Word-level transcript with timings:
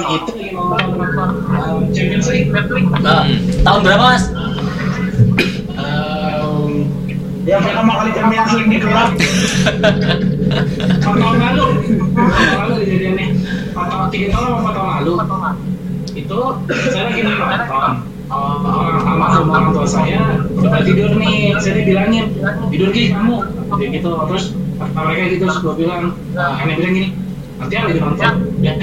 itu 0.00 0.32
Champions 1.92 2.26
League 2.32 2.48
Netflix. 2.50 2.84
Nah, 3.00 3.22
tahun 3.64 3.80
berapa 3.84 4.04
mas? 4.04 4.24
Um, 5.80 6.88
ya 7.44 7.56
pertama 7.60 7.92
kali 8.00 8.10
Champions 8.16 8.52
League 8.56 8.70
di. 8.70 8.78
Empat 8.80 9.10
tahun 11.00 11.36
lalu, 11.38 11.66
tahun 12.16 12.56
lalu 12.58 12.72
kejadiannya. 12.84 13.26
Tahun 13.76 14.08
tiga 14.10 14.26
tahun 14.34 14.44
apa 14.44 14.58
empat 14.60 14.74
tahun 14.74 14.90
lalu? 14.90 15.12
Itu 16.10 16.38
saya 16.90 17.02
lagi 17.10 17.20
nonton. 17.22 17.92
Uh, 18.30 19.42
orang 19.50 19.74
tua 19.74 19.86
saya 19.90 20.38
udah 20.54 20.86
tidur 20.86 21.18
nih, 21.18 21.50
saya 21.58 21.82
dibilangin 21.82 22.30
tidur 22.70 22.94
ki 22.94 23.10
kamu, 23.10 23.42
kayak 23.74 23.90
gitu. 23.98 24.10
Terus 24.30 24.44
mereka 24.78 25.22
gitu, 25.34 25.42
terus 25.42 25.58
gue 25.58 25.74
bilang, 25.74 26.14
uh, 26.38 26.62
aneh 26.62 26.78
bilang 26.78 26.94
gini, 26.94 27.10
nanti 27.58 27.74
lagi 27.74 27.98
nonton. 27.98 28.34
Ya, 28.62 28.78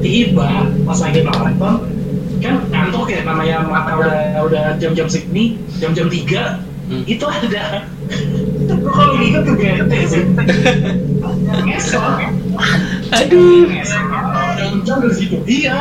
tiba 0.00 0.48
pas 0.86 0.98
lagi 1.00 1.20
nonton, 1.24 1.74
kan 2.40 2.54
ngantuk 2.70 3.06
ya 3.08 3.20
namanya 3.24 3.56
mata 3.64 3.92
udah 4.00 4.16
udah 4.46 4.64
jam-jam 4.80 5.08
segini, 5.08 5.60
jam-jam 5.80 6.08
tiga, 6.08 6.60
Hmm. 6.90 7.06
itu 7.06 7.22
ada 7.22 7.86
Gua 8.66 8.90
kalau 8.90 9.14
gitu 9.22 9.38
tuh 9.46 9.54
bete 9.54 9.98
sih 10.10 10.22
ngesot 11.62 12.18
Aduh. 13.14 13.70
jam-jam 14.58 14.96
dari 14.98 15.14
situ 15.14 15.38
iya 15.46 15.78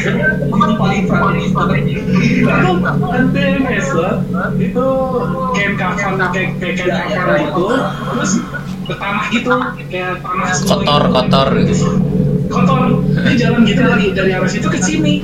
itu 0.00 0.72
paling 0.80 1.04
paling 1.12 1.84
itu 1.84 2.72
ada 3.04 3.44
ngesot 3.68 4.16
itu 4.56 4.86
kayak 5.52 5.72
kafan 5.76 6.12
kayak 6.32 6.48
kayak 6.56 6.74
kayak 6.80 6.96
kafan 7.12 7.36
itu 7.52 7.66
terus 8.16 8.32
tanah 8.96 9.26
gitu 9.28 9.52
kayak 9.92 10.12
tanah 10.24 10.48
Kotor, 10.56 11.02
gitu. 11.04 11.12
kotor 11.12 11.48
gitu. 11.68 11.88
Kotor 12.48 13.04
dia 13.28 13.34
jalan 13.36 13.60
gitu 13.62 13.80
dari 13.84 14.06
dari 14.16 14.30
arah 14.32 14.48
situ 14.48 14.68
ke 14.68 14.80
sini 14.80 15.20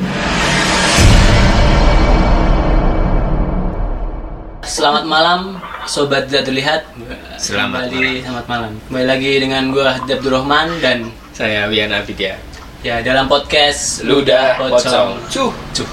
Selamat 4.64 5.04
malam, 5.06 5.40
sobat 5.86 6.26
tidak 6.26 6.50
terlihat. 6.50 6.80
Selamat 7.38 7.88
Kembali, 7.88 8.20
selamat 8.26 8.46
malam. 8.48 8.72
Kembali 8.90 9.06
lagi 9.06 9.32
dengan 9.38 9.62
gue 9.70 9.86
Abdul 9.86 10.34
Rahman 10.34 10.82
dan 10.82 11.08
Saya 11.30 11.68
Wian 11.70 11.92
Abidya. 11.94 12.36
ya 12.82 13.00
dalam 13.00 13.30
podcast 13.30 14.02
Ludah 14.04 14.60
Pocong. 14.60 15.20
Cuh. 15.30 15.52
Cuh. 15.72 15.88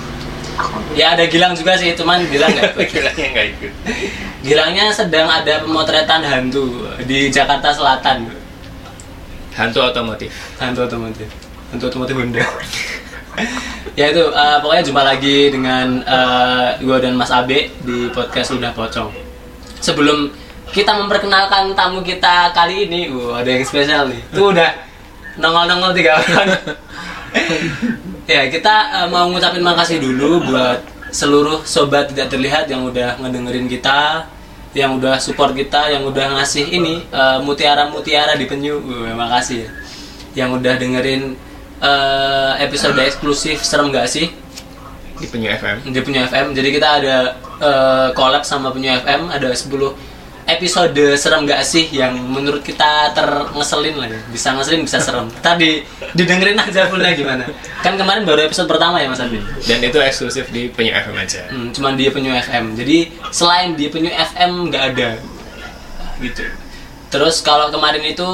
Ya 0.92 1.16
ada 1.16 1.24
Gilang 1.30 1.56
juga 1.56 1.78
sih, 1.78 1.94
cuman 1.96 2.26
Gilang 2.28 2.52
nggak 2.52 2.74
ikut. 2.74 2.88
Gilanya 2.96 3.28
nggak 3.32 3.48
ikut. 3.56 3.72
Gilangnya 4.42 4.86
sedang 4.92 5.28
ada 5.30 5.62
pemotretan 5.62 6.22
hantu 6.26 6.90
di 7.06 7.30
Jakarta 7.30 7.72
Selatan. 7.72 8.41
Hantu 9.56 9.80
otomotif. 9.84 10.32
Hantu 10.60 10.88
otomotif. 10.88 11.28
Hantu 11.72 11.84
otomotif 11.88 12.16
Honda. 12.16 12.44
ya 14.00 14.12
itu 14.12 14.24
eh, 14.28 14.58
pokoknya 14.60 14.84
jumpa 14.84 15.02
lagi 15.08 15.52
dengan 15.52 16.04
gue 16.80 16.98
dan 17.00 17.14
Mas 17.16 17.32
Abe 17.32 17.72
di 17.84 18.12
podcast 18.12 18.56
Ludah 18.56 18.72
Pocong. 18.76 19.12
Sebelum 19.82 20.30
kita 20.72 20.96
memperkenalkan 20.96 21.76
tamu 21.76 22.00
kita 22.00 22.56
kali 22.56 22.88
ini, 22.88 23.12
uh, 23.12 23.36
ada 23.36 23.50
yang 23.52 23.64
spesial 23.68 24.08
nih. 24.08 24.22
Tuh 24.32 24.56
udah 24.56 24.72
nongol-nongol 25.36 25.92
tiga 25.92 26.16
orang. 26.16 26.48
ya 28.32 28.48
kita 28.48 28.76
eh, 29.04 29.08
mau 29.12 29.28
ngucapin 29.28 29.64
makasih 29.64 30.00
dulu 30.00 30.48
buat 30.48 30.80
seluruh 31.12 31.68
sobat 31.68 32.08
tidak 32.16 32.32
terlihat 32.32 32.72
yang 32.72 32.88
udah 32.88 33.20
ngedengerin 33.20 33.68
kita, 33.68 34.24
yang 34.72 34.96
udah 35.00 35.20
support 35.20 35.52
kita, 35.52 35.92
yang 35.92 36.08
udah 36.08 36.40
ngasih 36.40 36.64
ini 36.72 37.04
eh, 37.12 37.40
mutiara-mutiara 37.44 38.40
di 38.40 38.46
penyu. 38.48 38.80
Uh, 38.80 39.12
makasih 39.16 39.68
ya. 39.68 39.70
Yang 40.32 40.50
udah 40.64 40.74
dengerin 40.80 41.24
eh, 41.82 42.52
episode 42.64 42.96
eksklusif 43.02 43.66
serem 43.66 43.92
gak 43.92 44.08
sih 44.08 44.32
Di 45.20 45.28
Penyu 45.30 45.52
FM. 45.54 45.92
di 45.92 46.00
Penyu 46.02 46.24
FM. 46.26 46.48
Jadi 46.56 46.70
kita 46.72 46.88
ada 47.02 47.16
eh, 47.60 48.08
collab 48.16 48.48
sama 48.48 48.72
Penyu 48.72 48.96
FM, 49.02 49.28
ada 49.28 49.50
10 49.52 49.68
episode 50.58 51.16
serem 51.16 51.48
gak 51.48 51.62
sih 51.64 51.88
yang 51.92 52.16
menurut 52.18 52.62
kita 52.62 53.12
terngeselin 53.16 53.96
lah 53.96 54.08
ya. 54.12 54.20
Bisa 54.30 54.52
ngeselin, 54.56 54.82
bisa 54.84 55.00
serem. 55.00 55.28
Tadi 55.46 55.82
didengerin 56.16 56.60
aja 56.60 56.88
fullnya 56.92 57.16
gimana. 57.16 57.48
Kan 57.80 57.96
kemarin 57.96 58.24
baru 58.28 58.46
episode 58.46 58.68
pertama 58.68 59.00
ya 59.00 59.08
Mas 59.08 59.24
Adi. 59.24 59.40
Dan 59.66 59.80
itu 59.82 59.98
eksklusif 59.98 60.52
di 60.52 60.68
Penyu 60.72 60.92
FM 60.94 61.16
aja. 61.16 61.42
Hmm, 61.50 61.72
cuman 61.72 61.94
dia 61.96 62.10
Penyu 62.12 62.32
FM. 62.36 62.76
Jadi 62.76 63.12
selain 63.32 63.74
dia 63.80 63.90
Penyu 63.90 64.12
FM 64.12 64.72
nggak 64.72 64.84
ada 64.96 65.10
gitu. 66.22 66.46
Terus 67.12 67.44
kalau 67.44 67.68
kemarin 67.74 68.04
itu 68.08 68.30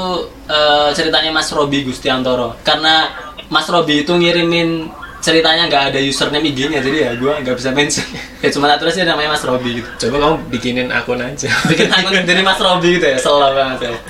eh, 0.46 0.90
ceritanya 0.94 1.34
Mas 1.34 1.50
Robi 1.50 1.82
Gustiantoro 1.88 2.62
karena 2.62 3.10
Mas 3.50 3.66
Robi 3.72 4.04
itu 4.04 4.12
ngirimin 4.14 4.92
ceritanya 5.28 5.68
nggak 5.68 5.84
ada 5.92 6.00
username 6.00 6.48
IG-nya 6.48 6.80
jadi 6.80 6.98
ya 7.04 7.12
gua 7.20 7.44
nggak 7.44 7.56
bisa 7.60 7.76
mention. 7.76 8.08
ya 8.44 8.48
cuma 8.48 8.72
tulisnya 8.80 9.04
namanya 9.04 9.36
Mas 9.36 9.44
Robi 9.44 9.84
gitu. 9.84 9.90
Coba 10.08 10.16
kamu 10.24 10.36
bikinin 10.48 10.88
akun 10.88 11.20
aja. 11.20 11.52
Bikin 11.72 11.92
akun 11.92 12.24
dari 12.24 12.40
Mas 12.40 12.60
Robi 12.64 12.96
gitu 12.96 13.06
ya, 13.12 13.18
selalu 13.20 13.52
banget 13.52 13.80
ya. 13.84 13.92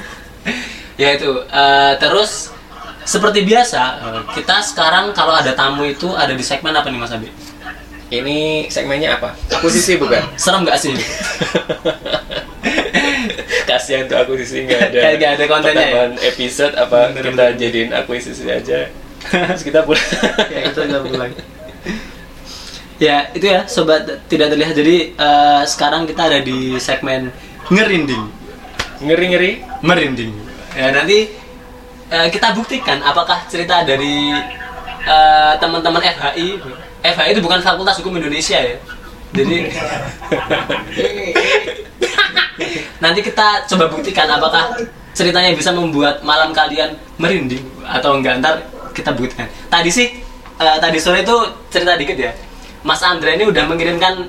Ya 0.97 1.09
itu. 1.13 1.29
eh, 1.45 1.93
terus 2.01 2.49
seperti 3.05 3.45
biasa 3.45 4.01
kita 4.33 4.65
sekarang 4.65 5.13
kalau 5.13 5.29
ada 5.29 5.53
tamu 5.53 5.85
itu 5.85 6.09
ada 6.17 6.33
di 6.33 6.41
segmen 6.41 6.73
apa 6.73 6.89
nih 6.89 6.97
Mas 7.01 7.13
Abi? 7.13 7.29
Ini 8.07 8.65
segmennya 8.71 9.19
apa? 9.21 9.37
Akuisisi 9.53 9.99
bukan? 10.01 10.25
Serem 10.39 10.65
nggak 10.65 10.79
sih? 10.81 10.95
Kasihan 13.67 14.07
tuh 14.07 14.17
akuisisi 14.17 14.63
nggak 14.65 14.81
ada. 14.89 14.97
Kayak 15.03 15.15
nggak 15.19 15.31
ada 15.37 15.45
kontennya 15.45 15.87
ya? 15.87 16.03
episode 16.25 16.73
apa 16.73 17.11
Bener, 17.11 17.23
kita 17.29 17.43
bener. 17.45 17.59
jadiin 17.59 17.89
akuisisi 17.93 18.43
aja. 18.47 18.79
Terus 19.51 19.63
kita 19.63 19.83
pulang. 19.83 20.07
ya 20.53 20.59
kita 20.71 20.81
nggak 20.87 21.03
pulang 21.07 21.31
ya 22.97 23.29
itu 23.33 23.45
ya 23.45 23.65
sobat 23.69 24.05
tidak 24.25 24.53
terlihat. 24.53 24.73
Jadi 24.73 25.13
eh, 25.13 25.61
sekarang 25.69 26.09
kita 26.09 26.29
ada 26.29 26.39
di 26.41 26.77
segmen 26.81 27.29
ngerinding. 27.69 28.23
Ngeri 29.01 29.25
ngeri. 29.33 29.51
merinding. 29.85 30.33
Ya 30.73 30.89
nanti 30.89 31.29
eh, 32.09 32.27
kita 32.33 32.57
buktikan 32.57 33.01
apakah 33.05 33.45
cerita 33.45 33.85
dari 33.85 34.33
eh, 35.05 35.53
teman-teman 35.61 36.01
FHI 36.01 36.57
FHI 37.05 37.29
itu 37.37 37.41
bukan 37.45 37.61
Fakultas 37.61 38.01
Hukum 38.01 38.17
Indonesia 38.17 38.57
ya. 38.57 38.77
Jadi 39.37 39.69
nanti 43.03 43.19
kita 43.21 43.69
coba 43.69 43.85
buktikan 43.93 44.25
apakah 44.33 44.73
ceritanya 45.13 45.53
bisa 45.53 45.69
membuat 45.73 46.25
malam 46.25 46.49
kalian 46.49 46.97
merinding 47.21 47.61
atau 47.85 48.17
enggak. 48.17 48.41
Ntar 48.41 48.65
kita 48.97 49.13
buktikan 49.13 49.45
tadi 49.69 49.93
sih 49.93 50.09
eh, 50.57 50.77
tadi 50.81 50.97
sore 50.97 51.21
itu 51.21 51.37
cerita 51.69 51.93
dikit 51.93 52.17
ya. 52.17 52.33
Mas 52.81 53.01
Andre 53.05 53.37
ini 53.37 53.45
udah 53.45 53.63
mengirimkan 53.69 54.25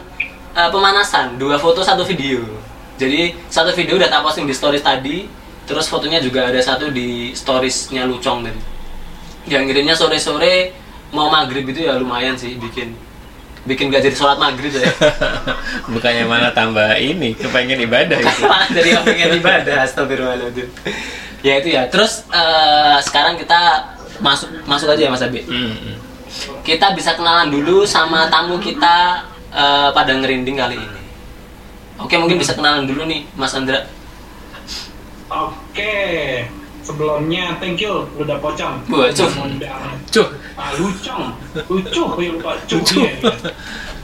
eh, 0.52 0.70
pemanasan 0.70 1.40
dua 1.40 1.56
foto 1.56 1.80
satu 1.80 2.04
video. 2.04 2.44
Jadi 2.98 3.32
satu 3.48 3.72
video 3.72 3.96
udah 3.96 4.10
tak 4.10 4.20
posting 4.26 4.44
di 4.44 4.54
stories 4.54 4.84
tadi 4.84 5.30
terus 5.68 5.86
fotonya 5.86 6.18
juga 6.18 6.48
ada 6.48 6.58
satu 6.58 6.88
di 6.92 7.32
storiesnya 7.32 8.04
Lucong 8.08 8.44
tadi. 8.44 8.60
Yang 9.48 9.62
ngirimnya 9.72 9.96
sore-sore 9.96 10.72
mau 11.12 11.32
maghrib 11.32 11.64
itu 11.68 11.88
ya 11.88 11.96
lumayan 11.96 12.36
sih 12.36 12.56
bikin. 12.60 12.92
Bikin 13.68 13.92
gak 13.92 14.00
jadi 14.00 14.16
sholat 14.16 14.40
maghrib 14.40 14.72
ya. 14.72 14.88
Bukannya 15.92 16.24
malah 16.24 16.56
tambah 16.56 16.96
ini, 16.96 17.36
kepengen 17.36 17.84
ibadah 17.84 18.16
gitu. 18.16 18.44
jadi 18.80 18.88
kepengen 19.00 19.30
ibadah 19.44 19.84
astagfirullahaladzim. 19.84 20.68
Ya 21.44 21.60
itu 21.60 21.68
ya. 21.76 21.84
Terus 21.92 22.24
eh, 22.32 22.96
sekarang 23.04 23.36
kita 23.36 23.92
masuk 24.18 24.48
masuk 24.64 24.88
aja 24.90 25.06
ya 25.06 25.10
mas 25.10 25.22
Abi 25.22 25.42
Hmm, 25.46 25.72
hmm. 25.74 25.96
kita 26.62 26.92
bisa 26.92 27.14
kenalan 27.16 27.48
dulu 27.48 27.86
sama 27.86 28.28
tamu 28.28 28.58
kita 28.58 29.24
eh, 29.50 29.88
pada 29.94 30.12
ngerinding 30.14 30.56
kali 30.58 30.76
ini 30.76 31.02
oke 31.98 32.14
mungkin 32.18 32.38
bisa 32.38 32.52
kenalan 32.54 32.84
dulu 32.86 33.04
nih 33.06 33.24
mas 33.34 33.54
Andra 33.54 33.86
Oke, 35.28 36.40
sebelumnya 36.80 37.60
thank 37.60 37.84
you 37.84 38.08
udah 38.16 38.40
pocong. 38.40 38.80
Undang 39.36 40.00
Cuh. 40.08 40.24
ah, 40.56 40.72
lucong, 40.80 41.36
lucu, 41.68 42.00
ya 42.16 42.28
lupa 42.32 42.56
cucu. 42.64 43.04
Ya. 43.04 43.12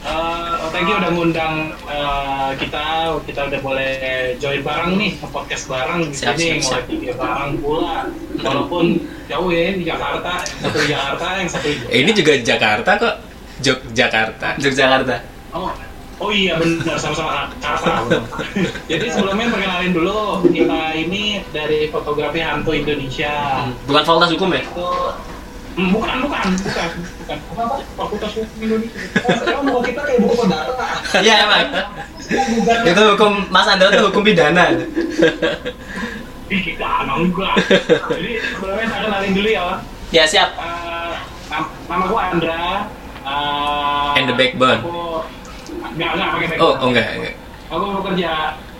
Eh, 0.04 0.52
thank 0.68 0.84
you 0.84 0.94
udah 0.94 1.10
ngundang 1.10 1.54
eh, 1.82 2.50
kita, 2.60 2.84
kita 3.24 3.40
udah 3.48 3.60
boleh 3.62 3.92
join 4.36 4.60
bareng 4.60 4.94
nih 4.94 5.16
podcast 5.24 5.64
bareng 5.64 6.04
di 6.04 6.12
Siap, 6.12 6.36
sini, 6.36 6.60
siap, 6.60 6.60
mulai 6.60 6.60
siap. 6.60 6.84
tiga 6.92 7.12
bareng 7.16 7.50
pula. 7.58 7.96
Walaupun 8.36 8.84
jauh 9.24 9.48
ya 9.48 9.72
di 9.72 9.80
Jakarta, 9.82 10.44
satu 10.44 10.76
di 10.76 10.88
Jakarta, 10.90 11.26
yang 11.38 11.48
satu 11.48 11.66
di 11.66 11.76
Eh, 11.88 11.98
Ini 12.04 12.10
juga 12.12 12.32
Jakarta 12.36 12.90
kok. 12.94 13.14
Yogyakarta. 13.56 14.48
Yogyakarta 14.58 15.14
Oh, 15.54 15.70
oh 16.18 16.28
iya 16.28 16.58
benar 16.58 16.98
sama-sama 16.98 17.48
Jakarta. 17.54 18.04
Jadi 18.90 19.06
sebelumnya 19.08 19.48
perkenalin 19.48 19.94
dulu 19.94 20.42
kita 20.44 20.80
ini 20.92 21.40
dari 21.48 21.88
fotografi 21.88 22.42
hantu 22.42 22.74
Indonesia. 22.74 23.64
bukan 23.86 24.02
fakultas 24.04 24.30
hukum 24.32 24.52
ya 24.52 24.60
Itu 24.60 24.88
bukan, 25.74 26.16
bukan, 26.22 26.46
bukan, 26.56 26.88
bukan. 27.18 27.38
Apa? 27.52 27.76
Fakultas 27.94 28.30
Hukum 28.32 28.58
Indonesia. 28.60 29.00
Oh, 29.50 29.62
mau 29.62 29.80
kita 29.80 30.00
kayak 30.00 30.18
buku 30.20 30.34
perdata. 30.38 30.86
iya 31.18 31.34
emang 31.42 31.66
Bukan. 32.24 32.78
itu 32.86 33.02
hukum 33.10 33.32
mas 33.48 33.66
Andra 33.66 33.90
itu 33.90 34.02
hukum 34.02 34.22
pidana 34.22 34.64
Ih, 36.46 36.60
kita 36.62 36.86
anak 37.02 37.16
enggak. 37.20 37.54
Jadi 38.06 38.30
sebelumnya 38.44 38.86
saya 38.86 39.00
kenalin 39.02 39.32
dulu 39.32 39.48
ya. 39.48 39.64
Ya 40.10 40.24
siap. 40.24 40.52
Nam- 41.48 41.72
nama 41.88 42.04
gua 42.04 42.20
Andra. 42.30 42.84
Eh, 43.24 44.16
And 44.20 44.26
the 44.28 44.36
backbone. 44.36 44.78
Aku, 44.78 45.24
enggak, 45.90 46.08
enggak 46.12 46.28
pakai 46.30 46.46
backbone. 46.52 46.62
Oh, 46.62 46.72
oh 46.76 46.88
enggak, 46.88 47.06
enggak. 47.16 47.34
Aku 47.66 47.84
bekerja 47.98 48.30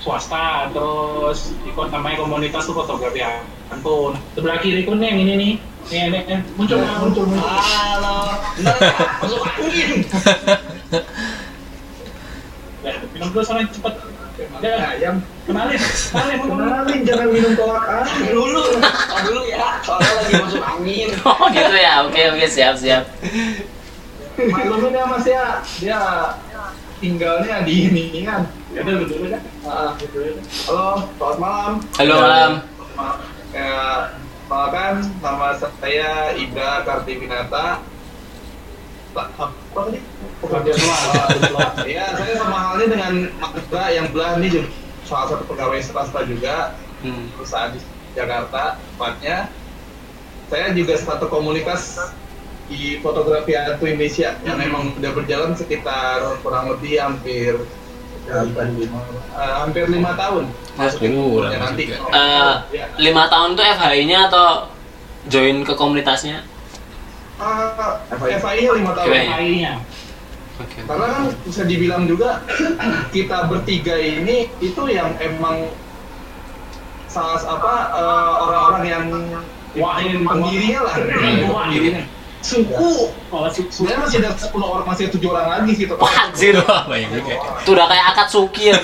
swasta, 0.04 0.68
terus 0.68 1.56
ikut 1.64 1.88
namanya 1.88 2.20
komunitas 2.20 2.68
tuh 2.68 2.76
fotografi 2.76 3.24
Antun. 3.72 4.12
Sebelah 4.36 4.60
kiri 4.60 4.84
ku 4.84 4.92
nih 4.92 5.08
yang 5.08 5.18
ini 5.24 5.34
nih. 5.40 5.52
Nih, 5.88 6.00
nih, 6.12 6.20
nih. 6.28 6.38
Muncul, 6.60 6.76
muncul, 6.80 7.24
muncul. 7.24 7.48
Halo, 7.48 8.36
bener 8.60 8.76
masuk 9.24 9.40
angin. 9.48 9.90
Ya, 12.84 12.92
minum 13.16 13.28
dulu 13.32 13.44
sana 13.44 13.64
cepet. 13.64 13.94
Ya, 14.60 14.98
Ayam. 14.98 15.22
kenalin, 15.46 15.78
kenalin, 15.78 16.40
kenalin. 16.42 17.00
Jangan 17.04 17.28
minum 17.32 17.52
tolak 17.56 17.84
angin 17.88 18.28
dulu. 18.32 18.64
Dulu 19.24 19.40
ya, 19.48 19.80
soalnya 19.80 20.12
lagi 20.20 20.32
masuk 20.40 20.62
angin. 20.64 21.08
Oh 21.28 21.48
gitu 21.48 21.76
ya. 21.80 21.92
Oke 22.04 22.20
oke 22.32 22.46
siap 22.48 22.74
siap. 22.76 23.04
Maklumin 24.34 24.92
ya 24.98 25.04
Mas 25.06 25.24
ya, 25.24 25.44
dia 25.78 26.00
tinggalnya 27.04 27.56
di 27.62 27.74
ini 27.84 28.24
kan. 28.24 28.48
Ya 28.72 28.80
udah, 28.80 28.94
betul 29.04 29.28
kan? 29.28 29.42
Halo, 30.64 30.88
selamat 31.12 31.36
malam. 31.38 31.72
Halo 32.00 32.14
malam. 32.16 32.52
Ma- 32.96 33.20
Ya, 33.54 34.10
kenalkan 34.50 34.94
nama 35.22 35.54
saya 35.54 36.34
Ibra 36.34 36.82
Kartiwinata. 36.82 37.86
Pak, 39.14 39.26
apa 39.38 39.54
tadi? 39.78 40.02
Pekerja 40.42 40.72
tua, 40.74 40.96
pekerja 40.98 41.40
tua. 41.54 41.68
Ya, 41.86 42.04
saya 42.18 42.34
sama 42.34 42.58
halnya 42.58 42.86
dengan 42.90 43.12
Ibra 43.30 43.84
yang 43.94 44.10
belah 44.10 44.42
ini 44.42 44.50
juga 44.50 44.66
salah 45.06 45.26
satu 45.30 45.44
pegawai 45.46 45.78
swasta 45.78 46.26
juga 46.26 46.74
Hmm. 46.98 47.30
perusahaan 47.30 47.70
di 47.70 47.78
Jakarta 48.10 48.74
tepatnya. 48.74 49.54
Saya 50.50 50.74
juga 50.74 50.94
satu 50.98 51.30
komunitas 51.30 52.10
di 52.64 52.96
fotografi 52.98 53.52
Atu 53.52 53.84
Indonesia 53.84 54.32
yang 54.40 54.56
memang 54.56 54.96
udah 54.96 55.12
berjalan 55.12 55.52
sekitar 55.52 56.40
kurang 56.40 56.72
lebih 56.72 56.96
hampir 56.96 57.60
eh, 58.24 58.44
hampir 59.36 59.84
lima 59.92 60.16
tahun. 60.16 60.48
Masukin 60.74 61.12
Uh, 61.12 61.44
nanti. 61.44 61.86
juga. 61.92 62.00
Eh, 62.10 62.54
Ya. 62.72 62.86
lima 62.98 63.28
tahun 63.28 63.54
tuh 63.54 63.62
FHI-nya 63.62 64.32
atau 64.32 64.72
join 65.28 65.60
ke 65.62 65.76
komunitasnya? 65.76 66.42
FIA 68.16 68.70
lima 68.72 68.92
tahun. 68.96 69.06
FIA. 69.12 69.24
AI-nya. 69.28 69.72
Oke. 70.54 70.78
Karena 70.86 71.06
kan 71.10 71.22
bisa 71.44 71.62
dibilang 71.66 72.06
juga 72.06 72.40
kita 73.10 73.50
bertiga 73.50 73.98
ini 73.98 74.46
itu 74.62 74.82
yang 74.86 75.12
emang 75.20 75.68
salah 77.10 77.38
apa 77.38 77.74
eh, 77.92 78.32
orang-orang 78.40 78.84
yang 78.88 79.04
Wahin 79.74 80.22
pendirinya 80.22 80.86
lah. 80.86 80.94
Pendirinya. 81.02 82.02
Suku. 82.44 83.08
Oh, 83.32 83.48
Sebenarnya 83.48 84.04
masih 84.04 84.16
ada 84.20 84.36
10 84.36 84.52
orang, 84.60 84.84
masih 84.84 85.08
ada 85.08 85.12
7 85.16 85.32
orang 85.32 85.46
lagi 85.48 85.72
gitu. 85.74 85.94
Wah, 85.96 86.28
anjir. 86.28 86.54
Wah, 86.68 86.84
banyak 86.84 87.08
juga. 87.10 87.34
Itu 87.64 87.70
udah 87.72 87.86
kayak 87.88 88.04
akad 88.12 88.28
suki 88.28 88.64
ya. 88.68 88.76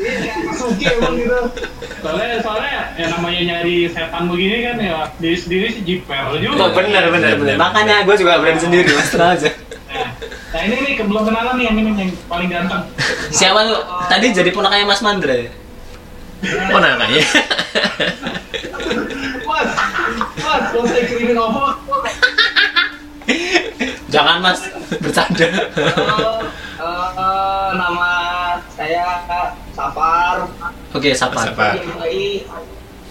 Iya, 0.00 0.32
Suki 0.56 0.84
emang 0.88 1.14
gitu. 1.14 1.36
soalnya 2.02 2.42
soalnya 2.42 2.96
ya 2.96 3.06
namanya 3.08 3.40
nyari 3.46 3.86
setan 3.86 4.26
begini 4.26 4.56
kan 4.66 4.76
ya 4.76 4.96
diri 5.16 5.36
sendiri 5.38 5.66
sih 5.70 5.82
jiper 5.84 6.18
Oh, 6.26 6.34
juga. 6.34 6.72
bener 6.74 7.12
bener 7.12 7.32
bener. 7.36 7.54
Makanya 7.54 8.02
gue 8.02 8.16
juga 8.16 8.40
berani 8.40 8.58
sendiri 8.58 8.88
mas 8.90 9.06
tenang 9.06 9.36
aja. 9.36 9.50
Nah, 9.86 10.08
Nah 10.50 10.60
ini 10.64 10.76
nih 10.82 10.94
belum 10.98 11.22
kenalan 11.22 11.54
nih 11.54 11.64
yang 11.64 11.76
ini 11.78 11.90
yang 11.94 12.10
paling 12.26 12.48
ganteng. 12.48 12.82
Siapa 13.30 13.60
lu? 13.62 13.76
Tadi 14.04 14.26
jadi 14.32 14.50
ponakannya 14.50 14.84
Mas 14.84 15.00
Mandra 15.00 15.36
ya? 15.36 15.48
Oh, 16.68 16.80
namanya. 16.80 17.22
Mas, 19.42 19.68
mas, 20.36 20.62
kalau 20.68 20.84
saya 20.84 21.02
kirimin 21.06 21.36
OVO, 21.36 21.64
Jangan 24.08 24.36
Mas, 24.38 24.60
bercanda. 25.00 25.48
Halo, 25.72 26.44
eh, 26.76 27.68
nama 27.74 28.10
saya 28.68 29.06
Safar. 29.72 30.44
Oke, 30.92 31.16
sapa. 31.16 31.48
Sapa. 31.48 31.66
Di 31.74 31.88
FAI. 31.88 32.24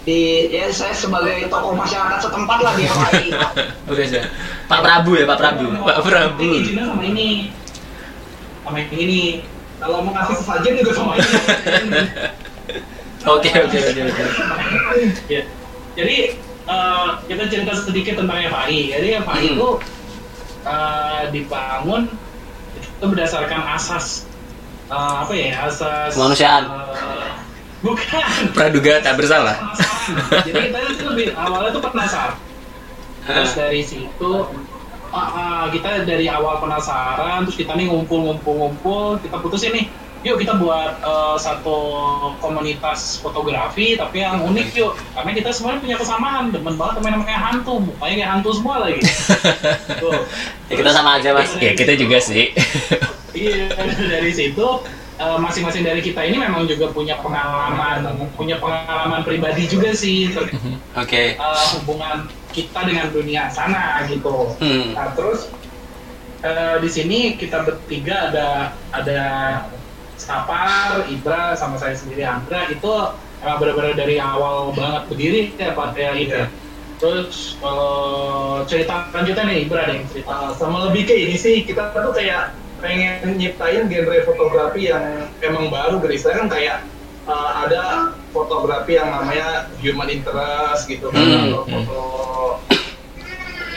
Di 0.01 0.19
ya 0.49 0.65
saya 0.69 0.93
sebagai 0.93 1.45
tokoh 1.45 1.73
masyarakat 1.73 2.21
setempat 2.21 2.57
lah 2.61 2.73
di 2.73 2.85
FAI. 2.85 3.25
Oke, 3.89 4.03
saya. 4.05 4.29
Pak 4.65 4.79
Prabu 4.81 5.17
ya, 5.17 5.25
Pak 5.25 5.37
Prabu. 5.37 5.65
Pak 5.81 5.99
Prabu. 6.05 6.41
Ini 6.41 6.57
izinnya 6.61 6.85
sama 6.85 7.03
ini. 7.03 7.29
Sama 8.61 8.77
yang 8.77 8.93
ini. 8.93 9.23
Kalau 9.81 10.05
mau 10.05 10.13
ngasih 10.13 10.35
sesajen 10.37 10.73
juga 10.77 10.91
sama 10.93 11.11
ini. 11.17 11.25
Oke, 13.21 13.49
oke, 13.53 13.77
oke, 13.77 14.01
oke. 14.05 14.23
Ya. 15.33 15.41
Jadi 15.93 16.17
eh, 16.63 17.07
kita 17.25 17.43
cerita 17.49 17.73
sedikit 17.73 18.21
tentang 18.21 18.37
FAI. 18.37 18.93
Jadi 18.93 19.07
FAI 19.17 19.41
Hmm. 19.41 19.53
itu 19.57 19.69
eh, 20.63 21.21
dibangun 21.31 22.09
itu 22.77 23.05
berdasarkan 23.05 23.61
asas 23.75 24.25
eh, 24.87 25.13
apa 25.21 25.33
ya? 25.33 25.67
Asas 25.67 26.13
Kemanusiaan. 26.13 26.63
eh, 26.69 27.31
bukan. 27.81 28.23
Praduga 28.53 29.01
tak 29.01 29.17
bersalah. 29.17 29.57
Jadi 30.45 30.69
kita 30.69 30.77
itu 30.85 31.03
lebih 31.09 31.27
awalnya 31.33 31.71
tuh 31.73 31.81
penasaran. 31.81 32.37
Terus 33.21 33.53
dari 33.53 33.81
situ 33.85 34.31
ah, 35.13 35.29
ah, 35.29 35.63
kita 35.69 36.07
dari 36.09 36.25
awal 36.25 36.57
penasaran, 36.57 37.45
terus 37.45 37.57
kita 37.59 37.77
nih 37.77 37.85
ngumpul-ngumpul-ngumpul, 37.85 39.21
kita 39.21 39.37
putusin 39.37 39.71
nih, 39.77 39.85
yuk 40.21 40.37
kita 40.37 40.53
buat 40.61 41.01
eh, 41.01 41.37
satu 41.41 41.77
komunitas 42.37 43.17
fotografi 43.21 43.97
tapi 43.97 44.21
yang 44.21 44.45
unik 44.45 44.69
yuk, 44.77 44.93
karena 45.17 45.31
kita 45.33 45.49
semuanya 45.49 45.79
punya 45.81 45.97
kesamaan, 45.97 46.53
demen 46.53 46.77
banget 46.77 47.01
temen 47.01 47.11
namanya 47.17 47.39
hantu, 47.41 47.73
mukanya 47.81 48.15
kayak 48.21 48.31
hantu 48.37 48.49
semua 48.53 48.75
lagi. 48.85 49.01
Tuh. 50.01 50.13
Ya, 50.69 50.73
kita 50.77 50.91
sama 50.93 51.17
aja, 51.17 51.33
Mas. 51.33 51.51
ya 51.57 51.73
kita 51.73 51.93
juga 51.97 52.17
sih. 52.21 52.53
Iya, 53.31 53.71
dari 54.11 54.27
situ 54.35 54.67
eh, 55.15 55.37
masing-masing 55.39 55.87
dari 55.87 56.03
kita 56.03 56.19
ini 56.27 56.35
memang 56.35 56.67
juga 56.67 56.91
punya 56.91 57.15
pengalaman, 57.23 58.27
punya 58.35 58.59
pengalaman 58.59 59.23
pribadi 59.23 59.71
juga 59.71 59.95
sih 59.95 60.35
Oke. 61.01 61.39
eh, 61.39 61.65
hubungan 61.79 62.27
kita 62.51 62.83
dengan 62.83 63.07
dunia 63.15 63.47
sana 63.47 64.03
gitu. 64.11 64.51
Hmm. 64.59 64.91
Nah 64.91 65.15
terus 65.15 65.47
eh, 66.43 66.75
di 66.83 66.89
sini 66.91 67.39
kita 67.39 67.63
bertiga 67.63 68.35
ada 68.35 68.47
ada 68.91 69.19
Sapar, 70.21 71.01
Ibra, 71.09 71.57
sama 71.57 71.81
saya 71.81 71.97
sendiri 71.97 72.21
Andra 72.21 72.69
itu 72.69 72.93
emang 73.41 73.57
benar-benar 73.57 73.97
dari 73.97 74.21
awal 74.21 74.69
banget 74.77 75.03
berdiri 75.09 75.41
ya 75.57 75.73
Pak 75.73 75.97
ya 75.97 76.11
itu. 76.13 76.29
Iya. 76.37 76.45
Terus 77.01 77.57
kalau 77.57 78.61
cerita 78.69 79.09
lanjutnya 79.09 79.43
nih 79.49 79.57
Ibra 79.65 79.81
yang 79.89 80.05
cerita. 80.13 80.29
Uh, 80.29 80.51
sama 80.53 80.85
lebih 80.89 81.09
ke 81.09 81.15
ini 81.17 81.33
sih 81.33 81.65
kita 81.65 81.89
tuh 81.89 82.13
kayak 82.13 82.53
pengen 82.77 83.37
nyiptain 83.37 83.89
genre 83.89 84.17
fotografi 84.25 84.89
yang 84.89 85.25
emang 85.41 85.73
baru 85.73 85.97
dari 86.01 86.17
saya 86.17 86.45
kan 86.45 86.49
kayak 86.49 86.85
uh, 87.25 87.65
ada 87.65 88.13
fotografi 88.29 88.97
yang 88.97 89.09
namanya 89.09 89.69
human 89.81 90.09
interest 90.09 90.85
gitu 90.85 91.09
kan 91.09 91.21
Hmm, 91.21 91.53
atau 91.53 91.63
foto 91.65 92.01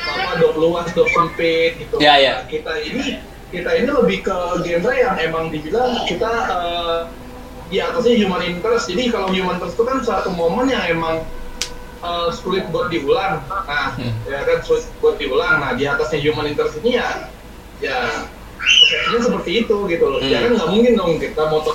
apa 0.04 0.30
dok 0.40 0.54
luas 0.56 0.88
dok 0.92 1.08
sempit 1.10 1.80
gitu 1.80 1.96
Ya, 2.00 2.16
ya. 2.20 2.44
Nah, 2.44 2.46
kita 2.48 2.72
ini 2.80 3.18
kita 3.54 3.70
ini 3.78 3.88
lebih 3.88 4.18
ke 4.26 4.36
genre 4.66 4.92
yang 4.92 5.16
emang 5.16 5.44
dibilang 5.48 6.02
kita 6.04 6.30
uh, 6.50 6.98
di 7.70 7.78
atasnya 7.78 8.18
human 8.18 8.42
interest 8.42 8.90
jadi 8.90 9.08
kalau 9.08 9.30
human 9.30 9.56
interest 9.56 9.78
itu 9.78 9.84
kan 9.86 9.98
suatu 10.02 10.34
momen 10.34 10.68
yang 10.68 10.84
emang 10.84 11.22
uh, 12.04 12.28
sulit 12.28 12.68
buat 12.68 12.92
diulang. 12.92 13.40
Nah, 13.48 13.96
Hmm. 13.96 14.12
ya 14.28 14.44
kan 14.44 14.58
sulit 14.60 14.84
buat 15.00 15.16
diulang. 15.16 15.62
Nah, 15.64 15.72
di 15.72 15.88
atasnya 15.88 16.20
human 16.20 16.50
interest 16.50 16.76
ini 16.84 17.00
ya, 17.00 17.32
ya 17.80 18.28
persepsinya 18.60 19.20
seperti 19.24 19.50
itu 19.64 19.76
gitu 19.88 20.04
loh. 20.04 20.20
Ya 20.20 20.44
Hmm. 20.44 20.44
kan 20.44 20.50
nggak 20.60 20.70
mungkin 20.70 20.92
dong 20.98 21.12
kita 21.16 21.42
moto 21.48 21.72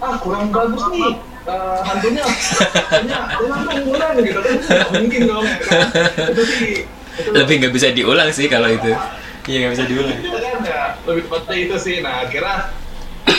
ah 0.00 0.16
kurang 0.16 0.48
bagus 0.48 0.80
nih 0.96 1.12
uh, 1.44 1.84
hantunya, 1.84 2.24
hantunya 2.88 3.18
kurang 3.36 3.84
kurang 3.84 4.12
gitu 4.24 4.40
kan 4.40 4.54
nggak 4.56 4.90
mungkin 4.96 5.20
dong 5.28 5.44
ya 5.44 5.58
kan. 5.60 5.80
Itu 6.32 6.42
sih 6.48 6.88
Lebih 7.30 7.54
nggak 7.58 7.72
bisa 7.72 7.88
diulang 7.90 8.30
sih 8.30 8.46
kalau 8.46 8.68
itu. 8.68 8.92
Iya, 9.42 9.56
nggak 9.60 9.72
bisa 9.72 9.84
diulang. 9.84 10.18
kan 10.20 10.58
ya 10.62 10.82
lebih 11.02 11.22
tepatnya 11.24 11.56
itu 11.58 11.76
sih 11.76 11.96
nah 11.98 12.22
akhirnya 12.22 12.56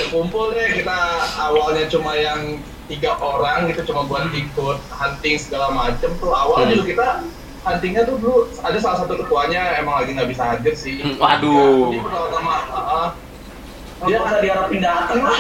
kumpul 0.08 0.52
deh 0.52 0.70
kita 0.74 0.98
awalnya 1.38 1.86
cuma 1.88 2.14
yang 2.14 2.58
tiga 2.86 3.16
orang 3.16 3.70
gitu 3.70 3.88
cuma 3.88 4.04
buat 4.04 4.28
ikut 4.30 4.78
hunting 4.90 5.38
segala 5.38 5.72
macem 5.72 6.12
tuh 6.18 6.32
awalnya 6.32 6.74
Hmm. 6.74 6.76
dulu 6.76 6.86
kita 6.90 7.08
huntingnya 7.62 8.02
tuh 8.04 8.16
dulu 8.18 8.36
ada 8.60 8.78
salah 8.78 8.98
satu 9.00 9.14
ketuanya 9.16 9.78
emang 9.78 10.02
lagi 10.02 10.12
nggak 10.12 10.28
bisa 10.28 10.44
hadir 10.48 10.74
sih 10.74 11.00
Hmm, 11.00 11.16
waduh. 11.16 11.94
dia 11.94 12.02
pertama 12.02 12.54
uh, 12.68 13.08
Dia 14.02 14.18
pada 14.18 14.40
diharapin 14.42 14.82
dateng 14.82 15.22
lah. 15.22 15.38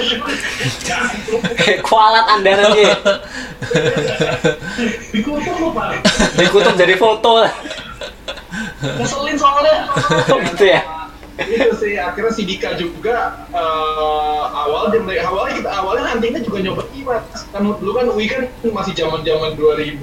Kualat 1.81 2.25
anda 2.29 2.51
nanti. 2.61 2.83
Dikutuk 5.09 5.55
lu 5.57 5.69
Pak. 5.73 6.05
Dikutuk 6.37 6.73
jadi 6.77 6.95
foto 6.97 7.41
lah. 7.41 7.51
Ngeselin 9.01 9.37
soalnya. 9.37 9.89
Oh, 10.29 10.37
gitu 10.53 10.65
ya. 10.69 10.81
itu 11.41 11.73
sih 11.81 11.97
akhirnya 11.97 12.29
si 12.29 12.45
Dika 12.45 12.77
juga 12.77 13.47
eh, 13.49 14.43
awal 14.53 14.93
dia 14.93 15.01
mulai 15.01 15.25
awalnya 15.25 15.57
kita 15.57 15.69
awalnya 15.73 16.13
huntingnya 16.13 16.41
juga 16.45 16.61
nyoba 16.61 16.83
imat 16.93 17.23
kan 17.49 17.65
dulu 17.65 17.91
kan 17.97 18.05
UI 18.13 18.29
kan 18.29 18.45
masih 18.69 18.93
zaman 18.93 19.25
zaman 19.25 19.57
2000 19.57 19.97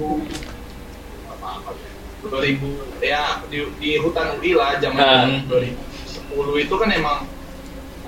2000 2.27 2.99
ya 2.99 3.39
di, 3.47 3.63
di 3.79 3.89
hutan 4.03 4.35
UI 4.35 4.51
lah 4.51 4.83
zaman 4.83 5.47
Hmm. 5.47 5.47
2010 5.47 6.65
itu 6.67 6.75
kan 6.75 6.89
emang 6.91 7.23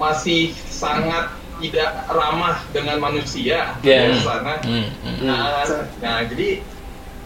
masih 0.02 0.42
sangat 0.66 1.30
tidak 1.62 2.10
ramah 2.10 2.58
dengan 2.74 2.98
manusia 3.00 3.78
Iya. 3.80 4.10
di 4.10 4.20
sana. 4.20 4.58
Hmm, 4.60 4.90
hmm. 4.98 5.18
Nah, 5.22 5.62
nah, 6.02 6.26
jadi 6.26 6.66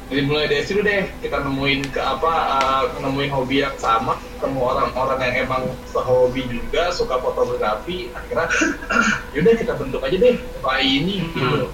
jadi 0.06 0.22
mulai 0.22 0.46
dari 0.46 0.62
situ 0.62 0.84
deh 0.84 1.08
kita 1.18 1.42
nemuin 1.42 1.90
ke 1.90 1.98
apa 1.98 2.30
uh, 2.62 2.84
nemuin 3.00 3.32
hobi 3.32 3.64
yang 3.64 3.74
sama 3.76 4.14
ketemu 4.38 4.60
orang-orang 4.62 5.18
yang 5.24 5.36
emang 5.42 5.64
sehobi 5.88 6.46
juga 6.46 6.94
suka 6.94 7.18
fotografi 7.18 8.14
akhirnya 8.14 8.46
yaudah 9.34 9.56
kita 9.56 9.74
bentuk 9.74 10.04
aja 10.04 10.14
deh 10.14 10.36
FAI 10.62 10.86
ini 11.00 11.26
gitu 11.26 11.72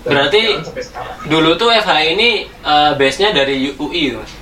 Dan 0.00 0.12
Berarti- 0.12 0.60
Dulu 1.24 1.56
tuh 1.56 1.70
FH 1.70 1.88
ini 2.10 2.30
eh, 2.44 2.92
base-nya 2.94 3.32
dari 3.32 3.72
UI 3.72 4.12
Mas. 4.12 4.32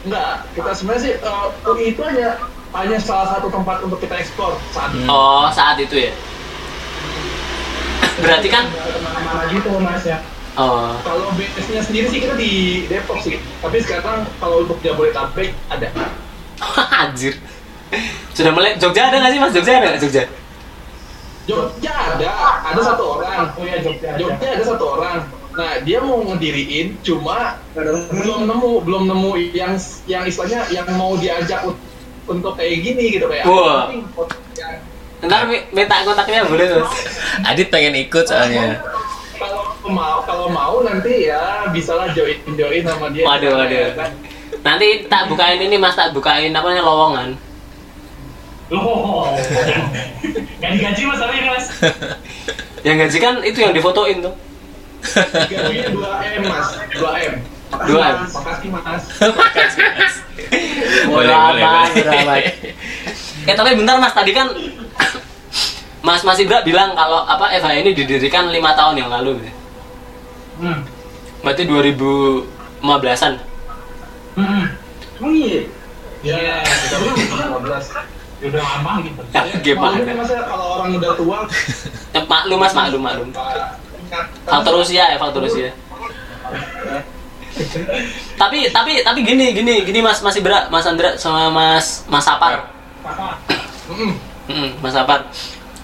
enggak 0.00 0.46
kita 0.54 0.70
sebenarnya 0.70 1.02
sih 1.02 1.14
uh, 1.20 1.50
UI 1.66 1.84
itu 1.90 2.00
hanya 2.00 2.38
hanya 2.70 2.98
salah 3.02 3.38
satu 3.38 3.50
tempat 3.50 3.82
untuk 3.82 3.98
kita 3.98 4.14
ekspor 4.18 4.54
saat 4.70 4.94
ini 4.94 5.06
Oh, 5.10 5.50
saat 5.50 5.76
itu 5.82 5.96
ya. 5.96 6.12
Berarti 8.20 8.48
kan 8.52 8.68
ke 8.68 9.00
mana-mana 9.00 9.48
gitu 9.48 9.70
mas 9.80 10.04
ya 10.04 10.20
oh, 10.60 10.92
kalau 11.06 11.32
base-nya 11.38 11.80
sendiri 11.80 12.06
sih 12.10 12.20
kita 12.20 12.34
di 12.36 12.84
Depok 12.90 13.22
sih 13.24 13.40
tapi 13.64 13.80
sekarang 13.80 14.28
kalau 14.36 14.66
untuk 14.66 14.78
Jabodetabek 14.84 15.56
ada 15.72 15.88
anjir. 17.06 17.34
Sudah 18.36 18.52
mulai 18.54 18.78
Jogja 18.78 19.10
ada 19.10 19.18
nggak 19.18 19.32
sih 19.34 19.40
Mas? 19.42 19.52
Jogja 19.56 19.72
ada 19.80 19.86
nggak 19.90 20.02
Jogja? 20.06 20.24
Jogja 21.48 21.92
ada, 22.14 22.30
ada 22.70 22.80
satu 22.84 23.18
orang. 23.18 23.50
oh 23.58 23.64
ya 23.66 23.78
Jogja. 23.82 24.14
Jogja 24.14 24.48
ada 24.54 24.64
satu 24.64 24.84
orang. 24.94 25.16
Nah 25.50 25.82
dia 25.82 25.98
mau 25.98 26.22
ngediriin, 26.22 26.94
cuma 27.02 27.58
belum 27.74 28.46
nemu, 28.46 28.72
belum 28.86 29.02
nemu 29.10 29.30
yang 29.50 29.74
yang 30.06 30.22
istilahnya 30.22 30.70
yang 30.70 30.86
mau 30.94 31.18
diajak 31.18 31.66
untuk 32.30 32.52
kayak 32.54 32.78
gini 32.80 33.04
gitu 33.12 33.26
kayak. 33.26 33.44
Wah. 33.44 33.86
"Anjing, 33.86 34.06
foto 34.08 34.34
yang- 34.54 34.78
Ntar 35.20 35.44
mi- 35.44 35.66
minta 35.70 36.00
kontaknya 36.00 36.46
boleh 36.46 36.80
Mas. 36.80 36.92
Adit 37.44 37.68
pengen 37.68 37.92
ikut 37.98 38.24
soalnya. 38.24 38.80
Kalau 39.36 39.60
mau 39.86 40.22
kalau 40.22 40.48
mau 40.48 40.80
nanti 40.80 41.28
ya 41.28 41.68
bisalah 41.68 42.08
join 42.10 42.40
join 42.50 42.80
sama 42.80 43.12
dia. 43.12 43.24
Waduh, 43.24 43.52
waduh. 43.54 43.92
Kan? 43.94 44.10
Nanti 44.60 44.88
tak 45.06 45.28
bukain 45.28 45.58
ini 45.58 45.76
Mas, 45.76 45.92
tak 45.92 46.12
bukain 46.12 46.48
apa 46.50 46.64
namanya 46.64 46.84
lowongan. 46.84 47.30
loh 48.70 49.26
nggak 50.62 50.70
digaji 50.70 51.02
mas 51.02 51.18
ini 51.18 51.42
mas 51.44 51.66
Yang 52.86 52.96
gaji 53.02 53.18
kan 53.18 53.34
itu 53.42 53.58
yang 53.58 53.74
difotoin 53.74 54.22
tuh. 54.22 54.30
Gajinya 55.02 55.90
dua 55.90 56.10
m 56.22 56.42
mas, 56.46 56.66
dua 56.94 57.10
m. 57.18 57.34
2M. 57.70 58.14
Makasih 58.26 58.68
mas. 58.68 59.02
Makasih, 59.38 59.82
Mas. 59.90 60.14
Boleh, 61.06 61.30
boleh, 61.30 61.64
boleh. 62.24 62.44
Eh 63.44 63.54
tapi 63.54 63.70
bentar 63.74 63.96
Mas, 63.96 64.12
tadi 64.12 64.30
kan 64.30 64.46
Mas 66.00 66.22
Mas 66.22 66.38
Ibra 66.38 66.60
bilang 66.60 66.92
kalau 66.92 67.24
apa 67.24 67.52
FH 67.52 67.72
ini 67.76 67.90
didirikan 67.92 68.48
lima 68.48 68.72
tahun 68.72 68.96
yang 68.96 69.10
lalu. 69.10 69.36
gitu. 69.38 69.52
hmm. 70.60 70.78
Berarti 71.40 71.62
2015-an. 71.64 73.34
Hmm, 74.34 74.44
hmm. 74.44 74.64
Emang 75.18 75.32
iya? 75.34 75.60
Ya, 76.20 76.36
kita 76.60 76.96
15. 77.00 78.40
Ya 78.40 78.48
udah 78.48 78.64
lama 78.64 78.92
gitu 79.04 79.20
Ya, 79.30 79.40
Maklum 79.44 79.60
gimana? 79.60 80.12
masa 80.16 80.36
kalau 80.48 80.66
orang 80.80 80.96
udah 80.96 81.12
tua 81.12 81.38
Ya, 82.10 82.20
maklum 82.24 82.58
Mas, 82.58 82.72
maklum, 82.72 83.02
maklum. 83.04 83.28
Faktor 84.42 84.74
usia 84.80 85.04
ya, 85.06 85.16
faktor 85.16 85.44
usia. 85.44 85.70
Tapi 88.40 88.70
tapi 88.70 88.92
tapi 89.02 89.20
gini 89.26 89.50
gini 89.52 89.82
gini 89.82 89.98
Mas 90.00 90.22
Mas 90.22 90.38
Ibra, 90.38 90.70
Mas 90.70 90.86
Andra 90.86 91.18
sama 91.18 91.50
Mas 91.50 92.06
Mas 92.06 92.24
Sapar. 92.24 92.70
apa 93.02 93.36
Mm-mm. 93.90 94.12
Mm, 94.46 94.70
Mas 94.78 94.94
Sapar. 94.94 95.26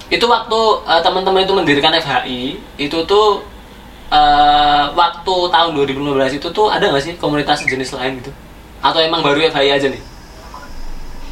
Itu 0.06 0.30
waktu 0.30 0.60
eh, 0.86 1.00
teman-teman 1.02 1.42
itu 1.42 1.54
mendirikan 1.54 1.90
FHI, 1.98 2.42
itu 2.78 2.98
tuh 3.04 3.42
eh, 4.14 4.84
waktu 4.94 5.34
tahun 5.50 5.70
2015 5.74 6.38
itu 6.38 6.48
tuh 6.54 6.70
ada 6.70 6.86
nggak 6.86 7.02
sih 7.02 7.14
komunitas 7.18 7.66
jenis 7.66 7.90
lain 7.94 8.22
gitu? 8.22 8.30
Atau 8.78 9.02
emang 9.02 9.26
baru 9.26 9.42
FHI 9.50 9.70
aja 9.74 9.88
nih? 9.90 10.15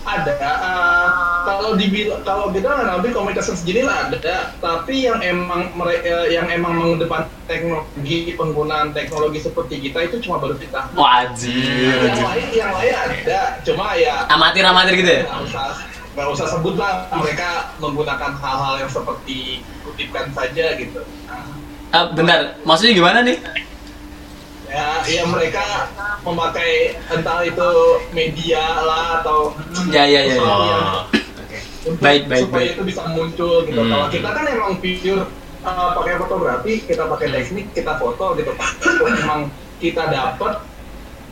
Ada 0.05 0.33
eh, 0.37 1.09
kalau 1.45 1.71
dibilang 1.75 2.21
kalau 2.23 2.53
kita 2.53 2.69
ngambil 2.69 3.11
komunitas 3.11 3.49
sendiri 3.49 3.83
lah 3.83 4.13
ada 4.13 4.53
tapi 4.61 5.09
yang 5.09 5.17
emang 5.21 5.73
mereka 5.73 6.29
yang 6.29 6.45
emang 6.49 6.77
mengedepan 6.77 7.25
teknologi 7.45 8.37
penggunaan 8.37 8.93
teknologi 8.93 9.41
seperti 9.41 9.81
kita 9.81 10.05
itu 10.05 10.21
cuma 10.21 10.37
baru 10.37 10.57
kita 10.57 10.93
Wajib. 10.93 12.05
yang 12.05 12.21
lain 12.21 12.49
yang 12.53 12.73
lain 12.77 12.95
ada 12.95 13.41
cuma 13.65 13.97
ya 13.97 14.29
Amatir 14.29 14.65
amatir 14.65 14.95
gitu 15.01 15.11
ya? 15.11 15.23
nggak 15.25 15.41
usah 15.49 15.69
nggak 16.15 16.29
usah 16.31 16.47
sebut 16.47 16.75
lah 16.77 17.09
mereka 17.11 17.73
menggunakan 17.81 18.33
hal-hal 18.39 18.75
yang 18.79 18.91
seperti 18.93 19.65
kutipkan 19.83 20.29
saja 20.33 20.77
gitu 20.77 21.01
Nah, 21.25 21.49
Ah, 21.95 22.11
bentar, 22.11 22.59
maksudnya 22.67 22.91
gimana 22.91 23.23
nih? 23.23 23.39
Ya 24.75 24.87
ya 25.07 25.23
mereka 25.25 25.87
memakai 26.21 26.73
entah 27.07 27.41
itu 27.41 27.69
media 28.11 28.59
lah 28.81 29.23
atau 29.23 29.55
Ya 29.87 30.03
ya 30.03 30.21
ya. 30.21 30.35
ya. 30.35 30.43
Oh. 30.43 31.07
untuk 31.85 32.01
Baik, 32.01 32.27
baik, 32.27 32.49
supaya 32.49 32.65
baik. 32.65 32.75
itu 32.75 32.83
bisa 32.83 33.03
muncul 33.07 33.55
gitu. 33.63 33.77
Hmm. 33.79 33.93
Kalau 33.93 34.07
kita 34.09 34.29
kan 34.33 34.45
emang 34.49 34.73
pure 34.81 35.23
uh, 35.63 35.89
pakai 35.93 36.15
fotografi, 36.17 36.73
kita 36.83 37.05
pakai 37.05 37.27
Hmm. 37.29 37.35
teknik, 37.39 37.67
kita 37.73 37.93
foto 37.95 38.27
gitu. 38.35 38.51
Kalau 38.57 39.07
emang 39.15 39.41
kita 39.79 40.03
dapat 40.09 40.65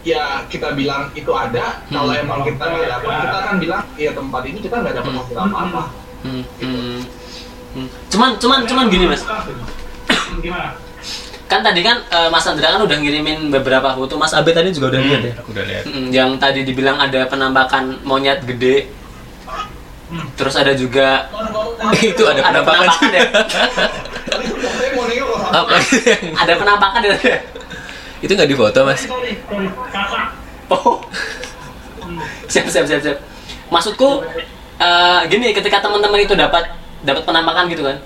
ya 0.02 0.44
kita 0.46 0.76
bilang 0.76 1.08
itu 1.14 1.32
ada. 1.32 1.80
Kalau 1.88 2.12
Hmm. 2.12 2.20
emang 2.20 2.40
kita 2.44 2.62
nggak 2.62 2.88
dapat, 2.92 3.12
kita 3.18 3.38
kan 3.40 3.54
bilang 3.58 3.82
ya 3.96 4.10
tempat 4.12 4.42
ini 4.44 4.58
kita 4.60 4.76
nggak 4.76 4.94
dapat 4.94 5.12
hasil 5.16 5.36
apa-apa. 5.40 5.82
Hmm, 6.22 6.44
hmm, 6.60 7.00
hmm. 7.72 7.88
Cuman 8.08 8.30
cuman 8.36 8.58
cuman 8.62 8.84
gini 8.86 9.04
mas. 9.08 9.24
gimana 10.38 10.76
Kan 11.52 11.60
tadi 11.60 11.84
kan 11.84 12.00
eh, 12.08 12.28
Mas 12.32 12.48
Andra 12.48 12.72
kan 12.72 12.80
udah 12.80 12.96
ngirimin 12.96 13.52
beberapa 13.52 13.92
foto. 13.92 14.16
Mas 14.16 14.32
Abe 14.32 14.56
tadi 14.56 14.72
juga 14.72 14.96
udah 14.96 15.00
lihat 15.04 15.20
ya. 15.20 15.32
Aku 15.36 15.52
udah 15.52 15.64
lihat. 15.68 15.84
Mm, 15.84 16.08
yang 16.08 16.30
tadi 16.40 16.64
dibilang 16.64 16.96
ada 16.96 17.28
penampakan 17.28 18.00
monyet 18.08 18.40
gede. 18.48 18.88
Terus 20.32 20.56
ada 20.56 20.72
juga 20.72 21.28
Itu 22.00 22.24
ada 22.24 22.40
penampakan 22.40 22.88
ya. 23.12 23.28
Sama 24.32 25.52
Apa? 25.60 25.76
ada 26.40 26.52
penampakan 26.56 27.00
ya. 27.04 27.36
itu 28.22 28.32
nggak 28.38 28.48
difoto 28.48 28.86
mas? 28.86 29.02
Oh. 30.70 31.02
siap 32.48 32.64
siap 32.72 32.88
siap 32.88 33.00
siap. 33.04 33.18
Maksudku 33.68 34.24
eh, 34.80 35.20
gini 35.28 35.52
ketika 35.52 35.84
teman-teman 35.84 36.24
itu 36.24 36.32
dapat 36.32 36.70
dapat 37.04 37.28
penampakan 37.28 37.68
gitu 37.68 37.82
kan. 37.84 37.96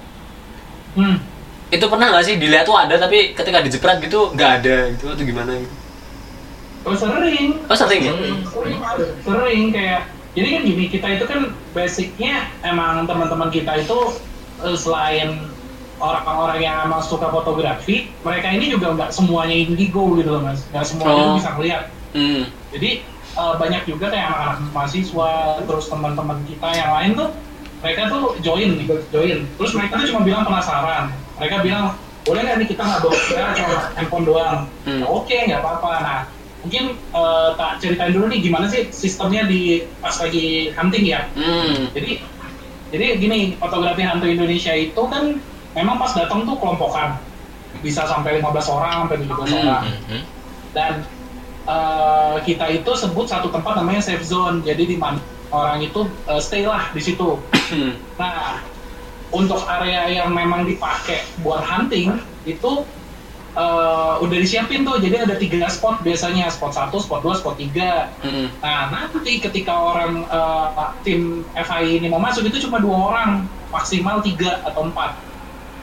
hmm. 0.98 1.35
Itu 1.68 1.86
pernah 1.86 2.06
nggak 2.08 2.24
sih 2.24 2.34
dilihat 2.36 2.62
tuh 2.62 2.74
ada 2.74 2.94
tapi 2.94 3.32
ketika 3.32 3.58
dijepret 3.58 3.98
gitu 4.00 4.30
nggak 4.32 4.50
ada 4.60 4.76
gitu 4.94 5.04
atau 5.08 5.24
gimana 5.24 5.52
gitu? 5.52 5.74
oh 6.82 6.94
sering 6.94 7.58
Oh 7.66 7.74
sering 7.74 8.00
ya? 8.00 8.12
sering 9.20 9.64
kayak 9.70 10.06
jadi 10.32 10.48
kan 10.52 10.62
gini 10.62 10.84
kita 10.86 11.06
itu 11.10 11.24
kan 11.24 11.40
basicnya 11.72 12.34
emang 12.62 13.02
teman-teman 13.04 13.50
kita 13.50 13.74
itu 13.76 13.98
eh, 14.62 14.76
selain 14.76 15.50
orang-orang 15.96 16.60
yang 16.60 16.76
emang 16.84 17.02
suka 17.02 17.26
fotografi 17.26 18.06
mereka 18.20 18.52
ini 18.52 18.68
juga 18.68 18.94
nggak 18.94 19.10
semuanya 19.10 19.56
indigo 19.56 20.14
gitu 20.14 20.30
loh 20.30 20.42
mas 20.44 20.62
nggak 20.70 20.86
semuanya 20.86 21.22
Oh. 21.24 21.34
bisa 21.34 21.50
ngeliat 21.52 21.82
Hmm. 22.12 22.46
jadi 22.70 23.02
eh, 23.34 23.54
banyak 23.58 23.82
juga 23.84 24.06
kayak 24.08 24.26
anak-anak 24.30 24.58
mahasiswa 24.70 25.30
terus 25.60 25.84
teman-teman 25.86 26.38
kita 26.46 26.68
yang 26.70 26.90
lain 26.94 27.10
tuh 27.12 27.28
mereka 27.76 28.00
tuh 28.06 28.24
join 28.38 28.70
nih 28.72 28.86
join 29.10 29.38
terus 29.58 29.72
mereka 29.74 29.98
tuh 29.98 30.06
cuma 30.08 30.22
bilang 30.22 30.46
penasaran 30.46 31.10
mereka 31.36 31.56
bilang 31.60 31.84
boleh 32.22 32.40
nggak 32.42 32.56
nih 32.58 32.68
kita 32.68 32.82
nggak 32.82 33.00
bawa 33.00 33.14
kamera 33.14 33.50
cuma 33.54 33.76
handphone 33.94 34.24
doang 34.24 34.58
Hmm. 34.82 35.02
oke 35.04 35.30
nggak 35.32 35.60
apa-apa 35.60 35.90
nah 36.00 36.20
mungkin 36.60 36.84
eh, 36.94 37.48
tak 37.54 37.70
ceritain 37.78 38.10
dulu 38.10 38.26
nih 38.26 38.40
gimana 38.40 38.66
sih 38.66 38.90
sistemnya 38.90 39.46
di 39.46 39.86
pas 40.00 40.16
lagi 40.16 40.70
hunting 40.72 41.04
ya 41.06 41.30
Hmm. 41.32 41.90
jadi 41.92 42.18
jadi 42.86 43.06
gini 43.16 43.38
fotografi 43.54 44.02
hantu 44.02 44.26
Indonesia 44.26 44.70
itu 44.72 45.02
kan 45.06 45.38
memang 45.72 45.96
pas 45.96 46.10
datang 46.12 46.42
tuh 46.42 46.56
kelompokan 46.56 47.18
bisa 47.78 48.02
sampai 48.02 48.40
15 48.40 48.66
orang 48.66 49.06
sampai 49.06 49.16
17 49.20 49.30
Hmm. 49.46 49.60
orang 49.62 49.84
Mhm. 49.86 50.20
dan 50.72 50.92
eh, 51.64 52.36
kita 52.42 52.66
itu 52.72 52.90
sebut 52.92 53.26
satu 53.26 53.50
tempat 53.50 53.74
namanya 53.76 53.98
safe 53.98 54.22
zone 54.22 54.62
jadi 54.62 54.82
di 54.82 54.96
mana 54.96 55.18
orang 55.48 55.78
itu 55.80 56.02
eh, 56.26 56.38
stay 56.38 56.62
lah 56.62 56.90
di 56.90 56.98
situ 56.98 57.38
Hmm. 57.70 57.94
nah 58.16 58.58
untuk 59.30 59.62
area 59.66 60.06
yang 60.12 60.30
memang 60.30 60.64
dipakai 60.64 61.22
buat 61.40 61.62
hunting 61.62 62.18
itu 62.44 62.72
eh, 63.52 64.14
udah 64.20 64.36
disiapin 64.36 64.84
tuh 64.84 64.98
jadi 64.98 65.24
ada 65.24 65.34
tiga 65.34 65.66
spot 65.66 66.00
biasanya 66.00 66.46
spot 66.46 66.72
satu 66.72 67.00
spot 67.00 67.24
dua 67.24 67.34
spot 67.34 67.56
tiga 67.56 68.12
Hmm. 68.20 68.52
Nah, 68.60 68.90
nanti 68.90 69.38
ketika 69.38 69.72
orang 69.72 70.22
eh, 70.22 70.68
tim 71.02 71.20
FHI 71.52 71.98
ini 71.98 72.06
mau 72.06 72.18
masuk 72.18 72.44
itu 72.44 72.66
cuma 72.66 72.78
dua 72.78 72.96
orang, 73.12 73.30
maksimal 73.68 74.20
tiga 74.20 74.60
atau 74.62 74.86
empat. 74.86 75.16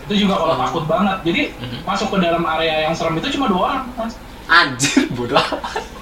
Itu 0.03 0.19
juga 0.19 0.35
kalau 0.35 0.55
Oh. 0.55 0.61
takut 0.61 0.83
banget. 0.83 1.17
Jadi 1.23 1.41
Mhm. 1.55 1.77
masuk 1.83 2.11
ke 2.11 2.17
dalam 2.19 2.43
area 2.45 2.83
yang 2.83 2.93
serem 2.93 3.15
itu 3.17 3.33
cuma 3.33 3.47
dua 3.47 3.59
orang, 3.65 3.79
Mas. 3.95 4.13
Anjir 4.43 5.07
bodoh. 5.15 5.39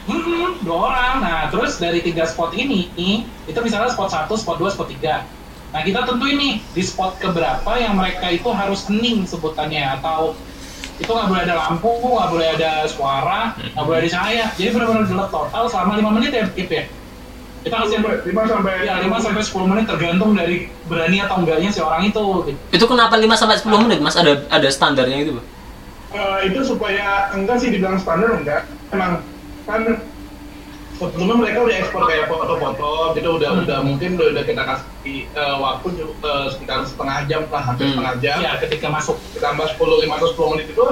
Hmm, 0.10 0.58
tiga 0.58 0.74
orang. 0.74 1.14
Nah, 1.22 1.40
terus 1.48 1.78
dari 1.78 2.02
tiga 2.02 2.26
spot 2.26 2.52
ini, 2.52 2.90
itu 3.46 3.60
misalnya 3.62 3.94
spot 3.94 4.10
satu, 4.10 4.34
spot 4.34 4.58
dua, 4.58 4.74
spot 4.74 4.90
tiga. 4.90 5.30
Nah, 5.72 5.82
kita 5.88 6.04
tentuin 6.04 6.36
nih 6.36 6.54
di 6.75 6.84
spot 6.84 7.16
keberapa 7.16 7.72
yang 7.80 7.96
mereka 7.96 8.28
itu 8.28 8.48
harus 8.51 8.84
hening 8.92 9.24
sebutannya 9.24 10.00
atau 10.00 10.36
itu 11.00 11.08
nggak 11.08 11.28
boleh 11.32 11.44
ada 11.48 11.56
lampu, 11.58 11.92
nggak 11.96 12.30
boleh 12.30 12.48
ada 12.60 12.72
suara, 12.92 13.56
nggak 13.56 13.86
boleh 13.88 13.98
ada 14.04 14.10
cahaya. 14.12 14.46
Jadi 14.60 14.70
benar-benar 14.75 15.06
gelap 15.08 15.30
total 15.32 15.63
selama 15.72 15.92
lima 15.98 16.12
menit 16.20 16.32
ya, 16.36 16.46
Kip 16.51 16.70
ya. 16.70 16.86
Kita 17.62 17.75
kasih 17.78 17.98
lima 18.01 18.42
sampai 18.50 18.74
ya 18.90 18.98
5 19.06 19.22
sampai 19.22 19.42
10 19.46 19.70
menit 19.70 19.86
tergantung 19.86 20.34
dari 20.34 20.66
berani 20.90 21.22
atau 21.22 21.46
enggaknya 21.46 21.70
si 21.70 21.78
orang 21.78 22.10
itu. 22.10 22.25
gitu. 22.50 22.58
Itu 22.74 22.86
kenapa 22.90 23.22
5 23.22 23.38
sampai 23.38 23.62
10 23.62 23.86
menit, 23.86 24.00
Mas? 24.01 24.18
Ada 24.18 24.50
ada 24.50 24.66
standarnya 24.74 25.22
gitu, 25.22 25.38
Bang? 25.38 25.46
Eh, 26.12 26.40
itu 26.51 26.60
supaya 26.66 27.30
enggak 27.32 27.62
sih 27.62 27.70
dibilang 27.72 28.01
standar 28.01 28.34
enggak 28.34 28.68
emang 28.92 29.24
kan 29.63 30.04
sebelumnya 31.01 31.34
mereka 31.36 31.60
udah 31.65 31.75
ekspor 31.75 32.03
kayak 32.05 32.29
foto-foto 32.29 32.91
gitu 33.17 33.29
udah 33.34 33.50
Hmm. 33.50 33.63
udah 33.65 33.77
mungkin 33.81 34.10
udah, 34.15 34.27
udah 34.31 34.43
kita 34.46 34.62
kasih 34.62 35.17
eh, 35.25 35.55
waktu 35.58 35.88
eh, 35.98 36.46
sekitar 36.53 36.86
setengah 36.86 37.17
jam 37.25 37.41
lah 37.50 37.62
hampir 37.63 37.89
Hmm. 37.89 37.93
setengah 37.98 38.15
jam 38.22 38.38
Ya, 38.39 38.53
ketika 38.62 38.88
masuk 38.88 39.17
ditambah 39.34 39.65
10 39.74 39.98
5 40.00 40.13
atau 40.13 40.27
10 40.29 40.51
menit 40.53 40.67
itu 40.70 40.86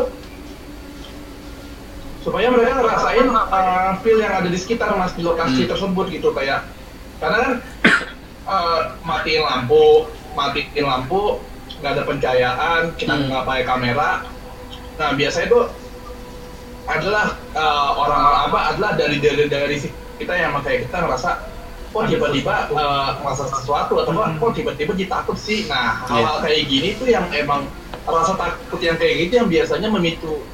supaya 2.20 2.52
mereka 2.52 2.76
ngerasain 2.76 3.26
uh, 3.32 3.96
feel 4.04 4.20
yang 4.20 4.36
ada 4.36 4.50
di 4.50 4.60
sekitar 4.60 4.92
mas 4.94 5.16
di 5.16 5.24
lokasi 5.24 5.64
Hmm. 5.64 5.72
tersebut 5.72 6.06
gitu 6.10 6.36
kayak 6.36 6.68
karena 7.18 7.38
kan 7.40 7.54
uh, 8.44 8.80
matiin 9.02 9.40
lampu 9.40 10.04
matiin 10.34 10.84
lampu 10.84 11.40
nggak 11.80 11.92
ada 11.96 12.04
pencahayaan 12.04 12.82
kita 12.98 13.14
Hmm. 13.14 13.30
nggak 13.30 13.44
pakai 13.46 13.64
kamera 13.64 14.10
nah 14.98 15.16
biasanya 15.16 15.48
itu 15.48 15.60
adalah 16.86 17.26
uh, 17.52 17.90
orang-orang 17.98 18.42
apa 18.46 18.60
adalah 18.72 18.92
dari 18.94 19.18
dari 19.18 19.46
dari 19.46 19.76
si- 19.76 19.92
kita 20.16 20.34
yang 20.34 20.56
kayak 20.60 20.88
kita 20.88 20.98
ngerasa 21.00 21.30
kok 21.90 22.06
tiba-tiba 22.06 22.70
uh, 22.70 23.18
merasa 23.20 23.50
sesuatu 23.50 23.98
atau 23.98 24.14
apa, 24.14 24.38
kok 24.38 24.52
tiba-tiba 24.54 24.94
jadi 24.94 25.10
takut 25.10 25.36
sih 25.36 25.66
nah 25.66 26.06
hal-hal 26.06 26.40
kayak 26.40 26.70
gini 26.70 26.94
tuh 26.96 27.10
yang 27.10 27.26
emang 27.32 27.66
rasa 28.06 28.34
takut 28.36 28.78
yang 28.80 28.96
kayak 28.96 29.26
gitu 29.26 29.34
yang 29.38 29.50
biasanya 29.50 29.90
memicu 29.90 30.46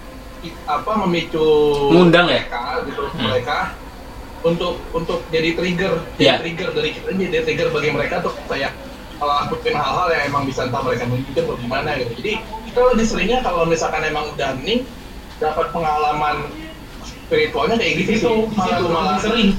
apa 0.64 0.92
memicu 1.04 1.44
Ngundang 1.92 2.30
ya? 2.30 2.46
mereka 2.46 2.64
gitu 2.86 3.04
Hmm. 3.12 3.26
mereka 3.26 3.58
untuk 4.46 4.78
untuk 4.94 5.26
jadi 5.34 5.58
trigger 5.58 6.06
jadi 6.16 6.22
Ya. 6.22 6.34
trigger 6.38 6.70
dari 6.72 6.90
kita 6.94 7.10
jadi 7.12 7.42
trigger 7.42 7.70
bagi 7.74 7.90
mereka 7.90 8.22
tuh 8.22 8.34
kayak 8.46 8.72
ngelakuin 9.16 9.74
hal-hal 9.74 10.08
yang 10.12 10.24
emang 10.30 10.44
bisa 10.46 10.68
entah 10.68 10.84
mereka 10.84 11.08
mungkin 11.08 11.32
atau 11.34 11.56
gimana 11.58 11.98
gitu 11.98 12.14
jadi 12.20 12.34
kita 12.70 12.80
lebih 12.94 13.06
seringnya 13.08 13.40
kalau 13.42 13.64
misalkan 13.66 14.04
emang 14.04 14.30
udah 14.30 14.54
hening 14.54 14.86
dapat 15.42 15.66
pengalaman 15.76 16.48
spiritualnya 17.04 17.76
kayak 17.80 17.94
gitu 18.06 18.12
itu 18.16 18.34
malah 18.54 18.78
Situ 18.78 18.86
lebih 18.86 19.20
sering. 19.22 19.50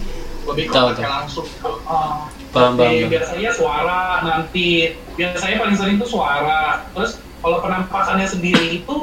lebih 0.47 0.64
tahu. 0.71 0.88
langsung. 1.02 1.47
Uh, 1.62 2.30
Paham, 2.54 2.73
paham, 2.80 3.12
biasanya 3.12 3.50
suara 3.52 4.25
nanti 4.25 4.97
biasanya 5.18 5.61
paling 5.61 5.76
sering 5.76 5.97
tuh 6.00 6.09
suara. 6.09 6.88
Terus 6.97 7.21
kalau 7.45 7.61
penampakannya 7.61 8.25
sendiri 8.25 8.80
itu 8.80 8.97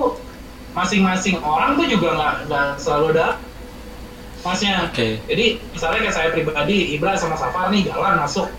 masing-masing 0.74 1.38
orang 1.46 1.77
tuh 1.77 1.86
juga 1.86 2.18
nggak 2.18 2.34
nggak 2.50 2.68
selalu 2.82 3.13
ada 3.13 3.38
masnya. 4.42 4.89
Oke. 4.89 5.22
jadi 5.30 5.62
misalnya 5.70 6.00
kayak 6.10 6.15
saya 6.18 6.30
pribadi 6.34 6.98
Ibra 6.98 7.13
sama 7.13 7.38
Safar 7.38 7.70
nih 7.70 7.86
jalan 7.88 8.18
masuk 8.18 8.50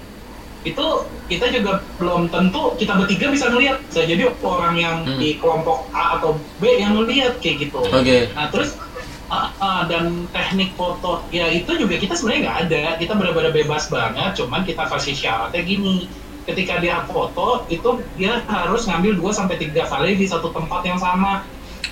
itu 0.64 0.87
kita 1.28 1.52
juga 1.52 1.85
belum 2.00 2.33
tentu 2.33 2.73
kita 2.76 2.97
bertiga 2.97 3.28
bisa 3.28 3.52
ngelihat 3.52 3.85
bisa 3.85 4.02
jadi 4.04 4.33
orang 4.40 4.75
yang 4.75 4.97
Hmm. 5.04 5.21
di 5.21 5.37
kelompok 5.37 5.85
A 5.92 6.16
atau 6.16 6.40
B 6.56 6.80
yang 6.80 6.97
ngelihat 6.97 7.37
kayak 7.38 7.68
gitu 7.68 7.85
Oke. 7.85 8.33
Nah 8.33 8.49
terus 8.49 8.80
ah, 9.28 9.52
ah, 9.61 9.80
dan 9.85 10.25
teknik 10.33 10.73
foto 10.73 11.21
ya 11.28 11.49
itu 11.49 11.68
juga 11.76 11.97
kita 11.97 12.16
sebenarnya 12.16 12.40
nggak 12.44 12.59
ada, 12.68 12.83
kita 12.97 13.12
benar-benar 13.12 13.52
bebas 13.52 13.88
banget, 13.88 14.37
cuman 14.40 14.64
kita 14.64 14.85
kasih 14.88 15.12
syaratnya 15.12 15.60
gini. 15.60 16.08
Ketika 16.45 16.76
dia 16.76 17.00
foto 17.08 17.65
itu 17.69 18.04
dia 18.21 18.45
harus 18.45 18.84
ngambil 18.84 19.17
2 19.17 19.32
sampai 19.32 19.56
tiga 19.56 19.88
kali 19.88 20.12
di 20.17 20.28
satu 20.28 20.52
tempat 20.52 20.84
yang 20.84 21.00
sama. 21.00 21.41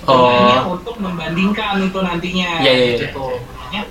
Oh. 0.05 0.77
Untuk 0.77 1.01
membandingkan 1.01 1.81
itu 1.81 1.97
nantinya 1.97 2.61
Iya, 2.61 2.73
iya, 2.73 2.85
iya. 2.85 2.97
gitu. 3.07 3.25
Makanya, 3.33 3.81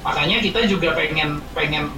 makanya 0.00 0.36
kita 0.40 0.58
juga 0.64 0.88
pengen 0.96 1.42
pengen 1.52 1.92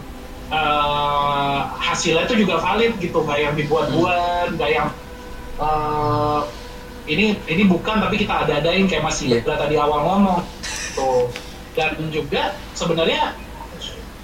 eh, 0.48 1.58
hasilnya 1.78 2.24
itu 2.24 2.34
juga 2.38 2.56
valid 2.58 2.96
gitu, 2.96 3.18
nggak 3.18 3.38
yang 3.38 3.54
dibuat-buat, 3.54 4.54
nggak 4.54 4.70
yang 4.70 4.88
eh, 5.56 6.40
ini 7.06 7.26
ini 7.42 7.62
bukan 7.64 7.98
tapi 7.98 8.18
kita 8.18 8.44
ada-adain 8.44 8.84
kayak 8.84 9.00
masih 9.02 9.24
Iya. 9.30 9.36
Ibra 9.40 9.56
tadi 9.56 9.74
awal 9.74 10.00
ngomong 10.02 10.44
tuh 10.92 11.32
dan 11.72 11.94
juga 12.08 12.52
sebenarnya 12.72 13.32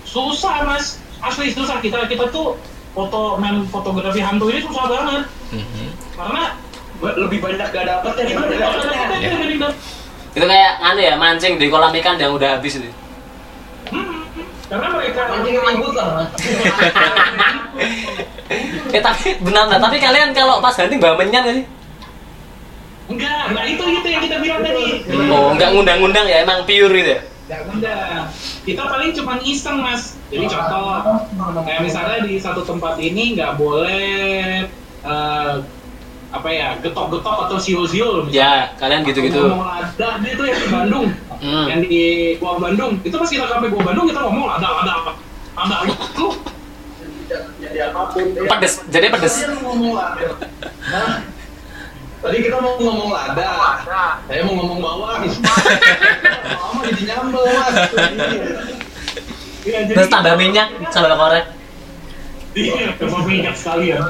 susah 0.04 0.62
mas 0.62 0.98
asli 1.18 1.48
susah 1.48 1.78
kita 1.78 2.04
kita 2.04 2.28
tuh 2.28 2.60
foto 2.90 3.34
main 3.36 3.64
fotografi 3.66 4.20
hantu 4.20 4.48
ini 4.48 4.60
susah 4.60 4.84
banget 4.86 5.22
Mhm. 5.50 5.86
karena 6.12 6.42
lebih 7.00 7.38
banyak 7.40 7.66
gak 7.66 7.84
dapet 7.84 8.12
ya 8.14 8.24
kita 8.26 8.40
daripada 8.44 8.84
dapetnya. 8.84 9.18
kita 9.18 9.34
dibanding 9.34 9.60
dap- 9.60 9.78
Itu 10.34 10.44
kayak 10.44 10.72
anu 10.82 11.00
ya, 11.00 11.14
mancing 11.14 11.54
di 11.56 11.66
kolam 11.68 11.94
ikan 11.94 12.18
yang 12.18 12.34
udah 12.34 12.58
habis 12.58 12.74
itu. 12.74 12.90
Hmm, 13.86 14.23
karena 14.68 14.86
mereka 14.96 15.20
Mancing 15.28 15.56
rambut 15.60 15.92
lah 15.96 16.06
mas. 16.18 16.30
Eh 18.94 19.02
tapi 19.02 19.34
benar 19.42 19.66
lah, 19.66 19.82
tapi 19.82 19.98
kalian 19.98 20.30
kalau 20.30 20.62
pas 20.62 20.76
hunting 20.78 21.02
bawa 21.02 21.18
menyan 21.18 21.42
gak 21.42 21.56
sih? 21.58 21.66
enggak 23.04 23.52
nah 23.52 23.68
itu 23.68 23.84
itu 23.84 24.08
yang 24.08 24.22
kita 24.24 24.40
bilang 24.40 24.64
tadi 24.64 25.04
Oh, 25.28 25.52
enggak 25.52 25.76
ngundang-ngundang 25.76 26.24
ya, 26.24 26.40
emang 26.40 26.64
pure 26.64 26.88
gitu 26.88 27.10
ya? 27.18 27.20
Enggak. 27.68 28.32
Kita 28.64 28.82
paling 28.88 29.12
cuma 29.12 29.36
iseng 29.44 29.84
mas. 29.84 30.16
Jadi 30.32 30.48
contoh, 30.48 31.04
kayak 31.68 31.84
misalnya 31.84 32.24
di 32.24 32.40
satu 32.40 32.64
tempat 32.64 32.96
ini 32.96 33.36
nggak 33.36 33.60
boleh 33.60 34.64
eh, 35.04 35.54
apa 36.34 36.48
ya 36.50 36.68
getok-getok 36.82 37.36
atau 37.46 37.56
siul-siul. 37.62 38.26
Ya, 38.34 38.74
kalian 38.82 39.06
gitu-gitu. 39.06 39.38
Ngomong 39.38 39.70
lada 39.70 40.08
dia 40.18 40.32
tuh 40.34 40.46
yang 40.50 40.58
di 40.58 40.68
Bandung, 40.68 41.06
Hmm. 41.38 41.66
yang 41.70 41.80
di 41.86 42.34
Gua 42.42 42.58
Bandung. 42.58 42.98
Itu 43.06 43.14
pas 43.14 43.30
kita 43.30 43.46
sampai 43.46 43.70
Gua 43.70 43.82
Bandung 43.86 44.10
kita 44.10 44.20
ngomong 44.26 44.50
lada, 44.50 44.68
lada 44.82 44.92
apa? 44.98 45.12
Lada 45.54 45.76
itu 45.86 46.26
jadi 47.62 47.78
apa 47.94 48.00
pun 48.10 48.24
ya. 48.34 48.50
Pedes, 48.50 48.74
jadi 48.90 49.06
pedes. 49.14 49.34
Tadi 52.24 52.36
kita 52.40 52.56
mau 52.56 52.74
ngomong 52.80 53.10
lada, 53.12 53.50
saya 54.26 54.40
mau 54.48 54.54
ngomong 54.58 54.78
bawang. 54.82 55.22
Lama 55.28 56.80
jadi 56.88 57.02
nyambel 57.14 57.44
mas. 57.46 57.76
Iya, 59.64 59.78
jadi 59.88 59.96
Terus 59.96 60.08
tambah 60.12 60.34
minyak, 60.36 60.68
sambal 60.92 61.16
korek. 61.16 61.44
Iya, 62.56 62.96
cuma 63.00 63.24
minyak 63.24 63.54
sekali 63.56 63.92
ya. 63.96 64.00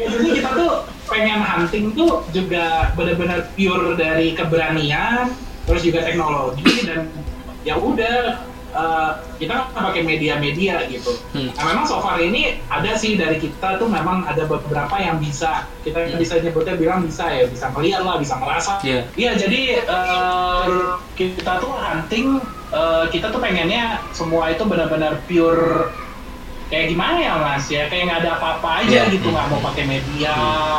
Ya 0.00 0.08
jadi 0.08 0.28
kita 0.40 0.50
tuh 0.56 0.72
pengen 1.04 1.44
hunting 1.44 1.92
tuh 1.92 2.24
juga 2.32 2.88
benar-benar 2.96 3.52
pure 3.52 3.92
dari 4.00 4.32
keberanian, 4.32 5.28
terus 5.68 5.84
juga 5.84 6.00
teknologi 6.00 6.64
dan 6.88 7.12
ya 7.60 7.76
udah 7.76 8.40
eh, 8.70 9.10
kita 9.36 9.68
pakai 9.76 10.00
media-media 10.00 10.86
gitu. 10.88 11.12
Hmm. 11.36 11.50
Nah 11.52 11.64
memang 11.68 11.84
so 11.84 12.00
far 12.00 12.16
ini 12.16 12.62
ada 12.70 12.96
sih 12.96 13.18
dari 13.18 13.36
kita 13.36 13.76
tuh 13.76 13.90
memang 13.90 14.24
ada 14.24 14.46
beberapa 14.46 14.96
yang 14.96 15.20
bisa 15.20 15.66
kita 15.84 16.06
Hmm. 16.06 16.16
bisa 16.16 16.40
nyebutnya 16.40 16.78
bilang 16.78 17.04
bisa 17.04 17.28
ya 17.28 17.44
bisa 17.50 17.68
melihat 17.76 18.06
lah 18.06 18.16
bisa 18.16 18.38
ngerasa. 18.40 18.80
Iya. 18.80 19.00
Iya 19.18 19.30
jadi 19.36 19.60
eh, 19.84 20.64
kita 21.18 21.60
tuh 21.60 21.74
hunting 21.76 22.40
eh, 22.70 23.04
kita 23.10 23.28
tuh 23.28 23.42
pengennya 23.42 24.00
semua 24.16 24.48
itu 24.54 24.62
benar-benar 24.64 25.18
pure 25.28 25.90
kayak 26.70 26.86
gimana 26.88 27.18
ya 27.18 27.32
mas? 27.36 27.66
Ya 27.66 27.90
kayak 27.90 28.02
nggak 28.06 28.20
ada 28.24 28.30
apa-apa 28.38 28.68
aja 28.86 29.04
Iya. 29.04 29.12
gitu. 29.12 29.28
Nggak 29.28 29.46
mau 29.50 29.60
pakai 29.60 29.84
media 29.84 30.34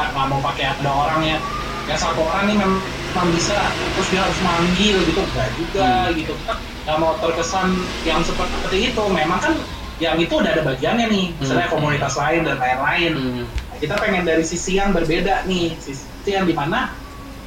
nggak 0.10 0.28
mau 0.28 0.40
pakai 0.42 0.66
ada 0.72 0.90
orangnya 0.90 1.38
ya. 1.86 1.96
Satu 1.96 2.24
orang 2.24 2.48
nih 2.48 2.58
memang 2.58 3.28
bisa. 3.30 3.76
Terus 3.94 4.08
dia 4.08 4.24
harus 4.24 4.40
manggil 4.40 5.04
gitu. 5.04 5.20
Enggak 5.22 5.52
juga 5.54 6.08
Hmm. 6.08 6.16
gitu. 6.16 6.34
Kita 6.40 6.54
nggak 6.88 6.98
mau 6.98 7.14
terkesan 7.20 7.68
yang 8.02 8.24
seperti 8.24 8.90
itu. 8.90 9.04
Memang 9.06 9.38
kan 9.38 9.54
yang 10.00 10.18
itu 10.18 10.34
udah 10.34 10.50
ada 10.50 10.64
bagiannya 10.66 11.12
nih. 11.12 11.26
Misalnya 11.38 11.68
Hmm. 11.68 11.76
komunitas 11.76 12.16
lain 12.16 12.42
dan 12.48 12.58
lain-lain. 12.58 13.12
Hmm. 13.14 13.44
Nah, 13.70 13.78
kita 13.78 13.94
pengen 14.00 14.24
dari 14.24 14.42
sisi 14.42 14.80
yang 14.80 14.90
berbeda 14.90 15.44
nih. 15.46 15.76
Sisi 15.78 16.00
yang 16.26 16.48
di 16.48 16.56
mana 16.56 16.96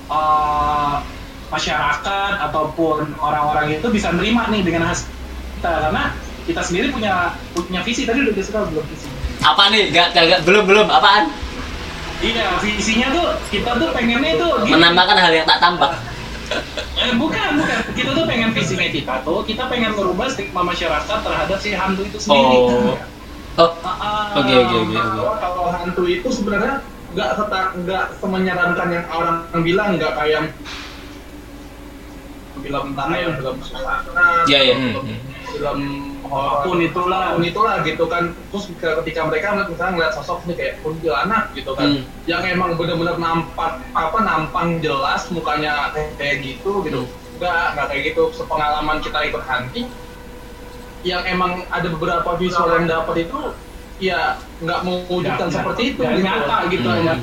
eh, 0.05 0.97
masyarakat 1.49 2.33
ataupun 2.45 3.17
orang-orang 3.17 3.73
itu 3.73 3.89
bisa 3.89 4.13
nerima 4.13 4.53
nih 4.53 4.61
dengan 4.61 4.91
hasil 4.91 5.09
kita. 5.57 5.89
Karena 5.89 6.13
kita 6.45 6.61
sendiri 6.61 6.93
punya 6.93 7.33
punya 7.57 7.81
visi 7.83 8.05
tadi 8.05 8.21
udah 8.25 8.35
disebut 8.37 8.69
belum 8.73 8.85
visi 8.93 9.07
Apa 9.45 9.69
nih? 9.69 9.93
Gak, 9.93 10.17
gak, 10.17 10.25
gak, 10.29 10.41
belum, 10.49 10.65
belum. 10.65 10.89
Apaan? 10.89 11.29
iya 12.25 12.57
visinya 12.65 13.13
tuh 13.13 13.27
kita 13.53 13.77
tuh 13.77 13.93
pengennya 13.93 14.41
tuh 14.41 14.65
gini. 14.65 14.73
Menampakkan 14.73 15.19
hal 15.21 15.33
yang 15.35 15.45
tak 15.45 15.61
tampak. 15.61 15.93
Eh, 16.97 17.13
bukan 17.21 17.61
bukan 17.61 17.79
kita 17.93 18.11
tuh 18.17 18.25
pengen 18.25 18.51
visinya 18.57 18.89
kita 18.89 19.15
tuh 19.25 19.45
kita 19.45 19.69
pengen 19.69 19.93
merubah 19.93 20.29
stigma 20.33 20.65
masyarakat 20.65 21.19
terhadap 21.21 21.59
si 21.61 21.77
hantu 21.77 22.05
itu 22.09 22.17
sendiri 22.17 22.57
Oh. 22.65 22.97
Oh, 23.55 23.71
Ah, 23.87 24.35
ah. 24.35 24.41
Oke, 24.43 24.51
oke, 24.51 24.77
oke. 24.83 24.97
Kalau 25.39 25.71
hantu 25.71 26.03
itu 26.11 26.27
sebenarnya 26.27 26.83
nggak 27.15 27.29
nggak 27.87 28.05
semenyeramkan 28.19 28.89
yang 28.91 29.07
orang 29.07 29.37
bilang 29.63 29.95
nggak 29.95 30.13
kayak 30.19 30.51
film 32.65 32.87
tanah 32.97 33.19
yang 33.21 33.33
film 33.39 33.57
susana 33.63 34.03
Iya, 34.49 34.59
iya. 34.65 34.75
Film 35.55 35.79
Apa 36.25 36.65
pun 36.65 36.79
itulah. 36.81 37.21
apa 37.23 37.37
pun 37.37 37.45
itulah 37.45 37.75
gitu 37.81 38.05
kan 38.05 38.25
terus 38.51 38.65
ketika 38.73 39.21
mereka 39.23 39.47
misalnya 39.63 39.93
ngeliat 39.93 40.13
sosok 40.13 40.43
nih 40.45 40.57
kayak 40.57 40.75
kuntilanak 40.81 41.53
gitu 41.53 41.71
kan 41.73 41.87
Hmm. 41.87 42.03
yang 42.25 42.43
emang 42.43 42.75
bener-bener 42.75 43.15
nampak 43.17 43.79
apa 43.93 44.19
nampang 44.21 44.81
jelas 44.81 45.29
mukanya 45.29 45.93
kayak, 45.93 46.41
gitu 46.41 46.83
gitu 46.83 47.01
Hmm. 47.03 47.35
enggak 47.35 47.63
enggak 47.71 47.87
kayak 47.89 48.03
gitu 48.09 48.23
sepengalaman 48.33 48.99
kita 48.99 49.19
ikut 49.25 49.43
hunting 49.43 49.87
yang 51.03 51.23
emang 51.25 51.63
ada 51.69 51.87
beberapa 51.87 52.35
visual 52.35 52.73
yang 52.73 52.89
dapat 52.89 53.29
itu 53.29 53.39
ya 54.01 54.35
nggak 54.59 54.81
mewujudkan 54.81 55.39
Nggak- 55.45 55.55
seperti 55.55 55.83
itu 55.87 56.01
nggak 56.01 56.15
gitu 56.15 56.27
nyata 56.27 56.57
gitu 56.67 56.89
Hmm. 56.89 57.21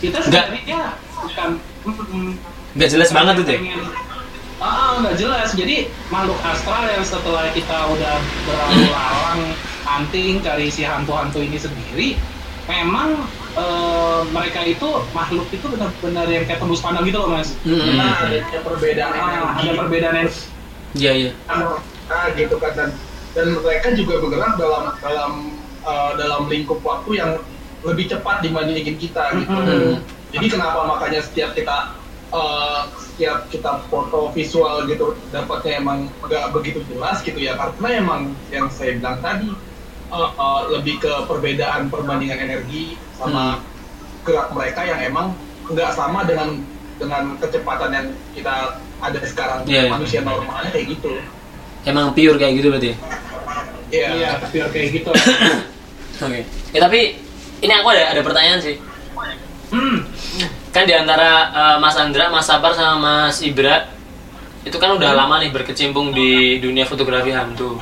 kita 0.00 0.18
sebenarnya 0.18 0.80
bukan 1.14 1.50
Nggak 2.70 2.88
jelas 2.88 3.10
banget 3.10 3.34
itu 3.40 3.50
ya? 3.50 3.60
Ah 4.60 4.68
ah, 4.68 4.90
nggak 5.00 5.16
jelas 5.16 5.52
jadi 5.52 5.76
makhluk 6.08 6.36
astral 6.42 6.84
yang 6.86 7.00
setelah 7.00 7.48
kita 7.50 7.78
udah 7.88 8.14
berlalu 8.44 8.84
lalang 8.94 9.40
hunting 9.82 10.38
cari 10.38 10.68
si 10.68 10.82
hantu-hantu 10.82 11.40
ini 11.40 11.56
sendiri 11.56 12.08
memang 12.66 13.24
eh, 13.56 14.20
mereka 14.28 14.60
itu 14.62 14.84
makhluk 15.10 15.48
itu 15.48 15.64
benar-benar 15.64 16.28
yang 16.28 16.44
kayak 16.44 16.60
tembus 16.60 16.78
pandang 16.78 17.02
gitu 17.02 17.18
loh 17.18 17.32
mas 17.32 17.56
Hmm. 17.60 17.96
nah 17.96 18.28
ada 18.28 18.60
perbedaan 18.60 19.10
Ah, 19.10 19.28
energi. 19.32 19.60
ada 19.62 19.72
perbedaan 19.76 20.16
yang 20.18 20.30
Iya 20.90 21.12
iya. 21.14 21.30
nah 21.46 22.26
gitu 22.34 22.58
kan 22.58 22.72
dan 22.74 22.90
dan 23.30 23.46
mereka 23.56 23.94
juga 23.94 24.18
bergerak 24.18 24.58
dalam 24.58 24.90
dalam 24.98 25.32
uh, 25.80 26.12
dalam 26.18 26.50
lingkup 26.50 26.82
waktu 26.82 27.10
yang 27.16 27.38
lebih 27.80 28.10
cepat 28.10 28.42
dibandingin 28.42 28.98
kita 28.98 29.38
gitu 29.38 29.54
Mhm. 29.56 30.02
jadi 30.30 30.46
kenapa 30.48 30.84
makanya 30.84 31.22
setiap 31.22 31.54
kita 31.54 31.94
uh, 32.34 32.86
setiap 32.98 33.46
kita 33.50 33.84
foto 33.90 34.30
visual 34.32 34.86
gitu 34.88 35.14
dapatnya 35.30 35.82
emang 35.82 35.98
nggak 36.24 36.50
begitu 36.54 36.80
jelas 36.90 37.20
gitu 37.22 37.36
ya 37.38 37.54
karena 37.58 37.88
emang 38.00 38.20
yang 38.50 38.66
saya 38.72 38.96
bilang 38.96 39.18
tadi 39.20 39.50
uh, 40.10 40.30
uh, 40.34 40.60
lebih 40.72 40.98
ke 41.02 41.12
perbedaan 41.26 41.90
perbandingan 41.90 42.38
energi 42.40 42.96
sama 43.18 43.62
gerak 44.24 44.50
mereka 44.54 44.80
yang 44.86 45.00
emang 45.02 45.36
nggak 45.70 45.90
sama 45.94 46.26
dengan 46.26 46.60
dengan 47.00 47.34
kecepatan 47.40 47.90
yang 47.94 48.06
kita 48.36 48.76
ada 49.00 49.20
sekarang 49.24 49.64
Iya, 49.64 49.88
iya. 49.88 49.90
manusia 49.90 50.20
normalnya 50.20 50.68
kayak 50.68 50.86
gitu 50.98 51.16
Emang 51.80 52.12
pure 52.12 52.36
kayak 52.36 52.60
gitu 52.60 52.68
berarti. 52.68 52.92
Iya. 53.88 54.08
iya 54.12 54.30
biar 54.52 54.68
kayak 54.68 54.88
gitu 55.00 55.10
Oke. 56.24 56.44
Ya 56.76 56.78
tapi 56.84 57.16
ini 57.64 57.72
aku 57.72 57.88
ada 57.96 58.12
ada 58.12 58.20
pertanyaan 58.20 58.60
sih. 58.60 58.76
hmm 59.72 60.09
Kan 60.70 60.86
di 60.86 60.94
antara 60.94 61.30
eh, 61.50 61.76
Mas 61.78 61.96
Andra, 61.96 62.30
Mas 62.30 62.46
Sabar 62.46 62.70
sama 62.72 63.26
Mas 63.26 63.42
Ibra 63.42 63.90
itu 64.62 64.76
kan 64.76 64.92
udah 64.92 65.16
lama 65.16 65.40
nih 65.40 65.50
berkecimpung 65.50 66.12
di 66.12 66.60
dunia 66.60 66.84
fotografi 66.84 67.32
hantu. 67.32 67.80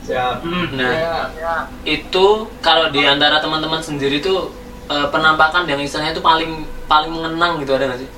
Siap. 0.00 0.42
hmm 0.42 0.66
Nah, 0.74 0.90
Ya, 0.90 1.54
itu 1.84 2.26
kalau 2.58 2.88
di 2.88 3.04
antara 3.04 3.38
teman-teman 3.38 3.78
sendiri 3.78 4.18
tuh 4.18 4.50
eh, 4.88 5.06
penampakan 5.08 5.68
yang 5.68 5.78
istilahnya 5.78 6.12
itu 6.12 6.24
paling 6.24 6.64
paling 6.88 7.10
mengenang 7.12 7.60
gitu 7.60 7.76
ada 7.76 7.86
nggak 7.86 8.00
sih? 8.00 8.10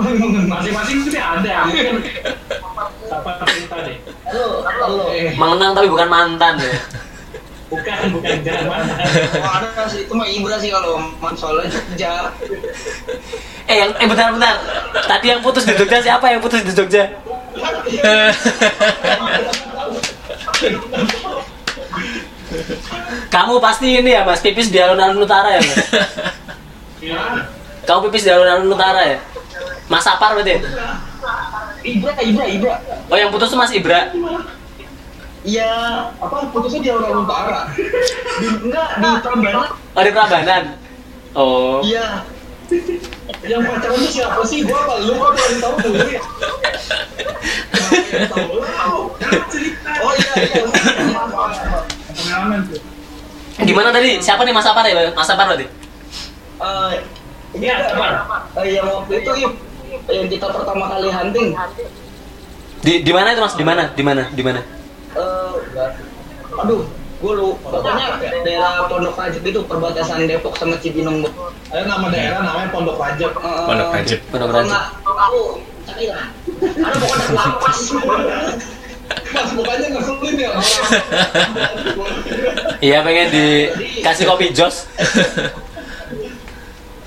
masing-masing 0.48 0.98
sih 1.04 1.20
ada 1.20 1.66
mungkin 1.66 2.00
siapa 3.04 3.30
cerita 3.50 3.76
deh 3.84 3.98
Mengenang 5.36 5.76
tapi 5.76 5.90
bukan 5.90 6.08
mantan 6.08 6.54
ya. 6.56 6.72
bukan 7.70 8.18
bukan 8.18 8.36
mana 8.66 8.94
Oh, 9.46 9.52
ada 9.62 9.86
sih, 9.86 10.04
itu 10.04 10.12
mah 10.12 10.26
Ibra 10.26 10.58
sih 10.58 10.74
kalau 10.74 10.98
man 11.22 11.38
soalnya 11.38 11.70
Jogja. 11.70 12.34
Eh 13.70 13.76
yang 13.78 13.90
eh 13.94 14.06
bentar 14.10 14.34
bentar. 14.34 14.58
Tadi 15.06 15.26
yang 15.30 15.40
putus 15.40 15.62
di 15.62 15.78
Jogja 15.78 16.02
siapa 16.02 16.26
yang 16.28 16.42
putus 16.42 16.66
di 16.66 16.74
Jogja? 16.74 17.06
Kamu 23.30 23.62
pasti 23.62 24.02
ini 24.02 24.10
ya 24.10 24.26
Mas 24.26 24.42
pipis 24.42 24.74
di 24.74 24.78
alun-alun 24.82 25.22
utara 25.22 25.54
ya 25.54 25.60
Mas? 25.62 25.78
ya 26.98 27.20
Kamu 27.86 28.10
pipis 28.10 28.26
di 28.26 28.30
alun-alun 28.34 28.74
utara 28.74 29.06
ya? 29.06 29.18
Mas 29.86 30.02
Sapar 30.02 30.34
berarti? 30.34 30.58
ya? 30.58 30.60
Ibra, 31.80 32.12
Ibra, 32.20 32.44
Ibra. 32.44 32.74
Oh 33.08 33.16
yang 33.16 33.30
putus 33.32 33.48
tuh 33.50 33.58
Mas 33.58 33.72
Ibra. 33.72 34.10
Iya, 35.40 35.72
apa 36.20 36.52
putusnya 36.52 36.80
di 36.84 36.90
orang 36.92 37.24
utara? 37.24 37.72
di, 37.72 38.46
enggak 38.60 38.88
di 39.00 39.08
Prambanan. 39.24 39.68
Oh 39.96 40.02
di 40.04 40.12
Prambanan. 40.12 40.64
Oh. 41.32 41.80
Iya. 41.80 42.28
Yang 43.48 43.60
pacaran 43.66 43.98
itu 43.98 44.08
siapa 44.20 44.40
sih? 44.44 44.62
Gua 44.62 44.78
apa 44.84 44.94
lu 45.00 45.16
kok 45.16 45.32
yang 45.34 45.58
tahu 45.58 45.74
dulu 45.80 46.04
ya? 46.06 46.22
Oh 50.00 50.12
iya, 50.12 50.32
iya. 50.44 50.62
pengalaman 52.10 52.60
tuh 52.68 52.80
Gimana 53.60 53.88
tadi? 53.92 54.10
Siapa 54.20 54.40
nih 54.44 54.52
Mas 54.56 54.64
Sapar 54.64 54.84
ya? 54.88 55.12
Mas 55.12 55.26
Sapar 55.28 55.44
berarti? 55.52 55.66
Eh, 56.60 56.94
Iya, 57.50 57.82
sabar. 57.90 58.22
eh, 58.62 58.78
yang 58.78 58.86
waktu 58.86 59.26
itu 59.26 59.30
Ib, 59.42 59.52
yang 60.06 60.26
kita 60.30 60.46
pertama 60.54 60.86
kali 60.86 61.10
hunting. 61.10 61.50
Di 62.80 63.02
di 63.02 63.10
mana 63.10 63.34
itu 63.34 63.42
Mas? 63.42 63.58
Di 63.58 63.66
mana? 63.66 63.90
Di 63.90 64.02
mana? 64.06 64.22
Di 64.30 64.42
mana? 64.46 64.60
Eh, 65.10 65.54
aduh, 66.54 66.86
gue 67.18 67.32
lu 67.34 67.58
pokoknya 67.66 68.22
daerah 68.46 68.86
Pondok 68.86 69.18
Rajab 69.18 69.42
itu 69.42 69.60
perbatasan 69.66 70.30
Depok 70.30 70.54
sama 70.54 70.78
Cibinong. 70.78 71.26
Ada 71.70 71.82
nama 71.86 72.06
daerah 72.14 72.40
namanya 72.46 72.70
Pondok 72.70 72.96
Rajab. 72.98 73.34
Eh, 73.34 73.64
Pondok 73.66 73.90
Rajab. 73.90 74.20
Pondok 74.30 74.48
nggak, 74.54 74.84
aku 75.02 75.40
cari 75.86 76.04
lah. 76.14 76.30
Ada 76.62 76.96
pokoknya 77.02 77.26
lapas. 77.34 77.78
Mas 79.10 79.50
mukanya 79.58 79.86
ngeselin 79.90 80.34
ya 80.38 80.48
orang. 80.54 80.66
Iya 82.78 82.98
pengen 83.02 83.28
dikasih 83.34 84.24
kopi 84.30 84.54
Jos. 84.54 84.86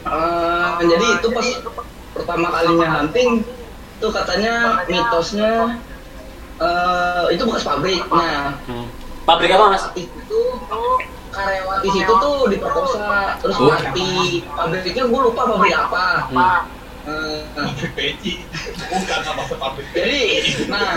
Eh, 0.03 0.67
jadi 0.83 1.05
itu 1.15 1.27
pas 1.31 1.47
pertama 2.11 2.51
kalinya 2.51 2.87
hunting 2.99 3.39
itu 3.97 4.07
katanya 4.11 4.83
mitosnya 4.83 5.79
eh 6.59 7.25
itu 7.31 7.43
bekas 7.43 7.63
pabrik. 7.63 8.01
Nah, 8.07 8.53
Hmm. 8.65 8.85
Pabrik 9.23 9.49
apa 9.49 9.65
Mas? 9.71 9.85
itu 9.95 10.39
karyawan 11.31 11.81
di 11.81 11.89
situ 11.89 12.11
tuh 12.13 12.45
diperkosa 12.45 13.39
terus 13.39 13.55
Oh. 13.57 13.65
mati. 13.65 14.43
Pabriknya 14.45 15.03
gue 15.05 15.19
lupa 15.23 15.41
pabrik 15.47 15.73
apa. 15.73 16.05
Hmm. 17.03 17.43
Peci. 17.95 18.43
Bukan 18.85 19.19
nama 19.23 19.43
sepabrik. 19.43 19.87
jadi, 19.91 20.21
nah 20.67 20.95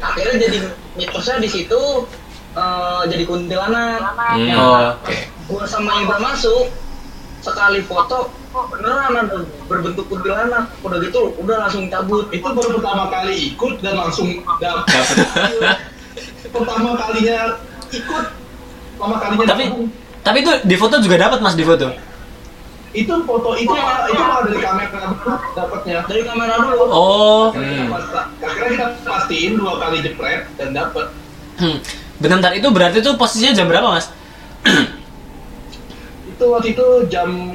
akhirnya 0.00 0.34
jadi 0.40 0.58
mitosnya 0.94 1.40
di 1.40 1.50
situ 1.50 1.82
eh, 2.54 3.02
jadi 3.08 3.24
kuntilanak. 3.24 3.98
Hmm, 4.14 4.54
Oh. 4.54 4.94
Oke. 4.94 5.16
Gua 5.44 5.64
sama 5.64 6.00
Ibra 6.00 6.16
masuk 6.18 6.70
sekali 7.44 7.84
foto 7.84 8.32
beneran 8.72 9.12
ada 9.12 9.44
berbentuk 9.68 10.08
kuntilanak. 10.08 10.72
Udah 10.80 10.98
gitu, 11.04 11.36
udah 11.36 11.56
langsung 11.68 11.92
cabut. 11.92 12.32
Itu 12.32 12.48
baru 12.48 12.80
pertama 12.80 13.12
kali 13.12 13.52
ikut 13.52 13.84
dan 13.84 14.00
langsung 14.00 14.40
dapet. 14.56 15.16
pertama 16.54 16.94
kalinya 16.96 17.58
ikut, 17.90 18.24
pertama 18.96 19.14
kalinya 19.20 19.46
Tapi 19.50 19.64
gabung. 19.68 19.86
tapi 20.22 20.36
itu 20.40 20.52
di 20.64 20.76
foto 20.78 20.94
juga 21.02 21.16
dapat 21.20 21.38
Mas 21.44 21.58
di 21.58 21.66
foto. 21.66 21.88
itu 22.94 23.10
foto 23.26 23.58
itu 23.58 23.74
malah 23.74 24.06
itu 24.06 24.22
malah 24.22 24.46
dari 24.46 24.60
kamera 24.62 25.10
dapatnya. 25.58 25.98
Dari 26.06 26.22
kamera 26.22 26.54
dulu. 26.62 26.84
Oh. 26.94 27.46
Hmm. 27.50 27.90
Akhirnya 28.38 28.70
kita 28.70 28.86
pastiin 29.02 29.58
dua 29.58 29.82
kali 29.82 29.98
jepret 29.98 30.46
dan 30.54 30.70
dapet. 30.70 31.10
Hmm. 31.58 31.82
Bentar 32.22 32.54
itu 32.54 32.70
berarti 32.70 33.02
tuh 33.02 33.18
posisinya 33.18 33.50
jam 33.50 33.66
berapa 33.66 33.90
Mas? 33.90 34.06
Itu 36.34 36.44
waktu 36.50 36.74
itu 36.74 36.86
jam 37.06 37.54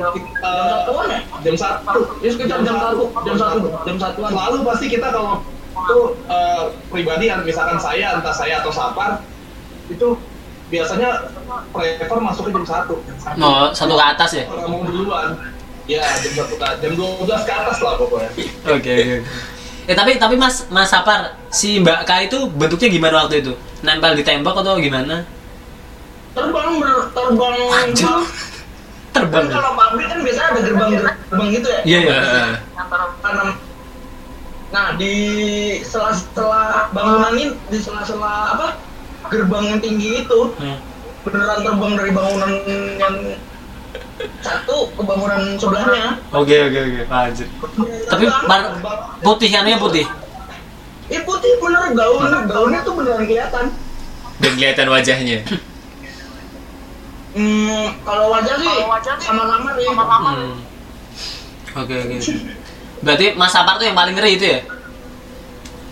Jam 1.43 1.55
satu. 1.55 1.99
Ya 2.23 2.29
sekitar 2.31 2.63
jam 2.63 2.75
satu, 2.79 3.11
jam 3.27 3.35
satu, 3.35 3.67
jam 3.83 3.97
satuan. 3.99 4.29
Selalu 4.31 4.57
pasti 4.67 4.85
kita 4.87 5.07
kalau 5.11 5.43
itu 5.79 5.99
uh, 6.27 6.75
pribadi 6.91 7.31
misalkan 7.47 7.79
saya 7.79 8.19
entah 8.19 8.35
saya 8.35 8.59
atau 8.59 8.71
Sapar 8.71 9.23
itu 9.87 10.19
biasanya 10.67 11.31
prefer 11.71 12.19
masuk 12.19 12.47
ke 12.47 12.51
jam 12.55 12.65
satu. 12.67 12.99
Jam 13.03 13.17
satu. 13.19 13.37
Oh, 13.39 13.67
satu 13.71 13.93
ke 13.95 14.05
atas 14.15 14.31
ya? 14.35 14.43
Orang 14.47 14.67
mau 14.71 14.81
duluan. 14.87 15.35
Ya 15.87 16.03
jam 16.19 16.33
satu 16.43 16.55
ke 16.55 16.67
jam 16.83 16.91
dua 16.95 17.23
belas 17.23 17.41
ke 17.47 17.51
atas 17.51 17.77
lah 17.79 17.93
pokoknya. 17.99 18.31
Oke 18.67 18.91
oke. 18.95 19.17
Eh 19.89 19.95
tapi 19.97 20.19
tapi 20.19 20.35
Mas 20.35 20.67
Mas 20.69 20.91
Sapar 20.91 21.39
si 21.51 21.79
Mbak 21.79 22.05
K 22.05 22.11
itu 22.31 22.47
bentuknya 22.51 22.87
gimana 22.91 23.15
waktu 23.25 23.43
itu? 23.43 23.53
Nempel 23.79 24.19
di 24.19 24.23
tembok 24.27 24.59
atau 24.59 24.75
gimana? 24.75 25.23
Terbang 26.35 26.77
ber, 26.77 27.09
terbang. 27.15 27.55
Anjir. 27.73 28.19
Kan 29.19 29.25
Terbang. 29.25 29.45
ya? 29.45 29.53
kalau 29.53 29.71
pabrik 29.75 30.07
kan 30.07 30.19
biasanya 30.21 30.47
ada 30.47 30.59
gerbang-gerbang 30.61 31.47
gitu 31.51 31.67
ya. 31.67 31.79
Iya 31.83 31.97
iya. 31.99 32.17
Antara 32.73 33.05
tanam 33.19 33.49
nah 34.69 34.93
di 34.93 35.13
sela-sela 35.81 36.63
bangunan 36.89 37.33
ini 37.33 37.45
di 37.67 37.77
sela-sela 37.77 38.53
apa 38.53 38.77
gerbang 39.25 39.65
yang 39.67 39.79
tinggi 39.79 40.21
itu 40.21 40.39
Hmm. 40.55 40.77
beneran 41.19 41.59
terbang 41.59 41.93
dari 41.95 42.11
bangunan 42.11 42.51
yang 42.95 43.15
satu 44.39 44.87
ke 44.89 45.01
bangunan 45.01 45.41
sebelahnya 45.55 46.21
Oke 46.29 46.53
oke 46.61 46.79
oke. 46.79 47.01
Anjir. 47.07 47.47
Tapi 48.05 48.23
Terbang. 48.23 48.45
war- 48.45 49.17
putih 49.19 49.49
anunya 49.51 49.77
putih. 49.77 50.05
Ini 51.09 51.25
putih 51.25 51.51
bener 51.57 51.89
gaun, 51.91 52.21
gaunnya 52.45 52.79
tuh 52.79 52.93
beneran 52.93 53.25
kelihatan. 53.25 53.65
Dan 54.37 54.51
kelihatan 54.53 54.87
wajahnya. 54.87 55.37
Hmm, 57.39 57.87
kalau 58.03 58.35
wajah 58.35 58.59
sih 58.59 58.67
sama-sama 59.23 59.69
sih. 59.79 59.87
Hmm. 59.87 60.59
Oke 61.79 61.95
oke. 61.95 62.17
Berarti 62.99 63.25
Mas 63.33 63.55
Sapar 63.55 63.79
tuh 63.79 63.87
yang 63.87 63.95
paling 63.95 64.11
ngeri 64.11 64.35
itu 64.35 64.45
ya? 64.45 64.59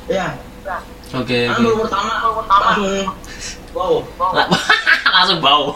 Ya, 0.07 0.27
Oke 1.15 1.47
kan 1.47 1.55
oke. 1.55 1.63
baru 1.63 1.77
pertama 1.83 2.11
langsung 2.19 3.07
wow. 3.71 3.95
La- 4.35 4.51
Langsung 5.15 5.39
bau. 5.39 5.71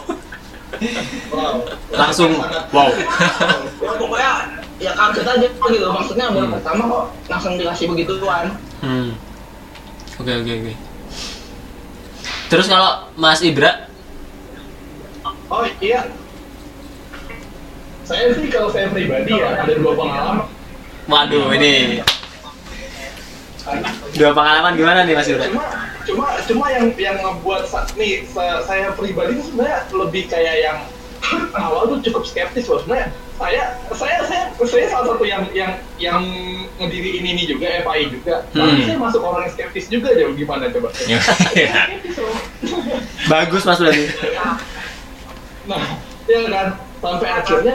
Wow. 1.32 1.54
Langsung 1.88 2.30
wow. 2.68 2.88
Ya 3.82 3.90
pokoknya 3.96 4.32
ya 4.76 4.92
kaget 4.92 5.24
aja 5.26 5.46
gitu. 5.48 5.86
Maksudnya 5.88 6.26
baru 6.28 6.46
Hmm. 6.48 6.54
pertama 6.60 6.82
kok 6.84 7.04
langsung 7.28 7.52
dikasih 7.56 7.86
begituan. 7.88 8.52
Hmm. 8.84 9.16
Oke 10.20 10.32
oke 10.36 10.52
oke. 10.52 10.72
Terus 12.48 12.68
kalau 12.68 13.08
Mas 13.16 13.40
Ibra, 13.40 13.88
Oh 15.48 15.64
iya. 15.78 16.08
Saya 18.02 18.34
sih 18.34 18.48
kalau 18.48 18.68
saya 18.68 18.90
pribadi 18.90 19.30
ya 19.32 19.62
ada 19.62 19.72
dua 19.72 19.94
pengalaman. 19.94 20.46
waduh 21.02 21.50
ini 21.52 21.98
dua 24.12 24.30
pengalaman 24.32 24.72
gimana 24.74 25.00
nih 25.02 25.14
Mas 25.14 25.26
Ibra? 25.26 25.46
Cuma 25.46 25.64
cuma 26.02 26.26
cuma 26.42 26.66
yang 26.68 26.90
yang 26.96 27.16
ngebuat 27.16 27.62
nih 27.94 28.26
sa- 28.26 28.62
saya 28.62 28.90
pribadi 28.92 29.34
itu 29.34 29.46
sebenarnya 29.48 29.86
lebih 29.92 30.26
kayak 30.26 30.56
yang 30.60 30.78
awal 31.58 31.86
tuh 31.88 31.98
cukup 32.02 32.22
skeptis 32.24 32.66
loh 32.66 32.82
sebenarnya. 32.82 33.10
Saya 33.38 33.62
saya 33.94 34.18
saya 34.22 34.42
saya 34.56 34.86
salah 34.88 35.06
satu 35.14 35.22
yang 35.22 35.46
yang 35.50 35.70
yang 35.96 36.22
ngediriin 36.76 37.22
ini 37.24 37.42
juga 37.44 37.70
FAI 37.82 38.10
juga. 38.10 38.42
Tapi 38.50 38.62
Hmm. 38.78 38.84
saya 38.84 38.98
masuk 38.98 39.22
orang 39.22 39.46
yang 39.46 39.54
skeptis 39.54 39.86
juga 39.86 40.10
jauh 40.12 40.34
gimana 40.34 40.66
coba? 40.68 40.90
Ya. 41.06 41.18
Loh. 42.18 42.34
Bagus 43.26 43.62
Mas 43.62 43.78
berarti. 43.78 44.04
Nah, 45.62 45.82
ya 46.26 46.38
kan 46.50 46.68
sampai 47.02 47.28
akhirnya 47.30 47.74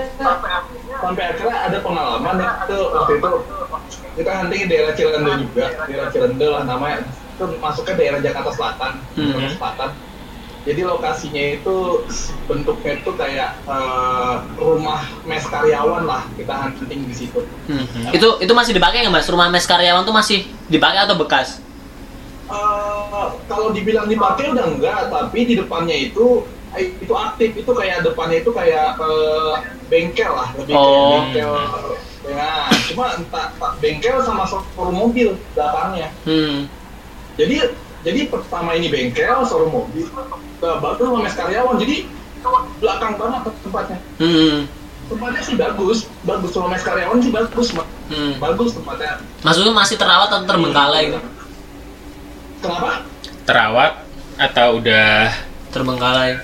sampai 0.87 1.23
akhirnya 1.35 1.57
ada 1.67 1.77
pengalaman 1.83 2.35
itu 2.39 2.77
waktu 2.95 3.13
itu 3.19 3.29
kita 4.17 4.31
hunting 4.33 4.61
di 4.65 4.67
daerah 4.71 4.93
Cilende 4.95 5.31
juga, 5.45 5.65
daerah 5.85 6.07
Cilende 6.11 6.47
lah 6.47 6.63
namanya 6.63 6.97
itu 7.07 7.43
masuknya 7.61 7.95
daerah 7.95 8.19
Jakarta 8.23 8.51
Selatan, 8.55 8.91
Hmm. 9.13 9.29
Jakarta 9.35 9.55
Selatan. 9.55 9.89
Jadi 10.67 10.83
lokasinya 10.83 11.43
itu 11.55 12.03
bentuknya 12.43 12.99
itu 12.99 13.11
kayak 13.15 13.55
eh, 13.63 14.35
rumah 14.59 14.99
mes 15.23 15.45
karyawan 15.47 16.03
lah 16.03 16.27
kita 16.35 16.51
hunting 16.51 17.07
di 17.07 17.15
situ. 17.15 17.39
Hmm. 17.71 17.87
Itu 18.11 18.43
itu 18.43 18.51
masih 18.51 18.75
dipakai 18.75 19.07
nggak 19.07 19.15
Mas? 19.15 19.31
Rumah 19.31 19.47
mes 19.47 19.63
karyawan 19.63 20.03
tuh 20.03 20.11
masih 20.11 20.43
dipakai 20.67 21.07
atau 21.07 21.15
bekas? 21.15 21.63
Eh, 22.51 23.27
kalau 23.47 23.71
dibilang 23.71 24.11
dipakai 24.11 24.51
udah 24.51 24.65
enggak, 24.67 25.07
tapi 25.07 25.39
di 25.47 25.55
depannya 25.55 25.95
itu 25.95 26.43
itu 26.79 27.13
aktif 27.13 27.51
itu 27.53 27.71
kayak 27.71 28.01
depannya 28.01 28.37
itu 28.39 28.51
kayak 28.51 28.95
eh, 28.95 29.53
bengkel 29.87 30.31
lah 30.31 30.49
lebih 30.55 30.73
Oh. 30.73 30.83
kayak 30.83 31.11
bengkel 31.33 31.53
nah 32.27 32.67
cuma 32.85 33.05
entah 33.13 33.45
entah 33.49 33.71
bengkel 33.77 34.19
sama 34.19 34.43
showroom 34.43 34.97
mobil 34.97 35.33
belakangnya 35.51 36.11
Hmm. 36.23 36.67
jadi 37.35 37.71
jadi 38.01 38.27
pertama 38.27 38.73
ini 38.73 38.87
bengkel 38.87 39.43
showroom 39.43 39.71
mobil 39.73 40.03
ke 40.57 40.69
baru 40.73 41.01
rumah 41.05 41.21
mes 41.21 41.33
karyawan 41.33 41.77
jadi 41.77 42.03
belakang 42.77 43.13
banget 43.15 43.41
tempatnya 43.59 43.97
Hmm. 44.17 44.67
tempatnya 45.07 45.41
sih 45.41 45.55
bagus 45.55 45.97
bagus 46.21 46.51
rumah 46.51 46.69
mes 46.69 46.83
karyawan 46.83 47.17
sih 47.17 47.31
bagus 47.31 47.67
Mak. 47.71 47.87
Hmm. 48.07 48.33
bagus 48.37 48.71
tempatnya 48.71 49.19
Maksudnya 49.39 49.73
masih 49.73 49.95
terawat 49.95 50.29
atau 50.29 50.43
terbengkalai 50.45 51.03
gitu? 51.07 51.19
kenapa 52.59 53.07
Terawat 53.43 53.93
atau 54.37 54.67
udah 54.75 55.31
Terbengkalai. 55.67 56.39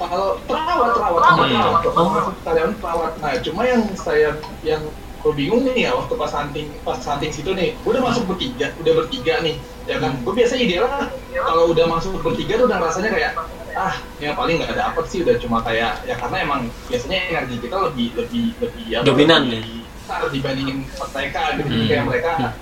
Kalau 0.00 0.40
terawat 0.44 0.90
terawat 0.94 1.20
Hmm. 1.20 1.50
terawat 1.50 1.82
Oh. 1.90 2.08
masuk 2.08 2.34
karyawan 2.40 2.72
terawat 2.74 3.10
nah 3.18 3.32
cuma 3.38 3.62
yang 3.64 3.82
saya 3.94 4.30
yang 4.62 4.82
gue 5.20 5.32
bingung 5.36 5.60
nih 5.66 5.84
ya 5.84 5.92
waktu 5.92 6.16
pas 6.16 6.32
hunting 6.32 6.72
pas 6.80 6.96
hunting 6.98 7.28
situ 7.28 7.52
nih 7.52 7.76
gue 7.76 7.90
udah 7.90 8.00
masuk 8.02 8.24
bertiga 8.24 8.72
udah 8.74 8.92
bertiga 8.96 9.34
nih 9.40 9.56
ya 9.84 10.00
kan 10.00 10.16
gue 10.16 10.32
biasa 10.32 10.54
idealnya 10.56 11.12
kalau 11.36 11.68
udah 11.68 11.84
masuk 11.86 12.16
bertiga 12.20 12.56
tuh 12.56 12.66
udah 12.66 12.78
rasanya 12.80 13.10
kayak 13.12 13.32
ah 13.70 13.94
yang 14.16 14.32
paling 14.32 14.56
nggak 14.56 14.72
ada 14.72 14.90
apa 14.90 15.04
sih 15.04 15.20
udah 15.20 15.36
cuma 15.36 15.60
kayak 15.60 16.00
ya 16.02 16.16
karena 16.16 16.36
emang 16.40 16.60
biasanya 16.88 17.18
energi 17.28 17.56
kita 17.60 17.76
lebih 17.82 18.08
lebih 18.16 18.44
lebih 18.58 18.84
apa, 18.90 19.04
Dominan 19.04 19.42
lebih 19.46 19.84
besar 20.00 20.20
dibandingin 20.26 20.78
mereka 20.88 21.40
gitu 21.54 21.68
Hmm. 21.68 21.86
kayak 21.86 22.04
mereka 22.08 22.30
Hmm. 22.34 22.52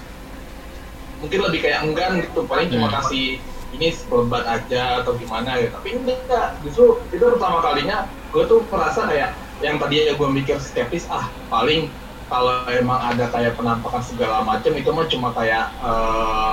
mungkin 1.19 1.39
lebih 1.43 1.61
kayak 1.61 1.79
enggan 1.83 2.13
gitu 2.21 2.41
paling 2.45 2.69
cuma 2.69 2.87
Hmm. 2.87 2.97
kasih 2.99 3.27
ini 3.69 3.93
seperempat 3.93 4.49
aja 4.49 5.05
atau 5.05 5.13
gimana 5.15 5.61
gitu 5.61 5.73
tapi 5.77 5.89
enggak 5.95 6.57
justru 6.65 7.05
itu 7.13 7.21
pertama 7.21 7.61
kalinya 7.61 8.09
gue 8.33 8.45
tuh 8.45 8.65
merasa 8.69 9.05
kayak 9.05 9.31
yang 9.61 9.77
tadinya 9.77 10.15
gue 10.15 10.29
mikir 10.31 10.57
skeptis 10.57 11.05
ah 11.09 11.27
paling 11.49 11.93
kalau 12.29 12.65
emang 12.69 13.01
ada 13.01 13.29
kayak 13.29 13.57
penampakan 13.57 14.05
segala 14.05 14.45
macam 14.45 14.73
itu 14.73 14.89
mah 14.93 15.07
cuma 15.09 15.29
kayak 15.33 15.73
eh, 15.81 16.53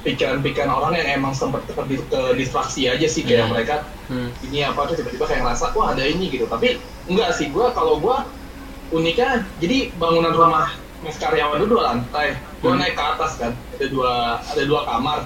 pikiran-pikiran 0.00 0.70
orang 0.72 0.96
yang 0.96 1.20
emang 1.20 1.36
sempat 1.36 1.60
ke, 1.68 1.76
ke 1.76 2.20
distraksi 2.32 2.88
aja 2.88 3.04
sih 3.04 3.20
kayak 3.20 3.46
Hmm. 3.46 3.52
mereka 3.52 3.74
Hmm. 4.08 4.32
ini 4.42 4.64
apa 4.64 4.88
tuh 4.88 4.96
tiba-tiba 4.96 5.28
kayak 5.28 5.44
ngerasa 5.44 5.76
wah 5.76 5.92
ada 5.92 6.02
ini 6.02 6.32
gitu 6.32 6.48
tapi 6.48 6.80
enggak 7.06 7.36
sih 7.36 7.52
gue 7.52 7.66
kalau 7.76 8.00
gue 8.00 8.16
uniknya 8.90 9.44
jadi 9.60 9.92
bangunan 10.00 10.32
rumah 10.34 10.72
mes 11.00 11.16
karyawan 11.16 11.60
itu 11.60 11.68
dua 11.68 11.82
lantai 11.94 12.34
gue 12.58 12.70
Hmm. 12.72 12.80
naik 12.80 12.96
ke 12.96 13.04
atas 13.04 13.36
kan 13.36 13.52
ada 13.52 13.86
dua 13.86 14.12
ada 14.40 14.62
dua 14.64 14.80
kamar 14.88 15.18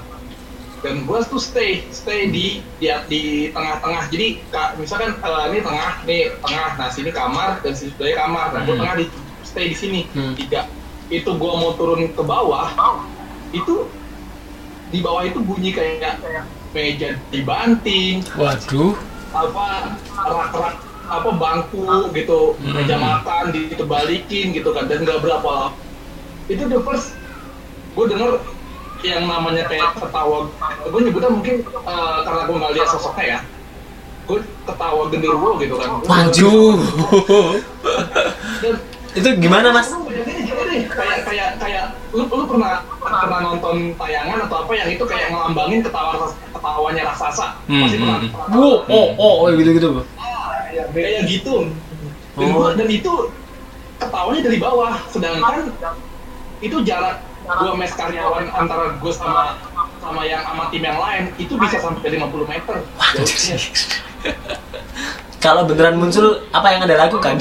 dan 0.85 1.01
gue 1.03 1.19
tuh 1.25 1.41
stay 1.41 1.81
stay 1.89 2.29
di 2.29 2.61
di 2.77 2.93
di 3.09 3.23
tengah-tengah. 3.49 4.05
Jadi 4.07 4.45
ka- 4.47 4.77
misalkan 4.77 5.17
eh, 5.17 5.45
ini 5.49 5.59
tengah 5.59 5.93
nih 6.05 6.23
tengah. 6.39 6.69
Nah 6.77 6.89
sini 6.89 7.09
kamar 7.09 7.65
dan 7.65 7.73
sini 7.73 7.89
sebelah 7.91 8.21
kamar. 8.21 8.47
Nah 8.53 8.61
gue 8.63 8.75
Hmm. 8.77 8.83
tengah 8.85 8.95
di 8.95 9.07
stay 9.43 9.73
di 9.73 9.77
sini. 9.77 10.01
Hmm. 10.13 10.37
tiga. 10.37 10.69
Itu 11.09 11.35
gue 11.35 11.53
mau 11.55 11.73
turun 11.73 12.05
ke 12.07 12.21
bawah 12.21 12.69
itu 13.51 13.89
di 14.91 15.01
bawah 15.01 15.25
itu 15.25 15.41
bunyi 15.41 15.73
kayak 15.73 16.21
meja 16.71 17.17
dibanting 17.29 18.21
Waduh. 18.35 18.93
apa 19.31 19.95
rak-rak 20.13 20.75
apa 21.07 21.31
bangku 21.33 21.83
gitu. 22.13 22.61
Hmm. 22.61 22.77
meja 22.77 23.01
makan 23.01 23.57
ditebalikin 23.57 24.53
gitu 24.53 24.69
kan. 24.71 24.85
Dan 24.85 25.09
nggak 25.09 25.19
berapa 25.19 25.49
lama. 25.49 25.73
Itu 26.45 26.69
the 26.69 26.77
first 26.79 27.17
gue 27.97 28.05
denger 28.05 28.37
yang 29.05 29.29
namanya 29.29 29.69
kayak 29.69 29.93
ketawa. 29.95 30.49
Gue 30.89 31.01
nyebutnya 31.05 31.31
mungkin 31.31 31.55
eh, 31.63 32.19
karena 32.25 32.41
gue 32.43 32.57
nggak 32.57 32.73
lihat 32.73 32.89
sosoknya 32.89 33.25
ya. 33.25 33.39
Gue 34.25 34.39
ketawa 34.65 35.03
genderuwo 35.13 35.61
gitu 35.61 35.77
kan. 35.77 35.91
Dan 38.65 38.75
itu 39.19 39.29
gimana 39.39 39.71
Mas? 39.71 39.93
kayak 40.75 41.23
kayak 41.23 41.49
kayak 41.63 41.85
lu 42.11 42.27
lu 42.27 42.45
pernah 42.51 42.83
pernah 42.99 43.41
nonton 43.47 43.95
tayangan 43.95 44.43
atau 44.51 44.67
apa 44.67 44.73
yang 44.75 44.89
itu 44.91 45.05
kayak 45.07 45.31
ngelambangin 45.31 45.81
ketawa 45.87 46.35
ketawanya 46.51 47.03
raksasa? 47.15 47.47
Hmm, 47.71 47.83
pasti 47.87 47.97
pernah, 48.03 48.19
hmm, 48.19 48.31
pernah 48.35 48.59
Wow, 48.59 48.77
oh, 48.91 49.09
oh, 49.15 49.35
oh, 49.47 49.49
gitu 49.55 49.71
gitu. 49.71 49.89
kayak 50.19 50.87
kayak 50.91 51.23
gitu. 51.31 51.55
Dan, 52.35 52.51
Oh. 52.51 52.59
gua- 52.59 52.75
dan 52.75 52.89
itu 52.91 53.13
ketawanya 54.03 54.41
dari 54.43 54.59
bawah. 54.59 54.93
Sedangkan 55.07 55.71
itu 56.59 56.77
jarak 56.83 57.23
gua 57.45 57.73
mes 57.77 57.93
karyawan 57.93 58.49
antara 58.53 58.97
gua 58.99 59.13
sama 59.13 59.57
sama 60.01 60.23
yang 60.25 60.43
sama 60.45 60.69
tim 60.69 60.85
yang 60.85 61.01
lain 61.01 61.33
itu 61.41 61.55
bisa 61.57 61.81
sampai 61.81 62.17
50 62.17 62.49
meter. 62.49 62.77
Jauhnya. 63.17 63.57
Kalau 65.45 65.69
beneran 65.69 66.01
muncul, 66.01 66.41
apa 66.57 66.73
yang 66.73 66.89
anda 66.89 66.97
lakukan? 66.97 67.37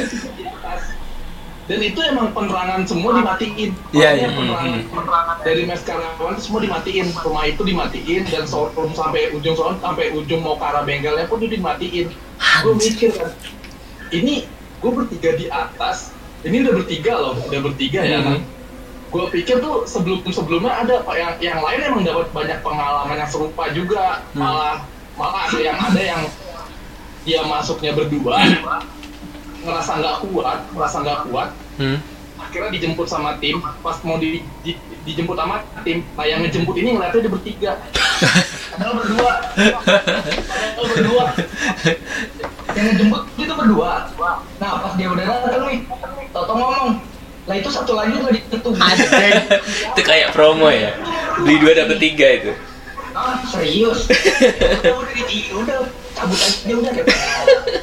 Dan 1.64 1.80
itu 1.80 1.96
emang 2.04 2.36
penerangan 2.36 2.84
semua 2.84 3.16
dimatiin. 3.16 3.72
Iya, 3.96 4.10
iya. 4.20 4.28
Penerangan, 4.28 4.84
penerangan 4.92 5.36
dari 5.48 5.64
mes 5.64 5.80
karyawan 5.88 6.36
semua 6.36 6.60
dimatiin. 6.60 7.08
Rumah 7.16 7.44
itu 7.48 7.64
dimatiin 7.64 8.28
dan 8.28 8.44
showroom 8.44 8.92
sampai 8.92 9.32
ujung 9.32 9.56
showroom 9.56 9.80
sampai 9.80 10.12
ujung 10.12 10.44
mau 10.44 10.60
ke 10.60 10.66
arah 10.68 10.84
bengkelnya 10.84 11.32
pun 11.32 11.40
itu 11.40 11.56
dimatiin. 11.56 12.12
Gue 12.68 12.74
mikir 12.76 13.16
kan 13.16 13.32
ini 14.14 14.46
gue 14.84 14.92
bertiga 14.92 15.32
di 15.40 15.48
atas 15.48 16.14
ini 16.44 16.62
udah 16.62 16.74
bertiga 16.78 17.14
loh 17.18 17.36
udah 17.40 17.60
bertiga 17.64 18.04
ya 18.04 18.20
kan 18.22 18.40
gue 19.14 19.26
pikir 19.30 19.62
tuh 19.62 19.86
sebelum 19.86 20.26
sebelumnya 20.34 20.74
ada 20.74 21.06
pak. 21.06 21.14
Yang 21.14 21.32
yang 21.46 21.60
lain 21.62 21.80
emang 21.86 22.02
dapat 22.02 22.28
banyak 22.34 22.60
pengalaman 22.66 23.16
yang 23.22 23.30
serupa 23.30 23.70
juga. 23.70 24.26
Hmm. 24.34 24.42
malah 24.42 24.76
malah 25.14 25.46
ada 25.46 25.60
yang 25.62 25.78
ada 25.78 26.02
yang 26.02 26.22
dia 27.24 27.46
masuknya 27.46 27.94
berdua 27.94 28.42
ngerasa 29.64 29.92
nggak 30.02 30.16
kuat 30.28 30.60
ngerasa 30.74 30.98
nggak 31.06 31.20
kuat. 31.30 31.50
Hmm. 31.78 31.98
akhirnya 32.42 32.70
dijemput 32.74 33.06
sama 33.06 33.38
tim. 33.38 33.62
Pas 33.86 34.02
mau 34.02 34.18
di, 34.18 34.42
di- 34.66 34.82
dijemput 35.06 35.38
sama 35.38 35.62
tim 35.86 36.02
nah 36.18 36.26
yang 36.26 36.42
ngejemput 36.42 36.74
ini 36.82 36.98
ngeliatnya 36.98 37.22
dia 37.22 37.32
bertiga. 37.32 37.72
Padahal 38.74 38.94
berdua. 38.98 39.34
Padahal 39.54 40.86
berdua. 40.90 41.26
Yang 42.74 42.86
ngejemput 42.90 43.22
itu 43.38 43.54
berdua. 43.54 43.92
Nah 44.58 44.72
pas 44.82 44.94
dia 44.98 45.08
udah 45.14 45.26
datang 45.30 45.70
nih 45.70 45.80
Toto 46.34 46.54
ngomong 46.58 47.13
Lah 47.44 47.56
itu 47.56 47.68
satu 47.68 47.92
lagi 47.94 48.16
udah 48.16 48.32
ditutup. 48.32 48.74
itu 49.90 50.02
kayak 50.02 50.32
promo 50.32 50.68
ya 50.68 50.96
beli 51.36 51.56
dua 51.58 51.74
dapet 51.76 51.98
tiga 52.00 52.28
itu 52.34 52.52
Ah, 53.12 53.38
serius. 53.46 54.10
udah 55.54 55.80
cabut 56.14 56.40
aja 56.40 56.74
udah 56.74 56.92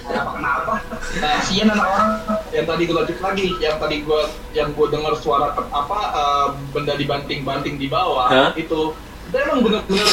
kenapa 0.02 0.30
kenapa. 0.34 0.72
Kasihan 1.12 1.68
anak 1.68 1.86
orang. 1.86 2.10
yang 2.50 2.66
tadi 2.66 2.82
gue 2.82 2.96
lanjut 2.96 3.18
lagi 3.20 3.46
yang 3.58 3.76
tadi 3.76 3.96
gue 4.00 4.20
yang 4.52 4.68
gue 4.70 4.86
dengar 4.88 5.14
suara 5.14 5.54
apa 5.54 5.98
eh, 6.12 6.46
benda 6.72 6.94
dibanting-banting 6.94 7.76
di 7.76 7.86
bawah 7.86 8.26
itu 8.52 8.94
itu 8.94 9.36
emang 9.36 9.60
bener-bener 9.60 10.08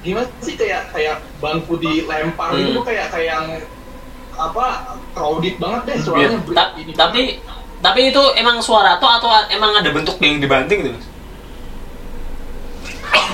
gimana 0.00 0.28
sih 0.38 0.54
kayak 0.54 0.92
kayak 0.92 1.18
bangku 1.40 1.74
dilempar 1.74 2.52
Hmm. 2.52 2.62
gitu 2.62 2.80
kayak 2.82 3.08
kayak 3.08 3.28
yang 3.32 3.46
apa 4.34 4.66
crowded 5.10 5.56
banget 5.56 5.80
deh 5.84 5.94
Iya. 5.94 6.04
suaranya 6.04 6.38
Ta- 6.52 6.72
ini 6.76 6.92
tapi 6.92 7.22
tapi 7.84 8.08
itu 8.08 8.22
emang 8.40 8.64
suara 8.64 8.96
tuh 8.96 9.12
atau 9.12 9.28
emang 9.52 9.76
ada 9.76 9.92
bentuk 9.92 10.16
yang 10.24 10.40
dibanting 10.40 10.88
gitu 10.88 11.00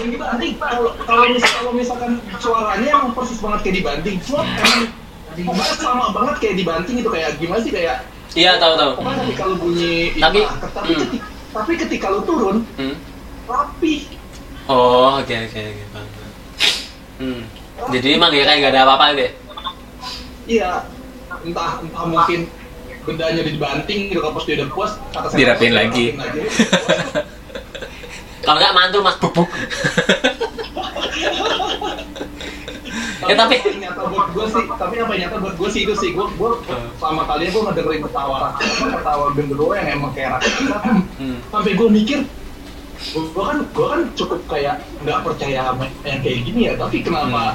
dibanting 0.01 0.57
kalau 0.59 0.97
kalau 1.07 1.29
misal 1.31 1.51
kalau 1.61 1.73
misalkan 1.77 2.11
suaranya 2.43 2.89
emang 2.91 3.15
persis 3.15 3.39
banget 3.39 3.61
kayak 3.63 3.77
dibanting 3.79 4.17
cuma 4.27 4.43
emang 4.43 4.83
pokoknya 5.47 5.75
sama 5.79 6.05
banget 6.11 6.35
kayak 6.43 6.55
dibanting 6.59 6.97
itu 6.99 7.11
kayak 7.15 7.31
gimana 7.39 7.61
sih 7.63 7.71
kayak 7.71 7.97
iya 8.35 8.59
tahu 8.59 8.75
tahu. 8.75 8.91
pokoknya 8.99 9.17
ketika 9.29 9.43
lu 9.47 9.55
bunyi 9.61 9.97
Tapi- 10.19 10.43
iya, 10.43 10.51
tapi 10.59 10.93
ketika, 10.99 11.27
tapi 11.55 11.73
ketika 11.79 12.07
lu 12.11 12.21
turun 12.27 12.57
hmm. 12.75 12.97
rapi. 13.47 13.95
Oh 14.71 15.19
oke 15.23 15.35
oke 15.35 15.61
oke 15.61 15.85
hmm. 17.23 17.43
jadi 17.95 18.09
emang 18.19 18.33
ya 18.35 18.45
kayak 18.49 18.59
nggak 18.67 18.73
ada 18.75 18.83
apa-apa 18.89 19.05
gitu 19.15 19.23
ya? 19.23 19.33
Iya, 20.51 20.71
entah 21.47 21.79
entah 21.79 22.05
mungkin 22.11 22.51
bendanya 23.05 23.43
dibanting 23.43 24.13
gitu 24.13 24.21
kan 24.21 24.33
pas 24.37 24.45
dia 24.45 24.55
udah 24.61 24.69
puas 24.71 24.93
kata 25.13 25.27
saya 25.33 25.39
Dirapiin 25.41 25.73
"Puas, 25.73 25.81
lagi." 25.81 26.07
kalau 28.45 28.59
nggak 28.61 28.75
mantul 28.77 29.01
mas. 29.05 29.17
Bubuk 29.21 29.49
Ya, 33.31 33.37
tapi- 33.37 33.63
apa 33.63 33.69
yang 33.71 33.81
nyata 33.85 34.03
buat 34.11 34.29
gue 34.35 34.47
sih, 34.51 34.65
tapi 34.75 34.95
apa 34.99 35.13
yang 35.15 35.23
nyata 35.29 35.37
buat 35.39 35.55
gue 35.55 35.69
sih 35.71 35.81
itu 35.87 35.95
sih 35.95 36.11
gue 36.17 36.25
gue 36.35 36.51
sama 36.99 37.23
kalian 37.31 37.53
gue 37.55 37.63
ngedengerin 37.63 38.03
ketawa 38.11 38.37
apa 38.51 38.59
ketawa 38.97 39.25
genderuwo 39.39 39.73
yang 39.77 39.89
emang 40.01 40.11
kayak 40.17 40.41
rakyat 40.41 40.83
hmm. 41.21 41.39
sampai 41.53 41.73
gue 41.79 41.89
mikir 41.95 42.21
gue 43.13 43.43
kan 43.45 43.59
gue 43.71 43.87
kan 43.87 44.01
cukup 44.19 44.41
kayak 44.51 44.83
nggak 45.05 45.21
percaya 45.23 45.61
sama 45.63 45.85
yang 46.03 46.19
kayak 46.25 46.39
gini 46.43 46.61
ya 46.67 46.73
tapi 46.75 46.97
kenapa 47.07 47.55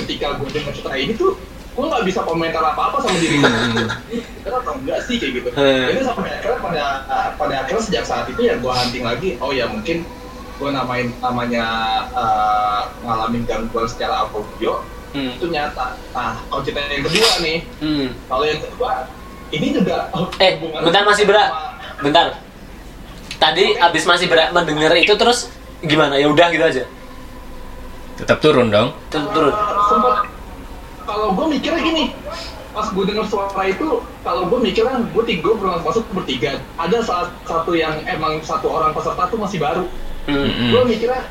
ketika 0.00 0.26
gue 0.40 0.48
dengar 0.48 0.72
cerita 0.72 0.96
ini 0.96 1.12
tuh 1.12 1.36
gue 1.72 1.84
nggak 1.88 2.04
bisa 2.04 2.20
komentar 2.28 2.60
apa 2.60 2.92
apa 2.92 2.96
sama 3.00 3.16
diri 3.16 3.40
gue 3.40 4.52
atau 4.52 4.76
enggak 4.76 5.00
sih 5.08 5.16
kayak 5.16 5.32
gitu. 5.40 5.48
Hmm. 5.56 5.88
jadi 5.88 6.00
sampai 6.04 6.30
akhirnya 6.36 6.58
pada 6.60 6.84
pada 7.40 7.54
akhirnya 7.64 7.82
sejak 7.82 8.04
saat 8.04 8.28
itu 8.28 8.40
ya 8.44 8.60
gue 8.60 8.72
hunting 8.72 9.04
lagi. 9.08 9.40
Oh 9.40 9.56
ya 9.56 9.64
mungkin 9.64 10.04
gue 10.60 10.68
namain 10.68 11.08
namanya 11.18 11.64
eh, 12.12 12.80
ngalamin 13.02 13.42
gangguan 13.48 13.88
secara 13.88 14.28
audio. 14.28 14.84
Hmm. 15.12 15.36
itu 15.36 15.44
nyata. 15.48 15.96
Nah 16.16 16.40
kalau 16.48 16.60
cerita 16.64 16.88
yang 16.88 17.04
kedua 17.04 17.30
nih. 17.40 17.58
Hmm. 17.80 18.08
kalau 18.28 18.44
yang 18.44 18.60
kedua 18.60 18.90
ini 19.52 19.66
juga 19.72 20.08
eh 20.40 20.52
bentar 20.60 21.04
masih 21.08 21.24
berat. 21.24 21.48
Sama- 21.48 22.00
bentar. 22.04 22.26
Tadi 23.40 23.64
abis 23.74 24.04
masih 24.04 24.26
berat 24.28 24.52
mendengar 24.52 24.92
itu 24.96 25.12
terus 25.16 25.48
gimana? 25.80 26.20
Ya 26.20 26.28
udah 26.28 26.46
gitu 26.52 26.64
aja. 26.64 26.84
Tetap 28.20 28.38
turun 28.44 28.68
dong. 28.68 28.92
Tur- 29.08 29.28
turun. 29.32 29.50
Uh, 29.50 29.82
sempet 29.88 30.16
kalau 31.12 31.28
gue 31.30 31.46
mikirnya 31.50 31.80
gini 31.82 32.04
pas 32.72 32.88
gue 32.88 33.04
dengar 33.04 33.28
suara 33.28 33.68
itu 33.68 33.84
kalau 34.24 34.48
gue 34.48 34.58
mikirnya 34.64 35.04
gue 35.04 35.24
tiga 35.28 35.44
gue 35.44 35.54
pernah 35.60 35.76
masuk 35.78 36.08
bertiga 36.10 36.56
ada 36.80 37.04
salah 37.04 37.28
satu 37.44 37.76
yang 37.76 38.00
emang 38.08 38.40
satu 38.40 38.72
orang 38.72 38.96
peserta 38.96 39.28
tuh 39.28 39.36
masih 39.36 39.60
baru 39.60 39.84
hmm. 40.24 40.32
Mm-mm. 40.32 40.68
gue 40.72 40.82
mikirnya 40.88 41.22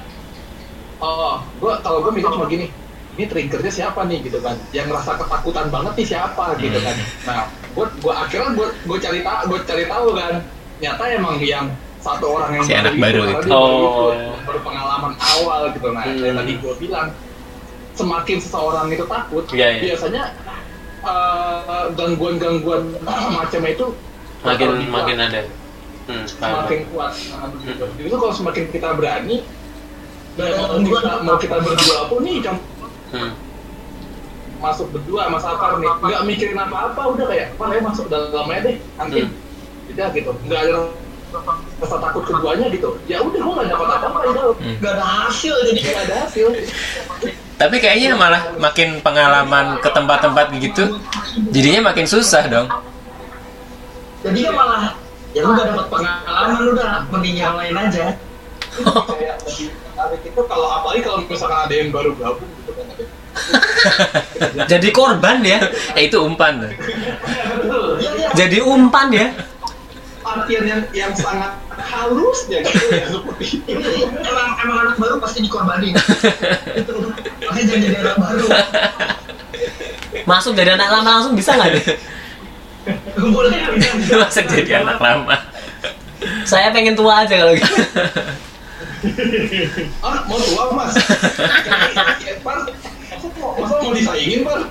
oh 1.02 1.42
gue 1.58 1.74
kalau 1.82 2.06
gue 2.06 2.14
mikir 2.14 2.30
cuma 2.30 2.46
gini 2.46 2.70
ini 3.12 3.26
triggernya 3.26 3.74
siapa 3.74 4.06
nih 4.06 4.22
gitu 4.22 4.38
kan 4.38 4.54
yang 4.70 4.86
ngerasa 4.86 5.18
ketakutan 5.18 5.68
banget 5.68 5.94
nih 5.98 6.08
siapa 6.08 6.46
gitu 6.62 6.78
kan 6.78 6.96
nah 7.26 7.42
gue 7.74 7.86
gue 7.90 8.14
akhirnya 8.14 8.50
gue 8.54 8.68
gue 8.86 8.98
cari 9.02 9.20
tahu 9.26 9.42
gue 9.50 9.60
cari 9.66 9.86
tahu 9.90 10.08
kan 10.14 10.34
nyata 10.78 11.04
emang 11.10 11.36
yang 11.42 11.66
satu 12.02 12.26
orang 12.34 12.58
yang 12.58 12.66
Si 12.66 12.74
anak 12.74 12.98
baru 12.98 13.22
itu. 13.30 13.46
baru 13.46 13.50
Oh. 13.54 14.10
ikut, 14.10 14.42
baru 14.46 14.60
pengalaman 14.62 15.14
awal 15.18 15.70
gitu 15.74 15.90
nah 15.90 16.02
Hmm. 16.02 16.18
kayak 16.18 16.34
tadi 16.38 16.52
gue 16.58 16.74
bilang 16.78 17.08
semakin 17.96 18.38
seseorang 18.40 18.88
itu 18.92 19.06
takut 19.06 19.44
Iya, 19.52 19.68
iya. 19.78 19.82
biasanya 19.92 20.24
eh, 21.02 21.86
gangguan-gangguan 21.98 22.96
macam 23.38 23.62
itu 23.66 23.86
makin 24.42 24.70
makin 24.90 25.18
ada 25.22 25.42
hmm. 26.10 26.26
semakin 26.26 26.80
kuat. 26.90 27.14
Nah, 27.14 27.48
begitu. 27.54 27.86
Itu 28.10 28.16
kalau 28.18 28.34
semakin 28.34 28.64
kita 28.74 28.90
berani, 28.98 29.46
dan 30.34 30.50
mau 30.58 30.80
kita, 30.82 31.12
mau 31.22 31.38
kita 31.38 31.58
berdua 31.62 32.00
pun 32.10 32.20
nih, 32.26 32.42
Hmm. 33.12 33.36
masuk 34.64 34.88
berdua 34.96 35.28
Mas 35.28 35.44
Akar 35.44 35.78
nih, 35.78 35.90
nggak 35.90 36.22
mikirin 36.26 36.56
apa-apa, 36.58 37.02
udah 37.12 37.26
kayak, 37.28 37.52
apa 37.60 37.76
ya 37.76 37.82
masuk 37.84 38.06
dalam 38.08 38.48
aja 38.48 38.62
deh, 38.64 38.78
nanti 38.96 39.20
Hmm. 39.28 40.10
gitu, 40.16 40.32
nggak 40.48 40.60
ada 40.64 40.74
rasa 41.82 41.98
takut 42.00 42.24
keduanya 42.24 42.68
gitu. 42.72 42.96
Ya 43.12 43.20
udah, 43.20 43.40
gua 43.42 43.54
nggak 43.62 43.70
dapat 43.76 43.88
apa-apa 44.00 44.20
dalam, 44.32 44.56
Hmm. 44.58 44.76
Gak 44.80 44.94
ada 44.96 45.06
hasil 45.06 45.56
jadi 45.70 45.80
nggak 45.86 46.04
ada 46.08 46.16
hasil. 46.28 46.48
tapi 47.62 47.78
kayaknya 47.78 48.18
malah 48.18 48.42
makin 48.58 48.98
pengalaman 49.06 49.78
ke 49.78 49.90
tempat-tempat 49.94 50.50
gitu 50.58 50.98
jadinya 51.54 51.94
makin 51.94 52.10
susah 52.10 52.50
dong 52.50 52.66
jadi 54.26 54.50
ya 54.50 54.52
malah 54.54 54.98
ya 55.38 55.42
lu 55.46 55.54
gak 55.54 55.68
dapat 55.70 55.86
pengalaman 55.94 56.58
lu 56.66 56.70
udah 56.78 56.92
mending 57.10 57.38
yang 57.40 57.56
lain 57.58 57.74
aja. 57.74 58.18
Kayak 60.02 60.22
itu 60.26 60.42
kalau 60.50 60.68
apalagi 60.82 61.02
kalau 61.06 61.22
misalkan 61.26 61.60
ada 61.70 61.74
yang 61.76 61.90
baru 61.94 62.18
gabung 62.18 62.50
gitu 62.62 62.72
kan. 62.74 62.88
jadi 64.72 64.88
korban 64.92 65.40
ya 65.46 65.62
eh 65.96 66.12
itu 66.12 66.20
umpan 66.20 66.68
jadi 68.36 68.60
umpan 68.60 69.08
ya 69.14 69.28
Artian 70.22 70.64
yang 70.64 70.82
yang 70.94 71.12
sangat 71.18 71.58
halusnya 71.76 72.62
gitu 72.62 72.86
ya 72.94 73.08
seperti 73.10 73.46
itu. 73.68 73.90
Emang 74.22 74.48
emang 74.62 74.78
anak 74.88 74.96
baru 75.02 75.16
pasti 75.18 75.44
dikorbanin. 75.44 75.98
Makanya 77.52 77.68
jangan 77.68 77.84
jadi 77.84 77.98
anak 78.00 78.16
baru. 78.16 78.46
masuk 80.32 80.54
dari 80.56 80.72
anak 80.72 80.88
lama 80.88 81.10
langsung 81.20 81.36
bisa 81.36 81.56
nggak 81.60 81.72
deh 81.76 81.86
Boleh 83.36 83.54
bisa. 83.78 84.16
masa 84.26 84.42
jadi 84.42 84.82
anak 84.82 84.98
lama. 84.98 85.38
Saya 86.50 86.74
pengen 86.74 86.98
tua 86.98 87.22
aja 87.22 87.38
kalau 87.38 87.54
gitu. 87.54 87.76
Ah 90.02 90.26
mau 90.26 90.38
tua 90.42 90.64
mas. 90.74 90.98
Par, 92.42 92.58
masa 93.62 93.74
mau, 93.86 93.94
disaingin 93.94 94.42
par 94.42 94.66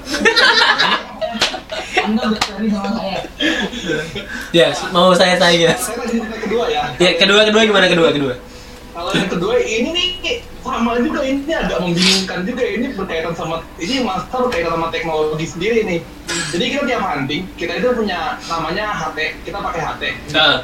Anda 2.02 2.22
bercari 2.34 2.66
sama 2.66 2.90
saya. 2.98 3.18
ya 4.50 4.74
mau 4.90 5.14
saya 5.14 5.38
lagi 5.38 5.70
cerita 5.70 6.36
kedua 6.42 6.66
ya. 6.66 6.82
Ya 6.98 7.14
kedua 7.14 7.46
kedua 7.46 7.62
gimana? 7.62 7.86
Kedua 7.86 8.10
kedua 8.10 8.34
kalau 8.90 9.12
yang 9.14 9.28
kedua 9.28 9.54
ini 9.56 9.88
nih 9.90 10.08
sama 10.60 10.98
juga 10.98 11.20
ini 11.22 11.46
agak 11.48 11.78
membingungkan 11.78 12.42
juga. 12.42 12.62
Ini 12.62 12.86
berkaitan 12.92 13.32
sama 13.32 13.62
ini 13.76 14.02
master 14.02 14.46
berkaitan 14.46 14.72
sama 14.74 14.88
teknologi 14.90 15.46
sendiri 15.46 15.80
nih. 15.84 16.00
Jadi 16.50 16.64
kita 16.68 16.82
tiap 16.86 17.02
hunting 17.02 17.42
kita 17.54 17.72
itu 17.74 17.88
punya 17.92 18.38
namanya 18.44 18.90
HT 18.92 19.18
kita 19.42 19.58
pakai 19.58 19.80
HT 19.80 20.02
Ah. 20.34 20.62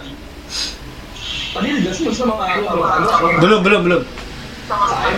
tadi 1.50 1.66
dijelasin 1.72 2.12
sama 2.12 2.34
Sandra 2.36 3.16
belum 3.40 3.60
belum 3.64 3.80
belum. 3.82 4.02
Sign 4.66 5.16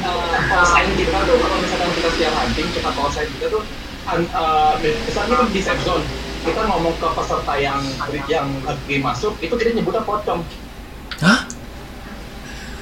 uh, 0.00 0.38
call 0.46 0.64
sign 0.64 0.88
kita 0.94 1.18
tuh 1.26 1.36
kalau 1.36 1.56
misalkan 1.58 1.90
kita 1.92 2.08
setiap 2.14 2.34
hunting 2.34 2.68
kita 2.70 2.88
call 2.88 3.10
sign 3.10 3.28
kita 3.34 3.46
tuh 3.50 3.62
an- 4.06 4.30
uh, 4.32 4.78
misalnya 4.78 5.34
kan 5.36 5.46
di 5.50 5.60
safe 5.60 5.82
zone 5.82 6.06
kita 6.46 6.62
ngomong 6.64 6.94
ke 6.96 7.08
peserta 7.12 7.54
yang 7.58 7.82
yang 8.30 8.46
lagi 8.62 8.96
masuk 9.02 9.34
itu 9.38 9.50
kita 9.52 9.74
nyebutnya 9.74 10.00
pocong 10.00 10.40
Hah? 11.18 11.50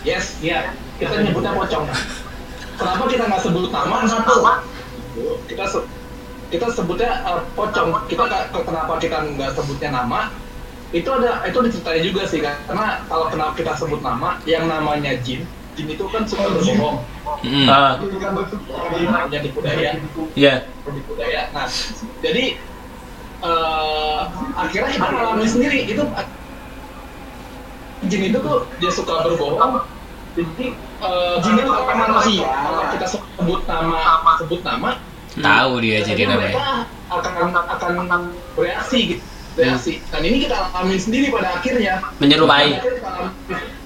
Yes. 0.06 0.38
Iya. 0.38 0.70
Kita 0.96 1.20
nyebutnya 1.20 1.52
pocong. 1.52 1.84
kenapa 2.76 3.02
kita 3.08 3.24
nggak 3.28 3.42
sebut 3.42 3.68
nama 3.74 3.96
satu? 4.06 4.34
Kita 5.50 5.64
se- 5.68 5.88
kita 6.48 6.66
sebutnya 6.70 7.10
uh, 7.26 7.42
pocong. 7.58 8.06
Kita 8.06 8.24
kenapa 8.54 8.92
kita 9.02 9.16
nggak 9.34 9.50
sebutnya 9.58 9.90
nama? 9.92 10.30
Itu 10.94 11.10
ada 11.10 11.42
itu 11.44 11.58
diceritain 11.66 12.00
juga 12.06 12.22
sih 12.30 12.38
kan 12.38 12.62
karena 12.70 13.02
kalau 13.10 13.26
kenapa 13.26 13.58
kita 13.58 13.74
sebut 13.74 14.00
nama 14.00 14.38
yang 14.46 14.70
namanya 14.70 15.18
jin 15.18 15.42
jin 15.74 15.86
itu 15.90 16.06
kan 16.08 16.22
suka 16.24 16.46
berbohong. 16.46 17.02
Mm. 17.42 17.66
ah. 17.68 17.98
itu 18.00 18.16
kan 18.22 18.32
namanya 18.32 19.40
tipu 19.42 19.60
daya 19.60 19.98
ya 20.38 20.64
tipu 20.86 21.12
daya 21.18 21.50
nah 21.52 21.66
jadi 22.22 22.56
eh, 23.42 24.20
akhirnya 24.56 24.90
kita 24.94 25.08
ngalamin 25.10 25.48
sendiri. 25.50 25.78
Itu 25.90 26.06
jin 28.06 28.22
itu 28.30 28.38
tuh 28.38 28.70
dia 28.78 28.92
suka 28.94 29.26
berbohong 29.26 29.82
jadi 30.36 30.64
eh, 31.00 31.34
jin 31.40 31.56
itu 31.56 31.72
kan 31.72 31.96
manusia 31.96 32.44
kalau 32.44 32.84
kita 32.92 33.06
sebut 33.08 33.60
nama 33.64 34.00
sebut 34.36 34.60
nama 34.60 34.90
tahu 35.36 35.72
dia 35.80 35.98
jadi 36.04 36.22
namanya 36.28 36.52
mereka 36.52 36.68
akan 37.08 37.90
akan 37.96 38.20
bereaksi 38.52 39.00
gitu 39.16 39.24
reaksi. 39.56 40.04
Dan 40.12 40.20
ini 40.22 40.36
kita 40.46 40.56
alami 40.70 40.96
sendiri 41.00 41.32
pada 41.32 41.58
akhirnya. 41.58 42.04
Menyerupai. 42.20 42.76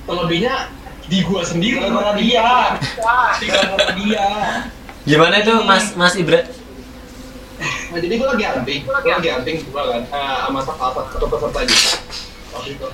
Terlebihnya 0.04 0.54
di 1.06 1.18
gua 1.22 1.42
sendiri. 1.46 1.78
Gara-gara 1.78 2.12
dia. 2.18 2.48
Gara-gara 2.98 3.92
dia. 3.94 4.26
Gimana 5.06 5.34
itu 5.40 5.54
Mas 5.64 5.94
Mas 5.96 6.14
Ibra? 6.18 6.44
Nah, 7.90 7.98
jadi 7.98 8.14
gue 8.16 8.28
lagi 8.30 8.44
hunting, 8.46 8.80
gue 8.86 8.94
lagi 8.94 9.28
hunting 9.34 9.56
juga 9.66 9.82
kan, 9.90 10.02
eh, 10.06 10.38
sama 10.46 10.60
salah 10.62 10.94
satu 11.10 11.26
peserta 11.26 11.60
juga 11.66 11.90
waktu 12.54 12.68
itu. 12.78 12.88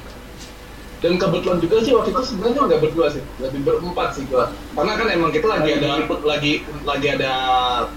Dan 0.97 1.21
kebetulan 1.21 1.61
juga 1.61 1.77
sih 1.85 1.93
waktu 1.93 2.09
itu 2.17 2.23
sebenarnya 2.25 2.61
nggak 2.73 2.81
berdua 2.89 3.07
sih, 3.13 3.21
lebih 3.37 3.69
berempat 3.69 4.17
sih 4.17 4.25
gua. 4.33 4.49
Karena 4.73 4.93
kan 4.97 5.07
emang 5.13 5.29
kita 5.29 5.45
lagi 5.45 5.77
ada 5.77 6.09
lagi 6.25 6.53
lagi 6.89 7.07
ada 7.13 7.33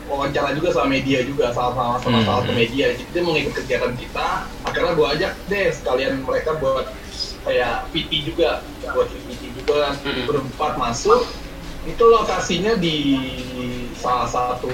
wawancara 0.04 0.52
juga 0.52 0.76
sama 0.76 1.00
media 1.00 1.24
juga, 1.24 1.56
sama 1.56 1.72
sama 1.74 1.96
sama 2.04 2.18
Hmm. 2.20 2.26
salah 2.28 2.40
satu 2.44 2.54
media. 2.54 2.92
Jadi 2.92 3.08
dia 3.16 3.22
mau 3.24 3.40
ikut 3.40 3.54
kegiatan 3.56 3.96
kita, 3.96 4.28
akhirnya 4.68 4.94
gua 5.00 5.08
ajak 5.16 5.32
deh 5.48 5.68
sekalian 5.72 6.28
mereka 6.28 6.60
buat 6.60 6.92
kayak 7.48 7.88
PT 7.96 8.12
juga, 8.36 8.68
buat 8.92 9.08
PT 9.08 9.44
juga 9.64 9.96
Hmm. 10.04 10.28
berempat 10.28 10.76
masuk. 10.76 11.24
Itu 11.88 12.04
lokasinya 12.04 12.76
di 12.76 12.98
salah 13.96 14.28
satu 14.28 14.68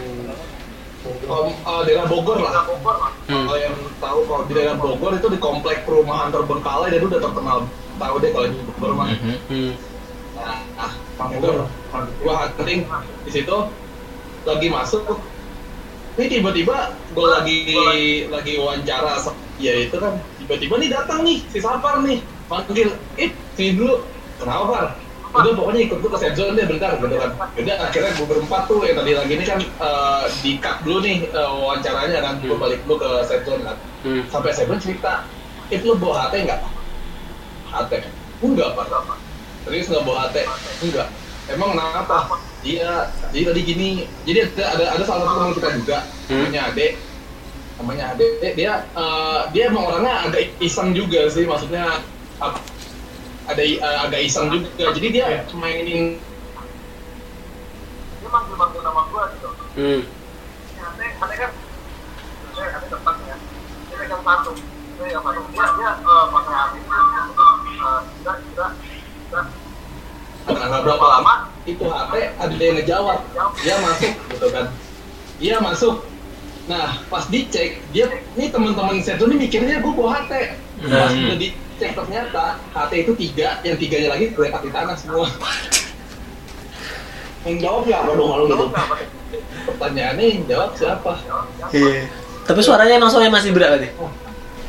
Kom, 1.06 1.54
eh, 1.54 1.82
daerah 1.86 2.06
Bogor 2.10 2.42
lah. 2.42 2.66
Hmm. 2.66 3.46
Kalau 3.46 3.60
yang 3.62 3.78
tahu 4.02 4.20
kalau 4.26 4.44
di 4.50 4.54
daerah 4.58 4.76
Bogor 4.78 5.14
itu 5.14 5.28
di 5.30 5.38
komplek 5.38 5.86
perumahan 5.86 6.34
terbengkalai 6.34 6.90
dan 6.90 7.02
udah 7.06 7.20
terkenal 7.22 7.58
tahu 8.02 8.16
deh 8.22 8.32
kalau 8.34 8.48
di 8.50 8.58
Bogor 8.66 8.92
mah. 8.98 9.08
Mhm. 9.14 9.36
Hmm. 9.50 9.72
Nah, 10.34 10.58
ah, 10.82 10.92
Bogor. 11.30 11.70
Gua 12.22 12.34
hunting 12.46 12.90
di 13.22 13.32
situ 13.32 13.58
lagi 14.46 14.68
masuk. 14.70 15.22
Ini 16.16 16.26
tiba-tiba 16.40 16.98
gua 17.14 17.42
lagi 17.42 17.76
lagi 18.32 18.54
wawancara 18.58 19.22
dia 19.56 19.88
itu 19.88 19.96
kan 19.96 20.20
tiba-tiba 20.42 20.76
nih 20.82 20.90
datang 20.92 21.24
nih 21.24 21.40
si 21.48 21.64
Sapar 21.64 22.04
nih 22.04 22.20
panggil, 22.52 22.92
eh 23.16 23.30
sini 23.56 23.78
dulu. 23.78 24.04
Kenapa 24.36 24.64
Par? 24.68 24.86
Udah 25.36 25.52
pokoknya 25.52 25.82
ikut 25.84 25.98
gua 26.00 26.12
ke 26.12 26.20
set 26.20 26.34
zone 26.34 26.56
deh 26.56 26.64
bentar 26.64 26.96
gitu 26.96 27.16
kan. 27.16 27.32
Udah 27.54 27.76
akhirnya 27.82 28.12
gua 28.16 28.28
berempat 28.30 28.62
tuh 28.66 28.80
yang 28.82 28.96
tadi 28.96 29.12
lagi 29.12 29.32
ini 29.34 29.44
kan 29.44 29.60
eh, 29.60 30.24
di 30.40 30.52
cut 30.58 30.78
dulu 30.82 31.00
nih 31.02 31.28
eh, 31.28 31.50
wawancaranya 31.52 32.20
kan. 32.20 32.34
Gua 32.40 32.58
balik 32.58 32.80
dulu 32.84 32.96
ke 33.00 33.10
set 33.24 33.44
zone 33.44 33.62
kan 33.62 33.78
Hmm. 34.06 34.22
sampai 34.30 34.54
saya 34.54 34.70
pun 34.70 34.78
cerita 34.78 35.26
itu 35.66 35.82
lo 35.82 35.98
bawa 35.98 36.30
HT 36.30 36.46
nggak 36.46 36.62
HT 37.74 37.92
enggak 38.38 38.70
pak 38.72 38.86
serius 39.66 39.90
nggak 39.90 40.06
bawa 40.06 40.30
HT 40.30 40.46
enggak 40.86 41.08
emang 41.50 41.74
kenapa 41.74 42.38
dia 42.62 43.10
jadi 43.34 43.50
tadi 43.50 43.62
gini 43.66 43.90
jadi 44.22 44.46
ada 44.46 44.78
ada, 44.78 44.86
ada 44.94 45.04
salah 45.04 45.26
satu 45.26 45.34
teman 45.34 45.54
kita 45.58 45.70
juga 45.74 45.98
Hmm. 46.30 46.38
namanya 46.38 46.62
Ade 46.70 46.88
namanya 47.78 48.04
Ade 48.14 48.26
dia 48.54 48.72
eh, 48.94 49.40
dia 49.50 49.64
emang 49.70 49.90
orangnya 49.90 50.14
agak 50.30 50.54
iseng 50.58 50.94
juga 50.94 51.26
sih 51.26 51.50
maksudnya 51.50 52.06
ap- 52.38 52.62
ada 53.46 53.62
eh, 53.62 53.98
agak 54.06 54.22
iseng 54.26 54.50
juga. 54.50 54.90
Jadi 54.94 55.08
dia 55.14 55.46
mainin 55.54 56.18
dia 58.20 58.30
manggil 58.30 58.56
manggil 58.58 58.82
nama 58.82 59.02
gua 59.14 59.24
gitu. 59.38 59.50
Hmm. 59.78 60.02
Ade 60.76 61.06
Ade 61.22 61.36
kan 61.38 61.52
saya 62.56 62.70
Ade 62.80 62.88
tempat 62.90 63.16
ya. 63.30 63.36
Dia 63.90 63.96
pegang 64.02 64.24
satu 64.26 64.52
dia 64.58 65.18
pegang 65.22 65.22
satu 65.22 65.42
dia 65.54 65.66
dia 65.78 65.92
eh, 65.94 66.26
pakai 66.34 66.54
HP 66.56 66.74
eh, 66.82 68.02
tidak 68.22 68.36
tidak 68.50 68.70
tidak 69.30 69.46
nggak 70.46 70.82
berapa 70.86 71.06
lama 71.10 71.34
itu 71.66 71.86
HP 71.86 72.14
ada 72.38 72.54
yang 72.62 72.76
ngejawab. 72.82 73.20
Dia 73.62 73.76
masuk 73.82 74.14
gitu 74.30 74.48
kan. 74.54 74.66
Dia 75.42 75.56
masuk. 75.62 75.96
Nah 76.66 76.98
pas 77.10 77.26
dicek 77.30 77.78
dia 77.94 78.10
ini 78.34 78.50
teman-teman 78.50 78.98
saya 79.06 79.22
tuh 79.22 79.30
ini 79.30 79.46
mikirnya 79.46 79.86
gue 79.86 79.94
bawa 79.94 80.22
HT 80.22 80.34
pas 80.90 81.14
Hmm. 81.14 81.34
udah 81.38 81.50
dicek 81.76 81.92
ternyata 81.92 82.56
HT 82.72 82.92
itu 82.96 83.12
tiga 83.20 83.60
yang 83.62 83.76
tiganya 83.76 84.10
lagi 84.10 84.32
terletak 84.32 84.64
di 84.64 84.72
tanah 84.72 84.96
semua 84.96 85.28
yang 87.44 87.60
jawab 87.60 87.84
siapa 87.84 88.10
dong 88.10 88.30
kalau 88.32 88.46
gitu 88.48 88.66
pertanyaannya 89.68 90.24
yang 90.26 90.42
jawab 90.48 90.72
siapa 90.72 91.12
Iya. 91.70 92.08
Tapi 92.46 92.60
suaranya 92.62 92.96
emang 92.96 93.10
suaranya 93.10 93.34
Mas 93.34 93.44
Ibra 93.44 93.74
tadi. 93.74 93.90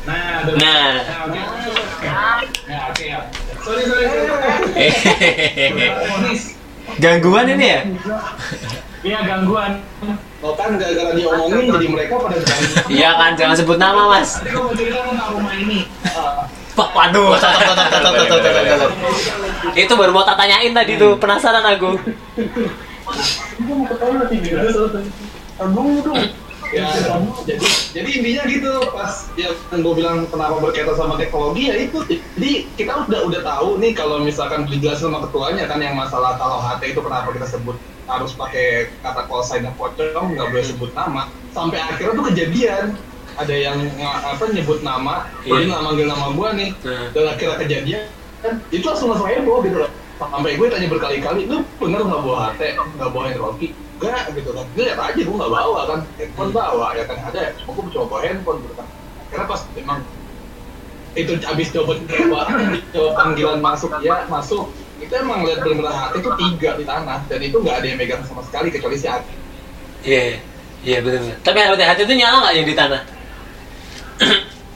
Nah, 0.03 0.41
ada- 0.41 0.57
Nah. 0.57 0.93
Nah, 0.97 1.17
oke. 1.29 1.39
Nah, 2.65 2.89
oke 2.89 3.03
ya. 3.05 3.19
sorry 3.61 3.83
sorry 3.85 4.05
sorry. 4.09 4.27
Gangguan 6.97 7.45
ini 7.47 7.65
ya? 7.69 7.81
Iya 8.99 9.19
gangguan. 9.23 9.77
Oh 10.37 10.53
kan 10.53 10.73
gara-gara 10.73 11.13
diomongin 11.13 11.69
jadi 11.69 11.87
mereka 11.87 12.13
pada. 12.17 12.35
Iya 12.87 13.09
kan, 13.13 13.31
jangan 13.33 13.55
sebut 13.55 13.77
nama 13.77 14.09
Mas. 14.09 14.41
Tadi 14.41 14.51
gua 14.51 14.61
mau 14.63 14.73
cerita 14.73 14.99
tentang 15.03 15.29
rumah 15.33 15.53
ini. 15.55 15.79
Ah, 16.09 16.36
waduh. 16.77 17.33
Tutup, 17.37 18.13
tutup. 18.29 18.91
Itu 19.73 19.93
baru 19.97 20.11
mau 20.13 20.25
tak 20.27 20.37
tanyain 20.37 20.73
tadi 20.73 21.01
tuh, 21.01 21.17
penasaran 21.17 21.65
aku. 21.65 21.97
ya 26.75 26.83
jadi 27.47 27.67
jadi 27.95 28.09
intinya 28.19 28.43
gitu 28.51 28.71
pas 28.91 29.31
ya 29.39 29.55
gue 29.71 29.93
bilang 29.95 30.27
kenapa 30.27 30.59
berkaitan 30.59 30.99
sama 30.99 31.15
teknologi 31.15 31.71
ya 31.71 31.75
itu 31.79 32.03
jadi 32.35 32.51
kita 32.75 33.07
udah 33.07 33.19
udah 33.31 33.41
tahu 33.43 33.79
nih 33.79 33.95
kalau 33.95 34.19
misalkan 34.19 34.67
dijelasin 34.67 35.07
sama 35.07 35.23
ketuanya 35.23 35.63
kan 35.63 35.79
yang 35.79 35.95
masalah 35.95 36.35
kalau 36.35 36.59
HT 36.59 36.91
itu 36.91 36.99
kenapa 36.99 37.31
kita 37.31 37.47
sebut 37.47 37.79
harus 38.07 38.31
pakai 38.35 38.91
kata 38.99 39.21
call 39.31 39.43
sign 39.43 39.63
dan 39.63 39.75
pocong 39.79 40.35
nggak 40.35 40.47
boleh 40.51 40.65
sebut 40.67 40.91
nama 40.91 41.31
sampai 41.55 41.79
akhirnya 41.79 42.19
tuh 42.19 42.25
kejadian 42.35 42.83
ada 43.37 43.55
yang 43.55 43.77
apa 44.01 44.43
nyebut 44.49 44.81
nama 44.81 45.29
Iya. 45.45 45.53
jadi 45.53 45.63
nggak 45.69 45.83
manggil 45.85 46.05
nama 46.09 46.25
gua 46.33 46.49
nih. 46.57 46.69
Hmm. 46.81 47.07
dan 47.13 47.23
akhirnya 47.29 47.57
kejadian 47.61 48.01
kan 48.37 48.53
itu 48.69 48.85
langsung 48.85 49.09
langsung 49.13 49.29
heboh 49.29 49.61
gitu. 49.65 49.77
Loh 49.81 49.91
sampai 50.17 50.57
gue 50.57 50.65
tanya 50.65 50.89
berkali-kali 50.89 51.45
lu 51.45 51.61
bener 51.77 52.01
nggak 52.01 52.21
bawa 52.25 52.49
HT 52.49 52.61
nggak 52.73 53.09
bawa 53.13 53.23
handphone 53.29 53.55
enggak 53.61 54.23
gitu 54.33 54.49
kan. 54.49 54.65
Gue 54.73 54.83
lihat 54.89 54.97
aja 54.97 55.21
gue 55.21 55.35
nggak 55.37 55.53
bawa 55.53 55.79
kan. 55.85 55.99
Handphone 56.17 56.51
bawa. 56.53 56.87
Ya 56.97 57.03
kan 57.05 57.17
ada 57.21 57.41
cuma 57.61 57.69
gue 57.77 57.83
cuma 57.93 58.05
bawa 58.09 58.21
handphone 58.25 58.59
gitu 58.65 58.73
kan. 58.73 58.87
Karena 59.29 59.45
pas 59.45 59.61
emang 59.77 59.99
itu 61.13 61.33
abis 61.33 61.67
coba 61.73 61.91
coba 61.97 62.39
coba 62.93 63.09
panggilan 63.17 63.57
masuk 63.57 63.89
ya 64.05 64.25
masuk 64.29 64.69
itu 64.97 65.13
emang 65.13 65.45
lihat 65.45 65.65
bener-bener 65.65 65.93
hati 65.93 66.17
itu 66.21 66.29
tiga 66.33 66.69
di 66.77 66.85
tanah. 66.85 67.19
Dan 67.29 67.39
itu 67.45 67.57
nggak 67.61 67.75
ada 67.81 67.85
yang 67.89 67.97
megang 68.01 68.21
sama 68.25 68.41
sekali 68.45 68.73
kecuali 68.73 68.97
si 68.97 69.05
hati 69.09 69.33
Iya, 70.05 70.41
iya 70.85 70.97
betul 71.01 71.25
betul. 71.25 71.37
Tapi 71.41 71.57
hati-hati 71.57 72.01
itu 72.05 72.13
nyala 72.17 72.37
nggak 72.45 72.53
yang 72.57 72.67
di 72.69 72.75
tanah? 72.77 73.01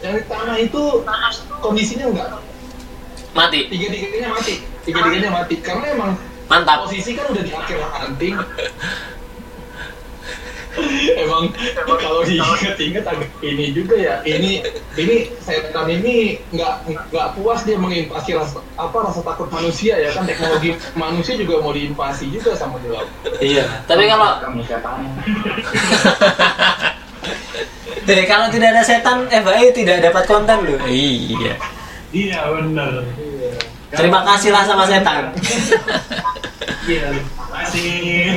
Yang 0.01 0.17
tanah 0.25 0.57
itu 0.57 0.81
kondisinya 1.61 2.09
enggak 2.09 2.27
Mati. 3.31 3.71
tiga 3.71 3.87
tiganya 3.87 4.29
mati 4.35 4.59
tiga 4.83 4.99
tiganya 5.07 5.31
mati 5.31 5.55
karena 5.63 5.95
emang 5.95 6.11
Mantap. 6.51 6.83
posisi 6.83 7.15
kan 7.15 7.31
udah 7.31 7.43
di 7.47 7.53
akhir 7.55 7.79
hunting 7.79 8.35
emang 11.19 11.51
kalau 11.99 12.23
diinget-inget 12.23 13.03
agak 13.03 13.27
ini 13.43 13.75
juga 13.75 13.95
ya 13.99 14.15
ini 14.23 14.63
ini 14.95 15.27
setan 15.43 15.87
ini 15.91 16.39
nggak 16.55 16.87
nggak 17.11 17.27
puas 17.35 17.67
dia 17.67 17.75
menginvasi 17.75 18.35
rasa 18.35 18.63
apa 18.79 18.97
rasa 19.03 19.19
takut 19.23 19.51
manusia 19.51 19.99
ya 19.99 20.15
kan 20.15 20.23
teknologi 20.23 20.75
manusia 20.95 21.35
juga 21.35 21.59
mau 21.59 21.75
diinvasi 21.75 22.31
juga 22.31 22.55
sama 22.55 22.79
dia 22.83 23.03
Iya. 23.41 23.65
Tapi 23.87 24.07
kalau. 24.07 24.39
Deh, 28.11 28.27
kalau 28.27 28.51
tidak 28.51 28.75
ada 28.75 28.83
setan, 28.83 29.23
FAI 29.31 29.71
tidak 29.71 30.03
dapat 30.03 30.27
konten 30.27 30.67
loh. 30.67 30.83
Iya. 30.83 31.55
Iya 32.11 32.43
bener. 32.59 33.07
Terima 33.95 34.19
kasih 34.27 34.51
lah 34.51 34.67
sama 34.67 34.83
setan. 34.83 35.31
Iya. 36.83 37.07
Masih. 37.55 38.35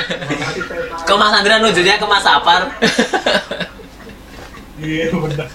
Kok 1.08 1.18
Mas 1.20 1.36
Andra 1.36 1.60
nunjuknya 1.60 2.00
ke 2.00 2.06
Mas 2.08 2.24
Apar? 2.24 2.64
Iya 4.82 5.14
bener. 5.14 5.46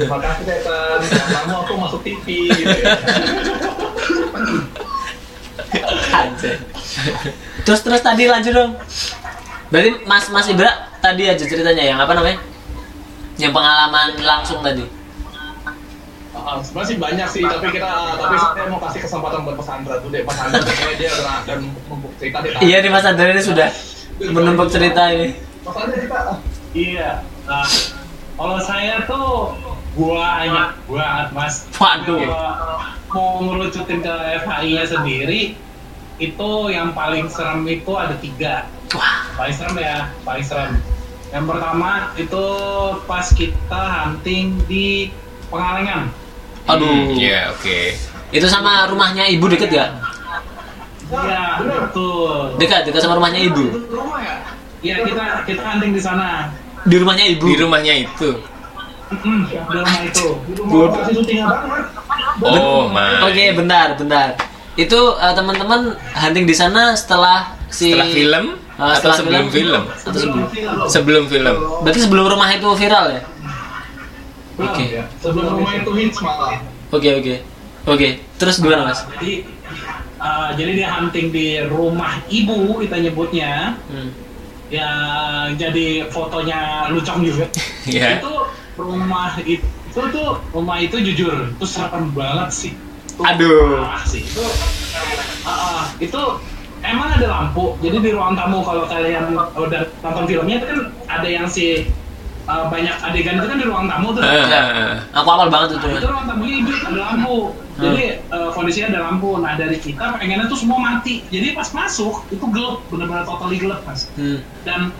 terima 0.00 0.16
kasih 0.16 0.48
setan 0.48 0.96
kamu 1.28 1.52
aku 1.60 1.76
masuk 1.76 2.00
TV 2.00 2.48
gitu 2.56 2.72
ya. 2.72 2.96
Terus 7.68 7.80
terus 7.84 8.00
tadi 8.00 8.24
lanjut 8.32 8.52
dong. 8.56 8.72
Berarti 9.68 9.90
Mas 10.08 10.24
Mas 10.32 10.48
Ibra 10.48 10.88
tadi 11.04 11.28
aja 11.28 11.44
ceritanya 11.44 11.84
yang 11.84 12.00
apa 12.00 12.16
namanya? 12.16 12.40
Yang 13.40 13.52
pengalaman 13.56 14.08
langsung 14.20 14.60
tadi. 14.60 14.84
Ah, 16.32 16.58
sebenarnya 16.64 16.88
sih 16.88 16.98
banyak 16.98 17.28
sih, 17.28 17.42
tapi 17.44 17.66
kita 17.70 17.90
tapi 18.18 18.36
saya 18.40 18.66
mau 18.66 18.80
kasih 18.82 19.00
kesempatan 19.04 19.44
buat 19.46 19.56
Mas 19.60 19.68
Andra 19.68 19.94
tuh 20.00 20.08
deh. 20.10 20.24
Mas 20.24 20.38
Andra 20.40 20.58
kayaknya 20.64 20.96
dia 20.98 21.10
udah 21.12 21.36
dan 21.46 21.58
membuk 21.86 22.12
cerita 22.18 22.36
deh. 22.42 22.50
Iya 22.64 22.76
nih 22.82 22.90
Mas 22.90 23.04
Andra 23.06 23.30
ini 23.30 23.42
sudah 23.44 23.68
menumpuk 24.18 24.68
cerita 24.72 25.02
ini. 25.12 25.28
Mas 25.62 25.76
Andra 25.76 25.94
cerita. 25.94 26.16
ah. 26.18 26.38
Iya. 26.72 27.10
Nah, 27.46 27.68
kalau 28.34 28.58
saya 28.64 29.04
tuh 29.04 29.54
gua 29.92 30.40
hanya 30.40 30.72
gua 30.88 31.28
Mas. 31.30 31.68
Waduh. 31.76 32.16
Gua 32.24 32.48
mau 33.12 33.44
ngerucutin 33.44 34.00
ke 34.00 34.14
FHI-nya 34.42 34.84
sendiri 34.88 35.54
itu 36.16 36.50
yang 36.72 36.96
paling 36.96 37.28
serem 37.28 37.64
itu 37.68 37.92
ada 37.96 38.16
tiga 38.20 38.64
Wah. 38.94 39.24
paling 39.36 39.54
serem 39.56 39.76
ya 39.80 40.08
paling 40.24 40.44
serem 40.44 40.78
yang 41.32 41.44
pertama 41.48 42.12
itu 42.20 42.44
pas 43.08 43.26
kita 43.32 43.82
hunting 43.88 44.60
di 44.68 45.08
Pengalengan. 45.52 46.08
Aduh. 46.64 46.88
Hmm, 46.88 47.20
ya 47.20 47.52
oke. 47.52 47.92
Itu 48.32 48.48
sama 48.48 48.88
rumahnya 48.88 49.28
ibu 49.28 49.44
deket 49.52 49.68
gak? 49.68 49.90
Iya, 51.12 51.60
betul. 51.60 52.56
Dekat, 52.56 52.88
dekat 52.88 53.04
sama 53.04 53.20
rumahnya 53.20 53.40
ibu. 53.44 53.84
Rumah 53.92 54.20
ya? 54.24 54.36
Iya, 54.80 54.96
kita 55.04 55.24
kita 55.44 55.60
hunting 55.60 55.92
di 55.92 56.00
sana. 56.00 56.48
Di 56.88 56.96
rumahnya 56.96 57.24
ibu. 57.36 57.44
Di 57.44 57.56
rumahnya 57.60 57.94
itu. 58.00 58.30
Mm, 59.12 59.42
di 59.44 59.76
rumah 59.76 60.00
itu. 60.08 60.26
Di 60.48 60.52
rumah? 60.56 60.88
Oh, 62.40 62.88
my. 62.88 63.28
Oke, 63.28 63.52
bentar, 63.52 63.92
bentar. 64.00 64.40
Itu 64.80 65.20
eh, 65.20 65.34
teman-teman 65.36 66.00
hunting 66.16 66.48
di 66.48 66.56
sana 66.56 66.96
setelah 66.96 67.60
si 67.68 67.92
Setelah 67.92 68.08
film 68.08 68.44
Ah, 68.80 68.96
atau 68.96 69.12
setelah 69.12 69.16
sebelum 69.20 69.46
film? 69.52 69.82
Atau 69.84 70.16
sebelum. 70.16 70.46
Sebelum 70.88 71.24
film. 71.28 71.54
Berarti 71.84 72.00
sebelum 72.00 72.24
rumah 72.24 72.48
itu 72.56 72.68
viral 72.72 73.04
ya? 73.12 73.22
Belum, 74.56 74.72
Oke. 74.72 74.84
ya. 74.88 75.04
Sebelum 75.20 75.46
rumah 75.60 75.72
itu 75.76 75.90
hits 75.96 76.18
malah. 76.24 76.56
Oke, 76.92 77.10
oke. 77.20 77.34
Oke, 77.82 78.08
terus 78.38 78.62
gimana, 78.62 78.88
Mas? 78.94 79.02
Jadi 79.18 79.42
eh, 80.22 80.50
jadi 80.54 80.70
dia 80.78 80.88
hunting 80.94 81.34
di 81.34 81.58
rumah 81.66 82.20
ibu 82.28 82.80
kita 82.80 82.96
nyebutnya. 83.00 83.76
Hmm. 83.90 84.10
yang 84.72 85.52
jadi 85.60 86.08
fotonya 86.08 86.88
lucong 86.88 87.20
juga. 87.20 87.44
Ya. 87.84 88.16
Itu 88.24 88.48
rumah 88.80 89.36
itu, 89.44 89.60
itu 89.60 90.00
tuh 90.14 90.40
rumah 90.48 90.80
itu 90.80 90.96
jujur 90.96 91.50
itu 91.52 91.66
serem 91.68 92.08
banget 92.16 92.48
sih. 92.48 92.72
Itu 93.12 93.20
Aduh. 93.20 93.84
parah 93.84 94.00
sih 94.08 94.24
itu. 94.24 94.40
ah, 95.44 95.52
ah, 95.52 95.82
itu 96.00 96.22
emang 96.82 97.08
ada 97.14 97.26
lampu. 97.26 97.74
Jadi 97.80 97.96
di 97.98 98.10
ruang 98.12 98.34
tamu 98.34 98.62
kalau 98.62 98.84
kalian 98.86 99.34
udah 99.34 99.80
nonton 100.02 100.24
filmnya 100.26 100.56
itu 100.60 100.66
kan 100.66 100.80
ada 101.08 101.28
yang 101.28 101.46
si 101.46 101.86
ah, 102.44 102.66
banyak 102.66 102.94
adegan 103.02 103.38
itu 103.38 103.46
kan 103.46 103.58
di 103.58 103.66
ruang 103.66 103.86
tamu 103.86 104.14
tuh. 104.14 104.22
Ah, 104.22 104.34
Ya. 104.34 104.44
ah, 104.44 104.66
ah. 104.66 104.94
Aku 105.22 105.28
hafal 105.30 105.48
banget 105.48 105.68
itu. 105.78 105.86
Nah, 105.86 105.98
itu 105.98 106.08
ruang 106.10 106.26
tamunya 106.26 106.56
hidup 106.62 106.78
ada 106.86 107.00
lampu. 107.10 107.36
Jadi 107.72 108.02
eh, 108.20 108.48
kondisinya 108.52 108.88
ada 108.92 109.00
lampu. 109.10 109.30
Nah 109.40 109.52
dari 109.56 109.76
kita 109.78 110.04
pengennya 110.18 110.46
tuh 110.46 110.58
semua 110.60 110.78
mati. 110.78 111.24
Jadi 111.30 111.54
pas 111.54 111.68
masuk 111.72 112.26
itu 112.28 112.44
gelap, 112.52 112.82
benar-benar 112.90 113.24
totally 113.24 113.56
gelap 113.56 113.80
mas 113.86 114.10
Hmm. 114.18 114.42
dan 114.66 114.92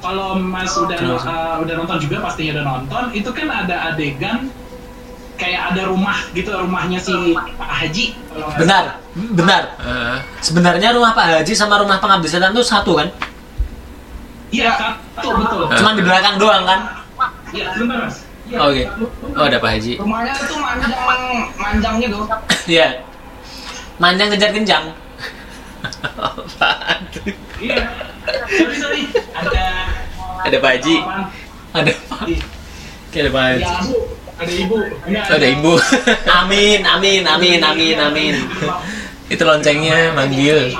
kalau 0.00 0.32
Mas 0.40 0.72
udah 0.80 0.96
uh, 0.96 1.60
udah 1.60 1.74
nonton 1.76 2.00
juga 2.00 2.24
pastinya 2.24 2.56
udah 2.56 2.64
nonton 2.64 3.04
itu 3.12 3.28
kan 3.36 3.52
ada 3.52 3.92
adegan 3.92 4.48
kayak 5.40 5.72
ada 5.72 5.88
rumah 5.88 6.20
gitu 6.30 6.52
rumahnya 6.52 7.00
si 7.00 7.32
Pak 7.32 7.70
Haji 7.80 8.04
Benar, 8.54 9.00
benar. 9.32 9.62
Ah. 9.76 10.20
Sebenarnya 10.38 10.92
rumah 10.92 11.12
Pak 11.12 11.40
Haji 11.40 11.52
sama 11.52 11.80
rumah 11.80 11.96
pengabdi 11.96 12.28
setan 12.28 12.52
itu 12.52 12.60
satu 12.62 12.94
kan? 12.94 13.08
iya 14.50 14.76
satu 14.76 15.28
betul 15.34 15.64
Ah. 15.64 15.74
Cuman 15.74 15.94
di 15.94 16.02
belakang 16.02 16.36
doang 16.36 16.62
kan? 16.62 16.80
iya 17.50 17.72
sebentar 17.72 18.04
mas 18.04 18.16
Iya, 18.44 18.58
Oke. 18.60 18.82
satu. 18.82 19.06
Oh, 19.32 19.44
ada 19.46 19.58
Pak 19.58 19.70
Haji. 19.72 19.92
Rumahnya 19.96 20.32
itu 20.34 20.54
manjang 20.58 20.92
manjang 21.54 21.94
gitu. 21.98 22.18
Iya. 22.66 22.88
Manjang 23.96 24.28
kejar 24.28 24.50
kencang. 24.50 24.84
Apaan 26.18 26.98
tuh? 27.08 27.30
iya 27.58 27.88
sorry 28.50 28.74
sorry 28.74 29.02
ada 29.32 29.62
Ada 30.42 30.56
Pak 30.58 30.70
Haji. 30.76 30.96
Ada 31.70 31.92
Pak. 32.10 32.20
Kayak 33.10 33.22
ada 33.22 33.30
Pak 33.30 33.42
Haji. 33.44 33.62
ya 33.62 33.72
bu 33.86 33.96
ada 34.40 34.52
ibu 34.56 34.76
ada 35.04 35.46
ibu. 35.46 35.72
Amin, 36.40 36.80
amin, 36.80 37.22
amin, 37.28 37.60
amin, 37.60 37.96
amin. 38.00 38.34
Itu 39.28 39.42
loncengnya 39.44 40.16
manggil. 40.16 40.72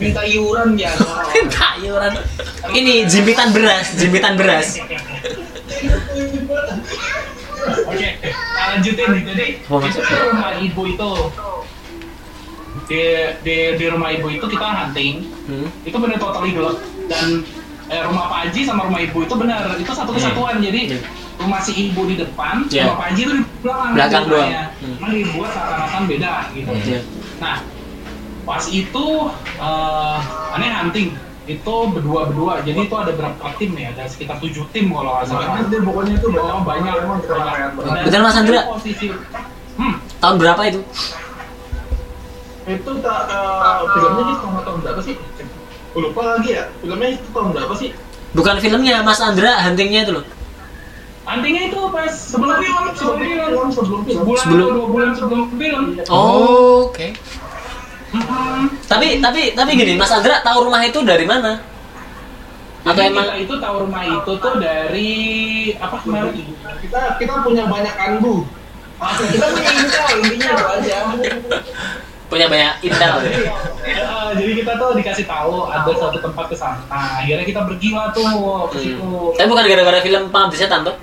Minta 0.00 0.22
iuran 0.24 0.78
ya. 0.78 0.94
Tak 1.54 1.82
iuran. 1.82 2.14
Ini 2.72 3.04
jimpitan 3.10 3.50
beras, 3.52 3.98
jimpitan 3.98 4.38
beras. 4.38 4.78
Oke, 7.60 8.08
lanjutin. 8.56 9.10
Jadi 9.26 9.46
rumah 9.68 10.54
ibu 10.56 10.82
itu 10.88 11.10
di, 12.88 13.02
di 13.44 13.56
di 13.76 13.84
rumah 13.90 14.08
ibu 14.14 14.26
itu 14.32 14.46
kita 14.46 14.66
hunting. 14.70 15.28
Hmm. 15.50 15.68
Itu 15.84 15.96
benar 16.00 16.16
totally 16.16 16.54
gelap 16.56 16.78
dan 17.10 17.44
eh, 17.90 18.00
rumah 18.00 18.24
Pak 18.26 18.38
Haji 18.46 18.60
sama 18.62 18.86
rumah 18.86 19.00
ibu 19.00 19.18
itu 19.20 19.34
benar 19.34 19.66
itu 19.74 19.90
satu 19.90 20.10
kesatuan. 20.10 20.58
Jadi 20.58 20.80
Hmm. 20.88 21.02
rumah 21.40 21.58
si 21.58 21.72
ibu 21.82 22.04
di 22.04 22.14
depan, 22.14 22.64
Iya. 22.66 22.86
rumah 22.86 22.96
Pak 22.96 23.06
Haji 23.08 23.20
itu 23.20 23.32
di 23.32 23.42
belakang. 23.60 23.90
Belakang 23.92 24.22
rumahnya. 24.24 24.62
doang. 24.64 24.80
Hmm. 24.80 24.94
Cuman 24.94 25.10
dibuat 25.12 25.50
seakan-akan 25.50 26.02
beda 26.06 26.32
gitu. 26.52 26.70
Iya. 26.86 27.00
Nah, 27.38 27.56
pas 28.40 28.64
itu 28.66 29.06
eh 29.58 30.18
aneh 30.52 30.70
hunting 30.70 31.08
itu 31.46 31.74
berdua-berdua. 31.90 32.62
Jadi 32.62 32.78
itu 32.80 32.94
ada 32.94 33.10
berapa 33.10 33.46
tim 33.56 33.74
ya? 33.74 33.90
Ada 33.90 34.06
sekitar 34.06 34.38
tujuh 34.38 34.64
tim 34.70 34.86
kalau 34.88 35.10
nggak 35.12 35.26
salah. 35.26 35.46
Banyak 35.50 35.66
deh 35.68 35.80
pokoknya 35.82 36.12
itu 36.14 36.26
banyak 36.30 36.54
Oh, 36.54 36.62
banyak, 36.62 36.94
banyak. 36.94 37.26
banget. 37.26 37.70
Dan 37.74 38.04
Betul, 38.06 38.20
Mas 38.22 38.36
Andra? 38.36 38.60
Posisi, 38.70 39.06
hmm, 39.76 39.94
Tahun 40.20 40.36
berapa 40.36 40.62
itu? 40.64 40.80
Itu 42.62 42.92
tak 43.02 43.20
eh, 43.26 43.80
filmnya 43.90 44.22
sih 44.22 44.36
tahun 44.38 44.62
tahun 44.62 44.78
berapa 44.80 45.00
sih? 45.02 45.14
Lupa 45.92 46.22
lagi 46.28 46.50
ya. 46.54 46.64
Filmnya 46.78 47.08
itu 47.12 47.26
tahun 47.30 47.48
berapa 47.50 47.74
sih? 47.74 47.90
Bukan 48.30 48.56
filmnya, 48.58 49.02
Mas 49.02 49.18
Andra 49.18 49.58
huntingnya 49.60 50.02
itu 50.04 50.12
loh. 50.14 50.26
huntingnya 51.20 51.62
itu 51.68 51.78
pas 51.88 52.10
sebelum 52.10 52.58
film, 52.58 52.84
sebelum 52.90 53.18
film, 53.18 53.38
Film 53.46 53.68
sebelum 53.70 54.00
film. 54.02 54.18
sebulan 54.18 54.42
Sebelum- 54.42 54.70
dua 54.72 54.86
bulan 54.88 55.10
sebelum 55.14 55.46
film. 55.54 55.82
Oh, 56.08 56.88
oke. 56.88 57.06
Hmm. 58.10 58.66
Tapi 58.84 59.22
tapi 59.22 59.54
tapi 59.54 59.70
gini, 59.72 59.94
Mas 59.94 60.10
Andra 60.10 60.42
tahu 60.42 60.66
rumah 60.66 60.82
itu 60.82 60.98
dari 61.02 61.22
mana? 61.22 61.62
Atau 62.80 63.02
emang 63.04 63.28
kita 63.28 63.36
itu 63.38 63.54
tahu 63.60 63.76
rumah 63.84 64.02
itu 64.02 64.32
tuh 64.34 64.54
dari 64.56 65.12
apa 65.76 65.96
kemarin? 66.00 66.32
Kita 66.80 67.00
kita 67.20 67.32
punya 67.44 67.64
banyak 67.66 67.94
anbu. 67.94 68.42
Kita 69.00 69.46
punya 69.48 69.70
intel 69.70 70.06
intinya 70.18 70.48
itu 70.50 70.66
aja. 70.66 70.96
punya 72.30 72.46
banyak 72.46 72.74
intel 72.82 73.14
ya? 73.26 73.30
Jadi 74.30 74.52
kita 74.56 74.72
tuh 74.78 74.94
dikasih 74.94 75.26
tahu 75.26 75.66
ada 75.66 75.90
satu 75.90 76.16
tempat 76.16 76.46
ke 76.46 76.54
sana. 76.54 76.78
Akhirnya 76.88 77.42
kita 77.42 77.66
pergi 77.66 77.90
lah 77.90 78.08
tuh 78.10 78.24
ke 78.70 78.78
situ. 78.78 79.02
Hmm. 79.02 79.34
Tapi 79.34 79.48
bukan 79.48 79.64
gara-gara 79.66 79.98
film 79.98 80.22
Pengabdi 80.30 80.56
Setan 80.56 80.80
tuh? 80.82 80.94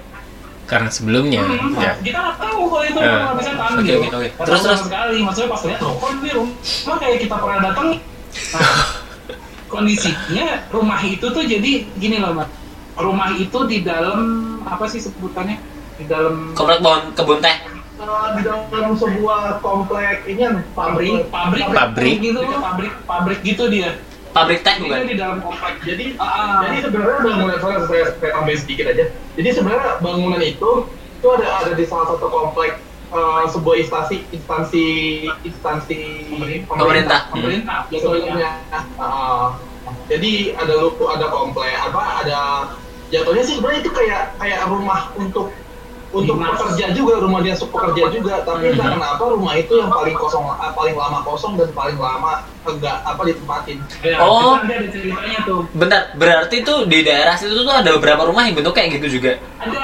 Karena 0.63 0.88
sebelumnya, 0.88 1.39
Hmm, 1.39 1.75
ya. 1.75 1.95
kita 1.97 2.17
nggak 2.17 2.38
tahu 2.38 2.67
kalau 2.67 2.84
itu 2.84 2.99
Eh. 2.99 3.07
rumah 3.07 3.39
setan 3.39 3.69
Oke, 3.73 3.84
gitu. 3.84 3.99
oke, 4.01 4.07
oke. 4.09 4.28
Nggak 4.30 4.45
Terus, 4.47 4.61
terus. 4.61 4.80
sekali. 4.84 5.17
Maksudnya 5.21 5.47
pas 5.47 5.61
lihat 5.63 5.80
loh, 5.80 5.93
kok 5.95 6.09
ini 6.13 6.30
rumah 6.36 6.95
kayak 6.97 7.17
kita 7.23 7.36
pernah 7.38 7.59
datang. 7.61 7.88
Nah, 8.51 8.80
kondisinya 9.71 10.47
rumah 10.67 10.99
itu 11.01 11.23
tuh 11.23 11.43
jadi 11.43 11.71
gini 11.89 12.17
loh, 12.17 12.32
Mas. 12.34 12.51
Rumah 12.95 13.30
itu 13.38 13.59
di 13.63 13.78
dalam 13.82 14.19
apa 14.61 14.86
sih 14.86 14.99
sebutannya? 14.99 15.55
Di 15.95 16.05
dalam 16.05 16.51
Komplek 16.51 16.80
pohon 16.80 17.01
kebun 17.13 17.39
teh. 17.39 17.55
Eh, 17.98 18.28
di 18.38 18.41
dalam 18.45 18.93
sebuah 18.93 19.58
komplek 19.58 20.30
ini 20.30 20.38
kan 20.39 20.56
pabrik, 20.78 21.34
pabrik, 21.34 21.66
Pabrik. 21.66 22.16
gitu, 22.22 22.39
pabrik, 22.62 22.93
pabrik 23.04 23.39
gitu 23.41 23.66
dia. 23.68 23.98
Pabrik 24.30 24.62
Dia 24.62 24.78
bukan? 24.78 25.02
di 25.10 25.18
dalam 25.18 25.41
komplek. 25.41 25.82
Jadi 25.82 26.14
Ah. 26.22 26.62
jadi 26.62 26.78
sebenarnya 26.86 27.20
bangunan 27.26 27.58
saya 27.58 27.78
saya 27.89 28.04
saya 28.14 28.32
tambahin 28.32 28.60
sedikit 28.62 28.86
aja. 28.93 29.06
Jadi 29.34 29.50
sebenarnya 29.50 29.98
bangunan 29.98 30.38
itu 30.39 30.70
itu 30.93 31.28
ada 31.28 31.48
ada 31.58 31.72
di 31.74 31.86
salah 31.89 32.06
satu 32.06 32.30
komplek 32.30 32.78
eh, 33.10 33.43
sebuah 33.50 33.76
instansi 33.82 34.16
instansi 34.30 34.86
instansi 35.41 35.98
Pemerintah. 36.70 37.34
Pemerintah, 37.34 37.78
Ya, 37.89 37.98
jatuhnya. 37.98 38.30
sebenarnya. 38.30 38.50
Ah, 39.02 39.58
jadi 40.06 40.32
ada 40.54 40.74
lu 40.78 40.93
ada 41.08 41.26
komplek 41.28 41.74
apa 41.74 42.02
ada 42.22 42.39
jatuhnya 43.10 43.41
sih 43.41 43.58
sebenarnya 43.58 43.82
itu 43.82 43.91
kayak 43.91 44.38
kayak 44.38 44.60
rumah 44.70 45.10
untuk 45.16 45.50
untuk 46.10 46.36
Dinas. 46.36 46.55
pekerja 46.55 46.86
juga 46.91 47.14
rumah 47.20 47.39
dinas 47.39 47.60
pekerja 47.60 48.03
juga 48.08 48.34
tapi 48.41 48.64
entah 48.70 48.86
Mhm. 48.86 48.95
kenapa 48.95 49.24
rumah 49.28 49.53
itu 49.53 49.74
yang 49.76 49.89
paling 49.89 50.16
kosong 50.16 50.45
ah, 50.45 50.72
paling 50.72 50.93
lama 50.93 51.20
kosong 51.22 51.53
dan 51.53 51.68
paling 51.72 51.95
lama 51.95 52.32
enggak 52.64 52.97
apa 53.01 53.22
ditempatin 53.24 53.78
Ya, 53.99 54.16
Oh. 54.18 54.55
itu 54.55 54.64
ada 54.64 54.88
ceritanya 54.88 55.39
tuh. 55.43 55.60
Bentar, 55.72 56.01
berarti 56.14 56.58
tuh 56.62 56.84
di 56.84 56.99
daerah 57.01 57.36
situ 57.36 57.53
tuh 57.53 57.70
ada 57.70 57.91
beberapa 57.93 58.24
rumah 58.24 58.43
yang 58.43 58.55
bentuk 58.55 58.72
kayak 58.72 58.95
gitu 58.95 59.20
juga. 59.20 59.36
Ada, 59.58 59.80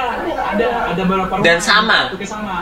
ada, 0.49 0.65
ada 0.89 1.01
beberapa 1.01 1.33
rumah. 1.33 1.43
Dan 1.43 1.57
sama? 1.59 2.07
Bentuknya 2.07 2.29
sama. 2.29 2.55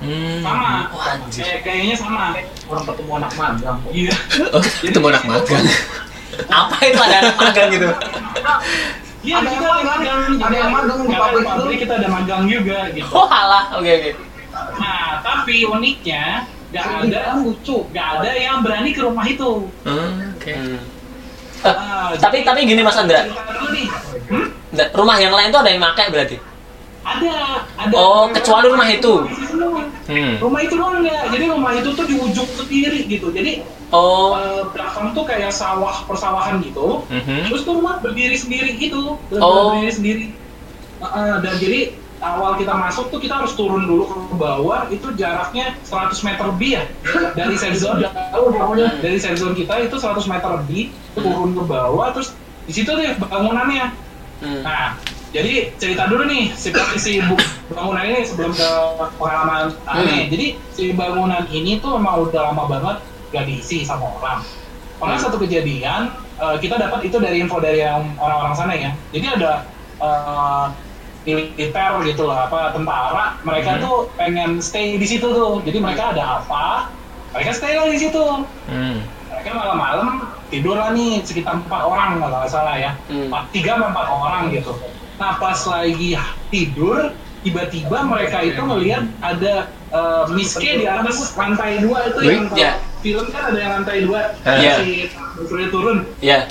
Hmm. 0.00 0.40
Sama. 0.40 0.70
Wah, 0.90 1.12
anjir. 1.12 1.42
Eh, 1.44 1.58
kayaknya 1.60 1.94
sama. 1.94 2.32
Orang 2.66 2.84
ketemu 2.84 3.12
anak 3.16 3.32
magang. 3.34 3.78
Iya. 3.90 4.14
Oh, 4.50 4.64
itu 4.80 4.96
mau 4.96 5.10
anak 5.10 5.24
magang. 5.24 5.64
Apa 6.62 6.76
itu 6.80 6.98
ada 6.98 7.16
anak 7.20 7.34
magang 7.36 7.68
gitu? 7.68 7.88
Iya, 9.20 9.34
Ada 9.36 9.48
kita 9.50 9.60
yang 9.60 9.76
magang, 9.76 10.00
magang. 10.00 10.22
ada 10.40 10.56
yang 10.56 10.72
magang 10.72 10.98
di 10.98 11.14
pabrik 11.14 11.44
itu. 11.44 11.72
kita 11.78 11.92
ada 11.94 12.08
magang 12.08 12.42
juga 12.46 12.78
gitu. 12.90 13.08
Oh 13.18 13.28
alah, 13.28 13.64
oke 13.76 13.90
oke. 13.90 14.10
Nah, 14.80 15.20
tapi 15.20 15.56
uniknya 15.62 16.24
nggak 16.70 16.84
Ini 16.86 17.10
ada 17.10 17.20
lucu. 17.36 17.76
nggak 17.90 18.08
ada 18.16 18.30
yang 18.32 18.56
berani 18.62 18.90
ke 18.90 19.00
rumah 19.02 19.26
itu. 19.26 19.68
Hmm, 19.84 20.34
oke. 20.34 20.52
Hmm. 20.52 20.78
Eh, 21.60 21.68
Ah, 21.68 22.16
tapi 22.16 22.40
tapi 22.40 22.64
gini 22.64 22.80
Mas 22.80 22.96
Andra. 22.96 23.20
Hmm? 24.26 24.48
Rumah 24.72 25.16
yang 25.18 25.34
lain 25.34 25.52
tuh 25.52 25.60
ada 25.60 25.68
yang 25.68 25.84
pakai 25.84 26.08
berarti. 26.08 26.36
Ada, 27.00 27.64
ada. 27.80 27.94
Oh, 27.96 28.28
kecuali 28.28 28.66
rumah 28.68 28.88
itu. 28.92 29.12
Isi 29.32 29.44
semua. 29.48 29.88
Hmm. 30.04 30.34
Rumah 30.36 30.60
itu 30.60 30.74
doang 30.76 31.00
nggak. 31.00 31.22
Jadi 31.32 31.44
rumah 31.48 31.72
itu 31.72 31.88
tuh 31.96 32.04
di 32.04 32.14
ujung 32.20 32.48
ke 32.60 32.64
kiri 32.68 33.00
gitu. 33.08 33.32
Jadi 33.32 33.64
Oh, 33.90 34.38
eh, 34.38 34.62
belakang 34.70 35.10
tuh 35.18 35.26
kayak 35.26 35.50
sawah 35.50 36.06
persawahan 36.06 36.62
gitu. 36.62 37.02
Mhm. 37.10 37.50
Terus 37.50 37.66
tuh 37.66 37.82
rumah 37.82 37.98
berdiri 37.98 38.38
sendiri 38.38 38.78
gitu, 38.78 39.18
Oh. 39.42 39.74
berdiri 39.74 39.90
sendiri. 39.90 40.24
Uh, 41.02 41.06
uh, 41.10 41.34
dan 41.42 41.58
jadi 41.58 41.98
awal 42.20 42.54
kita 42.54 42.70
masuk 42.70 43.10
tuh 43.10 43.18
kita 43.18 43.40
harus 43.40 43.56
turun 43.56 43.88
dulu 43.88 44.04
ke 44.06 44.36
bawah 44.36 44.86
itu 44.92 45.08
jaraknya 45.16 45.72
100 45.88 46.20
meter 46.20 46.44
lebih 46.52 46.70
ya 46.76 46.84
dari 47.32 47.56
safe 47.56 47.80
zone 47.80 48.04
dari 49.00 49.16
safe 49.16 49.40
zone 49.40 49.56
kita 49.56 49.88
itu 49.88 49.96
100 49.96 50.28
meter 50.28 50.60
lebih 50.60 50.92
turun 51.16 51.56
ke 51.56 51.64
bawah 51.64 52.12
terus 52.12 52.36
di 52.68 52.72
situ 52.76 52.92
deh 52.92 53.16
bangunannya 53.16 53.96
Hmm. 54.40 54.60
nah 54.64 54.96
jadi 55.30 55.70
cerita 55.78 56.10
dulu 56.10 56.26
nih 56.26 56.50
si, 56.58 56.74
si 56.98 57.22
bangunan 57.70 58.02
ini 58.02 58.26
sebelum 58.26 58.50
ke 58.50 58.70
pengalaman 59.14 59.70
aneh 59.86 60.26
jadi 60.26 60.46
si 60.74 60.90
bangunan 60.90 61.46
ini 61.54 61.78
tuh 61.78 62.02
emang 62.02 62.26
udah 62.26 62.50
lama 62.50 62.64
banget 62.66 62.96
gak 63.30 63.46
diisi 63.46 63.86
sama 63.86 64.10
orang. 64.18 64.42
Pernah 64.98 65.18
satu 65.22 65.38
kejadian 65.38 66.10
eh, 66.42 66.56
kita 66.58 66.76
dapat 66.76 67.06
itu 67.06 67.16
dari 67.22 67.38
info 67.38 67.62
dari 67.62 67.78
yang 67.78 68.10
orang-orang 68.18 68.54
sana 68.58 68.74
ya. 68.74 68.90
Jadi 69.14 69.26
ada 69.30 69.52
eh, 70.02 70.64
militer 71.20 71.92
gitu 72.08 72.24
lah 72.26 72.48
apa 72.48 72.72
tentara 72.72 73.36
mereka 73.44 73.76
tuh 73.78 74.08
pengen 74.18 74.58
stay 74.58 74.98
di 74.98 75.06
situ 75.06 75.30
tuh. 75.30 75.62
Jadi 75.62 75.78
mereka 75.78 76.10
ada 76.10 76.42
apa 76.42 76.90
mereka 77.30 77.54
stay 77.54 77.78
lah 77.78 77.86
di 77.86 77.98
situ. 78.02 78.24
Hmm. 78.66 78.98
mereka 79.30 79.56
malam-malam 79.56 80.08
tidur 80.50 80.74
lah 80.74 80.90
nih 80.90 81.22
sekitar 81.22 81.54
empat 81.64 81.86
orang 81.86 82.18
kalau 82.18 82.42
nggak 82.42 82.50
salah 82.50 82.74
ya. 82.76 82.98
Hmm. 83.06 83.30
empat 83.30 83.42
tiga 83.54 83.78
empat 83.78 84.06
orang 84.10 84.50
gitu 84.50 84.74
nah 85.20 85.36
pas 85.36 85.60
lagi 85.68 86.16
tidur 86.48 87.12
tiba-tiba 87.40 87.98
mereka 88.02 88.40
itu 88.40 88.56
melihat 88.58 89.04
ada 89.20 89.68
uh, 89.88 90.24
miske 90.32 90.80
di 90.80 90.84
atas 90.84 91.36
lantai 91.36 91.78
dua 91.78 92.08
itu 92.08 92.20
yang 92.24 92.48
kalau 92.48 92.56
ya. 92.58 92.72
film 93.00 93.26
kan 93.28 93.42
ada 93.48 93.58
yang 93.58 93.72
lantai 93.76 93.98
dua 94.02 94.20
Iya. 94.42 94.72
si 94.80 94.88
Surya 95.38 95.68
turun 95.68 96.08
Ya. 96.20 96.48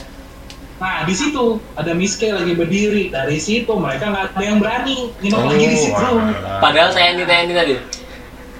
nah 0.77 1.01
di 1.01 1.13
situ 1.13 1.57
ada 1.73 1.91
miske 1.91 2.29
lagi 2.29 2.53
berdiri 2.53 3.09
dari 3.09 3.37
situ 3.37 3.73
mereka 3.73 4.05
nggak 4.07 4.25
ada 4.31 4.43
yang 4.45 4.57
berani 4.57 5.11
nginep 5.17 5.33
Oh, 5.35 5.45
lagi 5.45 5.65
di 5.65 5.77
situ 5.77 5.97
walah. 5.97 6.61
Padahal 6.61 6.89
TNI 6.89 7.23
TNI 7.25 7.53
tadi. 7.53 7.75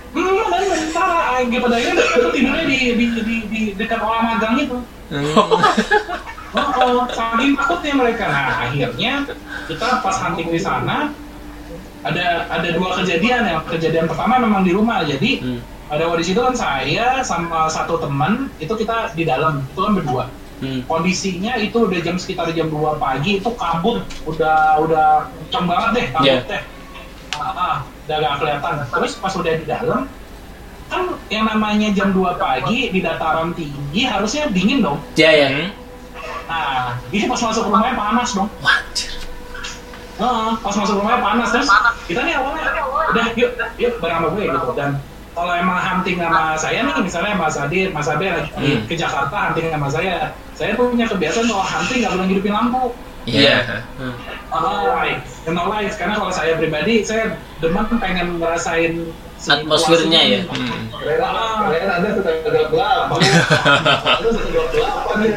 hmm 0.10 0.38
dan 0.50 0.78
tentara 0.86 1.18
akhirnya 1.38 1.60
pada 1.62 1.76
akhirnya 1.78 2.04
tidurnya 2.34 2.66
di 2.66 2.78
di 2.92 3.06
di, 3.16 3.36
di 3.48 3.62
dekat 3.74 4.02
orang 4.02 4.24
magang 4.26 4.58
itu 4.58 4.78
Hmm. 5.10 5.26
Oh, 6.50 6.70
oh, 6.82 7.06
saking 7.10 7.54
takutnya 7.54 7.94
mereka. 7.94 8.26
Nah, 8.26 8.66
akhirnya 8.66 9.22
kita 9.70 10.02
pas 10.02 10.18
hunting 10.18 10.50
di 10.50 10.58
sana 10.58 11.14
ada 12.02 12.50
ada 12.50 12.70
dua 12.74 12.98
kejadian 12.98 13.46
ya. 13.46 13.58
Kejadian 13.68 14.10
pertama 14.10 14.42
memang 14.42 14.66
di 14.66 14.74
rumah. 14.74 15.06
Jadi 15.06 15.46
Hmm. 15.46 15.62
pada 15.86 16.10
waktu 16.10 16.26
itu 16.26 16.42
kan 16.42 16.58
saya 16.58 17.22
sama 17.22 17.70
satu 17.70 18.02
teman 18.02 18.50
itu 18.58 18.74
kita 18.74 19.14
di 19.14 19.30
dalam 19.30 19.62
itu 19.62 19.78
kan 19.78 19.94
berdua. 19.94 20.26
Hmm. 20.60 20.82
Kondisinya 20.90 21.56
itu 21.56 21.88
udah 21.88 22.00
jam 22.02 22.18
sekitar 22.18 22.50
jam 22.52 22.68
2 22.68 22.98
pagi 22.98 23.40
itu 23.40 23.50
kabut 23.54 24.04
udah 24.26 24.82
udah 24.82 25.08
kenceng 25.48 25.66
banget 25.70 25.90
deh 25.96 26.06
kabut 26.12 26.28
Yeah. 26.28 26.42
deh. 26.50 26.62
Ah, 27.40 27.54
ah, 27.56 27.76
udah 28.04 28.16
gak 28.20 28.34
kelihatan. 28.42 28.74
Terus 28.90 29.12
pas 29.16 29.32
udah 29.32 29.54
di 29.56 29.64
dalam 29.64 30.02
kan 30.90 31.02
yang 31.30 31.46
namanya 31.46 31.94
jam 31.94 32.10
2 32.12 32.36
pagi 32.36 32.90
di 32.90 33.00
dataran 33.00 33.54
tinggi 33.54 34.02
harusnya 34.04 34.50
dingin 34.50 34.82
dong. 34.82 35.00
Ya 35.16 35.30
ya. 35.32 35.48
Hmm. 35.54 35.70
Nah, 36.50 36.98
ini 37.14 37.30
pas 37.30 37.38
masuk 37.40 37.70
rumahnya 37.70 37.94
panas 37.94 38.30
dong. 38.34 38.50
Wajir. 38.60 39.14
Heeh, 40.20 40.50
pas 40.60 40.76
masuk 40.76 40.96
rumahnya 40.98 41.22
panas 41.22 41.48
terus 41.54 41.70
kita 42.04 42.20
nih 42.26 42.34
awalnya 42.36 42.64
udah 43.14 43.26
yuk 43.38 43.52
yuk 43.78 43.94
bareng 44.02 44.18
sama 44.20 44.28
gue 44.36 44.44
gitu 44.50 44.70
dan 44.76 45.00
kalau 45.32 45.54
emang 45.56 45.80
hunting 45.80 46.18
sama 46.20 46.58
saya 46.60 46.84
nih 46.84 47.00
misalnya 47.00 47.34
Mas 47.40 47.56
Adi, 47.56 47.88
Mas 47.88 48.10
Abe 48.12 48.28
lagi 48.28 48.52
Hmm. 48.52 48.84
ke 48.84 49.00
Jakarta 49.00 49.32
hunting 49.32 49.72
sama 49.72 49.88
saya 49.88 50.36
saya 50.52 50.76
punya 50.76 51.08
kebiasaan 51.08 51.48
kalau 51.48 51.64
hunting 51.64 52.04
nggak 52.04 52.12
boleh 52.12 52.26
ngidupin 52.28 52.52
lampu 52.52 52.84
Iya. 53.24 53.86
Hmm. 53.96 54.16
Ah, 54.50 55.06
light, 55.06 55.22
no 55.46 55.70
light 55.70 55.94
karena 55.96 56.18
kalau 56.18 56.34
saya 56.34 56.58
pribadi 56.58 57.06
saya 57.06 57.38
demen 57.62 57.86
pengen 57.96 58.42
ngerasain 58.42 59.14
Atmosfernya 59.40 60.22
ya? 60.28 60.42
Hmm. 60.52 60.92
Ada. 61.00 62.04
Ada 62.04 62.60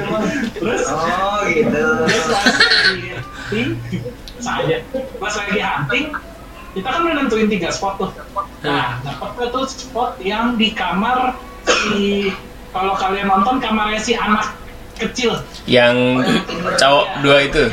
emang. 0.02 0.22
terus 0.58 0.82
Oh 0.90 1.38
gitu. 1.46 1.82
Terus 2.02 2.32
hunting, 3.52 3.68
saya 4.42 4.76
pas 5.20 5.34
lagi 5.38 5.60
hunting, 5.60 6.04
kita 6.72 6.88
kan 6.88 7.00
udah 7.04 7.14
nentuin 7.20 7.48
tiga 7.52 7.68
spot 7.70 8.00
tuh. 8.00 8.10
Nah, 8.64 8.98
dapetnya 9.04 9.46
tuh 9.52 9.64
spot 9.68 10.18
yang 10.24 10.56
di 10.56 10.72
kamar 10.72 11.36
si 11.62 12.32
kalau 12.72 12.96
kalian 12.96 13.28
nonton 13.28 13.60
kamarnya 13.60 14.00
si 14.00 14.16
anak 14.16 14.56
kecil 14.96 15.36
Yang 15.68 16.24
cowok 16.80 17.06
dua 17.20 17.36
itu. 17.44 17.64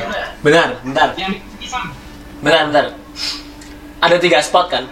Benar, 0.44 0.78
bentar. 0.84 1.16
yang 1.16 1.32
di 1.34 1.40
pisang. 1.58 1.90
Bentar, 2.44 2.62
bentar. 2.70 2.86
Ada 4.00 4.16
tiga 4.20 4.40
spot 4.44 4.68
kan? 4.72 4.84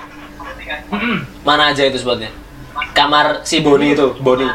Mm-mm. 0.90 1.16
Mana 1.42 1.72
aja 1.72 1.84
itu 1.84 1.98
spotnya? 1.98 2.30
Kamar 2.92 3.42
si 3.42 3.60
Boni 3.60 3.94
itu, 3.94 4.14
Boni. 4.20 4.46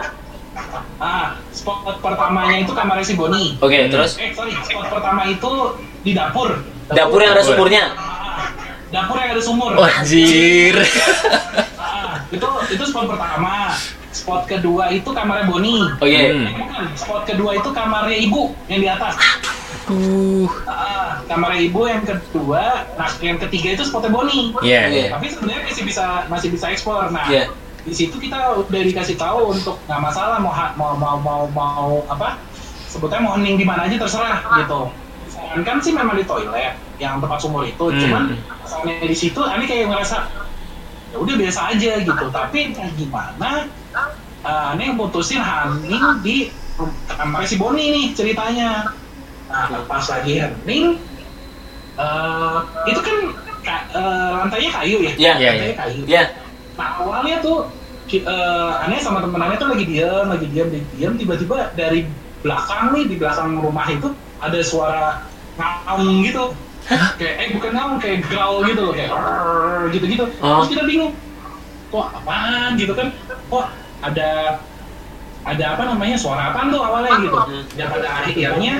Ah, 0.96 1.34
spot 1.50 1.98
pertamanya 1.98 2.56
itu 2.58 2.70
kamarnya 2.70 3.02
si 3.02 3.14
Boni. 3.14 3.58
Oke, 3.58 3.74
Hmm. 3.76 3.90
terus 3.90 4.14
Eh, 4.16 4.30
sorry, 4.30 4.54
spot 4.56 4.86
pertama 4.88 5.26
itu 5.26 5.50
di 6.00 6.12
dapur. 6.12 6.62
dapur 6.88 7.18
yang 7.18 7.34
ada 7.34 7.42
sumurnya. 7.42 7.84
Ah, 7.92 8.46
dapur 8.88 9.16
yang 9.16 9.30
ada 9.32 9.42
sumur. 9.42 9.70
Oh, 9.74 9.82
anjir. 9.82 10.78
Ah, 11.74 12.22
itu 12.28 12.46
itu 12.70 12.84
spot 12.84 13.06
pertama. 13.08 13.74
Spot 14.12 14.44
kedua 14.44 14.92
itu 14.92 15.08
kamarnya 15.08 15.48
Boni. 15.48 15.82
Oke. 15.96 16.20
Hmm. 16.28 16.46
Eh, 16.46 16.54
bukan. 16.54 16.84
Spot 16.94 17.22
kedua 17.24 17.50
itu 17.56 17.68
kamarnya 17.68 18.16
ibu 18.20 18.54
yang 18.68 18.78
di 18.78 18.88
atas. 18.88 19.14
Uh. 19.88 20.46
Ah, 20.64 21.20
kamarnya 21.26 21.60
ibu 21.62 21.80
yang 21.84 22.02
kedua. 22.02 22.86
Nah, 22.94 23.08
yang 23.20 23.38
ketiga 23.40 23.74
itu 23.74 23.82
spotnya 23.82 24.08
Boni. 24.08 24.52
Iya. 24.62 24.80
Oke. 24.88 25.02
Tapi 25.10 25.26
sebenarnya 25.28 25.62
masih 25.66 25.82
bisa 25.84 26.04
masih 26.26 26.48
bisa 26.50 26.66
ekspor. 26.70 27.10
Nah, 27.10 27.26
Iya. 27.26 27.50
di 27.82 27.90
situ 27.90 28.14
kita 28.14 28.62
udah 28.62 28.82
dikasih 28.86 29.18
tahu 29.18 29.50
untuk 29.50 29.76
nggak 29.84 30.00
masalah 30.00 30.38
mau 30.38 30.54
ha- 30.54 30.70
mau 30.78 30.94
mau 30.94 31.18
mau 31.18 31.42
mau 31.50 32.06
apa 32.06 32.38
sebutnya 32.86 33.18
mau 33.18 33.34
hening 33.34 33.58
di 33.58 33.66
mana 33.66 33.90
aja 33.90 33.98
terserah 33.98 34.38
gitu. 34.62 34.86
Kan 35.66 35.82
sih 35.82 35.90
memang 35.90 36.14
di 36.14 36.22
toilet 36.22 36.78
yang 36.96 37.18
tempat 37.18 37.42
sumur 37.42 37.66
itu, 37.66 37.82
Hmm. 37.90 37.98
cuman 37.98 38.22
asalnya 38.62 39.02
di 39.02 39.16
situ, 39.16 39.40
ini 39.42 39.64
kayak 39.66 39.90
ngerasa 39.90 40.16
ya 41.10 41.16
udah 41.18 41.34
biasa 41.34 41.60
aja 41.74 41.92
gitu. 41.98 42.24
Tapi 42.30 42.58
entah 42.70 42.88
gimana, 42.94 43.66
uh, 44.40 44.70
ini 44.72 44.82
yang 44.86 44.96
putusin 44.96 45.42
hening 45.42 46.04
di 46.22 46.36
kamar 47.10 47.42
si 47.44 47.58
Boni 47.58 47.90
nih 47.90 48.06
ceritanya. 48.14 48.94
Nah, 49.52 49.84
pas 49.84 50.00
lagi 50.08 50.32
hening, 50.40 50.86
eh, 51.94 52.58
itu 52.88 53.00
kan 53.04 53.16
ka- 53.60 53.86
eh, 53.92 54.28
lantainya 54.40 54.70
kayu 54.72 54.98
ya? 55.04 55.12
Iya. 55.14 55.32
Iya, 55.36 55.50
Lantainya 55.52 55.76
kayu. 55.78 56.00
Ya. 56.08 56.22
Nah 56.72 56.88
awalnya 56.98 57.36
tuh 57.44 57.68
eh, 58.08 58.70
aneh 58.84 58.98
sama 58.98 59.20
temen-temennya 59.20 59.56
tuh 59.56 59.68
lagi 59.72 59.84
diam, 59.84 60.26
lagi 60.28 60.46
diam, 60.48 60.68
lagi 60.68 60.88
diam. 60.96 61.12
Tiba-tiba 61.16 61.56
dari 61.76 62.08
belakang 62.40 62.90
nih 62.90 63.04
di 63.06 63.16
belakang 63.16 63.60
rumah 63.60 63.86
itu 63.86 64.08
ada 64.40 64.58
suara 64.60 65.04
ngaung 65.60 66.24
gitu. 66.24 66.56
Kayak 67.20 67.34
eh 67.38 67.48
bukan 67.54 67.70
ngaung, 67.72 67.96
kayak 68.02 68.26
growl 68.26 68.66
gitu 68.66 68.80
loh, 68.82 68.92
kayak 68.92 69.14
"Rrrr," 69.14 69.86
gitu-gitu. 69.94 70.24
Oh. 70.42 70.66
Terus 70.66 70.68
kita 70.74 70.82
bingung, 70.82 71.12
kok 71.94 72.06
apaan 72.10 72.74
gitu 72.74 72.92
kan? 72.92 73.14
Kok 73.46 73.64
ada 74.02 74.58
ada 75.42 75.64
apa 75.78 75.82
namanya 75.86 76.16
suara 76.18 76.50
apaan 76.50 76.74
tuh 76.74 76.82
awalnya 76.82 77.22
gitu. 77.22 77.38
Hmm. 77.38 77.64
Dan 77.78 77.86
pada 77.86 78.08
akhirnya 78.26 78.74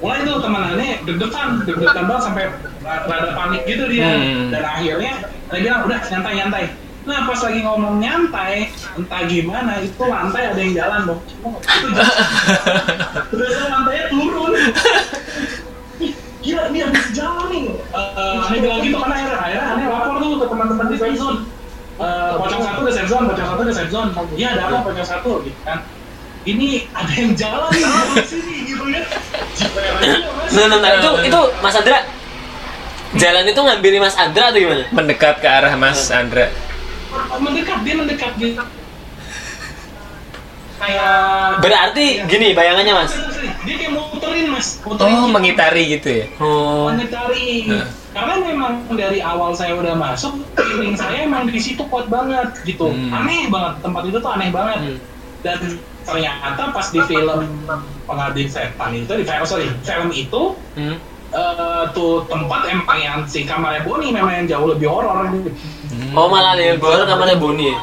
mulai 0.00 0.24
tuh 0.24 0.40
teman-temannya 0.40 1.04
deg-degan, 1.04 1.48
deg-degan 1.68 2.04
banget 2.08 2.22
sampai 2.24 2.44
rada 2.84 3.30
panik 3.36 3.62
gitu 3.68 3.84
dia. 3.92 4.08
Hmm. 4.08 4.48
Dan 4.48 4.62
akhirnya 4.64 5.12
dia 5.52 5.60
bilang 5.60 5.80
udah 5.84 5.98
nyantai-nyantai. 6.08 6.64
Nah 7.00 7.18
pas 7.24 7.40
lagi 7.40 7.60
ngomong 7.64 7.94
nyantai, 8.00 8.68
entah 8.96 9.22
gimana 9.24 9.72
itu 9.80 10.02
lantai 10.04 10.42
ada 10.52 10.60
yang 10.60 10.72
jalan 10.76 11.00
dong. 11.08 11.20
Itu 11.24 11.88
jalan. 11.92 12.16
Terus 13.32 13.52
lantainya 13.68 14.04
turun. 14.12 14.52
Gila, 16.40 16.62
ini 16.72 16.78
habis 16.80 17.06
jalan 17.12 17.46
nih. 17.52 17.64
Aneh 18.16 18.58
bilang 18.64 18.80
gitu 18.80 18.96
karena 18.96 19.14
akhirnya, 19.20 19.38
akhirnya 19.44 19.64
aneh 19.76 19.86
lapor 19.92 20.14
tuh 20.24 20.30
ke 20.40 20.46
teman-teman 20.48 20.86
di 20.88 20.96
safe 20.96 21.16
zone. 21.20 21.38
Eh, 22.00 22.32
pocong 22.40 22.62
satu 22.64 22.78
udah 22.80 22.94
safe 22.96 23.10
zone, 23.12 23.24
pocong 23.28 23.48
satu 23.52 23.60
udah 23.60 23.76
safe 23.76 23.92
zone. 23.92 24.08
Iya 24.32 24.48
ada 24.56 24.62
apa 24.72 24.76
pocong 24.88 25.04
satu 25.04 25.44
gitu 25.44 25.60
kan. 25.68 25.84
Ini 26.42 26.88
ada 26.90 27.12
yang 27.12 27.32
jalan 27.34 27.68
di 28.16 28.24
sini 28.24 28.54
gitu 28.64 28.84
ya. 28.86 29.02
Nah, 30.50 30.64
nah, 30.66 30.78
nah, 30.78 30.90
itu 30.96 31.10
itu 31.26 31.40
Mas 31.60 31.74
Andra. 31.74 31.98
Jalan 33.12 33.44
itu 33.44 33.60
ngambil 33.60 33.92
Mas 33.98 34.16
Andra 34.16 34.48
atau 34.48 34.58
gimana? 34.58 34.84
Mendekat 34.88 35.36
ke 35.38 35.48
arah 35.48 35.74
Mas 35.74 36.08
Andra. 36.08 36.48
mendekat 37.36 37.82
dia 37.82 37.94
mendekat 37.94 38.32
gitu 38.36 38.62
kayak 40.78 41.60
Berarti 41.60 42.06
gini 42.24 42.54
bayangannya 42.54 42.94
Mas. 42.94 43.12
dia 43.60 43.74
kayak 43.76 43.92
muterin 43.92 44.46
mas 44.48 44.80
muterin 44.80 45.12
Oh, 45.12 45.20
gitu. 45.20 45.28
mengitari 45.28 45.82
gitu 45.90 46.08
ya. 46.08 46.24
Oh. 46.38 46.88
mengitari 46.88 47.68
Nah. 47.68 47.84
karena 48.10 48.34
memang 48.40 48.72
dari 48.90 49.20
awal 49.20 49.52
saya 49.52 49.76
udah 49.76 49.92
masuk 49.92 50.40
feeling 50.56 50.96
saya 50.96 51.22
emang 51.22 51.44
di 51.46 51.60
situ 51.60 51.84
kuat 51.84 52.08
banget 52.08 52.48
gitu 52.64 52.88
Hmm. 52.88 53.12
aneh 53.12 53.46
banget 53.46 53.74
tempat 53.80 54.02
itu 54.04 54.18
tuh 54.18 54.30
aneh 54.30 54.48
banget 54.50 54.78
Hmm. 54.80 54.98
dan 55.42 55.58
ternyata 56.02 56.62
pas 56.70 56.86
di 56.86 57.00
film 57.02 57.40
pengabdi 58.04 58.44
setan 58.46 58.90
itu 58.92 59.12
di 59.12 59.22
film 59.22 59.44
sorry 59.44 59.66
film 59.80 60.10
itu 60.10 60.42
Hmm. 60.72 60.96
eh, 61.30 61.84
tuh 61.90 62.26
tempat 62.26 62.66
emang 62.66 62.98
yang 62.98 63.18
si 63.24 63.42
kamarnya 63.42 63.82
Boni 63.82 64.10
memang 64.10 64.34
yang 64.34 64.46
jauh 64.48 64.68
lebih 64.68 64.86
horor 64.86 65.30
gitu. 65.30 65.50
Oh 66.12 66.26
malah 66.26 66.54
nih 66.54 66.74
baru 66.76 67.04
kamarnya 67.04 67.36
Boni. 67.36 67.68
ya? 67.68 67.78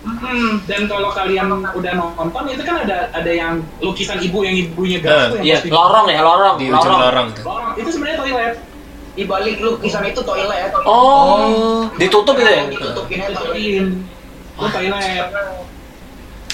Hmm, 0.00 0.62
dan 0.64 0.86
kalau 0.86 1.10
kalian 1.10 1.46
udah 1.68 1.92
nonton 1.94 2.42
itu 2.48 2.62
kan 2.62 2.80
ada 2.80 3.10
ada 3.12 3.28
yang 3.28 3.60
lukisan 3.78 4.16
ibu 4.18 4.40
yang 4.40 4.56
ibunya 4.56 4.98
gas 4.98 5.10
Eh, 5.10 5.26
tuh 5.28 5.36
yang 5.36 5.44
Iya, 5.44 5.56
pasti- 5.58 5.70
lorong 5.70 6.06
ya, 6.08 6.20
lorong. 6.22 6.54
di 6.56 6.66
ujung 6.66 6.96
lorong 6.96 7.26
tuh 7.30 7.42
Lorong. 7.44 7.72
Itu 7.76 7.88
sebenarnya 7.92 8.16
toilet. 8.16 8.54
Di 9.12 9.22
balik 9.26 9.54
lukisan 9.58 10.02
itu 10.04 10.20
toilet. 10.22 10.70
Oh, 10.82 11.84
ditutup 11.94 12.34
itu 12.34 12.46
ya? 12.48 12.62
Ditutupin 12.66 13.18
toilet. 13.20 13.34
Ditutupin. 13.36 13.84
Itu 14.56 14.66
toilet. 14.70 15.26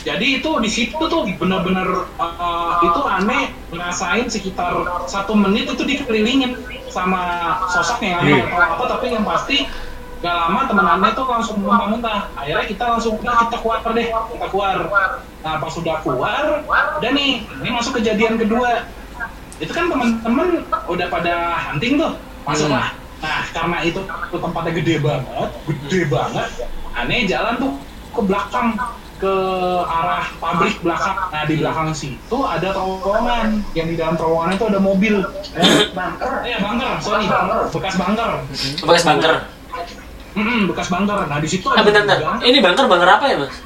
Jadi 0.04 0.26
itu 0.36 0.50
di 0.60 0.68
situ 0.68 1.00
tuh 1.00 1.24
bener-bener 1.40 2.04
uh, 2.20 2.76
itu 2.84 3.00
aneh 3.08 3.56
ngerasain 3.72 4.28
sekitar 4.28 4.76
satu 5.08 5.32
menit 5.32 5.64
itu 5.64 5.80
dikelilingin 5.80 6.60
sama 6.92 7.56
sosoknya 7.72 8.20
aneh 8.20 8.44
atau 8.44 8.60
apa 8.76 8.84
tapi 8.84 9.16
yang 9.16 9.24
pasti 9.24 9.64
gak 10.20 10.36
lama 10.44 10.68
temen 10.68 10.84
aneh 10.84 11.10
tuh 11.16 11.24
langsung 11.24 11.56
muntah-muntah 11.64 12.28
akhirnya 12.36 12.64
kita 12.68 12.84
langsung 12.84 13.16
udah 13.16 13.48
kita 13.48 13.56
keluar 13.64 13.80
deh 13.96 14.08
kita 14.12 14.46
keluar. 14.52 14.76
Nah 15.40 15.54
pas 15.56 15.72
sudah 15.72 15.96
keluar 16.04 16.44
udah 17.00 17.10
nih 17.16 17.48
ini 17.64 17.68
masuk 17.72 17.96
kejadian 17.96 18.36
kedua. 18.36 18.84
Itu 19.56 19.72
kan 19.72 19.88
temen-temen 19.88 20.68
udah 20.68 21.06
pada 21.08 21.34
hunting 21.72 21.96
tuh 21.96 22.12
masuk 22.44 22.68
lah. 22.68 22.92
Nah 23.24 23.40
karena 23.56 23.80
itu 23.80 24.04
tempatnya 24.36 24.72
gede 24.84 25.00
banget 25.00 25.48
gede 25.64 26.00
banget 26.12 26.48
aneh 26.92 27.24
jalan 27.24 27.56
tuh 27.56 27.72
ke 28.12 28.20
belakang 28.20 28.76
ke 29.24 29.34
arah 29.80 30.28
pabrik 30.36 30.76
belakang 30.84 31.16
nah 31.32 31.42
di 31.48 31.54
belakang 31.56 31.88
situ 31.96 32.38
ada 32.44 32.68
terowongan 32.76 33.64
yang 33.72 33.88
di 33.88 33.96
dalam 33.96 34.20
terowongan 34.20 34.52
itu 34.52 34.64
ada 34.68 34.80
mobil 34.84 35.14
eh, 35.56 35.88
bunker 35.96 36.32
eh 36.44 36.60
bunker 36.60 36.90
sorry 37.00 37.24
bunker 37.24 37.60
bekas 37.72 37.94
bunker 37.96 38.30
Bekas 38.84 39.04
bunker. 39.08 39.34
Mm-mm, 40.36 40.60
bekas 40.68 40.88
bunker 40.92 41.18
nah 41.24 41.38
di 41.40 41.48
situ 41.48 41.66
Ah 41.72 41.80
gudang. 41.80 42.04
Ini 42.44 42.58
bunker 42.60 42.84
bunker 42.84 43.08
apa 43.08 43.24
ya 43.32 43.36
mas? 43.40 43.56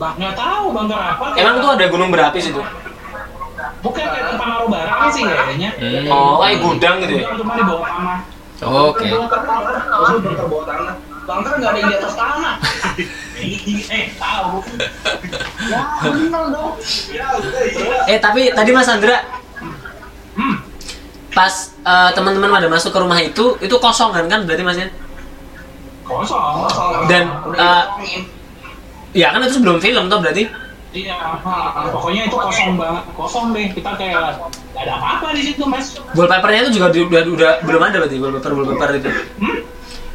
Bah, 0.00 0.16
nggak 0.16 0.32
tahu 0.32 0.64
bunker 0.72 0.96
apa 0.96 1.24
Emang 1.36 1.60
tuh 1.60 1.70
ada 1.76 1.84
gunung 1.92 2.08
berapi 2.08 2.40
situ? 2.40 2.62
bukan 3.78 4.00
kayak 4.00 4.32
tempat 4.32 4.46
naruh 4.48 4.70
barang 4.70 5.00
sih 5.12 5.22
kayaknya 5.26 5.70
Hmm. 5.76 6.06
Oh, 6.10 6.40
kayak 6.40 6.58
gudang 6.62 6.94
gitu 7.04 7.12
ya? 7.20 7.24
cuma 7.36 7.52
di 7.58 7.64
bawah 7.68 7.84
tanah 7.84 8.18
oke. 8.64 9.06
Maksudnya 9.06 10.18
bunker 10.24 10.46
bawah 10.48 10.64
tanah. 10.66 10.94
Bunker 11.28 11.52
nggak 11.60 11.70
ada 11.70 11.78
yang 11.78 11.90
di 11.92 11.96
atas 12.00 12.14
tanah. 12.16 12.54
Eh 13.38 14.04
tahu 14.14 14.62
Ya 15.68 15.82
benar 16.00 16.44
dong. 16.50 16.74
Ya, 17.10 17.26
udah. 17.34 18.10
Eh 18.10 18.18
tapi 18.18 18.50
tadi 18.52 18.70
Mas 18.70 18.88
Andra 18.88 19.22
hmm 20.34 20.56
pas 21.28 21.54
eh, 21.78 22.10
teman-teman 22.16 22.50
pada 22.50 22.66
masuk 22.66 22.90
ke 22.90 22.98
rumah 22.98 23.20
itu 23.20 23.54
itu 23.60 23.76
kosong 23.78 24.10
kan 24.10 24.26
kan 24.26 24.42
berarti 24.42 24.64
Mas 24.64 24.78
ya? 24.78 24.88
kosong 26.02 26.66
Dan 27.06 27.28
eh, 27.54 27.84
ya 29.12 29.30
kan 29.30 29.44
itu 29.44 29.60
sebelum 29.60 29.78
film 29.78 30.08
tuh 30.08 30.18
berarti? 30.18 30.48
Iya, 30.88 31.20
pokoknya 31.92 32.32
itu 32.32 32.36
kosong 32.36 32.80
banget, 32.80 33.04
kosong 33.12 33.52
deh. 33.52 33.68
Kita 33.76 33.92
kayak 33.92 34.40
gak 34.72 34.82
ada 34.88 34.92
apa-apa 34.96 35.36
di 35.36 35.52
situ, 35.52 35.60
mas. 35.68 36.00
Wallpapernya 36.16 36.64
itu 36.64 36.80
juga 36.80 36.88
di- 36.88 37.04
udah, 37.04 37.22
udah 37.28 37.52
belum 37.60 37.82
ada 37.84 37.96
berarti 38.00 38.16
wallpaper 38.16 38.52
wallpaper 38.56 38.90
itu. 38.96 39.10
Hmm? 39.36 39.56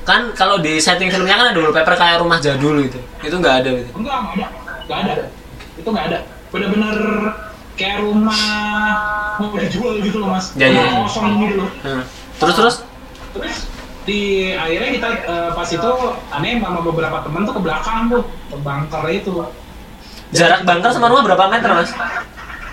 Kan 0.04 0.36
kalau 0.36 0.60
di 0.60 0.76
setting 0.80 1.08
filmnya 1.08 1.39
kan 1.39 1.47
ada 1.56 1.60
wallpaper 1.64 1.95
kayak 1.95 2.20
rumah 2.20 2.38
jadul 2.43 2.84
gitu. 2.84 2.99
Itu 3.24 3.36
nggak 3.39 3.56
ada 3.64 3.70
berarti. 3.72 3.91
Enggak, 3.95 4.18
nggak 4.20 4.36
ada, 4.36 4.47
nggak 4.84 4.99
ada. 4.99 5.26
Itu 5.80 5.88
nggak 5.89 6.06
ada. 6.12 6.20
Bener-bener 6.51 6.97
kayak 7.74 7.97
rumah 8.04 8.41
mau 9.39 9.56
dijual 9.58 9.97
gitu 10.04 10.22
loh, 10.22 10.36
mas. 10.36 10.51
Ya, 10.60 10.70
Rumah 10.70 10.86
ya. 10.86 10.93
kosong 11.08 11.26
gitu 11.41 11.56
loh. 11.64 11.70
Hmm. 11.82 12.04
Terus 12.39 12.56
terus 12.56 12.76
Terus 13.34 13.56
di 14.04 14.51
akhirnya 14.54 14.89
kita 14.93 15.08
eh, 15.26 15.49
pas 15.56 15.66
itu 15.66 15.91
aneh 16.30 16.60
sama 16.60 16.80
beberapa 16.84 17.18
temen 17.24 17.47
tuh 17.47 17.54
ke 17.58 17.62
belakang 17.64 17.97
tuh, 18.12 18.22
ke 18.51 18.56
bunker 18.60 19.04
itu. 19.10 19.32
jarak 20.34 20.66
bunker 20.66 20.89
sama 20.91 21.08
rumah 21.10 21.24
berapa 21.26 21.45
meter 21.47 21.70
mas? 21.72 21.89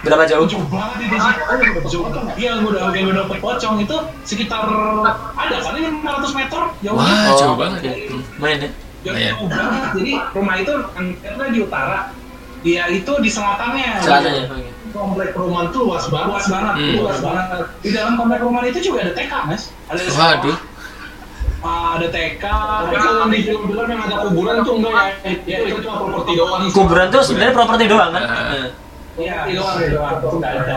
Berapa 0.01 0.25
jauh? 0.25 0.49
Jauh 0.49 0.65
banget. 0.67 1.13
Oh, 1.13 1.57
udah 1.61 1.85
jauh 1.85 2.07
banget. 2.09 2.35
Iya, 2.35 2.51
gue 2.57 2.71
udah 2.73 2.83
yang 2.91 3.09
udah 3.11 3.25
pocong 3.37 3.77
itu 3.79 3.97
sekitar 4.25 4.65
ada 5.37 5.57
kan 5.61 5.73
ini 5.75 5.89
500 6.01 6.39
meter 6.39 6.61
jauh. 6.81 6.97
Wah, 6.97 7.31
jauh 7.37 7.57
banget 7.57 7.81
ya. 7.85 7.93
Hmm. 8.09 8.23
Main 8.39 8.59
ya? 8.59 8.71
Jauh 9.01 9.13
Lumayan. 9.13 9.35
banget. 9.47 9.91
Jadi 9.97 10.13
rumah 10.33 10.55
itu 10.57 10.73
karena 11.21 11.45
di 11.49 11.59
utara, 11.61 11.99
dia 12.61 12.83
itu 12.89 13.13
di 13.19 13.29
selatannya. 13.29 13.91
Selatannya. 14.01 14.45
Komplek 14.91 15.31
perumahan 15.31 15.71
tuh 15.71 15.87
luas 15.87 16.05
banget. 16.09 16.29
Luas 16.33 16.47
banget, 16.49 16.75
Hmm. 16.75 16.95
luas 16.99 17.19
banget. 17.21 17.47
Di 17.79 17.91
dalam 17.93 18.13
komplek 18.17 18.41
rumah 18.41 18.61
itu 18.63 18.81
juga 18.83 18.99
ada 19.05 19.13
TK, 19.15 19.33
mas. 19.47 19.63
Ada 19.87 20.01
sekolah, 20.03 20.29
Waduh. 20.35 20.57
ah, 21.61 21.91
ada 21.95 22.07
TK. 22.09 22.45
Tapi 22.51 22.97
kalau 22.99 23.25
di 23.29 23.39
film-film 23.43 23.87
yang 23.87 24.01
ada 24.03 24.17
kuburan 24.25 24.57
tuh 24.61 24.75
enggak 24.77 24.93
ya, 25.23 25.33
ya 25.47 25.57
itu 25.63 25.79
cuma 25.81 25.97
properti 26.03 26.33
doang. 26.35 26.61
Kuburan 26.73 27.07
tuh 27.09 27.21
sebenarnya 27.23 27.55
properti 27.55 27.85
doang 27.87 28.11
kan? 28.11 28.25
Ah. 28.25 28.69
Iya, 29.19 29.37
itu 29.51 29.63
doang, 29.95 30.23
itu 30.23 30.37
nggak 30.39 30.53
ada. 30.63 30.77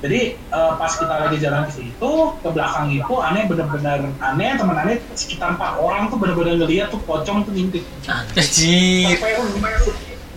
Jadi 0.00 0.20
eh, 0.32 0.72
pas 0.80 0.92
kita 0.96 1.14
lagi 1.28 1.36
jalan 1.36 1.62
ke 1.68 1.72
situ, 1.76 2.12
ke 2.40 2.48
belakang 2.48 2.88
itu 2.88 3.14
aneh 3.20 3.44
bener-bener 3.44 4.08
aneh, 4.16 4.50
temen 4.56 4.76
aneh 4.76 4.96
sekitar 5.12 5.60
empat 5.60 5.76
orang 5.76 6.08
tuh 6.08 6.16
bener-bener 6.16 6.56
ngeliat 6.56 6.88
tuh 6.88 7.00
pocong 7.04 7.44
tuh 7.44 7.52
ngintip. 7.52 7.84
Anjir. 8.08 9.20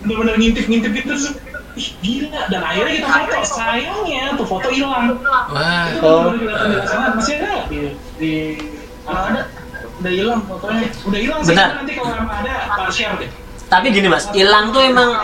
Bener-bener 0.04 0.36
ngintip-ngintip 0.36 0.92
gitu 0.92 1.08
terus 1.16 1.26
ih 1.74 1.90
gila 1.98 2.46
dan 2.54 2.62
akhirnya 2.62 3.02
kita 3.02 3.08
foto 3.10 3.40
sayangnya 3.42 4.38
tuh 4.38 4.46
foto 4.46 4.68
hilang 4.70 5.18
Wah. 5.50 5.90
itu 5.90 6.06
oh. 6.06 6.30
sana 6.86 7.18
masih 7.18 7.34
ada 7.42 7.66
di, 7.66 7.98
di 8.14 8.32
ada 9.02 9.50
udah 9.98 10.12
hilang 10.14 10.40
fotonya 10.46 10.86
udah 11.02 11.18
hilang 11.18 11.40
sih 11.42 11.50
Bentar. 11.50 11.68
nanti 11.82 11.92
kalau 11.98 12.14
ada 12.14 12.90
share 12.94 13.18
deh 13.18 13.30
Tapi 13.64 13.90
gini 13.90 14.06
mas, 14.06 14.30
hilang 14.30 14.70
tuh 14.70 14.86
emang 14.86 15.18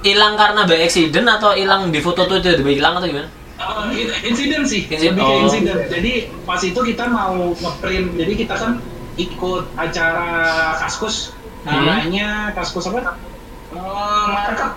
hilang 0.00 0.32
karena 0.34 0.64
by 0.64 0.76
accident 0.80 1.26
atau 1.28 1.52
hilang 1.52 1.88
di 1.88 1.98
foto 1.98 2.24
tuh 2.24 2.38
tiba-tiba 2.38 2.70
hilang 2.72 2.94
atau 2.96 3.06
gimana? 3.06 3.28
Uh, 3.60 3.92
in- 3.92 4.08
insiden 4.24 4.64
sih, 4.64 4.88
Insiden. 4.88 5.12
lebih 5.12 5.20
ke 5.20 5.28
Oh. 5.28 5.40
insiden. 5.44 5.76
Jadi 5.86 6.12
pas 6.42 6.58
itu 6.58 6.80
kita 6.80 7.04
mau 7.06 7.52
ngeprint, 7.52 8.16
jadi 8.16 8.32
kita 8.34 8.54
kan 8.56 8.70
ikut 9.14 9.62
acara 9.76 10.26
kaskus, 10.80 11.36
Hmm. 11.60 11.84
namanya 11.84 12.56
kaskus 12.56 12.88
apa? 12.88 13.14
Oh, 13.70 14.24
market. 14.32 14.72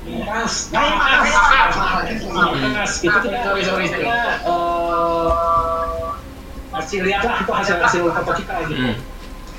Kas, 0.00 0.72
nah, 0.72 0.96
kas, 0.96 1.28
kas, 2.72 2.92
itu 2.98 3.18
kita, 3.20 3.36
Sorry, 3.44 3.62
sorry, 3.62 3.84
kita 3.86 4.00
eh, 4.00 4.32
kasih 6.72 6.98
lihat 7.04 7.20
lah 7.22 7.36
itu 7.36 7.52
hasil 7.52 7.76
hasil 7.78 8.00
foto 8.08 8.32
kita 8.32 8.54
gitu. 8.64 8.80
Hmm. 8.80 8.96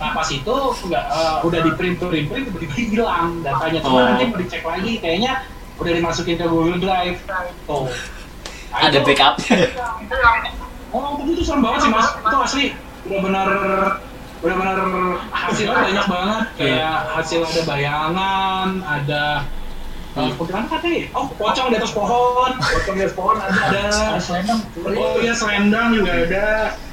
Nah 0.02 0.12
pas 0.12 0.26
itu 0.28 0.56
nggak 0.82 1.06
eh, 1.08 1.36
udah 1.46 1.60
di 1.62 1.72
print 1.78 1.96
print 2.02 2.26
print 2.26 2.46
tiba-tiba 2.50 2.74
hilang 2.74 3.28
datanya, 3.40 3.80
cuma 3.80 3.96
Oh. 3.96 4.06
nanti 4.10 4.24
mau 4.26 4.38
dicek 4.38 4.64
lagi, 4.66 4.92
kayaknya 4.98 5.32
udah 5.78 5.92
dimasukin 5.94 6.36
ke 6.36 6.46
Google 6.46 6.80
Drive. 6.80 7.18
Tuh. 7.70 7.86
Nah, 8.72 8.80
Ada 8.82 8.98
itu- 8.98 9.06
backupnya. 9.08 9.56
Oh, 10.92 11.16
tapi 11.16 11.32
itu 11.32 11.48
serem 11.48 11.64
banget 11.64 11.80
sih 11.82 11.90
mas. 11.90 12.08
Itu 12.20 12.36
asli 12.36 12.66
udah 13.08 13.20
benar 13.24 13.48
udah 14.44 14.56
benar 14.60 14.78
hasilnya 15.32 15.80
banyak 15.80 16.06
banget. 16.06 16.44
Kayak 16.60 16.96
hasil 17.16 17.40
ada 17.48 17.62
bayangan, 17.64 18.68
ada. 18.84 19.26
Uh, 20.16 20.32
kuntilanak 20.36 20.72
apa 20.72 20.88
ya? 20.88 21.06
Oh, 21.16 21.26
pocong 21.32 21.68
di 21.72 21.76
atas 21.80 21.94
pohon. 21.94 22.52
Pocong 22.58 22.96
di 22.96 23.04
atas 23.04 23.16
pohon 23.16 23.36
ada. 23.40 23.60
Ada 23.72 23.84
selendang. 24.26 24.60
Oh 24.92 25.16
iya, 25.20 25.34
selendang 25.34 25.88
juga 25.96 26.12
ada. 26.12 26.48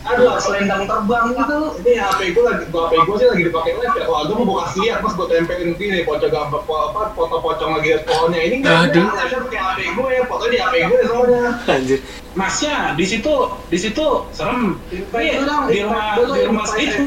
Aduh, 0.08 0.40
selendang 0.40 0.88
terbang 0.88 1.26
gitu. 1.36 1.58
Ini 1.84 1.92
HP 2.00 2.20
gue 2.32 2.44
lagi, 2.46 2.64
gua 2.72 2.88
HP 2.88 2.92
gue 2.96 3.16
sih 3.20 3.28
lagi 3.28 3.42
dipakai 3.44 3.72
live 3.76 3.96
ya. 3.98 4.04
Wah, 4.08 4.20
gue 4.24 4.34
mau 4.40 4.46
buka 4.46 4.64
lihat 4.80 4.98
pas 5.04 5.12
gue 5.12 5.26
tempelin 5.28 5.70
gini 5.76 5.98
pocong 6.02 6.32
gambar 6.32 6.60
po- 6.64 6.84
apa 6.88 7.00
foto 7.12 7.36
pocong 7.44 7.70
lagi 7.76 7.86
di 7.86 7.94
atas 7.98 8.06
pohonnya. 8.08 8.40
Ini 8.40 8.54
enggak 8.64 8.76
ada. 8.88 9.02
Saya 9.14 9.38
pakai 9.44 9.58
HP 9.60 9.78
gue 9.92 10.08
ya, 10.08 10.22
foto 10.24 10.44
di 10.48 10.56
HP 10.56 10.74
gue 10.88 11.00
soalnya. 11.04 11.44
Anjir. 11.68 12.00
Masnya 12.32 12.76
di 12.94 13.04
situ 13.04 13.34
di 13.68 13.78
situ 13.78 14.06
serem. 14.30 14.78
Dong, 14.88 15.64
di 15.68 15.82
rumah 15.82 16.14
di 16.16 16.42
rumah 16.46 16.64
itu. 16.78 17.02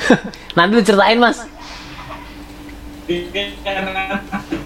Nanti 0.56 0.72
diceritain 0.80 1.20
mas. 1.20 1.38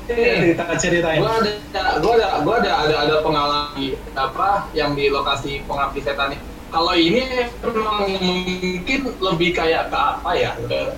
Cerita 0.04 0.64
ceritain. 0.76 1.18
Gue 1.18 1.32
ada, 1.32 1.50
gue 1.96 2.12
ada, 2.14 2.26
gue 2.44 2.54
ada, 2.60 2.70
ada, 2.84 2.94
ada 3.08 3.14
pengalaman 3.24 3.72
apa 4.12 4.68
yang 4.72 4.92
di 4.92 5.08
lokasi 5.08 5.64
pengabdi 5.64 6.00
setan 6.00 6.28
ini. 6.30 6.38
Kalau 6.68 6.92
ini 6.92 7.22
memang 7.62 8.18
mungkin 8.18 9.00
lebih 9.16 9.50
kayak 9.54 9.88
ke 9.88 9.96
apa 9.96 10.30
ya? 10.34 10.52
ke- 10.60 10.96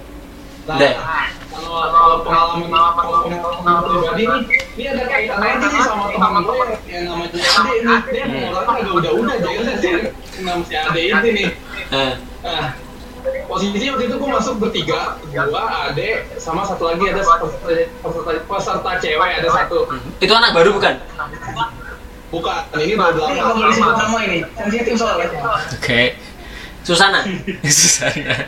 Nah, 0.66 0.82
Deh. 0.82 0.98
kalau 1.46 1.86
kalau 1.86 2.16
pengalaman 2.26 2.66
kalau 2.66 3.22
pengalaman 3.22 3.86
pribadi 3.86 4.24
nih, 4.26 4.42
ini 4.74 4.84
ada 4.90 5.04
kaitannya 5.06 5.62
nih 5.62 5.82
sama 5.86 6.04
teman 6.10 6.42
gue 6.42 6.54
yang, 6.58 6.72
yang 6.90 7.02
namanya 7.06 7.38
Ade 7.38 7.74
nih. 7.78 7.98
Dia 8.10 8.24
orangnya 8.50 8.74
agak 8.74 8.94
udah-udah 8.98 9.36
jadi 9.38 9.62
sih 9.78 9.92
nama 10.42 10.62
si 10.66 10.74
Ade 10.74 11.00
ini 11.06 11.28
nih. 11.30 11.48
Eh, 11.94 12.12
Nah, 12.42 12.66
posisi 13.46 13.86
waktu 13.86 14.04
itu 14.04 14.16
gue 14.16 14.30
masuk 14.30 14.54
bertiga, 14.58 15.16
gua, 15.24 15.62
Ade, 15.88 16.26
sama 16.36 16.62
satu 16.62 16.90
lagi 16.90 17.06
ada 17.06 17.22
peserta, 17.22 17.46
peserta, 18.02 18.30
peserta 18.42 18.90
cewek 18.98 19.30
ada 19.38 19.48
satu. 19.48 19.78
itu 20.18 20.32
anak 20.32 20.50
baru 20.52 20.74
bukan? 20.74 20.94
Bukan, 22.26 22.58
ini 22.76 22.94
udah 22.98 23.10
Ini 23.14 23.38
nggak 23.38 23.54
boleh 23.54 23.68
disebut 23.70 23.94
nama 23.96 24.18
ini, 24.26 24.38
sensitif 24.52 24.94
soalnya. 24.98 25.26
Oke. 25.78 26.02
Susana 26.86 27.18
Susana. 27.66 28.46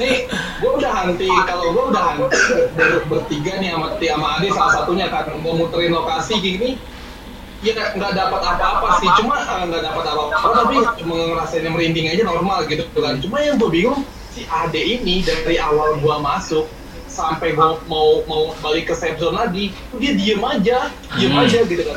Nih, 0.00 0.16
gue 0.56 0.70
udah 0.72 0.92
hanti. 0.92 1.28
Kalau 1.28 1.68
gue 1.68 1.84
udah 1.92 2.02
hanti 2.16 2.40
ber- 2.72 3.04
bertiga 3.04 3.60
nih 3.60 3.76
sama 3.76 3.86
sama 4.00 4.26
Ade 4.40 4.48
salah 4.48 4.72
satunya 4.72 5.12
kan 5.12 5.28
mau 5.44 5.52
muterin 5.52 5.92
lokasi 5.92 6.40
gini. 6.40 6.80
Ya 7.64 7.72
nggak 7.72 8.12
dapat 8.12 8.40
apa-apa 8.44 9.00
sih, 9.00 9.08
cuma 9.16 9.40
eh, 9.40 9.62
nggak 9.64 9.82
dapat 9.82 10.04
apa-apa, 10.04 10.46
tapi 10.52 10.76
cuma 11.00 11.14
ngerasain 11.32 11.64
merinding 11.64 12.06
aja 12.12 12.22
normal 12.22 12.68
gitu 12.68 12.84
kan. 12.92 13.16
Cuma 13.16 13.40
yang 13.40 13.56
gue 13.56 13.70
bingung 13.72 14.04
si 14.28 14.44
Ade 14.44 14.76
ini 14.76 15.24
dari 15.24 15.56
awal 15.56 15.96
gua 16.04 16.20
masuk 16.20 16.68
sampai 17.08 17.56
gua 17.56 17.80
mau 17.88 18.20
mau 18.28 18.52
balik 18.60 18.92
ke 18.92 18.94
safe 18.94 19.16
zone 19.16 19.40
lagi, 19.40 19.72
dia 19.96 20.12
diem 20.12 20.42
aja, 20.44 20.92
diem 21.16 21.32
Hmm. 21.32 21.42
aja 21.48 21.64
gitu 21.64 21.80
kan. 21.80 21.96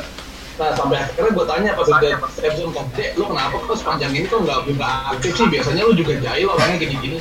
Nah 0.56 0.72
sampai 0.76 0.96
akhirnya 0.96 1.32
gue 1.32 1.46
tanya 1.48 1.70
pas 1.76 1.88
udah 1.88 2.10
safe 2.32 2.56
zone 2.56 2.72
kan, 2.72 2.84
Dek, 2.96 3.10
lu 3.20 3.24
kenapa 3.28 3.56
kok 3.60 3.76
sepanjang 3.76 4.12
ini 4.16 4.24
kok 4.24 4.40
nggak 4.40 4.58
nggak 4.64 4.94
aktif 5.12 5.32
sih? 5.36 5.46
Biasanya 5.52 5.82
lu 5.84 5.92
juga 5.92 6.16
jahil 6.16 6.48
orangnya 6.48 6.76
gini-gini. 6.80 7.20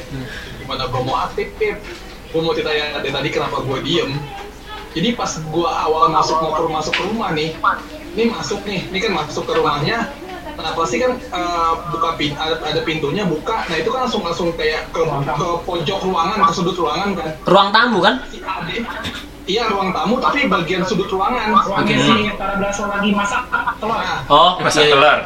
Gimana 0.64 0.88
gue 0.88 1.02
mau 1.04 1.18
aktif, 1.28 1.48
Pip? 1.60 1.76
Gue 2.32 2.40
mau 2.40 2.56
cerita 2.56 2.72
yang 2.72 2.96
tadi 2.96 3.10
tadi 3.12 3.28
kenapa 3.36 3.60
gue 3.60 3.80
diem. 3.84 4.16
Jadi 4.90 5.14
pas 5.14 5.30
gue 5.30 5.70
awal 5.70 6.10
masuk 6.10 6.42
mau 6.42 6.52
ke 6.58 6.62
rumah 6.66 6.78
masuk 6.82 6.94
ke 6.98 7.04
rumah 7.06 7.30
nih, 7.32 7.54
ini 8.18 8.24
masuk 8.34 8.60
nih, 8.66 8.90
ini 8.90 8.98
kan 8.98 9.12
masuk 9.14 9.46
ke 9.46 9.54
rumahnya. 9.54 10.10
Nah 10.60 10.76
pasti 10.76 11.00
kan 11.00 11.16
eh, 11.16 11.74
buka 11.94 12.18
pin, 12.20 12.34
ada, 12.36 12.60
ada 12.60 12.82
pintunya 12.84 13.24
buka, 13.24 13.64
nah 13.70 13.78
itu 13.78 13.88
kan 13.94 14.10
langsung 14.10 14.26
langsung 14.26 14.50
kayak 14.58 14.90
ke, 14.92 15.00
ke 15.06 15.48
pojok 15.64 16.00
ruangan, 16.04 16.42
ke 16.42 16.52
sudut 16.52 16.76
ruangan 16.76 17.16
kan. 17.16 17.30
ruang 17.48 17.70
tamu 17.72 18.04
kan 18.04 18.20
Si 18.28 18.44
Ade, 18.44 18.84
iya 19.48 19.72
ruang 19.72 19.96
tamu 19.96 20.20
tapi 20.20 20.50
bagian 20.52 20.84
sudut 20.84 21.08
ruangan. 21.08 21.54
Ruangnya 21.54 21.96
Hmm. 21.96 22.18
si 22.28 22.34
Tara 22.36 22.56
Braso 22.60 22.84
lagi 22.92 23.10
masak 23.16 23.44
telur. 23.80 23.96
Nah, 23.96 24.20
oh 24.28 24.52
Masak 24.60 24.84
iya, 24.84 24.84
iya. 24.84 24.92
telur. 24.92 25.20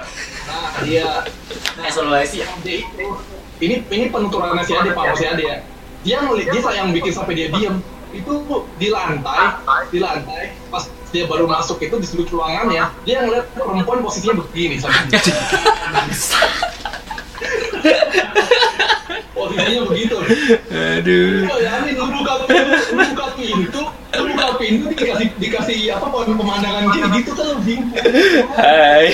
nah 0.43 0.70
iya. 0.86 1.09
Nah, 1.80 1.86
Evaluasi. 1.89 2.38
ini 3.57 3.76
ini 3.80 4.05
penuturannya 4.11 4.61
si 4.61 4.76
Ade, 4.76 4.91
Pak 4.91 5.18
si 5.18 5.26
Ade 5.26 5.43
ya. 5.47 5.57
Dia 6.03 6.18
ngeliat 6.20 6.51
dia 6.51 6.61
yang 6.78 6.91
bikin 6.91 7.09
sampai 7.16 7.34
dia 7.34 7.47
diem 7.49 7.80
itu 8.14 8.34
di 8.78 8.88
lantai, 8.93 9.57
di 9.89 9.97
lantai 9.97 10.53
pas 10.70 10.86
dia 11.09 11.26
baru 11.30 11.45
masuk 11.45 11.82
itu 11.82 11.97
di 11.97 12.07
sudut 12.09 12.30
ruangan 12.30 12.70
ya, 12.74 12.89
dia 13.05 13.22
ngeliat 13.26 13.45
perempuan 13.53 14.01
posisinya 14.01 14.41
begini 14.41 14.82
sampai 14.82 15.14
posisinya 19.34 19.82
begitu. 19.89 20.18
Aduh. 20.72 21.45
Oh 21.49 21.59
ya, 21.61 21.72
ini 21.86 21.91
lu 21.97 22.05
buka 22.09 22.34
pintu, 22.49 22.78
lu 22.97 23.03
buka 23.14 23.28
pintu, 23.38 23.82
lu 23.93 24.24
buka 24.34 24.47
pintu 24.57 24.86
dikasih 24.93 25.28
dikasih 25.38 25.78
apa 25.93 26.07
pemandangan 26.09 26.84
gini 26.93 27.07
gitu 27.22 27.32
kan 27.38 27.45
lu 27.51 27.57
bingung. 27.61 27.93
Hai. 28.57 29.14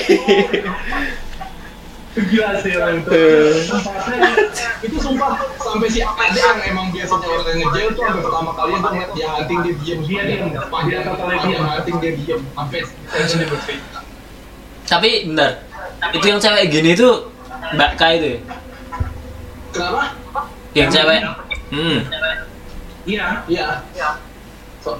Gila 2.10 2.58
sih 2.58 2.74
orang 2.74 2.94
itu. 2.98 3.22
itu 4.82 4.96
sumpah 4.98 5.30
sampai 5.56 5.86
si 5.86 6.02
Ade 6.02 6.36
yang 6.36 6.58
emang 6.66 6.90
biasanya 6.90 7.22
orang 7.22 7.46
yang 7.46 7.58
ngejail 7.62 7.88
tuh 7.92 8.02
sampai 8.02 8.22
pertama 8.26 8.50
kali 8.52 8.70
itu 8.72 8.82
ngeliat 8.82 9.10
dia 9.14 9.28
hunting 9.30 9.58
dia 9.60 9.74
diem 9.76 10.00
Dia 10.02 10.22
diem. 10.24 10.40
panjang 10.66 10.90
Dia 10.90 11.06
totalnya 11.06 11.36
panjang 11.38 11.50
diem. 11.54 11.62
hunting 11.64 11.96
dia 11.96 12.12
diem 12.12 12.40
sampai 12.50 12.78
tensionnya 13.06 13.46
bercerita 13.46 13.98
tapi 14.82 15.10
bentar 15.24 15.52
itu 16.10 16.26
yang 16.26 16.40
cewek 16.42 16.64
gini 16.66 16.90
tuh 16.92 17.14
Mbak 17.70 17.90
K 17.94 18.02
itu 18.10 18.26
ya? 18.26 18.38
kenapa 19.70 20.02
yang 20.72 20.88
cewek 20.90 21.20
Hmm. 21.70 22.02
Iya, 23.06 23.46
iya 23.46 23.66
so, 24.82 24.98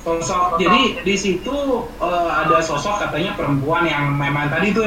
sosok. 0.00 0.56
Jadi 0.56 1.02
di 1.02 1.16
situ 1.18 1.56
eh, 1.98 2.30
ada 2.30 2.62
sosok 2.62 3.02
katanya 3.02 3.34
perempuan 3.34 3.82
yang 3.82 4.14
memang 4.14 4.46
tadi 4.46 4.70
tuh 4.70 4.86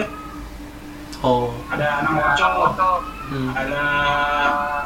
oh 1.21 1.49
ada 1.67 1.85
anak 1.99 2.11
ngocok, 2.37 2.99
hmm. 3.27 3.49
ada 3.51 3.83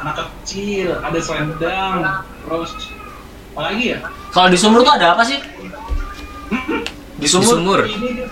anak 0.00 0.14
kecil, 0.18 0.96
ada 0.98 1.18
selendang, 1.18 1.94
terus 2.42 2.70
apa 3.52 3.60
lagi 3.68 3.84
ya? 3.90 3.98
kalau 4.30 4.48
di 4.48 4.56
sumur 4.56 4.80
tuh 4.80 4.94
ada 4.94 5.12
apa 5.12 5.22
sih 5.22 5.36
di 7.12 7.20
Di 7.20 7.28
sumur, 7.28 7.54
sumur. 7.54 7.80
ini 7.84 8.24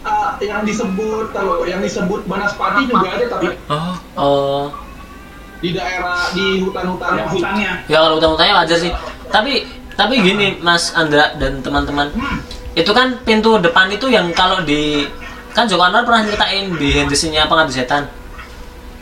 ah, 0.00 0.32
yang 0.38 0.64
disebut 0.64 1.28
kalau 1.30 1.60
yang 1.64 1.78
disebut 1.78 2.24
Banaspati 2.24 2.86
juga 2.86 3.08
ada 3.10 3.26
tapi 3.28 3.46
Oh. 3.66 3.94
oh 4.16 4.64
di 5.58 5.72
daerah 5.72 6.28
di 6.30 6.60
hutan-hutan 6.60 7.08
Ada 7.10 7.24
hutannya. 7.26 7.72
ya 7.84 7.98
kalau 7.98 8.16
utang-utangnya 8.16 8.54
wajar 8.56 8.78
sih 8.78 8.92
tapi 9.28 9.64
tapi 9.92 10.14
gini 10.18 10.56
Mas 10.58 10.92
Andra 10.92 11.34
dan 11.34 11.60
teman-teman 11.60 12.08
Hmm. 12.12 12.38
itu 12.72 12.90
kan 12.90 13.18
pintu 13.22 13.56
depan 13.56 13.88
itu 13.88 14.06
yang 14.06 14.30
kalau 14.32 14.60
di 14.60 15.04
kan 15.54 15.64
Joko 15.64 15.82
Anwar 15.82 16.02
pernah 16.02 16.22
nyeritain 16.22 16.66
di 16.72 16.88
Hendesinya 16.92 17.46
Pengabdi 17.46 17.72
Setan 17.72 18.04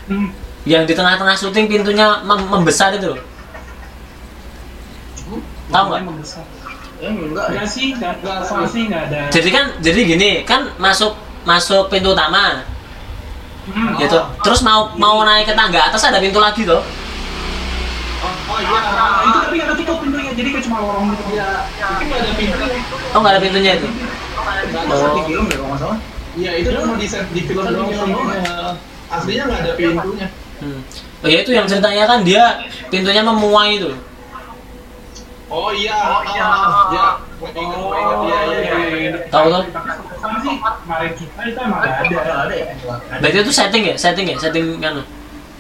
Hmm. 0.03 0.28
yang 0.62 0.82
di 0.82 0.92
tengah-tengah 0.92 1.32
syuting 1.32 1.66
pintunya 1.66 2.20
mem- 2.22 2.48
membesar 2.48 2.92
itu 2.92 3.09
loh 3.09 3.20
tahu 5.68 5.84
nggak 5.88 6.03
Membesar. 6.05 6.44
Eh, 6.98 7.09
enggak 7.09 7.46
ya. 7.46 7.53
Enggak 7.57 7.68
sih, 7.68 7.86
enggak 7.94 8.12
enggak 8.20 8.68
sih 8.68 8.82
enggak 8.84 9.03
ada. 9.09 9.20
jadi 9.30 9.48
kan 9.48 9.64
jadi 9.80 10.00
gini 10.05 10.30
kan 10.42 10.70
masuk 10.76 11.16
masuk 11.42 11.88
pintu 11.88 12.12
utama 12.12 12.62
Hmm. 13.62 13.94
gitu 13.94 14.18
terus 14.42 14.59
mau 14.61 14.90
mau 14.96 15.22
naik 15.22 15.46
ke 15.46 15.55
tangga 15.55 15.86
atas 15.86 16.03
ada 16.03 16.18
pintu 16.18 16.36
lagi 16.36 16.62
tuh 16.62 16.82
oh 16.82 18.59
iya 18.59 18.78
Nah, 18.92 19.22
itu 19.24 19.38
tapi 19.40 19.55
nggak 19.57 19.68
ketutup 19.72 19.96
pintunya, 19.98 20.30
jadi 20.32 20.48
kayak 20.50 20.64
cuma 20.66 20.76
lorong 20.78 21.07
gitu. 21.11 21.22
ya 21.32 21.46
itu 21.70 22.03
nggak 22.05 22.20
ada 22.20 22.32
pintu 22.34 22.59
oh 23.09 23.18
nggak 23.18 23.32
ada 23.32 23.40
pintunya 23.40 23.72
itu 23.78 23.86
nggak 23.86 24.55
ada 24.59 24.90
Oh. 24.90 25.14
Di 25.14 25.22
film 25.24 25.44
deh 25.46 25.57
kalau 25.57 25.68
nggak 25.70 25.80
salah. 25.80 25.98
Iya 26.33 26.51
itu 26.59 26.68
cuma 26.72 26.97
di 26.97 27.07
set 27.07 27.28
di 27.30 27.41
film 27.45 27.61
doang 27.66 27.89
filmnya. 27.93 28.72
Aslinya 29.12 29.45
nggak 29.45 29.61
ada 29.61 29.72
pintunya. 29.76 30.28
hmm. 30.64 30.80
oh 31.20 31.28
ya 31.28 31.39
itu 31.45 31.51
yang 31.53 31.66
ceritanya 31.68 32.05
kan 32.09 32.18
dia 32.24 32.45
pintunya 32.89 33.20
memuai 33.20 33.76
itu 33.76 33.93
Oh 35.53 35.68
iya, 35.68 35.93
oh 36.09 36.24
iya, 36.24 36.49
ya. 36.97 37.05
Ingat, 37.45 37.76
gue 37.76 37.97
ingat, 38.01 38.18
iya, 38.24 38.39
iya, 38.49 38.76
iya. 38.89 39.11
tahu 39.28 39.53
tuh 39.53 39.64
Kan 39.68 40.33
sih, 40.41 40.55
kemarin 40.57 41.12
kita 41.12 41.41
itu 41.45 41.59
emang 41.61 41.80
nggak 41.85 41.93
ada. 41.93 42.09
Nggak 42.09 42.39
ada 42.49 42.55
ya. 42.57 42.66
berarti 43.20 43.37
itu 43.45 43.53
setting 43.53 43.83
ya 43.85 43.95
setting 44.01 44.26
ya 44.33 44.37
setting 44.41 44.64
kan 44.80 45.05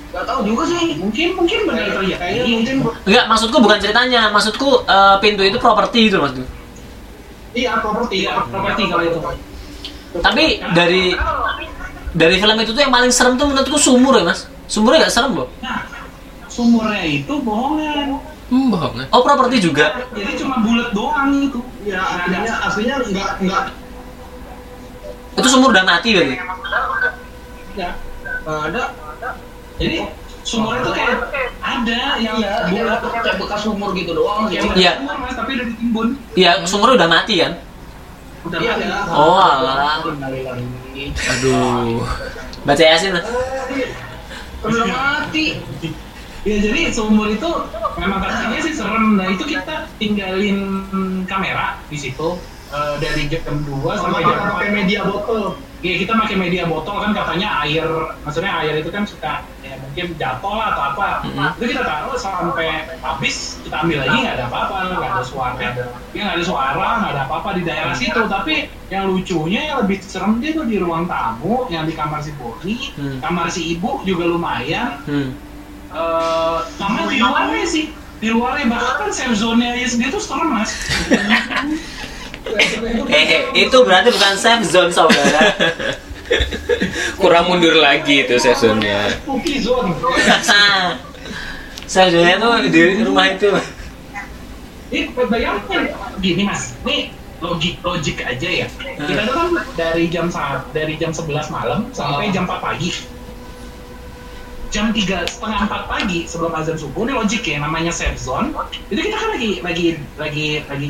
Nggak 0.08 0.24
tahu 0.24 0.40
juga 0.48 0.62
sih. 0.64 0.96
Mungkin 0.96 1.28
mungkin 1.36 1.58
benar 1.68 1.84
Kayaknya 1.92 2.16
terjadi. 2.16 2.52
mungkin, 2.56 2.76
enggak 3.04 3.24
maksudku 3.28 3.56
bukan 3.60 3.78
ceritanya 3.84 4.20
maksudku 4.32 4.68
eh, 4.88 5.16
pintu 5.20 5.42
itu 5.44 5.58
properti 5.60 6.08
itu 6.08 6.16
maksudku 6.16 6.44
iya 7.52 7.76
properti, 7.84 8.24
Iya, 8.24 8.32
properti 8.48 8.82
kalau 8.88 9.04
itu. 9.04 9.18
Tapi 10.14 10.44
dari 10.72 11.16
dari 12.12 12.36
film 12.36 12.56
itu 12.58 12.70
tuh 12.70 12.82
yang 12.82 12.92
paling 12.92 13.08
serem 13.08 13.34
tuh 13.34 13.46
menurutku 13.46 13.76
sumur 13.76 14.12
ya 14.14 14.24
mas 14.24 14.44
sumurnya 14.66 15.06
nggak 15.06 15.14
serem 15.14 15.32
loh 15.34 15.48
Nah, 15.58 15.80
sumurnya 16.46 17.00
itu 17.02 17.34
bohongan. 17.40 18.20
Hmm, 18.46 18.68
bohong. 18.68 18.92
kan? 18.94 19.06
oh 19.08 19.22
properti 19.22 19.56
juga 19.58 19.96
Jadi 20.12 20.36
cuma 20.36 20.60
bulat 20.60 20.92
doang 20.92 21.32
itu. 21.40 21.56
Iya, 21.82 21.96
aslinya, 22.20 22.52
aslinya 22.62 22.94
nggak 23.02 23.30
nggak 23.40 23.62
itu 25.32 25.48
sumur 25.48 25.72
udah 25.72 25.80
mati 25.82 26.08
berarti 26.12 26.36
Ya. 27.72 27.96
Ada. 28.44 28.92
Jadi 29.78 29.96
sumur 30.44 30.76
itu 30.76 30.90
kayak 30.92 31.16
ada 31.58 32.00
yang 32.20 32.36
Iya, 32.36 32.68
bulat 32.68 33.00
kayak 33.00 33.22
kayak 33.24 33.36
bekas 33.40 33.60
sumur 33.64 33.96
gitu 33.96 34.12
doang 34.12 34.52
Iya. 34.52 35.00
sumur, 35.00 35.16
Mas, 35.16 35.32
tapi 35.32 35.50
udah 35.56 35.66
ditimbun. 35.66 36.08
iya 36.34 36.50
sumurnya 36.62 36.94
udah 36.98 37.08
mati 37.10 37.34
kan 37.40 37.52
Udah 38.42 38.58
Iya, 38.58 38.74
iya. 38.82 38.98
oh 39.14 39.38
alah. 39.38 40.02
Aduh. 40.02 42.02
baca 42.62 42.82
yasin 42.82 43.14
lah 43.14 43.24
Udah 44.62 44.86
mati. 44.86 45.58
Ya 46.42 46.58
jadi 46.58 46.90
sumur 46.90 47.30
itu 47.30 47.46
memang 47.98 48.18
katanya 48.18 48.58
sih 48.62 48.74
serem. 48.74 49.14
Nah 49.14 49.30
itu 49.30 49.46
kita 49.46 49.86
tinggalin 49.98 50.58
kamera 51.26 51.78
di 51.86 51.98
situ 51.98 52.38
eh, 52.74 52.94
dari 52.98 53.30
jam 53.30 53.62
2 53.62 53.78
sama 53.94 54.18
sampai 54.18 54.22
jam 54.26 54.38
pakai 54.58 54.70
media 54.74 55.00
botol. 55.06 55.54
Ya 55.82 55.98
kita 55.98 56.14
pakai 56.14 56.38
media 56.38 56.62
botol 56.70 57.02
kan 57.02 57.10
katanya 57.10 57.66
air, 57.66 57.82
maksudnya 58.22 58.54
air 58.62 58.78
itu 58.78 58.86
kan 58.94 59.02
suka 59.02 59.42
ya 59.66 59.74
mungkin 59.82 60.14
jatuh 60.14 60.54
lah 60.54 60.66
atau 60.70 60.82
apa. 60.94 61.06
Itu 61.58 61.64
kita 61.74 61.82
taruh 61.82 62.14
sampai 62.14 62.86
habis 63.02 63.58
kita 63.66 63.82
ambil 63.82 63.98
lagi 64.06 64.16
nggak 64.22 64.34
ada 64.38 64.44
apa-apa, 64.46 64.74
nggak 64.94 65.10
ada 65.10 65.24
suara, 65.26 65.58
ya 66.14 66.22
nggak 66.22 66.36
ada 66.38 66.44
suara, 66.46 66.86
nggak 67.02 67.10
ada 67.18 67.22
apa-apa 67.26 67.48
di 67.58 67.62
daerah 67.66 67.94
situ. 67.98 68.20
Tapi 68.30 68.70
yang 68.94 69.10
lucunya 69.10 69.74
yang 69.74 69.78
lebih 69.82 69.98
serem 70.06 70.38
dia 70.38 70.54
tuh 70.54 70.70
di 70.70 70.78
ruang 70.78 71.10
tamu, 71.10 71.66
yang 71.66 71.82
di 71.82 71.98
kamar 71.98 72.22
si 72.22 72.30
Boni, 72.38 72.94
Hmm. 72.94 73.18
kamar 73.18 73.50
si 73.50 73.74
ibu 73.74 74.06
juga 74.06 74.30
lumayan. 74.30 75.02
hmm. 75.02 75.30
Eh, 75.92 76.58
sama 76.78 77.10
di 77.10 77.18
luarnya 77.18 77.66
sih, 77.66 77.90
di 78.16 78.30
luarnya 78.30 78.70
bahkan 78.70 79.10
safe 79.10 79.34
zone-nya 79.34 79.76
aja 79.76 79.92
sendiri 79.92 80.14
tuh 80.14 80.22
serem 80.22 80.46
mas. 80.48 80.70
eh 83.08 83.26
itu 83.54 83.76
berarti 83.82 84.08
bukan 84.10 84.34
safe 84.34 84.64
zone 84.66 84.90
saudara. 84.90 85.54
Kurang 87.20 87.48
mundur 87.48 87.76
lagi 87.76 88.24
itu 88.24 88.34
seasonnya. 88.36 89.12
Spooky 89.22 89.60
zone. 89.60 89.92
safe 91.86 92.10
zone 92.10 92.32
tuh 92.38 92.52
di 92.68 92.80
rumah 93.02 93.30
itu. 93.30 93.50
Ini 94.92 95.08
bayangin 95.16 95.88
gini 96.20 96.42
mas, 96.44 96.76
nih 96.84 97.08
logik 97.40 97.80
logik 97.80 98.20
aja 98.20 98.48
ya. 98.48 98.66
Kita 98.76 99.24
tuh 99.24 99.34
kan 99.34 99.48
dari 99.72 100.04
jam 100.12 100.28
sa- 100.28 100.64
dari 100.70 101.00
jam 101.00 101.10
11 101.10 101.48
malam 101.48 101.88
sampai 101.90 102.28
jam 102.28 102.44
4 102.44 102.60
pagi 102.60 102.92
jam 104.72 104.88
tiga 104.90 105.28
setengah 105.28 105.68
empat 105.68 105.84
pagi 105.84 106.24
sebelum 106.24 106.56
azan 106.56 106.80
subuh 106.80 107.04
ini 107.04 107.12
logik 107.12 107.44
ya 107.44 107.60
namanya 107.60 107.92
safe 107.92 108.16
zone 108.16 108.56
itu 108.88 109.04
kita 109.04 109.16
kan 109.20 109.28
lagi 109.36 109.60
lagi 109.60 109.86
lagi 110.16 110.46
lagi 110.64 110.86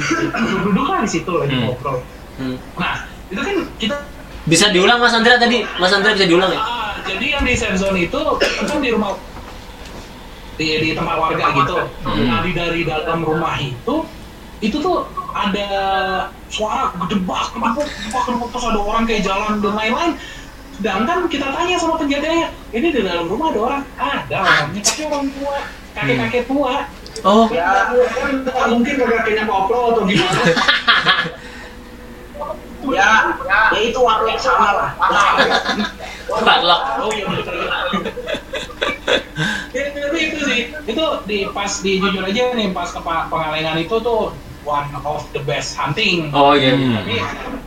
duduk 0.63 0.87
lah 0.87 1.03
di 1.03 1.11
situ 1.11 1.33
lagi 1.35 1.55
Hmm. 1.59 1.67
ngobrol 1.67 1.99
Hmm. 2.33 2.57
nah 2.79 3.05
itu 3.29 3.43
kan 3.43 3.57
kita 3.77 3.97
Bisa 4.43 4.75
diulang 4.75 4.99
Mas 4.99 5.15
Andrea 5.15 5.39
tadi? 5.39 5.63
Mas 5.79 5.95
Andrea 5.95 6.19
bisa 6.19 6.27
diulang 6.27 6.51
ya? 6.51 6.59
Ah, 6.59 6.99
jadi 7.07 7.39
yang 7.39 7.47
di 7.47 7.55
safe 7.55 7.79
zone 7.79 8.11
itu 8.11 8.19
kan 8.43 8.83
di 8.83 8.91
rumah 8.91 9.15
di, 10.59 10.67
di 10.83 10.91
tempat 10.99 11.15
warga 11.15 11.47
gitu. 11.63 11.79
Hmm. 12.03 12.27
Nah 12.27 12.39
di 12.43 12.51
dari 12.51 12.83
dalam 12.83 13.23
rumah 13.23 13.55
itu 13.63 14.03
itu 14.59 14.77
tuh 14.83 15.07
ada 15.31 15.69
suara 16.51 16.91
gedebak, 17.07 17.55
gedebak, 17.55 17.87
gedebak, 17.87 18.23
gedebak, 18.27 18.49
terus 18.51 18.67
ada 18.67 18.81
orang 18.83 19.03
kayak 19.07 19.23
jalan 19.27 19.63
dan 19.63 19.75
lain-lain. 19.79 20.13
Sedangkan 20.79 21.29
kita 21.29 21.47
tanya 21.53 21.77
sama 21.77 21.95
penjaganya, 22.01 22.49
ini 22.73 22.89
di 22.91 23.01
dalam 23.05 23.29
rumah 23.29 23.53
ada 23.53 23.61
orang? 23.61 23.83
Ada 24.01 24.37
orangnya, 24.41 24.81
tapi 24.83 25.03
orang 25.05 25.25
tua, 25.37 25.57
kakek-kakek 25.95 26.45
tua. 26.49 26.75
Oh, 27.23 27.45
Ya, 27.53 27.93
kan 27.93 28.69
mungkin 28.73 28.95
kakeknya 28.99 29.45
koplo 29.45 29.95
atau 29.95 30.03
gimana. 30.09 30.43
Ya, 32.91 33.39
ya 33.47 33.79
itu 33.79 33.99
warung 34.03 34.35
sama 34.43 34.75
lah. 34.75 34.91
Warlock. 36.27 36.83
Oh 36.99 37.11
iya 37.15 37.25
betul. 37.31 37.55
Ya, 39.71 39.83
tapi 39.95 40.19
itu 40.19 40.41
sih, 40.43 40.61
itu 40.91 41.05
di 41.31 41.39
pas 41.55 41.71
di 41.79 42.03
jujur 42.03 42.27
aja 42.27 42.43
nih 42.59 42.75
pas 42.75 42.91
ke 42.91 42.99
Pengalengan 42.99 43.79
itu 43.79 43.97
tuh 44.03 44.35
one 44.67 44.91
of 45.07 45.23
the 45.31 45.43
best 45.47 45.79
hunting. 45.79 46.35
Oh 46.35 46.59
iya. 46.59 46.75
Hmm. 46.75 46.99
Tapi 46.99 47.17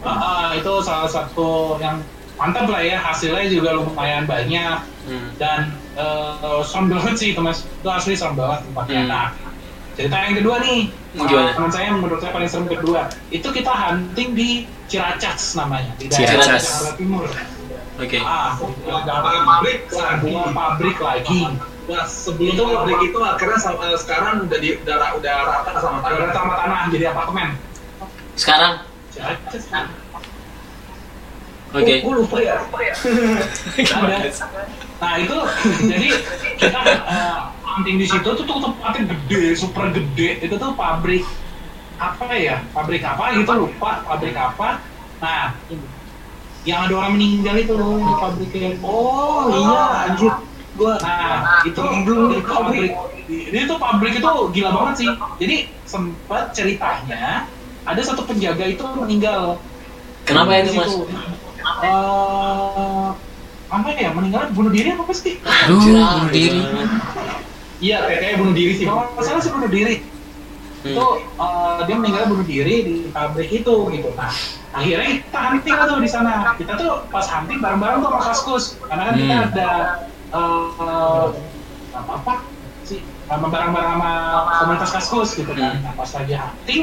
uh, 0.03 0.51
itu 0.55 0.73
salah 0.83 1.07
satu 1.07 1.79
yang 1.79 2.03
mantap 2.35 2.67
lah 2.67 2.81
ya 2.81 2.97
hasilnya 2.99 3.47
juga 3.47 3.69
lumayan 3.75 4.23
banyak 4.25 4.79
Hmm. 5.05 5.29
dan 5.37 5.69
uh, 5.93 6.65
serem 6.65 6.89
banget 6.89 7.13
sih 7.13 7.29
itu 7.29 7.37
mas 7.37 7.61
itu 7.61 7.85
asli 7.85 8.17
serem 8.17 8.33
banget 8.33 8.65
tempatnya. 8.65 9.01
Hmm. 9.05 9.09
Nah 9.13 9.25
cerita 9.93 10.15
yang 10.17 10.35
kedua 10.35 10.55
nih 10.59 10.79
Gimana? 11.13 11.53
teman 11.53 11.69
saya 11.69 11.87
menurut 11.93 12.19
saya 12.19 12.33
paling 12.33 12.49
serem 12.49 12.65
kedua 12.65 13.01
itu 13.29 13.45
kita 13.45 13.69
hunting 13.69 14.33
di 14.33 14.49
Ciracas 14.89 15.53
namanya 15.53 15.93
di 16.01 16.09
Ciracas. 16.09 16.65
Jakarta 16.65 16.97
Timur. 16.97 17.29
Oke. 17.95 18.17
Ah, 18.19 18.57
Pabrik 18.57 19.45
pabrik 19.45 19.79
lagi. 19.93 20.27
lagi, 20.27 20.51
pabrik 20.51 20.97
lagi. 20.99 21.41
Nah, 21.85 22.03
sebelum 22.03 22.57
pabrik 22.57 22.99
itu 23.05 23.19
akhirnya 23.21 23.59
sama, 23.61 23.77
eh, 23.87 23.95
sekarang 23.95 24.49
udah 24.49 24.57
di 24.57 24.69
udah, 24.81 24.97
udah 25.15 25.35
rata 25.45 25.71
sama 25.79 25.97
tanah. 26.01 26.33
tambah 26.33 26.55
tanah 26.59 26.79
jadi 26.89 27.05
apartemen. 27.13 27.49
Sekarang, 28.35 28.83
oke. 31.75 31.93
Gue 32.01 32.13
lupa 32.23 32.37
ya. 32.39 32.55
Ada. 33.99 34.17
Nah 34.95 35.13
itu 35.19 35.37
jadi 35.91 36.07
kita 36.55 36.81
hunting 37.59 37.97
di 37.99 38.07
situ 38.07 38.29
tuh 38.31 38.45
tuh 38.47 38.57
tempatnya 38.63 39.01
gede, 39.11 39.43
super 39.59 39.91
gede. 39.91 40.39
Itu 40.39 40.55
tuh 40.55 40.71
pabrik 40.73 41.27
apa 41.99 42.27
ya? 42.35 42.63
Pabrik 42.71 43.03
apa 43.03 43.35
gitu 43.35 43.51
lupa 43.67 44.01
pabrik 44.07 44.35
apa. 44.35 44.79
Nah 45.19 45.51
yang 46.65 46.89
ada 46.89 46.93
orang 46.97 47.13
meninggal 47.15 47.55
itu 47.61 47.73
loh 47.77 48.01
di 48.01 48.13
pabriknya. 48.17 48.69
Oh 48.81 49.53
iya, 49.53 49.83
anjir. 50.09 50.33
Gua 50.75 50.99
Nah, 50.99 51.63
itu 51.63 51.79
belum 51.79 52.35
di 52.35 52.39
pabrik. 52.41 52.91
Ini 53.29 53.59
tuh 53.69 53.77
pabrik 53.77 54.13
itu 54.17 54.31
gila 54.51 54.69
banget 54.73 54.93
sih. 54.97 55.07
Jadi 55.39 55.55
sempat 55.85 56.51
ceritanya 56.57 57.45
ada 57.85 58.01
satu 58.01 58.25
penjaga 58.25 58.65
itu 58.65 58.83
meninggal. 58.97 59.61
Kenapa 60.25 60.57
itu 60.57 60.73
mas? 60.73 60.93
Eh, 61.65 63.07
apa 63.65 63.87
ya 63.97 64.09
meninggal 64.13 64.53
bunuh 64.53 64.69
diri 64.69 64.93
apa 64.93 65.13
sih? 65.13 65.41
Aduh, 65.41 65.81
bunuh 65.81 66.29
diri. 66.29 66.61
Iya, 67.81 67.97
kayak 68.07 68.19
kayaknya 68.21 68.37
bunuh 68.39 68.53
diri 68.55 68.73
sih. 68.77 68.85
Kalau 68.85 69.19
salah 69.19 69.41
sih 69.41 69.51
bunuh 69.51 69.69
diri. 69.69 69.95
Hmm. 70.85 70.93
Itu 70.93 71.05
eh, 71.25 71.79
dia 71.89 71.95
meninggal 71.97 72.23
bunuh 72.29 72.45
diri 72.45 72.75
di 72.85 72.95
pabrik 73.09 73.49
itu 73.49 73.75
gitu. 73.89 74.09
Nah, 74.13 74.29
akhirnya 74.71 75.25
kita 75.25 75.39
hunting 75.41 75.75
tuh 75.75 75.97
di 75.99 76.09
sana. 76.09 76.53
Kita 76.55 76.73
tuh 76.77 76.91
pas 77.09 77.25
hunting 77.25 77.59
bareng-bareng 77.59 77.97
tuh 78.05 78.09
sama 78.13 78.21
Kaskus. 78.21 78.63
Karena 78.85 79.03
kan 79.09 79.13
kita 79.17 79.33
Hmm. 79.33 79.45
ada 79.49 79.69
eh, 80.29 81.25
apa 81.95 82.11
apa 82.21 82.33
sih 82.85 83.01
sama 83.25 83.49
bareng-bareng 83.49 83.91
sama 83.97 84.11
komunitas 84.61 84.91
Kaskus 84.93 85.29
gitu 85.33 85.51
kan. 85.57 85.81
Hmm. 85.81 85.83
Nah, 85.83 85.93
pas 85.97 86.09
lagi 86.13 86.33
hunting 86.37 86.81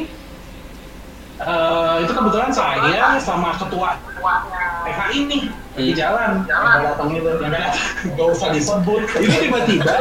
eh, 1.39 1.95
itu 2.05 2.13
kebetulan 2.13 2.51
saya 2.51 3.17
sama 3.17 3.57
ketua 3.57 3.97
PKI 4.83 5.17
ini 5.17 5.39
di 5.73 5.89
Hmm. 5.89 5.97
jalan. 5.97 6.31
Yang 6.45 6.63
datang 6.85 7.09
itu. 7.11 7.31
Yang 7.41 7.49
nggak 7.49 7.69
nggak 8.13 8.29
usah 8.29 8.49
disebut. 8.53 9.01
Itu 9.17 9.37
tiba-tiba 9.49 9.97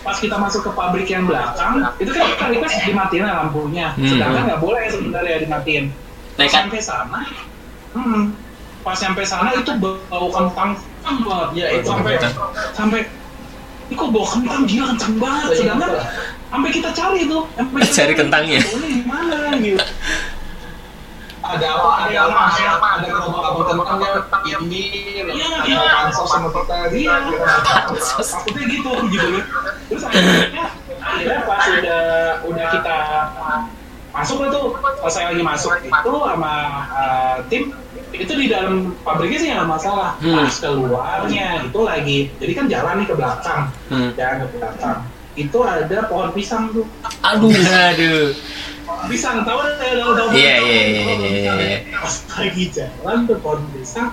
pas 0.00 0.16
kita 0.16 0.36
masuk 0.38 0.64
ke 0.64 0.70
pabrik 0.72 1.08
yang 1.10 1.28
belakang, 1.28 1.84
itu 2.00 2.08
kan 2.08 2.24
kita 2.24 2.44
request 2.48 2.76
dimatiin 2.86 3.24
lah 3.26 3.34
lampunya. 3.44 3.92
Hmm. 3.98 4.06
Sedangkan 4.06 4.42
nggak 4.48 4.60
boleh 4.62 4.84
sebenarnya 4.88 5.44
dimatiin. 5.44 5.84
Pas 6.38 6.46
Nekat. 6.48 6.56
sampai 6.64 6.80
sana, 6.80 7.20
hmm, 7.92 8.22
pas 8.80 8.96
sampai 8.96 9.24
sana 9.28 9.52
itu 9.52 9.72
bau 9.76 10.28
kentang 10.32 10.72
banget. 11.04 11.48
Ya, 11.52 11.66
itu 11.76 11.84
sampai 11.84 12.16
sampai 12.72 13.00
ini 13.90 13.94
kok 13.98 14.08
bau 14.08 14.24
kentang 14.24 14.64
gila 14.64 14.84
kencang 14.96 15.14
banget. 15.20 15.48
Sedangkan 15.58 15.90
sampai 16.48 16.70
kita 16.72 16.88
cari 16.96 17.20
tuh, 17.28 17.42
sampai 17.58 17.80
Cari 17.98 18.14
kentangnya. 18.16 18.60
Di 18.64 19.02
mana 19.04 19.52
gitu. 19.60 19.84
Ada 21.50 21.66
apa? 21.74 21.90
Ada 22.06 22.18
apa? 22.26 22.40
Ada 23.00 23.08
apa 23.10 23.66
tentangnya 23.66 24.56
ini 24.62 24.82
Iya, 25.30 25.46
ada 25.50 25.66
iya. 25.66 25.80
pansos 26.04 26.28
sama 26.30 26.48
kita 26.54 26.76
Iya, 26.94 27.14
gitu. 27.26 27.38
takutnya 28.22 28.64
gitu 28.70 28.90
gitu 29.10 29.26
loh. 29.34 29.44
Terus 29.90 30.02
akhirnya, 30.06 30.64
akhirnya 31.02 31.38
pas 31.48 31.64
udah 31.66 32.02
udah 32.46 32.66
kita 32.70 32.96
masuk 34.10 34.36
lah 34.42 34.48
tuh, 34.50 34.64
pas 34.78 35.10
saya 35.10 35.30
lagi 35.30 35.42
masuk 35.42 35.72
itu 35.82 36.12
sama 36.26 36.52
uh, 36.90 37.36
tim 37.46 37.70
itu 38.10 38.32
di 38.34 38.50
dalam 38.50 38.90
pabriknya 39.06 39.38
sih 39.38 39.48
nggak 39.54 39.70
masalah. 39.70 40.18
Hmm. 40.18 40.34
Pas 40.34 40.54
keluarnya 40.58 41.46
itu 41.66 41.80
lagi, 41.82 42.18
jadi 42.42 42.52
kan 42.58 42.66
jalan 42.66 42.94
nih 43.02 43.06
ke 43.06 43.14
belakang, 43.14 43.62
Hmm. 43.86 44.10
jalan 44.18 44.36
ke 44.42 44.46
belakang. 44.58 44.98
Itu 45.34 45.58
ada 45.62 46.10
pohon 46.10 46.34
pisang 46.34 46.74
tuh. 46.74 46.86
Aduh. 47.22 47.52
Aduh. 47.54 48.34
Pisang 49.06 49.46
tahu 49.46 49.58
kan? 49.62 49.72
Tahu 49.78 50.12
tahu. 50.12 50.28
Iya, 50.34 50.54
iya, 50.58 50.80
iya, 50.82 51.02
iya, 51.14 51.52
iya. 51.54 51.78
Pas 51.94 52.14
lagi 52.34 52.64
jalan 52.74 53.18
tuh 53.24 53.38
pohon 53.38 53.62
pisang, 53.70 54.10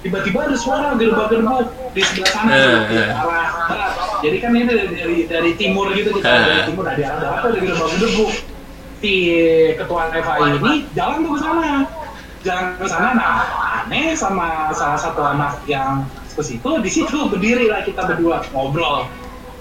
tiba-tiba 0.00 0.46
ada 0.46 0.54
suara 0.54 0.94
gerbak-gerbuk 0.94 1.66
di 1.90 2.02
sebelah 2.06 2.30
sana 2.30 2.50
Eh, 2.54 2.62
tuh, 2.62 2.94
eh. 2.94 3.08
arah 3.10 3.46
barat. 3.66 3.92
Jadi 4.22 4.36
kan 4.38 4.50
ini 4.54 4.64
dari 4.70 4.86
dari, 4.94 5.16
dari 5.26 5.50
timur 5.58 5.90
gitu 5.92 6.14
kita 6.14 6.30
Eh. 6.30 6.42
dari 6.46 6.62
timur 6.70 6.84
dari 6.86 7.02
arah 7.02 7.18
barat 7.18 7.42
ada 7.50 7.58
gerbak-gerbuk. 7.58 8.32
Si 8.98 9.14
ketua 9.78 10.10
FA 10.10 10.34
ini 10.48 10.72
jalan 10.94 11.16
tuh 11.22 11.32
ke 11.34 11.40
sana. 11.42 11.66
Jalan 12.46 12.64
ke 12.78 12.86
sana 12.86 13.08
nah 13.14 13.34
aneh 13.82 14.14
sama 14.14 14.70
salah 14.70 14.98
satu 14.98 15.22
anak 15.22 15.58
yang 15.66 16.06
ke 16.34 16.42
situ 16.42 16.70
di 16.78 16.86
situ 16.86 17.18
berdiri 17.26 17.66
lah 17.66 17.82
kita 17.82 18.06
berdua 18.06 18.46
ngobrol. 18.54 19.10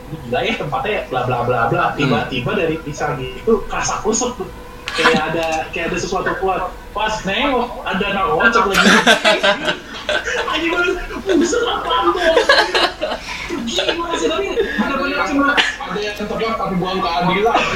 Gila 0.07 0.39
ya 0.39 0.53
tempatnya 0.55 1.03
bla 1.11 1.21
bla 1.27 1.43
bla 1.43 1.67
bla. 1.67 1.91
Tiba-tiba 1.99 2.51
dari 2.55 2.79
pisang 2.79 3.19
gitu 3.19 3.67
kerasa 3.67 3.99
kusut 4.03 4.39
tuh. 4.39 4.47
Kayak 4.95 5.35
ada 5.35 5.45
kayak 5.75 5.91
ada 5.91 5.97
sesuatu 5.99 6.31
kuat. 6.39 6.71
Pas 6.95 7.13
nengok 7.27 7.83
ada 7.83 8.05
anak 8.07 8.25
ngocok 8.31 8.63
lagi. 8.71 8.87
Anjing 10.55 10.71
banget, 10.71 11.03
buset 11.35 11.67
apaan 11.67 12.15
tuh? 12.15 12.23
Gimana 13.67 14.15
sih 14.15 14.31
tapi 14.31 14.55
bener-bener 14.55 15.19
cuma 15.27 15.51
Ada 15.55 15.99
yang 15.99 16.15
tegak 16.15 16.55
tapi 16.55 16.79
buang 16.79 17.03
keadilan. 17.03 17.59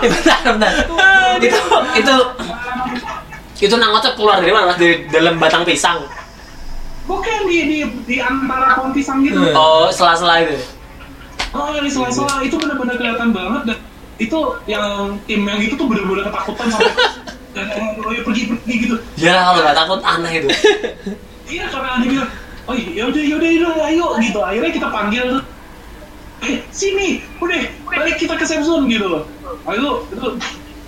bentar, 0.00 0.40
bentar. 0.56 0.72
itu 1.40 1.60
itu 1.96 2.16
itu 3.60 3.74
nangotnya 3.76 4.16
keluar 4.16 4.40
dari 4.40 4.52
mana 4.52 4.72
dari 4.76 5.04
dalam 5.12 5.36
batang 5.36 5.64
pisang 5.64 6.00
bukan 7.08 7.38
di 7.48 7.58
di 7.66 7.78
di 8.06 8.16
antara 8.20 8.76
pohon 8.76 8.92
pisang 8.92 9.24
gitu. 9.24 9.40
Hmm. 9.40 9.56
oh 9.56 9.86
sela-sela 9.92 10.44
itu 10.44 10.56
Oh, 11.50 11.66
yang 11.74 11.82
di 11.82 11.90
sela-sela 11.90 12.46
itu 12.46 12.54
benar-benar 12.54 12.94
kelihatan 12.94 13.34
banget 13.34 13.62
dan 13.74 13.78
itu 14.22 14.38
yang 14.70 15.18
tim 15.26 15.42
yang 15.42 15.58
itu 15.58 15.74
tuh 15.74 15.90
benar-benar 15.90 16.30
ketakutan 16.30 16.66
sampai 16.70 16.94
dan 17.58 17.66
oh 17.98 18.10
ya 18.14 18.22
pergi 18.22 18.42
pergi 18.54 18.74
gitu. 18.86 18.94
ya 19.18 19.34
kalau 19.50 19.58
nggak 19.58 19.74
takut 19.74 20.00
aneh 20.06 20.32
itu 20.38 20.48
Iya 21.50 21.66
karena 21.66 21.98
dia 21.98 22.10
bilang, 22.14 22.30
oh 22.70 22.74
yaudah 22.78 23.22
yaudah 23.26 23.48
yaudah 23.50 23.86
ayo 23.90 24.06
gitu. 24.22 24.38
Akhirnya 24.38 24.70
kita 24.70 24.88
panggil 24.94 25.24
tuh, 25.34 25.42
eh 26.46 26.62
sini, 26.70 27.26
udah 27.42 27.58
balik 27.90 28.16
kita 28.22 28.38
ke 28.38 28.46
safe 28.46 28.62
zone 28.62 28.86
gitu 28.86 29.10
loh. 29.10 29.26
Nah, 29.66 29.74
itu 29.74 29.90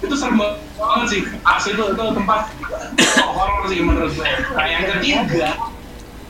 itu 0.06 0.14
serem 0.14 0.38
banget 0.38 1.06
sih. 1.10 1.20
Asli 1.42 1.74
itu 1.74 1.82
itu 1.82 2.02
tempat 2.14 2.46
horor 3.26 3.66
sih 3.66 3.78
menurut 3.82 4.14
gue. 4.14 4.26
Nah 4.54 4.66
yang 4.70 4.84
ketiga, 4.86 5.50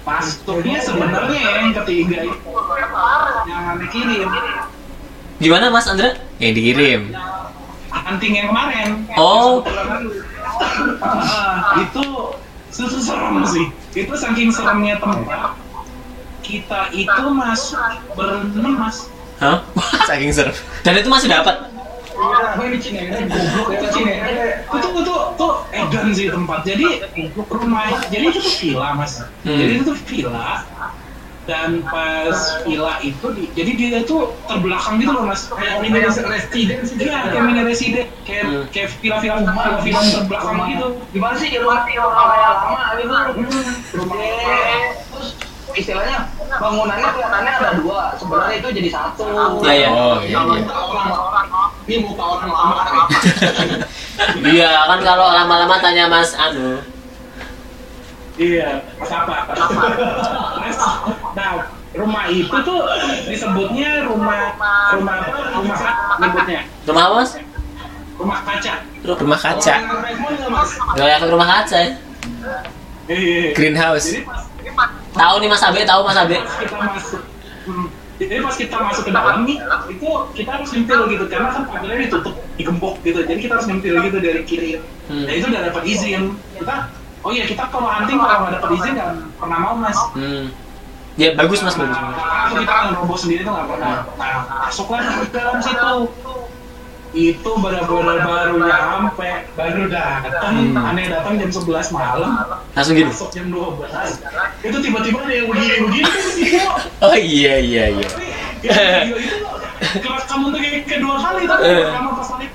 masuknya 0.02 0.78
sebenarnya 0.82 1.40
yang 1.40 1.70
ketiga 1.82 2.16
itu 2.26 2.38
yang 3.46 3.62
aneh 3.70 3.88
kirim. 3.90 4.28
gimana 5.38 5.70
mas 5.70 5.86
Andra 5.86 6.18
Yang 6.38 6.52
dikirim. 6.58 7.00
hunting 7.92 8.32
yang 8.34 8.48
kemarin. 8.50 8.88
Oh. 9.14 9.62
Ah, 11.02 11.78
itu 11.78 12.04
susu 12.68 12.98
serem 12.98 13.42
sih. 13.46 13.66
Itu 13.94 14.14
saking 14.14 14.50
seremnya 14.50 14.98
tempat. 14.98 15.54
Kita 16.42 16.90
itu 16.90 17.22
masuk 17.30 17.78
berenam 18.18 18.74
mas. 18.78 19.06
Hah? 19.38 19.62
Saking 20.10 20.30
serem. 20.30 20.54
Dan 20.82 20.98
itu 20.98 21.10
masih 21.10 21.26
dapat. 21.26 21.71
Apa 22.12 22.62
ini 22.64 22.78
Cina? 22.78 22.98
Ini 23.02 23.24
goblok 23.26 23.66
ya 23.68 23.78
Itu 23.78 23.86
Cina. 23.90 24.10
itu 24.72 24.88
itu 24.92 25.14
tuh 25.34 25.52
edan 25.72 26.06
sih 26.12 26.26
tempat. 26.28 26.60
Jadi 26.62 26.86
rumah, 27.48 27.88
jadi 28.08 28.24
itu 28.28 28.38
tuh 28.38 28.54
villa 28.60 28.88
mas. 28.92 29.12
Hmm. 29.42 29.56
Jadi 29.56 29.72
itu 29.76 29.84
tuh 29.84 29.96
villa. 30.06 30.50
Dan 31.42 31.82
pas 31.82 32.38
villa 32.62 33.02
itu, 33.02 33.26
di- 33.34 33.50
jadi 33.50 33.70
dia 33.74 33.88
itu 33.98 34.16
terbelakang 34.46 35.02
gitu 35.02 35.10
loh 35.10 35.26
mas. 35.26 35.50
Kayak 35.50 35.82
mini 35.82 35.98
resident 35.98 36.86
sih. 36.86 36.94
Iya, 37.02 37.18
kayak 37.28 37.42
mini 37.42 37.60
resident. 37.66 38.06
Kayak 38.22 38.44
Hmm. 38.46 38.62
kayak 38.70 38.88
villa-villa 39.02 39.36
villa-villa 39.42 40.00
terbelakang 40.14 40.56
gitu. 40.70 40.86
Gimana 41.10 41.34
sih 41.34 41.48
rumah 41.58 41.82
rumah 41.82 42.26
kayak 42.30 42.46
lama 42.46 42.80
gitu? 42.94 43.14
Rumah 43.98 44.16
terus 45.10 45.28
istilahnya 45.72 46.28
bangunannya 46.52 47.08
kelihatannya 47.10 47.52
ada 47.58 47.70
dua, 47.80 48.12
sebenarnya 48.20 48.54
itu 48.60 48.68
jadi 48.76 48.90
satu. 48.92 49.24
Iya, 49.64 49.72
iya. 49.72 49.88
Oh 49.90 50.20
iya 50.20 50.38
iya. 50.46 50.62
Orang-orang 50.68 51.46
ini 51.88 51.96
muka 52.06 52.22
orang 52.22 52.50
lama 52.50 52.74
kan. 52.82 52.94
Iya, 54.44 54.70
kan 54.86 55.00
kalau 55.02 55.34
lama-lama 55.34 55.80
tanya 55.82 56.06
Mas 56.06 56.36
Anu. 56.36 56.78
Iya, 58.38 58.84
pas 59.00 59.10
apa? 59.12 59.34
Terus, 59.50 60.78
nah, 61.34 61.50
rumah 61.96 62.24
itu 62.30 62.56
tuh 62.62 62.80
disebutnya 63.26 64.06
rumah 64.06 64.56
rumah 64.94 65.16
apa? 65.26 65.34
Rumah 65.58 65.76
apa 65.76 66.14
nyebutnya? 66.22 66.60
Rumah 66.86 67.02
apa, 67.02 67.14
Mas? 67.24 67.32
Rumah 68.20 68.38
kaca. 68.46 68.74
Rumah 69.02 69.40
kaca. 69.40 69.74
Nggak 69.82 70.50
mas? 70.52 70.70
Gak 70.94 71.08
efek 71.18 71.28
rumah 71.32 71.48
kaca 71.48 71.76
ya. 71.82 71.90
Iya. 73.10 73.52
Greenhouse. 73.58 74.06
Jadi 74.14 74.22
pas, 74.72 74.88
Tahu 75.12 75.34
nih 75.44 75.48
Mas 75.50 75.64
Abe, 75.66 75.80
tahu 75.84 76.00
Mas 76.08 76.16
Abe. 76.16 76.38
kita 76.40 76.76
masuk, 76.80 77.20
hmm, 77.68 77.86
jadi 78.28 78.40
pas 78.44 78.54
kita 78.54 78.76
masuk 78.78 79.02
ke 79.08 79.12
dalam 79.12 79.42
nih, 79.48 79.56
itu 79.90 80.08
kita 80.36 80.50
harus 80.54 80.68
nyentil 80.70 81.00
gitu 81.10 81.24
karena 81.26 81.48
kan 81.50 81.62
pagarnya 81.66 82.06
ditutup, 82.06 82.34
digembok 82.54 82.94
gitu. 83.02 83.20
Jadi 83.26 83.40
kita 83.40 83.52
harus 83.58 83.66
nyentil 83.66 83.94
gitu 84.04 84.18
dari 84.22 84.40
kiri. 84.46 84.70
Hmm. 85.10 85.24
Nah 85.26 85.32
itu 85.32 85.46
udah 85.50 85.62
dapat 85.72 85.82
izin. 85.88 86.22
Kita, 86.58 86.74
oh 87.26 87.30
iya 87.34 87.44
kita 87.48 87.62
kalau 87.72 87.88
hunting 87.90 88.18
kalau 88.20 88.46
nggak 88.46 88.54
dapat 88.60 88.70
izin 88.78 88.92
nggak 88.94 89.10
pernah 89.40 89.58
mau 89.58 89.74
mas. 89.78 89.98
Hmm. 90.14 90.54
Ya 91.20 91.36
bagus 91.36 91.60
Mas, 91.60 91.76
bagus. 91.76 91.92
bagus. 91.92 92.16
Aku 92.24 92.54
kita 92.64 92.74
ngerobos 92.88 93.20
sendiri 93.20 93.40
tuh 93.44 93.52
nggak 93.52 93.68
pernah. 93.68 93.92
Nah, 94.16 94.32
masuklah 94.64 95.00
ke 95.04 95.36
dalam 95.36 95.60
situ. 95.60 95.92
Itu 97.12 97.50
benar-benar 97.60 98.24
baru 98.24 98.56
nyampe, 98.58 99.30
baru 99.52 99.84
datang, 99.84 100.72
Hmm. 100.72 100.80
aneh 100.82 101.06
datang 101.06 101.36
jam 101.36 101.50
11 101.52 101.92
malam, 101.92 102.40
Langsung 102.72 102.96
gini. 102.96 103.12
masuk 103.12 103.28
jam 103.28 103.46
12. 103.46 104.16
Itu 104.64 104.76
tiba-tiba 104.78 105.18
ada 105.20 105.32
yang 105.34 105.46
begini-begini 105.46 106.00
kan 106.02 106.22
di 106.24 106.32
video. 106.40 106.64
Oh 107.00 107.12
iya 107.12 107.54
iya 107.58 107.84
iya. 107.92 108.08
Video 108.58 109.16
itu 109.18 109.36
kerekam 109.98 110.40
untuk 110.46 110.58
yang 110.58 110.80
kedua 110.82 111.14
kali 111.18 111.44
tapi 111.44 111.62
Eh. 111.62 111.84
pertama 111.84 112.10
pas 112.14 112.28
lagi 112.32 112.48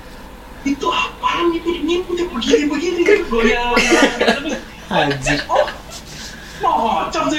itu 0.64 0.86
apaan 0.88 1.46
itu 1.52 1.70
ini 1.70 1.94
udah 2.02 2.26
begini-begini 2.28 3.00
goyang. 3.24 3.78
Terus, 3.78 4.54
Anjir. 4.88 5.38
oh 5.46 5.68
mau 6.58 6.74
ngocok 7.06 7.24
sih 7.30 7.38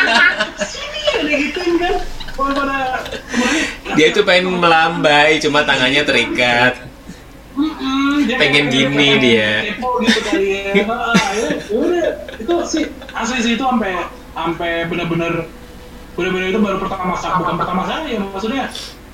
sini 0.70 1.00
ada 1.10 1.32
gituin 1.34 1.74
kan 1.76 1.94
Dia 3.94 4.08
tuh 4.10 4.22
pengen 4.22 4.50
melambai, 4.52 5.38
cuma 5.38 5.62
tangannya 5.62 6.02
terikat. 6.02 6.74
Pengen 8.26 8.66
gini 8.66 9.08
dia. 9.16 9.62
gitu 9.70 10.34
ya 10.34 10.82
Ah, 10.90 11.30
itu 12.34 12.54
sih 12.66 12.82
asli 13.08 13.38
sih 13.38 13.52
itu 13.54 13.62
sampai 13.62 13.94
sampai 14.32 14.70
benar-benar 14.84 15.46
benar-benar 16.14 16.46
itu 16.48 16.58
baru 16.58 16.78
pertama 16.78 17.14
kali 17.14 17.34
bukan 17.38 17.54
pertama 17.54 17.82
kali 17.84 18.08
ya 18.10 18.20
maksudnya 18.20 18.64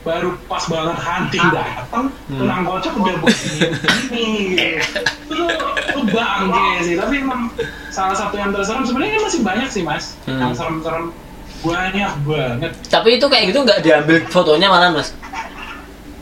baru 0.00 0.32
pas 0.46 0.64
banget 0.64 0.96
hunting 0.96 1.46
datang 1.52 2.04
tunang 2.26 2.62
kocok 2.64 2.92
udah 2.96 3.16
begini 3.20 4.24
itu 5.28 5.44
itu 5.68 6.00
bangke 6.08 6.68
sih 6.80 6.94
tapi 6.96 7.14
emang 7.20 7.52
salah 7.90 8.16
satu 8.16 8.34
yang 8.34 8.48
terserem 8.50 8.80
sebenarnya 8.82 9.20
masih 9.20 9.40
banyak 9.42 9.68
sih 9.68 9.82
mas 9.84 10.16
Hmm. 10.24 10.40
yang 10.40 10.52
serem-serem 10.54 11.12
banyak 11.62 12.12
banget 12.24 12.72
Tapi 12.88 13.08
itu 13.16 13.26
kayak 13.26 13.44
gitu 13.48 13.58
nggak 13.60 13.80
diambil 13.80 14.16
fotonya 14.26 14.68
malah 14.68 14.90
Mas. 14.90 15.12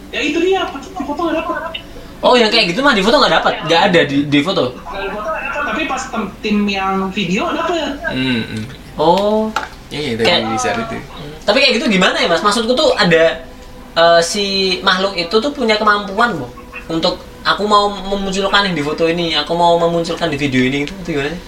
ya 0.08 0.20
itu 0.20 0.38
dia 0.40 0.64
foto 0.66 0.88
foto 1.04 1.20
nggak 1.24 1.36
dapet 1.38 1.82
Oh 2.18 2.34
yang 2.34 2.50
kayak 2.50 2.74
gitu 2.74 2.82
mah 2.82 2.98
di 2.98 3.02
foto 3.04 3.14
nggak 3.14 3.30
dapat, 3.30 3.52
nggak 3.62 3.82
ada 3.88 4.00
di, 4.02 4.26
di 4.26 4.42
foto. 4.42 4.74
Tapi 4.74 5.86
pas 5.86 6.02
tem- 6.10 6.34
tim 6.42 6.66
yang 6.66 7.14
video 7.14 7.46
dapet 7.54 7.94
Hmm. 8.10 8.42
hmm. 8.42 8.64
Oh. 8.98 9.54
Iya 9.86 10.18
itu 10.18 10.22
Kayak- 10.26 10.50
bisa 10.50 10.68
itu. 10.74 10.98
Tapi 11.46 11.58
kayak 11.62 11.78
gitu 11.78 11.86
gimana 11.86 12.18
ya 12.18 12.26
Mas? 12.26 12.42
Maksudku 12.42 12.74
tuh 12.74 12.90
ada 12.92 13.46
eh, 13.94 14.20
si 14.20 14.44
makhluk 14.82 15.14
itu 15.14 15.30
tuh 15.30 15.54
punya 15.54 15.78
kemampuan 15.78 16.34
loh 16.34 16.50
untuk 16.90 17.22
aku 17.46 17.62
mau 17.64 17.86
memunculkan 17.86 18.66
yang 18.66 18.74
di 18.74 18.82
foto 18.82 19.06
ini, 19.06 19.38
aku 19.38 19.54
mau 19.54 19.78
memunculkan 19.78 20.26
di 20.26 20.34
video 20.34 20.66
ini 20.66 20.82
itu, 20.82 20.92
itu 20.98 21.14
gimana 21.14 21.30
sih? 21.30 21.42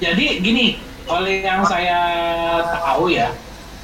Jadi 0.00 0.26
gini, 0.40 0.80
kalau 1.08 1.24
yang 1.26 1.64
saya 1.64 2.00
tahu 2.68 3.08
ya, 3.08 3.32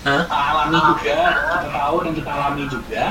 Hah? 0.04 0.22
kita 0.28 0.36
alami 0.36 0.78
juga, 0.78 1.18
kita 1.32 1.68
tahu 1.72 1.96
dan 2.04 2.12
kita 2.12 2.30
alami 2.30 2.62
juga. 2.68 3.04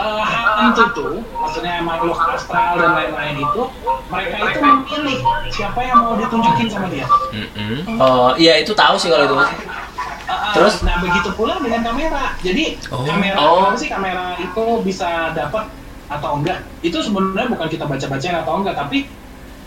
Eh, 0.00 0.22
hantu 0.24 0.84
tuh, 0.96 1.14
maksudnya 1.34 1.84
makhluk 1.84 2.16
astral 2.16 2.80
dan 2.80 2.96
lain-lain 2.96 3.36
itu, 3.36 3.62
mereka 4.08 4.36
itu 4.48 4.58
memilih 4.64 5.18
siapa 5.52 5.80
yang 5.84 5.98
mau 6.00 6.16
ditunjukin 6.16 6.72
sama 6.72 6.88
dia. 6.88 7.04
Hmm. 7.04 8.00
Oh 8.00 8.32
iya 8.40 8.64
itu 8.64 8.72
tahu 8.72 8.96
sih 8.96 9.12
kalau 9.12 9.28
itu 9.28 9.36
Mas. 9.36 9.50
Eh, 9.50 10.52
Terus? 10.56 10.74
nah 10.86 10.96
begitu 11.04 11.28
pula 11.36 11.60
dengan 11.60 11.84
kamera. 11.84 12.32
Jadi 12.40 12.80
Oh. 12.88 13.04
kamera, 13.04 13.36
Oh. 13.44 13.76
sih 13.76 13.92
kamera 13.92 14.40
itu 14.40 14.64
bisa 14.86 15.36
dapat 15.36 15.68
atau 16.08 16.30
enggak? 16.40 16.64
Itu 16.80 17.04
sebenarnya 17.04 17.52
bukan 17.52 17.68
kita 17.68 17.84
baca-bacain 17.84 18.36
atau 18.40 18.52
enggak, 18.56 18.74
tapi 18.80 19.04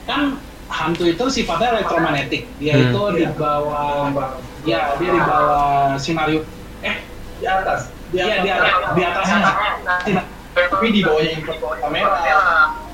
kan 0.10 0.40
hantu 0.74 1.06
itu 1.06 1.24
sifatnya 1.30 1.78
elektromagnetik. 1.78 2.50
Dia 2.58 2.74
Hmm. 2.74 2.90
itu 2.90 3.02
di 3.14 3.24
bawah, 3.32 4.10
ya 4.66 4.98
dia 4.98 5.10
di 5.14 5.22
bawah 5.22 5.94
sinario. 5.96 6.42
Eh, 6.82 6.98
di 7.38 7.46
atas 7.46 7.94
di 8.10 8.18
Iya 8.18 8.42
di 8.42 8.50
atas, 8.50 8.74
di 8.94 9.02
atasnya. 9.06 9.38
Tidak. 10.04 10.26
tapi 10.54 10.94
di 10.94 11.02
bawahnya 11.02 11.34
info 11.34 11.54
kamera 11.82 12.14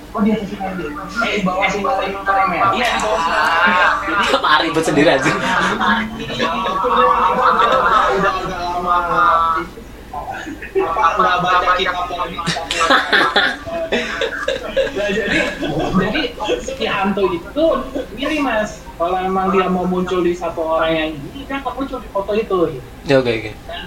Oh 0.10 0.26
di 0.26 0.32
atas 0.32 0.48
sinario. 0.50 0.90
Eh 1.22 1.32
di 1.38 1.44
bawah 1.44 1.68
sinario 1.70 2.20
kamera. 2.24 2.68
Iya 2.74 2.88
di 2.88 3.00
bawah 3.00 3.20
sinario. 3.20 3.88
Jadi 4.10 4.26
Apa 4.36 4.50
ribet 4.60 4.84
sendiri 4.84 5.10
aja. 5.12 5.32
udah 8.10 8.34
agak 8.36 8.60
lama 8.60 8.96
apa 10.80 11.02
nggak 11.20 11.38
baca 11.44 11.72
kitab 11.78 12.08
lagi 12.10 12.38
jadi 15.10 15.38
jadi 15.96 16.22
si 16.62 16.86
hantu 16.86 17.24
itu 17.32 17.66
ini 18.16 18.38
mas 18.40 18.84
kalau 18.96 19.18
emang 19.18 19.50
dia 19.50 19.68
mau 19.68 19.84
muncul 19.84 20.22
di 20.22 20.34
satu 20.34 20.60
orang 20.60 20.92
yang 20.92 21.10
ini 21.16 21.44
dia 21.44 21.58
akan 21.58 21.74
muncul 21.76 21.98
di 21.98 22.10
foto 22.10 22.32
itu 22.34 22.58
gitu. 22.74 22.88
Ya 23.06 23.16
oke 23.18 23.32
oke. 23.32 23.52
Dan 23.64 23.82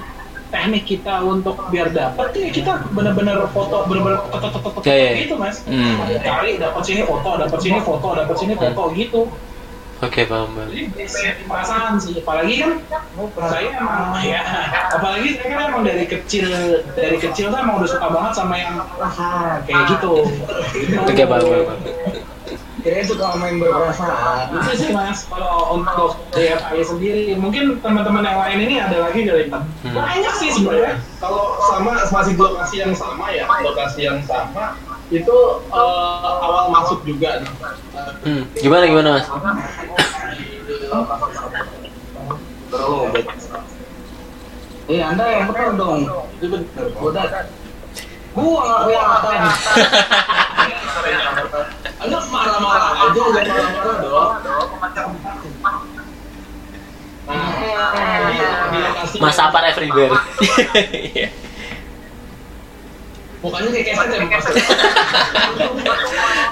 teknik 0.49 0.85
kita 0.85 1.20
untuk 1.20 1.57
biar 1.69 1.89
dapat 1.90 2.28
ya 2.35 2.49
kita 2.49 2.73
benar-benar 2.93 3.40
foto 3.51 3.89
benar-benar 3.89 4.20
foto 4.28 4.47
foto 4.51 4.69
foto 4.70 4.78
Ya, 4.85 4.93
ya, 4.93 5.09
ya. 5.09 5.12
gitu 5.24 5.35
mas 5.36 5.65
Hmm. 5.65 5.97
cari 6.20 6.61
dapat 6.61 6.82
sini 6.85 7.03
foto 7.03 7.31
dapat 7.36 7.59
sini 7.59 7.78
foto 7.81 8.09
dapat 8.12 8.36
sini 8.36 8.55
foto 8.55 8.82
gitu 8.93 9.20
Oke 10.02 10.26
paham 10.26 10.50
paham. 10.50 10.66
jadi 10.66 10.90
basic 10.90 11.46
perasaan 11.46 11.94
sih 11.94 12.18
apalagi 12.18 12.54
kan 12.58 12.70
saya 13.46 13.70
emang 13.72 14.18
ya 14.18 14.42
apalagi 14.90 15.38
saya 15.38 15.46
kan 15.48 15.60
emang 15.70 15.82
dari 15.86 16.04
kecil 16.04 16.50
dari 16.92 17.16
kecil 17.16 17.48
tuh 17.48 17.58
emang 17.58 17.78
udah 17.78 17.86
suka 17.86 18.10
banget 18.10 18.32
sama 18.34 18.54
yang 18.58 18.82
ah, 18.98 19.62
kayak 19.62 19.94
gitu 19.94 20.26
Oke 21.06 21.22
paham 21.22 21.46
paham. 21.46 21.78
Kirain 22.82 23.06
suka 23.06 23.38
main 23.38 23.62
berperasaan. 23.62 24.58
itu 24.58 24.70
sih 24.74 24.90
mas 24.90 25.22
kalau 25.30 25.78
untuk 25.78 26.18
DFI 26.34 26.82
sendiri 26.82 27.38
mungkin 27.38 27.78
teman-teman 27.78 28.26
yang 28.26 28.42
lain 28.42 28.58
ini 28.58 28.74
ada 28.76 29.06
lagi 29.06 29.22
kali 29.22 29.46
Pak? 29.46 29.62
Hmm. 29.86 29.94
banyak 29.94 30.34
sih 30.34 30.50
sebenarnya 30.50 30.98
kalau 31.22 31.62
sama 31.62 31.94
masih 32.02 32.34
lokasi 32.34 32.82
yang 32.82 32.90
sama 32.90 33.30
ya 33.30 33.46
lokasi 33.46 34.00
yang 34.02 34.18
sama 34.26 34.74
itu 35.14 35.36
eh, 35.70 36.26
awal 36.42 36.74
masuk 36.74 37.06
juga 37.06 37.38
nih 37.38 37.54
Hmm. 38.22 38.46
Gimana 38.54 38.86
gimana 38.86 39.08
Mas? 39.18 39.26
Eh 44.93 45.01
anda 45.01 45.24
yang 45.24 45.48
benar 45.48 45.73
dong. 45.78 46.01
Itu 46.36 46.47
benar. 46.52 46.85
Udah. 47.01 47.24
Gua 48.32 48.60
nggak 48.64 48.81
kelihatan. 48.89 49.39
anda 52.02 52.19
marah-marah 52.27 52.90
aja 53.06 53.20
udah 53.20 53.43
marah-marah 53.47 53.97
dong 54.02 54.31
Mas 59.23 59.39
Apar 59.39 59.62
everywhere. 59.70 60.10
Iya. 61.14 61.28
mukanya 63.43 63.74
kayak 63.74 64.31
keset 64.39 64.55
ya 64.55 64.62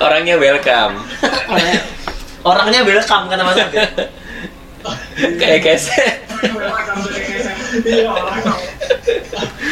Orangnya 0.02 0.34
welcome. 0.42 0.94
Orangnya 2.42 2.82
welcome 2.82 3.24
kata 3.30 3.42
Mas. 3.46 3.58
Kayak 5.36 5.60
keset. 5.62 6.14
iya 7.82 8.08
orang 8.08 8.40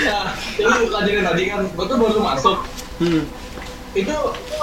nah 0.05 0.25
ini 0.55 0.87
lanjutin 0.87 1.25
tadi 1.25 1.43
kan 1.49 1.61
gue 1.65 1.85
tuh 1.85 1.97
baru 1.97 2.21
masuk 2.21 2.57
Hmm. 2.99 3.23
itu 3.95 4.11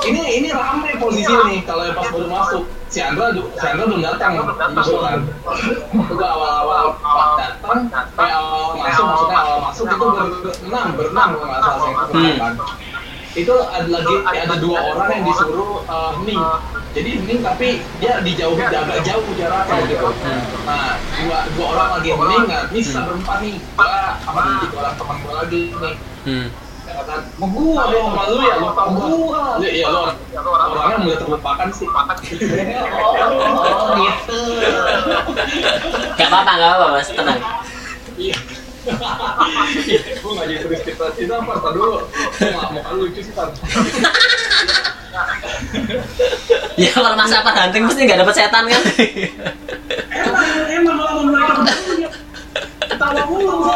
ini 0.05 0.21
ini 0.35 0.49
rame 0.51 0.91
posisi 0.95 1.31
nih 1.31 1.63
kalau 1.63 1.87
pas 1.91 2.03
baru 2.05 2.27
masuk 2.27 2.63
si 2.85 2.99
Andra 2.99 3.31
si 3.31 3.63
Andra 3.63 3.87
belum 3.87 4.03
datang 4.03 4.35
gitu 4.35 4.51
kan 4.99 5.19
itu 5.95 6.13
gua 6.13 6.29
awal-awal 6.29 6.85
pas 6.99 7.31
datang 7.39 7.79
eh 8.19 8.31
awal 8.31 8.75
masuk 8.75 9.03
maksudnya 9.03 9.37
awal 9.39 9.59
masuk 9.63 9.85
itu 9.87 10.05
berenam 10.05 10.87
berenam 10.93 11.29
kalau 11.33 11.47
nggak 11.47 11.61
salah 11.61 11.79
saya 11.79 11.95
Hmm. 12.11 12.35
kan 12.37 12.53
itu 13.35 13.51
ada 13.51 13.87
lagi 13.91 14.15
ada 14.23 14.55
dua 14.63 14.79
orang 14.95 15.09
yang 15.11 15.23
disuruh 15.27 15.83
eh, 15.83 16.11
hening 16.23 16.39
jadi 16.95 17.09
hening 17.19 17.39
tapi 17.43 17.83
dia 17.99 18.23
dijauhi 18.23 18.63
agak 18.63 19.03
jauh 19.03 19.27
jaraknya 19.35 19.83
gitu. 19.91 20.07
nah 20.63 20.95
dua 21.19 21.37
dua 21.51 21.65
orang 21.75 21.89
lagi 21.99 22.09
hening 22.15 22.43
nah 22.47 22.61
ini 22.71 22.79
sisa 22.79 23.03
berempat 23.03 23.43
nih. 23.43 23.59
Gua 23.75 24.15
sama 24.23 24.39
tiga 24.63 24.75
orang 24.79 24.95
teman 24.95 25.15
gua 25.19 25.33
lagi 25.43 25.61
nih. 25.75 25.95
Hmm. 26.25 26.47
kata 26.85 27.15
gua 27.35 27.83
dong 27.91 28.07
sama 28.15 28.23
lu 28.31 28.37
ya 28.39 28.55
lupa 28.63 28.83
gua. 28.95 29.43
ya 29.59 29.69
iya 29.69 29.87
lu. 29.91 30.01
Orangnya 30.39 30.97
mudah 31.03 31.17
terlupakan 31.19 31.67
sih. 31.75 31.87
Oh 32.95 33.91
gitu. 33.99 34.39
Gak 36.15 36.27
apa-apa, 36.31 36.51
gak 36.55 36.67
apa-apa 36.71 36.87
Mas, 36.95 37.09
tenang. 37.11 37.41
Gue 38.85 40.31
nggak 40.31 40.45
jadi 40.45 40.59
tulis 40.61 40.79
cerita 40.85 41.33
apa 41.41 41.53
tar 41.57 41.71
dulu 41.73 42.05
nggak 42.37 42.69
mau 42.69 42.81
kan 42.85 42.93
lucu 43.01 43.21
sih 43.25 43.33
tar 43.33 43.49
Ya 46.75 46.91
kalau 46.91 47.15
Mas 47.15 47.31
apa 47.31 47.47
hunting 47.55 47.87
mesti 47.87 48.03
nggak 48.03 48.19
dapet 48.19 48.35
setan 48.35 48.67
kan? 48.67 48.83
Emang 50.11 50.47
emang 50.67 50.95
kalau 50.99 51.23
mereka 51.23 51.63
ketawa 52.83 53.23
mulu. 53.31 53.71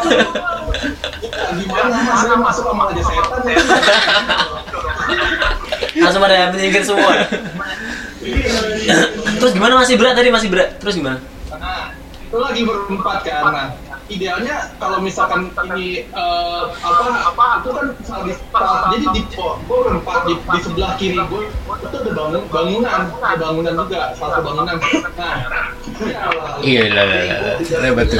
gimana 1.49 1.95
mas 2.03 2.23
masuk 2.27 2.63
sama 2.67 2.91
aja 2.91 3.03
setan 3.07 3.41
ya 3.47 3.55
Langsung 6.03 6.21
pada 6.27 6.51
menyingkir 6.51 6.83
semua. 6.83 7.23
Terus 9.39 9.51
gimana 9.55 9.79
masih 9.79 9.95
berat 9.95 10.19
tadi 10.19 10.27
masih 10.27 10.51
berat? 10.51 10.75
Terus 10.83 10.99
gimana? 10.99 11.23
nah 11.59 11.91
itu 12.29 12.37
lagi 12.39 12.61
berempat 12.63 13.17
kan 13.27 13.43
nah 13.51 13.67
idealnya 14.09 14.73
kalau 14.81 14.97
misalkan 14.99 15.53
ini 15.69 16.03
eh, 16.09 16.63
apa 16.81 17.05
apa 17.29 17.45
itu 17.61 17.69
kan 17.71 17.85
di, 18.25 18.33
jadi 18.89 19.07
di 19.13 19.21
gue 19.29 19.77
berempat 19.85 20.19
di, 20.25 20.33
di 20.35 20.59
sebelah 20.65 20.91
kiri 20.97 21.17
gue 21.21 21.41
itu 21.45 21.97
ada 22.01 22.11
bangun, 22.17 22.41
bangunan 22.49 23.01
ada 23.21 23.37
bangunan 23.37 23.73
juga 23.85 24.11
satu 24.17 24.41
bangunan 24.41 24.75
nah 25.15 25.37
Iya 26.63 26.95
lah 26.95 27.03
lah 27.03 27.21
lah. 27.27 27.55
Lah 27.59 27.91
betul. 27.91 28.19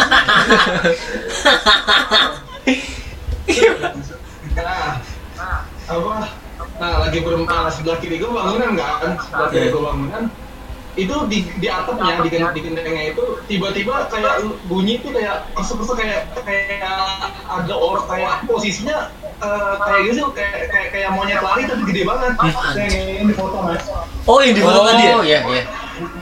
nah 4.60 5.00
apa 5.90 6.14
nah 6.80 6.96
lagi 7.04 7.20
berempat 7.26 7.74
sebelah 7.76 7.98
kiri 7.98 8.22
gue 8.22 8.30
bangunan 8.30 8.78
kan 8.78 9.18
sebelah 9.18 9.50
kiri 9.50 9.68
gue 9.74 9.82
bangunan 9.82 10.24
itu 10.96 11.16
di 11.30 11.40
di 11.58 11.68
atapnya 11.70 12.20
di 12.20 12.30
gen- 12.30 12.52
di 12.52 12.62
gentengnya 12.62 13.04
itu 13.14 13.24
tiba-tiba 13.46 14.10
kayak 14.10 14.42
bunyi 14.66 14.98
itu 14.98 15.14
kayak 15.14 15.46
masuk-masuk 15.54 15.96
kayak 15.96 16.28
kayak 16.40 16.98
ada 17.46 17.74
orang 17.74 18.06
kayak 18.10 18.34
posisinya 18.46 19.14
eh, 19.40 19.76
kayak 19.80 20.02
gitu 20.10 20.24
kayak 20.34 20.68
kayak 20.68 20.88
kayak 20.92 21.10
monyet 21.14 21.40
lari 21.40 21.64
tapi 21.64 21.84
gede 21.88 22.04
banget 22.04 22.32
kayak 22.36 23.22
ini 23.22 23.34
foto 23.34 23.58
mas 23.62 23.84
Oh 24.26 24.38
yang 24.42 24.54
di 24.54 24.62
foto 24.62 24.82
tadi 24.84 25.04
ya? 25.04 25.14
Oh 25.16 25.24
iya 25.24 25.40
iya. 25.42 25.64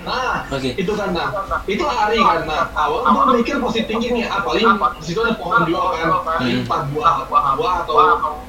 Nah 0.05 0.45
Oke. 0.49 0.73
itu 0.75 0.91
kan 0.95 1.09
nah 1.13 1.29
itu 1.67 1.83
lari 1.83 2.17
kan 2.19 2.39
nah 2.47 2.63
awal 2.75 3.05
gue 3.05 3.43
mikir 3.43 3.55
positif 3.61 3.87
tinggi 3.87 4.07
nih 4.11 4.23
paling 4.27 4.67
di 4.99 5.03
situ 5.05 5.19
ada 5.23 5.33
pohon 5.39 5.63
juga 5.63 5.95
kan. 5.95 6.07
Paling 6.25 6.67
empat 6.67 6.81
buah 6.91 7.13
buah 7.29 7.73
atau 7.85 7.95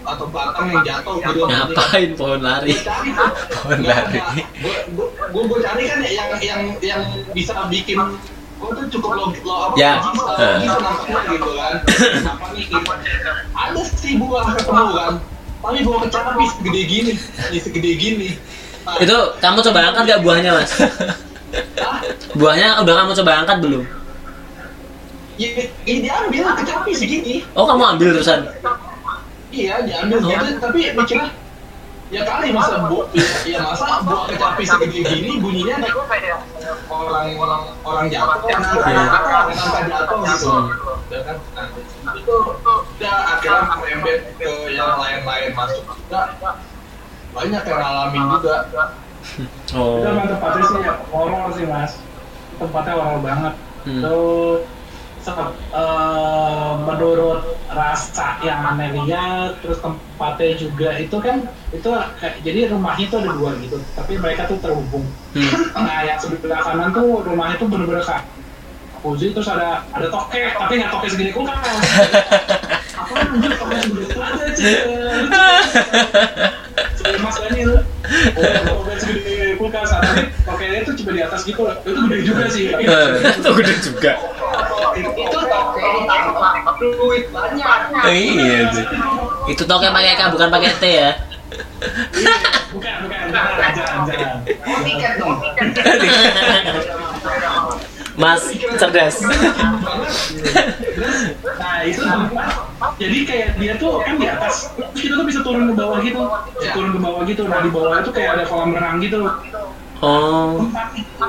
atau 0.02 0.26
batang 0.28 0.66
yang 0.72 0.82
jatuh 0.84 1.14
gitu. 1.22 1.40
Ngapain 1.46 2.10
pohon 2.18 2.40
lari? 2.42 2.72
cari 2.80 3.10
Pohon 3.54 3.80
lari. 3.86 4.18
gue 4.58 5.42
gue 5.46 5.58
cari 5.62 5.82
kan 5.86 5.98
yang 6.04 6.30
yang 6.42 6.62
yang 6.82 7.00
bisa 7.32 7.54
bikin 7.70 7.98
gue 8.58 8.70
tuh 8.74 8.84
cukup 8.98 9.10
lo 9.14 9.24
lo 9.30 9.54
apa 9.70 9.74
Ya. 9.78 10.02
logis 10.02 10.66
uh, 10.66 10.82
nampaknya 10.82 11.20
gitu 11.30 11.50
kan. 11.54 11.74
Apa 12.26 12.46
nih 12.58 12.64
gitu. 12.66 12.92
ada 13.54 13.82
sih 13.86 14.12
buah 14.18 14.44
ketemu 14.58 14.86
kan. 14.98 15.12
Tapi 15.58 15.78
buah 15.82 15.98
kecapi 16.06 16.44
segede 16.54 16.82
gini 16.86 17.12
segede 17.62 17.92
gini 17.98 18.28
Itu 18.96 19.16
kamu 19.38 19.58
coba 19.60 19.78
angkat 19.92 20.02
gak 20.08 20.20
buahnya 20.24 20.50
mas? 20.56 20.70
ah, 21.84 22.00
Buahnya 22.32 22.80
udah 22.80 22.94
kamu 23.04 23.12
coba 23.20 23.32
angkat 23.44 23.56
belum? 23.60 23.84
ya, 25.38 25.48
ya 25.86 25.96
diambil 26.02 26.50
kecapi 26.58 26.90
segini 26.90 27.34
Oh 27.54 27.62
kamu 27.62 27.94
ambil 27.94 28.08
terusan? 28.18 28.42
iya 29.48 29.80
diambil 29.80 30.20
gitu 30.20 30.60
tapi 30.60 30.92
mikirnya 30.92 31.32
ya 32.08 32.24
kali 32.24 32.52
masa 32.52 32.88
bu 32.88 33.04
ya 33.44 33.60
masa 33.64 34.00
buah 34.04 34.28
kecapi 34.28 34.64
segede 34.64 35.00
gini 35.04 35.40
bunyinya 35.40 35.76
kayak 36.08 36.40
orang 36.88 37.32
orang 37.36 37.62
orang 37.84 38.06
jatuh 38.12 38.44
kan 38.44 38.60
orang 38.64 39.08
angka 39.08 39.80
jatuh 39.88 40.18
gitu 40.24 40.48
Udah 41.08 41.20
kan? 41.24 41.36
Nah, 41.56 42.12
itu 42.12 42.34
udah 42.68 43.16
akhirnya 43.36 43.72
merembet 43.80 44.18
ke 44.36 44.50
yang 44.76 45.00
lain-lain 45.00 45.50
masuk 45.56 45.80
juga 45.88 46.20
banyak 47.32 47.62
yang 47.62 47.80
ngalamin 47.80 48.22
juga 48.38 48.54
Oh. 49.76 50.00
Itu 50.00 50.06
emang 50.08 50.26
tempatnya 50.30 50.62
sih 50.64 50.80
horor 51.12 51.46
sih 51.52 51.64
mas. 51.68 51.92
Tempatnya 52.56 52.92
horor 52.96 53.20
banget. 53.20 53.54
Hmm. 53.84 54.00
Itu 54.00 54.18
se- 55.20 55.54
eh, 55.74 56.70
menurut 56.86 57.42
rasa 57.68 58.40
yang 58.40 58.64
aneh 58.64 58.94
lihat, 58.96 59.60
terus 59.60 59.82
tempatnya 59.84 60.56
juga 60.56 60.96
itu 60.96 61.16
kan 61.20 61.44
itu 61.74 61.88
kayak 62.16 62.40
jadi 62.40 62.72
rumahnya 62.72 63.04
itu 63.10 63.16
ada 63.20 63.30
dua 63.36 63.50
gitu, 63.60 63.76
tapi 63.92 64.16
mereka 64.16 64.48
tuh 64.48 64.56
terhubung. 64.64 65.04
Hmm. 65.36 65.84
Nah 65.84 65.98
yang 66.08 66.16
sebelah 66.16 66.64
kanan 66.64 66.94
tuh 66.96 67.20
rumahnya 67.26 67.60
tuh 67.60 67.68
bener-bener 67.68 68.00
Uzi 69.06 69.30
terus 69.30 69.46
ada 69.46 69.86
ada 69.94 70.06
toke, 70.10 70.42
tapi 70.42 70.72
nggak 70.74 70.90
toke 70.90 71.06
segini 71.06 71.30
kulkas. 71.30 71.54
Apa 72.98 73.14
anjir 73.30 73.52
toke 73.54 73.74
segini 73.78 74.10
ada 74.10 74.46
Segini 76.98 77.18
mas 77.22 77.38
ini 77.46 77.62
tuh. 77.62 77.78
Oh, 78.34 78.82
toke 78.82 78.94
segini 78.98 79.54
kulkas, 79.54 79.94
tapi 79.94 80.34
tokenya 80.42 80.78
itu 80.82 80.90
cuma 80.98 81.10
di 81.14 81.22
atas 81.22 81.46
gitu. 81.46 81.62
Itu 81.62 82.00
gede 82.10 82.18
juga 82.26 82.44
sih. 82.50 82.74
Itu 83.38 83.50
gede 83.54 83.74
juga. 83.86 84.12
Itu 84.98 85.38
toke 85.46 85.78
ditangkap 85.78 86.76
duit 86.82 87.24
banyak. 87.30 87.78
Iya 88.02 88.60
sih. 88.74 88.86
Itu 89.54 89.62
toke 89.62 89.86
pakai 89.94 90.18
K 90.18 90.20
bukan 90.34 90.50
pakai 90.50 90.74
T 90.74 90.84
ya? 90.90 91.14
Bukan, 92.68 92.94
bukan, 93.06 93.32
jangan, 93.32 93.72
jangan, 93.72 94.00
jangan. 94.04 94.42
Mas 98.18 98.42
cerdas. 98.82 99.22
Nah 101.58 101.78
itu 101.86 102.02
jadi 102.98 103.18
kayak 103.22 103.48
dia 103.62 103.72
tuh 103.78 104.02
kan 104.02 104.18
di 104.18 104.26
atas, 104.26 104.74
terus 104.74 104.98
kita 104.98 105.14
tuh 105.22 105.26
bisa 105.30 105.40
turun 105.46 105.70
ke 105.70 105.74
bawah 105.78 106.02
gitu, 106.02 106.22
bisa 106.58 106.70
turun 106.74 106.90
ke 106.98 107.00
bawah 107.00 107.22
gitu. 107.30 107.42
Nah 107.46 107.62
di 107.62 107.70
bawah 107.70 108.02
itu 108.02 108.10
kayak 108.10 108.42
ada 108.42 108.44
kolam 108.50 108.74
renang 108.74 108.98
gitu. 108.98 109.22
Oh. 110.02 110.66
Tempat 110.66 110.88
itu 110.98 111.26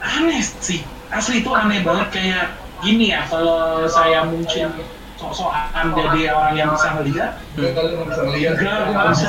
aneh 0.00 0.40
sih, 0.40 0.80
asli 1.12 1.44
itu 1.44 1.50
aneh 1.52 1.84
banget 1.84 2.08
kayak 2.08 2.56
gini 2.80 3.12
ya. 3.12 3.28
Kalau 3.28 3.84
saya 3.84 4.24
mungkin 4.24 4.72
sok-sokan 5.20 5.92
jadi 5.96 6.32
orang 6.32 6.54
yang 6.56 6.68
bisa 6.72 6.96
ngeliat, 6.96 7.30
Gak 7.56 7.72
bisa 8.08 8.20
ngeliat 8.24 8.52
enggak, 8.56 8.76
gue 8.88 8.92
nggak 8.92 9.08
bisa. 9.12 9.26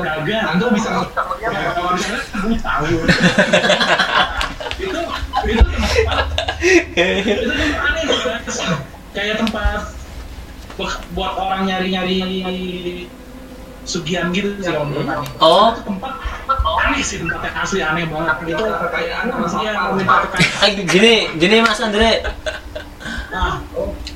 Kagak. 0.00 0.42
Anda 0.48 0.64
bisa 0.72 0.88
ngeliat 0.96 1.52
kalau 1.76 1.92
tahu. 2.56 2.96
itu 5.46 5.62
tempat 5.62 6.26
itu 7.02 7.52
tempat 7.52 7.80
aneh 7.86 8.02
guys. 8.06 8.58
kayak 9.12 9.36
tempat 9.42 9.80
bu- 10.78 11.02
buat 11.12 11.32
orang 11.36 11.66
nyari-nyari 11.68 12.16
sugihan 13.82 14.30
gitu 14.30 14.54
sih 14.62 14.70
kalau 14.70 14.86
menurut. 14.86 15.26
Oh. 15.42 15.74
Itu 15.74 15.82
tempat 15.90 16.12
aneh 16.92 17.02
sih 17.02 17.16
tempatnya 17.22 17.50
asli 17.56 17.80
aneh 17.80 18.04
banget 18.06 18.36
itu 18.52 18.64
kekayaan 18.64 19.24
iya 19.62 19.72
minta 19.96 20.16
kekayaan 20.28 20.70
gini, 20.86 21.14
gini 21.40 21.56
Mas 21.64 21.80
Andre, 21.80 22.22
nah 23.32 23.58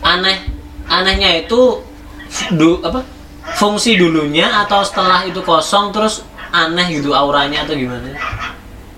aneh 0.05 0.39
anehnya 0.87 1.31
itu 1.47 1.83
du, 2.55 2.79
apa 2.85 3.03
fungsi 3.57 3.97
dulunya 3.97 4.51
atau 4.67 4.85
setelah 4.85 5.25
itu 5.25 5.41
kosong 5.43 5.91
terus 5.95 6.23
aneh 6.53 6.87
gitu 6.95 7.11
auranya 7.15 7.65
atau 7.67 7.75
gimana? 7.75 8.13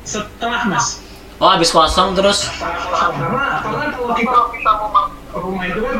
setelah 0.09 0.65
mas 0.65 1.05
Oh 1.39 1.47
habis 1.47 1.71
kosong 1.71 2.19
terus 2.19 2.51
kalau 2.51 4.11
kita 4.19 4.39
kita 4.59 4.73
mau 4.75 4.91
rumah 5.39 5.65
itu 5.71 5.79
kan 5.87 5.95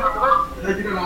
Saya 0.59 0.75
juga 0.75 0.99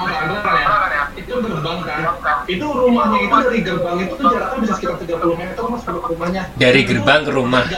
ya. 0.88 1.04
Itu 1.12 1.32
gerbang 1.44 1.78
kan. 1.84 2.00
Itu 2.48 2.66
rumahnya 2.72 3.18
itu 3.28 3.36
dari 3.36 3.60
gerbang 3.60 3.96
itu 4.00 4.16
tuh 4.16 4.32
jaraknya 4.32 4.58
bisa 4.64 4.74
sekitar 4.80 4.96
30 5.04 5.36
meter 5.36 5.62
mas 5.68 5.82
kalau 5.84 6.00
ke 6.00 6.08
rumahnya. 6.16 6.42
Dari 6.56 6.80
gerbang 6.88 7.20
ke 7.28 7.32
rumah. 7.36 7.62
Itu, 7.68 7.76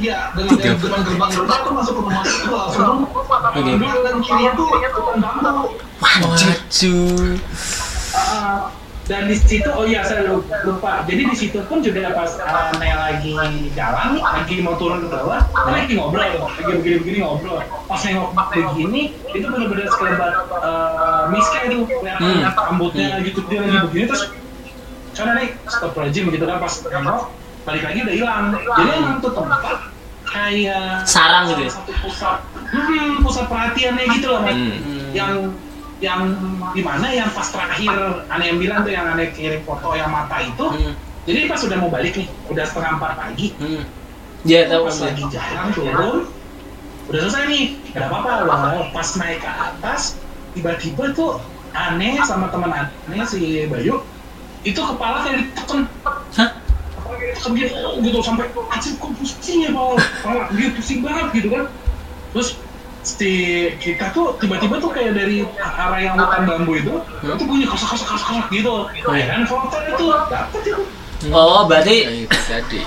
Iya, 0.00 0.32
dari 0.32 0.54
gerbang 0.54 1.02
gerbang 1.02 1.30
rumah 1.34 1.58
tuh 1.66 1.72
masuk 1.74 1.94
ke 1.98 2.02
rumah 2.06 2.22
itu 2.22 2.46
langsung 2.54 3.10
kanan 3.10 4.22
kiri 4.22 4.46
itu. 4.54 4.64
Waduh. 5.98 6.38
Ah, 9.10 9.18
dan 9.18 9.26
di 9.26 9.34
situ 9.34 9.66
oh 9.74 9.82
iya 9.82 10.06
saya 10.06 10.22
lupa 10.62 11.02
jadi 11.02 11.26
di 11.26 11.34
situ 11.34 11.58
pun 11.66 11.82
juga 11.82 12.14
pas 12.14 12.30
uh, 12.38 12.70
Nel 12.78 12.94
lagi 12.94 13.34
jalan 13.74 14.22
lagi 14.22 14.62
mau 14.62 14.78
turun 14.78 15.02
ke 15.02 15.10
bawah 15.10 15.42
kan 15.50 15.74
lagi 15.74 15.98
ngobrol 15.98 16.22
lagi 16.22 16.70
begini 16.78 16.96
begini 17.02 17.18
ngobrol 17.26 17.58
pas 17.90 17.98
nengok 18.06 18.30
begini 18.54 19.10
itu 19.34 19.46
benar-benar 19.50 19.90
sekelebat 19.90 20.32
uh, 20.62 21.26
miska 21.34 21.58
itu 21.66 21.90
kelihatan 21.90 22.22
Hmm. 22.30 22.54
rambutnya 22.54 23.18
gitu 23.26 23.42
dia 23.50 23.66
lagi 23.66 23.78
begini 23.90 24.04
terus 24.06 24.22
karena 25.18 25.32
nih 25.42 25.48
stop 25.66 25.98
rajim 25.98 26.30
gitu 26.30 26.44
kan 26.46 26.62
pas 26.62 26.74
nengok 26.78 27.22
balik 27.66 27.82
lagi 27.82 27.98
udah 28.06 28.14
hilang 28.14 28.44
jadi 28.54 28.90
emang 28.94 29.18
tuh 29.18 29.32
tempat 29.34 29.90
kayak 30.30 31.02
Sarang 31.02 31.50
gitu 31.50 31.66
ya? 31.66 31.70
satu 31.74 31.92
pusat 31.98 32.38
hmm, 32.70 33.18
pusat 33.26 33.50
perhatiannya 33.50 34.04
gitu 34.14 34.26
loh. 34.30 34.46
Hmm. 34.46 35.10
yang 35.10 35.50
yang 36.00 36.32
di 36.72 36.80
mana 36.80 37.06
yang 37.08 37.28
pas 37.28 37.44
terakhir 37.44 37.92
aneh 38.26 38.46
yang 38.48 38.58
bilang 38.58 38.80
tuh 38.82 38.90
yang 38.90 39.04
aneh 39.06 39.28
kirim 39.30 39.60
foto 39.62 39.92
yang 39.92 40.08
mata 40.08 40.40
itu 40.40 40.64
Hmm. 40.64 40.94
jadi 41.22 41.44
pas 41.46 41.60
udah 41.60 41.76
mau 41.76 41.88
balik 41.88 42.16
nih 42.16 42.28
udah 42.48 42.64
setengah 42.64 42.96
empat 42.96 43.12
pagi 43.14 43.46
Hmm. 43.56 43.84
Ya 44.40 44.64
tahu. 44.64 44.88
pas 44.88 44.96
lagi 45.04 45.22
jalan 45.28 45.66
turun 45.70 46.18
udah 47.06 47.20
selesai 47.20 47.44
nih 47.46 47.64
gak 47.92 48.08
apa-apa 48.08 48.48
loh 48.48 48.88
pas 48.90 49.08
naik 49.14 49.38
ke 49.38 49.50
atas 49.50 50.16
tiba-tiba 50.52 51.12
tuh 51.12 51.36
aneh 51.70 52.16
sama 52.24 52.48
teman 52.48 52.72
aneh 52.72 53.22
si 53.24 53.66
Bayu 53.66 54.00
itu 54.62 54.80
kepala 54.80 55.20
kayak 55.22 55.44
diteken 55.44 55.84
Hah? 56.32 56.50
kepala 56.96 57.14
kayak 57.14 57.34
diteken 57.36 57.52
gitu, 57.54 57.76
gitu 58.00 58.18
sampai 58.22 58.46
anjir 58.70 58.92
kok 58.96 59.10
pusing 59.14 59.58
ya 59.60 59.70
Paul 59.70 60.00
gitu 60.50 60.70
pusing 60.74 61.00
banget 61.04 61.26
gitu 61.36 61.48
kan 61.50 61.64
terus 62.32 62.48
si 63.00 63.32
kita 63.80 64.12
tuh 64.12 64.36
tiba-tiba 64.36 64.76
tuh 64.76 64.90
kayak 64.90 65.16
dari 65.16 65.40
arah 65.56 65.96
yang 65.98 66.14
hutan 66.14 66.42
bambu 66.44 66.72
itu 66.74 66.94
itu 67.22 67.42
bunyi 67.42 67.64
kasak 67.64 67.96
kasak 67.96 68.08
kasak 68.08 68.26
kasak 68.28 68.46
gitu 68.50 68.74
ya 69.08 69.24
kan 69.26 69.40
foto 69.44 69.76
itu 69.80 70.06
dapet 70.28 70.62
itu 70.64 70.82
Oh, 71.28 71.68
berarti 71.68 72.24
Nah, 72.24 72.40
tadi. 72.48 72.80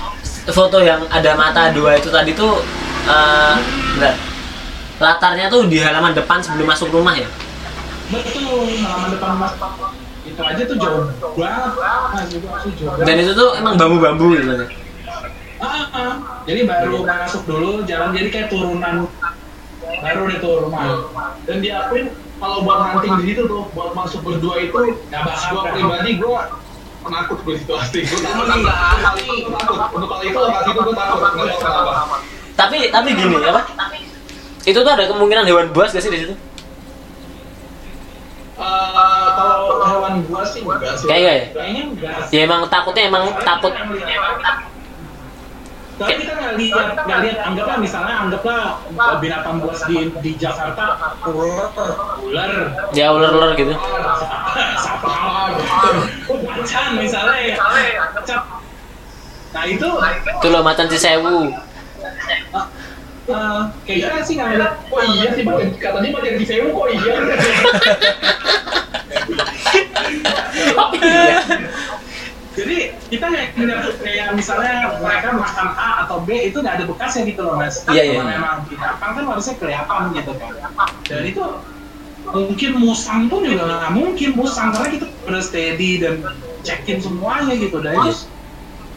foto 0.50 0.82
yang 0.82 1.06
ada 1.06 1.38
mata 1.38 1.70
dua 1.70 1.94
itu 1.94 2.10
tadi 2.10 2.34
tuh 2.34 2.58
eh 3.04 3.54
bentar. 3.94 4.14
latarnya 4.98 5.46
tuh 5.46 5.66
di 5.66 5.78
halaman 5.78 6.10
depan 6.12 6.38
sebelum 6.38 6.66
masuk 6.66 6.90
rumah 6.90 7.14
ya? 7.14 7.26
betul 8.04 8.66
halaman 8.76 9.08
depan 9.10 9.30
mas 9.38 9.54
itu 10.24 10.40
aja 10.40 10.62
tuh 10.64 10.76
jauh 10.76 11.02
banget 11.34 11.72
Dan 13.02 13.16
itu 13.18 13.32
tuh 13.32 13.54
emang 13.54 13.74
bambu-bambu 13.78 14.34
gitu? 14.34 14.50
Ah, 15.58 15.86
ah. 15.94 16.14
jadi 16.42 16.66
baru 16.66 17.06
masuk 17.06 17.42
dulu 17.46 17.86
jalan 17.86 18.10
jadi 18.10 18.28
kayak 18.30 18.48
turunan 18.50 19.06
baru 19.98 20.22
deh 20.26 20.38
tuh 20.38 20.52
rumah 20.62 20.82
Dan 21.44 21.56
diakuin 21.58 22.06
kalau 22.36 22.60
buat 22.60 22.78
hunting 22.82 23.14
di 23.18 23.24
situ 23.30 23.42
tuh 23.44 23.62
buat 23.70 23.90
masuk 23.92 24.20
berdua 24.22 24.54
itu 24.60 24.78
Gak 25.08 25.22
bakal, 25.22 25.48
gua 25.50 25.62
gak. 25.62 25.72
pribadi 25.72 26.10
gua 26.18 26.40
penakut 27.00 27.38
gue 27.40 27.54
situ 27.54 27.72
asli 27.72 28.00
gue 28.00 28.16
takut 28.16 28.44
Emang 28.44 28.60
nggak 28.60 28.76
kali 29.04 29.28
takut 29.44 29.76
untuk 29.92 30.08
kali 30.08 30.24
itu 30.26 30.38
lokasi 30.38 30.68
itu 30.68 30.80
gue 30.80 30.94
takut 30.94 31.18
nggak 31.20 31.32
tahu 31.36 31.48
kenapa 31.60 32.16
Tapi 32.54 32.76
tapi 32.88 33.08
gini 33.12 33.36
apa? 33.42 33.62
Itu 34.64 34.78
tuh 34.80 34.88
ada 34.88 35.04
kemungkinan 35.04 35.44
hewan 35.44 35.66
buas 35.70 35.92
gak 35.92 36.00
sih 36.00 36.08
di 36.08 36.20
situ? 36.22 36.34
Eh, 38.54 39.26
kalau 39.34 39.82
hewan 39.82 40.22
gua 40.24 40.46
sih 40.46 40.62
enggak 40.62 40.94
sih 40.96 41.04
Kayaknya 41.04 41.32
ya? 41.32 41.44
kayaknya 41.52 41.82
enggak 41.90 42.16
Ya 42.30 42.40
emang 42.42 42.62
takutnya 42.66 43.02
emang 43.06 43.24
takut. 43.42 43.72
Tapi 45.94 46.26
kita 46.26 46.34
nggak 46.34 46.58
lihat 46.58 47.06
nggak 47.06 47.20
lihat. 47.22 47.38
anggaplah 47.46 47.78
misalnya 47.78 48.14
anggaplah 48.26 48.82
binatang 49.22 49.62
buas 49.62 49.78
di 49.86 50.10
di 50.18 50.34
Jakarta 50.34 51.14
ular 51.22 51.70
ular. 52.18 52.50
Ya 52.90 53.14
ular-ular 53.14 53.54
gitu. 53.54 53.78
sapar 54.78 55.54
macan 56.26 56.98
misalnya 56.98 57.38
ya. 57.46 57.54
Nah 59.54 59.64
itu 59.70 59.86
Itu 60.42 60.46
loh 60.50 60.62
macan 60.66 60.90
Cisewu. 60.90 61.54
eh, 63.24 63.60
kayaknya 63.88 64.20
sih 64.20 64.36
nggak 64.36 64.52
lihat? 64.58 64.72
Oh 64.90 65.00
iya 65.00 65.32
sih 65.32 65.46
bang? 65.46 65.72
Katanya 65.80 66.12
bagian 66.12 66.36
di 66.36 66.44
sewu 66.44 66.76
kok 66.76 66.92
iya. 66.92 67.24
jadi 72.54 72.94
kita 73.10 73.26
kayak 73.26 73.48
kayak 73.98 74.28
misalnya 74.38 74.94
mereka 75.02 75.34
makan 75.34 75.68
A 75.74 76.06
atau 76.06 76.22
B 76.22 76.38
itu 76.38 76.62
nggak 76.62 76.78
ada 76.78 76.84
bekasnya 76.86 77.26
gitu 77.26 77.42
loh 77.42 77.58
mas. 77.58 77.82
Iya, 77.90 78.02
iya. 78.02 78.14
Kalau 78.22 78.30
memang 78.30 78.56
binatang 78.70 79.10
kan 79.18 79.24
harusnya 79.26 79.54
kelihatan 79.58 80.02
gitu 80.14 80.32
kan. 80.38 80.50
Dan 81.10 81.22
itu 81.26 81.44
mungkin 82.30 82.70
musang 82.78 83.26
pun 83.26 83.42
juga 83.42 83.66
nggak 83.66 83.92
mungkin 83.98 84.30
musang 84.38 84.70
karena 84.70 84.88
kita 84.94 85.06
udah 85.26 85.42
steady 85.42 85.98
dan 85.98 86.22
cekin 86.62 87.02
semuanya 87.02 87.58
gitu. 87.58 87.82
Dan 87.82 87.98
itu 87.98 88.30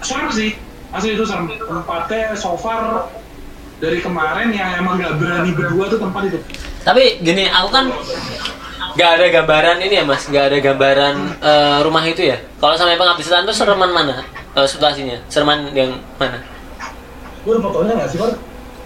serem 0.05 0.29
sih. 0.29 0.53
Asli 0.93 1.17
itu 1.17 1.25
serem. 1.25 1.49
Tempatnya 1.49 2.37
so 2.37 2.53
far 2.61 3.09
dari 3.81 4.05
kemarin 4.05 4.53
yang 4.53 4.85
emang 4.85 5.01
nggak 5.01 5.17
berani 5.17 5.49
berdua 5.57 5.89
tuh 5.89 5.97
tempat 5.97 6.29
itu. 6.29 6.37
Tapi 6.85 7.25
gini, 7.25 7.49
aku 7.49 7.69
kan 7.73 7.85
nggak 8.93 9.09
ada 9.11 9.25
gambaran 9.33 9.77
ini 9.81 9.95
ya 9.95 10.03
mas, 10.03 10.23
nggak 10.23 10.45
ada 10.47 10.57
gambaran 10.61 11.15
eh, 11.39 11.77
rumah 11.81 12.03
itu 12.03 12.21
ya. 12.23 12.37
Kalau 12.57 12.73
sampai 12.73 12.95
pengabdi 12.95 13.23
setan 13.23 13.43
tuh 13.43 13.51
sereman 13.51 13.89
mana 13.89 14.23
eh, 14.53 14.63
situasinya? 14.63 15.17
Sereman 15.27 15.73
yang 15.73 15.97
mana? 16.15 16.39
gue 17.43 17.55
ada 17.55 17.63
fotonya 17.63 17.93
nggak 17.95 18.09
sih 18.11 18.19
bang 18.19 18.33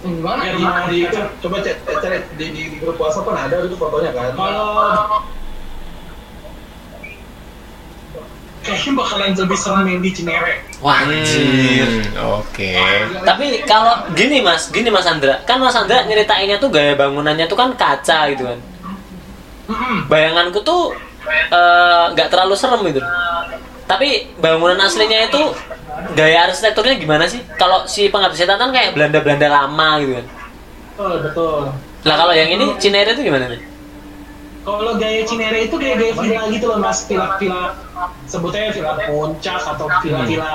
Gimana 0.02 0.42
Ya, 0.42 0.54
ya? 0.54 0.54
di- 0.54 0.66
di, 0.86 0.98
di, 1.04 1.18
coba 1.42 1.58
cek 1.62 1.76
cek 1.82 1.98
cari 1.98 2.18
di, 2.38 2.46
di, 2.54 2.62
di 2.70 2.78
grup 2.78 2.98
WhatsApp 2.98 3.26
kan 3.26 3.50
ada 3.50 3.58
itu 3.62 3.74
fotonya 3.74 4.14
kan 4.14 4.34
kalau 4.34 4.70
kayaknya 8.62 8.92
bakalan 8.94 9.34
lebih 9.34 9.58
serem 9.58 9.86
yang 9.88 10.02
di 10.02 10.12
Cinere 10.14 10.54
Wah, 10.78 11.06
anjir. 11.06 11.86
Hmm, 11.86 12.42
Oke. 12.42 12.74
Tapi 13.22 13.66
kalau 13.66 14.10
gini 14.14 14.42
mas, 14.42 14.70
gini 14.70 14.90
mas 14.90 15.06
Andra, 15.06 15.42
kan 15.46 15.58
mas 15.58 15.74
Andra 15.74 16.06
nyeritainnya 16.06 16.58
tuh 16.58 16.70
gaya 16.70 16.94
bangunannya 16.94 17.46
tuh 17.46 17.54
kan 17.54 17.74
kaca 17.74 18.30
gitu 18.34 18.46
kan. 18.46 18.58
Bayanganku 20.08 20.60
tuh 20.62 20.96
eh, 21.28 22.06
nggak 22.14 22.28
terlalu 22.30 22.56
serem 22.58 22.82
gitu. 22.88 23.02
Tapi 23.86 24.32
bangunan 24.40 24.80
aslinya 24.80 25.28
itu 25.28 25.42
gaya 26.16 26.48
arsitekturnya 26.48 26.96
gimana 26.96 27.28
sih? 27.28 27.44
Kalau 27.60 27.84
si 27.84 28.08
pengabdi 28.08 28.40
setan 28.40 28.56
kan 28.56 28.72
kayak 28.72 28.96
Belanda-Belanda 28.96 29.48
lama 29.52 29.90
gitu 30.00 30.14
kan. 30.16 30.26
betul 30.92 31.14
betul 31.26 31.60
Lah 32.06 32.16
kalau 32.18 32.34
yang 32.34 32.50
ini 32.50 32.78
Cinere 32.78 33.14
itu 33.14 33.26
gimana 33.26 33.52
nih? 33.52 33.62
Kalau 34.62 34.94
gaya 34.96 35.26
Cinere 35.26 35.66
itu 35.66 35.76
gaya-gaya 35.76 36.14
villa 36.14 36.42
gitu 36.54 36.66
loh 36.70 36.78
mas, 36.78 37.04
villa-villa 37.10 37.74
sebutnya 38.30 38.70
villa 38.70 38.94
puncak 39.10 39.62
atau 39.66 39.90
villa-villa 40.06 40.52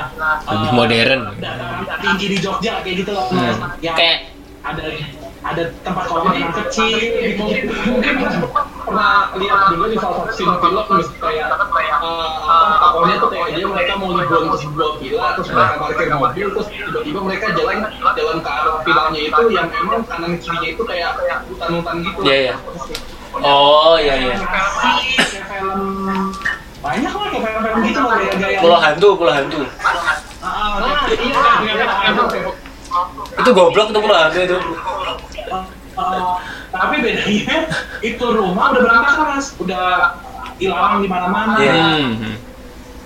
Lebih 0.47 0.71
eh, 0.71 0.75
modern. 0.75 1.21
dataran 1.43 1.83
tinggi 2.01 2.27
di 2.31 2.39
Jogja 2.39 2.81
kayak 2.87 2.97
gitu 3.03 3.11
loh 3.13 3.27
mas. 3.35 3.59
Hmm. 3.59 3.75
Yang 3.83 3.97
Kayak 3.99 4.19
ada 4.63 4.83
ada 5.47 5.63
tempat 5.87 6.05
kolam 6.11 6.35
renang 6.35 6.55
kecil. 6.67 6.99
mungkin 7.39 7.63
mungkin 7.87 8.15
pernah 8.83 9.31
lihat 9.39 9.61
juga 9.71 9.85
di 9.91 9.97
salah 9.99 10.17
satu 10.27 10.33
scene 10.35 10.55
film 10.59 10.85
misalnya 10.91 11.45
kayak 11.71 11.97
eh, 12.03 12.31
apa 12.47 12.75
tokohnya 12.83 13.15
tuh 13.23 13.29
kayak 13.31 13.49
dia 13.55 13.67
mereka 13.67 13.93
mau 13.99 14.11
liburan 14.15 14.47
ke 14.51 14.59
sebuah 14.63 14.91
villa 14.99 15.27
terus 15.39 15.49
mereka 15.55 15.75
parkir 15.79 16.09
mobil 16.15 16.47
terus 16.55 16.69
tiba-tiba 16.71 17.21
mereka 17.23 17.47
jalan 17.55 17.79
jalan 18.15 18.37
ke 18.43 18.51
arah 18.51 18.77
villanya 18.83 19.21
itu 19.23 19.43
yang 19.55 19.69
emang 19.71 20.03
kanan 20.07 20.33
kirinya 20.43 20.69
itu 20.71 20.83
kayak 20.83 21.11
hutan-hutan 21.47 21.97
gitu 22.03 22.19
Iya, 22.27 22.37
iya. 22.51 22.55
Oh 23.45 23.97
iya 24.01 24.15
iya. 24.17 24.35
Film 25.47 25.81
banyak 26.81 27.13
lah 27.13 27.27
kayak 27.33 27.43
film-film 27.43 27.79
gitu 27.83 27.99
loh 27.99 28.13
gaya-gaya. 28.15 28.59
Pulau 28.63 28.79
hantu, 28.79 29.09
pulau 29.19 29.33
hantu. 29.35 29.61
Ah, 30.47 30.79
iya 31.11 32.15
Itu 33.37 33.51
goblok 33.53 33.89
itu 33.91 33.99
pulau 34.01 34.17
hantu 34.17 34.39
itu. 34.41 34.59
Uh, 35.97 36.37
tapi 36.69 37.01
bedanya 37.01 37.73
itu 38.05 38.27
rumah 38.29 38.77
udah 38.77 38.83
berantakan 38.85 39.27
mas, 39.33 39.57
udah 39.57 40.21
hilang 40.61 41.01
di 41.01 41.09
mana-mana. 41.09 41.57
Iya. 41.57 41.73
Hmm. 42.13 42.37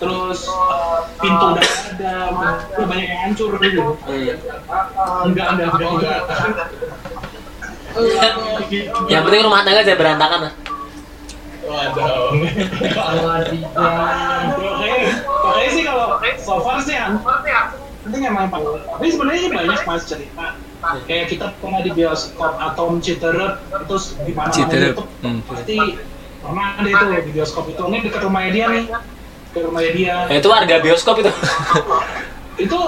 Terus 0.00 0.48
uh, 0.50 1.06
pintu 1.22 1.54
udah 1.54 1.62
ada, 1.62 2.14
udah, 2.34 2.86
banyak 2.88 3.06
yang 3.06 3.20
hancur 3.30 3.54
gitu. 3.62 3.94
Enggak, 5.28 5.46
enggak, 5.54 5.68
enggak, 5.70 5.90
enggak. 5.94 6.20
Yang 9.06 9.22
penting 9.28 9.42
rumah 9.46 9.60
tangga 9.62 9.82
jangan 9.86 10.00
berantakan 10.00 10.40
lah. 10.48 10.54
waduh 11.60 12.34
Oke, 14.58 14.94
oke 15.22 15.64
sih 15.70 15.82
kalau 15.86 16.18
so 16.40 16.58
far 16.64 16.82
sih 16.82 16.98
kan. 16.98 17.22
Penting 18.02 18.22
emang 18.26 18.50
Pak. 18.50 18.60
Tapi 18.98 19.06
sebenarnya 19.12 19.46
banyak 19.52 19.80
mas 19.86 20.02
cerita 20.08 20.58
Kayak 21.04 21.26
kita 21.28 21.46
pernah 21.60 21.80
di 21.84 21.90
bioskop 21.92 22.52
Atom 22.56 23.04
Citerep 23.04 23.60
itu 23.68 23.96
di 24.24 24.32
mana 24.32 24.50
Citerep, 24.52 24.96
itu 24.96 25.04
hmm. 25.04 25.40
pasti 25.44 25.76
pernah 26.40 26.66
ada 26.80 26.88
itu 26.88 27.04
di 27.28 27.32
bioskop 27.36 27.64
itu. 27.68 27.82
Ini 27.84 27.98
dekat 28.08 28.22
rumahnya 28.24 28.50
dia 28.50 28.66
nih 28.72 28.84
ke 29.50 29.58
rumahnya 29.60 29.92
dia. 29.92 30.14
Ya, 30.32 30.36
itu 30.40 30.48
warga 30.48 30.76
bioskop 30.80 31.20
itu. 31.20 31.32
itu 32.60 32.78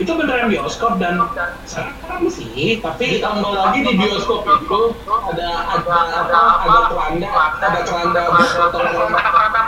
itu 0.00 0.10
beneran 0.16 0.48
bioskop 0.48 0.96
dan 0.96 1.20
sekarang 1.68 2.24
sih 2.32 2.80
tapi 2.80 3.20
ditambah 3.20 3.52
lagi 3.52 3.84
di 3.84 3.92
bioskop 3.92 4.48
itu 4.48 4.80
ada 5.04 5.48
ada 5.76 5.96
apa? 6.24 6.40
ada 6.64 6.80
keranda 6.88 7.28
ada 7.60 7.80
keranda 7.84 8.20
buat 8.32 8.72
keranda 8.72 9.20
keranda 9.20 9.60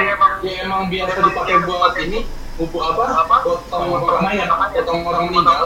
emang 0.00 0.32
yang 0.40 0.58
emang 0.64 0.82
biasa 0.88 1.16
dipakai 1.28 1.56
buat 1.68 1.92
ini 2.00 2.18
apa? 2.54 3.36
Potong 3.42 3.86
orang 3.90 4.22
mayat. 4.22 4.46
potong 4.46 5.00
orang 5.02 5.22
meninggal. 5.26 5.58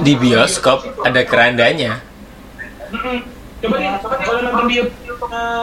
Di 0.00 0.14
bioskop 0.14 0.78
ada 1.02 1.20
kerandanya. 1.26 1.98
Coba 3.56 3.76
deh 3.80 3.88
kalau 3.98 4.40
nonton 4.46 4.66
di 4.68 4.76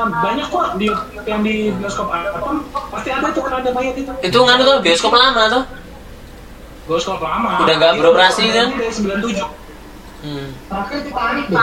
banyak 0.04 0.48
kok 0.50 0.66
di 0.82 0.88
yang 1.24 1.42
di 1.46 1.72
bioskop 1.80 2.12
apa? 2.12 2.50
Pasti 2.92 3.10
ada 3.16 3.28
tuh 3.32 3.44
keranda 3.48 3.72
mayat 3.72 3.96
itu. 3.96 4.12
Itu 4.20 4.38
nganu 4.44 4.62
tuh 4.68 4.78
bioskop 4.84 5.14
lama 5.16 5.44
tuh. 5.48 5.64
bioskop 6.84 7.20
lama. 7.24 7.64
Udah 7.64 7.74
nggak 7.80 7.94
beroperasi, 7.96 8.44
kan? 8.52 8.68
dari 8.76 8.92
97 8.92 9.64
Hmm. 10.24 10.56
Terakhir 10.72 11.04
Titanic 11.04 11.46
deh. 11.52 11.60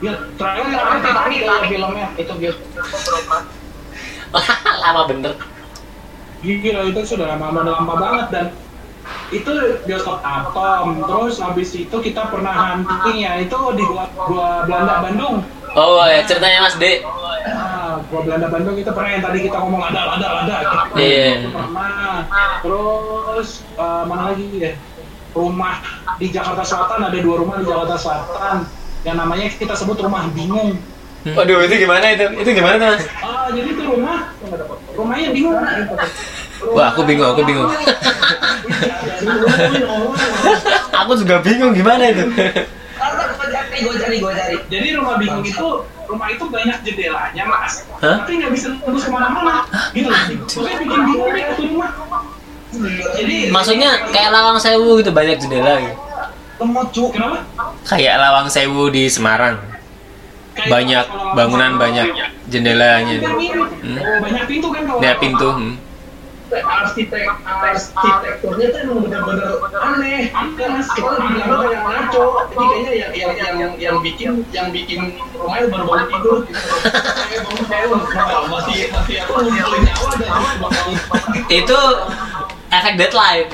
ya 0.00 0.12
terakhir 0.40 0.64
terakhir 0.64 1.00
Titanic 1.04 1.40
ya 1.44 1.54
filmnya. 1.68 2.06
Itu 2.16 2.32
bioskop. 2.40 2.68
Lama 4.84 5.02
bener. 5.12 5.32
Gila 6.42 6.90
itu 6.90 7.00
sudah 7.06 7.38
lama 7.38 7.62
lama 7.62 7.94
banget 7.94 8.26
dan 8.34 8.46
itu 9.32 9.50
bioskop 9.86 10.20
Atom 10.20 11.02
terus 11.06 11.40
habis 11.40 11.70
itu 11.74 11.96
kita 12.02 12.28
pernah 12.28 12.52
hunting 12.52 13.24
ya 13.24 13.40
itu 13.40 13.56
di 13.74 13.82
gua, 13.86 14.06
gua 14.28 14.66
Belanda 14.68 15.02
Bandung 15.02 15.36
Oh 15.72 16.04
ya 16.04 16.20
ceritanya 16.28 16.68
Mas 16.68 16.76
D. 16.76 17.00
ah 17.48 17.96
gua 18.12 18.20
Belanda 18.28 18.52
Bandung 18.52 18.76
itu 18.76 18.92
pernah 18.92 19.10
yang 19.16 19.24
tadi 19.24 19.38
kita 19.48 19.56
ngomong 19.56 19.82
ada 19.88 20.20
ada 20.20 20.28
ada. 20.44 20.56
Iya. 21.00 21.48
Pernah 21.48 22.28
terus 22.60 23.64
eh, 23.80 24.02
mana 24.04 24.22
lagi 24.36 24.46
ya 24.60 24.72
rumah 25.32 25.80
di 26.20 26.28
Jakarta 26.28 26.60
Selatan 26.60 27.08
ada 27.08 27.18
dua 27.24 27.40
rumah 27.40 27.56
di 27.56 27.64
Jakarta 27.64 27.96
Selatan 27.96 28.68
yang 29.02 29.16
namanya 29.16 29.48
kita 29.48 29.72
sebut 29.72 29.96
rumah 30.04 30.28
bingung 30.36 30.76
Waduh 31.22 31.58
itu 31.62 31.74
gimana 31.86 32.06
itu? 32.10 32.26
Itu 32.42 32.50
gimana 32.50 32.74
tuh 32.78 32.88
Mas? 32.90 33.04
ah 33.22 33.46
jadi 33.54 33.68
itu 33.70 33.82
rumah 33.86 34.34
rumahnya 34.98 35.28
bingung 35.30 35.58
Wah, 36.62 36.94
aku 36.94 37.02
bingung, 37.02 37.26
aku 37.26 37.42
bingung. 37.42 37.66
Aku 41.02 41.18
juga 41.18 41.42
bingung 41.42 41.74
gimana 41.74 42.06
itu. 42.06 42.22
Gue 43.82 43.94
cari, 43.98 44.22
gue 44.22 44.30
cari. 44.30 44.56
Jadi 44.70 44.94
rumah 44.94 45.18
bingung 45.18 45.42
itu 45.42 45.66
rumah 46.06 46.30
itu 46.30 46.44
banyak 46.46 46.78
jendelanya 46.86 47.44
mas, 47.50 47.82
Hah? 47.98 48.22
tapi 48.22 48.38
nggak 48.38 48.54
bisa 48.54 48.70
tembus 48.78 49.02
ke 49.02 49.10
mana-mana, 49.10 49.66
gitu. 49.90 50.06
Pokoknya 50.54 50.76
bikin 50.86 51.00
bingung 51.02 51.30
deh 51.34 51.42
itu 51.50 51.62
rumah. 51.74 51.90
Jadi 53.18 53.36
Maksudnya 53.50 53.90
kayak 54.14 54.30
lawang 54.30 54.62
sewu 54.62 55.02
gitu 55.02 55.10
banyak 55.10 55.42
jendela 55.42 55.82
gitu. 55.82 55.98
Lemot 56.62 56.94
kenapa? 56.94 57.38
Kayak 57.82 58.22
Lawang 58.22 58.46
Sewu 58.46 58.86
di 58.86 59.10
Semarang. 59.10 59.71
Banyak 60.52 61.06
bangunan 61.34 61.72
banyak 61.80 62.08
jendelanya. 62.48 63.18
Hmm. 63.24 63.98
Banyak 64.20 64.44
pintu 64.46 64.68
kan 64.70 64.82
kalau. 64.84 65.00
Ya 65.00 65.16
pintu. 65.16 65.50
hmm. 65.50 65.74
arsitek 66.52 67.32
arsitekturnya 67.48 68.76
tuh 68.76 68.84
emang 68.84 69.08
bener-bener 69.08 69.56
aneh 69.72 70.28
kita 70.28 71.08
lebih 71.16 71.32
bilang 71.32 71.64
kayak 71.64 71.80
ngaco 71.80 72.44
jadi 72.52 72.64
kayaknya 72.68 72.92
yang 72.92 73.12
yang 73.16 73.32
yang 73.56 73.72
yang, 73.80 73.96
bikin 74.04 74.44
yang 74.52 74.68
bikin 74.68 75.16
rumahnya 75.32 75.72
baru 75.72 75.88
bangun 75.88 76.12
tidur 76.12 76.44
masih 78.52 78.92
masih 78.92 79.16
aku 79.24 79.32
ngumpulin 79.48 79.80
nyawa 79.80 80.12
dan 80.20 80.28
bakal 80.60 80.92
Itu 81.48 81.80
efek 82.72 82.94
deadline. 82.96 83.48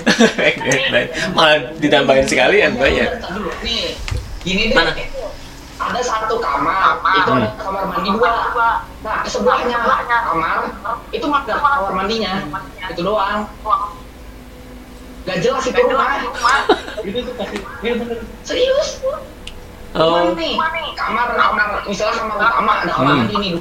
Malah 1.34 1.74
ditambahin 1.82 2.26
sekalian 2.26 2.78
banyak. 2.78 3.10
Nih. 3.66 3.98
Gini 4.46 4.70
deh. 4.70 4.76
Mana? 4.78 4.94
Ada 5.78 6.00
satu 6.02 6.42
kamar, 6.42 6.98
itu 6.98 7.30
ada 7.38 7.48
kamar 7.54 7.82
mandi 7.86 8.10
dua. 8.10 8.34
Nah, 9.06 9.22
sebelahnya 9.22 9.78
kamar, 10.26 10.74
itu 11.14 11.26
ada 11.30 11.54
kamar 11.54 11.92
mandinya. 11.94 12.42
Itu 12.90 13.06
doang. 13.06 13.46
Gak 15.22 15.38
jelas 15.44 15.64
itu 15.70 15.78
rumah. 15.78 16.18
Tuh. 16.98 17.22
Ya 17.84 17.92
bener. 17.94 18.18
Serius? 18.42 18.98
Oh. 19.94 20.34
nih? 20.34 20.58
Kamar, 20.98 21.30
kamar, 21.36 21.66
misalnya 21.86 22.14
kamar 22.16 22.36
utama 22.42 22.72
ada 22.82 22.92
kamar 22.92 23.12
Hmm. 23.14 23.20
mandi 23.24 23.36
nih. 23.38 23.52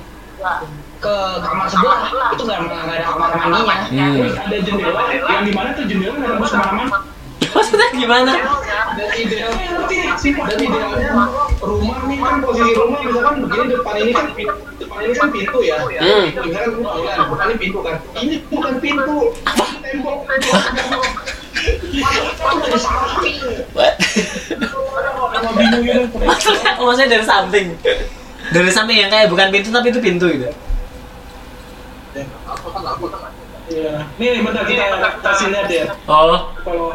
Ke 0.98 1.16
kamar 1.46 1.70
sebelah, 1.70 2.10
itu 2.34 2.42
nggak 2.42 2.60
nggak 2.66 2.82
ada 2.98 3.06
kamar 3.06 3.30
mandinya. 3.38 3.76
Hmm. 3.94 4.42
Ada 4.42 4.58
jendela 4.66 5.04
yang 5.14 5.44
di 5.46 5.54
mana 5.54 5.70
tuh 5.78 5.86
jendela 5.86 6.16
nggak 6.18 6.32
tembus 6.34 6.50
ke 6.50 6.58
mana-mana. 6.58 6.98
Maksudnya 7.56 7.88
gimana? 7.96 8.32
dan 8.98 9.10
idealnya 9.14 9.68
dan 9.86 10.58
idealnya 10.58 11.12
rumah 11.62 12.00
nih 12.10 12.18
kan 12.18 12.36
posisi 12.42 12.72
rumah 12.74 13.00
misalkan 13.06 13.36
begini 13.46 13.66
depan 13.78 13.94
ini 14.02 14.12
kan 14.12 14.26
pintu 14.34 14.58
depan 14.82 15.00
ini 15.06 15.14
kan 15.14 15.30
pintu 15.30 15.60
ya 15.62 15.78
Hmm. 15.78 16.26
misalkan 16.34 16.72
bukan 16.82 17.26
bukan 17.30 17.46
ini 17.46 17.56
pintu 17.62 17.80
kan 17.86 17.96
ini 18.24 18.36
bukan 18.50 18.74
pintu 18.82 19.18
ini 19.32 19.78
tembok 19.88 20.20
dari. 20.28 20.50
What? 23.74 23.94
Rumah 24.58 25.54
bingung 25.58 25.84
gitu. 25.84 26.18
maksudnya, 26.22 26.72
maksudnya 26.78 27.10
dari 27.10 27.26
samping. 27.26 27.68
Dari 28.52 28.72
samping 28.72 28.98
yang 29.00 29.12
kayak 29.12 29.28
bukan 29.32 29.48
pintu 29.52 29.70
tapi 29.72 29.90
itu 29.92 30.00
pintu 30.04 30.26
gitu. 30.32 30.50
Iya. 33.68 34.08
Nih 34.16 34.40
bentar 34.48 34.64
kita 34.64 34.84
kasih 35.20 35.48
lihat 35.52 35.68
ya. 35.68 35.84
Oh, 36.08 36.56
Kalau 36.64 36.88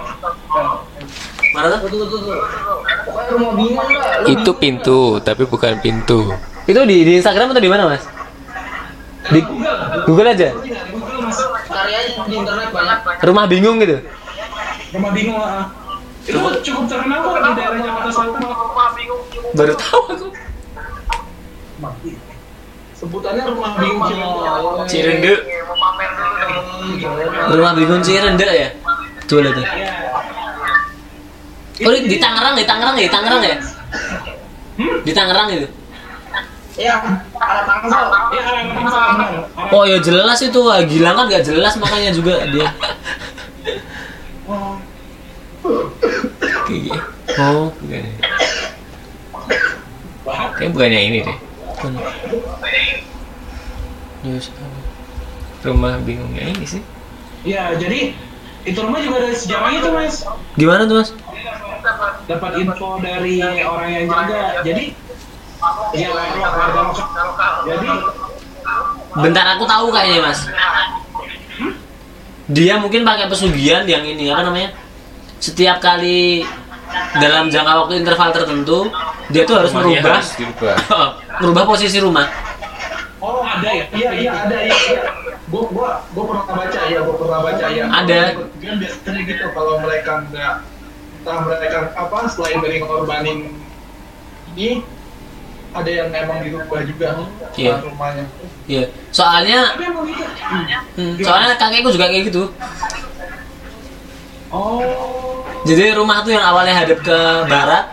mana 1.52 1.76
tuh? 1.76 1.78
Tuh, 1.84 2.08
tuh, 2.08 2.20
tuh, 2.24 2.36
rumah 3.36 3.52
bingung 3.52 3.88
lah. 3.92 4.24
Itu 4.24 4.50
pintu, 4.56 5.20
tapi 5.20 5.44
bukan 5.44 5.76
pintu. 5.84 6.32
Itu 6.64 6.80
di, 6.88 7.04
di 7.04 7.12
Instagram 7.20 7.52
atau 7.52 7.60
di 7.60 7.68
mana 7.68 7.92
mas? 7.92 8.08
Di 9.28 9.40
Google 10.08 10.32
aja. 10.32 10.48
Google 10.88 11.28
mas. 11.28 11.36
cari 11.68 11.92
aja 11.92 12.24
di 12.24 12.34
internet 12.40 12.68
banyak. 12.72 12.98
Rumah 13.20 13.44
bingung 13.48 13.76
gitu. 13.84 13.96
Rumah 14.96 15.10
bingung 15.12 15.36
ah. 15.36 15.68
Itu 16.24 16.38
cukup 16.40 16.84
terkenal 16.88 17.18
kok 17.20 17.34
di 17.36 17.50
daerah 17.58 17.78
Jakarta 17.82 18.10
Selatan. 18.14 18.40
Baru 19.52 19.72
tahu 19.76 20.00
aku. 20.08 20.28
Sebutannya 23.02 23.42
rumah 23.50 23.74
bingung. 23.74 24.14
Cirende. 24.86 25.32
Rumah 27.50 27.72
bingung 27.74 28.02
Cirende 28.06 28.46
ya? 28.46 28.70
Coba 29.26 29.40
lihat 29.42 29.54
tuh. 29.58 29.66
Iya. 29.66 29.90
Oh 31.82 31.90
di, 31.90 32.06
di 32.06 32.18
Tangerang, 32.22 32.54
di 32.54 32.62
Tangerang 32.62 32.94
ya, 32.94 33.02
di 33.02 33.10
Tangerang 33.10 33.42
ya? 33.42 33.56
Di 35.02 35.12
Tangerang 35.12 35.48
itu. 35.50 35.68
Ya, 36.72 36.96
ada 37.36 37.62
tangsel. 37.68 38.06
Iya, 38.32 38.48
Oh 39.68 39.84
ya 39.84 40.00
jelas 40.00 40.40
itu, 40.40 40.60
ah, 40.72 40.80
Gilang 40.86 41.18
kan 41.18 41.28
gak 41.28 41.44
jelas 41.44 41.76
makanya 41.76 42.16
juga 42.16 42.48
dia. 42.48 42.70
Oh. 44.48 44.78
Oh, 47.36 47.68
bukan. 47.76 48.04
Kayaknya 50.56 50.70
bukan 50.72 50.88
yang 50.88 51.04
ini 51.12 51.18
deh. 51.26 51.38
Bukan. 51.72 51.92
Yes. 54.22 54.52
Rumah 55.62 55.98
bingungnya 56.02 56.52
ini 56.52 56.66
sih. 56.66 56.82
Iya, 57.42 57.74
jadi 57.78 58.14
itu 58.62 58.78
rumah 58.78 59.02
juga 59.02 59.26
ada 59.26 59.34
sejarahnya 59.34 59.80
tuh 59.82 59.92
mas. 59.94 60.22
Gimana 60.54 60.86
tuh 60.86 60.96
mas? 61.02 61.10
Dapat 62.30 62.52
info 62.62 63.02
dari 63.02 63.42
orang 63.66 63.90
yang 63.90 64.06
jaga. 64.06 64.62
Jadi 64.62 64.94
ya 65.98 66.08
warga 66.14 66.80
lokal. 66.86 67.54
Jadi 67.66 67.88
Bentar 69.12 69.44
aku 69.58 69.64
tahu 69.68 69.92
kayaknya 69.92 70.20
mas. 70.24 70.40
Dia 72.48 72.80
mungkin 72.80 73.04
pakai 73.04 73.28
pesugihan 73.28 73.84
yang 73.84 74.06
ini 74.06 74.32
apa 74.32 74.48
namanya? 74.48 74.72
Setiap 75.42 75.82
kali 75.82 76.46
dalam 77.18 77.44
jangka 77.48 77.72
waktu 77.84 77.94
interval 78.00 78.28
tertentu 78.32 78.78
dia 79.28 79.42
tuh 79.44 79.54
harus 79.60 79.70
Rumahnya 79.72 80.00
merubah 80.00 80.12
harus 80.18 80.30
dirubah. 80.36 80.74
merubah 81.42 81.64
posisi 81.66 81.98
rumah. 81.98 82.26
oh 83.22 83.40
ada 83.40 83.68
ya. 83.70 83.84
Iya 83.94 84.10
iya 84.18 84.30
ada 84.46 84.56
iya. 84.66 84.76
iya. 84.90 85.02
Gua 85.46 85.68
gua 85.68 85.90
gua 86.10 86.24
pernah 86.32 86.44
baca 86.56 86.80
ya, 86.88 86.98
gua 87.04 87.16
pernah 87.20 87.40
baca 87.44 87.66
ya. 87.68 87.84
Ada. 87.86 88.20
Kan 88.58 88.74
biasanya 88.80 89.20
gitu 89.28 89.44
kalau 89.52 89.74
mereka 89.78 90.12
nggak 90.26 90.54
entah 91.22 91.38
mereka 91.46 91.78
apa 91.94 92.18
selain 92.26 92.58
dari 92.58 92.76
ngorbanin 92.82 93.38
ini 94.52 94.82
ada 95.72 95.88
yang 95.88 96.08
emang 96.12 96.44
dirubah 96.44 96.80
juga 96.84 97.08
Iya. 97.56 97.74
rumahnya. 97.80 98.24
Iya. 98.68 98.84
Soalnya 99.08 99.72
Tapi 99.72 99.84
emang 99.88 100.04
gitu. 100.08 100.24
hmm, 100.98 101.12
soalnya 101.22 101.54
kakekku 101.56 101.90
juga 101.94 102.06
kayak 102.10 102.24
gitu. 102.28 102.42
Oh. 104.52 104.84
Jadi 105.64 105.96
rumah 105.96 106.20
tuh 106.20 106.36
yang 106.36 106.44
awalnya 106.44 106.84
hadap 106.84 107.00
ke 107.00 107.18
barat, 107.48 107.88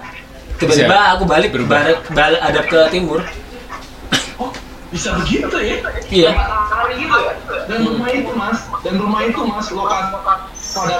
tiba-tiba 0.59 0.91
Bisa 0.91 1.13
aku 1.15 1.23
balik 1.23 1.49
berubah. 1.55 1.79
barat, 1.79 1.97
balik 2.11 2.41
hadap 2.43 2.65
ke 2.67 2.79
timur. 2.91 3.23
Oh, 4.35 4.51
bisa 4.91 5.15
begitu 5.23 5.47
ya? 5.55 5.79
Iya. 6.11 6.31
Gitu 6.91 7.15
ya? 7.15 7.33
Dan 7.69 7.79
rumah 7.87 8.09
itu 8.11 8.31
mas, 8.35 8.59
dan 8.83 8.93
rumah 8.99 9.21
itu 9.23 9.39
mas 9.47 9.67
lokasi 9.71 10.15
pada 10.19 10.95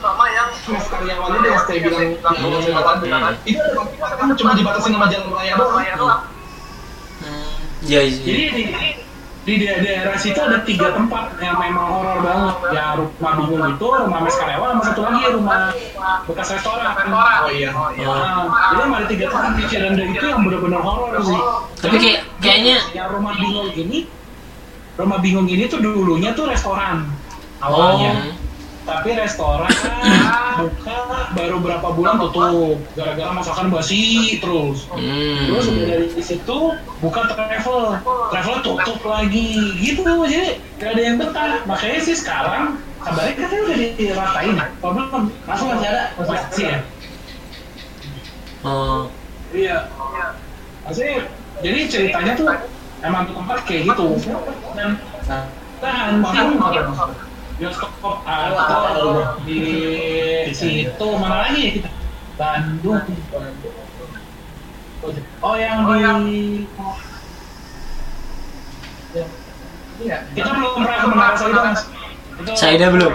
Sama 0.00 0.24
yang 0.32 0.48
mas 0.72 0.86
karyawannya 0.88 1.38
dia 1.44 1.50
yang 1.52 1.64
saya 1.68 1.78
bilang 1.84 2.02
yang 2.08 2.80
tadi 2.80 3.52
itu 3.52 3.60
ada 4.00 4.14
kan 4.16 4.28
cuma 4.32 4.52
dibatasi 4.56 4.88
nama 4.96 5.06
jalan 5.12 5.28
raya 5.34 5.54
doang. 5.98 6.22
Iya, 7.84 8.00
iya. 8.04 8.16
Jadi 8.24 8.44
di, 9.40 9.64
daerah, 9.64 10.16
situ 10.20 10.36
ada 10.36 10.60
tiga 10.68 10.92
tempat 10.92 11.32
yang 11.40 11.56
memang 11.56 11.86
horor 11.88 12.18
banget. 12.20 12.54
Ya 12.76 12.92
rumah 12.96 13.32
bingung 13.40 13.64
itu, 13.72 13.86
rumah 13.88 14.20
mes 14.20 14.36
karyawan, 14.36 14.70
sama 14.76 14.82
satu 14.84 15.00
lagi 15.00 15.20
rumah 15.32 15.60
bekas 16.28 16.48
restoran. 16.52 16.92
Oh 17.08 17.50
iya. 17.52 17.70
Oh. 17.72 17.88
Nah, 17.96 18.44
jadi 18.76 18.82
ada 18.84 19.06
tiga 19.08 19.26
tempat 19.32 19.52
di 19.56 19.64
Cirende 19.68 20.04
itu 20.12 20.24
yang 20.28 20.40
benar-benar 20.44 20.80
horor 20.84 21.16
sih. 21.24 21.40
Tapi 21.80 21.96
kayak 21.96 22.20
kayaknya 22.44 22.76
yang 22.92 23.08
rumah 23.08 23.32
bingung 23.36 23.70
ini, 23.72 23.98
rumah 25.00 25.18
bingung 25.24 25.48
ini 25.48 25.64
tuh 25.68 25.80
dulunya 25.80 26.36
tuh 26.36 26.44
restoran 26.48 27.08
awalnya. 27.64 28.12
Oh. 28.12 28.39
Tapi 28.80 29.12
restoran 29.12 29.70
buka 30.56 30.98
baru 31.36 31.56
berapa 31.60 31.88
bulan 31.94 32.16
tutup 32.16 32.80
gara-gara 32.96 33.30
masakan 33.30 33.68
basi 33.68 34.36
terus. 34.40 34.88
Terus 34.88 35.64
Hmm. 35.68 35.72
udah 35.76 35.84
dari 35.86 36.06
situ 36.20 36.58
buka 36.98 37.20
travel, 37.28 38.00
travel 38.32 38.56
tutup 38.64 39.00
lagi 39.04 39.76
gitu 39.78 40.24
jadi 40.26 40.58
gak 40.80 40.90
ada 40.96 41.02
yang 41.04 41.16
betah. 41.20 41.60
Makanya 41.68 41.98
sih 42.02 42.16
sekarang 42.16 42.80
kabarnya 43.04 43.32
katanya 43.36 43.62
udah 43.68 43.76
diratain. 44.00 44.56
Kalau 44.80 44.92
belum 44.96 45.24
langsung 45.44 45.68
masih 45.76 45.86
ada 45.88 46.02
masih 46.16 46.64
ya. 46.64 46.78
Oh. 48.64 49.08
Iya. 49.52 49.76
Maksudnya 50.84 51.16
jadi 51.60 51.80
ceritanya 51.88 52.32
tuh 52.36 52.48
emang 53.04 53.28
tuh 53.28 53.34
tempat 53.38 53.58
kayak 53.68 53.82
gitu. 53.92 54.06
Dan 54.76 54.96
nah, 55.28 55.44
anjing 56.10 56.56
bioskop 57.60 57.92
atau 58.24 59.36
di 59.44 59.60
situ 60.56 61.06
mana 61.20 61.44
lagi 61.44 61.60
ya 61.60 61.70
kita? 61.76 61.90
Bandung. 62.40 63.04
Oh 65.44 65.54
yang 65.60 65.84
di 66.24 66.64
kita 70.32 70.50
belum 70.56 70.72
pernah 70.80 70.98
ke 71.04 71.06
Menara 71.12 71.36
Saida 71.36 71.60
mas. 71.68 71.80
Itu 72.40 72.50
Saida 72.56 72.86
belum? 72.88 73.12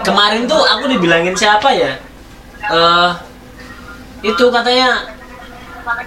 Kemarin 0.00 0.48
tuh 0.48 0.64
aku 0.64 0.88
dibilangin 0.88 1.36
siapa 1.36 1.76
ya? 1.76 2.00
Eh 2.72 3.10
itu 4.24 4.44
katanya 4.48 5.12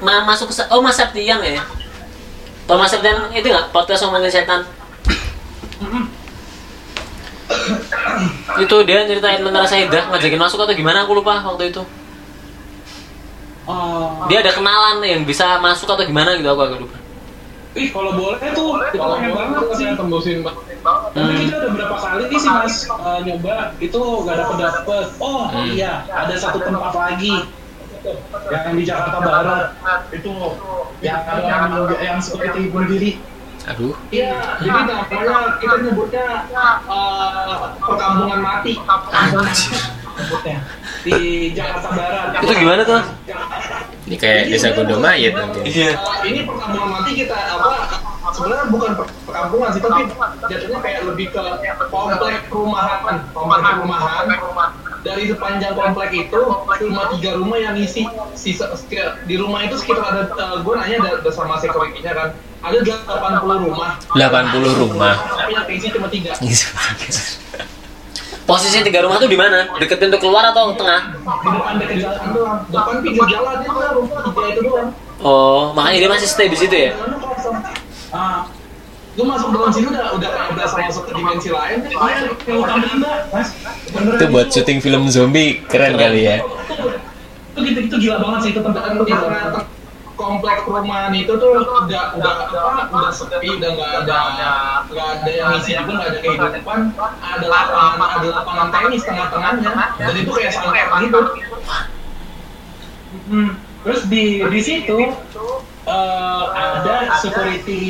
ma- 0.02 0.26
masuk 0.26 0.49
ke 0.49 0.65
oh 0.73 0.81
Mas 0.81 0.98
Septian 0.98 1.38
ya. 1.45 1.61
Tau 2.65 2.81
Mas 2.81 2.90
Septian 2.90 3.30
itu 3.30 3.45
nggak 3.45 3.69
podcast 3.69 4.10
ngomongin 4.10 4.34
setan? 4.34 4.65
Itu 8.60 8.76
dia 8.86 9.03
ceritain 9.03 9.41
Menara 9.41 9.68
Saida 9.68 10.07
ngajakin 10.10 10.40
masuk 10.40 10.60
atau 10.61 10.74
gimana 10.74 11.03
aku 11.03 11.18
lupa 11.18 11.41
waktu 11.44 11.74
itu. 11.74 11.84
Oh. 13.64 14.28
Dia 14.28 14.44
ada 14.44 14.52
kenalan 14.52 14.99
yang 15.02 15.24
bisa 15.24 15.56
masuk 15.57 15.88
atau 15.88 16.03
gimana 16.03 16.36
gitu 16.36 16.52
aku 16.52 16.61
agak 16.61 16.80
lupa. 16.84 16.98
Ih 17.74 17.90
kalau 17.90 18.14
boleh 18.14 18.38
tuh 18.53 18.78
itu 18.86 18.98
Kalau 19.02 19.18
pengen 19.18 19.34
banget 19.34 19.64
sih. 19.74 19.88
tembusin 19.98 20.36
mbak. 20.45 20.56
Tapi 20.84 21.15
Hmm. 21.15 21.40
kita 21.48 21.56
udah 21.57 21.72
berapa 21.74 21.95
kali 21.95 22.24
sih 22.30 22.52
mas 22.52 22.76
eh, 22.86 23.20
nyoba 23.24 23.56
itu 23.80 24.02
gak 24.28 24.36
dapet 24.36 24.57
dapet. 24.60 25.06
Oh 25.18 25.48
Hmm. 25.48 25.65
iya 25.65 26.03
ada 26.06 26.36
satu 26.36 26.60
tempat 26.60 26.91
lagi 26.94 27.34
yang 28.52 28.76
di 28.76 28.84
Jakarta 28.84 29.18
Barat 29.18 29.65
itu 30.11 30.34
yang 30.99 31.24
yang, 31.40 31.64
yang 31.98 32.18
seperti 32.20 32.68
bunuh 32.68 32.86
diri. 32.86 33.18
Aduh. 33.64 33.95
Iya, 34.11 34.60
jadi 34.60 34.80
namanya 35.07 35.56
kita 35.56 35.76
nyebutnya 35.80 36.26
eh, 36.52 37.56
perkampungan 37.80 38.40
mati. 38.44 38.73
Sebutnya 40.14 40.57
di 41.03 41.18
Jakarta 41.57 41.90
Barat. 41.95 42.27
Itu 42.44 42.53
gimana 42.53 42.81
tuh? 42.85 43.02
Ini 44.03 44.15
kayak 44.19 44.41
desa 44.52 44.76
Gondomayit 44.76 45.34
mungkin. 45.34 45.64
Iya. 45.64 45.95
Eh, 45.95 46.19
ini 46.27 46.40
perkampungan 46.44 46.90
mati 46.91 47.11
kita 47.15 47.34
apa? 47.34 47.72
Sebenarnya 48.34 48.65
bukan 48.72 48.91
per- 48.99 49.11
perkampungan 49.27 49.69
sih, 49.76 49.81
tapi 49.84 50.02
jatuhnya 50.48 50.80
kayak 50.80 50.99
lebih 51.07 51.27
ke 51.31 51.44
komplek 51.91 52.48
perumahan, 52.52 53.19
komplek 53.31 53.73
perumahan. 53.80 54.26
Dari 55.03 55.27
sepanjang 55.27 55.76
komplek 55.76 56.11
itu 56.15 56.41
cuma 56.80 57.03
tiga 57.11 57.31
rumah 57.35 57.60
yang 57.60 57.76
isi 57.76 58.07
sisa 58.40 58.72
di 59.27 59.35
rumah 59.35 59.68
itu 59.68 59.76
sekitar 59.76 60.15
ada 60.15 60.64
gue 60.64 60.73
nanya 60.80 60.95
ada, 61.03 61.10
ada 61.19 61.31
sama 61.35 61.60
security-nya 61.60 62.15
kan 62.15 62.30
ada 62.64 62.80
80 62.80 63.64
rumah 63.68 63.90
80 64.15 64.81
rumah. 64.81 65.15
tapi 65.35 65.52
yang 65.52 65.65
keisi 65.68 65.88
cuma 65.91 66.07
tiga 66.07 66.31
Posisi 68.44 68.84
tiga 68.84 68.99
rumah 69.07 69.23
tuh 69.23 69.31
di 69.31 69.40
mana? 69.40 69.72
Deket 69.80 70.03
pintu 70.03 70.19
keluar 70.19 70.44
atau 70.52 70.76
tengah? 70.76 71.15
Di 71.15 71.48
depan 71.48 71.80
dekat 71.80 71.98
jalan 72.03 72.27
doang. 72.35 72.60
depan 72.68 72.95
pinggir 72.99 73.23
jalan 73.31 73.56
itu 73.64 73.72
kan 73.72 73.91
rumah 73.95 74.19
tiga 74.19 74.44
itu 74.52 74.61
doang 74.68 74.90
Oh, 75.23 75.72
makanya 75.72 75.98
dia 76.03 76.11
masih 76.11 76.27
stay 76.27 76.52
di 76.52 76.60
situ 76.60 76.76
ya? 76.76 76.91
Ah, 78.11 78.44
lu 79.15 79.23
masuk 79.23 79.56
dalam 79.56 79.72
sini 79.72 79.88
udah 79.95 80.19
udah 80.19 80.30
kayak 80.35 80.52
berasa 80.60 80.76
masuk 80.84 81.07
ke 81.07 81.11
dimensi 81.15 81.49
lain 81.56 81.88
iya, 81.88 82.19
Itu 84.19 84.26
buat 84.27 84.48
syuting 84.52 84.84
film 84.84 85.07
zombie 85.07 85.64
keren 85.72 85.95
kali 85.95 86.27
ya. 86.27 86.44
Itu 87.56 87.60
gitu 87.64 87.80
itu 87.88 87.95
gila 88.03 88.19
banget 88.19 88.40
sih 88.44 88.49
itu 88.52 88.60
tempat 88.60 88.84
itu 88.91 89.15
komplek 90.14 90.61
perumahan 90.65 91.14
itu 91.18 91.34
tuh 91.35 91.52
udah 91.57 92.14
udah 92.18 92.34
apa 92.45 92.90
udah 92.94 93.11
sepi 93.14 93.48
udah 93.57 93.69
nggak 93.73 93.91
ada 94.06 94.18
nggak 94.90 95.07
ada 95.19 95.31
yang 95.31 95.48
ngisi 95.57 95.72
juga 95.73 95.91
nggak 95.98 96.10
ada 96.10 96.19
kehidupan. 96.22 96.80
Ada 97.22 97.45
lapangan 97.49 98.10
ada 98.19 98.27
lapangan 98.30 98.68
tenis 98.69 99.02
tengah-tengahnya. 99.06 99.72
Dan 99.98 100.15
itu 100.18 100.31
kayak 100.31 100.52
sangkar 100.53 100.88
gitu. 101.02 101.19
Hmm. 103.30 103.49
Terus 103.84 104.02
di 104.07 104.23
di 104.48 104.60
situ 104.64 104.98
eh, 105.84 106.43
ada 106.53 106.95
security 107.19 107.84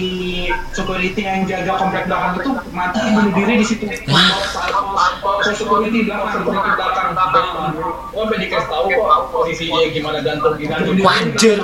security 0.73 1.21
yang 1.21 1.45
jaga 1.45 1.77
komplek 1.77 2.09
belakang 2.09 2.33
itu 2.41 2.51
mati 2.73 2.99
bunuh 3.13 3.31
diri 3.37 3.53
di 3.61 3.65
situ. 3.65 3.85
Saya 3.87 5.53
security 5.53 6.05
belakang 6.09 6.43
security 6.45 6.73
belakang 6.77 7.13
gua 7.13 8.23
sampai 8.23 8.37
dikasih 8.39 8.69
tahu 8.69 8.85
kok 8.89 9.21
posisinya 9.33 9.87
gimana 9.89 10.19
gantung 10.21 10.55
Gantung 10.57 10.95
gantung. 10.97 11.05
Wajar. 11.05 11.57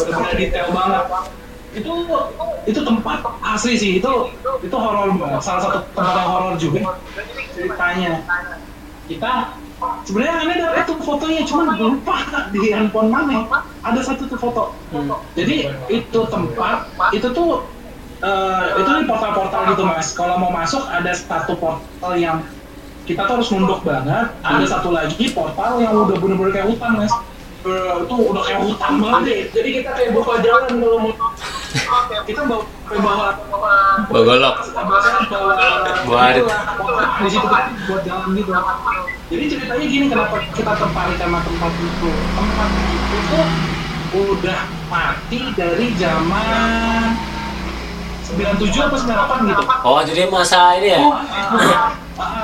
Benar-benar 0.00 0.34
detail 0.36 0.68
banget. 0.72 1.02
Itu 1.76 1.92
itu 2.64 2.80
tempat 2.80 3.18
asli 3.44 3.74
sih 3.76 3.90
itu 4.00 4.12
itu 4.64 4.76
horor 4.76 5.12
banget. 5.12 5.40
Salah 5.44 5.60
satu 5.60 5.78
tempat 5.92 6.24
horor 6.24 6.54
juga 6.56 6.96
ceritanya. 7.52 8.24
Kita 9.06 9.54
sebenarnya 10.06 10.34
aneh 10.42 10.56
dapat 10.58 10.82
tuh 10.86 10.98
fotonya? 11.02 11.42
Cuman 11.46 11.78
lupa 11.78 12.16
di 12.50 12.58
handphone 12.74 13.08
mana 13.10 13.46
ada 13.82 14.00
satu 14.02 14.26
tuh 14.26 14.38
foto. 14.38 14.64
Jadi 15.38 15.70
itu 15.90 16.20
tempat 16.26 16.90
itu 17.14 17.28
tuh 17.30 17.66
eh, 18.22 18.64
itu 18.82 18.90
di 18.90 19.04
portal-portal 19.06 19.62
gitu 19.74 19.82
mas. 19.86 20.10
Kalau 20.14 20.36
mau 20.42 20.50
masuk 20.50 20.82
ada 20.90 21.14
satu 21.14 21.54
portal 21.58 22.12
yang 22.18 22.42
kita 23.06 23.22
tuh 23.30 23.38
harus 23.38 23.48
nunduk 23.54 23.80
banget. 23.86 24.34
Ada 24.42 24.66
satu 24.78 24.90
lagi 24.90 25.30
portal 25.30 25.78
yang 25.78 25.94
udah 25.94 26.16
bener-bener 26.18 26.52
kayak 26.52 26.68
hutan 26.74 26.98
mas 26.98 27.14
itu 28.00 28.14
udah 28.30 28.42
kayak 28.42 28.60
hutan 28.62 28.92
banget 28.98 29.20
deh 29.26 29.40
jadi 29.52 29.68
kita 29.80 29.90
kayak 29.92 30.10
buka 30.14 30.32
jalan 30.40 30.62
kalau 30.76 30.98
mau 30.98 31.12
kita 32.24 32.40
bawa 32.42 32.64
bawa. 32.86 33.28
Bawa 36.06 36.18
arit. 36.30 36.44
di 37.20 37.28
situ 37.28 37.46
kan 37.48 37.64
buat 37.86 38.02
jalan 38.06 38.28
gitu 38.32 38.50
jadi 39.26 39.44
ceritanya 39.50 39.86
gini 39.86 40.06
kenapa 40.06 40.36
kita 40.54 40.72
tertarik 40.72 41.16
sama 41.18 41.38
tempat 41.42 41.72
itu 41.74 42.10
tempat 42.14 42.70
itu 42.70 43.18
tuh 43.26 43.46
udah 44.16 44.60
mati 44.86 45.40
dari 45.58 45.86
zaman 45.98 47.18
97 48.26 48.86
atau 48.86 48.98
98 48.98 49.50
gitu 49.50 49.62
Oh, 49.82 50.00
jadi 50.02 50.26
masa 50.26 50.74
ini 50.78 50.94
ya? 50.94 51.00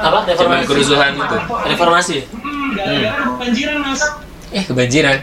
Apa? 0.03 0.27
Zaman 0.31 0.63
Reformasi? 0.63 0.69
kerusuhan 0.69 1.11
itu. 1.17 1.37
Reformasi? 1.67 2.17
Hmm, 2.31 2.69
gara-gara 2.77 3.19
kebanjiran 3.27 3.77
mas 3.83 4.03
Eh 4.53 4.63
kebanjiran. 4.63 5.19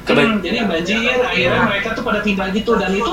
Keben- 0.00 0.26
Hmm, 0.30 0.40
jadi 0.40 0.64
banjir 0.64 0.96
akhirnya 1.20 1.60
mereka 1.68 1.88
tuh 1.92 2.02
pada 2.02 2.18
tinggal 2.20 2.48
gitu 2.50 2.72
dan 2.74 2.90
itu 2.90 3.12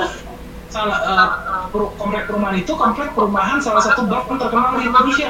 salah 0.68 0.98
eh, 1.04 1.28
per- 1.70 1.94
komplek 1.96 2.24
perumahan 2.26 2.56
itu 2.56 2.72
komplek 2.74 3.12
perumahan 3.12 3.58
salah 3.60 3.84
satu 3.84 4.08
bank 4.08 4.26
terkenal 4.32 4.78
di 4.78 4.88
Indonesia 4.88 5.30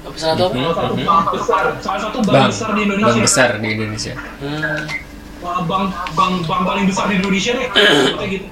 Apa 0.00 0.16
salah 0.16 0.34
satu? 0.34 0.44
Mhm, 0.50 0.60
salah 0.60 0.74
satu 0.74 0.94
mhm. 0.94 1.06
bank 1.06 1.24
besar 1.30 1.62
salah 1.78 2.00
satu 2.00 2.18
bank, 2.20 2.34
Bang, 2.34 2.48
besar 2.50 2.68
di 2.72 2.80
Indonesia 2.82 3.20
besar 3.22 3.50
di 3.56 3.68
Indonesia. 3.70 4.12
Hmm. 4.40 4.80
Wah, 5.40 5.58
bank 5.64 5.84
bank 6.12 6.32
bank 6.44 6.62
paling 6.66 6.84
besar 6.84 7.04
di 7.08 7.14
Indonesia 7.16 7.52
deh 7.54 7.68
gitu 8.34 8.46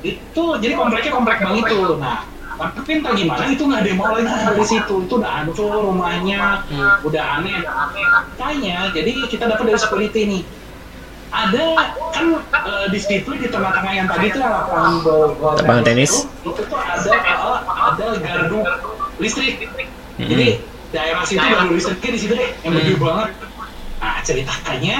itu 0.00 0.42
jadi 0.58 0.74
kompleknya 0.74 1.12
komplek 1.12 1.38
bank 1.38 1.56
itu 1.60 1.78
nah 1.96 2.24
tapi 2.60 2.90
entah 3.00 3.12
gimana? 3.16 3.44
Itu 3.48 3.62
nggak 3.64 3.80
ada 3.80 3.88
yang 3.88 3.98
mau 3.98 4.12
lagi 4.12 4.28
dari 4.28 4.64
situ. 4.68 4.94
Itu 5.08 5.14
udah 5.16 5.32
hancur 5.40 5.72
rumahnya. 5.72 6.42
Hmm. 6.68 7.06
udah 7.08 7.24
aneh. 7.40 7.60
Makanya 7.64 8.92
jadi 8.92 9.12
kita 9.32 9.44
dapat 9.48 9.64
dari 9.72 9.80
security 9.80 10.20
nih. 10.28 10.42
Ada 11.30 11.62
kan 12.10 12.26
eh, 12.42 12.86
di 12.90 12.98
situ 12.98 13.30
di 13.38 13.46
tengah-tengah 13.46 13.92
yang 13.94 14.10
tadi 14.10 14.34
tuh 14.34 14.42
yang 14.42 14.50
lapangan 14.50 14.94
bola 15.06 15.26
Lapangan 15.62 15.84
tenis. 15.86 16.26
itu, 16.26 16.50
itu 16.50 16.62
tuh 16.66 16.78
ada 16.78 17.10
eh, 17.14 17.58
ada 17.70 18.06
gardu 18.18 18.58
listrik. 19.22 19.54
Jadi 20.18 20.48
daerah 20.90 21.22
situ 21.22 21.40
gardu 21.40 21.72
listriknya 21.72 22.10
di 22.10 22.20
situ 22.20 22.32
deh 22.34 22.50
yang 22.66 22.72
gede 22.74 22.94
banget. 22.98 23.28
Nah 24.02 24.18
ceritanya 24.26 24.96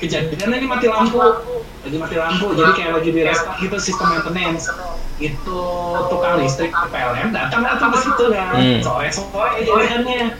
kejadian 0.00 0.50
ini 0.58 0.66
mati 0.66 0.86
lampu. 0.90 1.18
Lagi 1.84 1.96
mati 2.00 2.16
lampu 2.16 2.46
jadi 2.56 2.72
kayak 2.74 2.92
lagi 3.00 3.10
di 3.12 3.20
restart 3.22 3.56
gitu 3.60 3.76
sistem 3.78 4.14
maintenance. 4.14 4.70
Itu 5.20 5.60
tukang 6.10 6.42
listrik 6.42 6.72
PLN 6.72 7.30
datang 7.30 7.62
datang 7.62 7.90
ke 7.94 7.98
situ 8.02 8.24
kan. 8.32 8.54
Hmm. 8.54 8.80
sore 8.82 9.08
sore 9.14 9.62
jadiannya 9.62 10.34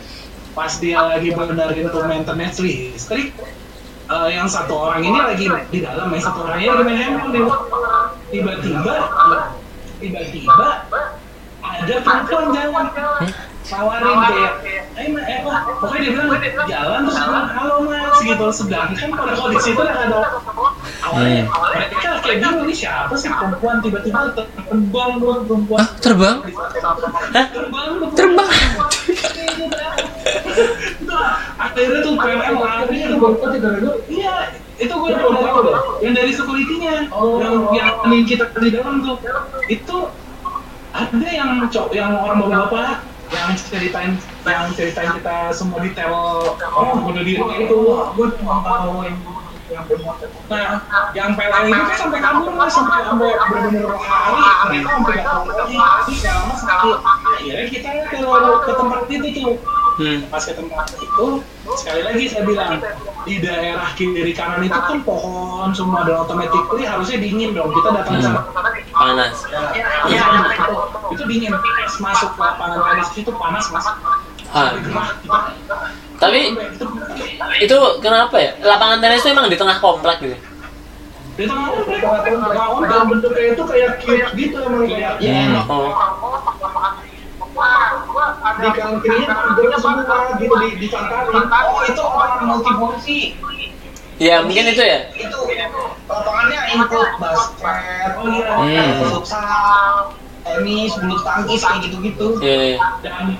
pas 0.55 0.71
dia 0.79 0.99
lagi 1.03 1.35
benerin 1.35 1.91
tuh 1.91 2.03
maintenance 2.07 2.63
listrik 2.63 3.35
eh, 4.07 4.29
yang 4.31 4.47
satu 4.47 4.71
orang 4.71 5.03
ini 5.03 5.19
lagi 5.19 5.45
di 5.67 5.79
dalam 5.83 6.07
yang 6.07 6.23
satu 6.23 6.47
orang 6.47 6.63
ini 6.63 6.71
lagi 6.71 6.83
main 6.87 6.97
handphone 6.99 7.31
tiba-tiba 8.31 8.93
tiba-tiba 9.99 10.69
ada 11.65 11.95
perempuan 12.03 12.45
jalan 12.55 12.87
tawarin 13.65 14.15
kayak 14.21 14.53
eh 14.95 15.07
eh 15.11 15.34
pokoknya 15.85 16.01
dia 16.01 16.11
bilang 16.17 16.29
jalan 16.65 16.99
terus 17.05 17.17
bilang 17.21 17.47
halo 17.53 17.75
mas 17.85 18.17
gitu. 18.25 18.47
sedangkan 18.49 19.09
pada 19.13 19.33
kondisi 19.37 19.69
itu 19.77 19.81
yang 19.85 19.99
ada 20.09 20.17
awalnya 21.05 21.45
mereka 21.45 22.09
kayak 22.25 22.37
bingung 22.41 22.65
ini 22.65 22.73
siapa 22.73 23.13
sih 23.13 23.29
perempuan? 23.29 23.77
Tiba-tiba 23.85 24.33
terbang 24.33 25.11
dulu 25.21 25.45
perempuan. 25.45 25.79
Ah, 25.85 25.89
terbang? 26.01 26.37
Hah? 27.37 27.45
terbang 27.53 27.89
Terbang? 28.17 28.51
Itu, 29.45 31.15
akhirnya 31.61 31.99
tuh 32.01 32.13
PLN 32.17 32.55
lari. 32.57 32.97
itu 33.05 33.15
bapak 33.21 33.47
tidak 33.53 33.71
ada 33.77 33.91
iya 34.09 34.33
itu 34.75 34.91
gue 34.91 35.09
udah 35.13 35.31
tahu 35.31 35.59
deh 35.63 35.77
yang 36.03 36.13
dari 36.17 36.31
security-nya 36.35 37.07
yang 37.07 37.55
yang 37.71 37.87
yang 38.11 38.25
kita 38.27 38.45
di 38.59 38.69
dalam 38.73 39.05
tuh. 39.05 39.15
Itu 39.71 40.11
ada 40.91 41.27
yang 41.27 41.67
cok 41.71 41.95
yang 41.95 42.11
orang 42.15 42.43
bapak-bapak 42.43 43.03
yang 43.31 43.51
ceritain 43.55 44.19
yang 44.51 44.67
ceritain 44.77 45.11
kita 45.17 45.35
semua 45.55 45.81
detail 45.81 46.13
oh 46.13 46.93
bunuh 47.01 47.23
diri. 47.25 47.39
Itu 47.39 47.79
gue 48.13 48.27
cuma 48.41 48.61
tahu 48.61 49.05
yang. 49.05 49.17
Nah, 50.45 50.77
yang 51.17 51.33
PLN 51.33 51.73
itu 51.73 51.81
kan 51.89 51.97
sampai 51.97 52.21
kabur 52.21 52.53
lah, 52.53 52.69
sampai 52.69 53.01
sampai 53.01 53.33
benar-benar 53.33 53.97
hari, 53.97 54.41
mereka 54.69 54.89
sampai 54.93 55.13
nggak 55.17 55.25
tahu 55.25 55.43
lagi, 55.49 55.75
sakit. 56.21 56.97
Akhirnya 57.01 57.65
kita 57.73 57.89
ke, 58.13 58.17
ke 58.61 58.71
tempat 58.77 58.99
itu 59.09 59.27
tuh, 59.33 59.51
Hmm. 59.95 60.27
pas 60.27 60.43
ke 60.43 60.51
tempat 60.51 60.91
itu 60.99 61.27
sekali 61.79 62.03
lagi 62.03 62.27
saya 62.27 62.43
bilang 62.43 62.83
di 63.23 63.39
daerah 63.39 63.95
kiri 63.95 64.35
kanan 64.35 64.67
itu 64.67 64.75
kan 64.75 64.99
pohon 65.07 65.71
semua 65.71 66.03
dan 66.03 66.19
automatically 66.19 66.83
harusnya 66.83 67.15
dingin 67.15 67.55
dong. 67.55 67.71
Kita 67.71 67.95
datang 67.95 68.19
ke 68.19 68.27
sana 68.27 68.43
Panas. 68.91 69.47
ya, 70.11 70.23
itu, 70.51 70.75
itu 71.15 71.23
dingin. 71.31 71.51
Pas 71.55 71.95
masuk 72.03 72.29
ke 72.35 72.39
lapangan 72.43 72.79
tenis 72.91 73.09
itu 73.15 73.31
panas 73.39 73.65
mas 73.71 73.87
Gerah, 74.45 75.09
Tapi 76.15 76.41
itu 77.59 77.77
kenapa 77.99 78.35
ya? 78.37 78.51
Lapangan 78.61 78.99
tenis 78.99 79.21
itu 79.21 79.29
emang 79.29 79.49
di 79.49 79.57
tengah 79.57 79.77
komplek 79.79 80.17
gitu. 80.21 80.37
di 81.35 81.43
tengah 81.43 81.67
tengah 82.23 82.79
dan 82.87 83.01
bentuknya 83.11 83.43
itu 83.51 83.63
kayak 83.67 83.91
cube 83.99 84.27
gitu 84.39 84.55
emang 84.63 84.87
kayak 84.87 85.19
Hmm. 85.19 85.67
Oh. 85.67 85.91
di 88.55 88.67
kanan 88.71 88.99
kirinya 88.99 89.27
pagernya 89.31 89.77
semua 89.79 90.03
gitu 90.39 90.55
di 90.59 90.69
dicantarin 90.79 91.43
Oh 91.47 91.81
itu 91.83 92.03
orang 92.03 92.43
multifungsi. 92.47 93.19
Ya 94.15 94.39
mungkin 94.39 94.71
itu 94.71 94.79
ya. 94.79 95.11
Itu 95.11 95.39
lapangannya 96.07 96.59
include 96.71 97.13
basket, 97.19 98.11
oh 98.15 98.63
iya 98.63 98.79
Hmm. 98.79 98.95
futsal, 99.11 100.15
tenis, 100.45 100.93
bulu 100.95 101.17
tangkis 101.19 101.61
kayak 101.61 101.79
gitu-gitu. 101.83 102.27
Iya. 102.37 102.55
iya. 102.69 102.77
dan 103.01 103.33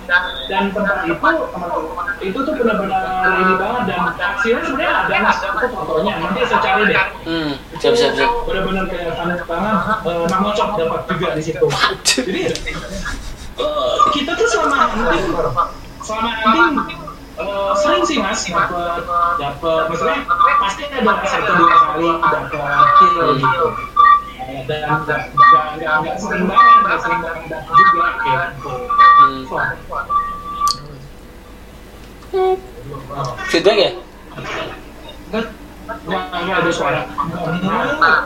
dan 0.50 0.64
tempat 0.74 1.06
itu 1.06 1.16
teman-teman 1.54 2.06
itu 2.18 2.38
tuh 2.38 2.54
benar-benar 2.56 3.02
ini 3.38 3.54
banget 3.56 3.82
dan 3.86 4.00
hasilnya 4.18 4.62
sebenarnya 4.66 4.94
ada 5.06 5.16
mas 5.22 5.38
itu 5.38 5.68
fotonya 5.70 6.14
nanti 6.18 6.40
saya 6.46 6.60
cari 6.62 6.84
deh 6.90 7.06
Hmm. 7.26 7.52
Siap 7.82 7.94
siap 7.98 8.14
siap. 8.14 8.30
benar-benar 8.46 8.86
kayak 8.86 9.18
tanda 9.18 9.36
tangan 9.42 9.76
eh, 10.06 10.26
nama 10.30 10.50
cok 10.54 10.70
dapat 10.78 11.02
juga 11.10 11.28
di 11.34 11.42
situ 11.42 11.66
jadi 12.06 12.42
eh, 13.58 13.94
kita 14.14 14.32
tuh 14.38 14.48
selama 14.48 14.78
hunting 14.94 15.26
selama 16.00 16.32
hunting 16.46 17.02
eh, 17.36 17.72
sering 17.82 18.04
sih 18.06 18.18
mas 18.22 18.46
dapat 18.46 19.02
dapat 19.42 19.84
maksudnya 19.90 20.18
pasti 20.62 20.82
ada 20.86 21.14
satu 21.26 21.52
dua 21.58 21.74
kali 21.74 22.10
dapat 22.22 22.86
kill 22.98 23.30
gitu 23.38 23.68
Eh, 23.76 24.05
dan 24.46 24.80
nggak 25.02 25.22
nggak 25.34 25.66
nggak 25.76 25.94
nggak 26.06 26.18
sering 26.22 26.46
banget 26.46 26.78
nggak 26.86 27.00
sering 27.02 27.20
banget 27.22 27.44
dapat 27.50 27.74
juga 27.74 28.08
gitu 28.22 28.72
Hmm. 32.26 32.56
Feedback 33.48 33.78
ya? 33.80 33.92
Nggak, 35.32 35.46
nggak 36.04 36.22
nggak 36.44 36.58
ada 36.60 36.72
suara. 36.74 37.02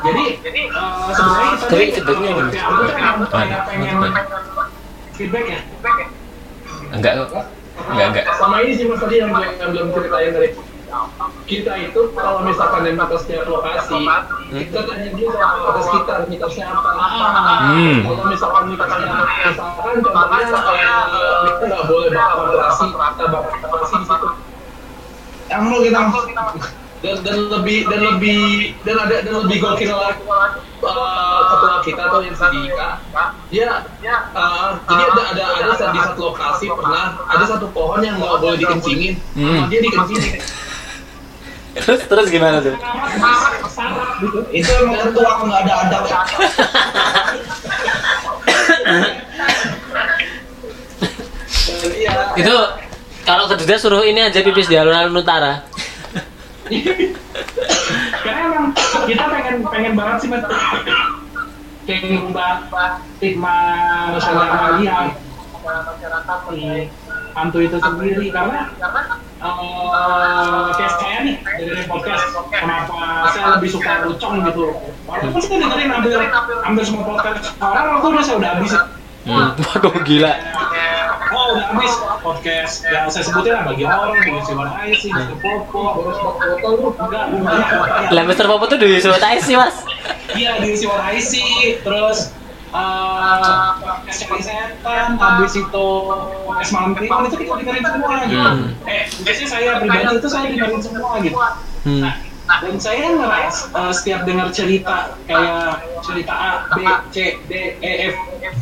Jadi, 0.02 0.24
eh, 0.42 1.14
sebenarnya 1.14 1.54
Tapi 1.62 1.84
feedbacknya 1.94 2.30
gimana? 2.34 2.52
feedback 5.14 5.46
ya. 5.46 5.60
Enggak. 6.90 7.14
Enggak, 7.80 8.06
enggak. 8.10 8.26
sama 8.34 8.66
ini 8.66 8.74
sih 8.74 8.86
mas 8.90 8.98
tadi 8.98 9.22
yang 9.22 9.30
belum 9.30 9.52
yang 9.62 9.70
belum 9.72 9.88
ceritain 9.94 10.32
dari 10.34 10.50
kita 11.46 11.74
itu 11.82 12.02
kalau 12.14 12.42
misalkan 12.46 12.82
yang 12.86 12.98
ke 13.02 13.18
setiap 13.22 13.46
lokasi 13.50 13.98
kita 14.50 14.80
tanya 14.86 15.08
dulu 15.14 15.34
atas 15.38 15.88
kita 15.94 16.14
mitosnya 16.26 16.66
apa 16.70 16.92
Hmm. 17.60 17.98
kalau 18.06 18.26
misalkan 18.30 18.64
mitosnya 18.74 19.08
misalkan 19.50 19.96
contohnya 20.02 20.94
eh, 21.10 21.38
kita 21.46 21.64
nggak 21.70 21.84
boleh 21.90 22.08
bakar 22.14 22.38
operasi 22.50 22.86
kita 22.90 23.24
bakar 23.30 23.54
operasi 23.66 23.96
di 23.98 24.06
situ. 24.06 24.28
Ambil 25.50 25.80
kita. 25.90 26.00
Dan 27.00 27.16
dan 27.24 27.38
lebih 27.48 27.88
dan 27.88 28.00
lebih 28.12 28.76
dan 28.84 28.96
ada 29.00 29.24
dan 29.24 29.34
lebih 29.48 29.58
gokil 29.64 29.96
lagi. 29.96 30.20
Eh, 30.80 31.40
ketua 31.48 31.78
kita 31.84 32.04
tuh 32.12 32.22
yang 32.28 32.36
si 32.36 32.46
Dika 32.52 32.90
dia 33.50 33.70
eh, 34.04 34.70
jadi 34.84 35.04
ada 35.08 35.22
ada 35.32 35.44
ada 35.64 35.86
di 35.96 36.00
satu 36.00 36.22
lokasi 36.32 36.68
pernah 36.68 37.20
ada 37.24 37.44
satu 37.48 37.68
pohon 37.72 38.00
yang 38.04 38.20
nggak 38.20 38.40
boleh 38.40 38.58
dikencingin. 38.60 39.16
Hmm. 39.36 39.68
dia 39.72 39.80
dikencingin 39.80 40.40
Terus 41.78 42.02
terus 42.10 42.28
gimana 42.34 42.58
tuh? 42.64 42.76
itu 44.52 44.68
emang 44.84 45.00
ketua 45.00 45.32
nggak 45.46 45.60
ada 45.64 45.74
adab 45.88 46.04
ya. 46.04 46.20
Iya 52.00 52.12
Itu 52.40 52.56
kalau 53.24 53.46
ke 53.46 53.56
Duda 53.62 53.76
suruh 53.78 54.04
ini 54.04 54.26
aja 54.26 54.42
pipis 54.42 54.66
di 54.66 54.76
alun-alun 54.76 55.22
utara. 55.22 55.62
Karena 58.26 58.42
emang 58.50 58.74
kita 59.06 59.24
pengen 59.30 59.56
pengen 59.70 59.94
banget 59.94 60.18
sih 60.26 60.30
mas 60.30 60.44
pengen 61.90 62.30
ngubah 62.30 62.70
stigma 63.18 63.58
masyarakat 64.14 64.72
masyarakat 65.66 66.40
hantu 67.36 67.58
itu 67.62 67.78
sendiri. 67.78 68.28
Karena 68.30 68.70
eh 69.40 70.68
kayak 70.76 70.94
saya 71.00 71.18
nih 71.24 71.36
dari 71.40 71.84
podcast 71.88 72.28
kenapa 72.52 73.32
saya 73.32 73.56
lebih 73.56 73.72
suka 73.72 74.04
lucong 74.04 74.44
gitu 74.44 74.76
walaupun 75.08 75.40
saya 75.40 75.64
dengerin 75.64 75.90
hampir 75.96 76.20
hampir 76.60 76.84
semua 76.84 77.04
podcast 77.08 77.56
orang 77.64 77.86
waktu 77.96 78.08
udah 78.12 78.24
saya 78.24 78.36
udah 78.36 78.52
habis. 78.60 78.74
Hmm. 79.28 79.52
Waduh 79.56 79.96
gila. 80.04 80.34
oh 81.30 81.46
udah 81.56 81.66
habis 81.72 81.94
podcast 82.20 82.74
yang 82.88 83.08
saya 83.08 83.24
sebutin 83.24 83.52
lah 83.56 83.64
bagi 83.68 83.84
orang 83.88 84.18
bagi 84.20 84.42
si 84.44 84.52
Warna 84.56 84.84
sih 84.96 85.12
bagi 85.12 85.36
Popo 85.40 85.82
enggak 87.00 87.26
enggak 87.32 88.12
Lah 88.12 88.24
Mister 88.28 88.46
Popo 88.48 88.68
tuh 88.68 88.76
di 88.76 89.00
Surat 89.00 89.24
sih 89.40 89.56
mas. 89.56 89.88
Iya 90.36 90.60
di 90.60 90.76
si 90.76 90.84
IC 90.88 91.32
terus 91.88 92.36
cari 94.10 94.42
setan 94.42 95.18
habis 95.18 95.54
itu 95.58 95.88
malam 96.70 96.92
kliwon 96.94 97.26
itu 97.26 97.36
kita 97.42 97.54
dengerin 97.62 97.84
semua 97.86 98.14
gitu 98.26 98.50
eh 98.86 99.04
biasanya 99.26 99.50
saya 99.50 99.70
pribadi 99.82 100.16
itu 100.18 100.30
saya 100.30 100.46
dengerin 100.54 100.82
semua 100.82 101.12
gitu 101.22 101.38
Hmm. 101.80 102.04
dan 102.60 102.76
saya 102.76 103.16
ngeras 103.16 103.72
eh, 103.72 103.94
setiap 103.96 104.28
dengar 104.28 104.52
cerita 104.52 105.16
kayak 105.24 105.80
cerita 106.04 106.34
A, 106.36 106.52
B, 106.76 106.84
C, 107.08 107.40
D, 107.48 107.80
E, 107.80 107.92
F 108.12 108.16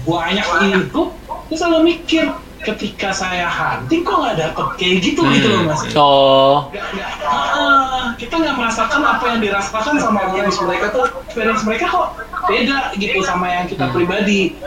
banyak 0.05 0.45
itu 0.77 1.01
saya 1.49 1.57
selalu 1.57 1.79
mikir 1.97 2.29
ketika 2.63 3.09
saya 3.11 3.45
hunting 3.45 4.01
kok 4.01 4.17
nggak 4.17 4.35
dapet? 4.37 4.65
Kayak 4.81 4.95
gitu 5.03 5.21
gitu 5.29 5.47
loh 5.49 5.61
mas. 5.67 5.81
Oh. 5.93 6.55
Nggak- 6.71 6.89
nggak- 6.95 7.13
ah, 7.27 8.05
kita 8.17 8.35
nggak 8.37 8.55
merasakan 8.57 9.01
apa 9.03 9.23
yang 9.29 9.39
dirasakan 9.41 9.95
sama 9.99 10.17
audiens 10.29 10.57
mereka 10.63 10.85
tuh. 10.89 11.05
Experience 11.27 11.63
mereka 11.67 11.85
kok 11.89 12.07
beda 12.47 12.79
gitu 12.97 13.19
sama 13.21 13.45
yang 13.51 13.65
kita 13.69 13.85
pribadi. 13.91 14.57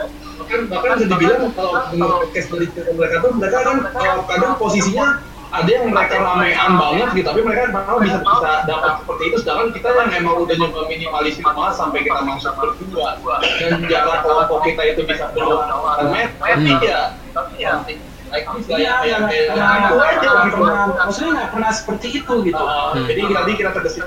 Bahkan 0.41 0.59
bahkan 0.67 0.89
bisa 0.99 1.05
dibilang 1.09 1.51
kalau 1.53 1.73
menurut 1.91 2.15
podcast 2.27 2.47
dari 2.51 2.65
mereka 2.95 3.15
tuh 3.23 3.31
mereka 3.35 3.57
kan 3.63 3.77
uh, 3.93 4.19
kadang 4.27 4.53
posisinya 4.57 5.05
ada 5.51 5.67
yang 5.67 5.91
mereka 5.91 6.15
ramean 6.23 6.71
banget 6.79 7.09
gitu 7.11 7.27
tapi 7.27 7.41
mereka 7.43 7.61
malah 7.75 7.99
bisa 7.99 8.17
bisa 8.23 8.51
dapat 8.63 8.91
seperti 9.03 9.23
itu. 9.27 9.37
Sedangkan 9.43 9.67
kita 9.75 9.87
yang 9.91 10.09
emang 10.23 10.35
udah 10.47 10.55
nyoba 10.55 10.81
minimalisir 10.87 11.43
banget 11.43 11.73
sampai 11.75 11.99
kita 12.07 12.19
masuk 12.23 12.53
berdua 12.55 13.19
dan 13.59 13.83
jarak 13.91 14.23
kelompok 14.23 14.59
kita 14.63 14.81
itu 14.95 15.01
bisa 15.03 15.27
keluar. 15.35 15.67
Meter 16.07 16.39
tapi 16.39 16.71
ya 16.79 17.01
tapi 17.35 17.53
ya 17.59 17.83
like 18.31 18.47
Iya, 18.71 18.93
nggak 19.03 19.27
kayak 19.27 19.47
itu 19.51 19.97
aja 19.99 20.27
nggak 20.31 20.45
gitu 20.47 20.57
pernah, 20.63 20.83
maksudnya 21.03 21.31
nggak 21.35 21.49
pernah 21.51 21.71
seperti 21.75 22.07
itu 22.23 22.33
gitu. 22.47 22.63
Uh, 22.63 22.89
Hmm. 22.91 23.07
Jadi 23.07 23.21
tadi 23.27 23.51
kita 23.55 23.71
terkesit, 23.71 24.03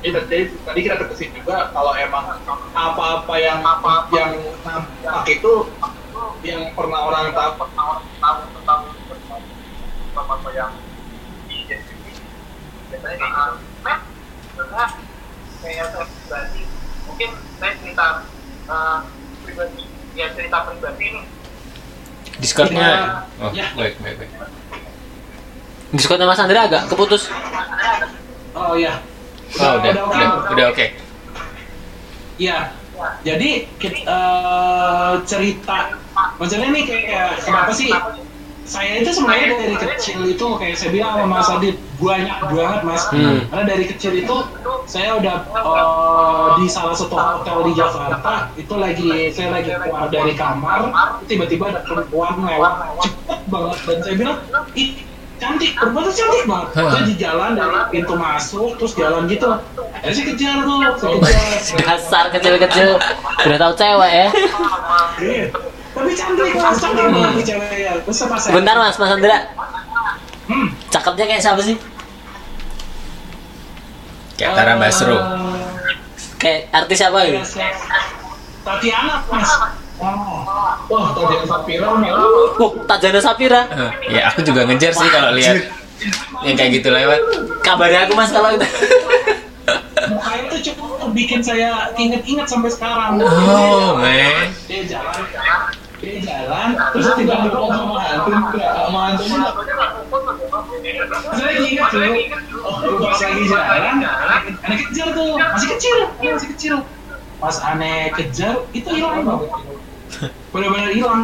jadi, 0.00 0.38
tadi 0.66 0.80
kita 0.86 0.96
terkesit 1.02 1.30
juga 1.34 1.70
kalau 1.74 1.92
emang 1.98 2.34
apa-apa 2.74 3.34
yang 3.38 3.58
apa 3.62 4.06
yang 4.14 4.30
nampak 4.66 5.26
itu 5.30 5.66
yang 6.46 6.72
pernah 6.74 7.00
orang 7.10 7.30
tahu 7.34 7.50
pernah 10.20 10.36
orang 10.36 10.36
tahu 10.36 10.36
tentang 10.36 10.36
apa 10.36 10.48
yang 10.52 10.72
biasanya 11.48 13.16
kayak 13.16 13.32
gitu. 13.40 13.56
karena 14.60 14.84
kayak 15.60 15.86
saya 15.92 16.04
pribadi 16.04 16.62
mungkin 17.08 17.30
saya 17.60 17.72
cerita 17.80 18.06
eh, 18.68 18.98
pribadi 19.44 19.82
ya 20.16 20.26
cerita 20.36 20.56
pribadi 20.68 21.06
nih 21.16 21.26
Discordnya. 22.40 22.80
Ya. 22.80 23.00
Oh, 23.36 23.52
Ya. 23.52 23.68
baik, 23.76 24.00
baik, 24.00 24.16
baik. 24.16 24.32
Discordnya 25.92 26.24
Mas 26.24 26.40
Andra 26.40 26.64
agak 26.64 26.88
keputus. 26.88 27.28
Oh 28.56 28.72
iya. 28.72 29.04
Oh, 29.60 29.76
udah, 29.76 29.92
oke. 29.92 30.16
udah, 30.16 30.28
udah 30.56 30.66
oke. 30.72 30.86
Iya. 32.40 32.72
Jadi 33.20 33.68
kita 33.76 34.00
eh, 34.08 35.12
cerita, 35.28 36.00
maksudnya 36.40 36.72
nih 36.72 36.84
kayak 36.88 37.44
kenapa 37.44 37.72
sih? 37.76 37.92
Saya 38.70 39.02
itu 39.02 39.10
sebenarnya 39.10 39.58
dari 39.58 39.76
kecil 39.82 40.22
itu 40.30 40.46
kayak 40.54 40.78
saya 40.78 40.94
bilang 40.94 41.18
sama 41.18 41.26
Mas 41.26 41.50
Adit 41.50 41.74
banyak 41.98 42.38
banget 42.54 42.80
Mas. 42.86 43.02
Hmm. 43.10 43.42
Karena 43.50 43.64
dari 43.66 43.84
kecil 43.90 44.12
itu 44.22 44.36
saya 44.86 45.18
udah 45.18 45.36
eh, 45.50 46.46
di 46.62 46.66
salah 46.70 46.94
satu 46.94 47.18
hotel 47.18 47.66
di 47.66 47.72
Jakarta 47.74 48.54
itu 48.54 48.74
lagi 48.78 49.34
saya 49.34 49.58
lagi 49.58 49.74
keluar 49.74 50.06
dari 50.06 50.38
kamar 50.38 50.86
tiba-tiba 51.26 51.74
ada 51.74 51.82
perempuan 51.82 52.46
lewat 52.46 52.74
cepet 53.02 53.40
banget. 53.50 53.78
Dan 53.90 53.98
saya 54.06 54.14
bilang 54.14 54.38
ih 54.78 54.90
cantik 55.42 55.70
perempuan 55.74 56.02
tuh 56.06 56.14
cantik 56.14 56.42
banget. 56.46 56.68
Saya 56.70 57.02
di 57.10 57.14
jalan 57.18 57.50
dari 57.58 57.78
pintu 57.90 58.14
masuk 58.14 58.78
terus 58.78 58.92
jalan 58.94 59.26
gitu. 59.26 59.50
Akhirnya 59.98 60.14
saya 60.14 60.26
kejar 60.30 60.56
tuh 60.62 60.78
saya 60.94 61.16
kejar. 61.18 61.78
Dasar 61.90 62.24
kecil-kecil. 62.38 62.88
Udah 63.50 63.58
tahu 63.58 63.72
cewek 63.74 64.10
ya. 64.14 64.28
Iya. 66.00 66.08
Tapi 66.08 66.12
cantik, 66.16 66.50
mas 66.56 66.76
cantik 66.80 67.04
banget 67.12 67.30
nih 67.36 67.44
cewek 67.44 67.76
ya. 67.76 67.92
Bentar 68.56 68.76
Mas, 68.80 68.96
Mas 68.96 69.10
Andra. 69.12 69.38
Hmm. 70.48 70.68
Cakepnya 70.90 71.24
kayak 71.28 71.42
siapa 71.44 71.60
sih? 71.62 71.76
Kayak 74.40 74.52
Tara 74.56 74.74
Basro. 74.80 75.14
Eh, 75.14 75.20
Kayak 76.40 76.72
artis 76.72 76.96
siapa 76.96 77.20
kayak 77.20 77.44
gitu? 77.44 77.60
Tatiana, 78.64 79.20
mas. 79.28 79.50
Oh. 80.00 80.40
Wah, 80.88 81.12
tadi 81.12 81.36
yang 81.36 81.44
Sapira 81.44 81.88
nih. 82.00 82.10
Oh, 82.56 82.72
Tajana 82.88 83.20
Sapira. 83.20 83.60
Eh, 83.68 84.16
ya 84.16 84.32
aku 84.32 84.40
juga 84.40 84.64
ngejar 84.64 84.96
sih 84.96 85.08
kalau 85.12 85.36
lihat 85.36 85.60
yang 86.40 86.56
kayak 86.56 86.80
gitu 86.80 86.88
lewat. 86.88 87.20
Kabarnya 87.60 88.08
aku 88.08 88.16
Mas 88.16 88.32
kalau 88.32 88.56
itu. 88.56 88.64
Mukanya 90.08 90.44
tuh 90.48 90.60
cukup 90.72 91.12
bikin 91.12 91.44
saya 91.44 91.92
inget-inget 92.00 92.48
sampai 92.48 92.72
sekarang. 92.72 93.20
Oh, 93.20 94.00
man. 94.00 94.48
Dia 94.64 94.88
jalan, 94.88 95.20
dia 96.00 96.16
jalan, 96.24 96.68
terus 96.96 97.12
tiba-tiba 97.12 97.58
ngomong 97.60 97.76
sama 97.76 97.96
hantu, 98.00 98.30
enggak 98.32 98.72
sama 98.72 98.98
hantunya 99.04 99.36
enggak. 99.36 99.54
Saya 101.36 101.48
lagi 101.52 101.68
inget 101.76 101.86
tuh, 101.92 102.00
oh, 102.64 103.04
pas 103.04 103.20
lagi 103.20 103.42
jalan, 103.44 103.96
aneh 104.64 104.78
kejar 104.88 105.08
tuh, 105.12 105.28
masih 105.36 105.68
kecil, 105.76 105.96
masih 106.24 106.48
kecil. 106.56 106.74
Pas 107.36 107.56
aneh 107.68 108.08
kejar, 108.16 108.64
itu 108.72 108.88
hilang 108.96 109.28
banget. 109.28 109.48
Benar-benar 110.56 110.90
hilang. 110.96 111.20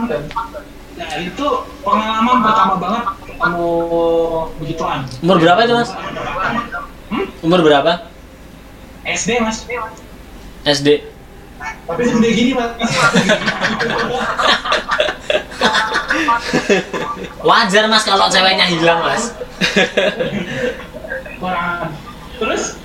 Nah 0.97 1.12
itu 1.20 1.47
pengalaman 1.85 2.36
pertama 2.40 2.74
banget 2.81 3.05
ketemu 3.24 3.70
begituan. 4.61 5.01
Umur 5.20 5.36
berapa 5.40 5.61
itu 5.65 5.74
Mas? 5.77 5.90
Hmm? 7.12 7.27
Umur 7.44 7.61
berapa? 7.65 7.93
SD 9.07 9.39
mas. 9.39 9.62
SD. 10.66 11.15
Tapi 11.61 12.03
segede 12.05 12.31
gini 12.35 12.53
mas. 12.55 12.70
Wajar 17.47 17.85
Mas 17.87 18.05
kalau 18.05 18.27
ceweknya 18.27 18.66
hilang 18.66 19.01
Mas. 19.05 19.33
Terus 22.37 22.77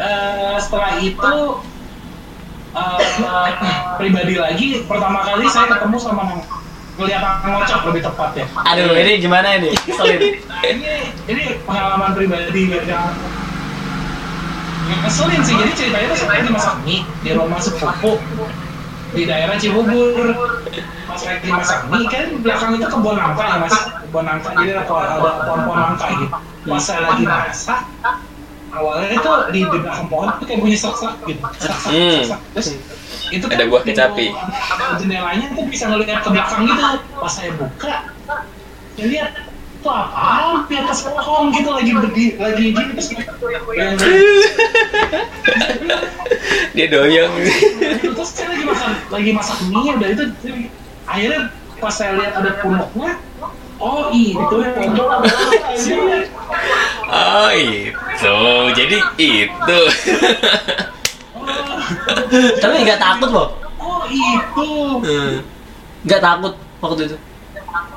eh, 0.00 0.56
setelah 0.62 0.92
itu 1.02 1.34
eh, 2.72 3.50
pribadi 3.98 4.34
lagi 4.38 4.68
pertama 4.88 5.22
kali 5.26 5.46
saya 5.50 5.68
ketemu 5.76 5.96
sama 6.00 6.22
Nang 6.28 6.42
ngocok 7.46 7.94
lebih 7.94 8.02
tepat 8.10 8.30
ya. 8.34 8.46
Aduh, 8.74 8.90
ini 8.98 9.22
gimana 9.22 9.54
ini? 9.54 9.70
Nah 9.70 10.62
ini 10.66 11.14
ini 11.30 11.44
pengalaman 11.62 12.10
pribadi 12.10 12.74
yang 12.74 13.14
ngeselin 15.04 15.40
sih. 15.44 15.54
Jadi 15.56 15.72
ceritanya 15.76 16.06
tuh 16.12 16.18
saya 16.18 16.30
lagi 16.40 16.50
masak 16.52 16.76
mie 16.84 17.02
di 17.24 17.30
rumah 17.36 17.60
sepupu 17.60 18.12
di 19.12 19.22
daerah 19.24 19.56
Cibubur. 19.56 20.36
Pas 21.08 21.20
lagi 21.24 21.48
masak 21.48 21.80
mie 21.88 22.06
kan 22.08 22.26
belakang 22.44 22.70
itu 22.76 22.86
kebun 22.86 23.16
nangka 23.16 23.44
ya 23.44 23.56
mas, 23.60 23.76
kebun 24.04 24.24
nangka 24.28 24.48
jadi 24.60 24.70
ada 24.76 24.84
pohon-pohon 24.88 25.78
nangka 25.80 26.06
gitu. 26.12 26.36
Pas 26.68 26.82
saya 26.84 27.00
lagi 27.08 27.24
masak, 27.24 27.80
awalnya 28.68 29.08
itu 29.16 29.30
di 29.56 29.60
di 29.64 29.78
belakang 29.80 30.06
pohon 30.12 30.28
itu 30.36 30.44
kayak 30.44 30.60
bunyi 30.60 30.76
serak 30.76 31.16
gitu, 31.24 31.42
serak 31.56 31.80
Hmm. 31.88 32.22
Terus 32.52 32.68
itu 33.28 33.44
kan 33.44 33.56
Ada 33.56 33.64
buah 33.68 33.82
kecapi. 33.84 34.26
Jendelanya 35.00 35.46
tuh 35.56 35.64
bisa 35.68 35.84
ngeliat 35.88 36.20
ke 36.20 36.28
belakang 36.28 36.60
gitu. 36.68 36.82
Pas 37.16 37.32
saya 37.32 37.50
buka, 37.56 37.94
saya 38.96 39.06
lihat 39.08 39.30
itu 39.78 39.86
apaan 39.88 40.66
di 40.66 40.74
atas 40.74 41.06
pohon 41.06 41.54
gitu 41.54 41.70
lagi 41.70 41.90
berdiri 41.94 42.34
lagi 42.34 42.64
gini 42.74 42.92
terus 42.98 43.08
Dia 46.74 46.86
doyong. 46.90 47.34
terus 48.02 48.30
saya 48.34 48.54
lagi 48.54 48.64
masak 48.66 48.90
lagi 49.10 49.30
masak 49.34 49.58
mie 49.70 49.90
udah 49.94 50.08
itu 50.10 50.24
akhirnya 51.06 51.40
pas 51.78 51.94
saya 51.94 52.18
lihat 52.18 52.32
ada 52.42 52.58
punuknya 52.58 53.22
oh 53.78 54.10
itu 54.10 54.56
yang 54.66 54.94
Oh, 57.08 57.48
itu. 57.56 58.36
Jadi 58.76 58.98
itu. 59.16 59.80
Tapi 62.60 62.74
nggak 62.84 63.00
takut 63.00 63.30
loh. 63.32 63.48
oh 63.80 64.04
itu 64.12 64.68
Nggak 66.04 66.20
takut 66.20 66.52
waktu 66.84 67.02
itu. 67.08 67.16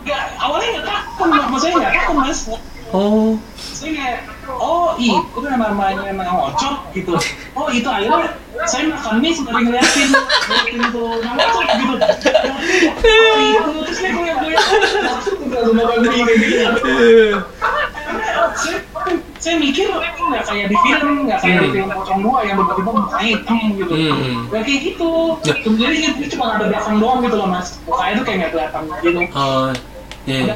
Nggak, 0.01 0.21
awalnya 0.41 0.67
nggak 0.77 0.85
takut 0.89 1.27
maksudnya 1.29 1.75
nggak 1.77 1.93
takut 1.93 2.15
mas 2.17 2.41
Oh. 2.91 3.39
saya 3.55 3.91
kayak 3.95 4.19
oh 4.51 4.99
itu 4.99 5.37
kan 5.39 5.55
namanya 5.63 6.11
nang 6.11 6.27
ngocok 6.27 6.91
gitu 6.91 7.15
oh 7.55 7.71
itu 7.71 7.87
akhirnya 7.87 8.35
saya 8.67 8.91
makan 8.91 9.23
mie 9.23 9.31
sembari 9.31 9.63
ngeliatin 9.63 10.11
ngeliatin 10.11 10.81
tuh 10.91 11.23
nang 11.23 11.39
ngocok 11.39 11.63
gitu 11.71 11.95
oh 13.07 13.37
itu 13.39 13.71
terus 13.87 13.99
goyang 14.11 14.39
goyang 14.43 14.67
langsung 15.07 15.39
udah 15.39 15.61
makan 15.71 15.97
mie 16.03 16.19
kayak 16.19 16.37
gitu 16.43 17.39
saya, 18.59 18.77
saya 19.41 19.57
mikir 19.57 19.89
nggak 19.89 20.43
kayak 20.45 20.69
di 20.69 20.77
film 20.79 21.25
nggak 21.25 21.39
kayak 21.41 21.59
di 21.59 21.69
film 21.73 21.89
pocong 21.89 22.21
dua 22.21 22.39
yang 22.45 22.55
tiba-tiba 22.55 22.91
mukanya 22.93 23.25
hitam 23.27 23.59
gitu 23.73 23.93
Hmm. 23.93 24.39
nggak 24.47 24.61
kayak 24.63 24.79
gitu 24.85 25.09
jadi 25.75 25.95
itu 26.13 26.23
cuma 26.31 26.45
ada 26.55 26.65
belakang 26.69 26.97
doang 27.01 27.19
gitu 27.21 27.35
loh 27.35 27.49
mas 27.49 27.67
mukanya 27.83 28.13
tuh 28.15 28.23
kayak 28.23 28.37
nggak 28.37 28.51
kelihatan 28.53 28.81
gitu 29.01 29.19
Oh. 29.33 29.69
Iya. 30.21 30.55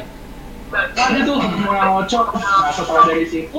ada 0.94 1.18
tuh 1.20 1.36
ngocok 1.42 2.26
nah 2.32 2.70
setelah 2.70 3.02
dari 3.04 3.26
situ 3.26 3.58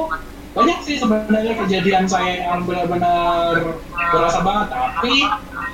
banyak 0.53 0.79
sih 0.81 0.95
sebenarnya 0.97 1.53
kejadian 1.59 2.05
saya 2.07 2.47
yang 2.47 2.63
benar-benar 2.63 3.77
berasa 4.09 4.39
banget 4.41 4.67
tapi 4.71 5.15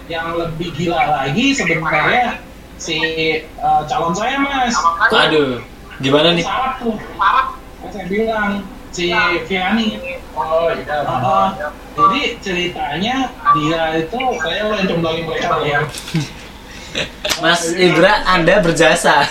yang 0.05 0.33
lebih 0.33 0.73
gila 0.73 0.97
lagi 0.99 1.53
sebenarnya 1.53 2.41
si 2.75 2.97
eh, 3.39 3.81
calon 3.87 4.11
saya 4.11 4.41
mas 4.41 4.73
Aduh. 5.07 5.61
Gimana 6.01 6.33
nih? 6.33 6.41
syarat 6.41 6.81
tuh 6.81 6.97
saya 7.85 8.05
bilang 8.09 8.65
si 8.93 9.09
Viani 9.49 9.87
oh 10.37 10.69
iya 10.69 10.97
Heeh. 11.01 11.47
jadi 11.97 12.21
ceritanya 12.39 13.15
dia 13.57 13.81
itu 14.05 14.19
saya 14.37 14.61
udah 14.69 14.85
comblangin 14.85 15.23
mereka 15.25 15.57
ya 15.65 15.81
Mas 17.41 17.73
Ibra, 17.73 18.21
Anda 18.29 18.61
berjasa. 18.61 19.25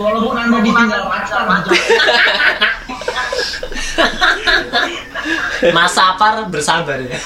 walaupun 0.00 0.32
anda 0.32 0.64
ditinggal 0.64 1.12
pacar 1.12 1.44
Mas 5.76 5.92
Sapar 5.92 6.48
bersabar 6.48 6.98
ya. 7.04 7.16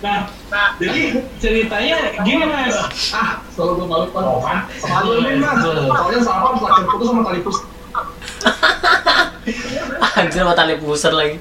Nah, 0.00 0.30
jadi 0.78 1.20
ceritanya 1.42 1.96
gini 2.22 2.44
mas. 2.46 2.76
Ah, 3.12 3.42
selalu 3.52 3.82
gue 3.82 3.86
malu 3.90 4.06
pak. 4.14 4.22
Oh 4.24 4.40
kan, 4.40 4.64
Selalu 4.78 5.10
ini 5.26 5.32
mas. 5.42 5.58
Soalnya 5.60 6.20
sama 6.22 6.54
pas 6.54 6.60
latihan 6.64 6.86
putus 6.88 7.06
sama 7.10 7.20
tali 7.26 7.40
pus. 7.42 7.58
Anjir 10.20 10.44
mau 10.44 10.54
tali 10.54 10.76
pusar 10.78 11.12
lagi. 11.14 11.38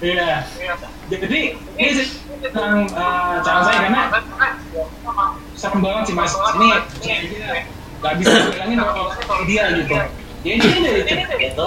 Iya. 0.00 0.46
Jadi 1.10 1.40
ini 1.76 1.90
sih 1.92 2.06
tentang 2.40 2.88
eh, 2.88 3.34
cara 3.44 3.60
saya 3.66 3.78
karena 3.84 4.02
serem 5.58 5.80
banget 5.84 6.02
sih 6.08 6.14
mas. 6.16 6.32
Ini 6.32 6.68
nggak 8.00 8.14
bisa 8.16 8.32
bilangin 8.48 8.78
kalau 8.80 9.12
kalau 9.12 9.44
dia 9.44 9.64
gitu. 9.76 9.92
Ya 10.40 10.52
ini 10.56 10.80
dari 10.80 11.04
kecil 11.04 11.36
gitu. 11.36 11.66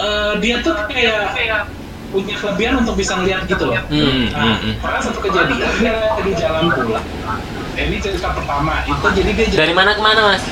Eh, 0.00 0.32
dia 0.42 0.54
tuh 0.64 0.74
kayak 0.90 1.70
punya 2.12 2.36
kelebihan 2.36 2.74
untuk 2.84 2.94
bisa 2.98 3.16
ngeliat 3.16 3.48
gitu 3.48 3.72
loh. 3.72 3.80
Hmm, 3.88 4.28
Nah, 4.28 4.44
hmm, 4.44 4.56
hmm. 4.60 4.74
pernah 4.84 5.00
satu 5.00 5.18
kejadian 5.24 5.72
dia 5.80 5.92
lagi 6.12 6.32
jalan 6.36 6.68
pulang. 6.76 7.06
Ini 7.72 7.96
cerita 8.04 8.36
pertama. 8.36 8.84
Itu 8.84 9.06
jadi 9.16 9.30
dia 9.32 9.46
Dari 9.48 9.72
mana 9.72 9.96
ke 9.96 10.02
mana 10.04 10.20
mas? 10.34 10.44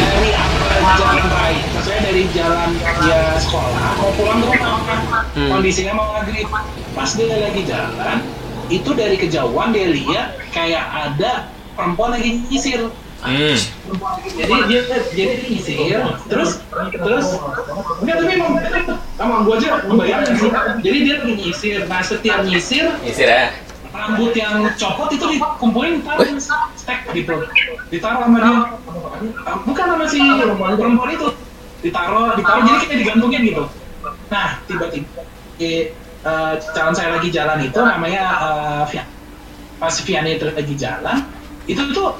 Apa 0.00 0.92
jalan 0.96 1.54
maksudnya 1.74 2.00
dari 2.02 2.22
jalan 2.32 2.68
dia 3.02 3.20
sekolah 3.38 3.86
mau 3.96 4.10
pulang 4.14 4.38
ke 4.40 4.46
rumah 4.48 4.80
kan 4.84 4.98
Hmm. 5.30 5.46
kondisinya 5.46 5.94
mau 5.94 6.10
maghrib 6.12 6.48
pas 6.90 7.10
dia 7.14 7.38
lagi 7.38 7.62
jalan 7.62 8.18
itu 8.66 8.90
dari 8.92 9.14
kejauhan 9.14 9.70
dia 9.70 9.86
lihat 9.88 10.26
kayak 10.50 10.82
ada 10.82 11.46
perempuan 11.74 12.14
lagi 12.14 12.42
nyisir 12.46 12.90
Hmm. 13.20 13.52
jadi 14.32 14.54
dia 14.66 14.80
jadi 15.12 15.32
dia 15.36 15.46
nyisir 15.46 16.00
terus 16.26 16.64
terus 16.90 17.26
enggak 18.00 18.16
tapi 18.16 18.32
emang 18.32 18.52
emang 19.20 19.40
gua 19.44 19.54
aja 19.54 19.68
membayangin 19.84 20.34
sih 20.34 20.50
jadi 20.80 20.98
dia 21.04 21.14
lagi 21.20 21.32
nyisir 21.36 21.76
nah 21.84 22.00
setiap 22.00 22.40
nyisir 22.42 22.88
Isir 23.04 23.28
ya. 23.28 23.52
Rambut 23.90 24.32
yang 24.38 24.70
copot 24.78 25.10
itu 25.10 25.24
dikumpulin 25.36 26.00
ditaruh 26.00 26.26
stack 26.78 27.10
gitu. 27.10 27.34
Ditaruh 27.90 28.20
sama 28.26 28.38
dia. 28.38 28.54
Bukan 29.66 29.84
sama 29.84 30.04
si 30.06 30.20
perempuan 30.78 31.10
itu. 31.10 31.28
Ditaruh 31.82 32.38
ditaruh 32.38 32.62
jadi 32.66 32.78
kayak 32.86 32.98
digantungin 33.02 33.42
gitu. 33.50 33.64
Nah 34.30 34.62
tiba-tiba 34.70 35.20
eh, 35.60 36.54
calon 36.74 36.94
saya 36.94 37.18
lagi 37.18 37.28
jalan 37.34 37.58
itu 37.66 37.78
namanya 37.82 38.24
eh, 38.38 38.82
Vian. 38.94 39.06
Pas 39.80 39.94
Vian 40.06 40.24
itu 40.28 40.46
lagi 40.46 40.74
jalan 40.78 41.16
itu 41.66 41.82
tuh 41.90 42.14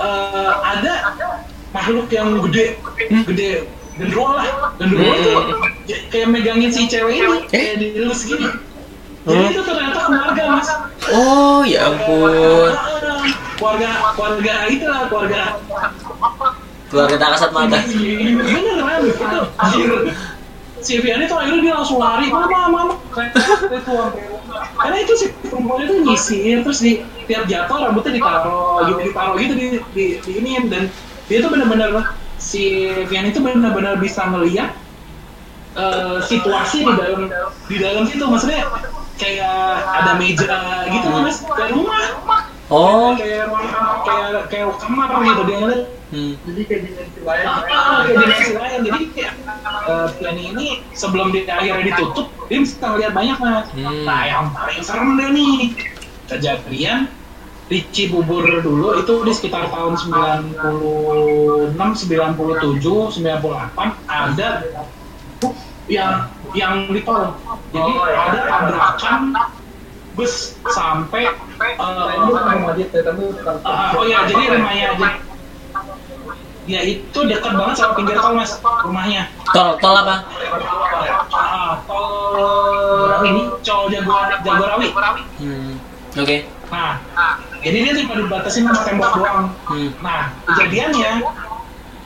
eh, 0.00 0.52
ada 0.62 1.14
makhluk 1.74 2.08
yang 2.08 2.40
gede 2.48 2.80
gede 3.28 3.68
gendrol 4.00 4.40
lah. 4.40 4.74
Gendrol 4.80 5.14
tuh 5.20 5.40
kayak 6.08 6.28
megangin 6.32 6.72
si 6.72 6.88
cewek 6.88 7.20
ini 7.20 7.38
kayak 7.52 7.74
dilus 7.82 8.24
gini 8.24 8.48
jadi 9.24 9.44
itu 9.56 9.62
ternyata 9.64 9.98
keluarga 10.04 10.42
mas. 10.52 10.68
Oh 11.08 11.64
ya 11.64 11.88
ampun. 11.88 12.32
keluarga 13.56 13.88
keluarga 14.12 14.54
itu 14.68 14.84
lah 14.84 15.02
keluarga. 15.08 15.40
Keluarga 16.92 17.14
tak 17.16 17.28
kasat 17.36 17.50
mata. 17.56 17.78
bener 17.88 18.76
kan? 18.84 19.00
Itu 19.08 19.36
si 20.84 21.00
Vian 21.00 21.24
itu 21.24 21.32
akhirnya 21.32 21.60
dia 21.64 21.74
langsung 21.80 21.96
lari. 21.96 22.28
Mama 22.28 22.68
mama 22.68 22.94
karena 24.76 24.96
itu 25.00 25.12
si 25.16 25.26
perempuan 25.48 25.88
itu 25.88 25.94
nyisir 26.04 26.60
terus 26.60 26.84
di 26.84 27.00
tiap 27.24 27.48
jatuh 27.48 27.88
rambutnya 27.88 28.20
ditaruh 28.20 28.84
gitu 28.92 29.00
ditaruh 29.08 29.34
gitu 29.40 29.54
di 29.56 29.66
di, 29.96 30.04
di 30.20 30.32
iniin. 30.44 30.68
Dan 30.68 30.92
dia 31.32 31.40
tuh 31.40 31.48
bener-bener 31.48 32.12
si 32.36 32.92
Vian 33.08 33.32
itu 33.32 33.40
bener-bener 33.40 33.96
bisa 33.96 34.28
ngeliat 34.28 34.76
eh, 35.80 36.18
situasi 36.28 36.84
di 36.84 36.92
dalam 36.92 37.32
di 37.72 37.76
dalam 37.80 38.04
situ. 38.04 38.24
Maksudnya 38.28 38.68
kayak 39.14 39.58
ada 39.84 40.12
meja 40.18 40.58
gitu 40.90 41.06
mas 41.10 41.38
kayak 41.42 41.72
rumah 41.74 42.02
Oh. 42.72 43.12
kayak 43.12 43.44
ruang 43.52 43.68
kayak 44.08 44.48
kayak 44.48 44.72
kamar 44.80 45.08
gitu 45.20 45.42
dia 45.44 45.58
ngeliat 45.60 45.84
Hmm. 46.14 46.38
Jadi 46.46 46.62
kayak 46.70 46.82
dimensi 46.86 47.20
lain. 47.26 47.42
Ah, 47.50 48.06
kayak 48.06 48.22
dimensi 48.22 48.52
lain. 48.54 48.78
Jadi 48.86 49.02
kayak 49.18 49.32
eh, 49.90 50.08
Piani 50.14 50.42
ini 50.54 50.66
sebelum 50.94 51.34
dia 51.34 51.42
akhirnya 51.50 51.90
ditutup, 51.90 52.30
dia 52.46 52.58
bisa 52.62 52.86
ngeliat 52.86 53.10
banyak 53.10 53.38
mas. 53.42 53.66
Hmm. 53.74 54.06
Nah 54.06 54.22
yang 54.22 54.46
paling 54.54 54.82
serem 54.86 55.18
deh 55.18 55.28
nih 55.34 55.74
kejadian 56.30 57.10
di 57.66 57.82
Cibubur 57.90 58.46
dulu 58.62 58.94
itu 59.00 59.14
di 59.26 59.32
sekitar 59.34 59.74
tahun 59.74 59.98
96, 59.98 61.74
97, 61.74 62.78
98 63.10 63.34
ada 64.06 64.48
yang 65.88 66.28
yang 66.56 66.88
di 66.88 67.00
tol. 67.04 67.36
Jadi 67.74 67.92
ada 68.14 68.40
tabrakan 68.48 69.20
bus 70.14 70.54
sampai 70.70 71.26
Ah, 73.64 73.94
oh 73.94 74.04
ya, 74.06 74.26
jadi 74.26 74.58
rumahnya 74.58 74.84
aja. 74.94 75.08
Ya 76.64 76.80
itu 76.80 77.18
dekat 77.28 77.52
banget 77.52 77.76
sama 77.76 77.92
pinggir 77.92 78.16
tol 78.16 78.32
mas, 78.32 78.56
rumahnya. 78.62 79.28
Tol, 79.52 79.76
tol 79.78 79.96
apa? 80.00 80.24
Ah, 81.34 81.82
tol 81.84 83.20
ini 83.28 83.42
Col 83.60 83.84
Jaguar 83.92 84.32
Jagorawi. 84.40 84.88
Hmm. 85.38 85.76
Oke. 86.14 86.46
Nah, 86.72 86.98
jadi 87.60 87.76
dia 87.84 87.92
cuma 88.02 88.14
dibatasin 88.18 88.66
sama 88.66 88.80
tembok 88.82 89.10
doang. 89.18 89.52
Hmm. 89.68 89.90
Nah, 90.00 90.32
kejadiannya 90.48 91.22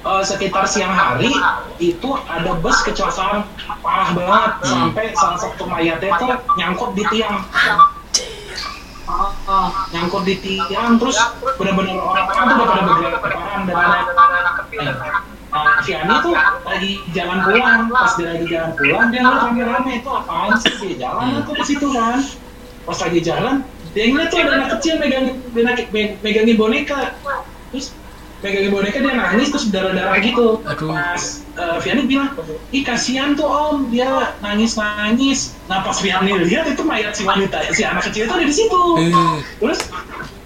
eh, 0.09 0.23
sekitar 0.25 0.65
siang 0.65 0.95
hari 0.95 1.33
itu 1.79 2.11
ada 2.27 2.57
bus 2.59 2.81
kecelakaan 2.83 3.45
parah 3.85 4.11
banget 4.17 4.53
sampai 4.65 5.07
salah 5.13 5.39
satu 5.39 5.69
mayatnya 5.69 6.17
tuh 6.17 6.33
nyangkut 6.57 6.97
di 6.97 7.05
tiang. 7.13 7.45
Ah, 9.09 9.33
ah, 9.49 9.69
nyangkut 9.93 10.25
di 10.25 10.41
tiang 10.41 11.01
terus 11.01 11.17
benar-benar 11.57 11.97
orang-orang 11.97 12.45
tuh 12.45 12.55
udah 12.57 12.67
pada 12.69 12.83
bergerak 12.85 13.21
dan 13.69 13.77
ada 13.77 15.29
Nah, 15.49 15.81
si 15.81 15.97
Ani 15.97 16.13
tuh 16.21 16.37
lagi 16.37 17.01
jalan 17.17 17.41
pulang, 17.41 17.89
pas 17.89 18.13
dia 18.21 18.37
lagi 18.37 18.47
jalan 18.53 18.71
pulang, 18.77 19.09
dia 19.09 19.21
ngeliat 19.25 19.43
rame-rame 19.49 19.93
itu 20.05 20.11
apaan 20.13 20.53
sih 20.61 20.93
dia 20.93 21.09
jalan 21.09 21.41
tuh 21.49 21.57
ke 21.57 21.65
situ 21.65 21.89
kan. 21.89 22.21
Pas 22.85 22.99
lagi 23.01 23.21
jalan, 23.25 23.65
dia 23.97 24.05
ngeliat 24.13 24.29
tuh 24.29 24.39
ada 24.45 24.53
anak 24.61 24.69
kecil 24.77 25.01
megangin, 25.01 25.41
megangin, 25.57 26.21
megangin 26.21 26.57
boneka. 26.61 27.17
Terus 27.73 27.97
megangin 28.39 28.71
boneka 28.71 28.99
dia 29.03 29.15
nangis 29.15 29.49
terus 29.51 29.67
darah-darah 29.71 30.19
gitu. 30.23 30.63
Aduh. 30.63 30.95
Pas 30.95 31.23
uh, 31.59 31.77
Vianney 31.83 32.07
bilang, 32.07 32.31
ih 32.71 32.83
kasihan 32.87 33.35
tuh 33.35 33.51
om, 33.51 33.91
dia 33.91 34.35
nangis-nangis. 34.39 35.59
Nah 35.67 35.83
pas 35.83 35.99
Vianney 35.99 36.39
lihat 36.47 36.71
itu 36.71 36.83
mayat 36.87 37.19
si 37.19 37.27
wanita, 37.27 37.59
si 37.75 37.83
anak 37.83 38.07
kecil 38.07 38.31
itu 38.31 38.35
ada 38.35 38.47
di 38.47 38.55
situ. 38.55 38.83
Hmm. 38.95 39.43
Terus 39.59 39.79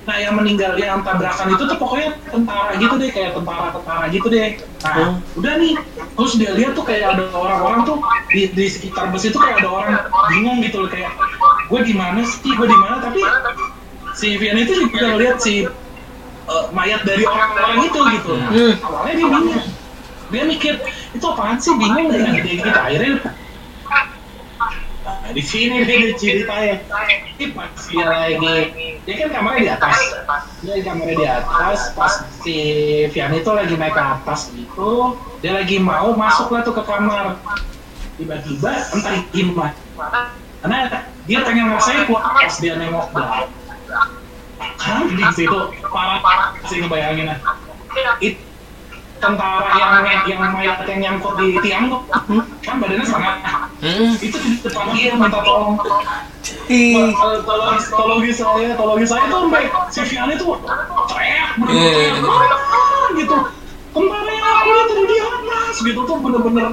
nah 0.03 0.19
yang 0.19 0.35
meninggal 0.35 0.75
yang 0.83 0.99
tabrakan 1.07 1.55
itu 1.55 1.63
tuh 1.63 1.79
pokoknya 1.79 2.19
tentara 2.27 2.75
gitu 2.75 2.95
deh 2.99 3.11
kayak 3.15 3.39
tentara-tentara 3.39 4.05
gitu 4.11 4.27
deh 4.35 4.59
nah 4.83 5.23
udah 5.39 5.55
nih 5.63 5.79
terus 6.19 6.33
dia 6.43 6.51
lihat 6.59 6.75
tuh 6.75 6.83
kayak 6.83 7.15
ada 7.15 7.31
orang-orang 7.31 7.87
tuh 7.87 8.03
di, 8.35 8.51
di 8.51 8.67
sekitar 8.67 9.15
bus 9.15 9.23
itu 9.23 9.39
kayak 9.39 9.63
ada 9.63 9.71
orang 9.71 9.95
bingung 10.35 10.59
gitu 10.59 10.83
loh 10.83 10.91
kayak 10.91 11.15
gue 11.71 11.81
di 11.87 11.95
mana 11.95 12.19
sih 12.27 12.51
gue 12.51 12.67
di 12.67 12.79
mana 12.83 12.99
tapi 12.99 13.23
si 14.19 14.35
Vian 14.43 14.59
itu 14.59 14.75
juga 14.75 15.15
ngeliat 15.15 15.39
si 15.39 15.71
eh, 16.49 16.65
mayat 16.75 17.01
dari 17.07 17.25
orang-orang 17.25 17.87
itu 17.87 18.01
gitu 18.19 18.33
Hmm. 18.35 18.73
awalnya 18.83 19.15
dia 19.15 19.27
bingung 19.29 19.63
dia 20.33 20.43
mikir 20.49 20.75
itu 21.13 21.27
apaan 21.29 21.61
sih 21.61 21.75
bingung 21.77 22.09
dia 22.09 22.31
gitu 22.43 22.69
akhirnya 22.69 23.21
Nah, 25.03 25.35
di 25.35 25.43
sini 25.43 25.83
nih 25.83 26.15
ceritanya. 26.15 26.79
Ini 27.35 27.51
pas 27.59 27.75
dia 27.91 28.07
lagi, 28.07 28.55
dia 29.03 29.15
kan 29.19 29.29
kamarnya 29.35 29.59
di 29.59 29.71
atas. 29.75 29.99
Dia 30.63 30.73
di 30.79 30.83
kamarnya 30.87 31.17
di 31.19 31.27
atas, 31.27 31.91
pas 31.99 32.13
si 32.39 32.57
Vian 33.11 33.35
itu 33.35 33.51
lagi 33.51 33.75
naik 33.75 33.99
ke 33.99 34.03
atas 34.03 34.55
gitu, 34.55 35.19
dia 35.43 35.59
lagi 35.59 35.83
mau 35.83 36.15
masuk 36.15 36.55
lah 36.55 36.63
tuh 36.63 36.79
ke 36.79 36.87
kamar. 36.87 37.35
Tiba-tiba 38.15 38.71
entah 38.95 39.15
gimana, 39.35 39.75
karena 40.63 40.79
dia 41.27 41.39
pengen 41.43 41.75
ngerasain 41.75 42.07
kuat 42.07 42.23
pas 42.23 42.55
dia 42.63 42.79
nengok 42.79 43.11
belakang. 43.11 43.51
Kan 44.79 45.07
di 45.11 45.25
situ 45.35 45.59
parah 45.89 46.19
sih 46.67 46.83
ngebayanginnya. 46.83 47.37
It, 48.19 48.41
tentara 49.23 49.71
yang 49.79 50.03
yang 50.27 50.41
mayat 50.51 50.83
yang 50.89 50.99
nyangkut 50.99 51.39
di 51.39 51.55
tiang 51.63 51.87
tuh, 51.87 52.03
kan 52.59 52.75
badannya 52.83 53.07
setengah 53.07 53.35
Hmm. 53.83 54.15
itu 54.15 54.39
di 54.39 54.51
depan 54.63 54.95
dia 54.95 55.11
minta 55.19 55.43
tolong. 55.43 55.75
Eh, 56.71 57.11
tolong 57.43 57.79
tolongin 57.91 58.31
saya 58.31 58.79
tolongin 58.79 59.07
saya 59.07 59.27
tuh 59.27 59.47
sampai 59.47 59.67
si 59.91 60.01
Vian 60.07 60.31
itu 60.31 60.47
teriak 61.11 61.51
bener-bener 61.59 62.15
Iya. 62.15 62.23
"Ah," 62.23 63.07
gitu. 63.19 63.37
Kemarin 63.93 64.39
aku 64.41 64.69
lihat 64.71 64.87
tadi 64.87 65.03
di 65.05 65.17
atas 65.19 65.77
gitu 65.83 66.01
tuh 66.07 66.17
bener-bener. 66.23 66.67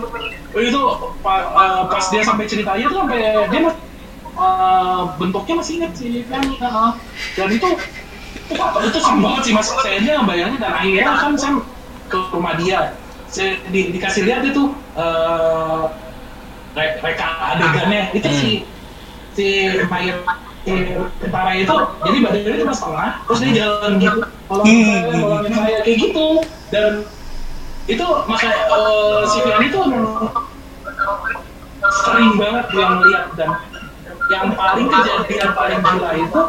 Itu 0.54 0.82
eh, 1.26 1.82
pas 1.90 2.06
dia 2.14 2.22
sampai 2.22 2.46
ceritanya 2.46 2.86
tuh 2.86 2.98
sampai 3.02 3.20
dia 3.50 3.62
eh, 4.40 5.02
bentuknya 5.20 5.54
masih 5.60 5.74
inget 5.84 5.92
si 5.94 6.06
Vian 6.24 6.44
heeh. 6.44 6.92
dan 7.36 7.50
itu 7.52 7.68
wah, 8.56 8.70
itu 8.82 8.98
serem 8.98 9.20
banget 9.20 9.42
sih 9.46 9.54
mas. 9.54 9.68
Saya 9.84 10.00
aja 10.00 10.12
ngebayangin 10.24 10.60
dan 10.60 10.72
akhirnya 10.74 11.14
kan 11.16 11.32
saya 11.36 11.54
ke 12.08 12.18
rumah 12.32 12.54
dia. 12.56 12.80
Saya 13.30 13.62
di- 13.70 13.94
dikasih 13.94 14.26
lihat 14.26 14.42
itu 14.42 14.64
eh, 14.98 15.82
re- 16.74 16.98
reka 17.00 17.28
adegannya. 17.54 18.10
Itu 18.12 18.28
Hmm. 18.28 18.40
si 18.40 18.50
si 19.36 19.46
mayat 19.88 20.20
tentara 21.22 21.56
itu 21.56 21.72
jadi 22.04 22.18
badannya 22.20 22.58
cuma 22.62 22.74
setengah 22.76 23.10
terus 23.26 23.40
dia 23.42 23.54
jalan 23.64 23.92
gitu. 23.98 24.20
Kalau 24.50 24.64
ngolongin 24.66 25.52
saya 25.54 25.78
kayak 25.86 25.98
gitu 26.02 26.28
dan 26.70 26.92
itu 27.86 28.06
maka 28.28 28.50
eh, 28.50 29.22
si 29.26 29.38
Fian 29.42 29.62
itu 29.64 29.80
memang 29.82 30.30
sering 32.04 32.38
banget 32.38 32.66
gue 32.70 32.84
ngeliat 32.84 33.26
dan 33.34 33.50
yang 34.30 34.54
paling 34.54 34.88
kejadian 34.88 35.50
paling 35.58 35.80
gila 35.82 36.12
itu 36.14 36.42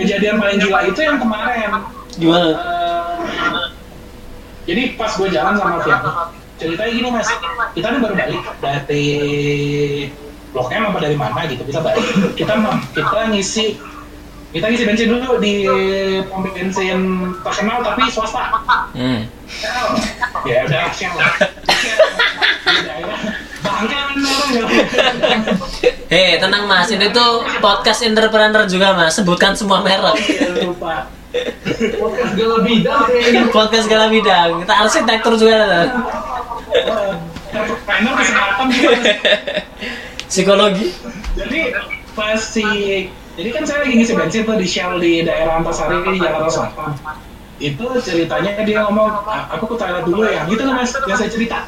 kejadian 0.00 0.36
paling 0.40 0.58
gila 0.58 0.78
itu 0.88 1.00
yang 1.04 1.18
kemarin. 1.20 1.70
Gimana? 2.16 2.48
Eh, 2.52 3.64
jadi 4.68 4.82
pas 4.96 5.12
gue 5.16 5.28
jalan 5.28 5.54
sama 5.56 5.80
Fian 5.84 6.00
ceritanya 6.56 6.92
gini 6.92 7.08
mas. 7.12 7.28
Kita 7.76 7.86
nih 7.92 8.00
baru 8.00 8.14
balik 8.14 8.42
dari 8.62 9.06
blok 10.52 10.68
M 10.68 10.84
apa 10.88 10.98
dari 11.00 11.16
mana 11.16 11.40
gitu 11.48 11.62
kita 11.68 11.80
balik. 11.84 12.04
Kita 12.36 12.54
kita 12.96 13.18
ngisi 13.32 13.76
kita 14.52 14.68
ngisi 14.68 14.84
bensin 14.84 15.08
dulu 15.08 15.40
di 15.40 15.64
pom 16.28 16.44
bensin 16.44 17.00
terkenal 17.40 17.80
tapi 17.84 18.08
swasta. 18.12 18.44
Hmm. 18.96 19.28
ya 20.48 20.64
udah 20.64 20.88
Shell 20.96 21.12
lah 21.12 21.28
Di 22.72 22.80
daerah 22.88 23.20
bangke 23.62 23.68
bener 23.68 23.68
ya 23.68 23.70
Hei, 26.12 26.36
tenang 26.36 26.68
mas, 26.68 26.92
ini 26.92 27.08
tuh 27.08 27.42
podcast 27.58 28.04
entrepreneur 28.04 28.68
juga 28.68 28.92
mas, 28.92 29.16
sebutkan 29.16 29.56
semua 29.56 29.80
merek. 29.80 30.14
Lupa 30.62 31.08
Podcast 31.72 32.36
gala 32.36 32.60
bidang 32.60 33.48
podcast 33.48 33.84
segala 33.88 34.12
bidang, 34.12 34.60
kita 34.60 34.74
arsitektur 34.76 35.32
juga 35.40 35.64
ada. 35.64 35.80
entrepreneur 37.52 38.14
kesehatan 38.16 38.66
juga 38.68 38.96
Psikologi. 40.28 40.92
jadi 41.36 41.72
pas 42.12 42.36
si 42.36 42.64
jadi 43.32 43.48
kan 43.48 43.64
saya 43.64 43.88
lagi 43.88 43.96
ngisi 43.96 44.12
bensin 44.12 44.44
tuh 44.44 44.56
di 44.60 44.68
Shell 44.68 45.00
di 45.00 45.24
daerah 45.24 45.60
Antasari 45.60 46.04
di 46.04 46.20
Jakarta 46.20 46.48
Selatan 46.52 46.92
itu 47.62 47.86
ceritanya 48.02 48.50
dia 48.66 48.78
ngomong 48.82 49.22
"Ah, 49.22 49.54
aku 49.54 49.70
ke 49.70 49.76
toilet 49.78 50.02
dulu 50.02 50.26
ya. 50.26 50.42
Gitu 50.50 50.62
kan 50.66 50.74
mas? 50.82 50.90
Yang 51.06 51.18
saya 51.22 51.30
cerita. 51.30 51.58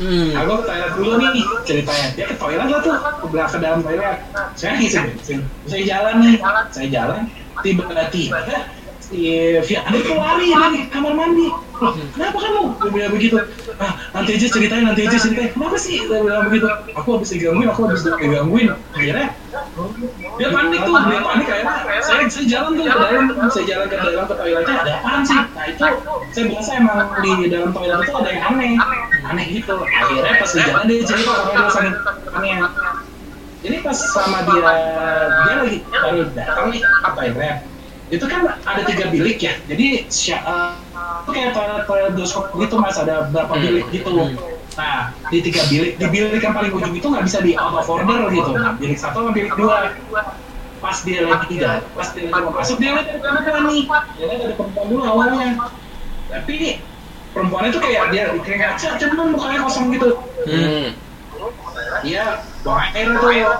Hmm. 0.00 0.32
aku 0.32 0.52
ke 0.60 0.64
toilet 0.64 0.92
dulu 0.96 1.12
nih 1.20 1.44
ceritanya. 1.68 2.06
Dia 2.16 2.24
ke 2.32 2.34
toilet 2.40 2.66
lah 2.72 2.80
tuh 2.80 2.96
ke 2.96 3.26
belakang 3.28 3.52
ke 3.52 3.58
dalam 3.60 3.80
toilet. 3.84 4.16
Saya 4.56 4.70
ngisi 4.80 4.98
bensin 5.04 5.38
saya 5.68 5.82
jalan 5.84 6.14
nih. 6.24 6.34
Saya 6.72 6.88
jalan 6.88 7.20
tiba-tiba 7.60 8.38
si 9.12 9.20
Fian 9.68 9.92
itu 9.92 10.14
lari? 10.16 10.48
Lari 10.56 10.80
kamar 10.88 11.12
mandi. 11.12 11.46
Kenapa 12.16 12.38
kamu? 12.40 12.62
Dia 12.80 12.88
bilang 12.88 13.12
begitu. 13.12 13.36
Ah 13.76 13.92
nanti 14.16 14.30
aja 14.38 14.46
ceritain 14.48 14.84
nanti 14.88 15.04
aja 15.04 15.18
ceritain. 15.20 15.52
Kenapa 15.52 15.76
sih? 15.76 16.00
Dia 16.08 16.24
bilang 16.24 16.48
begitu. 16.48 16.66
Aku 16.96 17.08
habis 17.20 17.28
digangguin 17.36 17.68
aku 17.68 17.80
habis 17.84 18.02
digangguin. 18.08 18.72
Akhirnya 18.96 19.26
dia 20.40 20.48
panik 20.48 20.80
tuh. 20.80 20.94
Dia 20.96 21.20
panik 21.20 21.46
akhirnya. 21.52 22.00
Saya 22.00 22.24
saya 22.32 22.46
jalan 22.48 22.70
tuh 22.80 22.84
ke 22.88 22.96
dalam 22.96 23.24
saya 23.52 23.64
jalan 23.68 23.86
ke 23.92 23.96
dalam 24.00 24.24
ke 24.24 24.34
toiletnya 24.40 24.74
ada 24.80 24.92
apaan 24.96 25.20
sih? 25.28 25.36
Nah 25.36 25.64
itu 25.68 25.86
saya 26.32 26.44
biasa 26.48 26.70
emang 26.80 26.98
di 27.20 27.30
dalam 27.52 27.70
toilet 27.76 28.00
itu 28.00 28.14
ada 28.16 28.30
yang 28.32 28.44
aneh. 28.56 28.72
Aneh 29.28 29.46
gitu. 29.52 29.76
Akhirnya 29.76 30.32
pas 30.40 30.50
di 30.50 30.60
jalan 30.64 30.84
dia 30.88 31.04
cerita 31.04 31.32
sama 31.36 31.50
dia 31.52 31.68
sama 31.68 31.90
aneh 32.40 32.56
jadi 33.62 33.76
pas 33.78 33.94
sama 33.94 34.42
dia 34.42 34.72
dia 35.46 35.54
lagi 35.62 35.78
baru 35.86 36.20
datang 36.34 36.66
nih 36.74 36.82
ke 36.82 37.10
toilet 37.14 37.58
itu 38.12 38.24
kan 38.28 38.40
ada 38.44 38.82
tiga 38.84 39.08
bilik 39.08 39.40
ya. 39.40 39.56
Jadi 39.64 40.04
eh, 40.04 40.72
itu 41.24 41.30
kayak 41.32 41.50
toilet 41.56 41.84
toilet 41.88 42.12
doskop 42.12 42.52
gitu 42.60 42.76
mas. 42.76 43.00
Ada 43.00 43.32
berapa 43.32 43.54
Hmm. 43.56 43.64
bilik 43.64 43.86
gitu 43.90 44.12
nah 44.72 45.12
di 45.28 45.44
tiga 45.44 45.68
bilik 45.68 46.00
di 46.00 46.06
bilik 46.08 46.40
yang 46.40 46.56
paling 46.56 46.72
ujung 46.72 46.96
itu 46.96 47.04
nggak 47.04 47.28
bisa 47.28 47.44
di 47.44 47.52
out 47.60 47.76
of 47.76 47.88
order 47.92 48.28
gitu. 48.32 48.56
Nah, 48.56 48.72
bilik 48.80 48.96
satu 48.96 49.20
sama 49.20 49.30
bilik 49.36 49.52
dua. 49.56 49.92
Pas 50.80 50.96
dia 51.04 51.28
lagi 51.28 51.46
tidak 51.56 51.84
pas 51.92 52.08
dia 52.16 52.26
lagi 52.32 52.40
mau 52.42 52.52
masuk 52.56 52.76
dia 52.80 52.90
lihat 52.96 53.06
ada 53.12 53.20
perempuan 53.20 53.62
nih. 53.68 53.84
Dia 54.16 54.24
lihat 54.32 54.40
ada 54.48 54.54
perempuan 54.56 54.86
dulu 54.88 55.02
awalnya. 55.04 55.48
Tapi 56.32 56.56
perempuannya 57.36 57.68
tuh 57.68 57.82
kayak 57.84 58.02
dia 58.16 58.24
kayak 58.40 58.58
ngaca 58.64 58.88
cuman 58.96 59.26
mukanya 59.36 59.58
kosong 59.60 59.84
gitu. 59.92 60.08
Hmm. 60.48 60.88
Iya, 62.00 62.24
buang 62.64 62.80
air 62.96 63.08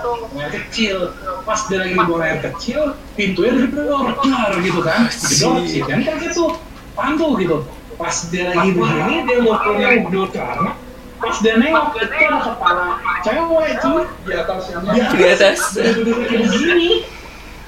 tuh, 0.01 0.25
buang 0.33 0.41
air 0.41 0.51
kecil. 0.57 1.13
Pas 1.45 1.59
dia 1.69 1.77
lagi 1.85 1.93
buang 1.93 2.23
air 2.25 2.39
kecil, 2.41 2.97
pintunya 3.13 3.51
digedor, 3.53 4.17
dar 4.17 4.51
gitu 4.57 4.81
kan. 4.81 5.05
Digedor 5.05 5.61
sih, 5.69 5.81
kan 5.85 6.01
kayak 6.01 6.17
gitu. 6.25 6.57
Pantu 6.97 7.37
gitu. 7.37 7.57
Pas 7.93 8.15
dia 8.33 8.49
lagi 8.49 8.73
begini, 8.73 9.15
dia 9.29 9.37
mau 9.45 9.57
punya 9.61 9.87
gedor 10.01 10.27
ke 10.33 10.41
anak. 10.41 10.75
Pas 11.21 11.35
dia 11.39 11.55
nengok, 11.55 11.95
itu 11.95 12.15
ada 12.19 12.39
kepala 12.41 12.85
cewek 13.23 13.71
cuy. 13.79 14.03
Di 14.27 14.33
atasnya. 14.35 14.77
Di 14.91 15.23
atas. 15.23 15.59
Kayak 15.77 16.41
begini. 16.51 16.89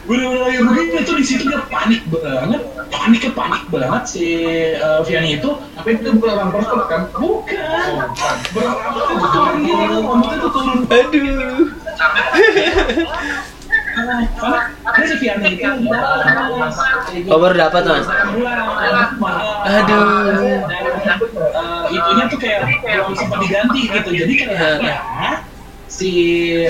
Bener-bener 0.06 0.42
lagi 0.46 0.60
begini, 0.62 1.02
itu 1.02 1.14
di 1.18 1.26
situ 1.26 1.44
dia 1.50 1.66
panik 1.66 2.06
banget. 2.14 2.62
Paniknya 2.94 3.32
panik 3.34 3.64
banget 3.74 4.04
si 4.06 4.26
eh, 4.78 5.00
Vianney 5.02 5.42
itu. 5.42 5.50
Tapi 5.74 5.98
itu 5.98 6.10
bukan 6.14 6.30
orang 6.38 6.50
person 6.54 6.78
kan? 6.86 7.02
Bukan. 7.10 8.08
Berapa 8.54 8.88
itu 9.02 9.28
turun 9.34 9.56
gitu, 9.66 9.98
rambutnya 10.06 10.38
tuh 10.38 10.52
turun 10.54 10.78
Aduh. 10.86 11.66
karena 14.86 15.06
si 15.08 15.16
Vianney 15.18 15.52
itu 15.58 15.66
Oh, 17.32 17.40
baru 17.42 17.56
dapat, 17.58 17.82
Mas? 17.90 18.06
Aduh. 19.66 20.06
Eh, 20.70 21.84
itunya 21.90 22.24
tuh 22.30 22.38
kayak 22.38 22.62
belum 22.82 23.14
sempat 23.18 23.38
diganti 23.42 23.80
gitu 23.90 24.10
jadi 24.14 24.34
kayaknya 24.38 24.96
si 25.96 26.12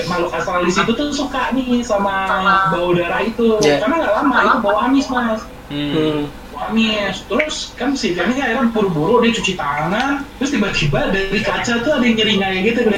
makhluk 0.06 0.30
astralis 0.30 0.78
itu 0.78 0.92
tuh 0.94 1.10
suka 1.10 1.50
nih 1.50 1.82
sama 1.82 2.70
bau 2.70 2.94
darah 2.94 3.26
itu. 3.26 3.58
Ya. 3.58 3.82
karena 3.82 4.06
nggak 4.06 4.14
lama 4.22 4.36
itu 4.38 4.56
bau 4.62 4.78
amis 4.86 5.06
mas. 5.10 5.42
Hmm. 5.66 6.30
bau 6.54 6.70
amis. 6.70 7.26
Terus 7.26 7.74
kan 7.74 7.98
si 7.98 8.14
Vianney 8.14 8.38
akhirnya 8.38 8.70
buru-buru 8.70 9.26
dia 9.26 9.34
cuci 9.34 9.58
tangan 9.58 10.22
terus 10.38 10.54
tiba-tiba 10.54 11.10
dari 11.10 11.42
kaca 11.42 11.82
tuh 11.82 11.98
ada 11.98 12.06
yang 12.06 12.14
nyeringai 12.14 12.62
gitu. 12.70 12.80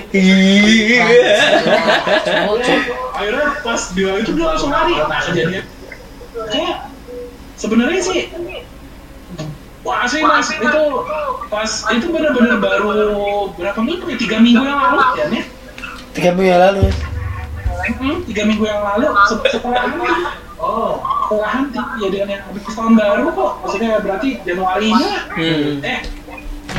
Akhirnya 3.19 3.51
pas 3.67 3.83
dia 3.97 4.15
itu 4.21 4.31
dia 4.37 4.47
langsung 4.47 4.71
lari. 4.71 4.95
Nah 4.95 5.21
kejadian 5.27 5.65
kayak 6.47 6.87
sebenarnya 7.59 8.01
sih 8.05 8.31
wah 9.83 10.07
sih 10.07 10.23
mas 10.23 10.49
itu 10.55 10.85
pas 11.51 11.71
itu 11.91 12.07
benar-benar 12.13 12.63
baru 12.63 12.87
berapa 13.59 13.81
minggu 13.83 14.07
ya 14.07 14.17
tiga 14.21 14.39
minggu 14.39 14.63
yang 14.63 14.79
lalu 14.79 15.03
ya 15.19 15.25
nih 15.33 15.43
Tiga 16.19 16.35
minggu 16.35 16.45
yang 16.45 16.61
lalu. 16.61 16.85
Hmm, 17.89 18.17
tiga 18.27 18.43
minggu 18.45 18.65
yang 18.65 18.83
lalu 18.83 19.07
se- 19.25 19.49
setelah 19.49 19.83
oh 20.59 20.99
setelah 21.25 21.49
hanti 21.49 21.79
kejadian 21.79 22.27
yang 22.29 22.43
habis 22.43 22.63
tahun 22.69 22.93
baru 22.93 23.25
kok 23.31 23.51
maksudnya 23.63 23.91
berarti 24.03 24.29
Januari 24.43 24.87
ini 24.91 25.07
lah 25.07 25.23
Hmm. 25.31 25.79
eh 25.81 26.01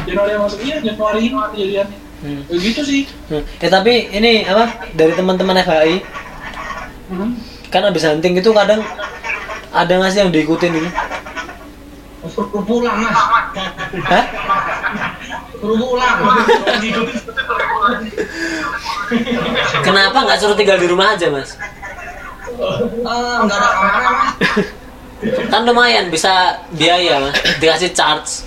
Januari 0.04 0.30
yang 0.30 0.44
masuk 0.44 0.60
iya 0.62 0.76
Januari 0.84 1.20
ini 1.24 1.36
kejadiannya 1.50 1.98
Hmm. 2.20 2.42
begitu 2.46 2.82
sih 2.84 3.02
Hmm. 3.26 3.42
Ya 3.58 3.68
tapi 3.72 4.12
ini 4.12 4.44
apa 4.44 4.92
dari 4.92 5.14
teman-teman 5.16 5.56
FHI 5.58 6.04
hmm. 7.10 7.32
kan 7.70 7.82
abis 7.88 8.04
hunting 8.04 8.36
itu 8.36 8.52
kadang 8.52 8.84
ada 9.72 9.90
nggak 9.90 10.12
sih 10.12 10.20
yang 10.20 10.30
diikutin 10.30 10.76
gitu? 10.76 10.90
Suruh 12.28 12.62
pulang 12.62 13.00
mas. 13.00 13.16
Hah? 14.04 14.26
Suruh 15.56 15.78
pulang. 15.80 16.16
Kenapa 19.82 20.18
nggak 20.26 20.38
suruh 20.38 20.58
tinggal 20.58 20.78
di 20.78 20.88
rumah 20.88 21.18
aja 21.18 21.28
mas? 21.34 21.58
Eh, 22.60 23.38
nggak 23.46 23.58
ada 23.58 23.70
kamarnya 23.74 24.12
mas. 24.14 24.32
Kan 25.50 25.62
lumayan 25.68 26.08
bisa 26.14 26.64
biaya 26.74 27.20
mas, 27.20 27.36
dikasih 27.58 27.92
charge. 27.92 28.46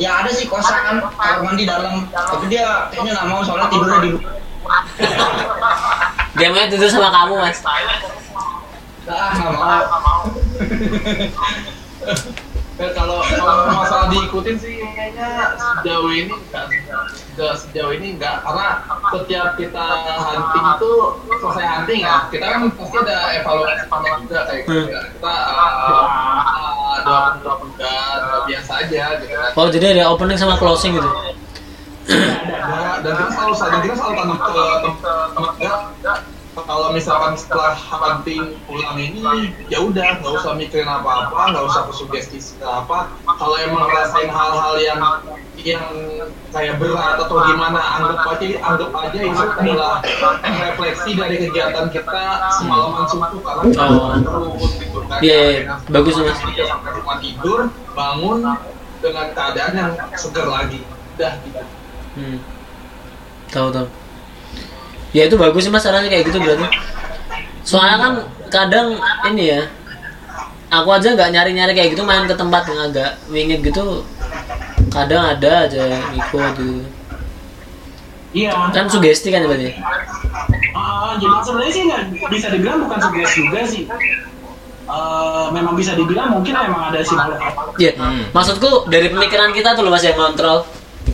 Ya 0.00 0.24
ada 0.24 0.32
sih 0.32 0.48
kosan 0.48 0.82
kamar 0.82 1.44
mandi 1.44 1.68
dalam, 1.68 2.08
tapi 2.10 2.48
dia 2.48 2.88
kayaknya 2.90 3.12
nggak 3.12 3.28
mau 3.28 3.44
soalnya 3.44 3.68
tidurnya 3.68 3.98
di 4.02 4.10
Dia 6.40 6.48
mau 6.48 6.64
tidur 6.66 6.88
sama 6.88 7.12
kamu 7.12 7.34
mas. 7.44 7.58
Ah, 9.06 9.30
nggak 9.36 9.52
mau. 9.52 10.22
Eh, 12.82 12.90
kalau 12.98 13.22
kalau 13.22 13.70
masalah 13.78 14.10
diikutin 14.10 14.58
sih 14.58 14.82
kayaknya 14.82 15.54
sejauh 15.54 16.10
ini 16.10 16.34
enggak 16.34 17.54
sejauh 17.54 17.94
ini 17.94 18.18
enggak 18.18 18.42
karena 18.42 18.82
setiap 19.14 19.54
kita 19.54 19.86
hunting 20.18 20.66
itu 20.66 20.92
selesai 21.38 21.62
hunting 21.62 22.00
ya 22.02 22.26
kita 22.26 22.42
kan 22.42 22.60
pasti 22.74 22.96
ada 23.06 23.16
evaluasi 23.38 23.86
panen 23.86 24.12
juga 24.26 24.38
kayak 24.50 24.66
gitu 24.66 24.90
ya. 24.90 25.00
kita 25.14 25.30
uh, 25.30 26.96
dua 27.06 27.20
dua 27.38 27.54
pegan 27.62 28.18
biasa 28.50 28.72
aja 28.82 29.04
gitu 29.22 29.26
kan. 29.30 29.50
Oh 29.54 29.66
jadi 29.70 29.86
ada 29.94 30.10
opening 30.10 30.38
sama 30.42 30.58
closing 30.58 30.98
gitu? 30.98 31.06
Ada, 31.06 32.98
dan 33.06 33.12
kita 33.14 33.30
selalu 33.30 33.54
dan 33.62 33.80
kita 33.86 33.94
selalu 33.94 34.14
tanam 34.18 34.38
ke 34.42 34.50
teman 35.38 35.54
kalau 36.52 36.92
misalkan 36.92 37.32
setelah 37.32 37.72
hunting 37.72 38.52
pulang 38.68 39.00
ini 39.00 39.24
ya 39.66 39.80
udah 39.80 40.20
nggak 40.20 40.32
usah 40.36 40.52
mikirin 40.52 40.84
apa-apa 40.84 41.48
nggak 41.48 41.64
usah 41.64 41.88
kesugesti 41.88 42.36
segala 42.36 42.84
apa 42.84 42.98
kalau 43.40 43.56
emang 43.56 43.88
ngerasain 43.88 44.28
hal-hal 44.28 44.74
yang 44.76 45.00
yang 45.56 45.84
kayak 46.52 46.76
berat 46.76 47.16
atau 47.16 47.40
gimana 47.48 47.80
anggap 47.80 48.36
aja 48.36 48.44
anggap 48.60 48.90
aja 48.92 49.16
itu 49.16 49.40
adalah 49.56 49.94
refleksi 50.44 51.10
dari 51.16 51.36
kegiatan 51.40 51.86
kita 51.88 52.24
semalaman 52.52 53.04
suntuk 53.08 53.40
karena 53.40 53.62
Oh. 53.80 54.12
terus 54.12 54.72
gitu 54.76 54.98
kan 55.08 55.18
Iya, 55.24 55.38
iya. 55.40 55.60
Bagus, 55.88 56.18
Mas. 56.18 56.36
Sampai 56.36 56.90
rumah 56.92 57.16
tidur 57.20 57.60
bangun 57.92 58.40
dengan 59.00 59.26
keadaan 59.32 59.72
yang 59.72 59.92
segar 60.14 60.46
lagi 60.46 60.84
udah 61.16 61.32
gitu 61.44 61.64
Hmm. 62.12 62.36
Tahu 63.48 63.68
tahu. 63.72 63.88
Ya 65.12 65.28
itu 65.28 65.36
bagus 65.36 65.68
sih 65.68 65.72
mas 65.72 65.84
caranya 65.84 66.08
kayak 66.08 66.24
gitu 66.32 66.40
berarti. 66.40 66.66
Soalnya 67.62 67.96
kan 68.00 68.12
kadang 68.48 68.88
ini 69.28 69.52
ya, 69.52 69.60
aku 70.72 70.88
aja 70.88 71.12
nggak 71.12 71.30
nyari-nyari 71.36 71.72
kayak 71.76 71.90
gitu 71.92 72.02
main 72.02 72.24
ke 72.24 72.32
tempat 72.32 72.64
yang 72.72 72.80
agak 72.88 73.10
wingit 73.28 73.60
gitu. 73.60 74.04
Kadang 74.88 75.36
ada 75.36 75.68
aja 75.68 75.82
yang 75.84 76.04
ikut 76.16 76.52
gitu. 76.56 76.84
Iya. 78.32 78.72
Kan 78.72 78.88
sugesti 78.88 79.28
kan 79.28 79.44
berarti. 79.44 79.76
Ah, 80.72 81.20
jadi 81.20 81.36
sebenarnya 81.44 81.72
sih 81.72 81.82
nggak 81.84 82.02
bisa 82.32 82.46
dibilang 82.48 82.88
bukan 82.88 82.98
sugesti 82.98 83.38
juga 83.44 83.60
sih. 83.68 83.84
Eh, 84.82 85.46
memang 85.54 85.78
bisa 85.78 85.94
dibilang 85.94 86.34
mungkin 86.34 86.52
memang 86.52 86.92
ada 86.92 87.00
sih 87.04 87.16
Iya. 87.80 87.92
Hmm. 88.00 88.24
Maksudku 88.32 88.88
dari 88.88 89.12
pemikiran 89.12 89.52
kita 89.52 89.76
tuh 89.76 89.84
loh 89.84 89.92
mas 89.92 90.04
yang 90.04 90.16
kontrol. 90.16 90.64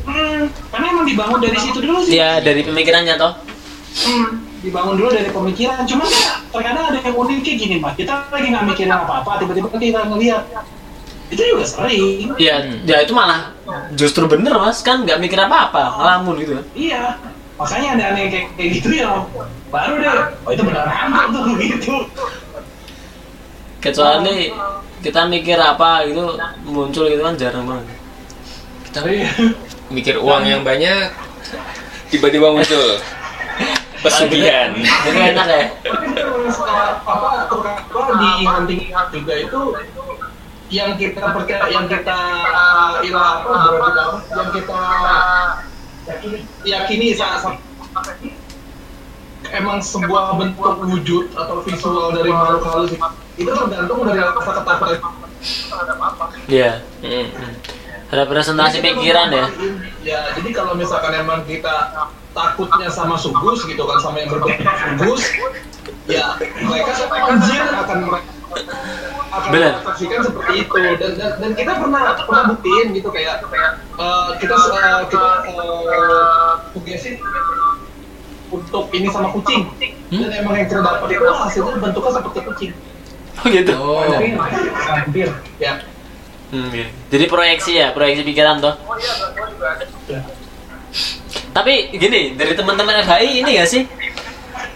Hmm, 0.06 0.48
karena 0.72 0.86
emang 0.94 1.06
dibangun 1.06 1.38
dari 1.42 1.58
situ 1.58 1.78
dulu 1.82 1.98
sih. 2.06 2.18
Iya 2.18 2.40
dari 2.40 2.62
pemikirannya 2.62 3.18
toh. 3.18 3.34
Hmm, 3.98 4.46
dibangun 4.62 4.94
dulu 4.94 5.10
dari 5.10 5.30
pemikiran. 5.30 5.82
Cuman 5.82 6.06
ya, 6.06 6.38
terkadang 6.54 6.84
ada 6.94 6.98
yang 7.02 7.16
unik 7.18 7.38
kayak 7.42 7.58
gini, 7.58 7.74
Pak. 7.82 7.92
Kita 7.98 8.12
lagi 8.30 8.46
nggak 8.52 8.64
mikirin 8.70 8.92
apa-apa, 8.94 9.30
tiba-tiba 9.42 9.68
kita 9.74 10.00
ngeliat. 10.06 10.42
Itu 11.28 11.42
juga 11.44 11.64
sering. 11.66 12.32
Iya, 12.40 12.56
ya 12.88 12.96
itu 13.04 13.12
malah 13.12 13.52
justru 13.92 14.24
bener 14.24 14.56
mas 14.56 14.80
kan 14.80 15.04
nggak 15.04 15.20
mikir 15.20 15.36
apa-apa, 15.36 16.00
ngelamun 16.00 16.34
gitu. 16.40 16.52
Iya. 16.72 17.20
Makanya 17.58 17.88
ada 17.98 18.04
aneh 18.14 18.24
kayak, 18.30 18.46
kayak 18.54 18.70
gitu 18.80 18.88
ya. 19.02 19.10
Baru 19.68 19.98
deh, 19.98 20.14
oh 20.46 20.50
itu 20.54 20.62
beneran 20.62 21.10
hantu 21.10 21.38
tuh 21.42 21.54
gitu. 21.66 21.94
Kecuali 23.82 24.48
kita 25.02 25.26
mikir 25.30 25.58
apa 25.58 26.06
gitu 26.08 26.38
muncul 26.64 27.10
gitu 27.10 27.22
kan 27.22 27.34
jarang 27.36 27.66
banget. 27.66 27.98
Kita 28.88 28.98
mikir 29.92 30.16
uang 30.16 30.48
yang 30.48 30.62
banyak, 30.64 31.12
tiba-tiba 32.08 32.56
muncul 32.56 32.96
pesugihan. 34.00 34.70
Jadi 34.76 35.18
enak 35.34 35.46
ya. 35.46 35.62
Apa 37.04 37.28
di 38.18 38.30
hunting 38.44 38.80
juga 39.12 39.34
itu 39.38 39.60
yang 40.68 41.00
kita 41.00 41.32
percaya 41.32 41.64
yang 41.72 41.88
kita 41.88 42.18
uh, 42.44 43.00
ilah 43.00 43.40
apa 43.40 43.52
apa 43.56 43.88
yang 44.36 44.48
kita 44.52 44.80
yakini 46.60 47.16
saat 47.16 47.40
saat- 47.40 47.64
emang 49.48 49.80
sebuah 49.80 50.36
bentuk 50.36 50.76
wujud 50.84 51.32
atau 51.32 51.64
visual 51.64 52.12
dari 52.12 52.28
makhluk 52.28 52.62
halus 52.68 52.92
itu 53.40 53.48
tergantung 53.48 54.04
dari 54.04 54.20
rasa 54.20 54.50
ketakutan 54.60 55.00
Iya. 56.50 56.82
Hmm. 57.06 57.28
Representasi 58.08 58.82
pikiran 58.82 59.30
ya. 59.30 59.46
ya 60.02 60.20
jadi 60.34 60.50
kalau 60.50 60.74
misalkan 60.74 61.14
emang 61.14 61.46
kita 61.46 61.92
takutnya 62.38 62.88
sama 62.94 63.18
sugus 63.18 63.66
gitu 63.66 63.82
kan 63.82 63.98
sama 63.98 64.22
yang 64.22 64.30
berbentuk 64.30 64.62
sugus 64.94 65.22
ya 66.06 66.38
mereka 66.38 66.92
anjir 67.10 67.62
akan 67.66 67.98
akan 69.28 69.50
Bener. 69.52 69.72
mengaksikan 69.82 70.20
seperti 70.24 70.52
itu 70.64 70.82
dan, 70.96 71.12
dan 71.18 71.30
dan 71.36 71.50
kita 71.52 71.72
pernah 71.76 72.16
pernah 72.16 72.42
buktiin 72.54 72.86
gitu 72.96 73.10
kayak 73.10 73.42
eh, 73.42 74.28
kita 74.40 74.56
eh, 74.56 75.00
kita 75.10 75.30
uh, 75.52 76.52
tugasin 76.72 77.20
untuk 78.48 78.88
ini 78.96 79.06
sama 79.12 79.28
kucing 79.36 79.68
dan 80.08 80.30
emang 80.32 80.54
yang 80.56 80.66
kita 80.70 80.80
dapat 80.80 81.08
itu 81.12 81.26
hasilnya 81.28 81.76
bentuknya 81.76 82.12
seperti 82.22 82.40
kucing 82.46 82.72
Oh 83.38 83.46
gitu. 83.54 83.70
Oh. 83.78 84.02
Tapi 84.02 84.34
hampir. 84.34 85.30
ya 85.62 85.78
Hmm, 86.48 86.72
iya. 86.72 86.88
Jadi 87.12 87.24
proyeksi 87.28 87.76
ya, 87.76 87.92
proyeksi 87.92 88.24
pikiran 88.24 88.56
toh. 88.56 88.72
Oh 88.88 88.96
iya, 88.96 89.12
juga 89.36 89.68
ada. 89.76 89.84
Tapi 91.58 91.90
gini, 91.90 92.38
dari 92.38 92.54
teman-teman 92.54 93.02
FHI 93.02 93.42
ini 93.42 93.58
gak 93.58 93.66
sih? 93.66 93.82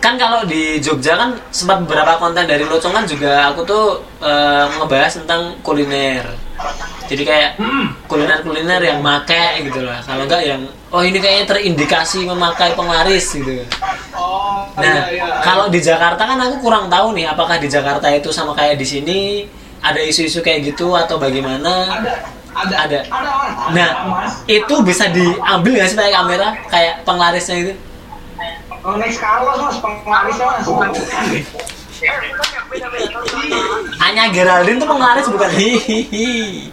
Kan 0.02 0.18
kalau 0.18 0.42
di 0.42 0.82
Jogja 0.82 1.14
kan 1.14 1.38
sempat 1.54 1.86
beberapa 1.86 2.18
konten 2.18 2.42
dari 2.42 2.66
Locongan 2.66 3.06
juga 3.06 3.54
aku 3.54 3.62
tuh 3.62 4.02
eh, 4.18 4.66
ngebahas 4.82 5.22
tentang 5.22 5.62
kuliner. 5.62 6.26
Jadi 7.06 7.22
kayak 7.22 7.54
kuliner-kuliner 8.10 8.82
yang 8.82 8.98
make 8.98 9.62
gitu 9.62 9.86
lah. 9.86 10.02
Kalau 10.02 10.26
enggak 10.26 10.42
yang 10.42 10.66
oh 10.90 11.06
ini 11.06 11.22
kayaknya 11.22 11.54
terindikasi 11.54 12.26
memakai 12.26 12.74
penglaris 12.74 13.30
gitu. 13.30 13.62
oh 14.18 14.66
Nah, 14.74 15.06
iya, 15.06 15.22
iya. 15.22 15.26
kalau 15.44 15.70
di 15.70 15.78
Jakarta 15.78 16.24
kan 16.24 16.38
aku 16.40 16.66
kurang 16.66 16.90
tahu 16.90 17.14
nih 17.14 17.30
apakah 17.30 17.62
di 17.62 17.70
Jakarta 17.70 18.10
itu 18.10 18.34
sama 18.34 18.58
kayak 18.58 18.80
di 18.80 18.86
sini 18.88 19.18
ada 19.84 20.02
isu-isu 20.02 20.42
kayak 20.42 20.74
gitu 20.74 20.98
atau 20.98 21.20
bagaimana? 21.20 22.02
ada 22.02 22.14
ada 22.52 22.74
Ada. 22.84 22.98
ada. 23.08 23.70
Nah, 23.72 23.88
Mas. 24.12 24.32
itu 24.44 24.74
bisa 24.84 25.08
diambil 25.08 25.72
nggak 25.72 25.88
sih 25.88 25.96
pakai 25.96 26.12
kamera 26.12 26.48
kayak 26.68 26.94
penglarisnya 27.02 27.56
itu? 27.58 27.72
Kalau 28.82 28.98
naik 28.98 29.14
Carlos 29.14 29.58
mas, 29.62 29.76
penglarisnya 29.78 30.44
mas. 30.44 30.66
Ya, 32.02 32.18
itu 32.18 32.42
yang 32.50 32.66
beda-beda. 32.66 33.18
Anya 34.02 34.24
Geraldine 34.34 34.78
tuh 34.82 34.88
penglaris 34.90 35.26
bukan 35.30 35.50
hihihi. 35.54 36.66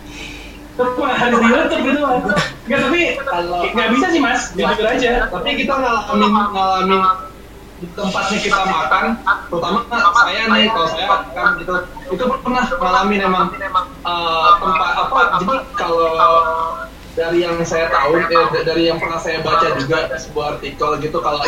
Tapi 0.74 1.00
harus 1.06 1.38
di 1.38 1.48
YouTube 1.48 1.82
gitu 1.86 2.00
mas. 2.02 2.24
Nggak, 2.66 2.80
tapi 2.82 3.00
nggak 3.78 3.90
bisa 3.94 4.06
sih 4.10 4.22
mas, 4.22 4.42
jujur 4.58 4.86
aja. 4.86 5.12
tapi 5.30 5.50
kita 5.54 5.74
ngalamin 5.78 6.30
ngalamin 6.34 7.02
di 7.80 7.88
tempatnya 7.90 8.38
kita 8.38 8.62
makan 8.62 9.04
terutama 9.48 9.80
saya 10.14 10.42
nih 10.48 10.68
kalau 10.68 10.88
saya 10.88 11.06
kan 11.30 11.56
gitu 11.56 11.74
itu 12.10 12.24
pernah 12.38 12.64
ngalamin 12.68 13.20
emang 13.22 13.46
eh, 14.02 14.50
tempat 14.58 14.92
apa 15.00 15.20
jadi 15.40 15.56
kalau 15.74 16.12
dari 17.10 17.40
yang 17.42 17.56
saya 17.64 17.88
tahu 17.90 18.16
eh, 18.22 18.64
dari 18.64 18.84
yang 18.86 18.96
pernah 18.96 19.16
saya 19.16 19.40
baca 19.40 19.76
juga 19.76 20.08
sebuah 20.14 20.56
artikel 20.56 20.90
gitu 21.00 21.18
kalau 21.20 21.40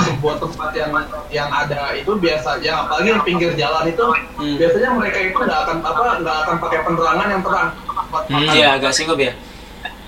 sebuah 0.00 0.36
tempat 0.40 0.70
yang 0.72 0.90
yang 1.28 1.48
ada 1.48 1.92
itu 1.92 2.14
biasa 2.14 2.58
yang 2.60 2.86
apalagi 2.86 3.08
yang 3.10 3.22
pinggir 3.22 3.50
jalan 3.54 3.86
itu 3.86 4.06
Hmm. 4.34 4.58
biasanya 4.58 4.90
mereka 4.92 5.18
itu 5.22 5.38
nggak 5.38 5.60
akan 5.62 5.76
apa 5.80 6.02
nggak 6.18 6.36
akan 6.42 6.56
pakai 6.58 6.78
penerangan 6.82 7.26
yang 7.28 7.42
terang 7.42 7.68
Hmm, 7.70 8.10
makan. 8.10 8.50
iya 8.50 8.68
agak 8.74 8.90
singgup 8.90 9.14
ya. 9.16 9.30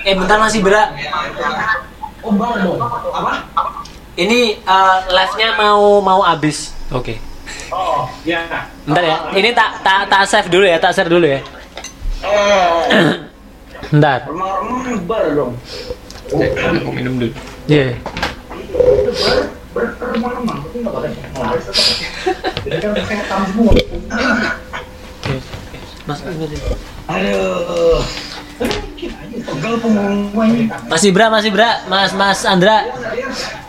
Eh 0.03 0.15
bentar 0.15 0.37
masih 0.37 0.63
berat. 0.63 0.91
Ya, 0.95 1.11
itu 1.27 1.43
oh 2.23 2.33
bang 2.33 2.53
dong 2.61 2.79
apa 2.83 3.33
Ini 4.17 4.41
eh, 4.65 4.99
live-nya 5.13 5.49
mau 5.61 6.01
mau 6.01 6.25
habis. 6.25 6.73
Oke. 6.89 7.21
Oh, 7.69 8.09
ya. 8.25 8.49
Bentar 8.89 9.05
ya. 9.05 9.17
Ini 9.37 9.53
tak 9.53 9.85
tak 9.85 10.09
tak 10.09 10.23
save 10.25 10.49
dulu 10.49 10.65
ya, 10.65 10.81
tak 10.81 10.97
share 10.97 11.13
dulu 11.13 11.29
ya. 11.29 11.41
Eh, 12.25 13.13
Bentar. 13.93 14.25
remang-remang 14.25 15.05
bar 15.05 15.25
dong. 15.37 15.53
Aku 16.33 16.91
minum 16.97 17.21
dulu. 17.21 17.33
Iya. 17.69 18.01
Jadi 22.65 22.77
kan. 22.81 22.93
Mas 26.07 26.21
Aduh. 27.07 28.01
Pegel 28.57 29.75
punggung 29.79 30.33
gua 30.33 30.45
ini. 30.49 30.65
Masih 30.89 31.11
Bra, 31.13 31.29
masih 31.29 31.51
Bra. 31.53 31.85
Mas 31.87 32.13
Mas 32.17 32.41
Andra. 32.49 32.89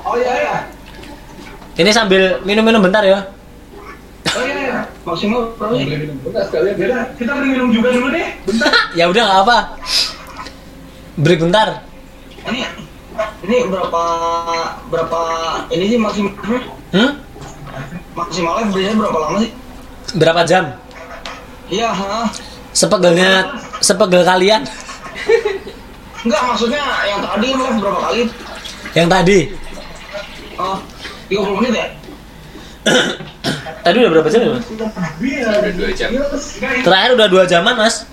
oh 0.08 0.16
iya 0.16 0.34
iya 0.40 0.56
Ini 1.78 1.92
sambil 1.94 2.42
minum-minum 2.48 2.82
bentar 2.82 3.04
ya. 3.06 3.28
Oh 4.34 4.42
iya, 4.42 4.56
iya. 4.58 4.78
maksimal 5.06 5.54
berapa 5.56 5.74
sih? 5.78 5.86
Bentar 6.26 6.42
sekalian 6.50 6.76
Yaudah, 6.80 7.04
kita 7.16 7.32
minum 7.38 7.68
juga 7.70 7.90
dulu 7.94 8.08
deh. 8.10 8.28
Bentar. 8.50 8.72
ya 8.98 9.06
udah 9.12 9.24
nggak 9.24 9.42
apa. 9.46 9.58
Break 11.22 11.40
bentar. 11.44 11.68
Ini 12.48 12.62
ini 13.46 13.58
berapa 13.70 14.04
berapa 14.90 15.20
ini 15.70 15.86
sih 15.86 15.98
maksimalnya? 16.02 16.60
Hmm? 16.96 17.12
Maksimalnya 18.18 18.64
biasanya 18.74 18.98
berapa 18.98 19.18
lama 19.22 19.38
sih? 19.44 19.52
Berapa 20.18 20.42
jam? 20.48 20.64
Iya, 21.68 21.92
ha. 21.92 22.32
Sepegelnya 22.78 23.58
sepegel 23.80 24.22
kalian 24.22 24.62
Enggak, 26.22 26.42
maksudnya 26.46 26.84
yang 27.06 27.20
tadi 27.20 27.48
live 27.50 27.78
berapa 27.80 28.00
kali? 28.04 28.22
yang 28.94 29.08
tadi. 29.08 29.40
Oh, 30.56 30.78
30 31.30 31.58
menit 31.58 31.74
ya? 31.74 31.88
Tadi 33.86 33.96
udah 33.98 34.12
berapa 34.12 34.28
jam 34.28 34.42
ya, 34.42 34.52
Mas? 34.54 34.66
Udah 34.68 35.72
dua 35.72 35.92
jam. 35.94 36.10
Terakhir 36.84 37.10
udah 37.16 37.28
dua 37.28 37.44
jaman, 37.46 37.74
Mas. 37.76 38.04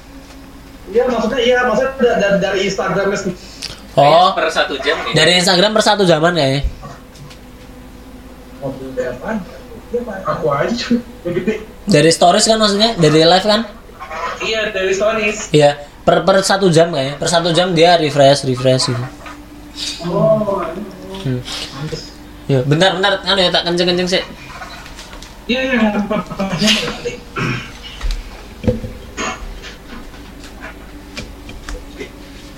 Iya 0.86 1.08
maksudnya 1.08 1.40
iya 1.40 1.58
maksudnya 1.64 1.92
da- 1.96 2.18
da- 2.20 2.38
dari 2.38 2.68
Instagramnya 2.68 3.16
sendiri. 3.16 3.40
Oh, 3.94 4.30
per 4.32 4.46
satu 4.50 4.74
jam 4.78 4.96
nih. 5.02 5.14
dari 5.14 5.32
Instagram 5.38 5.70
per 5.72 5.82
satu 5.82 6.02
jaman 6.04 6.34
kayaknya. 6.34 6.62
Aku 10.24 10.46
aja. 10.50 10.86
Dari 11.84 12.10
stories 12.10 12.44
kan 12.44 12.58
maksudnya, 12.58 12.94
dari 12.94 13.22
live 13.22 13.46
kan? 13.46 13.60
Iya, 14.40 14.60
dari 14.70 14.92
stories. 14.92 15.48
Iya. 15.50 15.72
per 16.04 16.20
per 16.20 16.44
satu 16.44 16.68
jam 16.68 16.92
kayaknya 16.92 17.16
per 17.16 17.28
satu 17.32 17.48
jam 17.48 17.72
dia 17.72 17.96
refresh 17.96 18.44
refresh 18.44 18.92
gitu 18.92 19.04
Oh, 20.04 20.60
hmm. 21.24 21.40
ya 22.44 22.60
bentar 22.60 22.92
bentar 22.94 23.24
kan 23.24 23.34
ya 23.34 23.48
tak 23.48 23.64
kenceng 23.64 23.88
kenceng 23.88 24.08
sih 24.12 24.22
iya 25.48 25.64
iya 25.64 25.96
kali. 25.96 27.12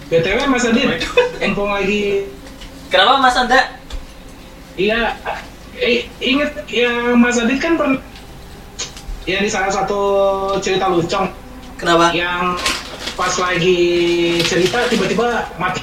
BTW 0.07 0.39
Mas 0.47 0.63
Adit, 0.65 1.03
info 1.39 1.67
lagi 1.67 2.27
kenapa 2.91 3.19
mas 3.19 3.35
anda 3.35 3.75
Iya, 4.77 5.17
eh, 5.75 6.05
inget 6.21 6.53
yang 6.69 7.17
Mas 7.17 7.41
Adit 7.41 7.57
kan 7.59 7.81
pernah 7.81 7.97
yang 9.25 9.41
di 9.41 9.49
salah 9.49 9.73
satu 9.73 10.01
cerita 10.61 10.87
lucong 10.87 11.33
kenapa? 11.77 12.13
Yang 12.13 12.43
pas 13.17 13.35
lagi 13.37 13.79
cerita 14.43 14.79
tiba-tiba 14.89 15.29
mati. 15.57 15.81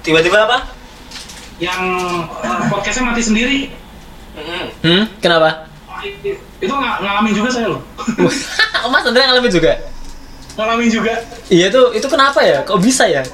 Tiba-tiba 0.00 0.38
apa? 0.46 0.58
Yang 1.58 1.82
eh, 2.44 2.60
podcastnya 2.68 3.04
mati 3.04 3.22
sendiri. 3.22 3.60
Hmm? 4.84 5.04
Kenapa? 5.18 5.66
Itu 6.60 6.72
ng- 6.72 7.00
ngalamin 7.00 7.32
juga 7.32 7.48
saya 7.50 7.72
loh. 7.72 7.82
Oh, 8.86 8.92
mas 8.92 9.02
anda 9.02 9.18
ngalamin 9.18 9.50
juga? 9.50 9.82
Ngalamin 10.54 10.86
juga. 10.86 11.10
Iya 11.50 11.74
itu 11.74 11.82
itu 11.98 12.06
kenapa 12.06 12.38
ya? 12.38 12.62
Kok 12.62 12.78
bisa 12.78 13.02
ya? 13.10 13.26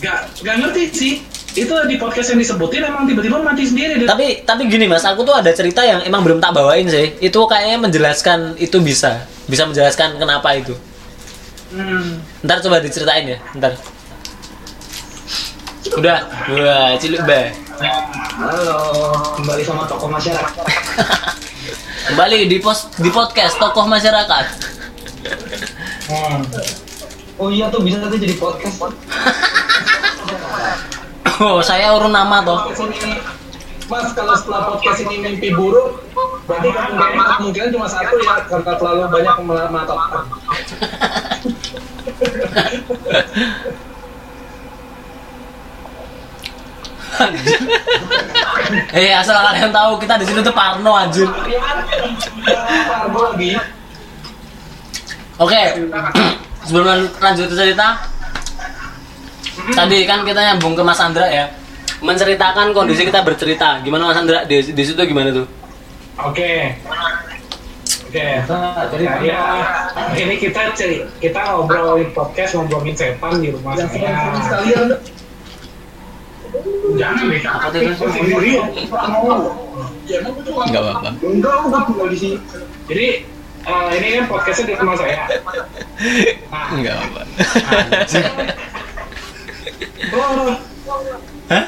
Gak 0.00 0.40
gak 0.40 0.56
ngerti 0.56 0.82
sih 0.88 1.12
itu 1.54 1.70
di 1.86 1.96
podcast 2.02 2.34
yang 2.34 2.42
disebutin 2.42 2.82
emang 2.82 3.06
tiba-tiba 3.06 3.38
mati 3.38 3.62
sendiri 3.62 4.02
dan 4.02 4.10
tapi 4.10 4.42
tapi 4.42 4.66
gini 4.66 4.90
mas 4.90 5.06
aku 5.06 5.22
tuh 5.22 5.38
ada 5.38 5.54
cerita 5.54 5.86
yang 5.86 6.02
emang 6.02 6.26
belum 6.26 6.42
tak 6.42 6.50
bawain 6.50 6.90
sih. 6.90 7.14
Itu 7.22 7.46
kayaknya 7.46 7.78
menjelaskan 7.78 8.58
itu 8.58 8.82
bisa. 8.82 9.22
Bisa 9.46 9.62
menjelaskan 9.62 10.18
kenapa 10.18 10.50
itu. 10.58 10.74
Hmm, 11.70 12.18
ntar 12.42 12.58
coba 12.58 12.82
diceritain 12.82 13.26
ya 13.26 13.38
ntar. 13.54 13.78
Udah. 15.94 16.26
Udah 16.50 16.98
ciluk 16.98 17.22
be. 17.22 17.54
Halo, 18.34 19.14
kembali 19.38 19.62
sama 19.62 19.86
tokoh 19.86 20.10
masyarakat. 20.10 20.66
kembali 22.10 22.50
di 22.50 22.58
pos 22.58 22.90
di 22.98 23.14
podcast 23.14 23.62
tokoh 23.62 23.86
masyarakat. 23.86 24.46
Hmm. 26.10 26.42
Oh 27.38 27.46
iya 27.46 27.70
tuh 27.70 27.86
bisa 27.86 28.02
tuh 28.10 28.18
jadi 28.18 28.34
podcast. 28.42 28.90
oh 31.42 31.58
saya 31.64 31.90
urun 31.96 32.12
nama 32.14 32.44
toh 32.46 32.60
Mas 33.84 34.16
kalau 34.16 34.32
setelah 34.32 34.72
podcast 34.72 35.04
ini 35.04 35.20
mimpi 35.20 35.52
buruk, 35.52 36.00
berarti 36.48 36.72
kemungkinan, 36.72 37.68
cuma 37.68 37.84
satu 37.84 38.16
ya 38.16 38.40
karena 38.48 38.72
terlalu 38.80 39.12
banyak 39.12 39.36
menatap. 39.44 40.00
eh 48.96 49.12
asal 49.12 49.36
kalian 49.36 49.70
tahu 49.70 50.00
kita 50.00 50.16
di 50.16 50.26
sini 50.26 50.40
tuh 50.40 50.54
Parno 50.56 50.92
anjir. 50.96 51.28
Oke, 55.38 55.62
sebelum 56.66 56.86
lanjut 57.20 57.46
ke 57.50 57.54
cerita, 57.54 57.88
tadi 59.72 59.98
kan 60.04 60.22
kita 60.22 60.40
nyambung 60.42 60.74
ke 60.74 60.82
Mas 60.82 60.98
Andra 60.98 61.26
ya, 61.26 61.46
menceritakan 62.00 62.72
kondisi 62.72 63.04
kita 63.04 63.20
bercerita. 63.20 63.80
Gimana 63.80 64.10
Mas 64.10 64.18
Andra 64.18 64.42
di, 64.44 64.60
di 64.60 64.82
situ 64.82 64.98
gimana 65.00 65.30
tuh? 65.30 65.46
Oke. 66.20 66.74
Oke. 68.06 68.26
Jadi 68.94 69.04
ya 69.26 69.40
ini 70.14 70.34
kita 70.38 70.70
ceri 70.72 71.02
kita 71.18 71.40
ngobrolin 71.50 72.06
podcast 72.12 72.54
ngobrolin 72.54 72.94
setan 72.94 73.42
di 73.42 73.50
rumah 73.50 73.74
Yang 73.74 73.90
saya. 73.98 74.14
sekalian. 74.38 74.86
Jangan 76.94 77.26
deh. 77.26 77.42
Apa 77.42 77.66
tuh? 77.68 77.80
Itu 77.82 78.06
sendiri 78.14 78.50
ya. 78.54 78.64
Ya, 80.06 80.18
itu 80.20 80.52
Enggak 80.52 80.82
apa-apa. 80.84 81.08
Enggak, 81.18 81.54
udah 81.66 81.80
tinggal 81.88 82.06
di 82.06 82.18
sini. 82.20 82.36
Jadi 82.86 83.06
eh, 83.64 83.88
ini 83.98 84.06
kan 84.14 84.24
podcastnya 84.30 84.64
di 84.70 84.74
rumah 84.78 84.94
saya. 84.94 85.18
Nah, 86.54 86.70
Enggak 86.74 86.94
apa-apa. 87.00 87.22
Hah? 91.48 91.64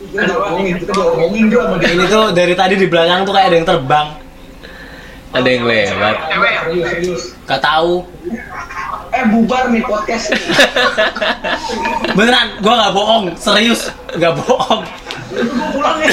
Kita 0.00 0.22
diomongin, 0.26 0.74
kita 0.82 0.92
diomongin 0.96 1.44
juga 1.46 1.62
sama 1.70 1.76
dia. 1.78 1.90
Ini 1.94 2.04
tuh 2.10 2.24
dari 2.34 2.54
tadi 2.58 2.74
di 2.74 2.86
belakang 2.90 3.22
tuh 3.22 3.32
kayak 3.36 3.46
ada 3.52 3.56
yang 3.56 3.68
terbang. 3.68 4.08
Ada 5.30 5.48
yang 5.48 5.62
lewat. 5.62 6.16
Gak 7.46 7.60
tahu. 7.62 8.02
Eh 9.10 9.24
bubar 9.30 9.70
nih 9.70 9.82
podcast. 9.86 10.34
Beneran, 12.18 12.58
gua 12.62 12.74
nggak 12.78 12.94
bohong, 12.94 13.24
serius, 13.38 13.90
nggak 14.14 14.34
bohong. 14.38 14.82
pulang 15.74 15.98
ya. 16.06 16.10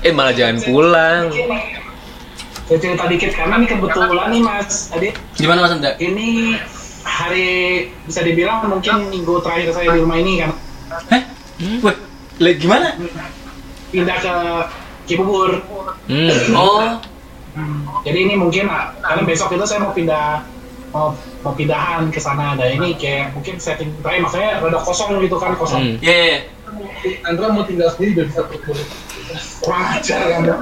Eh 0.00 0.12
malah 0.12 0.32
jangan 0.32 0.56
pulang. 0.64 1.28
Saya 2.68 2.78
cerita 2.80 3.04
dikit 3.08 3.32
karena 3.36 3.54
ini 3.60 3.66
kebetulan 3.68 4.28
nih 4.32 4.40
Mas 4.40 4.88
Adit. 4.92 5.16
Gimana 5.36 5.64
Mas 5.64 5.72
Andra? 5.76 5.92
Ini 6.00 6.56
hari 7.10 7.48
bisa 8.02 8.22
dibilang 8.22 8.62
mungkin 8.64 9.10
minggu 9.10 9.42
terakhir 9.42 9.72
saya 9.72 9.90
di 9.90 10.00
rumah 10.00 10.16
ini 10.16 10.38
kan 10.38 10.50
Heh? 11.08 11.22
Wih, 11.80 11.96
le- 12.38 12.56
gimana? 12.56 12.94
pindah 13.90 14.16
ke 14.16 14.34
Cibubur. 15.04 15.58
Hmm. 16.06 16.30
Oh, 16.54 17.02
Jadi 18.00 18.18
ini 18.22 18.34
mungkin 18.34 18.66
ah, 18.66 18.94
karena 18.96 19.22
besok 19.24 19.50
itu 19.50 19.66
saya 19.66 19.82
mau 19.82 19.90
pindah 19.90 20.46
mau, 20.88 21.10
mau 21.40 21.50
pindahan 21.50 22.06
ke 22.08 22.16
sana 22.16 22.54
ada 22.54 22.64
ini 22.64 22.94
kayak 22.94 23.34
mungkin 23.34 23.58
setting 23.58 23.90
terakhir 23.98 24.22
makanya 24.22 24.50
rada 24.60 24.78
kosong 24.78 25.18
gitu 25.18 25.34
kan 25.34 25.54
kosong 25.54 25.82
Hmm. 25.82 25.96
iya. 26.00 26.14
iya. 26.14 26.38
Andra 27.22 27.50
mau 27.50 27.62
tinggal 27.62 27.90
sendiri 27.90 28.22
bisa 28.24 28.46
berkulit. 28.46 28.86
kurang 29.60 29.84
ajar 29.92 30.20
kan 30.24 30.42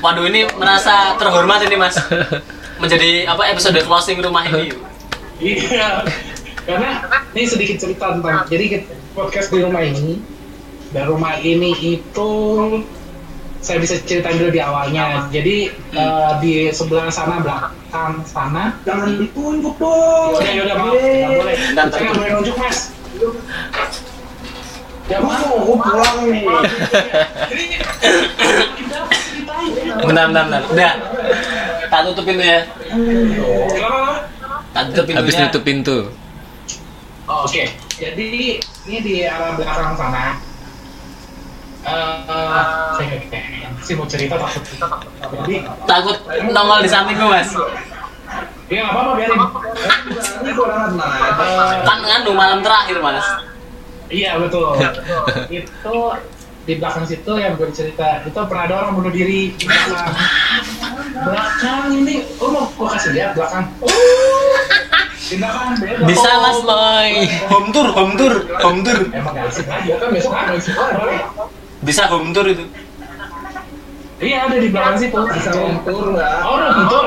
Waduh 0.00 0.24
ini 0.26 0.44
merasa 0.54 1.16
terhormat 1.16 1.64
ini 1.64 1.76
Mas. 1.76 1.96
Menjadi 2.80 3.28
apa 3.28 3.42
episode 3.52 3.76
closing 3.84 4.18
rumah 4.24 4.48
ini. 4.48 4.72
iya 5.40 6.04
karena 6.68 7.00
ini 7.32 7.44
sedikit 7.48 7.76
cerita 7.80 8.12
tentang 8.12 8.44
jadi 8.48 8.84
podcast 9.16 9.48
di 9.48 9.58
rumah 9.64 9.80
ini 9.80 10.20
dan 10.92 11.08
rumah 11.08 11.40
ini 11.40 11.72
itu 11.80 12.32
saya 13.60 13.80
bisa 13.80 14.00
ceritain 14.04 14.36
dulu 14.36 14.52
di 14.52 14.60
awalnya 14.60 15.28
jadi 15.32 15.72
eh, 15.72 16.32
di 16.44 16.68
sebelah 16.72 17.08
sana 17.08 17.40
belakang 17.40 18.20
sana 18.28 18.76
Jangan 18.84 19.16
ditunjuk 19.16 19.74
dong. 19.80 20.36
Yaudah, 20.40 20.52
yaudah, 20.56 20.76
maaf. 20.76 20.92
Nggak 20.94 21.32
boleh. 21.36 21.56
Saya 21.58 22.00
nggak 22.04 22.16
boleh 22.16 22.30
nunjuk, 22.36 22.56
Mas. 22.60 22.78
Ya. 25.10 25.18
Mau 25.18 25.34
aku 25.34 25.74
pulang 25.74 26.16
nih. 26.30 26.44
Jadi, 27.50 27.64
kita 28.78 28.98
ceritain. 29.10 29.70
Bentar, 30.06 30.24
bentar, 30.30 30.44
bentar. 30.46 30.62
Udah. 30.70 30.92
Tak 31.90 32.00
tutup 32.06 32.24
pintu 32.24 32.44
ya. 32.44 32.60
Tak 34.70 34.82
tutup 34.88 35.04
pintunya. 35.04 35.20
Habis 35.20 35.34
nutup 35.36 35.62
pintu. 35.62 35.98
Oh, 37.26 37.46
Oke, 37.46 37.62
jadi 37.92 38.58
ini 38.58 38.98
di 39.00 39.14
arah 39.22 39.54
belakang 39.54 39.94
sana. 39.94 40.38
Eh, 41.80 42.62
saya 42.92 43.06
nggak- 43.22 43.80
sih 43.80 43.94
mau 43.94 44.04
cerita 44.04 44.34
takut. 44.36 44.62
Jadi, 45.40 45.54
Takut 45.86 46.16
nongol 46.50 46.82
di 46.82 46.90
samping 46.90 47.16
gua, 47.16 47.38
Mas. 47.38 47.50
ya 48.68 48.82
nggak 48.82 48.92
apa-apa 48.92 49.10
biarin. 49.16 49.40
Ini. 50.40 50.50
Eh, 50.50 51.78
Kan 51.82 51.98
nganu 52.00 52.30
malam 52.32 52.60
terakhir, 52.60 52.98
Mas. 53.00 53.26
Iya 54.06 54.38
betul. 54.38 54.74
itu 55.50 55.94
di 56.68 56.76
belakang 56.76 57.08
situ 57.08 57.32
yang 57.40 57.56
gue 57.56 57.72
cerita 57.72 58.20
itu 58.20 58.36
pernah 58.36 58.64
ada 58.68 58.74
orang 58.84 58.92
bunuh 59.00 59.12
diri 59.12 59.56
di 59.56 59.64
belakang. 59.64 60.16
belakang 61.24 61.82
ini, 61.96 62.14
oh 62.36 62.48
mau 62.52 62.68
gue 62.68 62.88
kasih 62.96 63.10
lihat 63.16 63.32
belakang. 63.32 63.64
Di 65.30 65.34
belakang 65.40 65.80
beda. 65.80 66.04
Bisa, 66.04 66.30
Mas, 66.42 66.60
Boy. 66.60 67.12
Home 67.48 67.68
tour, 67.72 67.88
home 67.96 68.14
tour, 68.20 68.34
home 68.60 68.80
tour. 68.84 68.98
Emang 69.08 69.32
gak 69.32 69.48
asik 69.48 69.66
aja 69.72 69.94
kan 69.96 70.08
besok 70.12 70.32
ada 70.36 70.52
isi. 70.52 70.70
Bisa 71.80 72.02
home 72.12 72.36
tour 72.36 72.44
itu. 72.44 72.64
Iya 74.20 74.52
ada 74.52 74.56
di 74.60 74.68
belakang 74.68 75.00
situ. 75.00 75.16
Bisa 75.16 75.50
lentur 75.56 76.12
nggak? 76.12 76.34
Oh 76.44 76.60
udah 76.60 76.70
betul. 76.76 77.06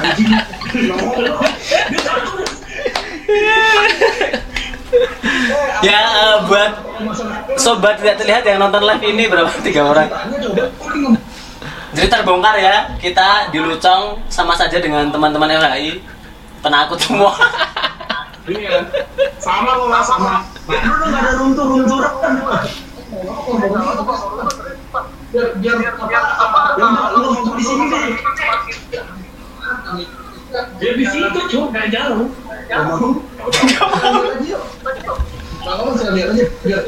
Anjing. 0.00 0.30
Ya 5.80 6.00
eh, 6.02 6.36
buat 6.50 6.72
sobat 7.56 8.02
tidak 8.02 8.20
terlihat 8.20 8.42
yang 8.44 8.58
nonton 8.60 8.82
live 8.82 9.04
ini 9.06 9.24
berapa 9.30 9.50
tiga 9.62 9.86
orang. 9.86 10.10
Jadi 11.90 12.06
terbongkar 12.06 12.54
ya, 12.58 12.94
kita 13.02 13.50
di 13.50 13.58
Lucong 13.58 14.22
sama 14.30 14.54
saja 14.54 14.78
dengan 14.78 15.10
teman-teman 15.10 15.50
FHI 15.58 16.02
penakut 16.62 16.98
semua. 17.02 17.34
Iya. 18.50 18.82
Sama 19.38 19.78
kok 19.78 19.88
mas 19.90 20.06
sama. 20.06 20.42
Nah, 20.66 20.82
Lu 20.98 21.06
nggak 21.06 21.22
ada 21.22 21.30
runtuh-runtuh. 21.38 22.00
biar 25.30 25.78
biar 25.78 25.94
apa 25.94 26.60
Ya 26.74 26.86
lu 27.14 27.30
di 27.54 27.62
sini 27.62 27.84
deh. 27.90 28.06
Dia 30.50 30.92
di 30.98 31.04
situ 31.06 31.40
cuy, 31.46 31.64
nggak 31.70 31.86
jauh. 31.94 32.26
kalau 35.60 35.92
saya 35.94 36.10
lihat 36.16 36.32
aja. 36.34 36.44
Biar 36.64 36.80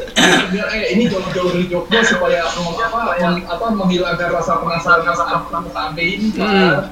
biar 0.49 0.67
eh 0.73 0.97
ini 0.97 1.05
jauh-jauh 1.07 1.49
dari 1.53 1.65
Jogja 1.69 1.99
supaya 2.03 2.45
apa 2.45 3.15
apa 3.47 3.65
menghilangkan 3.73 4.29
rasa 4.33 4.59
penasaran 4.59 5.05
rasa 5.05 5.23
apa 5.29 5.69
sampai 5.71 6.05
ini 6.17 6.27
kan 6.35 6.89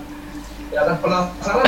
ya 0.71 0.81
kan 0.87 0.95
penasaran 1.03 1.65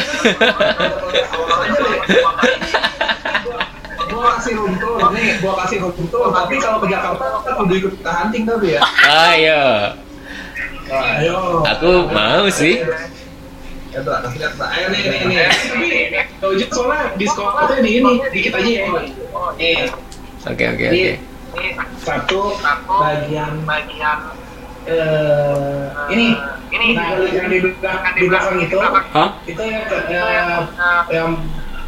gua 4.13 4.23
kasih 4.37 4.53
tour 4.55 4.99
nih 5.11 5.27
gua 5.43 5.53
kasih 5.65 5.77
tour 5.83 6.27
tapi 6.31 6.53
kalau 6.61 6.77
ke 6.79 6.87
Jakarta 6.87 7.23
kita 7.43 7.51
kudu 7.59 7.73
ikut 7.77 7.93
kita 7.99 8.11
hunting 8.13 8.43
tapi 8.47 8.67
ya. 8.77 8.81
Ayo, 9.03 9.63
Ayo. 10.87 11.37
aku 11.67 11.91
mau 12.13 12.45
sih. 12.53 12.79
Ya 13.93 13.99
tuh 14.01 14.11
kasih 14.11 14.39
lihat 14.39 14.53
Pak. 14.57 14.67
ayo 14.69 14.85
nih 14.89 15.01
nih 15.05 15.21
nih 15.23 15.37
Tapi 15.69 15.87
Dojit 16.41 16.69
soalnya 16.73 17.77
di 17.79 17.91
ini, 17.95 18.13
dikit 18.29 18.53
aja 18.53 18.65
ya. 18.67 18.85
Nih, 19.53 19.87
Oke 20.43 20.63
oke 20.67 20.83
Ini 20.83 21.01
oke. 21.15 21.71
satu 22.01 22.57
bagian 22.83 23.63
bagian 23.63 24.17
eh 24.83 25.87
ini 26.11 26.35
ini 26.69 26.87
nah 26.91 27.15
yang 27.23 27.47
di 27.47 27.63
belakang 27.63 28.13
di 28.13 28.23
belakang 28.27 28.55
itu 28.59 28.75
Hah? 28.75 29.29
itu 29.47 29.61
yang 29.63 29.87
eh, 30.11 30.59
yang 31.07 31.29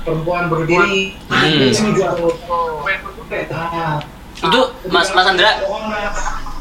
perempuan 0.06 0.48
berdiri 0.48 1.18
Hmm. 1.28 1.60
di 1.60 1.74
sini 1.74 1.92
juga 1.92 2.14
tuh. 2.16 2.32
oh, 2.48 2.86
Nah, 2.86 4.00
Itu 4.40 4.62
Mas 4.88 5.10
Mas 5.12 5.26
Andra 5.26 5.52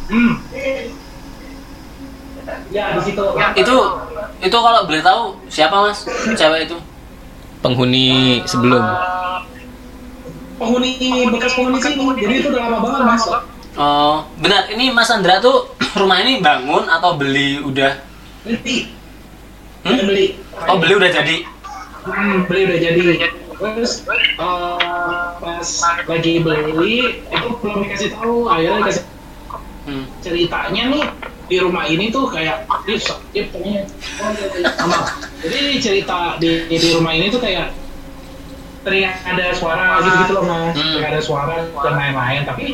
Hmm. 0.05 0.33
Ya 2.69 2.93
di 2.95 3.01
situ. 3.03 3.25
itu 3.57 3.77
itu 4.41 4.57
kalau 4.57 4.81
boleh 4.85 5.01
tahu 5.01 5.23
siapa 5.49 5.77
Mas? 5.81 6.05
Cewek 6.35 6.69
itu? 6.69 6.77
Penghuni 7.61 8.41
sebelum. 8.45 8.85
Penghuni 10.61 10.91
bekas 11.33 11.53
penghuni 11.57 11.79
sini. 11.81 12.05
Jadi 12.21 12.35
itu 12.39 12.49
udah 12.53 12.61
lama 12.69 12.79
banget 12.85 13.01
mas. 13.05 13.25
Oh, 13.75 14.23
benar. 14.39 14.71
Ini 14.71 14.95
Mas 14.95 15.11
Andra 15.11 15.43
tuh 15.43 15.75
rumah 16.01 16.23
ini 16.23 16.39
bangun 16.39 16.87
atau 16.87 17.19
beli 17.19 17.59
udah? 17.59 17.99
Beli. 18.47 18.93
Hmm? 19.83 19.99
Beli. 20.05 20.27
Oh, 20.71 20.77
beli 20.79 20.95
udah 20.95 21.11
jadi. 21.11 21.37
Hmm, 22.05 22.47
beli 22.47 22.61
udah 22.71 22.79
jadi. 22.79 23.01
Terus 23.55 24.05
eh, 24.07 25.25
pas 25.41 25.69
lagi 26.05 26.33
beli 26.39 26.97
itu 27.25 27.49
belum 27.59 27.77
dikasih 27.83 28.09
tahu. 28.15 28.47
Akhirnya 28.47 28.79
dikasih 28.85 29.05
Hmm. 29.85 30.09
ceritanya 30.25 30.97
nih 30.97 31.05
di 31.45 31.57
rumah 31.59 31.85
ini 31.85 32.09
tuh 32.09 32.29
kayak 32.29 32.65
dia 32.85 32.97
dia 33.33 33.43
pokoknya 33.49 33.83
sama. 34.75 34.99
Jadi 35.41 35.61
cerita 35.79 36.37
di 36.37 36.65
di 36.67 36.89
rumah 36.93 37.13
ini 37.13 37.29
tuh 37.29 37.39
kayak 37.39 37.73
teriak 38.85 39.17
ada 39.25 39.53
suara 39.53 39.97
gitu 39.99 40.17
gitu 40.23 40.33
loh 40.37 40.45
mas, 40.45 40.77
Hmm. 40.77 41.01
ada 41.01 41.21
suara 41.21 41.57
dan 41.73 41.95
lain-lain. 41.95 42.43
Tapi 42.45 42.67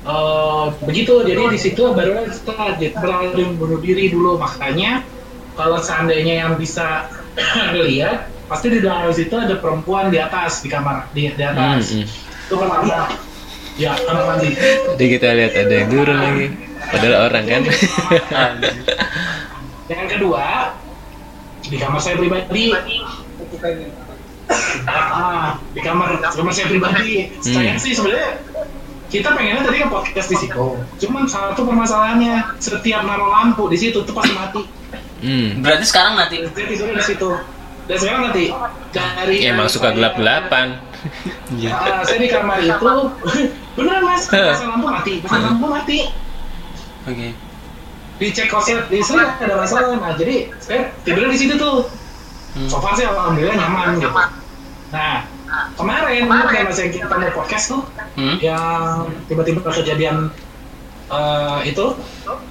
eh, 0.00 0.64
begitu 0.82 1.12
jadi 1.22 1.42
di 1.46 1.58
situ 1.58 1.82
baru 1.92 2.26
setelah 2.26 2.74
dia 2.74 2.90
berlalu 2.94 3.54
bunuh 3.54 3.78
diri 3.78 4.08
dulu 4.08 4.34
makanya 4.36 5.02
kalau 5.54 5.78
seandainya 5.78 6.46
yang 6.46 6.52
bisa 6.56 7.06
lihat 7.76 8.26
pasti 8.50 8.66
di 8.66 8.82
dalam 8.82 9.14
situ 9.14 9.30
ada 9.30 9.54
perempuan 9.54 10.10
di 10.10 10.18
atas 10.18 10.62
di 10.62 10.68
kamar 10.68 11.06
di, 11.14 11.30
di 11.30 11.42
Hmm, 11.42 11.52
atas 11.54 11.94
hmm. 11.94 12.06
itu 12.50 12.54
kamar 12.58 12.78
ya 13.78 13.94
kamar 13.94 14.24
mandi 14.34 14.50
Jadi 14.98 15.04
kita 15.06 15.28
lihat 15.30 15.52
ada 15.54 15.74
yang 15.74 15.88
turun 15.88 16.18
lagi. 16.18 16.46
Padahal 16.88 17.28
orang 17.28 17.44
kan. 17.44 17.62
yang 19.90 20.06
kedua 20.08 20.74
di 21.66 21.76
kamar 21.76 22.00
saya 22.00 22.16
pribadi. 22.16 22.72
Ah 24.88 25.60
di 25.76 25.80
kamar 25.84 26.18
kamar 26.24 26.52
saya 26.54 26.66
pribadi. 26.72 27.28
Saya 27.44 27.76
sih 27.76 27.92
sebenarnya 27.92 28.40
kita 29.10 29.34
pengennya 29.34 29.66
tadi 29.66 29.76
kan 29.82 29.90
podcast 29.92 30.28
di 30.32 30.38
situ. 30.38 30.66
Cuman 31.04 31.26
satu 31.26 31.66
permasalahannya 31.66 32.56
setiap 32.62 33.02
naruh 33.04 33.28
lampu 33.28 33.68
di 33.68 33.78
situ 33.78 34.00
tuh 34.06 34.14
pasti 34.14 34.32
mati. 34.32 34.62
Hmm. 35.20 35.60
Berarti 35.60 35.84
sekarang 35.84 36.16
nanti. 36.16 36.40
dia 36.40 36.64
tidurnya 36.64 36.96
di 36.96 37.04
situ. 37.04 37.30
Dan 37.90 37.96
sekarang 37.98 38.20
nanti 38.30 38.44
dari 38.94 39.42
Ya, 39.42 39.50
emang 39.50 39.66
suka 39.66 39.90
gelap-gelapan. 39.90 40.78
Ah, 41.74 42.06
saya 42.06 42.18
di 42.22 42.30
kamar 42.30 42.62
itu. 42.62 42.94
Beneran 43.76 44.02
mas. 44.06 44.30
Pasang 44.30 44.70
lampu 44.78 44.86
mati? 44.86 45.12
Pasang 45.26 45.42
lampu 45.42 45.66
mati 45.66 45.98
Oke. 47.08 47.28
dicek 48.20 48.52
koset 48.52 48.84
di 48.92 49.00
sini 49.00 49.24
nggak 49.24 49.48
ada 49.48 49.56
masalah. 49.56 49.96
Nah 49.96 50.12
jadi 50.12 50.52
saya 50.60 50.92
tidurnya 51.08 51.32
di 51.32 51.40
situ 51.40 51.54
tuh. 51.56 51.88
Hmm. 52.50 52.66
so 52.66 52.82
far 52.82 52.92
sih 52.98 53.06
alhamdulillah 53.06 53.56
nyaman 53.56 53.96
gitu. 53.96 54.10
Nah 54.92 55.24
kemarin 55.78 56.28
kayak 56.28 56.64
mas 56.68 56.78
yang 56.78 56.90
kita 56.92 57.06
mau 57.08 57.30
podcast 57.32 57.64
tuh 57.72 57.82
Hmm? 58.18 58.36
yang 58.42 59.06
tiba-tiba 59.30 59.62
kejadian 59.64 60.28
eh, 61.08 61.58
itu. 61.64 61.86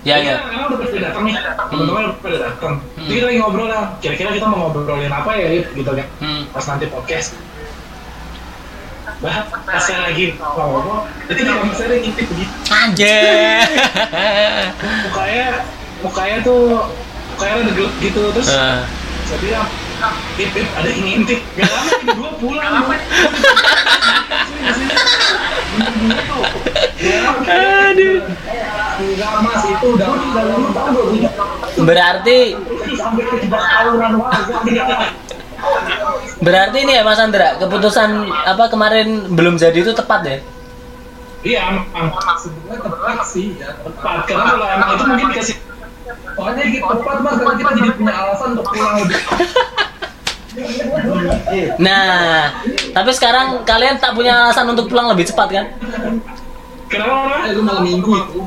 Ya 0.07 0.17
ya. 0.17 0.41
karena 0.41 0.65
udah 0.71 0.77
pada 0.81 1.01
datang 1.11 1.23
nih. 1.27 1.35
Teman-teman 1.37 2.01
udah 2.09 2.17
pada 2.17 2.37
datang. 2.49 2.73
Hmm. 2.81 3.05
Jadi 3.05 3.15
kita 3.19 3.25
lagi 3.29 3.39
ngobrol 3.43 3.67
lah. 3.69 3.83
Kira-kira 4.01 4.29
kita 4.33 4.47
mau 4.49 4.57
ngobrolin 4.71 5.11
apa 5.13 5.31
ya 5.37 5.47
gitu 5.61 5.91
kan. 5.93 6.07
Hmm. 6.17 6.49
pas 6.49 6.65
nanti 6.65 6.89
podcast 6.89 7.37
bah 9.19 9.43
pas 9.67 9.83
saya 9.83 10.07
lagi. 10.07 10.39
Ngomong 10.39 11.03
itu 11.27 11.31
di 11.35 11.43
kamar 11.43 11.75
saya 11.75 11.91
ada 11.91 11.95
yang 11.99 12.03
ngintip 12.07 12.25
begitu 12.31 12.53
Anjir. 12.71 13.67
mukanya 15.03 15.45
mukanya 15.99 16.37
tuh 16.39 16.87
mukanya 17.35 17.53
ada 17.59 17.71
gelap 17.75 17.93
gitu 17.99 18.21
terus 18.31 18.49
Ah. 18.49 18.87
saya 19.27 19.39
bilang 19.43 19.67
Ip, 20.39 20.55
Ip, 20.55 20.67
ada 20.71 20.87
yang 20.87 21.03
ngintip. 21.03 21.43
Gak 21.59 21.67
lama 21.67 21.91
ini 21.91 22.07
dua 22.15 22.29
pulang. 22.39 22.71
Lama. 22.71 22.95
Aduh. 27.43 28.19
enggak 28.99 29.31
mas 29.43 29.63
itu 29.63 29.85
udah 29.95 30.07
udah 30.11 30.43
lama 30.43 30.67
tahun 30.71 30.91
dua 30.91 31.05
ribu 31.11 31.27
Berarti 31.83 32.39
sampai 32.95 33.23
ke 33.27 33.35
tiga 33.43 33.59
tahunan 33.59 34.11
warga 34.15 34.55
berarti 36.39 36.77
ini 36.87 36.95
ya 36.95 37.03
Mas 37.03 37.19
Andra, 37.19 37.59
keputusan 37.59 38.31
apa 38.31 38.71
kemarin 38.71 39.27
belum 39.35 39.59
jadi 39.59 39.75
itu 39.75 39.91
tepat 39.91 40.21
ya? 40.23 40.37
iya 41.39 41.71
emang 41.71 42.11
sebenarnya 42.35 42.83
tepat 42.83 43.19
sih 43.23 43.55
ya 43.55 43.71
tepat 43.79 44.27
karena 44.27 44.43
kalau 44.43 44.67
emang 44.67 44.89
itu 44.91 45.03
mungkin 45.07 45.27
dikasih 45.31 45.55
pokoknya 46.35 46.63
gitu 46.67 46.83
tepat 46.83 47.17
mas 47.23 47.35
karena 47.39 47.55
kita 47.55 47.71
jadi 47.79 47.89
punya 47.95 48.13
alasan 48.15 48.47
untuk 48.55 48.65
pulang 48.71 48.95
lebih 49.03 49.19
Nah, 51.79 52.51
tapi 52.91 53.15
sekarang 53.15 53.63
kalian 53.63 53.95
tak 54.01 54.11
punya 54.11 54.49
alasan 54.49 54.67
untuk 54.67 54.91
pulang 54.91 55.07
lebih 55.07 55.23
cepat 55.29 55.47
kan? 55.47 55.65
kenapa 56.89 57.15
orang 57.29 57.53
itu 57.53 57.61
malam 57.61 57.83
minggu 57.85 58.11
itu 58.17 58.39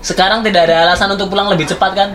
Sekarang 0.00 0.40
tidak 0.46 0.70
ada 0.70 0.86
alasan 0.88 1.12
untuk 1.12 1.28
pulang 1.28 1.50
lebih 1.52 1.66
cepat 1.68 1.92
kan? 1.92 2.08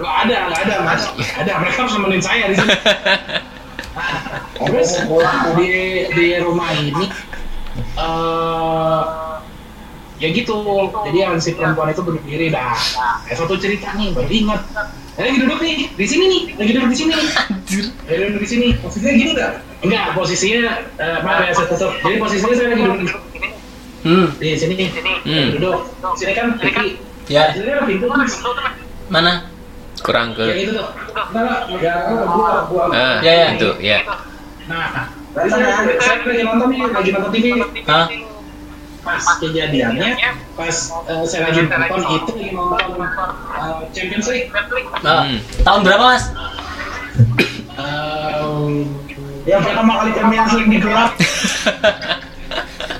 nggak 0.00 0.16
ada 0.24 0.36
nggak 0.48 0.60
ada 0.64 0.74
mas 0.86 1.02
Nggak 1.12 1.40
ada 1.44 1.52
mereka 1.60 1.78
harus 1.84 1.92
nemenin 1.98 2.22
saya 2.22 2.44
di 2.48 2.54
sini 2.56 2.72
terus 4.58 4.90
di 5.58 5.70
di 6.10 6.26
rumah 6.42 6.70
ini 6.74 7.06
eh 7.98 9.02
ya 10.22 10.28
gitu. 10.30 10.56
Jadi 11.10 11.18
yang 11.18 11.36
si 11.42 11.52
perempuan 11.58 11.90
itu 11.90 12.02
berdiri 12.02 12.46
dah. 12.54 12.74
Kayak 13.26 13.38
satu 13.44 13.54
cerita 13.58 13.92
nih 13.98 14.14
baru 14.14 14.30
ingat. 14.30 14.62
Saya 15.14 15.30
lagi 15.30 15.38
duduk 15.46 15.58
nih 15.62 15.76
di 15.94 16.06
sini 16.06 16.24
nih 16.26 16.42
lagi 16.58 16.70
duduk 16.74 16.88
di 16.90 16.96
sini 16.98 17.12
nih. 17.14 17.28
Lagi 18.06 18.22
duduk 18.30 18.40
di 18.42 18.48
sini. 18.50 18.66
Posisinya 18.82 19.12
gini 19.14 19.30
nggak? 19.34 19.52
Enggak 19.84 20.04
posisinya 20.16 20.62
eh, 20.98 21.18
maaf 21.22 21.44
ya 21.44 21.52
saya 21.52 21.66
tutup 21.70 21.92
jadi 22.02 22.16
posisinya 22.18 22.54
saya 22.56 22.68
lagi 22.72 22.82
duduk 22.82 22.98
di, 22.98 23.08
Hmm, 24.04 24.28
di 24.36 24.52
sini. 24.52 24.84
Hmm. 25.24 25.48
duduk. 25.56 25.76
Di 25.96 26.18
sini 26.20 26.32
kan 26.36 26.46
kiri 26.60 27.00
ya. 27.24 27.56
di 27.56 27.64
sini 27.64 27.70
ada 27.72 27.84
pintu 27.88 28.06
Mana? 29.12 29.53
Kurang 29.96 30.32
ke. 30.32 30.44
itu 30.52 30.72
tuh 30.72 30.88
nah, 31.30 31.70
ya 31.70 31.94
gua 32.10 32.66
gua 32.66 32.82
Ah, 32.90 33.18
Ya, 33.20 33.32
ya. 33.32 33.46
itu 33.54 33.70
ya. 33.78 33.98
Nah, 34.64 35.06
tadi 35.30 35.48
saya, 35.48 35.68
saya 35.96 36.24
lagi 36.24 36.42
nonton 36.42 36.66
nih, 36.68 36.80
lagi 36.88 37.10
nonton 37.10 37.30
TV. 37.30 37.46
Hah? 37.84 38.06
Pas 39.04 39.24
kejadiannya, 39.36 40.08
pas 40.56 40.76
eh, 41.04 41.24
saya 41.24 41.40
lagi 41.46 41.60
nonton 41.62 42.00
itu 42.10 42.32
lagi 42.32 42.50
nonton 42.50 42.80
eh, 43.54 43.72
Champions 43.92 44.26
League. 44.26 44.48
Ah, 44.98 45.22
Hmm. 45.22 45.38
tahun 45.60 45.80
berapa 45.82 46.04
Mas? 46.06 46.24
Em, 47.74 48.72
yang 49.44 49.60
pertama 49.60 49.92
kali 49.98 50.10
Champions 50.12 50.52
League 50.54 50.70
digelar 50.70 51.08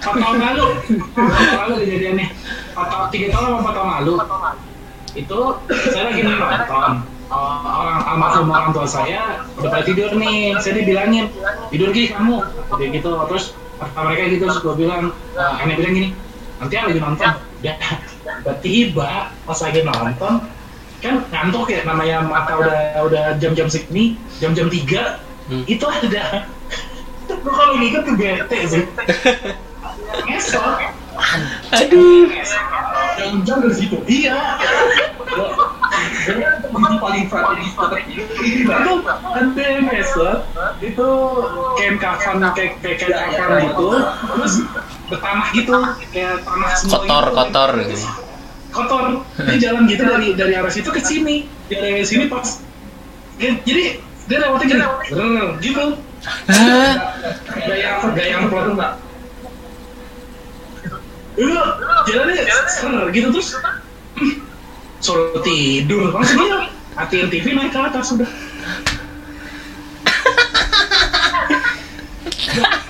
empat 0.05 0.15
tahun 0.15 0.37
lalu. 0.39 0.67
Empat 1.17 1.33
tahun 1.33 1.57
lalu 1.57 1.75
kejadiannya. 1.81 2.27
Empat 2.71 2.87
tahun, 2.87 3.07
tiga 3.09 3.27
tahun 3.31 3.45
atau 3.47 3.59
empat 3.59 3.75
tahun 3.75 3.89
lalu. 3.97 4.15
Itu 5.15 5.39
saya 5.91 6.11
lagi 6.11 6.21
nonton. 6.23 6.93
Eh, 7.25 7.65
orang 7.65 8.01
almarhum 8.05 8.47
orang 8.53 8.71
tua 8.77 8.87
saya 8.87 9.43
udah 9.59 9.81
tidur 9.87 10.13
nih. 10.19 10.59
Saya 10.61 10.83
dibilangin 10.83 11.31
tidur 11.73 11.91
gih 11.91 12.13
kamu. 12.13 12.45
Jadi 12.77 12.85
gitu. 13.01 13.11
Terus 13.31 13.45
mereka 13.81 14.23
gitu. 14.29 14.45
Terus 14.47 14.59
gue 14.61 14.75
bilang 14.77 15.15
eh, 15.39 15.61
aneh 15.63 15.75
bilang 15.79 15.95
gini 15.95 16.11
nanti 16.55 16.79
lagi 16.79 17.03
nonton 17.03 17.29
udah 18.47 18.57
tiba 18.63 19.35
pas 19.43 19.59
lagi 19.59 19.81
nonton 19.83 20.35
kan 21.03 21.15
ngantuk 21.29 21.67
ya 21.67 21.83
namanya 21.83 22.23
mata 22.23 22.57
udah 22.57 23.05
udah 23.05 23.25
jam-jam 23.43 23.67
segini 23.67 24.15
jam-jam 24.39 24.71
tiga 24.71 25.19
Hmm. 25.45 25.65
itu 25.69 25.85
ada. 25.85 26.49
Gue 27.29 27.53
kalau 27.53 27.77
gitu 27.77 27.99
tuh 28.01 28.15
bete 28.17 28.59
sih. 28.65 28.85
Ngesot 30.29 30.77
Aduh. 31.75 32.27
jam-jam 33.15 33.57
dari 33.63 33.75
situ. 33.79 33.97
Iya. 34.11 34.35
Ini 36.25 36.97
paling 36.99 37.25
strategis 37.31 37.73
itu 38.43 38.93
ada 39.07 39.63
yang 39.63 39.87
ngesot 39.87 40.39
itu 40.83 41.09
kain 41.79 41.97
kafan 42.03 42.43
kayak 42.55 42.83
kayak 42.83 42.97
kain 42.99 43.13
kafan 43.15 43.51
gitu. 43.71 43.89
Terus 44.03 44.55
bertanah 45.11 45.49
gitu. 45.55 45.75
Kayak 46.11 46.35
tanah 46.43 46.71
semua 46.75 46.99
Kotor, 46.99 47.25
gitu. 47.25 47.37
kotor 47.39 47.71
gitu. 47.79 47.97
kotor. 48.75 49.03
Dia 49.47 49.57
jalan 49.63 49.83
gitu 49.87 50.03
dari 50.03 50.29
dari 50.35 50.53
arah 50.59 50.73
situ 50.73 50.91
ke 50.91 50.99
sini. 50.99 51.47
Dari 51.71 52.03
sini 52.03 52.27
pas 52.27 52.59
jadi 53.39 54.03
dia 54.27 54.37
lewatnya 54.43 54.67
gini. 54.67 54.85
Gitu. 55.63 55.85
Hah? 56.49 56.95
gaya 57.53 58.01
gaya 58.17 58.29
yang 58.33 58.49
plot 58.49 58.73
enggak 58.73 59.04
itu 61.35 61.55
jalannya 62.11 62.43
ser 62.71 62.93
gitu 63.11 63.29
terus. 63.35 63.49
Hmm, 64.15 64.35
suruh 65.03 65.43
tidur 65.43 66.15
langsung 66.15 66.39
dia 66.47 66.71
matiin 66.95 67.27
TV 67.27 67.51
naik 67.59 67.75
ke 67.75 67.79
atas 67.83 68.15
sudah 68.15 68.31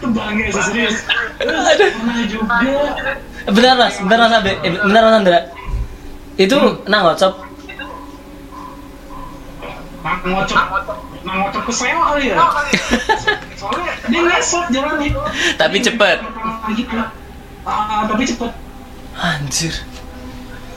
itu 0.05 0.13
bangga 0.13 0.47
sih 0.53 0.63
serius. 0.69 0.97
Terus 1.41 1.93
pernah 1.97 2.25
juga. 2.29 2.55
Benar 3.49 3.75
mas, 3.81 3.95
benar 4.05 4.19
mas 4.29 4.35
Abe, 4.37 4.53
eh, 4.61 4.73
benar 4.85 5.03
mas 5.09 5.17
Andra. 5.17 5.41
Itu 6.37 6.85
nang 6.85 7.09
ngocop. 7.09 7.35
nang 10.05 10.21
ngocok. 10.29 10.61
Nang 11.25 11.37
ngocok 11.41 11.63
ke 11.65 11.73
sewa 11.73 12.03
kali 12.13 12.25
ya? 12.29 12.37
Soalnya 13.61 13.93
dia 14.13 14.21
ngesot 14.21 14.65
jalannya. 14.69 15.11
Tapi 15.57 15.77
cepet. 15.81 16.19
gitu 16.77 16.97
Ah, 17.65 18.05
tapi 18.05 18.29
cepet 18.29 18.53
Anjir. 19.15 19.75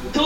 itu 0.08 0.26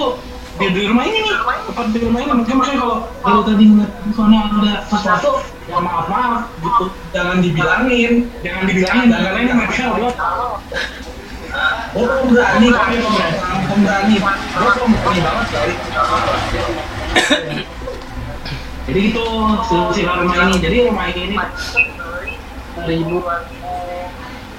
di, 0.62 0.66
di 0.78 0.82
rumah 0.86 1.04
ini 1.10 1.26
nih. 1.26 1.34
Tepat 1.42 1.86
di 1.90 2.00
rumah 2.06 2.20
ini. 2.22 2.32
Mungkin 2.38 2.56
makanya 2.60 2.80
kalau 2.86 2.98
kalau 3.26 3.42
tadi 3.42 3.64
ngeliat 3.66 3.92
di 4.06 4.12
sana 4.14 4.38
ada 4.62 4.74
sesuatu 4.86 5.42
ya 5.66 5.78
maaf 5.82 6.06
maaf 6.06 6.42
gitu. 6.62 6.86
Jangan 7.16 7.38
dibilangin. 7.42 8.30
Jangan 8.46 8.64
dibilangin 8.70 9.08
jangan 9.10 9.34
ini 9.42 9.54
mereka 9.58 9.84
buat 9.98 10.16
Oh, 11.92 12.08
pemberani, 12.08 12.72
kami 12.72 12.96
pemberani, 13.04 13.36
pemberani, 13.68 14.16
gue 14.24 14.72
pemberani 14.72 15.20
banget 15.20 15.48
kali. 15.52 15.74
Jadi 18.88 19.02
itu 19.12 19.26
silsilah 19.68 20.16
rumah 20.24 20.36
ini. 20.48 20.56
Jadi 20.64 20.78
rumah 20.88 21.06
ini 21.12 21.36
ribu 22.88 23.20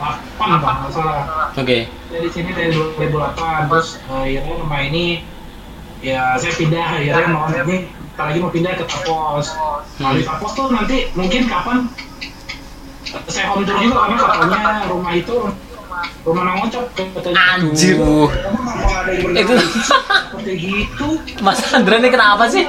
delapan 0.02 0.50
pak, 0.58 0.74
nggak 0.82 0.92
salah. 0.92 1.22
Oke. 1.54 1.78
dari 2.12 2.28
sini 2.28 2.50
dari 2.52 2.76
2008 2.76 3.72
terus 3.72 3.88
eh, 4.04 4.36
akhirnya 4.36 4.54
rumah 4.60 4.80
ini 4.84 5.24
ya 6.04 6.36
saya 6.36 6.52
pindah 6.58 6.86
akhirnya 6.98 7.28
mau 7.32 7.48
ini 7.48 7.88
kita 7.88 8.22
lagi 8.28 8.38
mau 8.42 8.52
pindah 8.52 8.72
ke 8.76 8.84
Tapos. 8.84 9.46
Nah 10.02 10.10
di 10.12 10.22
Tapos 10.26 10.50
tuh 10.52 10.68
nanti 10.68 11.08
mungkin 11.16 11.48
kapan 11.48 11.88
saya 13.28 13.46
home 13.48 13.64
tour 13.64 13.76
juga 13.80 13.96
karena 14.04 14.16
katanya 14.20 14.84
rumah 14.92 15.12
itu 15.16 15.36
rumah 16.22 16.42
nangocok 16.46 16.84
katanya 16.94 17.58
Anjir. 17.58 17.96
Uh, 17.98 18.30
Itu 19.42 19.54
gitu. 20.54 21.08
Mas 21.42 21.58
Andra 21.74 21.98
ini 21.98 22.08
kenapa 22.10 22.46
sih? 22.50 22.64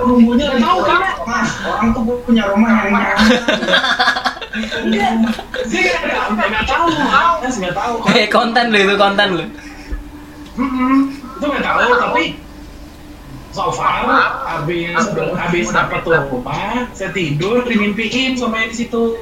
nggak 0.00 0.60
tahu 0.60 0.78
kan 0.84 1.00
mas 1.24 1.50
orang 1.64 1.88
tuh 1.94 2.02
punya 2.24 2.44
rumah 2.50 2.70
yang 2.84 2.96
Enggak, 4.50 5.10
dia 5.70 5.80
nggak 6.34 6.64
tahu. 6.66 6.86
Mas 7.40 7.56
nggak 7.56 7.74
tahu. 7.76 7.94
Eh 8.18 8.26
konten 8.26 8.64
lo 8.74 8.78
itu 8.78 8.94
konten 8.98 9.28
lo. 9.38 9.44
Itu 11.38 11.44
nggak 11.46 11.64
tahu 11.64 11.92
tapi 11.96 12.24
so 13.50 13.70
far 13.74 14.06
habis 14.46 14.94
habis 15.34 15.66
dapat 15.74 16.02
rumah 16.06 16.86
saya 16.94 17.10
tidur 17.10 17.66
dimimpiin 17.66 18.38
sama 18.38 18.62
yang 18.62 18.70
di 18.70 18.76
situ. 18.86 19.18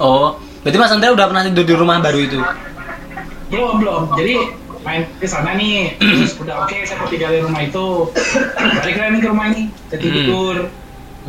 Oh, 0.00 0.40
berarti 0.62 0.76
Mas 0.78 0.92
Andra 0.94 1.10
udah 1.10 1.26
pernah 1.26 1.42
tidur 1.46 1.64
di 1.66 1.74
rumah 1.74 1.98
baru 1.98 2.18
itu? 2.22 2.38
belum 3.52 3.84
belum. 3.84 4.02
Jadi 4.16 4.34
main 4.80 5.04
ke 5.20 5.26
sana 5.28 5.52
nih. 5.54 5.92
Terus 6.00 6.40
udah 6.40 6.64
oke 6.64 6.76
saya 6.88 6.96
mau 6.96 7.08
tinggal 7.10 7.30
di 7.36 7.40
rumah 7.44 7.60
itu. 7.60 7.86
Balik 8.80 8.96
lagi 8.96 9.18
ke 9.20 9.28
rumah 9.28 9.46
ini. 9.52 9.62
Saya 9.92 9.98
tidur. 10.00 10.56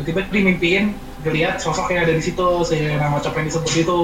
Tiba-tiba 0.00 0.20
dimimpiin 0.32 0.84
ngeliat 1.24 1.60
sosok 1.60 1.92
yang 1.92 2.08
ada 2.08 2.14
di 2.16 2.24
situ 2.24 2.48
si 2.64 2.80
nama 2.96 3.20
cop 3.20 3.36
yang 3.36 3.46
disebut 3.46 3.72
itu. 3.76 4.00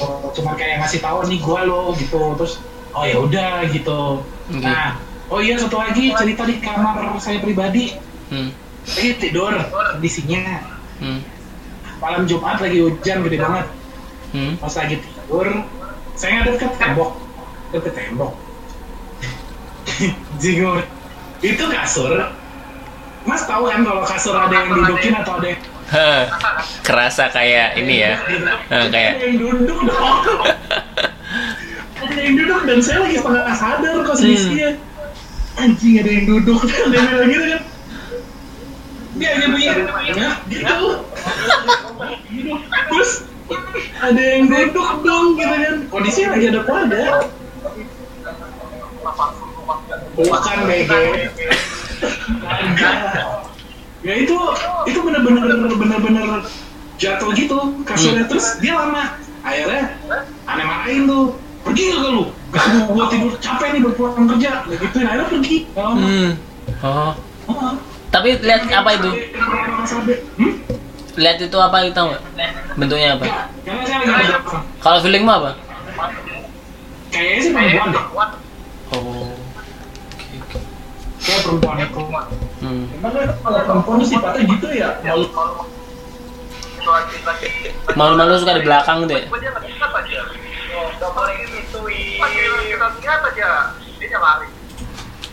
Oh, 0.00 0.30
cuma 0.32 0.54
kayak 0.54 0.82
ngasih 0.86 1.02
tahu 1.02 1.26
nih 1.26 1.38
gua 1.42 1.66
lo 1.66 1.92
gitu. 1.98 2.38
Terus 2.38 2.62
oh 2.94 3.02
ya 3.02 3.18
udah 3.18 3.66
gitu. 3.68 4.22
Oke. 4.22 4.62
nah 4.62 4.96
oh 5.26 5.40
iya 5.42 5.58
satu 5.58 5.80
lagi 5.80 6.14
cerita 6.14 6.46
di 6.46 6.62
kamar 6.62 7.18
saya 7.18 7.42
pribadi. 7.42 7.98
Hmm. 8.32 8.48
saya 8.82 9.12
tidur 9.20 9.52
kondisinya 9.68 10.64
Hmm. 11.02 11.18
malam 12.00 12.24
Jumat 12.24 12.62
lagi 12.62 12.78
hujan 12.80 13.26
gede 13.26 13.36
banget 13.42 13.66
Hmm. 14.32 14.56
pas 14.56 14.72
lagi 14.72 14.96
tidur 14.96 15.48
saya 16.16 16.30
ngadep 16.40 16.56
ke 16.56 16.66
tembok. 16.80 17.10
Ngadep 17.68 17.82
ke 17.84 17.90
tembok. 17.92 18.32
Jingur 20.40 20.80
itu 21.44 21.64
kasur. 21.68 22.12
Mas 23.22 23.46
tahu 23.46 23.70
kan 23.70 23.86
kalau 23.86 24.02
kasur 24.02 24.34
ada 24.34 24.54
yang 24.56 24.72
dudukin 24.74 25.14
atau 25.14 25.38
ada 25.38 25.46
yang 25.54 25.62
kerasa 26.82 27.28
kayak 27.28 27.78
ini 27.78 28.02
ya. 28.02 28.18
Nah, 28.72 28.88
kayak 28.88 29.20
ada 29.20 29.24
yang 29.28 29.38
duduk 29.38 29.78
dong. 29.86 30.18
Ada 32.02 32.18
yang 32.18 32.34
duduk 32.34 32.66
dan 32.66 32.82
saya 32.82 33.06
lagi 33.06 33.14
setengah 33.14 33.54
sadar 33.54 33.94
kondisinya. 34.02 34.74
Anjing 35.54 36.02
ada 36.02 36.10
yang 36.10 36.26
duduk. 36.26 36.58
Ada 36.66 36.98
yang 36.98 37.06
bilang 37.14 37.30
gitu 37.30 37.46
kan 37.46 37.62
dia 39.12 39.28
hanya 39.36 39.46
bunyi 39.52 39.66
ya 39.68 39.74
gitu 40.48 40.64
gitu 42.32 42.52
terus 42.88 43.12
ada 44.02 44.18
yang 44.18 44.50
duduk 44.50 45.06
dong 45.06 45.38
gitu 45.38 45.46
kan. 45.46 45.86
Kondisinya 45.86 46.34
lagi 46.34 46.50
ada 46.50 46.66
pada 46.66 47.30
bukan 50.12 50.68
BG 50.68 50.92
ya 54.06 54.14
itu 54.18 54.36
itu 54.90 54.98
bener-bener 54.98 55.46
bener-bener 55.78 56.42
jatuh 56.98 57.30
gitu 57.34 57.58
kasurnya. 57.86 58.26
Terus 58.26 58.58
dia 58.58 58.74
lama. 58.74 59.14
Akhirnya 59.42 59.98
aneh 60.46 60.64
marahin 60.66 61.06
tuh. 61.06 61.38
Pergi 61.62 61.94
gak 61.94 62.10
lu? 62.10 62.26
Ganggu 62.50 62.90
gua 62.90 63.06
tidur. 63.06 63.38
Capek 63.38 63.78
nih 63.78 63.86
berpulang 63.86 64.26
kerja. 64.34 64.66
Ya 64.66 64.76
gituin 64.82 65.06
akhirnya 65.06 65.30
pergi. 65.30 65.56
Gak 65.70 65.84
lama. 65.86 66.02
Hmm. 66.02 66.34
Oh. 66.82 67.14
Oh. 67.46 67.78
Tapi 68.10 68.42
lihat 68.42 68.66
apa 68.74 68.98
itu? 68.98 69.10
Hmm? 70.42 70.71
Lihat 71.12 71.38
itu 71.44 71.58
apa 71.60 71.84
itu 71.84 71.92
tahu 71.92 72.08
nggak? 72.12 72.22
Bentuknya 72.80 73.08
apa? 73.20 73.24
Kalau 74.80 74.98
feelingmu 75.04 75.28
apa? 75.28 75.52
Kayaknya 77.12 77.40
sih 77.44 77.52
perempuan 77.52 77.88
deh. 77.92 78.04
Oh. 78.96 79.36
Kayak 81.20 81.40
perempuan 81.44 81.76
itu. 81.84 82.02
Hmm. 82.64 82.84
Emang 82.96 83.12
kalau 83.44 83.60
perempuan 83.68 84.00
tuh 84.00 84.08
sifatnya 84.08 84.40
gitu 84.48 84.66
ya? 84.72 84.88
Malu. 85.04 85.28
Malu-malu 87.94 88.40
suka 88.40 88.56
di 88.56 88.64
belakang 88.64 89.04
deh. 89.04 89.28
Oh, 90.72 90.88
lari. 94.22 94.48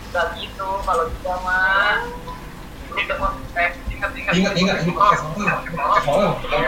Nggak 0.10 0.26
gitu 0.42 0.70
kalau 0.84 1.06
kita 1.08 1.34
mah. 1.46 2.02
Eh 3.00 3.70
ingat 3.96 4.12
ingat 4.16 4.32
Ingat, 4.60 4.78
ini 4.84 4.92
podcast. 4.92 5.24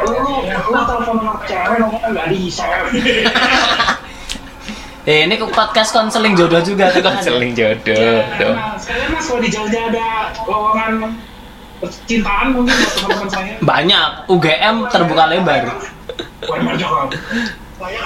Lu, 0.02 0.12
lu 0.72 0.82
telepon 0.88 1.16
sama 1.22 1.34
cewek 1.48 1.78
nggak 2.12 2.28
bisa. 2.32 2.66
Eh 5.02 5.26
ini 5.26 5.34
ke 5.34 5.50
podcast 5.50 5.98
konseling 5.98 6.38
jodoh 6.38 6.62
juga 6.62 6.94
tuh 6.94 7.02
kan. 7.02 7.18
konseling 7.18 7.58
jodoh. 7.58 8.22
Tuh. 8.38 8.54
Nah, 8.54 8.78
sekalian 8.78 9.10
mas 9.10 9.26
kalau 9.26 9.42
di 9.42 9.50
Jogja 9.50 9.90
ada 9.90 10.30
lowongan 10.46 11.18
percintaan 11.82 12.54
mungkin 12.54 12.70
buat 12.70 12.94
teman-teman 12.94 13.30
saya. 13.34 13.54
Banyak. 13.66 14.10
UGM 14.30 14.76
terbuka 14.94 15.26
lebar. 15.26 15.74
Banyak 16.46 18.04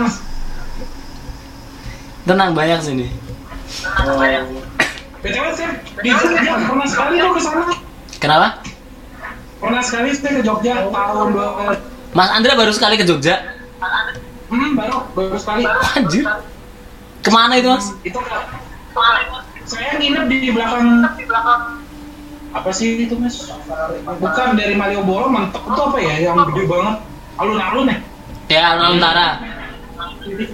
mas. 0.00 0.24
Tenang 2.24 2.56
banyak 2.56 2.80
sini. 2.80 3.06
BTW 5.18 5.46
saya 5.50 5.70
di 5.98 6.10
Jogja 6.14 6.52
pernah 6.62 6.86
sekali 6.86 7.14
tuh 7.18 7.32
ke 7.34 7.42
sana. 7.42 7.64
Kenapa? 8.22 8.48
Pernah 9.58 9.82
sekali 9.82 10.14
saya 10.14 10.32
ke 10.38 10.42
Jogja 10.46 10.86
tahun 10.86 11.28
dua 11.34 11.74
Mas 12.14 12.30
Andrea 12.30 12.54
baru 12.54 12.70
sekali 12.70 12.94
ke 12.94 13.04
Jogja. 13.04 13.58
Hmm, 14.48 14.78
baru 14.78 15.10
baru 15.18 15.36
sekali. 15.36 15.66
Anjir. 15.66 16.24
Ke 17.18 17.30
mana 17.34 17.58
itu 17.58 17.68
mas? 17.68 17.90
Itu 18.06 18.18
ke 18.22 18.36
saya 19.68 20.00
nginep 20.00 20.24
di 20.30 20.48
belakang 20.54 20.86
apa 22.54 22.70
sih 22.70 23.04
itu 23.04 23.18
mas? 23.18 23.50
Bukan 24.22 24.54
dari 24.54 24.78
Malioboro 24.78 25.26
mentok 25.26 25.66
itu 25.66 25.80
apa 25.82 25.98
ya 25.98 26.14
yang 26.30 26.46
gede 26.54 26.62
banget 26.70 26.96
alun-alun 27.36 27.90
ya? 27.90 27.98
Ya, 28.48 28.62
alun 28.78 28.96
Utara. 28.96 29.28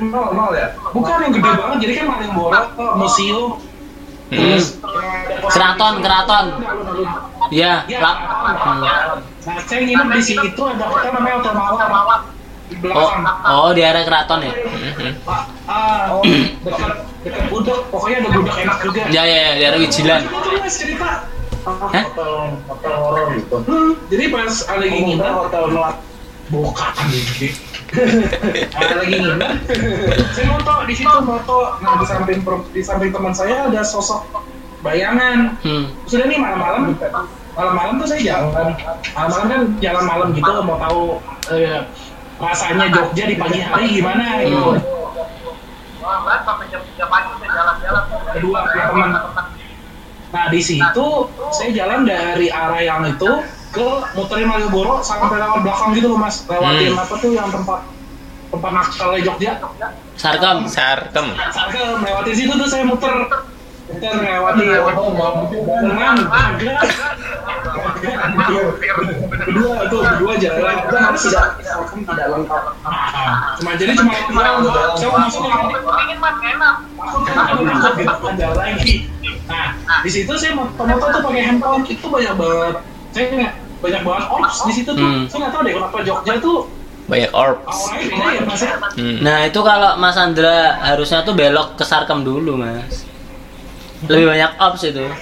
nol 0.03 0.29
nol 0.35 0.53
ya 0.57 0.75
Bukan 0.91 1.17
yang 1.21 1.33
gede 1.37 1.51
banget 1.53 1.77
jadi 1.85 1.93
kan 2.01 2.07
Malioboro 2.17 2.61
museum 2.97 3.61
Hmm. 4.33 4.61
Keraton, 5.45 5.95
keraton. 6.01 6.45
alun-alun. 6.57 7.09
Ya. 7.53 7.85
Nah, 7.85 9.59
saya 9.69 9.81
nginep 9.85 10.09
di 10.11 10.23
situ 10.25 10.63
ada 10.65 10.85
hotel 10.89 11.11
namanya 11.13 11.35
Hotel 11.45 11.55
Mawar 11.93 12.21
di 12.65 12.75
Oh, 12.89 13.13
belakang. 13.13 13.45
oh 13.45 13.71
di 13.77 13.83
area 13.85 14.03
keraton 14.09 14.41
ya? 14.41 14.53
Mhm. 14.57 15.13
Ah, 15.29 15.45
ah, 15.69 16.05
dekat 16.65 16.93
dekat 17.21 17.45
gudeg, 17.53 17.79
pokoknya 17.93 18.17
ada 18.25 18.29
gudeg 18.33 18.57
enak 18.65 18.77
juga. 18.81 19.03
Ya, 19.13 19.23
ya, 19.29 19.37
ya, 19.37 19.51
di 19.53 19.63
area 19.63 19.79
Wijilan. 19.85 20.21
Hah? 21.65 22.05
hotel 22.05 22.33
hotel 22.69 22.93
horor 22.93 23.27
gitu 23.37 23.57
Hmm, 23.65 23.97
jadi 24.09 24.25
pas 24.29 24.53
lagi 24.69 24.99
nginep, 25.01 25.33
hotel 25.33 25.63
melak 25.73 25.97
bukan 26.53 26.93
lagi. 27.09 27.49
Ah, 28.75 28.91
lagi 28.99 29.23
nginep, 29.23 29.71
saya 30.35 30.47
moto 30.51 30.73
di 30.83 30.95
situ 30.99 31.17
moto. 31.23 31.79
Nah 31.79 31.95
di 32.03 32.07
samping 32.11 32.43
di 32.75 32.83
samping 32.83 33.11
teman 33.15 33.31
saya 33.31 33.71
ada 33.71 33.87
sosok 33.87 34.27
bayangan. 34.83 35.55
Hmm. 35.63 35.95
Sudah 36.11 36.27
nih 36.27 36.37
malam-malam, 36.37 36.99
malam-malam 37.55 38.03
tuh 38.03 38.09
saya 38.11 38.21
jalan. 38.21 38.75
Malam-malam 39.15 39.47
kan 39.47 39.63
jalan 39.79 40.05
malam 40.11 40.29
gitu, 40.35 40.53
mau 40.67 40.77
tahu 40.83 41.03
eh, 41.55 41.87
rasanya 42.43 42.91
Jogja 42.91 43.25
di 43.31 43.37
pagi 43.39 43.63
hari 43.63 43.87
gimana 43.95 44.43
gitu. 44.43 44.75
Wah, 46.05 46.43
sampai 46.45 46.69
jam 46.69 46.83
3 46.85 47.01
pagi 47.09 47.31
saya 47.41 47.51
jalan-jalan. 47.55 48.03
Kedua 48.35 48.59
teman. 48.75 49.11
Nah 50.35 50.51
di 50.51 50.61
situ 50.61 51.07
saya 51.55 51.71
jalan 51.71 52.03
dari 52.03 52.51
arah 52.51 52.83
yang 52.83 53.07
itu 53.07 53.31
ke 53.75 53.87
muterin 54.15 54.47
Malioboro 54.47 55.03
sampai 55.03 55.37
lewat 55.37 55.61
belakang 55.61 55.91
gitu 55.93 56.07
loh 56.09 56.19
mas, 56.19 56.47
lewatin 56.47 56.95
Hmm. 56.95 57.03
apa 57.03 57.15
tuh 57.19 57.31
yang 57.35 57.51
tempat 57.51 57.81
tempat 58.49 58.71
nakalnya 58.71 59.19
Jogja. 59.27 59.53
Sarkem. 60.15 60.59
Sarkem. 60.71 61.27
Saya 61.51 61.99
melewati 61.99 62.33
situ 62.33 62.55
tuh 62.55 62.69
saya 62.71 62.87
muter, 62.87 63.11
muter 63.91 64.13
melewati 64.15 64.63
dengan 65.83 66.15
agak 66.31 66.79
kedua 69.45 69.73
itu 69.85 69.97
kedua 69.99 70.33
jalan 70.39 70.75
itu 70.79 70.97
harus 70.97 71.23
tidak 71.27 71.47
tidak 71.91 72.27
lengkap. 72.31 72.63
Cuma 73.59 73.71
jadi 73.75 73.93
cuma 73.99 74.13
saya 74.15 74.51
mau 75.11 75.19
masuk 75.27 75.43
yang 75.45 75.61
ini 75.67 75.75
Ingin 76.05 76.19
mas 76.21 76.37
enak. 76.43 76.75
takut 76.95 77.23
kan 77.27 78.35
ada 78.39 78.49
lagi. 78.55 78.95
Nah 79.51 79.67
di 80.01 80.11
situ 80.11 80.33
saya 80.37 80.53
motor-motor 80.57 81.09
tuh 81.11 81.21
pakai 81.25 81.43
handphone 81.43 81.83
itu 81.85 82.07
banyak 82.07 82.35
banget. 82.39 82.77
Saya 83.15 83.25
nggak 83.31 83.53
banyak 83.79 84.03
banget 84.03 84.25
ops 84.27 84.57
di 84.67 84.73
situ 84.75 84.91
tuh. 84.91 85.07
Hmm. 85.07 85.25
Saya 85.31 85.39
nggak 85.47 85.53
tahu 85.55 85.63
deh 85.63 85.73
kenapa 85.79 85.99
Jogja 86.03 86.35
tuh 86.43 86.59
Banyak 87.05 87.31
orbs. 87.37 87.79
ya 87.93 88.09
ya. 88.33 88.41
Hmm. 88.97 89.19
Nah, 89.21 89.45
itu 89.45 89.61
kalau 89.61 90.01
Mas 90.01 90.17
Andra 90.17 90.81
harusnya 90.81 91.21
tuh 91.21 91.37
belok 91.37 91.77
ke 91.77 91.85
Sarkem 91.85 92.25
dulu, 92.25 92.57
Mas. 92.57 93.05
Lebih 94.09 94.33
banyak 94.33 94.51
ops 94.57 94.83
itu. 94.89 95.05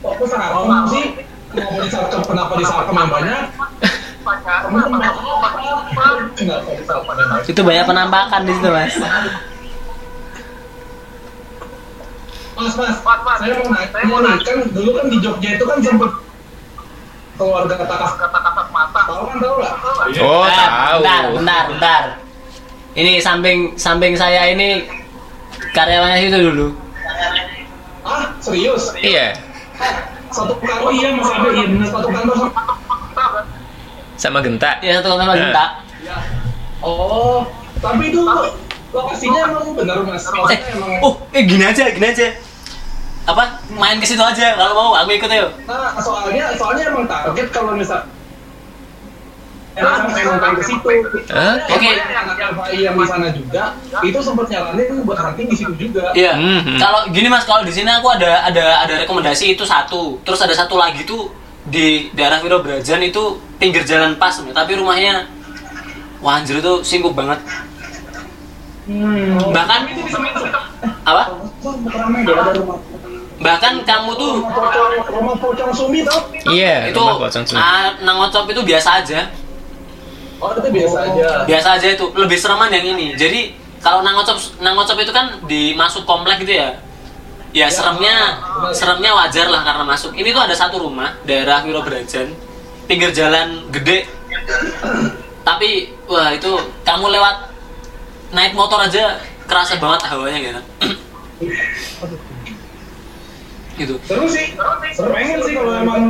kok 0.00 0.14
ke 0.16 0.26
sarkem 0.32 0.84
sih 0.88 1.04
kenapa 1.52 1.76
di 1.84 1.90
sarkem 1.92 2.20
kenapa 2.24 2.52
di 2.56 2.64
sarkem 2.64 2.94
yang 2.96 3.10
banyak 3.12 3.42
Itu 7.44 7.60
banyak 7.60 7.84
penampakan 7.84 8.40
di 8.48 8.52
situ, 8.56 8.68
Mas. 8.72 8.94
mas 12.60 12.76
mas 12.76 12.96
saya 13.40 13.56
mau 13.56 13.72
Saya 13.72 14.04
mau 14.04 14.20
nanya. 14.20 14.40
kan 14.44 14.68
dulu 14.68 14.90
kan 14.92 15.08
di 15.08 15.16
Jogja 15.20 15.56
itu 15.56 15.64
kan 15.64 15.80
sempet 15.80 16.12
keluarga 17.40 17.74
takas 17.74 18.12
Kata 18.14 18.38
kasat 18.38 18.68
mata. 18.68 19.00
tahu 19.02 19.22
kan 19.24 19.36
tahu 19.38 19.54
nggak 19.56 19.74
Oh, 20.20 20.44
Eh, 20.44 20.52
tahu. 20.52 20.98
Bentar, 21.00 21.22
bentar, 21.32 21.62
bentar. 21.66 22.02
Ini 22.92 23.12
samping 23.18 23.58
samping 23.74 24.12
saya 24.12 24.50
ini 24.50 24.84
karyawannya 25.72 26.18
situ 26.20 26.38
dulu. 26.44 26.66
ah 28.00 28.32
serius 28.38 28.92
Iya, 28.96 29.36
satu 30.28 30.56
kantor 30.56 30.78
Oh 30.80 30.90
iya, 30.90 31.12
Mas 31.12 31.28
Abe, 31.28 31.48
iya 31.50 31.64
bener. 31.66 31.86
satu 31.86 32.08
kantor 32.08 32.34
sama 32.36 32.60
sama 34.16 34.38
Genta. 34.40 34.70
Ya 34.80 34.98
satu 34.98 35.08
kota 35.10 35.32
Genta. 35.32 35.64
oh 36.80 37.44
tapi 37.78 38.08
itu 38.08 38.20
lokasinya 38.90 39.40
emang 39.46 39.72
benar 39.72 40.02
mas 40.02 40.24
Eh, 40.50 40.58
emang 40.74 40.90
oh, 41.00 41.14
eh 41.30 41.42
gini 41.42 41.62
aja, 41.62 41.88
gini 41.88 42.06
aja. 42.06 42.28
Apa? 43.28 43.44
Main 43.76 44.00
ke 44.00 44.06
situ 44.08 44.22
aja 44.22 44.56
kalau 44.56 44.72
mau, 44.72 44.90
aku 44.96 45.12
ikut 45.12 45.30
ayo. 45.30 45.48
nah 45.68 45.92
soalnya 46.00 46.56
soalnya 46.56 46.84
emang 46.88 47.04
target 47.04 47.46
kalau 47.52 47.76
misal 47.76 48.02
emang 49.78 50.10
emang 50.10 50.38
pengen 50.42 50.56
ke 50.58 50.64
situ 50.66 50.88
Oke. 51.70 51.90
FAI 52.40 52.78
yang 52.82 52.94
di 52.98 53.06
sana 53.06 53.28
juga 53.30 53.62
itu 54.02 54.18
sempat 54.18 54.46
nyaranin 54.50 55.06
buat 55.06 55.18
hunting 55.20 55.46
di 55.46 55.56
situ 55.56 55.72
juga 55.78 56.10
Iya. 56.12 56.34
Mhm. 56.34 56.76
Kalau 56.80 57.00
gini 57.14 57.28
Mas, 57.30 57.46
kalau 57.46 57.62
di 57.62 57.72
sini 57.72 57.88
aku 57.90 58.10
ada 58.10 58.50
ada 58.50 58.84
ada 58.86 58.94
rekomendasi 59.06 59.54
itu 59.54 59.62
satu. 59.62 60.18
Terus 60.26 60.40
ada 60.42 60.54
satu 60.56 60.74
lagi 60.74 61.06
tuh 61.06 61.30
di 61.70 62.10
daerah 62.16 62.42
Viro 62.42 62.64
Brajan 62.64 63.04
itu 63.04 63.38
pinggir 63.60 63.84
jalan 63.86 64.16
pas, 64.16 64.32
tapi 64.32 64.72
rumahnya 64.74 65.28
wah 66.24 66.40
anjir 66.40 66.58
itu 66.58 66.82
singkup 66.82 67.14
banget. 67.14 67.38
Hmm. 68.90 69.38
Bahkan 69.54 69.80
itu 69.94 70.00
bisa 70.02 70.18
masuk. 70.18 70.50
apa? 71.04 71.22
ada 71.30 72.52
rumah 72.56 72.78
Bahkan 73.40 73.72
kamu 73.82 74.10
tuh 74.14 74.32
rumah 75.08 75.34
pocong 75.34 75.72
sumi 75.72 76.04
tau 76.04 76.28
Iya, 76.44 76.92
itu 76.92 77.00
rumah 77.00 77.16
pocong 77.18 77.40
semua. 77.42 77.60
ah, 77.60 77.86
nangocop 78.00 78.44
itu 78.46 78.60
biasa 78.60 79.00
aja. 79.00 79.32
oh 80.36 80.52
itu 80.52 80.68
biasa 80.68 80.96
aja 81.04 81.26
Biasa 81.44 81.68
aja 81.76 81.88
itu. 81.90 82.04
Lebih 82.12 82.36
sereman 82.36 82.68
yang 82.68 82.84
ini. 82.92 83.16
Jadi 83.16 83.52
kalau 83.80 84.04
nangocop 84.04 84.36
nangocop 84.60 84.96
itu 84.98 85.08
kan 85.08 85.40
dimasuk 85.44 86.04
komplek 86.04 86.44
gitu 86.44 86.60
ya. 86.60 86.76
Ya 87.50 87.66
seremnya 87.66 88.38
seremnya 88.70 89.10
wajar 89.10 89.48
lah 89.48 89.64
karena 89.64 89.82
masuk. 89.82 90.12
Ini 90.12 90.30
tuh 90.30 90.42
ada 90.44 90.54
satu 90.54 90.76
rumah 90.78 91.16
daerah 91.24 91.64
Wiro 91.64 91.80
Brajan, 91.80 92.30
pinggir 92.86 93.10
jalan 93.10 93.66
gede. 93.72 94.04
Tapi 95.42 95.90
wah 96.06 96.30
itu 96.30 96.52
kamu 96.84 97.08
lewat 97.10 97.36
naik 98.30 98.52
motor 98.52 98.78
aja 98.78 99.18
kerasa 99.48 99.80
banget 99.80 100.06
hawanya 100.06 100.38
gitu. 100.38 100.60
gitu. 103.80 103.94
seru 104.04 104.26
sih. 104.28 104.52
Seru 104.92 105.10
pengen 105.16 105.40
sih 105.40 105.54
kalau 105.56 105.72
emang 105.80 106.00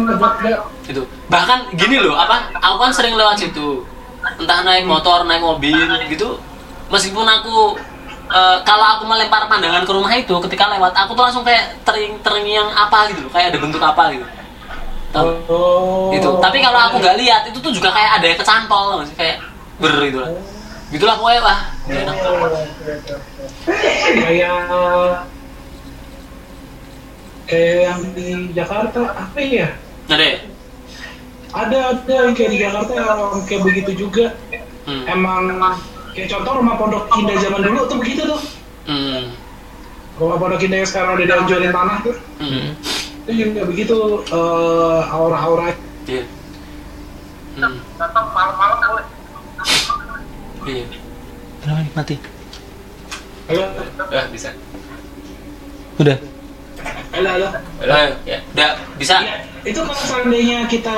gitu. 0.84 1.02
Bahkan 1.30 1.59
gini 1.78 1.97
loh 2.02 2.18
apa 2.18 2.51
aku 2.59 2.76
kan 2.82 2.90
sering 2.90 3.14
lewat 3.14 3.38
situ. 3.38 3.86
Entah 4.42 4.66
naik 4.66 4.84
motor 4.84 5.22
naik 5.24 5.40
mobil 5.40 5.78
gitu. 6.10 6.42
Meskipun 6.90 7.22
aku 7.22 7.78
eh, 8.30 8.59
kalau 8.66 8.86
aku 8.98 9.02
melempar 9.06 9.47
pandangan 9.47 9.86
ke 9.86 9.92
rumah 9.94 10.10
itu 10.18 10.34
ketika 10.51 10.66
lewat 10.74 10.92
aku 10.98 11.14
tuh 11.14 11.22
langsung 11.22 11.47
kayak 11.47 11.78
tering 11.86 12.18
terngiang 12.26 12.68
apa 12.74 13.14
gitu. 13.14 13.30
Kayak 13.30 13.55
ada 13.55 13.59
bentuk 13.62 13.82
apa 13.82 14.02
gitu. 14.10 14.26
Tahu? 15.10 15.28
oh. 15.51 16.10
Gitu. 16.14 16.30
Tapi 16.42 16.59
kalau 16.62 16.80
aku 16.90 16.97
nggak 16.98 17.16
lihat 17.18 17.42
itu 17.47 17.59
tuh 17.62 17.72
juga 17.74 17.94
kayak 17.94 18.22
ada 18.22 18.26
yang 18.26 18.38
kecantol 18.38 18.82
tau 18.90 18.97
nggak 18.98 19.09
sih? 19.10 19.16
kayak 19.18 19.36
ber 19.78 19.94
gitu 20.06 20.18
lah. 20.18 20.30
Gitulah 20.90 21.14
pokoknya 21.22 21.38
enak. 21.38 21.59
kayak 24.26 24.59
kayak 27.51 27.77
yang 27.82 28.01
di 28.14 28.27
Jakarta 28.55 29.01
apa 29.10 29.39
ya 29.43 29.74
nah 30.06 30.14
deh 30.14 30.39
ada 31.51 31.78
ada 31.98 32.12
yang 32.14 32.32
kayak 32.32 32.51
di 32.55 32.59
Jakarta 32.62 32.93
yang 32.94 33.43
kayak 33.43 33.62
begitu 33.66 33.90
juga 33.98 34.39
hmm. 34.86 35.05
emang 35.10 35.51
kayak 36.14 36.31
contoh 36.31 36.62
rumah 36.62 36.78
pondok 36.78 37.10
indah 37.18 37.36
zaman 37.43 37.60
dulu 37.66 37.81
tuh 37.90 37.98
begitu 37.98 38.22
tuh 38.24 38.40
Hmm. 38.89 39.36
rumah 40.16 40.39
pondok 40.40 40.62
indah 40.62 40.82
yang 40.82 40.89
sekarang 40.89 41.14
udah 41.18 41.27
dihancurin 41.27 41.70
tanah 41.70 41.97
tuh 42.06 42.14
Hmm. 42.39 42.70
itu 43.27 43.32
juga 43.47 43.60
begitu 43.66 43.98
eh, 44.31 45.01
aura-aura 45.10 45.74
Iya. 46.09 46.24
Hmm. 47.60 47.77
Datang 47.98 48.27
malam-malam 48.32 48.78
boleh. 48.82 49.06
Iya. 50.64 50.85
Kenapa 51.60 51.81
nih? 51.85 51.93
Mati. 51.93 52.16
halo 53.51 53.64
Ah, 54.10 54.27
bisa. 54.32 54.51
Udah. 56.01 56.16
Halo 57.11 57.28
halo 57.28 57.48
Halo. 57.81 57.97
Ya. 58.23 58.39
Udah 58.51 58.70
bisa. 58.97 59.16
Iya, 59.19 59.36
itu 59.62 59.81
kalau 59.81 59.97
seandainya 59.98 60.59
kita 60.66 60.97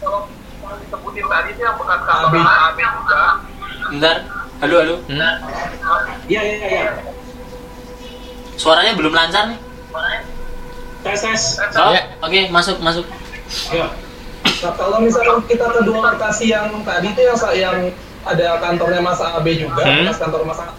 Kalau 0.00 0.28
disebutin 0.76 1.26
tadi 1.26 1.48
itu 1.52 1.60
yang 1.60 1.76
bekas 1.76 2.00
kantor 2.02 2.30
AB 2.34 2.78
juga. 2.78 3.22
Bentar. 3.90 4.16
Halo, 4.60 4.76
halo. 4.78 4.96
Hmm? 5.08 5.34
ya 6.26 6.40
ya 6.40 6.56
ya 6.60 6.84
Suaranya 8.54 8.92
belum 8.92 9.10
lancar 9.10 9.48
nih. 9.48 9.58
tes 11.00 11.16
tes 11.16 11.42
Oh, 11.74 11.90
Ya. 11.90 12.02
oke, 12.20 12.40
masuk, 12.52 12.76
masuk. 12.78 13.08
ya 13.72 13.88
Nah, 14.60 14.72
kalau 14.76 15.00
misalkan 15.00 15.40
kita 15.48 15.64
ke 15.64 15.80
dua 15.82 16.12
lokasi 16.12 16.52
yang 16.52 16.68
tadi 16.84 17.08
itu 17.08 17.20
yang 17.24 17.36
yang 17.50 17.76
ada 18.20 18.60
kantornya 18.60 19.00
Mas 19.00 19.16
AB 19.16 19.46
juga, 19.56 19.80
Hmm. 19.80 20.12
kantor 20.12 20.44
Mas 20.44 20.60
A- 20.60 20.76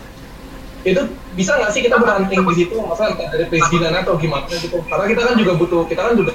itu 0.83 1.01
bisa 1.31 1.51
nggak 1.53 1.71
sih 1.71 1.81
kita 1.81 1.95
berhunting 1.95 2.41
di 2.41 2.55
situ 2.55 2.73
masa 2.79 3.07
entah 3.07 3.27
dari 3.27 3.45
perizinan 3.45 3.93
atau 3.95 4.17
gimana 4.17 4.49
gitu 4.49 4.81
karena 4.81 5.05
kita 5.05 5.21
kan 5.23 5.35
juga 5.35 5.53
butuh 5.55 5.81
kita 5.85 6.01
kan 6.01 6.13
juga 6.13 6.31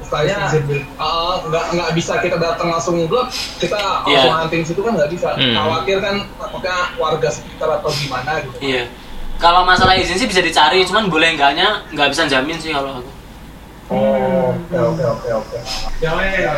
istilahnya 0.00 0.36
uh, 0.96 1.34
nggak 1.44 1.64
nggak 1.72 1.90
bisa 1.92 2.12
kita 2.18 2.36
datang 2.36 2.68
langsung 2.68 3.04
blok 3.04 3.28
kita 3.56 3.76
Iya. 4.04 4.16
langsung 4.18 4.34
hunting 4.40 4.62
situ 4.62 4.80
kan 4.80 4.92
nggak 4.94 5.10
bisa 5.10 5.28
Hmm. 5.32 5.54
khawatir 5.54 5.96
kan 5.98 6.14
takutnya 6.36 6.76
warga 6.96 7.28
sekitar 7.28 7.68
atau 7.70 7.90
gimana 7.92 8.40
gitu 8.40 8.56
Iya. 8.60 8.84
Kalau 9.36 9.62
masalah 9.62 9.98
izin 9.98 10.14
sih 10.14 10.30
bisa 10.30 10.38
dicari, 10.38 10.86
cuman 10.86 11.10
boleh 11.10 11.34
enggaknya 11.34 11.82
nggak 11.90 12.14
bisa 12.14 12.30
jamin 12.30 12.54
sih 12.56 12.70
kalau 12.70 12.96
aku. 12.96 13.10
oh 13.90 14.54
oke 14.54 14.76
oke 14.78 15.04
oke 15.04 15.28
oke 15.34 15.58
Ya, 15.98 16.14
ya. 16.14 16.52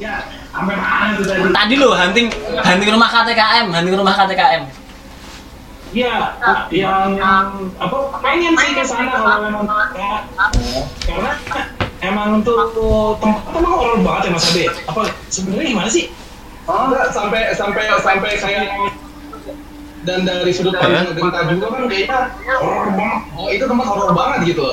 Ya, 0.00 0.14
sampai 0.48 0.74
mana 0.74 1.12
itu 1.12 1.22
tadi? 1.22 1.40
Tadi 1.52 1.74
loh 1.76 1.92
hunting 1.92 2.26
hunting 2.56 2.88
rumah 2.88 3.04
KTKM, 3.06 3.66
hunting 3.68 3.94
rumah 3.94 4.14
KTKM. 4.16 4.62
Iya, 5.90 6.38
yang 6.70 7.46
apa 7.82 7.96
pengen 8.22 8.54
sih 8.54 8.70
ke 8.78 8.82
sana 8.86 9.10
kalau 9.10 9.42
memang 9.42 9.66
ya, 9.98 10.22
karena 11.02 11.32
emang 11.98 12.40
tuh 12.46 12.70
tempat 13.18 13.42
emang 13.58 13.74
horor 13.74 13.98
banget 14.06 14.30
ya 14.30 14.30
Mas 14.30 14.46
Abe. 14.54 14.64
Apa 14.86 15.00
sebenarnya 15.26 15.66
gimana 15.74 15.90
sih? 15.90 16.14
Enggak, 16.70 17.10
sampai 17.10 17.50
sampai 17.58 17.82
sampai 17.98 18.30
kayak 18.38 18.64
dan 20.06 20.24
dari 20.24 20.48
sudut 20.54 20.72
pandang 20.78 21.12
Genta 21.12 21.44
juga 21.50 21.66
kan 21.74 21.82
kayaknya 21.90 22.18
horor 22.56 22.88
banget. 22.94 23.20
Oh 23.34 23.48
itu 23.50 23.64
tempat 23.66 23.86
horor 23.90 24.10
banget 24.14 24.38
gitu. 24.54 24.64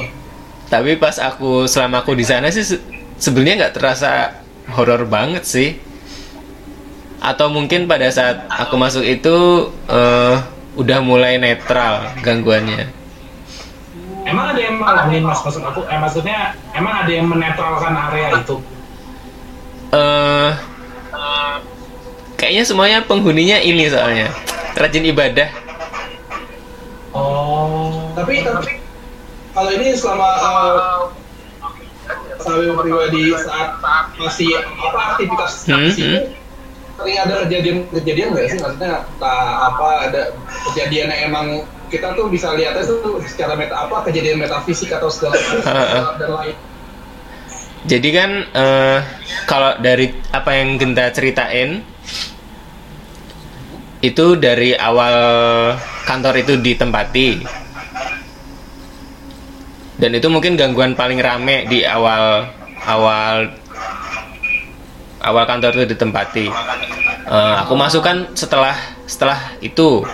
Tapi 0.70 0.92
pas 1.02 1.18
aku 1.18 1.66
selama 1.66 2.06
aku 2.06 2.14
di 2.14 2.24
sana 2.28 2.54
sih 2.54 2.62
se- 2.62 2.84
sebenarnya 3.18 3.66
nggak 3.66 3.74
terasa 3.74 4.38
horor 4.78 5.10
banget 5.10 5.44
sih. 5.50 5.70
Atau 7.18 7.50
mungkin 7.50 7.90
pada 7.90 8.06
saat 8.14 8.46
aku 8.46 8.78
masuk 8.78 9.02
itu 9.02 9.68
eh, 9.90 10.36
udah 10.78 11.00
mulai 11.02 11.42
netral 11.42 12.06
gangguannya. 12.22 12.86
Emang 14.28 14.54
ada 14.54 14.62
yang 14.62 14.78
malangin 14.78 15.24
Mas 15.26 15.42
maksud 15.42 15.64
aku? 15.64 15.88
Eh 15.88 15.98
maksudnya 15.98 16.54
emang 16.76 17.04
ada 17.04 17.12
yang 17.12 17.26
menetralkan 17.26 17.94
area 17.96 18.38
itu? 18.40 18.56
eh 19.88 20.52
kayaknya 22.38 22.64
semuanya 22.68 23.00
penghuninya 23.08 23.58
ini 23.64 23.90
soalnya 23.90 24.30
rajin 24.78 25.04
ibadah. 25.10 25.50
Oh, 27.18 28.14
Tapi 28.14 28.46
tapi 28.46 28.78
kalau 29.58 29.74
ini 29.74 29.98
selama 29.98 30.30
uh, 30.38 31.00
saya 32.38 32.78
pribadi 32.78 33.34
saat 33.34 33.82
masih 34.22 34.54
apa 34.62 35.00
aktivitas 35.18 35.66
Hmm, 35.66 35.90
situ 35.90 36.30
sering 36.98 37.18
ada 37.22 37.46
kejadian-kejadian 37.46 38.28
nggak 38.34 38.46
sih? 38.50 38.58
Maksudnya 38.60 39.06
entah 39.06 39.42
apa 39.70 39.88
ada 40.10 40.22
kejadian 40.74 41.08
yang 41.14 41.22
emang 41.32 41.48
kita 41.88 42.12
tuh 42.18 42.28
bisa 42.28 42.52
lihatnya 42.58 42.84
tuh 42.84 43.22
secara 43.24 43.56
meta 43.56 43.88
apa 43.88 44.04
kejadian 44.10 44.44
metafisik 44.44 44.92
atau 44.92 45.08
segala 45.08 45.40
Heeh. 45.40 46.04
dan 46.20 46.32
lain 46.36 46.56
Jadi 47.88 48.10
kan 48.12 48.32
eh, 48.52 49.00
kalau 49.48 49.80
dari 49.80 50.12
apa 50.36 50.52
yang 50.52 50.76
Genta 50.76 51.08
ceritain 51.16 51.80
itu 54.04 54.26
dari 54.38 54.76
awal 54.76 55.16
kantor 56.04 56.36
itu 56.44 56.54
ditempati. 56.60 57.30
Dan 59.98 60.14
itu 60.14 60.28
mungkin 60.30 60.60
gangguan 60.60 60.94
paling 60.94 61.18
rame 61.18 61.66
di 61.66 61.82
awal 61.82 62.46
awal 62.86 63.50
awal 65.22 65.44
kantor 65.48 65.82
itu 65.82 65.98
ditempati. 65.98 66.46
Eh, 67.28 67.56
aku 67.60 67.74
masuk 67.76 68.02
kan 68.06 68.32
setelah 68.38 68.76
setelah 69.04 69.40
itu 69.60 70.08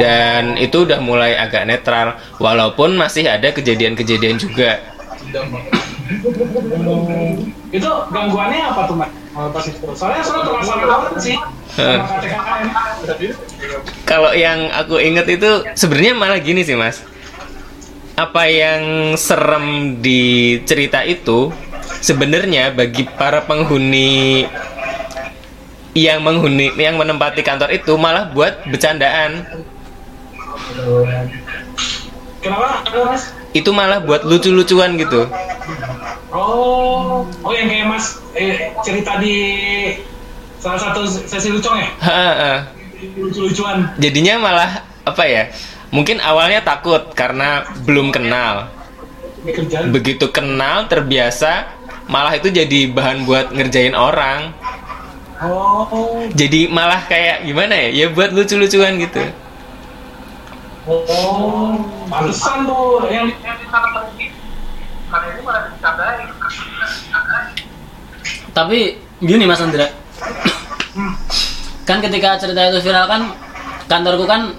dan 0.00 0.56
itu 0.56 0.88
udah 0.88 1.00
mulai 1.04 1.36
agak 1.36 1.68
netral 1.68 2.16
walaupun 2.40 2.96
masih 2.96 3.28
ada 3.28 3.52
kejadian-kejadian 3.52 4.40
juga. 4.40 4.80
itu 7.72 7.88
gangguannya 8.12 8.60
apa 8.68 8.84
tuh 8.84 8.96
Mas? 9.00 9.08
Soalnya 9.96 10.20
soalnya 10.20 10.84
banget 10.84 11.12
sih 11.24 11.36
KTKM. 11.72 12.68
Kalau 14.04 14.36
yang 14.36 14.68
aku 14.76 15.00
inget 15.00 15.24
itu 15.40 15.50
sebenarnya 15.72 16.12
malah 16.12 16.36
gini 16.36 16.60
sih 16.60 16.76
mas. 16.76 17.00
Apa 18.12 18.44
yang 18.44 19.16
serem 19.16 19.96
di 20.04 20.60
cerita 20.68 21.00
itu 21.00 21.48
sebenarnya 22.02 22.74
bagi 22.74 23.06
para 23.06 23.46
penghuni 23.46 24.44
yang 25.94 26.24
menghuni 26.24 26.74
yang 26.74 26.98
menempati 26.98 27.46
kantor 27.46 27.70
itu 27.70 27.94
malah 27.94 28.28
buat 28.34 28.66
bercandaan. 28.66 29.46
Kenapa? 32.42 32.82
Itu 33.54 33.70
malah 33.70 34.02
buat 34.02 34.26
lucu-lucuan 34.26 34.98
gitu. 34.98 35.30
Oh, 36.32 37.22
oh 37.28 37.52
yang 37.52 37.68
kayak 37.70 37.86
Mas 37.86 38.18
eh, 38.34 38.72
cerita 38.82 39.20
di 39.20 39.36
salah 40.58 40.80
satu 40.80 41.06
sesi 41.06 41.52
lucong 41.52 41.76
ya? 41.78 41.88
Lucu-lucuan. 43.14 43.94
Jadinya 44.00 44.42
malah 44.42 44.70
apa 45.06 45.22
ya? 45.28 45.52
Mungkin 45.92 46.24
awalnya 46.24 46.64
takut 46.64 47.12
karena 47.12 47.68
belum 47.84 48.10
kenal. 48.10 48.72
Begitu 49.92 50.32
kenal 50.32 50.88
terbiasa 50.88 51.81
malah 52.10 52.34
itu 52.34 52.48
jadi 52.50 52.90
bahan 52.90 53.26
buat 53.26 53.52
ngerjain 53.54 53.94
orang. 53.94 54.54
Oh, 55.42 56.22
jadi 56.38 56.70
malah 56.70 57.02
kayak 57.10 57.42
gimana 57.42 57.74
ya 57.74 57.88
ya 57.90 58.06
buat 58.14 58.30
lucu-lucuan 58.30 58.94
gitu 59.02 59.26
oh, 60.86 61.78
pantesan 62.10 62.66
tuh 62.66 63.06
yang 63.10 63.26
yang 63.42 63.56
di 63.58 63.66
sana 63.70 64.02
ini 64.10 64.30
malah 65.44 65.62
dicandai 65.70 66.24
Tapi 68.52 68.78
gini 69.24 69.44
Mas 69.48 69.60
Andra. 69.64 69.88
kan 71.82 71.98
ketika 71.98 72.36
cerita 72.38 72.68
itu 72.68 72.78
viral 72.84 73.08
kan 73.08 73.22
kantorku 73.88 74.28
kan 74.28 74.52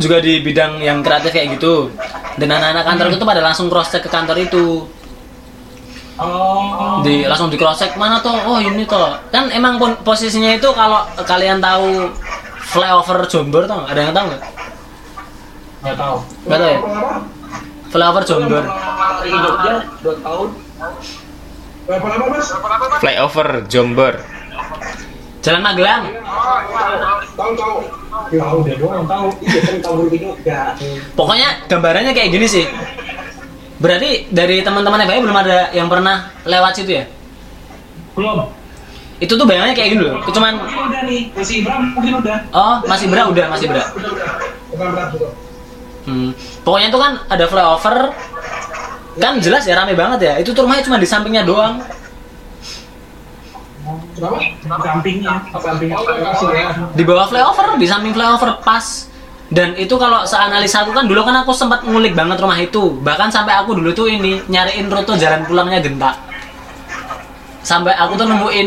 juga 0.00 0.18
di 0.18 0.40
bidang 0.40 0.80
yang 0.80 1.04
kreatif 1.04 1.32
kayak 1.32 1.60
gitu. 1.60 1.92
Dan 2.40 2.48
anak-anak 2.48 2.84
kantorku 2.88 3.14
tuh 3.20 3.28
pada 3.28 3.44
langsung 3.44 3.68
cross 3.68 3.92
check 3.92 4.04
ke 4.04 4.10
kantor 4.10 4.40
itu. 4.40 4.88
Oh, 6.14 7.00
Di 7.00 7.24
langsung 7.24 7.48
di 7.48 7.56
cross 7.56 7.78
check 7.78 7.96
mana 7.96 8.20
tuh? 8.20 8.36
Oh, 8.44 8.56
ini 8.56 8.84
tuh. 8.84 9.00
Kan 9.28 9.48
emang 9.48 9.76
pon- 9.76 9.96
posisinya 9.98 10.52
itu 10.52 10.68
kalau 10.70 11.00
kalian 11.18 11.56
tahu 11.56 12.12
flyover 12.62 13.24
Jomber 13.26 13.64
tuh, 13.64 13.80
ada 13.82 13.96
yang 13.98 14.12
tahu 14.12 14.26
nggak? 14.28 14.42
nggak 15.82 15.96
tahu. 15.96 16.16
Nggak 16.46 16.58
tahu 16.58 16.68
ya? 16.68 16.80
Flyover 17.88 18.22
Jogja 18.22 18.60
dua 20.00 20.14
tahun 20.18 20.48
berapa 21.82 22.06
lama 22.08 22.24
mas? 22.30 22.46
flyover 22.98 23.48
Jomber 23.66 24.14
Jalan 25.40 25.60
Magelang. 25.60 26.02
tahu 27.34 27.52
tahu 27.52 27.76
Tahu 28.30 28.56
deh 28.62 28.76
doang 28.78 29.04
tahu. 29.04 29.26
iya 29.42 29.60
kan 29.60 29.76
tahu 29.82 29.98
Pokoknya 31.12 31.48
gambarannya 31.66 32.12
kayak 32.12 32.30
gini 32.30 32.46
sih. 32.46 32.64
Berarti 33.82 34.30
dari 34.30 34.62
teman-teman 34.62 35.02
FAI 35.02 35.18
belum 35.18 35.38
ada 35.42 35.74
yang 35.74 35.90
pernah 35.90 36.30
lewat 36.46 36.72
situ 36.78 37.02
ya? 37.02 37.04
Belum. 38.14 38.46
Itu 39.18 39.34
tuh 39.34 39.42
bayangannya 39.46 39.74
kayak 39.74 39.90
gini 39.98 40.02
loh. 40.06 40.22
Cuman 40.30 40.54
Mungkin 40.62 40.78
udah 40.86 41.02
nih, 41.06 41.20
masih 41.34 41.54
Ibram 41.66 41.82
mungkin 41.94 42.12
udah. 42.22 42.38
oh, 42.54 42.76
masih 42.86 43.06
berat 43.10 43.26
udah, 43.30 43.46
masih 43.50 43.66
betul 43.70 43.82
Hmm. 46.02 46.34
Pokoknya 46.66 46.90
itu 46.90 46.98
kan 46.98 47.12
ada 47.30 47.46
flyover 47.46 48.10
kan 49.22 49.38
jelas 49.38 49.62
ya 49.70 49.78
rame 49.78 49.94
banget 49.94 50.18
ya. 50.26 50.34
Itu 50.42 50.50
tuh 50.50 50.66
rumahnya 50.66 50.82
cuma 50.82 50.98
di 50.98 51.06
sampingnya 51.06 51.46
doang. 51.46 51.78
kenapa? 54.18 54.82
Di 54.82 54.88
sampingnya. 54.90 55.32
sampingnya 55.54 55.96
kasih 56.02 56.46
Di 56.98 57.02
bawah 57.06 57.26
flyover, 57.30 57.78
di 57.78 57.86
samping 57.86 58.10
flyover 58.14 58.50
pas. 58.66 59.11
Dan 59.52 59.76
itu 59.76 59.92
kalau 60.00 60.24
seanalis 60.24 60.72
aku 60.72 60.96
kan 60.96 61.04
dulu 61.04 61.20
kan 61.28 61.44
aku 61.44 61.52
sempat 61.52 61.84
ngulik 61.84 62.16
banget 62.16 62.40
rumah 62.40 62.56
itu. 62.56 62.96
Bahkan 63.04 63.28
sampai 63.28 63.52
aku 63.60 63.76
dulu 63.76 63.92
tuh 63.92 64.08
ini 64.08 64.40
nyariin 64.48 64.88
rute 64.88 65.12
jalan 65.20 65.44
pulangnya 65.44 65.84
Genta. 65.84 66.16
Sampai 67.60 67.92
aku 67.94 68.16
tuh 68.16 68.26
nemuin 68.26 68.66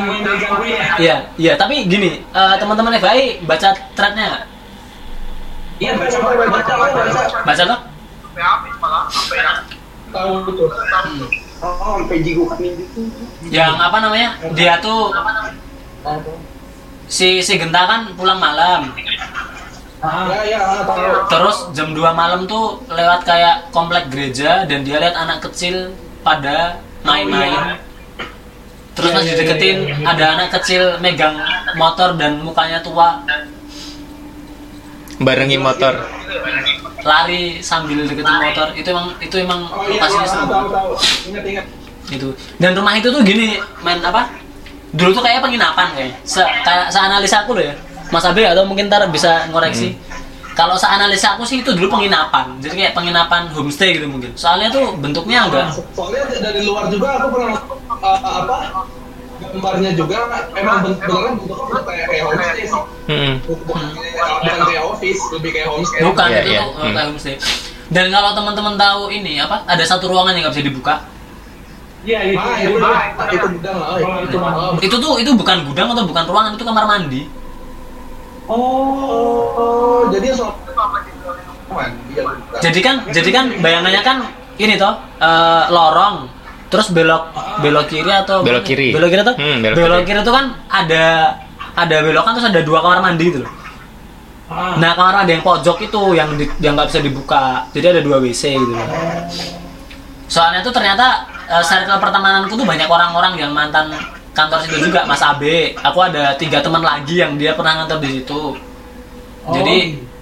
ya? 0.63 0.95
Iya, 0.95 1.17
iya, 1.35 1.53
tapi 1.59 1.83
gini, 1.83 2.23
eh, 2.23 2.55
teman-teman 2.55 2.95
FAI 2.95 3.43
baca 3.43 3.75
threadnya 3.91 4.23
nggak? 4.29 4.43
Iya 5.83 5.91
baca 5.99 6.17
baca 6.23 6.45
baca 6.47 6.73
baca 6.79 7.23
Baca 7.43 7.63
tuh? 7.67 7.79
yang 9.35 9.59
tahu 10.11 10.33
betul 10.47 10.67
Oh, 11.65 11.97
sampai 11.97 12.21
gitu. 12.77 13.01
Yang 13.47 13.73
apa 13.79 13.97
namanya? 14.03 14.29
Dia 14.53 14.77
tuh 14.83 15.09
si 17.09 17.41
si 17.41 17.53
Genta 17.57 17.87
kan 17.89 18.13
pulang 18.13 18.37
malam. 18.37 18.91
Ya 20.03 20.39
ya 20.45 20.59
tahu 20.83 20.99
Terus 21.27 21.57
jam 21.71 21.91
2 21.91 22.01
malam 22.11 22.43
tuh 22.45 22.83
lewat 22.87 23.23
kayak 23.23 23.71
komplek 23.71 24.11
gereja 24.11 24.63
dan 24.65 24.83
dia 24.83 24.99
lihat 24.99 25.15
anak 25.15 25.39
kecil 25.41 25.95
pada 26.21 26.79
main-main. 27.01 27.79
Terus 28.95 29.11
Iya, 29.11 29.15
pas 29.15 29.23
iya, 29.23 29.31
dideketin 29.33 29.77
iya, 29.83 29.95
iya. 29.99 30.05
ada 30.07 30.25
anak 30.39 30.49
kecil 30.55 30.83
megang 30.99 31.35
motor 31.75 32.15
dan 32.15 32.39
mukanya 32.39 32.79
tua. 32.79 33.19
barengi 35.15 35.55
motor 35.55 35.95
lari 37.01 37.63
sambil 37.63 38.03
deketin 38.03 38.35
motor 38.35 38.67
itu 38.75 38.87
emang 38.89 39.07
itu 39.23 39.35
emang 39.39 39.63
Oh 39.67 39.87
iya, 39.87 39.95
lokasinya 39.95 40.27
seru 40.27 40.43
tahu 40.43 40.51
banget. 40.51 40.71
tahu. 40.75 40.91
Ingat 41.31 41.43
ingat. 41.47 41.65
itu 42.05 42.27
dan 42.59 42.71
rumah 42.75 42.93
itu 42.93 43.07
tuh 43.07 43.21
gini 43.23 43.55
main 43.79 43.97
apa 43.99 44.27
dulu 44.91 45.15
tuh 45.15 45.23
kayak 45.23 45.39
penginapan 45.39 45.87
kayak 45.95 46.13
se 46.21 46.43
kayak 46.61 46.91
seanalisa 46.91 47.41
aku 47.41 47.55
loh 47.55 47.63
ya 47.63 47.75
Mas 48.07 48.23
Abe 48.23 48.43
atau 48.43 48.63
mungkin 48.63 48.85
ntar 48.85 49.05
bisa 49.07 49.49
ngoreksi 49.49 49.97
kalau 50.51 50.73
seanalisa 50.73 51.35
aku 51.35 51.43
sih 51.43 51.59
itu 51.59 51.69
dulu 51.69 51.91
penginapan 51.91 52.55
jadi 52.57 52.73
kayak 52.73 52.93
penginapan 52.93 53.49
homestay 53.49 53.93
gitu 53.93 54.07
mungkin 54.07 54.31
soalnya 54.33 54.69
tuh 54.69 54.95
bentuknya 54.95 55.45
agak 55.45 55.67
Soalnya 55.91 56.21
dari 56.39 56.63
luar 56.63 56.87
juga 56.87 57.17
aku 57.17 57.27
pernah 57.29 57.59
uh, 57.91 58.19
apa 58.39 58.57
gambarnya 59.35 59.91
juga 59.93 60.15
emang 60.53 60.79
ben- 60.81 60.95
beneran 60.97 61.33
bentuknya 61.35 61.79
kayak 61.83 62.05
kayak 62.07 62.23
homestay 62.25 62.63
sih. 62.63 62.81
Mm-mm. 63.05 63.33
Bukan 63.43 63.83
kayak- 63.91 64.15
bukan 64.15 64.59
kayak 64.63 64.83
office, 64.85 65.21
lebih 65.29 65.49
kayak 65.51 65.67
homestay. 65.67 65.99
bukan 66.01 66.27
Iya, 66.29 66.39
itu 66.39 66.53
tuh 66.55 66.71
Hmm. 66.77 66.93
kayak 66.93 67.07
homestay 67.09 67.35
dan 67.85 68.05
kalau 68.09 68.29
teman-teman 68.33 68.75
tahu 68.75 69.01
ini 69.09 69.33
apa 69.37 69.61
ada 69.63 69.83
satu 69.83 70.07
ruangan 70.07 70.33
yang 70.33 70.43
nggak 70.43 70.55
bisa 70.55 70.63
dibuka 70.63 70.95
Iya, 72.01 72.19
itu. 72.23 72.37
Itu 72.37 72.69
itu, 72.69 72.77
itu 73.33 73.45
gudang 73.57 73.77
lah. 73.81 73.97
Itu. 74.21 74.37
Oh, 74.37 74.77
itu 74.77 74.95
tuh 74.95 75.13
itu 75.17 75.31
bukan 75.33 75.57
gudang 75.65 75.89
atau 75.89 76.05
bukan 76.05 76.23
ruangan 76.23 76.53
itu 76.53 76.61
kamar 76.61 76.85
mandi 76.85 77.25
Oh, 78.47 80.05
jadi 80.09 80.27
soal 80.31 80.53
Iya, 82.07 82.23
bukan. 82.23 82.59
jadi 82.61 82.79
kan 82.79 82.95
jadi 83.09 83.29
kan 83.29 83.45
bayangannya 83.57 83.99
kan 83.99 84.17
ini 84.55 84.73
toh 84.75 84.95
eh, 85.17 85.63
lorong 85.67 86.31
terus 86.65 86.87
belok 86.89 87.35
belok 87.59 87.85
kiri 87.85 88.07
atau 88.07 88.39
Belok 88.41 88.63
kiri. 88.63 88.89
belok 88.89 89.09
kiri 89.09 89.23
tuh 89.23 89.35
Hmm, 89.35 89.59
belok 89.59 89.75
belok, 89.75 89.99
kiri. 89.99 90.07
kiri 90.07 90.19
tuh 90.23 90.31
kan 90.31 90.45
ada 90.65 91.03
ada 91.73 91.95
belokan 92.01 92.31
terus 92.31 92.47
ada 92.47 92.61
dua 92.61 92.79
kamar 92.79 92.99
mandi 93.01 93.25
gitu 93.25 93.39
loh 93.43 93.51
Ah. 94.45 94.77
nah 94.77 94.93
kamar 94.93 95.13
mandi 95.17 95.33
yang 95.33 95.43
pojok 95.43 95.77
itu 95.81 96.01
yang 96.13 96.29
di- 96.33 96.53
yang 96.59 96.73
nggak 96.73 96.87
bisa 96.87 97.01
dibuka 97.01 97.43
jadi 97.71 97.91
ada 97.91 98.01
dua 98.01 98.17
wc 98.19 98.43
gitu 98.45 98.71
loh 98.71 98.87
soalnya 100.25 100.61
tuh 100.61 100.71
ternyata 100.71 101.05
eh, 101.45 101.59
circle 101.61 101.97
pertemananku 101.97 102.53
tuh 102.53 102.63
banyak 102.63 102.85
orang-orang 102.85 103.35
yang 103.35 103.51
mantan 103.51 103.91
kantor 104.35 104.59
situ 104.67 104.91
juga 104.91 105.07
Mas 105.07 105.23
Abe 105.23 105.73
aku 105.79 105.99
ada 106.03 106.35
tiga 106.35 106.59
teman 106.59 106.83
lagi 106.83 107.23
yang 107.23 107.39
dia 107.39 107.55
pernah 107.55 107.83
kantor 107.83 108.03
di 108.03 108.09
situ. 108.21 108.41
Jadi 109.45 109.77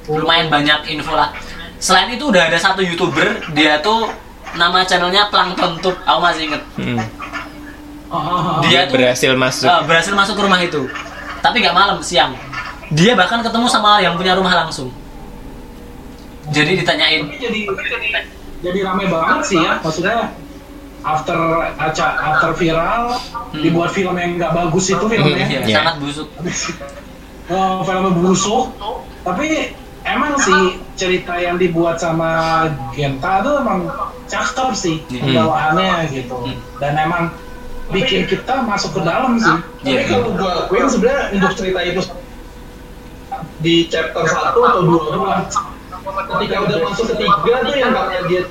lumayan 0.08 0.48
banyak 0.54 0.94
info 0.94 1.18
lah. 1.18 1.34
Selain 1.82 2.08
itu 2.14 2.30
udah 2.30 2.48
ada 2.48 2.56
satu 2.62 2.80
youtuber 2.86 3.42
dia 3.52 3.82
tuh 3.82 4.08
nama 4.54 4.86
channelnya 4.86 5.28
Plankton 5.34 5.82
Tube 5.82 6.00
aku 6.06 6.20
masih 6.22 6.42
inget 6.48 6.64
Mm. 6.78 7.02
Ah, 8.14 8.22
ah, 8.22 8.30
ah. 8.30 8.58
dia 8.62 8.86
tuh 8.86 9.02
berhasil 9.02 9.34
masuk. 9.34 9.66
Eh, 9.66 9.82
berhasil 9.90 10.14
masuk 10.14 10.38
ke 10.38 10.42
rumah 10.46 10.62
itu. 10.62 10.86
Tapi 11.42 11.66
nggak 11.66 11.74
malam 11.74 11.98
siang. 12.06 12.38
Dia 12.94 13.18
bahkan 13.18 13.42
ketemu 13.42 13.66
sama 13.66 13.98
yang 14.06 14.14
punya 14.14 14.38
rumah 14.38 14.54
langsung. 14.54 14.94
Jadi 16.54 16.86
ditanyain. 16.86 17.26
Tapi 17.26 17.42
jadi 17.42 17.60
jadi 18.64 18.80
rame 18.88 19.06
banget 19.12 19.40
sih 19.44 19.60
ya 19.60 19.82
maksudnya 19.84 20.32
after 21.04 21.40
after 21.78 22.52
viral 22.56 23.20
Hmm. 23.54 23.62
dibuat 23.62 23.92
film 23.92 24.16
yang 24.16 24.36
nggak 24.36 24.50
bagus 24.52 24.90
itu 24.90 25.04
filmnya 25.04 25.46
ya, 25.46 25.62
Iya. 25.62 25.78
sangat 25.78 25.96
busuk 26.00 26.28
oh, 27.54 27.84
filmnya 27.84 28.12
busuk 28.16 28.66
tapi 29.22 29.48
emang 30.04 30.34
sih 30.38 30.64
cerita 30.94 31.38
yang 31.38 31.56
dibuat 31.56 31.98
sama 31.98 32.66
Genta 32.92 33.40
tuh 33.40 33.62
emang 33.62 33.86
cakep 34.26 34.70
sih 34.74 34.98
Hmm. 35.06 35.22
pembawaannya 35.22 36.10
gitu 36.10 36.38
Hmm. 36.40 36.58
dan 36.80 36.98
emang 36.98 37.24
bikin 37.90 38.26
kita 38.26 38.64
masuk 38.64 38.96
ke 38.96 39.02
dalam 39.04 39.38
sih 39.38 39.54
Tapi 39.84 39.92
Iya. 39.92 40.08
kalau 40.08 40.32
gua 40.34 40.52
akuin 40.66 40.88
sebenarnya 40.88 41.24
untuk 41.36 41.54
cerita 41.54 41.80
itu 41.84 42.02
di 43.60 43.76
chapter 43.86 44.24
1 44.24 44.56
atau 44.56 44.82
2 44.82 45.36
ketika 46.34 46.56
udah 46.60 46.78
masuk 46.82 47.06
ke 47.12 47.16
3 47.22 47.54
tuh 47.62 47.76
yang 47.76 47.92
katanya 47.92 48.24
dia 48.26 48.42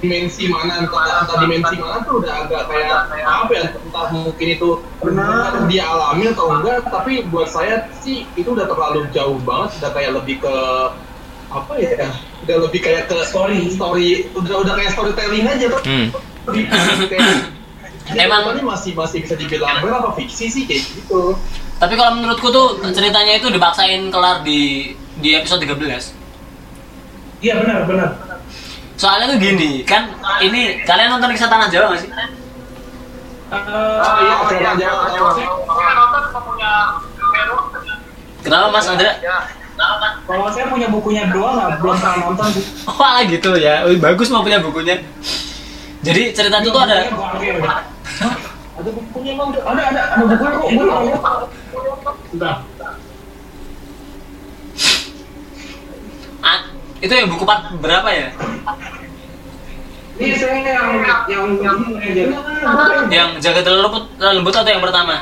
dimensi 0.00 0.46
mana 0.46 0.86
entah, 0.86 1.26
entah 1.26 1.36
dimensi 1.42 1.74
mana 1.76 2.02
tuh 2.06 2.22
udah 2.22 2.32
agak 2.46 2.62
kayak 2.70 2.98
apa 3.26 3.50
ya 3.52 3.64
entah 3.74 4.06
mungkin 4.14 4.46
itu 4.46 4.68
benar 5.02 5.66
dia 5.66 5.84
alami 5.90 6.30
atau 6.30 6.46
enggak 6.54 6.86
tapi 6.86 7.26
buat 7.28 7.50
saya 7.50 7.90
sih 7.98 8.26
itu 8.38 8.48
udah 8.54 8.70
terlalu 8.70 9.10
jauh 9.10 9.38
banget 9.42 9.82
udah 9.82 9.90
kayak 9.90 10.10
lebih 10.22 10.36
ke 10.42 10.56
apa 11.50 11.72
ya 11.82 12.08
udah 12.46 12.56
lebih 12.70 12.80
kayak 12.80 13.10
ke 13.10 13.16
story. 13.26 13.66
story 13.74 14.30
udah 14.38 14.54
udah 14.62 14.74
kayak 14.78 14.94
storytelling 14.94 15.44
aja 15.50 15.66
tuh. 15.66 15.82
Hmm. 15.82 16.06
Emang- 18.10 18.58
ini 18.58 18.66
masih 18.66 18.90
masih 18.98 19.22
bisa 19.22 19.38
dibilang 19.38 19.86
benar 19.86 20.02
apa 20.02 20.18
fiksi 20.18 20.50
sih 20.50 20.62
kayak 20.66 20.82
gitu. 20.82 21.38
Tapi 21.78 21.94
kalau 21.94 22.18
menurutku 22.18 22.50
tuh 22.50 22.82
ceritanya 22.90 23.38
itu 23.38 23.46
dipaksain 23.50 24.10
kelar 24.10 24.42
di 24.42 24.94
di 25.20 25.36
episode 25.36 25.62
13 25.62 26.16
iya 27.44 27.60
benar 27.60 27.84
benar 27.84 28.10
soalnya 29.00 29.32
tuh 29.32 29.38
gini 29.40 29.80
kan 29.82 30.12
ini 30.44 30.84
kalian 30.84 31.16
nonton 31.16 31.32
kisah 31.32 31.48
tanah 31.48 31.72
Jawa 31.72 31.88
nggak 31.88 32.00
sih? 32.04 32.10
Oh 33.50 34.50
iya 34.52 34.70
Jawa. 34.76 35.08
sama 36.28 36.40
punya 36.44 36.70
Meru. 37.16 37.56
kenapa 38.44 38.66
Mas 38.68 38.86
Andra 38.86 39.12
kan. 39.16 40.12
kalau 40.28 40.46
saya 40.52 40.68
punya 40.68 40.92
bukunya 40.92 41.24
dua 41.32 41.48
nggak 41.56 41.70
belum 41.80 41.96
pernah 41.96 42.16
nonton 42.20 42.46
sih 42.52 42.64
Wah 43.00 43.24
gitu 43.24 43.56
ya, 43.56 43.88
Wih, 43.88 43.96
bagus 43.96 44.28
mau 44.28 44.44
punya 44.44 44.60
bukunya. 44.60 45.00
Jadi 46.00 46.32
cerita 46.32 46.60
itu 46.60 46.68
tuh 46.68 46.84
ada 46.84 47.00
Hah? 47.00 47.80
ada 48.76 48.90
bukunya 48.92 49.32
bang 49.32 49.48
ada 49.56 49.82
ada 49.88 50.00
ada 50.12 50.24
bukunya 50.24 50.52
kok 50.52 50.68
gue 50.68 50.84
nggak 50.84 51.00
lihat 51.04 51.22
Bentar. 52.30 52.54
ah, 56.40 56.60
itu 57.00 57.10
yang 57.10 57.28
buku 57.28 57.44
part 57.44 57.72
berapa 57.76 58.08
ya? 58.08 58.28
ini 60.16 60.36
saya 60.36 60.60
yang 60.60 60.88
yang 61.26 61.44
yang 61.56 61.76
Yang 63.08 63.28
jaga 63.40 63.60
dalam 63.62 63.80
lembut, 63.82 64.04
lembut 64.18 64.52
atau 64.52 64.68
yang 64.68 64.84
pertama? 64.84 65.14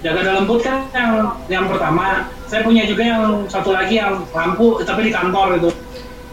jaga 0.00 0.20
dalam 0.20 0.36
lembut 0.42 0.60
kan 0.60 0.88
yang 0.90 1.12
yang 1.46 1.64
pertama 1.68 2.24
saya 2.44 2.64
punya 2.64 2.82
juga 2.84 3.02
yang 3.04 3.22
satu 3.46 3.70
lagi 3.70 3.94
yang 3.96 4.24
lampu 4.28 4.80
tapi 4.82 5.06
di 5.06 5.12
kantor 5.12 5.56
itu 5.56 5.70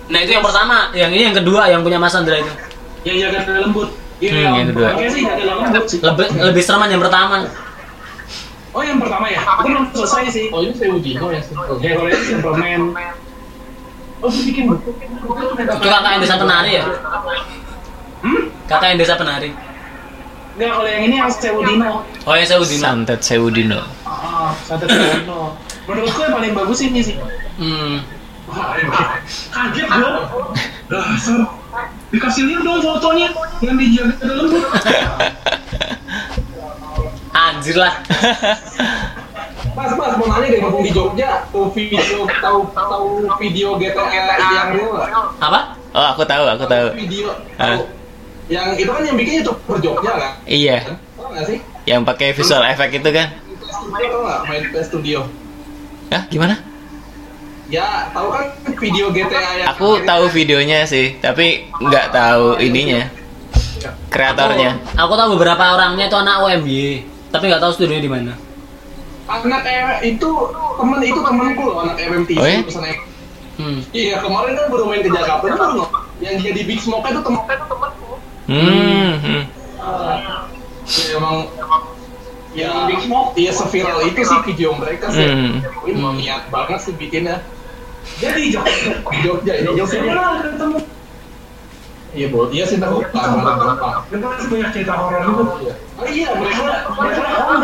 Nah 0.07 0.23
itu 0.23 0.31
yang 0.31 0.41
pertama, 0.41 0.87
yang 0.95 1.11
ini 1.11 1.27
yang 1.27 1.35
kedua 1.35 1.67
yang 1.67 1.83
punya 1.83 1.99
Mas 1.99 2.15
Andra 2.15 2.39
itu. 2.39 2.47
yang 3.03 3.27
jaga 3.27 3.43
dalam 3.45 3.69
lembut 3.69 3.89
Iya, 4.17 4.33
Hmm, 4.33 4.55
yang 4.57 4.67
kedua. 4.73 4.87
Oke. 4.89 5.05
Lebih 6.01 6.27
lebih 6.41 6.63
sereman 6.63 6.89
yang 6.89 7.03
pertama. 7.05 7.45
Oh 8.73 8.81
yang 8.81 8.97
pertama 8.97 9.29
ya? 9.29 9.45
Aku 9.45 9.69
belum 9.69 9.85
selesai 9.93 10.23
sih. 10.31 10.45
oh 10.49 10.65
ini 10.65 10.73
saya 10.73 10.89
Udino 10.89 11.29
ya 11.29 11.41
Ya 11.77 11.91
kalau 11.93 12.09
ini 12.09 12.23
Superman. 12.25 12.81
Oh 14.17 14.31
bikin 14.33 14.65
buku. 14.65 14.89
Itu 14.97 15.87
kakak 15.87 16.11
yang 16.17 16.21
desa 16.25 16.35
penari 16.41 16.71
ya? 16.81 16.83
Hmm? 18.25 18.41
Kakak 18.65 18.87
yang 18.93 18.99
desa 18.99 19.13
penari. 19.13 19.49
Enggak 20.57 20.73
kalau 20.73 20.89
yang 20.89 21.03
ini 21.05 21.15
yang 21.21 21.29
Sewudino. 21.29 22.01
Oh 22.25 22.33
yang 22.33 22.47
saya 22.49 22.57
Udina. 22.57 22.81
Santet 22.81 23.19
Sewudino. 23.21 23.81
Ah, 24.09 24.57
Santet 24.65 24.89
Sewudino. 24.89 25.53
Menurutku 25.85 26.19
yang 26.25 26.33
paling 26.33 26.53
bagus 26.57 26.79
ini 26.81 26.99
sih. 27.05 27.15
Hmm. 27.61 28.01
Wah, 28.49 28.73
kaget 29.53 29.85
gua. 29.85 30.25
Dasar. 30.89 31.45
Dikasih 32.09 32.43
lihat 32.49 32.65
dong 32.65 32.81
fotonya 32.81 33.29
yang 33.61 33.77
dijaga 33.77 34.17
dalam 34.17 34.49
lembut. 34.49 34.65
Anjir 37.37 37.77
lah. 37.77 37.93
Mas, 39.77 39.93
mas, 39.93 40.13
mau 40.17 40.25
nanya 40.25 40.49
deh, 40.49 40.57
mumpung 40.57 40.81
di 40.81 40.89
Jogja, 40.89 41.45
tahu 41.53 41.69
video, 41.69 42.25
tahu 42.41 42.65
tahu 42.73 43.05
video 43.37 43.77
GTA 43.77 44.09
yang 44.09 44.73
real 44.73 44.89
nggak? 44.89 45.09
Apa? 45.37 45.59
Oh, 45.93 46.05
aku 46.17 46.25
tahu, 46.25 46.49
aku 46.49 46.65
tahu. 46.65 46.87
Video, 46.97 47.29
Ah. 47.55 47.77
tahu. 47.77 47.85
Yang 48.49 48.67
itu 48.81 48.89
kan 48.89 49.03
yang 49.05 49.13
bikinnya 49.13 49.41
tuh 49.45 49.55
Jogja 49.77 50.11
kan? 50.17 50.31
Iya, 50.49 50.97
Tahu 51.13 51.29
nggak 51.29 51.45
sih? 51.45 51.57
yang 51.85 52.01
pakai 52.01 52.33
visual 52.33 52.65
effect 52.65 52.89
itu 52.97 53.09
kan? 53.13 53.27
Studio 53.61 54.05
tau 54.09 54.21
nggak? 54.25 54.39
Main 54.49 54.63
Play 54.73 54.83
Studio. 54.83 55.19
Hah, 56.09 56.23
gimana? 56.25 56.55
Ya, 57.69 58.09
tahu 58.09 58.27
kan 58.33 58.45
video 58.81 59.13
GTA 59.13 59.61
yang 59.61 59.67
Aku 59.77 60.01
tahu 60.01 60.25
videonya 60.33 60.89
sih, 60.89 61.21
tapi 61.21 61.69
nggak 61.77 62.09
tahu 62.09 62.57
ininya. 62.57 63.13
Kreatornya. 64.09 64.81
Aku, 64.97 65.05
aku 65.05 65.13
tahu 65.13 65.29
beberapa 65.37 65.77
orangnya 65.77 66.09
itu 66.09 66.17
anak 66.17 66.41
OMY, 66.41 66.81
tapi 67.29 67.43
nggak 67.45 67.61
tahu 67.61 67.71
studionya 67.77 68.01
di 68.01 68.09
mana. 68.09 68.46
Anak 69.27 69.61
eh, 69.67 70.15
itu 70.15 70.29
temen 70.79 70.99
itu 71.03 71.19
temenku 71.19 71.61
loh 71.67 71.77
anak 71.83 71.99
MMTC 71.99 72.39
Oh 72.39 72.47
ya? 72.47 72.63
Hmm. 73.57 73.81
Iya 73.89 74.21
kemarin 74.21 74.53
kan 74.53 74.65
baru 74.69 74.85
main 74.85 75.01
ke 75.01 75.09
Jakarta 75.09 75.43
itu 75.49 75.57
baru 75.57 75.73
nggak? 75.81 75.91
yang 76.17 76.35
dia 76.41 76.51
di 76.53 76.63
Big 76.65 76.79
Smoke 76.81 77.05
itu 77.09 77.21
temen 77.25 77.41
itu 77.41 77.65
temenku. 77.65 78.09
Hmm, 78.47 79.11
hmm. 79.17 79.43
Ya, 80.87 81.03
emang 81.17 81.35
ya 82.53 82.69
Big 82.85 83.01
Smoke 83.01 83.33
iya 83.33 83.51
seviral 83.53 83.97
itu 84.05 84.21
sih 84.21 84.39
video 84.45 84.69
mereka 84.77 85.09
sih. 85.09 85.25
Hmm. 85.25 85.65
Ini 85.89 85.97
mau 85.97 86.13
niat 86.13 86.47
banget 86.53 86.79
sih 86.85 86.93
bikinnya. 86.95 87.41
Jadi 88.21 88.53
Jogja. 88.53 89.03
Di 89.03 89.17
Jogja 89.25 89.53
Jogja. 89.65 89.83
Saya 89.89 90.01
pernah 90.05 90.31
ketemu. 90.45 90.77
Iya 92.15 92.33
bro, 92.33 92.49
iya 92.49 92.63
sih 92.65 92.79
tahu 92.79 93.03
kemarin 93.13 93.45
berapa. 93.45 93.87
Kita 94.09 94.25
masih 94.25 94.47
banyak 94.47 94.69
cerita 94.73 94.93
horor 94.95 95.21
itu. 95.21 95.43
Oh 95.97 96.07
iya 96.07 96.29
mereka 96.33 96.87
Mereka 96.93 97.21
orang 97.35 97.61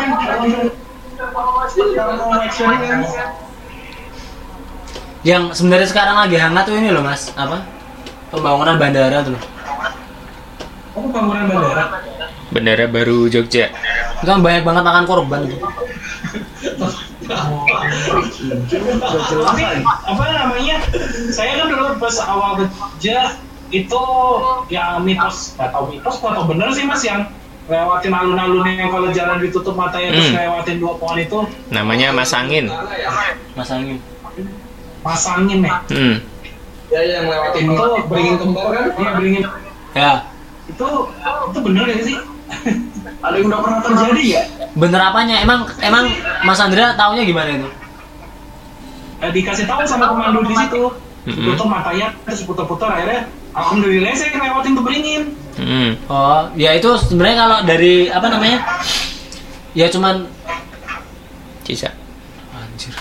yang 5.24 5.42
sebenarnya 5.56 5.88
sekarang 5.88 6.16
lagi 6.20 6.36
hangat 6.36 6.68
tuh 6.68 6.76
ini 6.76 6.92
loh 6.92 7.00
mas, 7.00 7.32
apa? 7.32 7.64
Pembangunan 8.28 8.76
bandara 8.76 9.24
tuh. 9.24 9.32
loh. 9.32 9.42
Oh, 10.94 11.00
pembangunan 11.08 11.48
bandara. 11.48 11.84
Bandara 12.52 12.84
baru 12.92 13.32
Jogja. 13.32 13.72
Itu 14.20 14.28
kan 14.28 14.44
banyak 14.44 14.62
banget 14.68 14.82
makan 14.84 15.04
korban 15.08 15.40
gitu. 15.48 15.64
Tapi 19.24 19.62
apa 19.88 20.24
namanya? 20.28 20.76
Saya 21.32 21.56
kan 21.56 21.66
dulu 21.72 21.96
pas 21.96 22.16
awal 22.20 22.60
kerja 22.60 23.32
itu 23.72 24.02
yang 24.68 25.02
mitos, 25.02 25.56
nggak 25.56 25.72
tahu 25.72 25.84
mitos 25.88 26.16
atau 26.20 26.44
bener 26.46 26.68
sih 26.70 26.84
mas 26.84 27.02
yang 27.02 27.26
lewatin 27.64 28.12
alun-alun 28.12 28.66
yang 28.66 28.88
kalau 28.88 29.08
jalan 29.08 29.40
ditutup 29.40 29.72
matanya 29.72 30.12
terus 30.12 30.28
Hmm. 30.28 30.36
lewatin 30.36 30.76
dua 30.76 30.92
pohon 30.94 31.16
itu 31.16 31.38
Namanya 31.68 32.12
Mas 32.12 32.30
Angin. 32.30 32.68
Sana 32.68 32.92
ya 32.94 33.08
Mas 33.54 33.70
Angin. 33.70 33.98
masangin 35.00 35.60
ya. 35.60 35.76
Hmm. 35.88 36.16
ya 36.88 37.00
yang 37.02 37.24
lewatin 37.26 37.64
Itu 37.66 37.86
beringin 38.06 38.36
kembar 38.36 38.66
kan 38.70 38.84
Iya 38.94 39.10
beringin. 39.14 39.42
Ya, 39.92 40.12
Itu 40.66 40.88
itu 41.46 41.58
bener 41.60 41.82
gak 41.86 42.00
sih? 42.02 42.16
Ada 43.24 43.34
yang 43.36 43.48
udah 43.48 43.60
pernah 43.60 43.80
terjadi 43.80 44.24
ya? 44.26 44.42
bener 44.74 45.00
apanya? 45.02 45.36
Emang 45.38 45.64
emang 45.78 46.04
Mas 46.42 46.58
Andrea 46.58 46.92
taunya 46.94 47.22
gimana 47.22 47.50
itu? 47.54 47.68
Eh, 49.20 49.30
dikasih 49.30 49.64
tahu 49.64 49.80
sama 49.84 50.10
pemandu 50.10 50.44
di 50.44 50.52
situ. 50.52 50.82
Mm-mm. 51.24 51.56
Tutup 51.56 51.68
matanya 51.72 52.12
terus 52.28 52.44
putar-putar 52.44 53.00
akhirnya 53.00 53.28
alhamdulillah 53.56 54.12
saya 54.12 54.36
ngelewatin 54.36 54.72
tuh 54.76 54.84
beringin. 54.84 55.22
Hmm. 55.56 55.90
Oh, 56.10 56.50
ya 56.58 56.74
itu 56.76 56.90
sebenarnya 57.00 57.36
kalau 57.46 57.58
dari 57.64 58.10
apa 58.10 58.26
namanya? 58.28 58.58
Ya 59.72 59.86
cuman 59.88 60.28
Cisa. 61.64 61.90
anjir. 62.52 62.92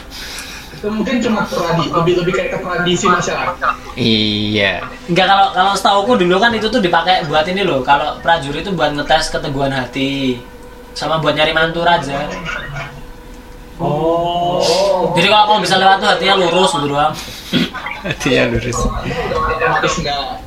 itu 0.73 0.91
mungkin 0.91 1.15
cuma 1.23 1.47
tradisi 1.47 1.95
lebih 1.95 2.13
lebih 2.19 2.33
kayak 2.35 2.49
ke 2.55 2.57
tradisi 2.59 3.05
masyarakat 3.07 3.71
Iya. 3.95 4.83
Enggak 5.07 5.27
kalau 5.31 5.47
kalau 5.55 5.73
setauku 5.79 6.11
dulu 6.19 6.35
kan 6.43 6.51
itu 6.51 6.67
tuh 6.67 6.83
dipakai 6.83 7.23
buat 7.27 7.47
ini 7.47 7.63
loh. 7.63 7.79
Kalau 7.87 8.19
prajurit 8.19 8.67
itu 8.67 8.71
buat 8.75 8.91
ngetes 8.91 9.31
keteguhan 9.31 9.71
hati 9.71 10.43
sama 10.91 11.23
buat 11.23 11.39
nyari 11.39 11.55
mantu 11.55 11.87
raja. 11.87 12.27
Oh. 13.81 15.09
Jadi 15.17 15.27
kalau 15.33 15.45
kamu 15.49 15.59
bisa 15.65 15.75
lewat 15.81 15.97
tuh 15.97 16.09
hatinya 16.09 16.35
lurus 16.37 16.71
gitu 16.77 16.87
doang. 16.93 17.13
Dia 18.21 18.45
lurus. 18.51 18.77
otomatis 18.77 19.93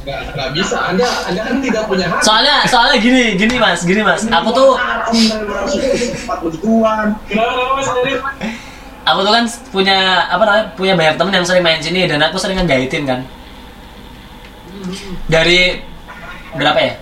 nggak 0.06 0.50
bisa 0.54 0.76
anda 0.92 1.06
anda 1.26 1.40
kan 1.42 1.56
tidak 1.58 1.82
punya 1.88 2.06
hati 2.06 2.22
Soalnya 2.22 2.54
soalnya 2.68 2.96
gini, 3.00 3.34
gini 3.34 3.56
Mas, 3.58 3.82
gini 3.82 4.02
Mas. 4.04 4.22
Aku 4.28 4.50
tuh 4.54 4.78
aku 9.06 9.20
tuh 9.22 9.32
kan 9.32 9.44
punya 9.74 10.26
apa 10.30 10.42
namanya? 10.46 10.66
Punya 10.78 10.92
banyak 10.94 11.14
temen 11.18 11.32
yang 11.34 11.46
sering 11.46 11.64
main 11.64 11.80
sini 11.82 12.06
dan 12.06 12.22
aku 12.22 12.38
sering 12.38 12.58
ngegaitin 12.62 13.04
kan. 13.06 13.20
Dari 15.26 15.82
berapa 16.54 16.78
ya? 16.78 16.94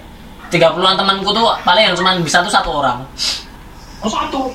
30-an 0.49 0.95
temanku 0.95 1.35
tuh 1.35 1.51
paling 1.67 1.85
yang 1.91 1.97
cuma 1.99 2.15
bisa 2.23 2.41
tuh 2.41 2.53
satu 2.53 2.71
orang. 2.81 3.03
Oh 4.05 4.11
satu. 4.11 4.53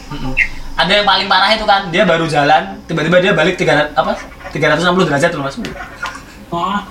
Ada 0.80 1.04
yang 1.04 1.08
paling 1.08 1.28
parah 1.28 1.52
itu 1.52 1.68
kan, 1.68 1.92
dia 1.92 2.08
baru 2.08 2.24
jalan, 2.24 2.80
tiba-tiba 2.88 3.20
dia 3.20 3.36
balik 3.36 3.60
300 3.60 4.00
apa? 4.00 4.16
360 4.56 5.12
derajat 5.12 5.30
loh 5.36 5.44
Mas. 5.44 5.60
Hah? 6.56 6.88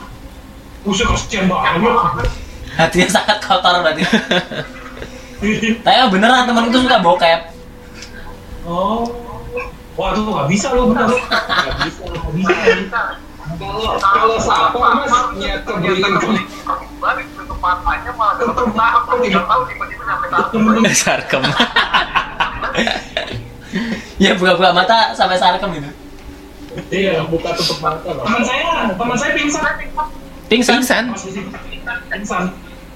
Usah 0.84 1.08
kasihan 1.08 1.48
banget. 1.48 2.28
Hatinya 2.76 3.08
sangat 3.08 3.40
kotor 3.40 3.80
berarti. 3.80 4.04
Tapi 5.80 5.94
emang 5.96 6.12
beneran 6.12 6.44
temen 6.44 6.68
itu 6.68 6.84
suka 6.84 7.00
bokep. 7.00 7.40
oh. 8.68 9.08
Wah 9.98 10.14
tuh 10.14 10.30
nggak 10.30 10.46
bisa 10.46 10.70
lu 10.76 10.94
bener. 10.94 11.10
Nggak 11.10 11.76
bisa, 11.88 12.02
nggak 12.06 12.30
bisa. 12.78 13.00
kalau 13.58 13.98
kalau 13.98 14.38
siapa 14.38 14.78
mas 14.78 15.10
niat 15.40 15.66
ke 15.66 15.72
beringin 15.74 16.14
kembar 16.20 16.78
balik 17.00 17.26
tutup 17.34 17.58
matanya 17.58 18.12
malah 18.14 18.38
tetap 18.38 18.70
tahu 18.70 19.18
tidak 19.24 19.44
tahu 19.48 19.62
tiba-tiba 19.66 20.02
nyampe 20.06 20.26
tahu 20.30 20.86
Sarkem. 20.94 21.42
Ya 24.18 24.34
buka-buka 24.34 24.70
mata 24.72 25.14
sampai 25.14 25.34
sarkem 25.34 25.70
gitu. 25.72 25.90
Iya. 26.90 27.22
buka 27.24 27.54
tutup 27.54 27.78
mata 27.78 28.06
loh 28.08 28.22
Teman 28.22 28.42
saya, 28.44 28.92
teman 28.92 29.16
saya 29.16 29.32
pingsan. 29.34 29.62
Pingsan. 30.48 30.78
Pingsan. 30.78 31.04
Pingsan. 32.08 32.44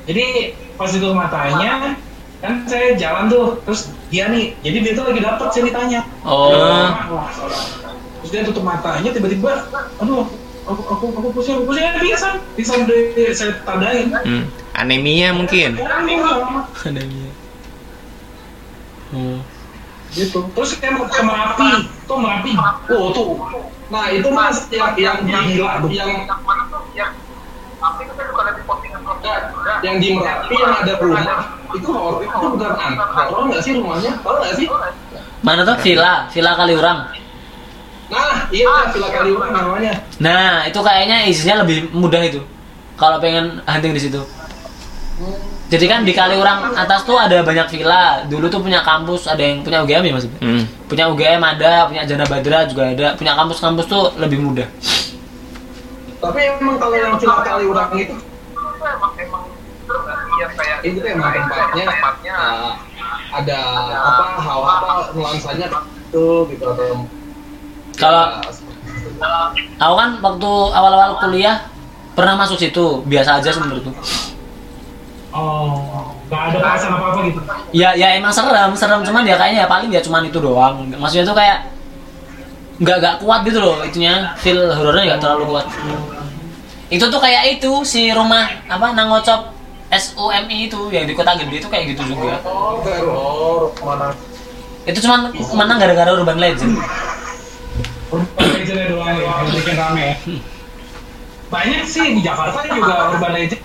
Jadi 0.03 0.25
pas 0.75 0.91
itu 0.91 1.09
matanya 1.13 1.95
kan 2.39 2.67
saya 2.67 2.99
jalan 2.99 3.31
tuh 3.31 3.55
terus 3.63 3.81
dia 4.11 4.27
nih 4.27 4.51
jadi 4.61 4.77
dia 4.83 4.93
tuh 4.93 5.07
lagi 5.07 5.23
dapet 5.23 5.47
ceritanya 5.55 6.03
Oh. 6.27 6.91
terus 8.19 8.31
dia 8.31 8.43
tutup 8.43 8.67
matanya 8.67 9.15
tiba-tiba 9.15 9.63
aduh 10.03 10.27
aku 10.65 10.83
aku 10.83 11.05
aku 11.13 11.29
pusing 11.31 11.55
aku 11.55 11.71
pusing 11.71 11.87
Eh, 11.87 12.03
pingsan 12.03 12.35
pingsan 12.59 12.81
dari 12.83 13.15
saya 13.31 13.63
tandain 13.63 14.11
Hmm. 14.11 14.45
Anemia 14.75 15.31
mungkin. 15.31 15.79
Hmm. 19.13 19.39
Gitu. 20.13 20.39
Terus 20.53 20.71
saya 20.77 20.93
mau 20.95 21.09
ke 21.09 21.21
merapi. 21.25 21.71
Tuh 22.05 22.19
merapi? 22.21 22.53
Oh 22.93 23.09
tuh. 23.13 23.29
Nah 23.89 24.09
itu 24.13 24.29
mas 24.33 24.69
yang 24.73 24.93
yang 24.97 25.19
gila 25.25 25.81
tuh. 25.85 25.91
yang 25.93 26.11
yang 26.95 27.11
di 28.53 28.63
postingan 28.63 29.03
sosial 29.03 29.39
juga 29.51 29.73
yang 29.83 29.97
di 29.99 30.09
merapi 30.15 30.55
yang 30.55 30.71
ada 30.71 30.95
rumah 31.03 31.25
itu 31.75 31.89
horor 31.91 32.23
itu 32.23 32.37
bukan 32.39 32.73
an 32.79 32.93
horor 32.95 33.43
nggak 33.51 33.63
sih 33.65 33.73
rumahnya? 33.75 34.13
Horor 34.23 34.39
nggak 34.45 34.55
sih? 34.55 34.67
Mana 35.43 35.67
tuh? 35.67 35.77
Villa, 35.83 36.31
villa 36.31 36.53
Kaliurang. 36.55 37.01
nah 38.13 38.45
iya 38.53 38.93
villa 38.93 39.09
kaliurang 39.09 39.51
namanya. 39.57 39.93
Nah, 40.21 40.69
itu 40.69 40.77
kayaknya 40.85 41.25
isinya 41.27 41.65
lebih 41.65 41.89
mudah 41.97 42.21
itu. 42.21 42.45
Kalau 43.01 43.17
pengen 43.19 43.65
hunting 43.65 43.97
di 43.97 44.01
situ. 44.05 44.21
Jadi 45.73 45.89
kan 45.89 46.05
di 46.05 46.13
Kaliurang 46.13 46.77
atas 46.77 47.01
tuh 47.09 47.17
ada 47.17 47.41
banyak 47.41 47.65
villa. 47.73 48.29
Dulu 48.29 48.53
tuh 48.53 48.61
punya 48.61 48.85
kampus, 48.85 49.25
ada 49.25 49.41
yang 49.41 49.65
punya 49.65 49.81
UGM 49.81 50.05
ya 50.05 50.13
Mas? 50.13 50.29
Hmm. 50.37 50.69
Punya 50.85 51.09
UGM 51.09 51.41
ada, 51.41 51.89
punya 51.89 52.05
Jana 52.05 52.29
Badra 52.29 52.69
juga 52.69 52.93
ada. 52.93 53.17
Punya 53.17 53.33
kampus-kampus 53.33 53.89
tuh 53.89 54.13
lebih 54.21 54.37
mudah. 54.45 54.69
tapi 56.23 56.39
emang 56.39 56.79
kalau 56.79 56.95
yang 56.95 57.19
villa 57.19 57.43
kaliurang 57.43 57.91
itu 57.99 58.15
itu 58.15 58.85
emang 58.87 59.13
emang 59.19 59.43
yang 60.39 60.53
kayak 60.55 60.79
itu 60.87 61.03
tuh 61.03 61.11
emang 61.11 61.35
tempatnya 61.35 61.85
tempatnya 61.91 62.33
uh, 62.39 62.73
ada 63.35 63.59
apa 63.91 64.25
hawa 64.39 64.67
apa 64.79 64.93
nuansanya 65.19 65.67
itu 65.83 66.27
gitu 66.55 66.63
atau 66.63 67.11
Kalau 67.99 68.39
aku 69.83 69.95
kan 69.99 70.11
waktu 70.23 70.53
awal-awal 70.73 71.19
kuliah 71.21 71.67
pernah 72.17 72.39
masuk 72.41 72.57
situ, 72.57 73.05
biasa 73.05 73.43
aja 73.43 73.53
menurutku. 73.61 73.93
Oh 75.33 76.13
nggak 76.29 76.43
ada 76.53 76.59
perasaan 76.61 76.93
apa 76.97 77.07
apa 77.13 77.21
gitu 77.29 77.41
Ya 77.73 77.97
ya 77.97 78.17
emang 78.17 78.33
serem, 78.33 78.77
serem 78.77 79.01
cuman 79.01 79.25
ya 79.25 79.37
kayaknya 79.41 79.65
ya 79.65 79.69
paling 79.69 79.89
ya 79.93 80.01
cuman 80.05 80.29
itu 80.29 80.39
doang. 80.41 80.85
Maksudnya 80.93 81.25
tuh 81.25 81.37
kayak 81.37 81.59
nggak 82.81 82.97
nggak 83.01 83.15
kuat 83.21 83.41
gitu 83.49 83.59
loh 83.61 83.81
itunya 83.85 84.33
feel 84.37 84.61
horornya 84.73 85.17
nggak 85.17 85.21
terlalu 85.25 85.45
kuat. 85.57 85.67
Itu 86.93 87.09
tuh 87.09 87.21
kayak 87.21 87.57
itu 87.61 87.71
si 87.85 88.13
rumah 88.13 88.45
apa 88.69 88.93
Nangocop 88.93 89.53
SUMI 89.93 90.73
itu 90.73 90.81
yang 90.89 91.05
di 91.05 91.13
kota 91.13 91.37
gede 91.37 91.61
itu 91.61 91.69
kayak 91.69 91.97
gitu 91.97 92.17
juga. 92.17 92.41
oh 92.45 93.69
mana 93.85 94.13
Itu 94.89 94.99
cuman 95.05 95.31
menang 95.33 95.79
gara-gara 95.81 96.11
urban 96.13 96.41
legend. 96.41 96.77
urban 98.13 98.47
legend 98.57 98.89
doang 98.93 99.17
ya 99.17 99.25
yang 99.25 99.49
bikin 99.53 99.75
rame 99.77 100.03
ya 100.05 100.15
banyak 101.53 101.85
sih 101.85 102.17
di 102.17 102.21
Jakarta 102.25 102.65
juga 102.65 103.13
urban 103.13 103.33
legend 103.37 103.61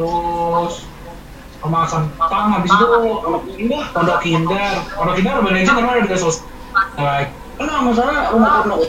terus 0.00 0.74
rumah 1.60 1.84
Santang 1.84 2.46
habis 2.56 2.72
itu 2.72 2.86
pondok 3.20 3.44
indah 3.52 3.84
pondok 3.92 4.24
indah 4.24 4.80
pondok 4.96 5.16
indah 5.20 5.32
urban 5.36 5.52
legend 5.52 5.76
karena 5.76 5.92
ada 6.00 6.16
sosial 6.16 6.48
like 6.96 7.28
Enggak 7.60 7.80
masalah 7.84 8.32
rumah 8.32 8.64
pondok. 8.64 8.88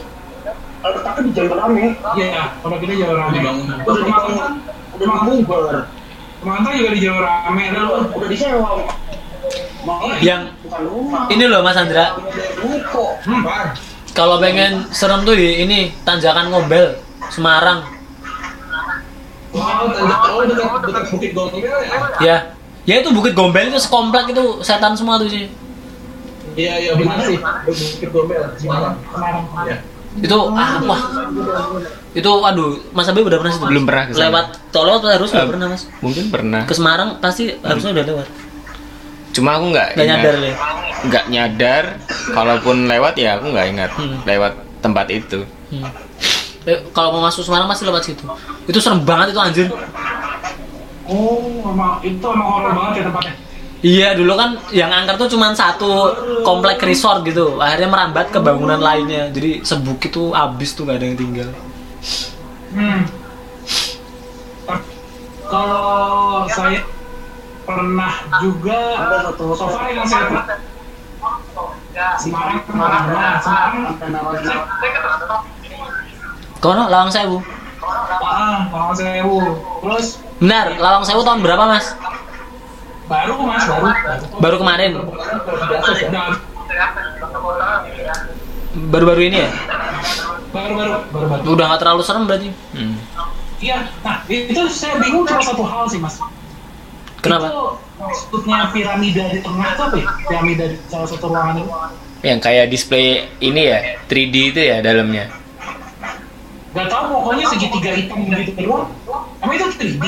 Letaknya 0.82 1.20
di 1.20 1.30
jalur 1.36 1.56
rame. 1.60 1.84
iya 2.16 2.56
pondok 2.64 2.80
indah 2.80 2.96
jalur 2.96 3.18
rame 3.20 3.38
terus 3.84 3.98
rumah 5.04 5.20
bubar. 5.28 5.84
rumah 6.40 6.54
Santang 6.56 6.74
juga 6.80 6.90
di 6.96 7.00
jalur 7.04 7.24
rame 7.28 7.64
loh 7.76 7.88
Udah 8.16 8.28
disewa. 8.32 8.70
Mau 9.82 10.08
Yang 10.22 10.42
bukan 10.64 10.82
rumah. 10.88 11.22
ini 11.28 11.44
loh 11.50 11.60
Mas 11.66 11.74
Andra, 11.74 12.14
hmm. 12.14 13.42
kalau 14.14 14.38
pengen 14.38 14.86
serem 14.94 15.26
tuh 15.26 15.34
di 15.34 15.58
ini 15.58 15.90
Tanjakan 16.06 16.54
Ngobel, 16.54 17.02
Semarang. 17.34 18.01
Tanda 19.52 20.42
dekat 20.48 20.80
dekat 20.82 21.04
bukit 21.08 21.30
gombel 21.32 21.60
ya 21.60 21.98
Ya. 22.18 22.36
Ya 22.82 22.98
itu 22.98 23.14
Bukit 23.14 23.30
Gombel 23.32 23.70
itu 23.70 23.78
sekomplek 23.78 24.26
itu 24.28 24.58
setan 24.58 24.98
semua 24.98 25.14
tuh 25.14 25.30
sih. 25.30 25.46
iya 26.52 26.74
iya 26.76 26.92
benar 26.98 27.22
sih 27.22 27.38
bukit 27.38 28.10
gombel 28.10 28.42
Semarang 28.58 28.98
Semarang 29.06 29.44
Iya. 29.62 29.76
Itu 30.18 30.36
ah, 30.52 30.76
wah. 30.82 31.00
Itu 32.12 32.28
aduh, 32.44 32.76
Mas 32.90 33.08
Abe 33.08 33.24
udah 33.24 33.40
pernah 33.40 33.52
situ? 33.54 33.64
Belum 33.64 33.84
pernah 33.88 34.04
ke. 34.04 34.12
Lewat 34.12 34.46
tol 34.68 34.84
harus 34.92 35.30
udah 35.32 35.40
Eh, 35.40 35.48
pernah, 35.48 35.66
Mas. 35.72 35.82
Mungkin 36.04 36.24
pernah. 36.28 36.62
Ke 36.68 36.74
Semarang 36.76 37.16
pasti 37.16 37.56
harusnya 37.56 37.96
udah 37.96 38.04
lewat. 38.04 38.28
Cuma 39.32 39.56
aku 39.56 39.72
nggak 39.72 39.88
Gak 39.96 40.04
ingat. 40.04 40.18
nyadar 40.20 40.34
deh. 40.36 40.54
Nggak 41.08 41.24
nyadar. 41.32 41.84
Kalaupun 42.28 42.76
lewat 42.84 43.14
ya 43.16 43.40
aku 43.40 43.46
nggak 43.48 43.66
ingat. 43.72 43.90
Hmm. 43.96 44.20
Lewat 44.28 44.52
tempat 44.84 45.06
itu. 45.08 45.40
Hmm. 45.72 45.88
Eh, 46.62 46.78
kalau 46.94 47.18
mau 47.18 47.22
masuk 47.26 47.42
Semarang 47.42 47.66
masih 47.66 47.90
lewat 47.90 48.02
situ. 48.06 48.24
Itu 48.70 48.78
serem 48.78 49.02
banget 49.02 49.34
itu 49.34 49.40
anjir. 49.42 49.66
Oh, 51.10 51.66
emang 51.66 51.98
itu 52.06 52.22
emang 52.22 52.48
horor 52.48 52.72
banget 52.72 53.02
ya 53.02 53.04
tempatnya. 53.10 53.34
Iya 53.82 54.08
dulu 54.14 54.38
kan 54.38 54.54
yang 54.70 54.94
angker 54.94 55.18
tuh 55.18 55.26
cuma 55.34 55.50
satu 55.58 56.14
komplek 56.46 56.78
resort 56.86 57.26
gitu. 57.26 57.58
Akhirnya 57.58 57.90
merambat 57.90 58.30
ke 58.30 58.38
bangunan 58.38 58.78
lainnya. 58.78 59.26
Jadi 59.34 59.66
sebukit 59.66 60.14
tuh 60.14 60.30
abis 60.30 60.78
tuh 60.78 60.86
gak 60.86 61.02
ada 61.02 61.06
yang 61.10 61.18
tinggal. 61.18 61.50
Hmm. 62.70 63.02
Kalau 65.50 66.46
saya 66.46 66.86
pernah 67.66 68.14
juga 68.38 68.78
so 69.34 69.66
far 69.66 69.90
yang 69.90 70.06
saya 70.06 70.30
pernah 70.30 70.46
Semarang 72.22 72.62
pernah 72.64 73.42
Semarang 73.42 73.98
Kono 76.62 76.86
Lawang 76.86 77.10
Sewu. 77.10 77.42
ah 78.22 78.70
Lawang 78.70 78.94
Sewu 78.94 79.36
terus 79.82 80.06
Benar, 80.38 80.78
Lawang 80.78 81.02
Sewu 81.02 81.20
tahun 81.20 81.42
berapa 81.42 81.64
mas? 81.66 81.86
baru 83.04 83.34
mas 83.42 83.64
baru 83.66 83.88
Baru 84.40 84.56
kemarin. 84.56 84.90
Baru-baru 88.72 89.20
ini 89.22 89.38
ya? 89.38 89.50
baru 90.48 90.72
baru 90.74 90.92
baru 91.10 91.26
baru 91.28 91.42
Udah 91.50 91.64
gak 91.66 91.80
terlalu 91.80 92.02
serem 92.02 92.24
berarti. 92.24 92.48
Hmm. 92.72 92.96
iya 93.58 93.88
nah 94.00 94.20
itu 94.26 94.62
saya 94.68 94.98
bingung 94.98 95.22
cuma 95.22 95.38
satu 95.40 95.62
hal 95.62 95.86
sih 95.86 95.96
mas 95.96 96.18
Kenapa? 97.20 97.46
itu 97.46 97.62
maksudnya 97.96 98.66
piramida 98.74 99.24
di 99.30 99.38
tengah 99.38 99.68
tuh 99.72 99.84
apa 99.86 99.96
ya 99.96 100.08
piramida 100.20 100.64
di 100.66 100.76
salah 100.86 101.06
satu 101.06 101.26
ruangan 101.28 101.56
itu 101.56 101.70
Yang 102.22 102.38
kayak 102.40 102.66
display 102.68 103.06
ini 103.38 103.62
ya, 103.66 103.78
3D 104.06 104.34
itu 104.48 104.60
ya 104.62 104.78
dalamnya. 104.78 105.26
Gak 106.72 106.88
tau 106.88 107.04
pokoknya 107.12 107.44
segitiga 107.52 107.92
hitam 107.92 108.24
gitu 108.24 108.52
doang 108.64 108.88
emang 109.44 109.56
itu 109.60 109.66
3D 109.76 110.04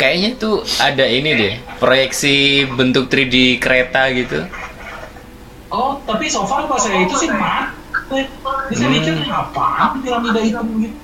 Kayaknya 0.00 0.30
tuh 0.40 0.64
ada 0.80 1.04
ini 1.04 1.30
deh, 1.36 1.54
proyeksi 1.76 2.64
bentuk 2.72 3.12
3D 3.12 3.60
kereta 3.60 4.08
gitu. 4.16 4.48
Oh, 5.68 6.00
tapi 6.08 6.24
so 6.32 6.48
far 6.48 6.64
pas 6.64 6.80
saya 6.80 7.04
itu 7.04 7.14
sih 7.20 7.28
mat. 7.28 7.76
Jadi 8.08 8.74
saya 8.74 8.88
mikir 8.88 9.12
apaan 9.28 10.00
piramida 10.00 10.40
hitam 10.40 10.66
gitu. 10.80 10.96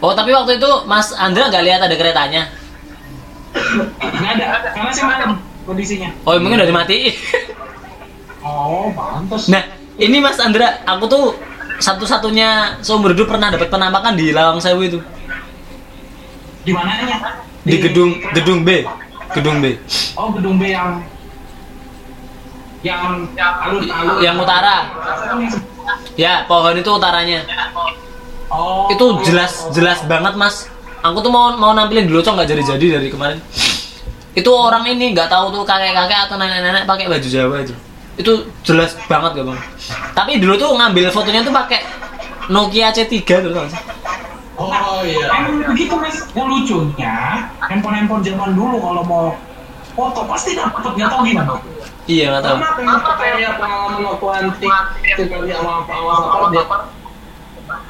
Oh 0.00 0.16
tapi 0.16 0.32
waktu 0.32 0.56
itu 0.56 0.70
Mas 0.88 1.12
Andra 1.12 1.52
nggak 1.52 1.64
lihat 1.68 1.80
ada 1.84 1.92
keretanya? 1.92 2.48
Nggak 4.00 4.32
ada, 4.40 4.72
karena 4.72 4.90
saya 4.96 5.04
malam 5.04 5.30
kondisinya. 5.68 6.08
Oh 6.24 6.32
mungkin 6.40 6.64
udah 6.64 6.68
dimatiin. 6.72 7.14
Oh, 8.40 8.88
pantas. 8.96 9.52
Nah 9.52 9.68
ini 10.00 10.16
Mas 10.16 10.40
Andra, 10.40 10.80
aku 10.88 11.04
tuh 11.12 11.24
satu-satunya 11.80 12.78
seumur 12.84 13.16
hidup 13.16 13.32
pernah 13.32 13.48
dapat 13.48 13.72
penampakan 13.72 14.12
di 14.14 14.36
Lawang 14.36 14.60
Sewu 14.60 14.84
itu. 14.84 15.00
Di 16.60 16.76
mananya? 16.76 17.40
di 17.64 17.76
gedung 17.80 18.20
gedung 18.36 18.60
B. 18.62 18.84
Gedung 19.32 19.64
B. 19.64 19.76
Oh, 20.16 20.28
gedung 20.36 20.60
B 20.60 20.68
yang 20.72 21.00
yang 22.84 23.28
alun-alun. 23.36 24.20
Yang 24.20 24.36
utara. 24.44 24.76
Ya 26.16 26.44
pohon 26.44 26.76
itu 26.76 26.90
utaranya. 26.92 27.40
Oh. 28.50 28.90
itu 28.90 29.06
jelas 29.30 29.70
jelas 29.72 30.02
banget 30.04 30.36
mas. 30.36 30.68
Aku 31.00 31.24
tuh 31.24 31.32
mau 31.32 31.54
mau 31.56 31.72
nampilin 31.72 32.04
dulu 32.04 32.20
cok 32.20 32.34
nggak 32.34 32.50
jadi 32.50 32.62
jadi 32.76 32.86
dari 33.00 33.08
kemarin. 33.08 33.40
Itu 34.36 34.52
orang 34.52 34.84
ini 34.84 35.16
nggak 35.16 35.32
tahu 35.32 35.54
tuh 35.54 35.62
kakek 35.64 35.96
kakek 35.96 36.28
atau 36.28 36.36
nenek 36.36 36.60
nenek 36.60 36.84
pakai 36.84 37.08
baju 37.08 37.28
jawa 37.28 37.56
itu 37.64 37.74
itu 38.20 38.32
jelas 38.62 38.92
banget 39.06 39.40
gak 39.40 39.46
bang 39.48 39.60
tapi 40.12 40.36
dulu 40.36 40.54
tuh 40.54 40.70
ngambil 40.72 41.08
fotonya 41.08 41.40
tuh 41.40 41.50
pakai 41.50 41.80
Nokia 42.50 42.90
C3 42.90 43.14
tuh 43.22 43.50
sih? 43.70 43.78
Oh 44.58 45.00
iya. 45.00 45.24
Emang 45.32 45.62
begitu 45.70 45.94
mas, 45.96 46.20
yang 46.34 46.50
lucunya 46.50 47.14
handphone-handphone 47.62 48.20
zaman 48.20 48.52
dulu 48.52 48.76
kalau 48.76 49.02
mau 49.06 49.26
foto 49.94 50.26
pasti 50.28 50.52
dapat 50.52 50.82
nggak 50.84 51.08
tahu 51.08 51.22
gimana. 51.24 51.54
iya 52.04 52.28
nggak 52.28 52.42
tahu 52.42 52.56
Karena 52.58 52.70
pengen 52.74 52.98
kayak 53.16 53.52
pengalaman 53.56 54.00
waktu 54.04 54.26
antik 54.34 54.72
tinggal 55.16 55.40
di 55.46 55.52
awal 55.54 55.86
awal 55.88 56.18
apa 56.26 56.46
dia 56.50 56.64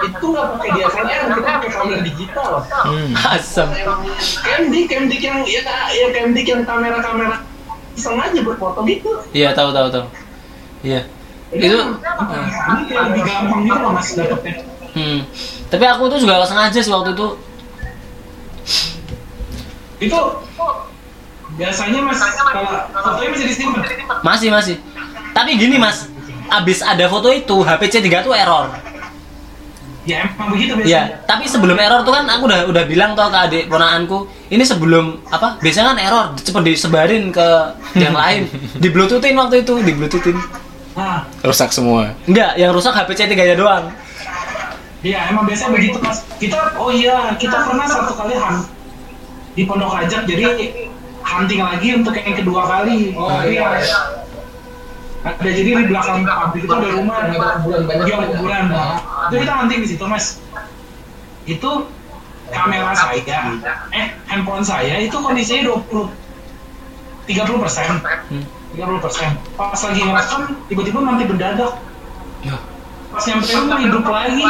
itu 0.00 0.24
nggak 0.28 0.46
pakai 0.54 0.68
DSLR 0.70 1.22
kita 1.26 1.50
pakai 1.50 1.70
kamera 1.72 2.00
digital 2.04 2.50
Hmm. 2.84 3.10
asam 3.32 3.68
Camdik 4.44 4.84
Camdik 4.88 5.20
yang 5.20 5.38
ya 5.44 5.60
ya 5.90 6.06
Camdik 6.12 6.46
yang 6.46 6.62
kamera 6.62 6.98
kamera 7.00 7.36
iseng 8.00 8.16
aja 8.16 8.38
buat 8.40 8.56
foto 8.56 8.80
gitu. 8.88 9.10
Iya 9.36 9.52
tahu 9.52 9.68
tahu 9.76 9.92
tahu. 9.92 10.04
Iya. 10.80 11.04
Itu 11.52 11.76
Ini 11.76 12.82
kayak 12.88 13.02
lebih 13.12 13.22
gampang 13.28 13.60
gitu 13.68 13.78
loh 13.78 13.92
mas 13.92 14.08
dapetnya. 14.16 14.64
hmm. 14.90 15.20
tapi 15.70 15.84
aku 15.86 16.10
tuh 16.10 16.18
juga 16.18 16.42
sengaja 16.48 16.80
sih 16.80 16.90
waktu 16.90 17.12
itu. 17.12 17.28
Itu 20.00 20.18
biasanya 21.60 22.00
mas 22.00 22.20
kalau 22.24 22.88
fotonya 22.88 23.28
masih 23.36 23.46
disimpan. 23.52 23.82
masih 24.24 24.48
masih. 24.48 24.76
Tapi 25.36 25.50
gini 25.60 25.76
mas. 25.76 26.08
Abis 26.50 26.82
ada 26.82 27.06
foto 27.06 27.30
itu 27.30 27.62
HP 27.62 27.82
C3 27.86 28.26
tuh 28.26 28.34
error 28.34 28.89
Ya 30.08 30.24
emang 30.24 30.56
begitu 30.56 30.72
biasanya. 30.80 30.96
Ya, 30.96 31.02
tapi 31.28 31.44
sebelum 31.44 31.76
error 31.76 32.00
tuh 32.08 32.12
kan 32.16 32.24
aku 32.24 32.48
udah 32.48 32.64
udah 32.72 32.84
bilang 32.88 33.12
tuh 33.12 33.28
ke 33.28 33.36
adik 33.36 33.64
ponakanku, 33.68 34.24
ini 34.48 34.64
sebelum 34.64 35.20
apa? 35.28 35.60
Biasanya 35.60 35.92
kan 35.92 35.98
error 36.00 36.24
cepet 36.40 36.62
disebarin 36.64 37.28
ke 37.28 37.46
yang 38.00 38.16
lain. 38.16 38.48
Di 38.82 38.88
bluetoothin 38.88 39.36
waktu 39.36 39.60
itu, 39.60 39.76
di 39.84 39.92
bluetoothin. 39.92 40.40
Nah, 40.96 41.28
Rusak 41.44 41.70
semua. 41.70 42.16
Enggak, 42.24 42.56
yang 42.56 42.72
rusak 42.74 42.96
HP 42.96 43.14
C3 43.14 43.32
nya 43.36 43.56
doang. 43.56 43.92
Iya, 45.00 45.32
emang 45.32 45.48
biasanya 45.48 45.72
begitu 45.72 45.96
mas. 46.02 46.24
Kita, 46.36 46.76
oh 46.76 46.92
iya, 46.92 47.32
kita 47.40 47.56
pernah 47.64 47.88
satu 47.88 48.12
kali 48.16 48.36
hunt 48.36 48.68
di 49.56 49.64
Pondok 49.64 49.96
Rajak, 49.96 50.28
jadi 50.28 50.44
hunting 51.24 51.60
lagi 51.62 51.88
untuk 51.96 52.12
yang 52.16 52.36
kedua 52.36 52.62
kali. 52.68 53.12
Oh, 53.16 53.28
Tapi 53.28 53.56
iya, 53.56 53.64
ya, 53.64 53.80
iya. 53.80 53.98
Ada 55.20 55.50
jadi 55.52 55.70
di 55.76 55.84
belakang 55.84 56.24
pabrik 56.24 56.64
itu 56.64 56.72
ada 56.72 56.88
rumah, 56.96 57.16
ada 57.20 57.36
kuburan 57.60 57.82
banyak. 57.84 58.04
Iya, 58.08 58.16
kuburan. 58.24 58.64
Itu 59.28 59.34
kita 59.36 59.52
hunting 59.52 59.80
di 59.84 59.88
situ 59.92 60.04
mas. 60.08 60.40
Itu 61.44 61.70
kamera 62.50 62.92
saya, 62.96 63.60
eh 63.92 64.06
handphone 64.26 64.64
saya 64.64 64.98
itu 64.98 65.14
kondisinya 65.14 65.76
20 65.76 66.08
30 67.28 67.62
persen. 67.62 67.88
Hmm. 68.32 68.44
30 68.74 69.04
persen. 69.04 69.28
Pas 69.54 69.76
lagi 69.76 70.00
ngerekam, 70.02 70.42
tiba-tiba 70.66 70.98
mati 70.98 71.24
mendadak. 71.28 71.72
Ya. 72.40 72.56
Pas 73.10 73.22
nyampe 73.26 73.50
rumah 73.50 73.78
hidup 73.82 74.04
lagi. 74.06 74.42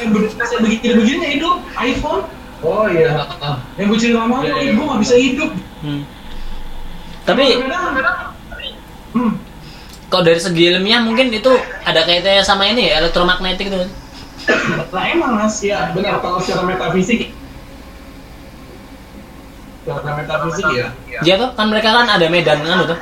Eh, 0.00 0.06
be- 0.08 0.30
saya 0.32 0.58
begini-begini 0.62 1.26
hidup 1.38 1.60
iPhone. 1.76 2.22
oh 2.62 2.86
iya 2.86 3.26
Yang 3.74 3.86
gue 3.90 3.98
cerita 3.98 4.18
sama 4.22 4.46
lu, 4.46 4.54
Iya, 4.54 4.70
gue 4.78 4.84
gak 4.86 5.00
bisa 5.02 5.14
hidup. 5.18 5.50
Hmm. 5.82 6.02
Tapi 7.26 7.42
hmm, 9.12 9.32
kalau 10.12 10.28
dari 10.28 10.36
segi 10.36 10.68
ilmiah 10.68 11.00
mungkin 11.00 11.32
itu 11.32 11.48
ada 11.88 12.04
kaitannya 12.04 12.44
sama 12.44 12.68
ini 12.68 12.92
ya, 12.92 13.00
elektromagnetik 13.00 13.72
itu. 13.72 13.88
lah 14.92 15.04
emang 15.08 15.38
mas, 15.40 15.56
iya 15.64 15.88
benar 15.96 16.20
kalau 16.20 16.36
secara 16.42 16.66
metafisik 16.68 17.32
secara 19.86 20.12
metafisik 20.18 20.66
ya 20.74 20.92
Iya 21.22 21.34
tuh, 21.38 21.48
kan 21.54 21.66
mereka 21.70 21.94
kan 21.94 22.06
ada 22.10 22.26
medan 22.26 22.58
kan 22.60 22.84
tuh. 22.84 22.98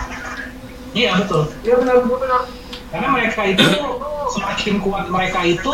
iya 0.93 1.17
betul. 1.19 1.49
iya 1.67 1.75
benar 1.81 1.97
benar 2.07 2.43
Karena 2.91 3.09
mereka 3.15 3.41
itu 3.47 3.67
semakin 4.31 4.75
kuat 4.83 5.05
mereka 5.09 5.41
itu 5.47 5.73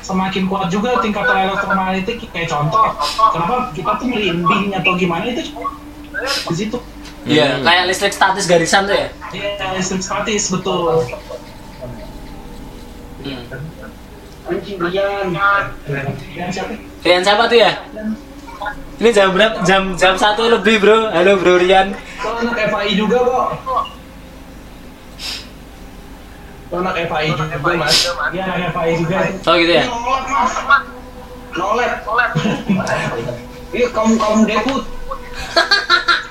semakin 0.00 0.42
kuat 0.48 0.66
juga 0.72 0.98
tingkatan 1.04 1.50
elektromagnetik 1.50 2.24
kayak 2.32 2.48
contoh 2.48 2.94
kenapa 3.30 3.70
kita 3.76 3.90
tuh 4.00 4.06
merinding 4.08 4.74
atau 4.74 4.92
gimana 4.96 5.28
itu 5.30 5.54
di 6.22 6.54
situ 6.54 6.78
Iya, 7.28 7.60
kayak 7.60 7.84
listrik 7.84 8.14
statis 8.16 8.48
garisan 8.48 8.88
tuh 8.88 8.96
ya. 8.96 9.08
Iya, 9.32 9.76
listrik 9.76 10.00
statis 10.00 10.48
betul. 10.48 11.04
Hmm. 13.20 13.44
Rian. 14.80 15.26
Rian 16.32 16.50
siapa? 16.50 16.72
Rian 17.04 17.22
siapa 17.22 17.42
tuh 17.44 17.58
ya? 17.60 17.72
Ini 19.00 19.10
jam 19.12 19.32
berapa? 19.32 19.60
Jam 19.64 19.96
jam 19.96 20.16
satu 20.16 20.48
lebih 20.48 20.80
bro. 20.80 21.12
Halo 21.12 21.36
bro 21.36 21.60
Rian. 21.60 21.92
Kalau 22.20 22.40
anak 22.40 22.68
FAI 22.68 22.92
juga 22.92 23.16
kok 23.20 23.48
Kalau 26.68 26.80
anak 26.84 26.96
FAI 27.08 27.26
juga 27.32 27.72
mas 27.80 27.96
Iya, 28.32 28.44
anak 28.44 28.70
FAI 28.76 28.92
juga. 28.96 29.16
Oh 29.48 29.54
gitu 29.56 29.72
ya. 29.72 29.84
Nolak 29.88 30.24
mas 30.28 30.52
Nolak 31.56 31.92
Nolak 32.04 32.30
Iya 33.70 33.86
kamu 33.94 34.12
kamu 34.18 34.40
deput 34.48 34.82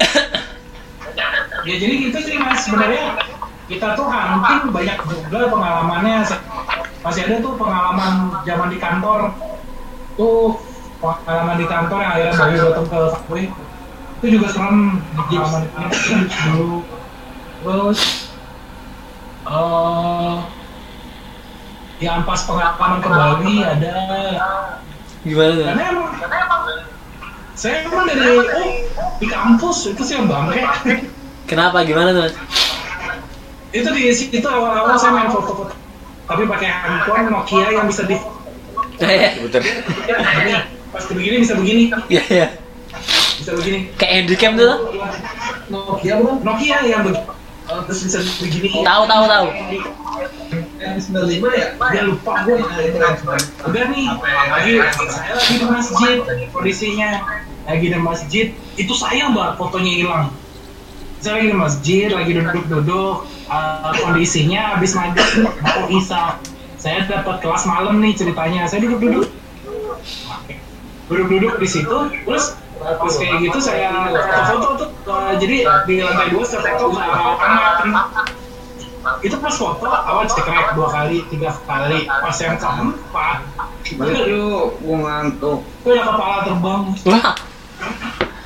Ya 1.68 1.76
jadi 1.76 1.94
gitu 2.08 2.18
sih 2.24 2.40
mas. 2.40 2.64
Sebenarnya 2.64 3.20
kita 3.68 3.92
tuh 3.92 4.08
hunting 4.08 4.72
banyak 4.72 4.96
juga 5.04 5.52
pengalamannya. 5.52 6.24
Masih 7.04 7.28
ada 7.28 7.36
tuh 7.44 7.52
pengalaman 7.60 8.32
zaman 8.48 8.72
di 8.72 8.78
kantor. 8.80 9.36
Tuh 10.16 10.56
pengalaman 11.04 11.56
di 11.60 11.66
kantor 11.68 11.98
yang 12.00 12.12
akhirnya 12.16 12.32
baru 12.32 12.56
datang 12.64 12.86
ke 12.88 13.00
Subway 13.12 13.44
itu 14.20 14.26
juga 14.36 14.46
serem 14.52 15.00
pengalaman 15.16 15.62
dulu 16.28 16.84
terus 17.60 18.00
Eh, 19.40 20.36
yang 22.04 22.22
pas 22.28 22.40
pengalaman 22.44 23.00
ke 23.00 23.08
Bali 23.08 23.56
ada. 23.64 23.92
Gimana 25.24 25.50
tuh? 25.52 25.64
karena 25.64 25.82
emang 25.90 26.08
saya 27.60 27.84
emang 27.84 28.08
dari 28.08 28.40
oh 28.40 28.72
di 29.20 29.26
kampus 29.28 29.92
itu 29.92 30.00
sih 30.00 30.16
yang 30.16 30.24
bangke 30.24 30.64
Kenapa? 31.44 31.82
Gimana 31.82 32.14
tuh? 32.14 32.30
Itu 33.70 33.90
di 33.90 34.06
situ 34.14 34.40
awal-awal 34.40 34.96
saya 34.96 35.12
main 35.12 35.28
foto-foto 35.28 35.74
tapi 36.24 36.46
pakai 36.46 36.68
handphone 36.70 37.26
Nokia 37.28 37.68
yang 37.68 37.84
bisa 37.84 38.06
di 38.06 38.16
Eh, 39.00 39.32
Betul. 39.40 39.64
ini 39.64 40.52
pas 40.88 41.04
begini 41.04 41.36
bisa 41.40 41.54
begini 41.56 41.82
Iya, 42.06 42.22
iya. 42.28 42.46
bisa 43.40 43.50
begini 43.52 43.88
Kayak 43.96 44.12
handycam 44.24 44.52
tuh. 44.54 44.74
Nokia 45.68 46.14
bukan 46.16 46.36
Nokia 46.40 46.78
yang 46.84 47.02
begini 47.02 47.24
terus 47.86 48.00
bisa 48.02 48.18
begini 48.38 48.82
Tahu, 48.82 49.02
tahu, 49.04 49.24
tahu. 49.26 49.46
Yang 50.80 51.12
95 51.12 51.44
ya? 51.60 51.66
dia 51.92 52.02
lupa 52.08 52.32
gue 52.48 52.56
udah 52.56 53.84
nih 53.92 54.06
lagi 54.48 54.72
saya 55.12 55.32
lagi 55.36 55.54
di 55.60 55.66
masjid 55.68 56.16
kondisinya 56.48 57.10
lagi 57.68 57.86
di 57.92 58.00
masjid. 58.00 58.46
Itu 58.80 58.96
sayang 58.96 59.36
banget 59.36 59.60
fotonya 59.60 59.92
hilang. 59.92 60.24
Saya 61.20 61.36
lagi 61.36 61.46
di 61.52 61.58
masjid 61.60 62.08
lagi 62.08 62.32
duduk-duduk 62.32 63.28
eh, 63.52 63.92
kondisinya 64.00 64.80
habis 64.80 64.96
maghrib 64.96 65.52
mau 65.60 65.84
isa 65.92 66.40
saya 66.80 67.04
dapat 67.04 67.44
kelas 67.44 67.68
malam 67.68 68.00
nih 68.00 68.16
ceritanya. 68.16 68.64
Saya 68.64 68.80
duduk-duduk. 68.88 69.28
Duduk-duduk 71.12 71.60
di 71.60 71.68
situ 71.68 71.98
terus 72.24 72.56
pas 72.80 73.12
kayak 73.20 73.44
gitu 73.44 73.58
saya 73.60 74.08
foto 74.48 74.68
tuh 74.80 74.88
eh, 75.12 75.34
jadi 75.36 75.56
di 75.84 75.94
lantai 76.00 76.32
dua 76.32 76.44
saya 76.48 76.80
foto 76.80 76.96
ke 76.96 77.04
itu 79.24 79.36
pas 79.40 79.54
foto 79.56 79.88
awal 79.88 80.28
cekrek 80.28 80.76
dua 80.76 80.88
kali 80.92 81.24
tiga 81.32 81.56
kali. 81.64 82.04
Pas 82.04 82.36
yang 82.40 82.56
keempat 82.60 83.38
Balik 83.96 84.28
yuk, 84.28 84.78
gua 84.86 84.96
ngantuk. 85.02 85.60
itu 85.82 85.88
ada 85.90 86.04
kepala 86.14 86.36
terbang. 86.46 86.82
Wah, 87.08 87.32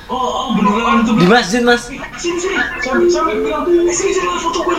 oh, 0.09 0.15
oh 0.15 0.47
beneran 0.57 1.05
itu 1.05 1.11
di 1.13 1.27
masjid, 1.27 1.61
Mas. 1.61 1.91
sini 2.17 2.37
sini. 2.39 2.55
Sampai 2.81 3.07
sampai 3.11 3.35
bilang? 3.43 3.67
Eh 3.67 3.93
sini 3.93 4.11
sini 4.15 4.27
foto 4.41 4.59
gue 4.65 4.75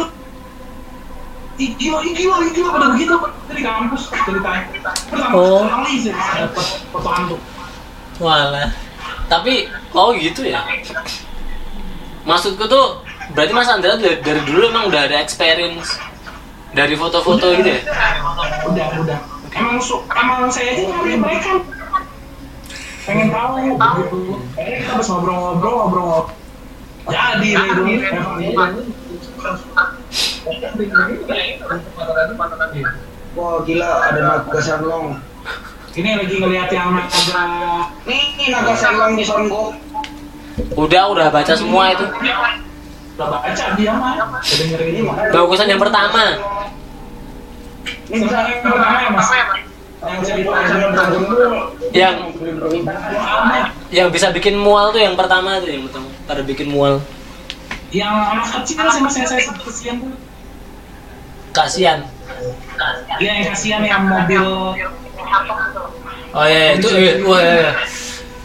gila, 1.57 1.99
gila, 2.05 2.37
gila, 2.53 2.69
pada 2.75 2.87
begitu 2.93 3.15
dari 3.49 3.63
kampus 3.63 4.03
ceritanya. 4.13 4.65
Pertama 5.09 5.35
Oh. 5.37 5.65
kali 5.65 5.93
sih 6.03 6.13
dapat 6.13 6.67
foto 6.93 7.37
Walah. 8.19 8.73
Tapi 9.29 9.69
oh 9.93 10.13
gitu 10.17 10.43
ya. 10.45 10.65
Maksudku 12.27 12.67
tuh 12.67 13.06
berarti 13.35 13.53
Mas 13.57 13.71
Andra 13.71 13.99
dari, 13.99 14.21
dari 14.23 14.41
dulu 14.47 14.71
emang 14.71 14.87
udah 14.93 15.03
ada 15.09 15.17
experience 15.19 15.99
dari 16.77 16.95
foto-foto 16.95 17.57
gitu 17.57 17.71
ya? 17.75 17.81
udah 18.69 18.87
udah 19.03 19.19
emang 19.57 19.79
su 19.81 19.97
emang 20.13 20.53
saya 20.53 20.77
aja 20.77 20.83
nyari 20.85 21.17
mereka 21.17 21.53
pengen 23.09 23.29
tahu 23.33 23.53
gitu 23.65 24.19
eh 24.61 24.83
kita 24.83 24.91
harus 24.99 25.09
ngobrol-ngobrol 25.09 25.75
ngobrol 25.87 26.21
jadi 27.07 27.49
deh 27.55 27.71
dulu 27.75 27.91
Wah 33.37 33.61
gila, 33.69 33.91
ada 34.01 34.21
naga 34.25 34.61
sarlong. 34.65 35.21
ini 35.93 36.17
lagi 36.17 36.41
ngeliat 36.41 36.73
yang 36.73 36.97
naga 36.97 37.45
Nih 38.09 38.49
naga 38.49 38.73
sarlong 38.73 39.13
di 39.13 39.25
Songgok. 39.29 39.77
Udah, 40.73 41.13
udah 41.13 41.29
baca 41.29 41.53
semua 41.53 41.93
itu. 41.93 42.07
Udah 43.17 43.29
baca 43.33 43.65
dia 43.75 43.93
mah 43.93 44.13
udah 44.21 44.41
dengerin 44.45 44.89
ini 44.93 45.01
Bagusan 45.33 45.67
yang 45.67 45.81
pertama. 45.81 46.25
ini 48.07 48.23
yang 48.23 48.61
pertama 48.63 48.97
ya 49.01 49.11
mas 49.11 49.31
yang 49.33 50.21
cerita 50.23 50.53
Yang 51.91 52.15
yang 53.89 54.09
bisa 54.13 54.29
bikin 54.31 54.55
mual 54.55 54.93
tuh 54.93 55.01
yang 55.01 55.17
pertama 55.17 55.59
tuh 55.59 55.71
yang 55.71 55.89
pertama. 55.89 56.07
Pada 56.25 56.43
bikin 56.43 56.69
mual. 56.69 57.01
yang 57.89 58.11
anak 58.13 58.51
kecil 58.53 58.83
sih 58.85 59.01
mas 59.01 59.15
yang 59.15 59.25
saya 59.25 59.41
sebut 59.41 59.63
kesian 59.65 59.97
tuh 60.03 60.13
Kasian. 61.51 62.05
dia 63.17 63.31
yang 63.33 63.47
kasihan 63.49 63.81
yang 63.81 64.03
mobil 64.05 64.45
Oh 66.37 66.45
iya, 66.45 66.77
itu 66.77 66.89
iya, 66.93 67.13
wah, 67.25 67.41
iya, 67.41 67.55
iya. 67.57 67.71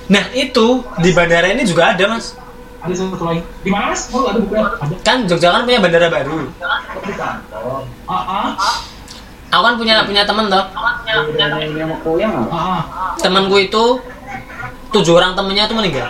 Nah 0.08 0.24
itu 0.32 0.68
di 0.98 1.12
bandara 1.12 1.52
ini 1.52 1.68
juga 1.68 1.92
ada 1.92 2.08
mas. 2.08 2.40
Ada 2.82 2.94
satu 2.98 3.22
lagi 3.22 3.42
di 3.62 3.70
mana 3.70 3.94
mas 3.94 4.10
oh 4.10 4.26
ada 4.26 4.42
buku 4.42 4.58
ada 4.58 4.96
Kan 5.06 5.30
Jogja 5.30 5.54
kan 5.54 5.62
punya 5.70 5.78
bandara 5.78 6.10
baru. 6.10 6.50
ah 8.10 8.24
ah 8.26 8.50
Aku 9.52 9.62
kan 9.68 9.76
punya 9.76 10.08
punya 10.08 10.24
temen 10.24 10.48
toh. 10.48 10.64
Ah 12.50 12.56
ah. 12.56 12.82
Temanku 13.20 13.60
itu 13.62 14.00
tujuh 14.90 15.14
orang 15.14 15.38
temennya 15.38 15.70
tuh 15.70 15.78
meninggal. 15.78 16.10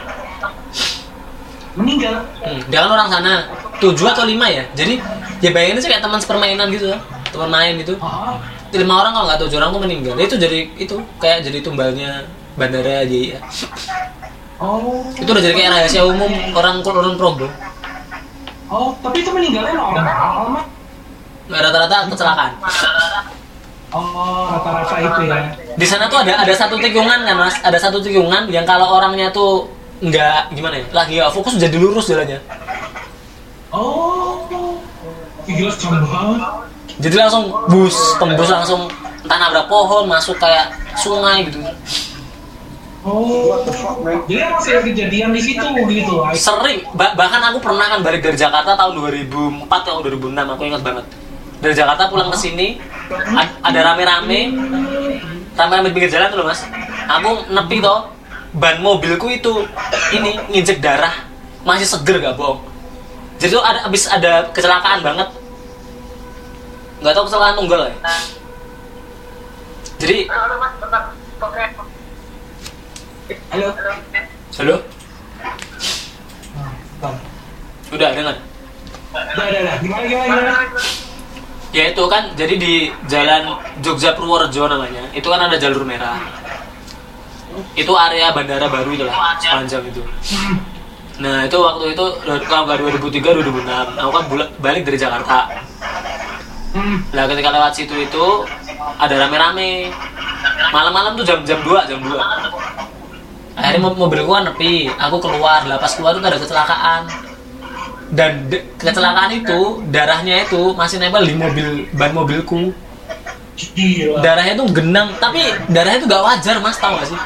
meninggal 1.72 2.28
Hmm, 2.44 2.60
dia 2.68 2.84
kan 2.84 2.92
orang 2.92 3.08
sana 3.08 3.48
tujuh 3.80 4.04
atau 4.08 4.28
lima 4.28 4.48
ya. 4.48 4.64
Jadi 4.76 5.00
ya 5.40 5.50
bayangin 5.56 5.80
aja 5.80 5.88
kayak 5.88 6.04
teman 6.04 6.20
sepermainan 6.20 6.68
gitu, 6.72 6.92
teman 7.32 7.50
main 7.52 7.76
gitu. 7.80 7.98
ah. 8.00 8.40
Lima 8.72 9.04
orang 9.04 9.12
kalau 9.12 9.26
nggak 9.28 9.40
tujuh 9.48 9.58
orang 9.60 9.72
tuh 9.76 9.82
meninggal. 9.84 10.16
Itu 10.16 10.36
jadi 10.40 10.72
itu 10.80 10.96
kayak 11.20 11.44
jadi 11.48 11.60
tumbalnya 11.66 12.24
bandara 12.56 13.04
aja 13.04 13.18
ya. 13.36 13.40
Oh 14.62 15.02
Itu 15.18 15.30
udah 15.34 15.44
jadi 15.44 15.56
kayak 15.58 15.72
rahasia 15.74 16.04
umum 16.06 16.32
orang 16.54 16.86
orang 16.86 17.16
Probo. 17.18 17.48
oh 18.70 18.94
tapi 19.02 19.26
itu 19.26 19.30
meninggalnya 19.34 19.74
normal 19.74 20.64
Rata-rata 21.52 22.08
kecelakaan. 22.08 22.52
oh 23.92 24.48
rata-rata 24.56 24.96
itu 25.02 25.22
ya 25.28 25.38
Di 25.76 25.86
sana 25.90 26.08
tuh 26.08 26.22
ada 26.24 26.46
ada 26.46 26.54
satu 26.54 26.78
tikungan 26.80 27.26
kan 27.28 27.36
mas, 27.36 27.58
ada 27.60 27.76
satu 27.76 28.00
tikungan 28.00 28.48
yang 28.54 28.64
kalau 28.64 28.88
orangnya 28.96 29.34
tuh 29.34 29.68
nggak 30.02 30.56
gimana 30.58 30.82
ya, 30.82 30.86
lagi 30.96 31.14
nggak 31.20 31.34
fokus 31.34 31.58
jadi 31.62 31.76
lurus 31.78 32.10
jalannya. 32.10 32.40
oh 33.74 34.46
gila 35.46 35.70
banget 36.06 36.42
Jadi 37.02 37.16
langsung 37.18 37.50
bus 37.66 37.98
tembus 38.22 38.50
langsung 38.50 38.86
entah 39.26 39.38
nabrak 39.42 39.66
pohon 39.66 40.06
masuk 40.06 40.38
kayak 40.38 40.70
sungai 40.98 41.50
gitu. 41.50 41.58
Oh 43.02 43.50
What 43.50 43.62
the 43.66 43.74
fuck 43.74 43.98
man? 44.02 44.22
jadi 44.26 44.40
emang 44.46 44.62
sering 44.62 44.86
kejadian 44.88 45.30
di 45.32 45.42
situ 45.42 45.66
gitu 45.66 46.14
Sering, 46.34 46.86
ba- 46.94 47.14
bahkan 47.14 47.42
aku 47.42 47.58
pernah 47.60 47.86
kan 47.88 48.00
balik 48.02 48.22
dari 48.22 48.38
Jakarta 48.38 48.74
tahun 48.74 48.94
2004 48.96 49.66
atau 49.68 50.02
2006 50.02 50.38
aku 50.38 50.64
ingat 50.64 50.82
banget. 50.82 51.06
Dari 51.62 51.74
Jakarta 51.74 52.10
pulang 52.10 52.30
ke 52.30 52.38
sini 52.38 52.68
ada 53.62 53.80
rame-rame, 53.84 54.40
rame-rame 55.54 55.88
di 55.90 55.94
pinggir 55.94 56.12
jalan 56.12 56.30
tuh 56.30 56.42
loh 56.42 56.48
mas. 56.48 56.62
Aku 57.12 57.46
nepi 57.50 57.78
toh, 57.78 58.10
ban 58.52 58.78
mobilku 58.80 59.30
itu 59.30 59.66
ini 60.12 60.42
nginjek 60.50 60.82
darah, 60.82 61.26
masih 61.62 61.86
seger 61.86 62.18
gak 62.18 62.34
bohong. 62.34 62.62
Jadi 63.38 63.52
tuh 63.52 63.62
ada 63.62 63.86
abis 63.86 64.06
ada 64.06 64.50
kecelakaan 64.50 65.02
banget. 65.02 65.30
Nggak 67.02 67.14
tahu 67.14 67.26
kecelakaan 67.26 67.56
tunggal 67.58 67.82
ya. 67.90 67.94
Jadi, 69.98 70.26
Halo, 70.30 70.58
Mas, 70.58 70.74
bentar. 70.78 71.04
Oke. 71.38 71.64
Halo 73.30 73.70
halo, 74.58 74.76
Bang. 77.02 77.16
udah 77.94 78.10
dengar. 78.18 78.36
udah 79.12 79.46
udah 79.46 79.62
udah 79.62 79.76
gimana 79.82 80.06
gimana 80.08 80.32
gimana 80.36 80.54
Ya 81.72 81.88
itu 81.88 82.04
kan, 82.12 82.36
jadi 82.36 82.60
di 82.60 82.92
jalan 83.08 83.56
Jogja 83.80 84.12
Purworejo 84.12 84.68
namanya, 84.68 85.08
itu 85.16 85.24
kan 85.24 85.40
ada 85.40 85.56
jalur 85.56 85.88
merah. 85.88 86.20
Itu 87.80 87.96
area 87.96 88.36
bandara 88.36 88.68
baru 88.68 88.92
itu 88.92 89.08
lah, 89.08 89.40
sepanjang 89.40 89.88
itu. 89.88 90.04
Nah 91.24 91.48
itu 91.48 91.56
waktu 91.56 91.96
itu 91.96 92.06
tahun 92.28 92.66
2003 92.76 93.24
2006, 93.24 94.04
aku 94.04 94.12
kan 94.12 94.24
balik 94.60 94.84
dari 94.84 95.00
Jakarta. 95.00 95.48
Nah 97.16 97.24
ketika 97.32 97.56
lewat 97.56 97.72
situ 97.72 97.96
itu 97.96 98.26
ada 99.00 99.16
rame-rame. 99.16 99.96
Malam-malam 100.76 101.16
tuh 101.16 101.24
jam-jam 101.24 101.60
2, 101.64 101.88
jam 101.88 102.00
2. 102.04 102.20
Akhirnya 103.62 103.82
mo- 103.84 104.00
mobilku 104.00 104.28
kan 104.28 104.44
nepi, 104.44 104.74
aku 104.90 105.18
keluar, 105.20 105.62
lah 105.64 105.78
pas 105.78 105.92
keluar 105.92 106.12
tuh 106.12 106.22
ada 106.24 106.36
kecelakaan. 106.36 107.02
Dan 108.10 108.50
de- 108.50 108.66
kecelakaan 108.76 109.32
itu 109.32 109.60
darahnya 109.88 110.44
itu 110.44 110.74
masih 110.74 110.98
nempel 110.98 111.24
di 111.24 111.32
mobil 111.34 111.68
ban 111.92 112.12
mobilku. 112.12 112.74
gila 113.72 114.18
Darahnya 114.20 114.58
tuh 114.58 114.68
genang, 114.68 115.14
tapi 115.16 115.40
darahnya 115.68 116.02
tuh 116.02 116.10
gak 116.10 116.24
wajar 116.26 116.56
mas, 116.58 116.76
tau 116.76 116.98
gak 116.98 117.08
sih? 117.08 117.20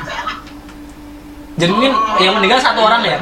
Jadi 1.55 1.71
mungkin 1.71 1.93
yang 2.19 2.35
meninggal 2.35 2.59
satu 2.59 2.83
orang 2.83 3.01
ya, 3.01 3.17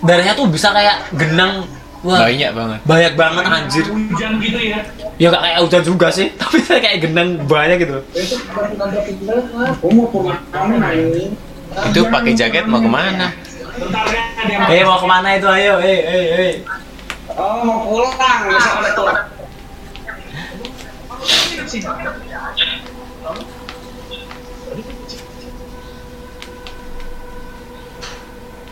darahnya 0.00 0.32
tuh 0.32 0.46
bisa 0.46 0.70
kayak 0.70 1.10
genang, 1.12 1.66
wah 2.00 2.22
Banyak 2.22 2.50
banget. 2.54 2.78
banyak 2.86 3.12
banget 3.18 3.44
anjir. 3.44 3.84
hujan 3.84 4.38
gitu 4.38 4.58
ya 4.62 4.78
Ya 5.18 5.26
gak 5.28 5.42
kayak 5.42 5.58
hujan 5.60 5.82
juga 5.82 6.06
sih, 6.08 6.30
tapi 6.38 6.62
kayak 6.62 7.02
genang 7.02 7.42
banyak 7.42 7.82
gitu. 7.82 7.98
Itu 8.14 8.38
Itu 11.86 12.00
pakai 12.10 12.32
jaket 12.34 12.66
mau 12.66 12.82
ke 12.82 12.90
mana? 12.90 13.30
ada 13.78 14.74
Eh 14.74 14.82
mau 14.82 14.98
ke 14.98 15.06
mana 15.06 15.38
itu 15.38 15.46
ayo, 15.46 15.78
eh 15.78 16.00
eh 16.02 16.26
eh. 16.34 16.54
Oh 17.38 17.62
mau 17.62 17.86
pulang, 17.86 18.40
besok 18.50 18.74
ada 18.82 18.90
tuh. 18.98 19.06
sih. 21.68 21.84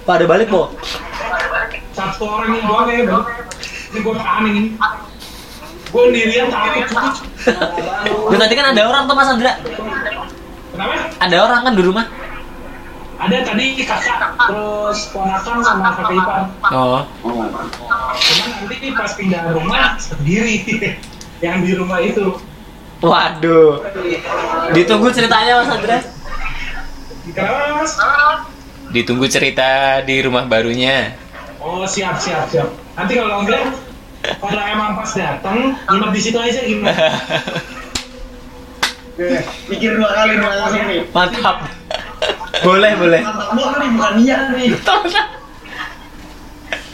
Pada 0.07 0.25
balik 0.25 0.49
po. 0.49 0.73
Satu 1.93 2.25
orang 2.25 2.57
ini 2.57 2.61
doang 2.65 2.89
ya. 2.89 3.19
Ini 3.91 3.99
gue 4.03 4.15
aneh 4.15 4.53
ini. 4.55 4.71
Gue 5.91 6.03
sendirian 6.11 6.49
takut. 6.51 7.15
Lu 8.31 8.37
tadi 8.39 8.55
kan 8.55 8.67
ada 8.75 8.83
orang 8.87 9.03
tuh 9.07 9.15
Mas 9.19 9.31
Andra. 9.31 9.53
Kenapa? 10.71 10.95
Ada 11.19 11.37
orang 11.43 11.61
kan 11.67 11.73
di 11.75 11.83
rumah. 11.83 12.07
Ada 13.17 13.37
tadi 13.49 13.81
kakak, 13.81 14.37
terus 14.37 14.99
ponakan 15.09 15.57
sama 15.65 15.89
kakak 15.97 16.13
ipar. 16.21 16.43
Oh. 16.69 17.01
Cuman 17.25 18.49
nanti 18.69 18.89
pas 18.93 19.13
pindah 19.17 19.43
rumah 19.57 19.97
sendiri. 19.97 20.61
Yang 21.45 21.57
di 21.65 21.73
rumah 21.77 22.01
itu. 22.01 22.37
Waduh. 23.01 23.85
Ditunggu 24.73 25.09
ceritanya 25.13 25.61
Mas. 25.65 26.05
Kenapa 27.37 27.83
mas? 27.83 27.93
Ditunggu 28.89 29.27
cerita 29.29 30.01
di 30.01 30.25
rumah 30.25 30.49
barunya. 30.49 31.13
Oh 31.61 31.85
siap 31.85 32.17
siap 32.17 32.49
siap. 32.49 32.73
Nanti 32.97 33.19
kalau 33.21 33.45
enggak, 33.45 33.75
kalau 34.41 34.63
emang 34.65 34.97
pas 34.97 35.11
datang, 35.13 35.77
nginep 35.77 36.11
di 36.15 36.21
situ 36.23 36.39
aja 36.41 36.61
gimana? 36.65 36.95
Mikir 39.69 39.97
dua 39.97 40.11
kali 40.13 40.37
mau 40.39 40.53
langsung 40.53 40.85
nih. 40.87 41.01
Mantap. 41.11 41.57
Boleh, 42.67 42.93
boleh. 42.99 43.23
Mantap 43.23 43.51
doang 43.55 43.75
nih, 43.79 43.89
bukan 43.95 44.15
iya 44.19 44.37
nih. 44.51 44.69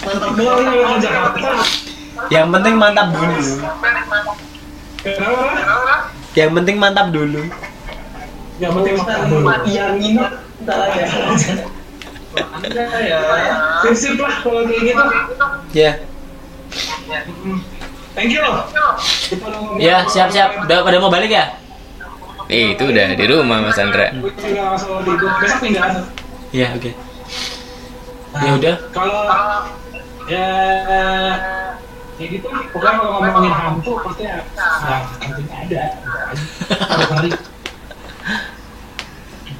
Mantap 0.04 0.32
doang 0.36 0.60
nih. 0.60 0.76
ke 0.76 0.96
Jakarta, 1.00 1.50
Yang 2.28 2.46
penting 2.52 2.74
mantap 2.76 3.08
dulu. 3.16 3.40
Yang 6.36 6.50
penting 6.52 6.76
mantap 6.76 7.08
dulu. 7.08 7.42
Yang 8.60 8.72
penting 8.78 8.94
makan 9.00 9.20
dulu. 9.26 9.46
Yang 9.66 9.90
nginep 9.98 10.32
ntar 10.62 10.78
aja. 10.86 11.04
Anda 12.32 12.84
ya. 13.00 13.18
Prinsip 13.82 14.16
lah 14.20 14.34
kalau 14.44 14.62
kayak 14.68 14.82
gitu. 14.86 15.04
Ya. 15.72 15.92
Thank 18.12 18.30
you 18.36 18.44
loh. 18.44 18.68
Ya, 19.80 20.04
siap-siap. 20.04 20.68
Udah 20.68 20.84
pada 20.84 20.96
mau 21.00 21.08
balik 21.08 21.32
ya? 21.32 21.61
Eh, 22.52 22.76
itu 22.76 22.84
udah 22.84 23.16
di 23.16 23.24
rumah 23.24 23.64
Mas 23.64 23.80
Andra. 23.80 24.12
Gue. 24.12 24.28
Besok 25.40 25.58
pindah. 25.64 26.04
Iya, 26.52 26.76
oke. 26.76 26.90
Ya 28.44 28.50
udah. 28.52 28.74
Kalau 28.92 29.20
ya 30.28 30.46
kayak 32.22 32.38
gitu 32.38 32.46
pokoknya 32.70 32.92
kalau 33.02 33.18
ngomongin 33.18 33.50
hantu 33.50 33.92
pasti 34.06 34.22
ya 34.22 34.38
nah, 34.54 35.02
hantunya 35.18 35.56
ada 35.58 35.82
ada 36.86 37.04
kali 37.10 37.28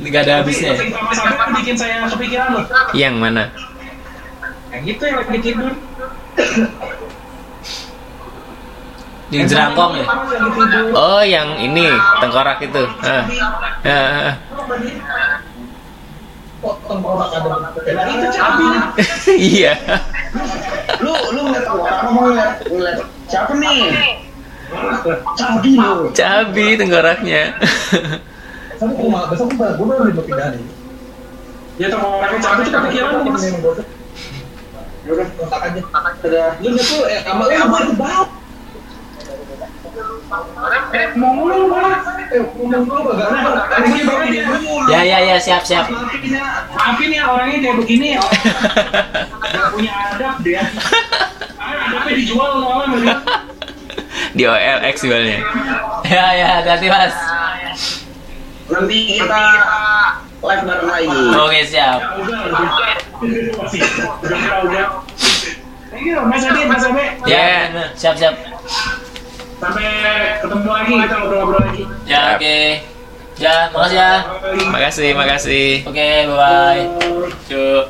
Nggak 0.03 0.23
ada 0.27 0.33
habisnya. 0.43 0.75
ya? 0.75 0.83
kan 1.39 1.49
bikin 1.59 1.75
saya 1.79 2.07
kepikiran 2.07 2.49
loh 2.55 2.65
Yang 2.95 3.15
mana? 3.19 3.45
yang 4.73 4.83
gitu 4.87 5.03
yang 5.05 5.17
lagi 5.21 5.39
tidur 5.43 5.73
Di 9.33 9.49
jerangkong 9.49 9.97
ya? 9.97 10.05
Yang 10.05 10.93
Oh, 10.93 11.25
yang 11.25 11.57
ini 11.57 11.89
tengkorak 12.21 12.61
itu. 12.61 12.85
Ah. 13.01 13.25
Ah, 13.81 14.37
Iya. 19.33 19.73
Lu 21.01 21.17
lu 21.33 21.41
ngeliat 21.49 21.65
orang 21.67 22.05
ngomong 22.07 22.25
ngeliat 22.31 22.63
ngeliat 22.69 23.01
siapa 23.27 23.57
nih? 23.57 24.21
Cabi 25.35 25.73
lu. 25.81 26.13
Cabi 26.13 26.77
tengkoraknya. 26.77 27.57
Besok 28.71 28.95
gue 28.95 29.09
malah 29.09 29.33
besok 29.33 29.49
gue 29.49 29.65
gue 29.65 29.87
baru 29.89 30.13
mau 30.13 30.25
pindah 30.29 30.53
nih. 30.53 30.61
ya 31.81 31.89
tengkoraknya 31.89 32.37
cabai 32.39 32.63
itu 32.63 32.71
kepikiran 32.71 33.27
mas 33.27 33.43
Yaudah, 35.03 35.27
kontak 35.35 35.67
aja. 35.67 35.83
Lu 36.63 36.79
tuh, 36.79 37.11
eh, 37.11 37.19
sama 37.27 37.43
lu 37.43 37.51
gue 37.51 37.59
itu. 37.59 37.67
mau 37.67 37.83
ngomong 37.83 37.99
malah 37.99 38.23
Eh, 38.23 38.23
ngomong 38.23 38.23
dulu 38.23 38.23
gak 38.23 38.23
ada. 38.23 38.23
Ini 38.23 38.31
baru 39.83 39.91
dia 39.91 39.99
dulu. 39.99 40.15
Ya, 44.89 45.01
ya, 45.05 45.19
ya, 45.21 45.37
siap, 45.37 45.63
siap. 45.63 45.87
maafin 46.73 47.11
ya 47.13 47.29
orangnya 47.29 47.59
kayak 47.61 47.77
begini 47.85 48.07
ya 48.17 48.23
punya 49.73 49.93
adab 50.13 50.41
dia 50.41 50.65
adabnya 51.61 52.13
dijual 52.17 52.51
mending. 52.89 53.21
Di 54.33 54.45
OLX 54.49 54.97
jualnya. 55.05 55.39
Ya, 56.09 56.27
ya, 56.33 56.49
hati-hati 56.61 56.87
Mas. 56.89 57.17
Nanti 58.73 58.97
kita 59.21 59.43
live 60.41 60.65
bareng 60.65 60.89
lagi. 60.89 61.09
Oke, 61.37 61.61
siap. 61.69 62.01
Ya, 67.29 67.69
siap, 67.93 68.15
siap. 68.17 68.35
Sampai 69.63 69.87
ketemu 70.37 70.69
lagi 70.69 70.91
kita 70.99 71.15
ngobrol-ngobrol 71.17 71.61
lagi 71.63 71.83
Ya, 72.05 72.35
oke. 72.35 72.59
Ya, 73.35 73.55
makasih 73.71 73.97
ya. 73.97 74.13
Makasih, 74.69 75.09
makasih. 75.15 75.67
Oke, 75.85 76.09
bye-bye. 76.29 76.83
Cuk. 77.49 77.85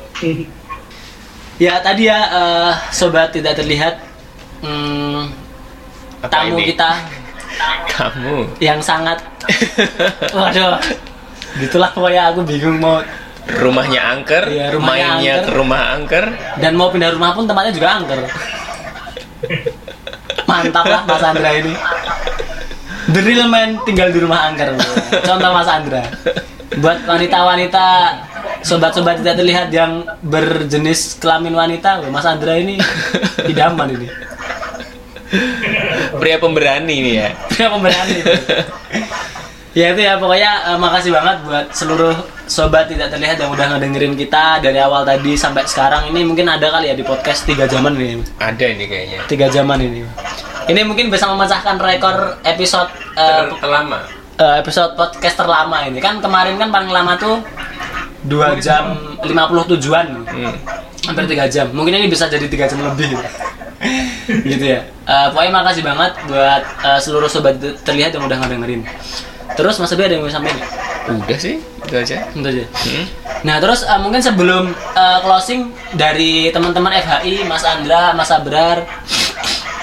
Ya, 1.57 1.73
tadi 1.79 2.07
ya, 2.07 2.19
eh, 2.23 2.71
sobat 2.89 3.29
tidak 3.29 3.53
terlihat. 3.55 3.99
Hmm, 4.63 5.27
Apa 6.21 6.31
tamu 6.47 6.55
ini? 6.55 6.71
kita 6.71 6.89
Kamu. 7.91 8.55
yang 8.57 8.79
sangat 8.79 9.19
waduh 10.33 10.79
gitulah 11.59 11.91
pokoknya 11.91 12.31
aku 12.31 12.41
bingung 12.43 12.79
mau 12.79 13.03
Rumahnya 13.43 13.99
angker, 13.99 14.47
Iya, 14.47 14.71
rumahnya 14.71 15.07
mainnya 15.11 15.33
angker. 15.35 15.43
ke 15.43 15.51
rumah 15.51 15.81
angker. 15.91 16.25
dan 16.57 16.73
mau 16.73 16.87
pindah 16.87 17.11
rumah 17.11 17.35
pun 17.35 17.43
tempatnya 17.43 17.75
juga 17.75 17.89
angker 17.93 18.19
mantap 20.53 20.85
lah 20.85 21.01
Mas 21.09 21.23
Andra 21.25 21.49
ini 21.57 21.73
The 23.09 23.19
real 23.25 23.49
man 23.49 23.81
tinggal 23.83 24.13
di 24.13 24.21
rumah 24.21 24.53
angker 24.53 24.77
contoh 25.25 25.49
Mas 25.49 25.69
Andra 25.69 26.05
buat 26.77 27.01
wanita-wanita 27.09 27.85
sobat-sobat 28.61 29.21
tidak 29.21 29.41
terlihat 29.41 29.67
yang 29.73 30.05
berjenis 30.23 31.17
kelamin 31.17 31.53
wanita 31.53 32.01
loh, 32.01 32.13
Mas 32.13 32.25
Andra 32.29 32.53
ini 32.57 32.77
idaman 33.49 33.89
ini 33.97 34.07
Pria 36.13 36.37
pemberani 36.37 36.93
nih 37.01 37.13
ya. 37.17 37.27
Pria 37.49 37.67
pemberani. 37.73 38.17
Ya 39.73 39.91
itu 39.91 40.01
ya. 40.01 40.13
Pokoknya 40.15 40.51
eh, 40.67 40.77
makasih 40.77 41.11
banget 41.11 41.37
buat 41.43 41.65
seluruh 41.69 42.15
sobat 42.45 42.85
tidak 42.85 43.09
terlihat 43.09 43.37
yang 43.37 43.49
udah 43.49 43.65
ngedengerin 43.73 44.13
kita 44.13 44.59
dari 44.59 44.77
awal 44.77 45.01
tadi 45.03 45.33
sampai 45.33 45.65
sekarang. 45.65 46.09
Ini 46.09 46.19
mungkin 46.23 46.45
ada 46.45 46.69
kali 46.69 46.89
ya 46.89 46.95
di 46.95 47.03
podcast 47.03 47.43
tiga 47.43 47.65
jaman 47.65 47.93
ini. 47.95 48.21
Ada 48.37 48.65
ini 48.69 48.85
kayaknya. 48.85 49.19
tiga 49.25 49.47
jaman 49.47 49.79
ini. 49.79 50.01
Ini 50.63 50.81
mungkin 50.83 51.11
bisa 51.11 51.27
memecahkan 51.27 51.75
rekor 51.75 52.39
episode 52.41 52.87
eh, 53.13 53.49
Ter- 53.49 53.59
terlama. 53.59 53.99
eh, 54.33 54.55
episode 54.59 54.95
podcast 54.95 55.35
terlama 55.35 55.83
ini. 55.83 55.99
Kan 55.99 56.19
kemarin 56.19 56.55
kan 56.55 56.69
paling 56.69 56.87
lama 56.87 57.13
tuh 57.17 57.43
dua 58.23 58.55
jam 58.57 58.95
50 59.19 59.29
tujuan. 59.75 60.07
Hmm. 60.25 60.55
hampir 61.03 61.27
tiga 61.27 61.43
jam. 61.51 61.67
Mungkin 61.75 61.99
ini 61.99 62.07
bisa 62.07 62.31
jadi 62.31 62.47
tiga 62.47 62.63
jam 62.63 62.79
lebih. 62.79 63.11
Gitu 64.47 64.63
ya. 64.63 64.79
Eh, 65.03 65.27
pokoknya 65.35 65.51
makasih 65.51 65.83
banget 65.83 66.15
buat 66.31 66.63
eh, 66.63 66.99
seluruh 67.03 67.27
sobat 67.27 67.59
terlihat 67.83 68.15
yang 68.15 68.23
udah 68.23 68.39
ngedengerin 68.39 68.87
terus 69.53 69.77
mas 69.77 69.91
Abi 69.91 70.03
ada 70.03 70.13
yang 70.13 70.23
mau 70.23 70.31
sampaikan? 70.31 70.65
Udah 71.03 71.37
sih, 71.37 71.59
itu 71.59 71.93
aja. 71.93 72.17
Itu 72.31 72.43
aja. 72.43 72.63
Hmm. 72.63 73.05
Nah 73.43 73.55
terus 73.59 73.83
eh, 73.83 73.99
mungkin 73.99 74.19
sebelum 74.19 74.71
eh, 74.71 75.19
closing 75.19 75.67
dari 75.93 76.47
teman-teman 76.49 76.95
FHI, 76.95 77.43
Mas 77.43 77.63
Andra, 77.63 78.13
Mas 78.13 78.29
Abrar, 78.29 78.87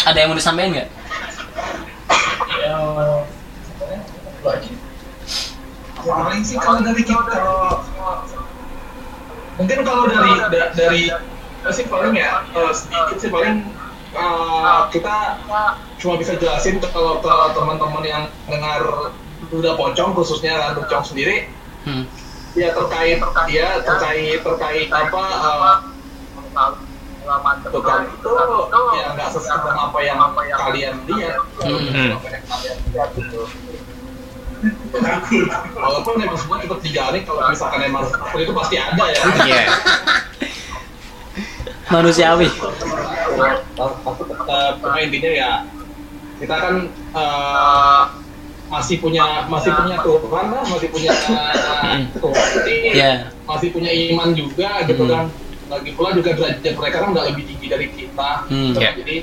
ada 0.02 0.16
yang 0.16 0.32
mau 0.32 0.39
disampaikan 0.39 0.73
nggak? 0.74 0.89
paling 6.00 6.40
sih 6.40 6.57
kalau 6.57 6.81
dari 6.81 7.05
kita 7.05 7.36
mungkin 9.60 9.78
kalau 9.84 10.08
dari 10.08 10.32
da- 10.49 10.73
dari 10.73 11.02
sih 11.68 11.84
paling 11.84 12.16
ya 12.16 12.40
eh, 12.49 12.73
sedikit 12.73 13.16
sih 13.20 13.28
paling 13.28 13.68
eh, 14.10 14.81
kita 14.89 15.44
cuma 16.00 16.15
bisa 16.16 16.32
jelasin 16.40 16.81
kalau 16.81 17.20
kalau 17.20 17.52
teman-teman 17.52 18.00
yang 18.02 18.23
dengar 18.49 19.12
udah 19.49 19.73
pocong 19.75 20.12
khususnya 20.12 20.60
Randu 20.60 20.85
Pocong 20.85 21.05
sendiri. 21.09 21.49
Hmm. 21.81 22.05
ya 22.52 22.75
terkait 22.75 23.23
ya 23.49 23.78
terkait 23.81 24.43
terkait 24.43 24.89
apa 24.91 25.23
eh, 26.51 27.57
tukang 27.70 28.05
itu. 28.10 28.33
ya 28.99 29.05
nggak 29.15 29.28
sesuai 29.33 29.59
dengan 29.65 29.77
apa 29.89 29.99
yang 30.05 30.19
kalian 30.59 30.94
lihat. 31.09 31.41
Hmm. 31.62 32.19
apa 32.20 32.28
yang 32.28 32.44
kalian 32.44 32.77
lihat 32.91 33.10
gitu. 33.17 33.43
Walaupun 35.73 36.20
emang 36.20 36.36
semua 36.36 36.60
tetap 36.60 36.81
dijalani 36.85 37.25
kalau 37.25 37.49
misalkan 37.49 37.81
emang 37.81 38.05
seperti 38.05 38.44
itu 38.44 38.52
pasti 38.52 38.77
ada 38.77 39.05
ya. 39.09 39.23
Iya. 39.47 39.62
Manusiawi. 41.97 42.49
tapi 43.81 44.23
tetap 44.28 44.73
cuma 44.85 44.99
intinya 45.01 45.31
ya. 45.33 45.52
Kita 46.36 46.55
kan 46.60 46.75
eh, 46.93 48.02
masih 48.70 48.97
punya 49.02 49.44
masih 49.50 49.70
punya 49.74 49.97
Tuhan 49.99 50.47
lah, 50.47 50.62
masih 50.62 50.89
punya 50.94 51.10
uh, 51.10 51.99
Tuhan, 52.23 52.49
Iya. 52.94 53.12
masih 53.44 53.68
punya 53.74 53.90
iman 53.90 54.31
juga 54.32 54.86
gitu 54.86 55.02
Hmm. 55.05 55.12
kan. 55.12 55.24
Lagi 55.70 55.90
pula 55.94 56.10
juga 56.15 56.31
derajat 56.34 56.74
mereka 56.74 56.97
kan 57.02 57.08
nggak 57.15 57.26
lebih 57.34 57.44
tinggi 57.50 57.66
dari 57.66 57.86
kita. 57.90 58.31
Hmm. 58.47 58.70
gitu. 58.70 58.78
Ya. 58.78 58.90
Jadi 58.94 59.16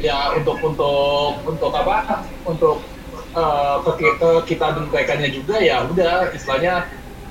ya 0.00 0.18
untuk 0.36 0.56
untuk 0.60 1.32
untuk 1.44 1.72
apa? 1.72 2.24
Untuk 2.44 2.84
uh, 3.32 3.76
ke, 3.84 3.92
ke 4.20 4.30
kita 4.52 4.66
dan 4.76 4.84
mereka 4.88 5.16
juga 5.28 5.56
ya 5.60 5.84
udah 5.84 6.32
istilahnya 6.32 6.84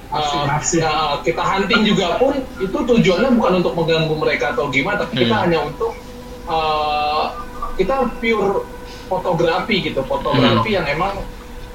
uh, 0.09 0.45
ya, 0.73 1.22
kita 1.22 1.41
hunting 1.41 1.81
juga 1.85 2.17
pun 2.17 2.33
itu 2.57 2.77
tujuannya 2.77 3.30
bukan 3.38 3.53
untuk 3.61 3.73
mengganggu 3.77 4.15
mereka 4.17 4.57
atau 4.57 4.69
gimana, 4.73 5.06
tapi 5.06 5.22
kita 5.22 5.33
Hmm. 5.38 5.43
hanya 5.45 5.59
untuk 5.65 5.93
uh, 6.49 7.30
kita 7.77 8.09
pure 8.17 8.65
fotografi 9.09 9.81
gitu, 9.81 10.01
fotografi 10.06 10.77
yang 10.77 10.85
emang 10.85 11.17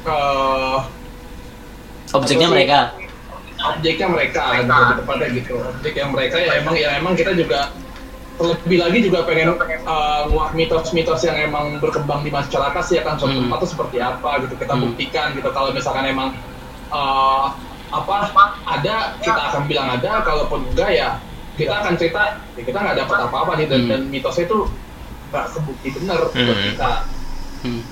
uh, 0.06 0.78
Objeknya 2.12 2.46
mereka. 2.46 2.80
objeknya 3.64 4.06
mereka 4.06 4.42
gitu, 4.54 4.68
lebih 4.68 4.96
tepatnya 5.00 5.28
gitu 5.32 5.54
objek 5.56 5.94
yang 5.96 6.10
mereka 6.12 6.36
ya 6.36 6.52
emang 6.60 6.74
ya 6.76 6.88
emang 6.94 7.16
kita 7.16 7.32
juga 7.32 7.72
terlebih 8.34 8.76
lagi 8.76 8.98
juga 9.00 9.24
pengen 9.24 9.56
uh, 9.86 10.28
nguak 10.28 10.52
mitos-mitos 10.52 11.22
yang 11.22 11.38
emang 11.40 11.80
berkembang 11.80 12.20
di 12.20 12.28
masyarakat 12.28 12.82
sih 12.84 13.00
akan 13.00 13.14
suatu 13.16 13.32
Hmm. 13.32 13.48
tempat 13.48 13.58
itu 13.58 13.68
seperti 13.70 13.96
apa 13.98 14.30
gitu 14.44 14.54
kita 14.54 14.74
Hmm. 14.74 14.82
buktikan 14.84 15.32
gitu 15.32 15.48
kalau 15.48 15.70
misalkan 15.70 16.04
emang 16.04 16.36
uh, 16.90 17.56
apa 17.88 18.14
ada 18.68 19.16
kita 19.22 19.40
akan 19.48 19.62
bilang 19.64 19.88
ada 19.88 20.20
kalaupun 20.20 20.66
enggak 20.68 20.90
ya 20.92 21.08
kita 21.54 21.72
akan 21.72 21.94
cerita 21.94 22.20
ya 22.52 22.62
kita 22.62 22.74
nggak 22.76 22.96
dapat 23.00 23.18
apa-apa 23.22 23.52
nih 23.56 23.66
dan, 23.70 23.80
Hmm. 23.80 23.90
dan 23.90 24.00
mitosnya 24.12 24.44
itu 24.44 24.58
nggak 25.30 25.44
kebukti 25.50 25.88
benar 25.94 26.20
buat 26.20 26.36
Hmm. 26.36 26.66
kita 26.68 26.92
Hmm. 27.64 27.82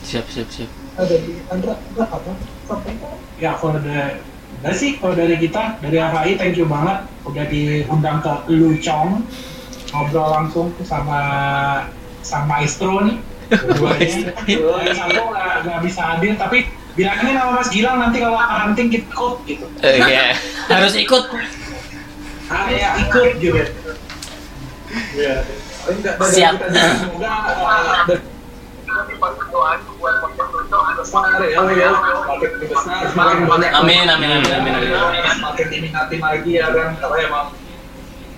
Siap, 0.00 0.26
siap, 0.28 0.48
siap. 0.48 0.70
Ada 1.00 1.16
di 1.16 1.32
Andra 1.48 1.74
apa? 1.96 2.32
Sampai 2.68 2.92
Ya 3.40 3.56
kalau 3.56 3.80
dari 3.80 4.20
enggak 4.60 4.74
sih 4.76 5.00
kalau 5.00 5.16
dari 5.16 5.34
kita 5.40 5.80
dari 5.80 5.96
FAI 5.96 6.32
thank 6.36 6.60
you 6.60 6.68
banget. 6.68 7.08
Udah 7.24 7.44
diundang 7.48 8.20
ke 8.20 8.32
Lucong 8.52 9.24
ngobrol 9.90 10.28
langsung 10.30 10.70
sama 10.84 11.20
sang 12.20 12.44
maestro 12.46 13.00
nih. 13.02 13.16
Keduanya. 13.50 14.94
Satu 14.94 15.22
nggak 15.32 15.54
nggak 15.66 15.80
bisa 15.82 16.00
hadir 16.14 16.38
tapi 16.38 16.68
bilangin 16.94 17.34
sama 17.34 17.50
Mas 17.58 17.68
Gilang 17.72 17.96
nanti 17.98 18.18
kalau 18.20 18.38
hunting 18.38 18.88
kita 18.92 19.08
ikut 19.08 19.36
gitu. 19.48 19.66
Eh, 19.82 19.98
Iya. 19.98 20.36
Harus 20.68 20.94
ikut. 20.94 21.24
harus 22.50 22.82
ikut 23.08 23.30
gitu. 23.40 23.62
Siap. 26.30 26.54
semoga 26.66 27.30
uh, 27.46 28.18
untuk 31.00 31.08
besar 31.08 31.40
ya 31.40 31.60
ya 31.72 31.90
semakin 31.96 32.50
besar 32.60 32.92
semakin 33.08 33.38
banyak 33.48 33.70
Amin, 33.72 34.04
amin, 34.04 34.30
amin, 34.36 34.52
amin, 34.52 34.72
amin. 34.76 34.90
semakin 35.32 35.66
diminati 35.66 36.16
lagi 36.20 36.50
ya 36.52 36.66
kan 36.68 36.88
karena 37.00 37.16
emang 37.24 37.46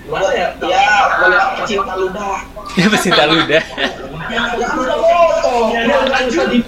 gimana 0.02 0.28
ya 0.30 0.48
Ya, 0.62 0.86
boleh 1.16 1.38
pecinta 1.58 1.94
ludah. 1.94 2.38
Ya 2.74 2.86
pecinta 2.90 3.24
ludah. 3.26 3.62
ya 4.32 5.82
usah 6.26 6.46
di 6.48 6.58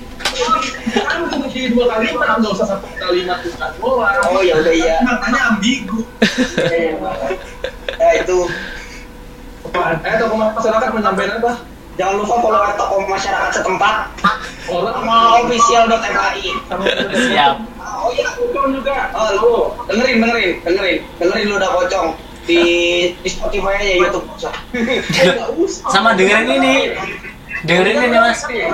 jadi 1.55 1.71
dua 1.71 1.87
kalimat 1.89 2.43
nggak 2.43 2.53
usah 2.53 2.67
satu 2.67 2.87
kalimat 2.99 3.39
bukan 3.47 3.71
doang 3.79 4.19
Oh 4.27 4.43
ya 4.43 4.55
udah 4.59 4.75
iya. 4.75 4.99
makanya 5.01 5.41
ambigu 5.55 6.03
Ya 7.95 8.11
itu. 8.19 8.39
eh 10.03 10.15
masyarakat 10.55 10.89
menyampaikan 10.91 11.39
apa 11.39 11.53
Jangan 11.95 12.15
lupa 12.19 12.35
follow 12.43 12.63
toko 12.75 12.95
masyarakat 13.07 13.51
setempat 13.55 13.97
orang 14.67 14.95
sama 14.99 15.17
official.fai. 15.39 16.43
Siap. 17.31 17.55
Oh 17.85 18.11
iya, 18.11 18.27
Pocong 18.35 18.75
juga 18.75 19.15
Oh, 19.15 19.29
lu 19.31 19.51
dengerin, 19.87 20.19
dengerin, 20.19 20.53
dengerin, 20.67 20.99
dengerin 21.23 21.45
lu 21.47 21.55
udah 21.57 21.71
pocong 21.71 22.09
di 22.45 22.61
di 23.23 23.29
Spotify 23.31 23.79
aja 23.81 23.95
YouTube. 23.95 24.27
nggak 24.35 25.51
usah 25.63 25.87
Sama 25.89 26.19
dengerin 26.19 26.61
ini. 26.61 26.75
Dengerin 27.65 28.11
ini, 28.11 28.19
Mas. 28.19 28.43
Eh, 28.51 28.69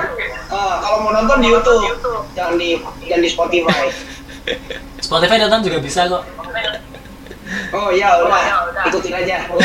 kalau 0.51 0.97
mau 1.05 1.13
nonton 1.13 1.37
di 1.39 1.47
YouTube, 1.47 1.85
jangan 2.33 2.57
di 2.57 2.81
jangan 3.05 3.21
di 3.21 3.29
Spotify. 3.29 3.85
Spotify 4.99 5.37
nonton 5.45 5.61
juga 5.61 5.77
bisa 5.79 6.09
kok. 6.09 6.23
Oh 7.71 7.91
iya, 7.93 8.15
udah, 8.19 8.87
ikutin 8.89 9.13
aja. 9.13 9.45
kalau 9.47 9.59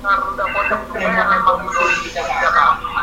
kalau 0.00 0.32
teman-teman 0.32 0.32
udah 0.32 0.46
pocong 0.56 0.82
emang 0.96 1.28
emang 1.28 1.56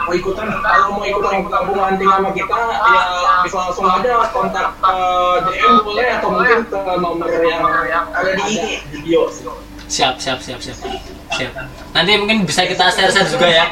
mau 0.07 0.13
ikutan 0.15 0.47
kalau 0.49 0.85
mau 0.97 1.05
ikutan 1.05 1.33
gabung 1.45 1.77
hunting 1.77 2.09
sama 2.09 2.29
kita 2.33 2.57
ya 2.57 3.01
bisa 3.45 3.57
langsung 3.61 3.85
aja 3.85 4.13
kontak 4.33 4.67
eh, 4.81 5.35
DM 5.45 5.75
boleh 5.85 6.07
atau 6.17 6.29
mungkin 6.33 6.59
ke 6.65 6.93
nomor 6.97 7.29
yang 7.45 8.05
Ada 8.11 8.29
di 8.33 8.43
IG. 8.49 8.65
video 8.91 9.29
Siap, 9.87 10.19
siap, 10.19 10.43
siap, 10.43 10.59
siap. 10.59 10.75
Siap. 11.31 11.53
Nanti 11.95 12.11
mungkin 12.19 12.43
bisa 12.43 12.67
kita 12.67 12.91
share-share 12.91 13.31
juga 13.31 13.47
ya. 13.47 13.71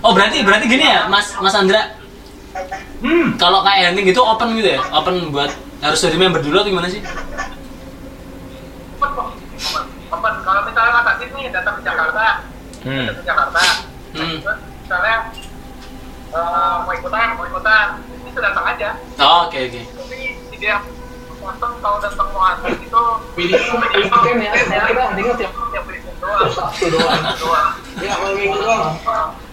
Oh, 0.00 0.16
berarti 0.16 0.40
berarti 0.40 0.64
gini 0.64 0.88
ya, 0.88 1.12
Mas 1.12 1.36
Mas 1.44 1.52
Andra. 1.52 1.92
hmm 3.04 3.36
Kalau 3.36 3.60
kayak 3.60 3.92
hunting 3.92 4.08
gitu 4.08 4.24
open 4.24 4.56
gitu 4.56 4.76
ya? 4.76 4.80
Open 4.96 5.28
buat 5.28 5.52
harus 5.84 6.00
dari 6.00 6.16
member 6.16 6.40
dulu 6.40 6.64
atau 6.64 6.72
gimana 6.72 6.88
sih? 6.88 7.04
Teman, 10.10 10.34
kalau 10.42 10.60
misalnya 10.64 10.92
kata 10.96 11.12
sini 11.18 11.42
datang 11.48 11.74
ke 11.78 11.82
Jakarta, 11.82 12.26
Hmm. 12.80 13.06
datang 13.06 13.16
ke 13.16 13.24
Jakarta, 13.24 13.62
Hmm. 14.10 14.36
terus 14.40 14.58
misalnya 14.82 15.16
eh, 16.30 16.76
mau 16.80 16.92
ikutan, 16.92 17.26
mau 17.34 17.44
ikutan, 17.44 17.86
itu 18.22 18.38
datang 18.38 18.64
aja. 18.64 18.90
Oh, 19.18 19.46
oke 19.46 19.58
oke. 19.60 19.80
Tapi 19.82 20.16
dia 20.56 20.76
langsung 21.40 21.72
kalau 21.80 21.98
datang 21.98 22.28
mau 22.30 22.42
hunting 22.44 22.78
itu 22.80 23.02
pilih 23.32 23.58
weekend 23.80 24.38
ya 24.38 24.52
kita 24.60 25.02
huntingnya 25.08 25.34
tiap 25.36 25.52
tiap 25.72 25.84
weekend 25.86 26.16
doang. 26.20 26.50
Sabtu 26.50 26.86
doang 26.86 27.22
doang. 27.34 27.70
Ya, 27.98 28.12
malam 28.14 28.34
minggu 28.36 28.56
doang. 28.56 28.94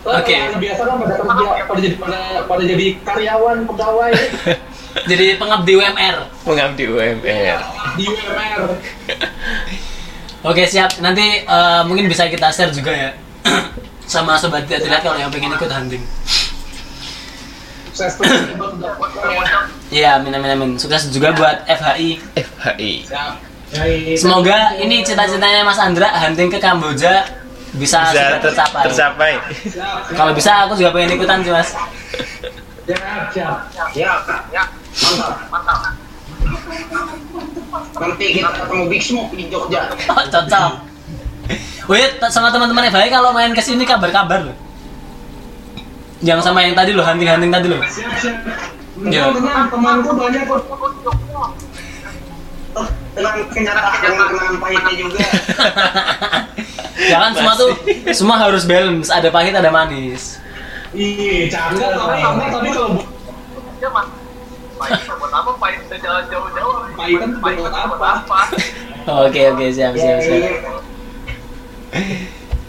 Oke. 0.04 0.36
Orang 0.38 0.62
biasa 0.62 0.82
kan 0.84 0.96
pada 0.98 1.16
kerja 1.18 1.48
pada 1.66 1.80
jadi 1.80 1.96
pada, 1.98 2.20
pada 2.46 2.64
jadi 2.64 2.86
karyawan 3.02 3.58
pegawai 3.66 4.12
Jadi 5.10 5.26
pengabdi 5.38 5.74
UMR. 5.74 6.16
Mengabdi 6.44 6.84
UMR. 6.86 7.60
di 7.96 8.04
UMR 8.06 8.62
Oke, 10.48 10.64
siap. 10.64 10.90
Nanti 11.00 11.44
eh, 11.44 11.82
mungkin 11.84 12.08
bisa 12.08 12.26
kita 12.26 12.48
share 12.50 12.72
juga 12.72 12.92
ya. 12.92 13.12
sama 14.08 14.40
sobat 14.40 14.64
tidak 14.64 14.82
terlihat 14.82 15.04
kalau 15.04 15.20
yang 15.20 15.28
pengen 15.28 15.52
ikut 15.52 15.68
hunting. 15.68 16.04
sukses 17.92 18.30
ya 18.30 18.56
Iya, 19.90 20.10
amin 20.16 20.32
amin 20.32 20.50
amin. 20.54 20.70
Sukses 20.78 21.10
juga 21.10 21.34
buat 21.34 21.66
FHI. 21.66 22.10
FHI. 22.38 22.92
Semoga 24.16 24.78
ini 24.78 25.02
cita-citanya 25.02 25.66
Mas 25.66 25.76
Andra 25.76 26.08
hunting 26.14 26.48
ke 26.48 26.56
Kamboja 26.56 27.26
bisa, 27.74 28.00
Bisa 28.06 28.40
ter- 28.40 28.48
tercapai. 28.48 28.84
tercapai. 28.86 29.32
siap 29.60 30.14
Kalau 30.14 30.32
bisa 30.32 30.52
aku 30.64 30.78
juga 30.78 30.94
pengen 30.94 31.18
ikutan 31.18 31.42
sih 31.42 31.52
Mas. 31.52 31.70
siap 32.88 32.96
siap 33.68 33.88
Ya, 33.92 34.14
Ya, 34.48 34.64
mantap. 34.96 35.34
mantap. 35.52 35.80
Nanti 37.96 38.26
kita 38.32 38.50
ketemu 38.52 38.84
Big 38.86 39.02
Smoke 39.02 39.34
di 39.34 39.46
Jogja. 39.48 39.90
Oh, 40.08 40.24
cocok. 40.24 40.72
Oh 41.88 41.96
iya, 41.96 42.08
t- 42.12 42.28
sama 42.28 42.52
teman-teman 42.52 42.88
FHI 42.88 43.08
kalau 43.08 43.32
main 43.32 43.52
ke 43.52 43.62
sini 43.62 43.84
kabar-kabar 43.84 44.44
loh. 44.44 44.58
Yang 46.20 46.44
sama 46.44 46.62
yang 46.62 46.74
tadi 46.74 46.92
loh, 46.92 47.02
hunting-hunting 47.02 47.48
tadi 47.48 47.68
loh. 47.68 47.80
siap 47.86 48.12
siap 48.18 48.38
Ya. 48.98 49.30
tenang 49.30 49.70
temanku 49.70 50.10
banyak 50.12 50.42
kok 50.44 50.62
Oh, 52.74 52.88
dengan 53.14 53.34
kenyataan 53.48 53.94
dengan 54.02 54.26
kenangan 54.28 54.56
pahitnya 54.58 54.94
juga. 54.96 55.20
Jangan 57.10 57.32
semua 57.32 57.54
tuh, 57.56 57.72
semua 58.10 58.38
harus 58.38 58.66
balance. 58.66 59.10
Ada 59.10 59.30
pahit, 59.30 59.54
ada 59.54 59.70
manis. 59.70 60.42
Iya, 60.94 61.46
cakep. 61.48 61.90
tapi 61.94 62.70
kalau 62.70 62.90
Pahit 64.78 65.02
buat 65.10 65.34
apa? 65.34 65.52
Pahit 65.58 65.80
udah 65.90 66.00
jalan 66.00 66.24
jauh-jauh. 66.30 66.76
Pahitan 66.94 67.30
Pahit 67.42 67.58
buat 67.62 67.76
apa? 67.76 68.40
Oke 69.08 69.42
oke 69.52 69.66
siap 69.72 69.94
siap 69.96 70.20
siap. 70.20 70.44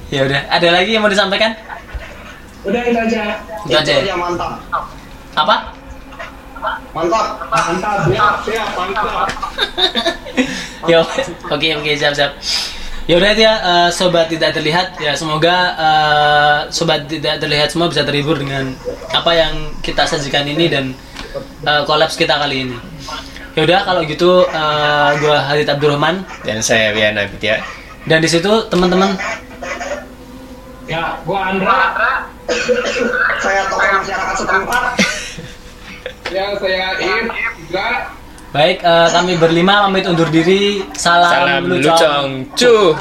Ya 0.08 0.24
udah, 0.24 0.40
ada 0.48 0.68
lagi 0.72 0.96
yang 0.96 1.04
mau 1.04 1.12
disampaikan? 1.12 1.52
Udah 2.64 2.80
itu 2.86 2.98
aja. 2.98 3.22
Itu 3.66 3.76
aja. 3.76 3.92
ya? 3.92 4.16
mantap. 4.16 4.56
Apa? 5.36 5.56
Mantap. 6.96 7.26
Mantap. 7.52 7.96
siap 8.08 8.34
siap 8.42 8.68
mantap 8.74 9.06
Yo, 10.90 11.02
oke 11.52 11.68
oke 11.76 11.92
siap 11.98 12.14
siap. 12.16 12.32
Ya 13.08 13.16
udah 13.16 13.32
ya 13.32 13.52
eh, 13.56 13.88
sobat 13.88 14.28
tidak 14.28 14.52
terlihat 14.52 15.00
ya 15.00 15.16
semoga 15.16 15.56
eh, 15.80 16.58
sobat 16.68 17.08
tidak 17.08 17.40
terlihat 17.40 17.72
semua 17.72 17.88
bisa 17.88 18.04
terhibur 18.04 18.36
dengan 18.36 18.76
apa 19.16 19.32
yang 19.32 19.72
kita 19.80 20.04
sajikan 20.04 20.44
ini 20.44 20.68
dan 20.68 20.92
eh, 21.64 21.82
kolaps 21.88 22.20
kita 22.20 22.36
kali 22.36 22.68
ini. 22.68 22.76
Ya 23.56 23.64
udah 23.64 23.80
kalau 23.88 24.04
gitu 24.04 24.44
eh, 24.44 25.10
gua 25.24 25.40
Hadid 25.40 25.66
Abdurrahman 25.66 26.20
Dan 26.44 26.60
saya 26.60 26.92
Wiana 26.92 27.24
Abidya. 27.24 27.64
dan 28.04 28.20
di 28.20 28.28
situ 28.28 28.68
teman-teman 28.68 29.16
Ya, 30.88 31.20
gua. 31.24 31.52
Andra, 31.52 31.92
saya 33.40 33.68
tokoh 33.68 33.88
masyarakat 34.04 34.36
setempat 34.36 34.84
Ya 36.28 36.44
saya 36.60 36.86
Im 37.00 37.24
juga 37.68 37.88
Baik, 38.48 38.80
uh, 38.80 39.12
kami 39.12 39.36
berlima 39.36 39.84
pamit 39.84 40.08
undur 40.08 40.32
diri. 40.32 40.80
Salam, 40.96 41.28
Salam 41.28 41.62
lucong. 41.68 42.28
Cu. 42.56 42.96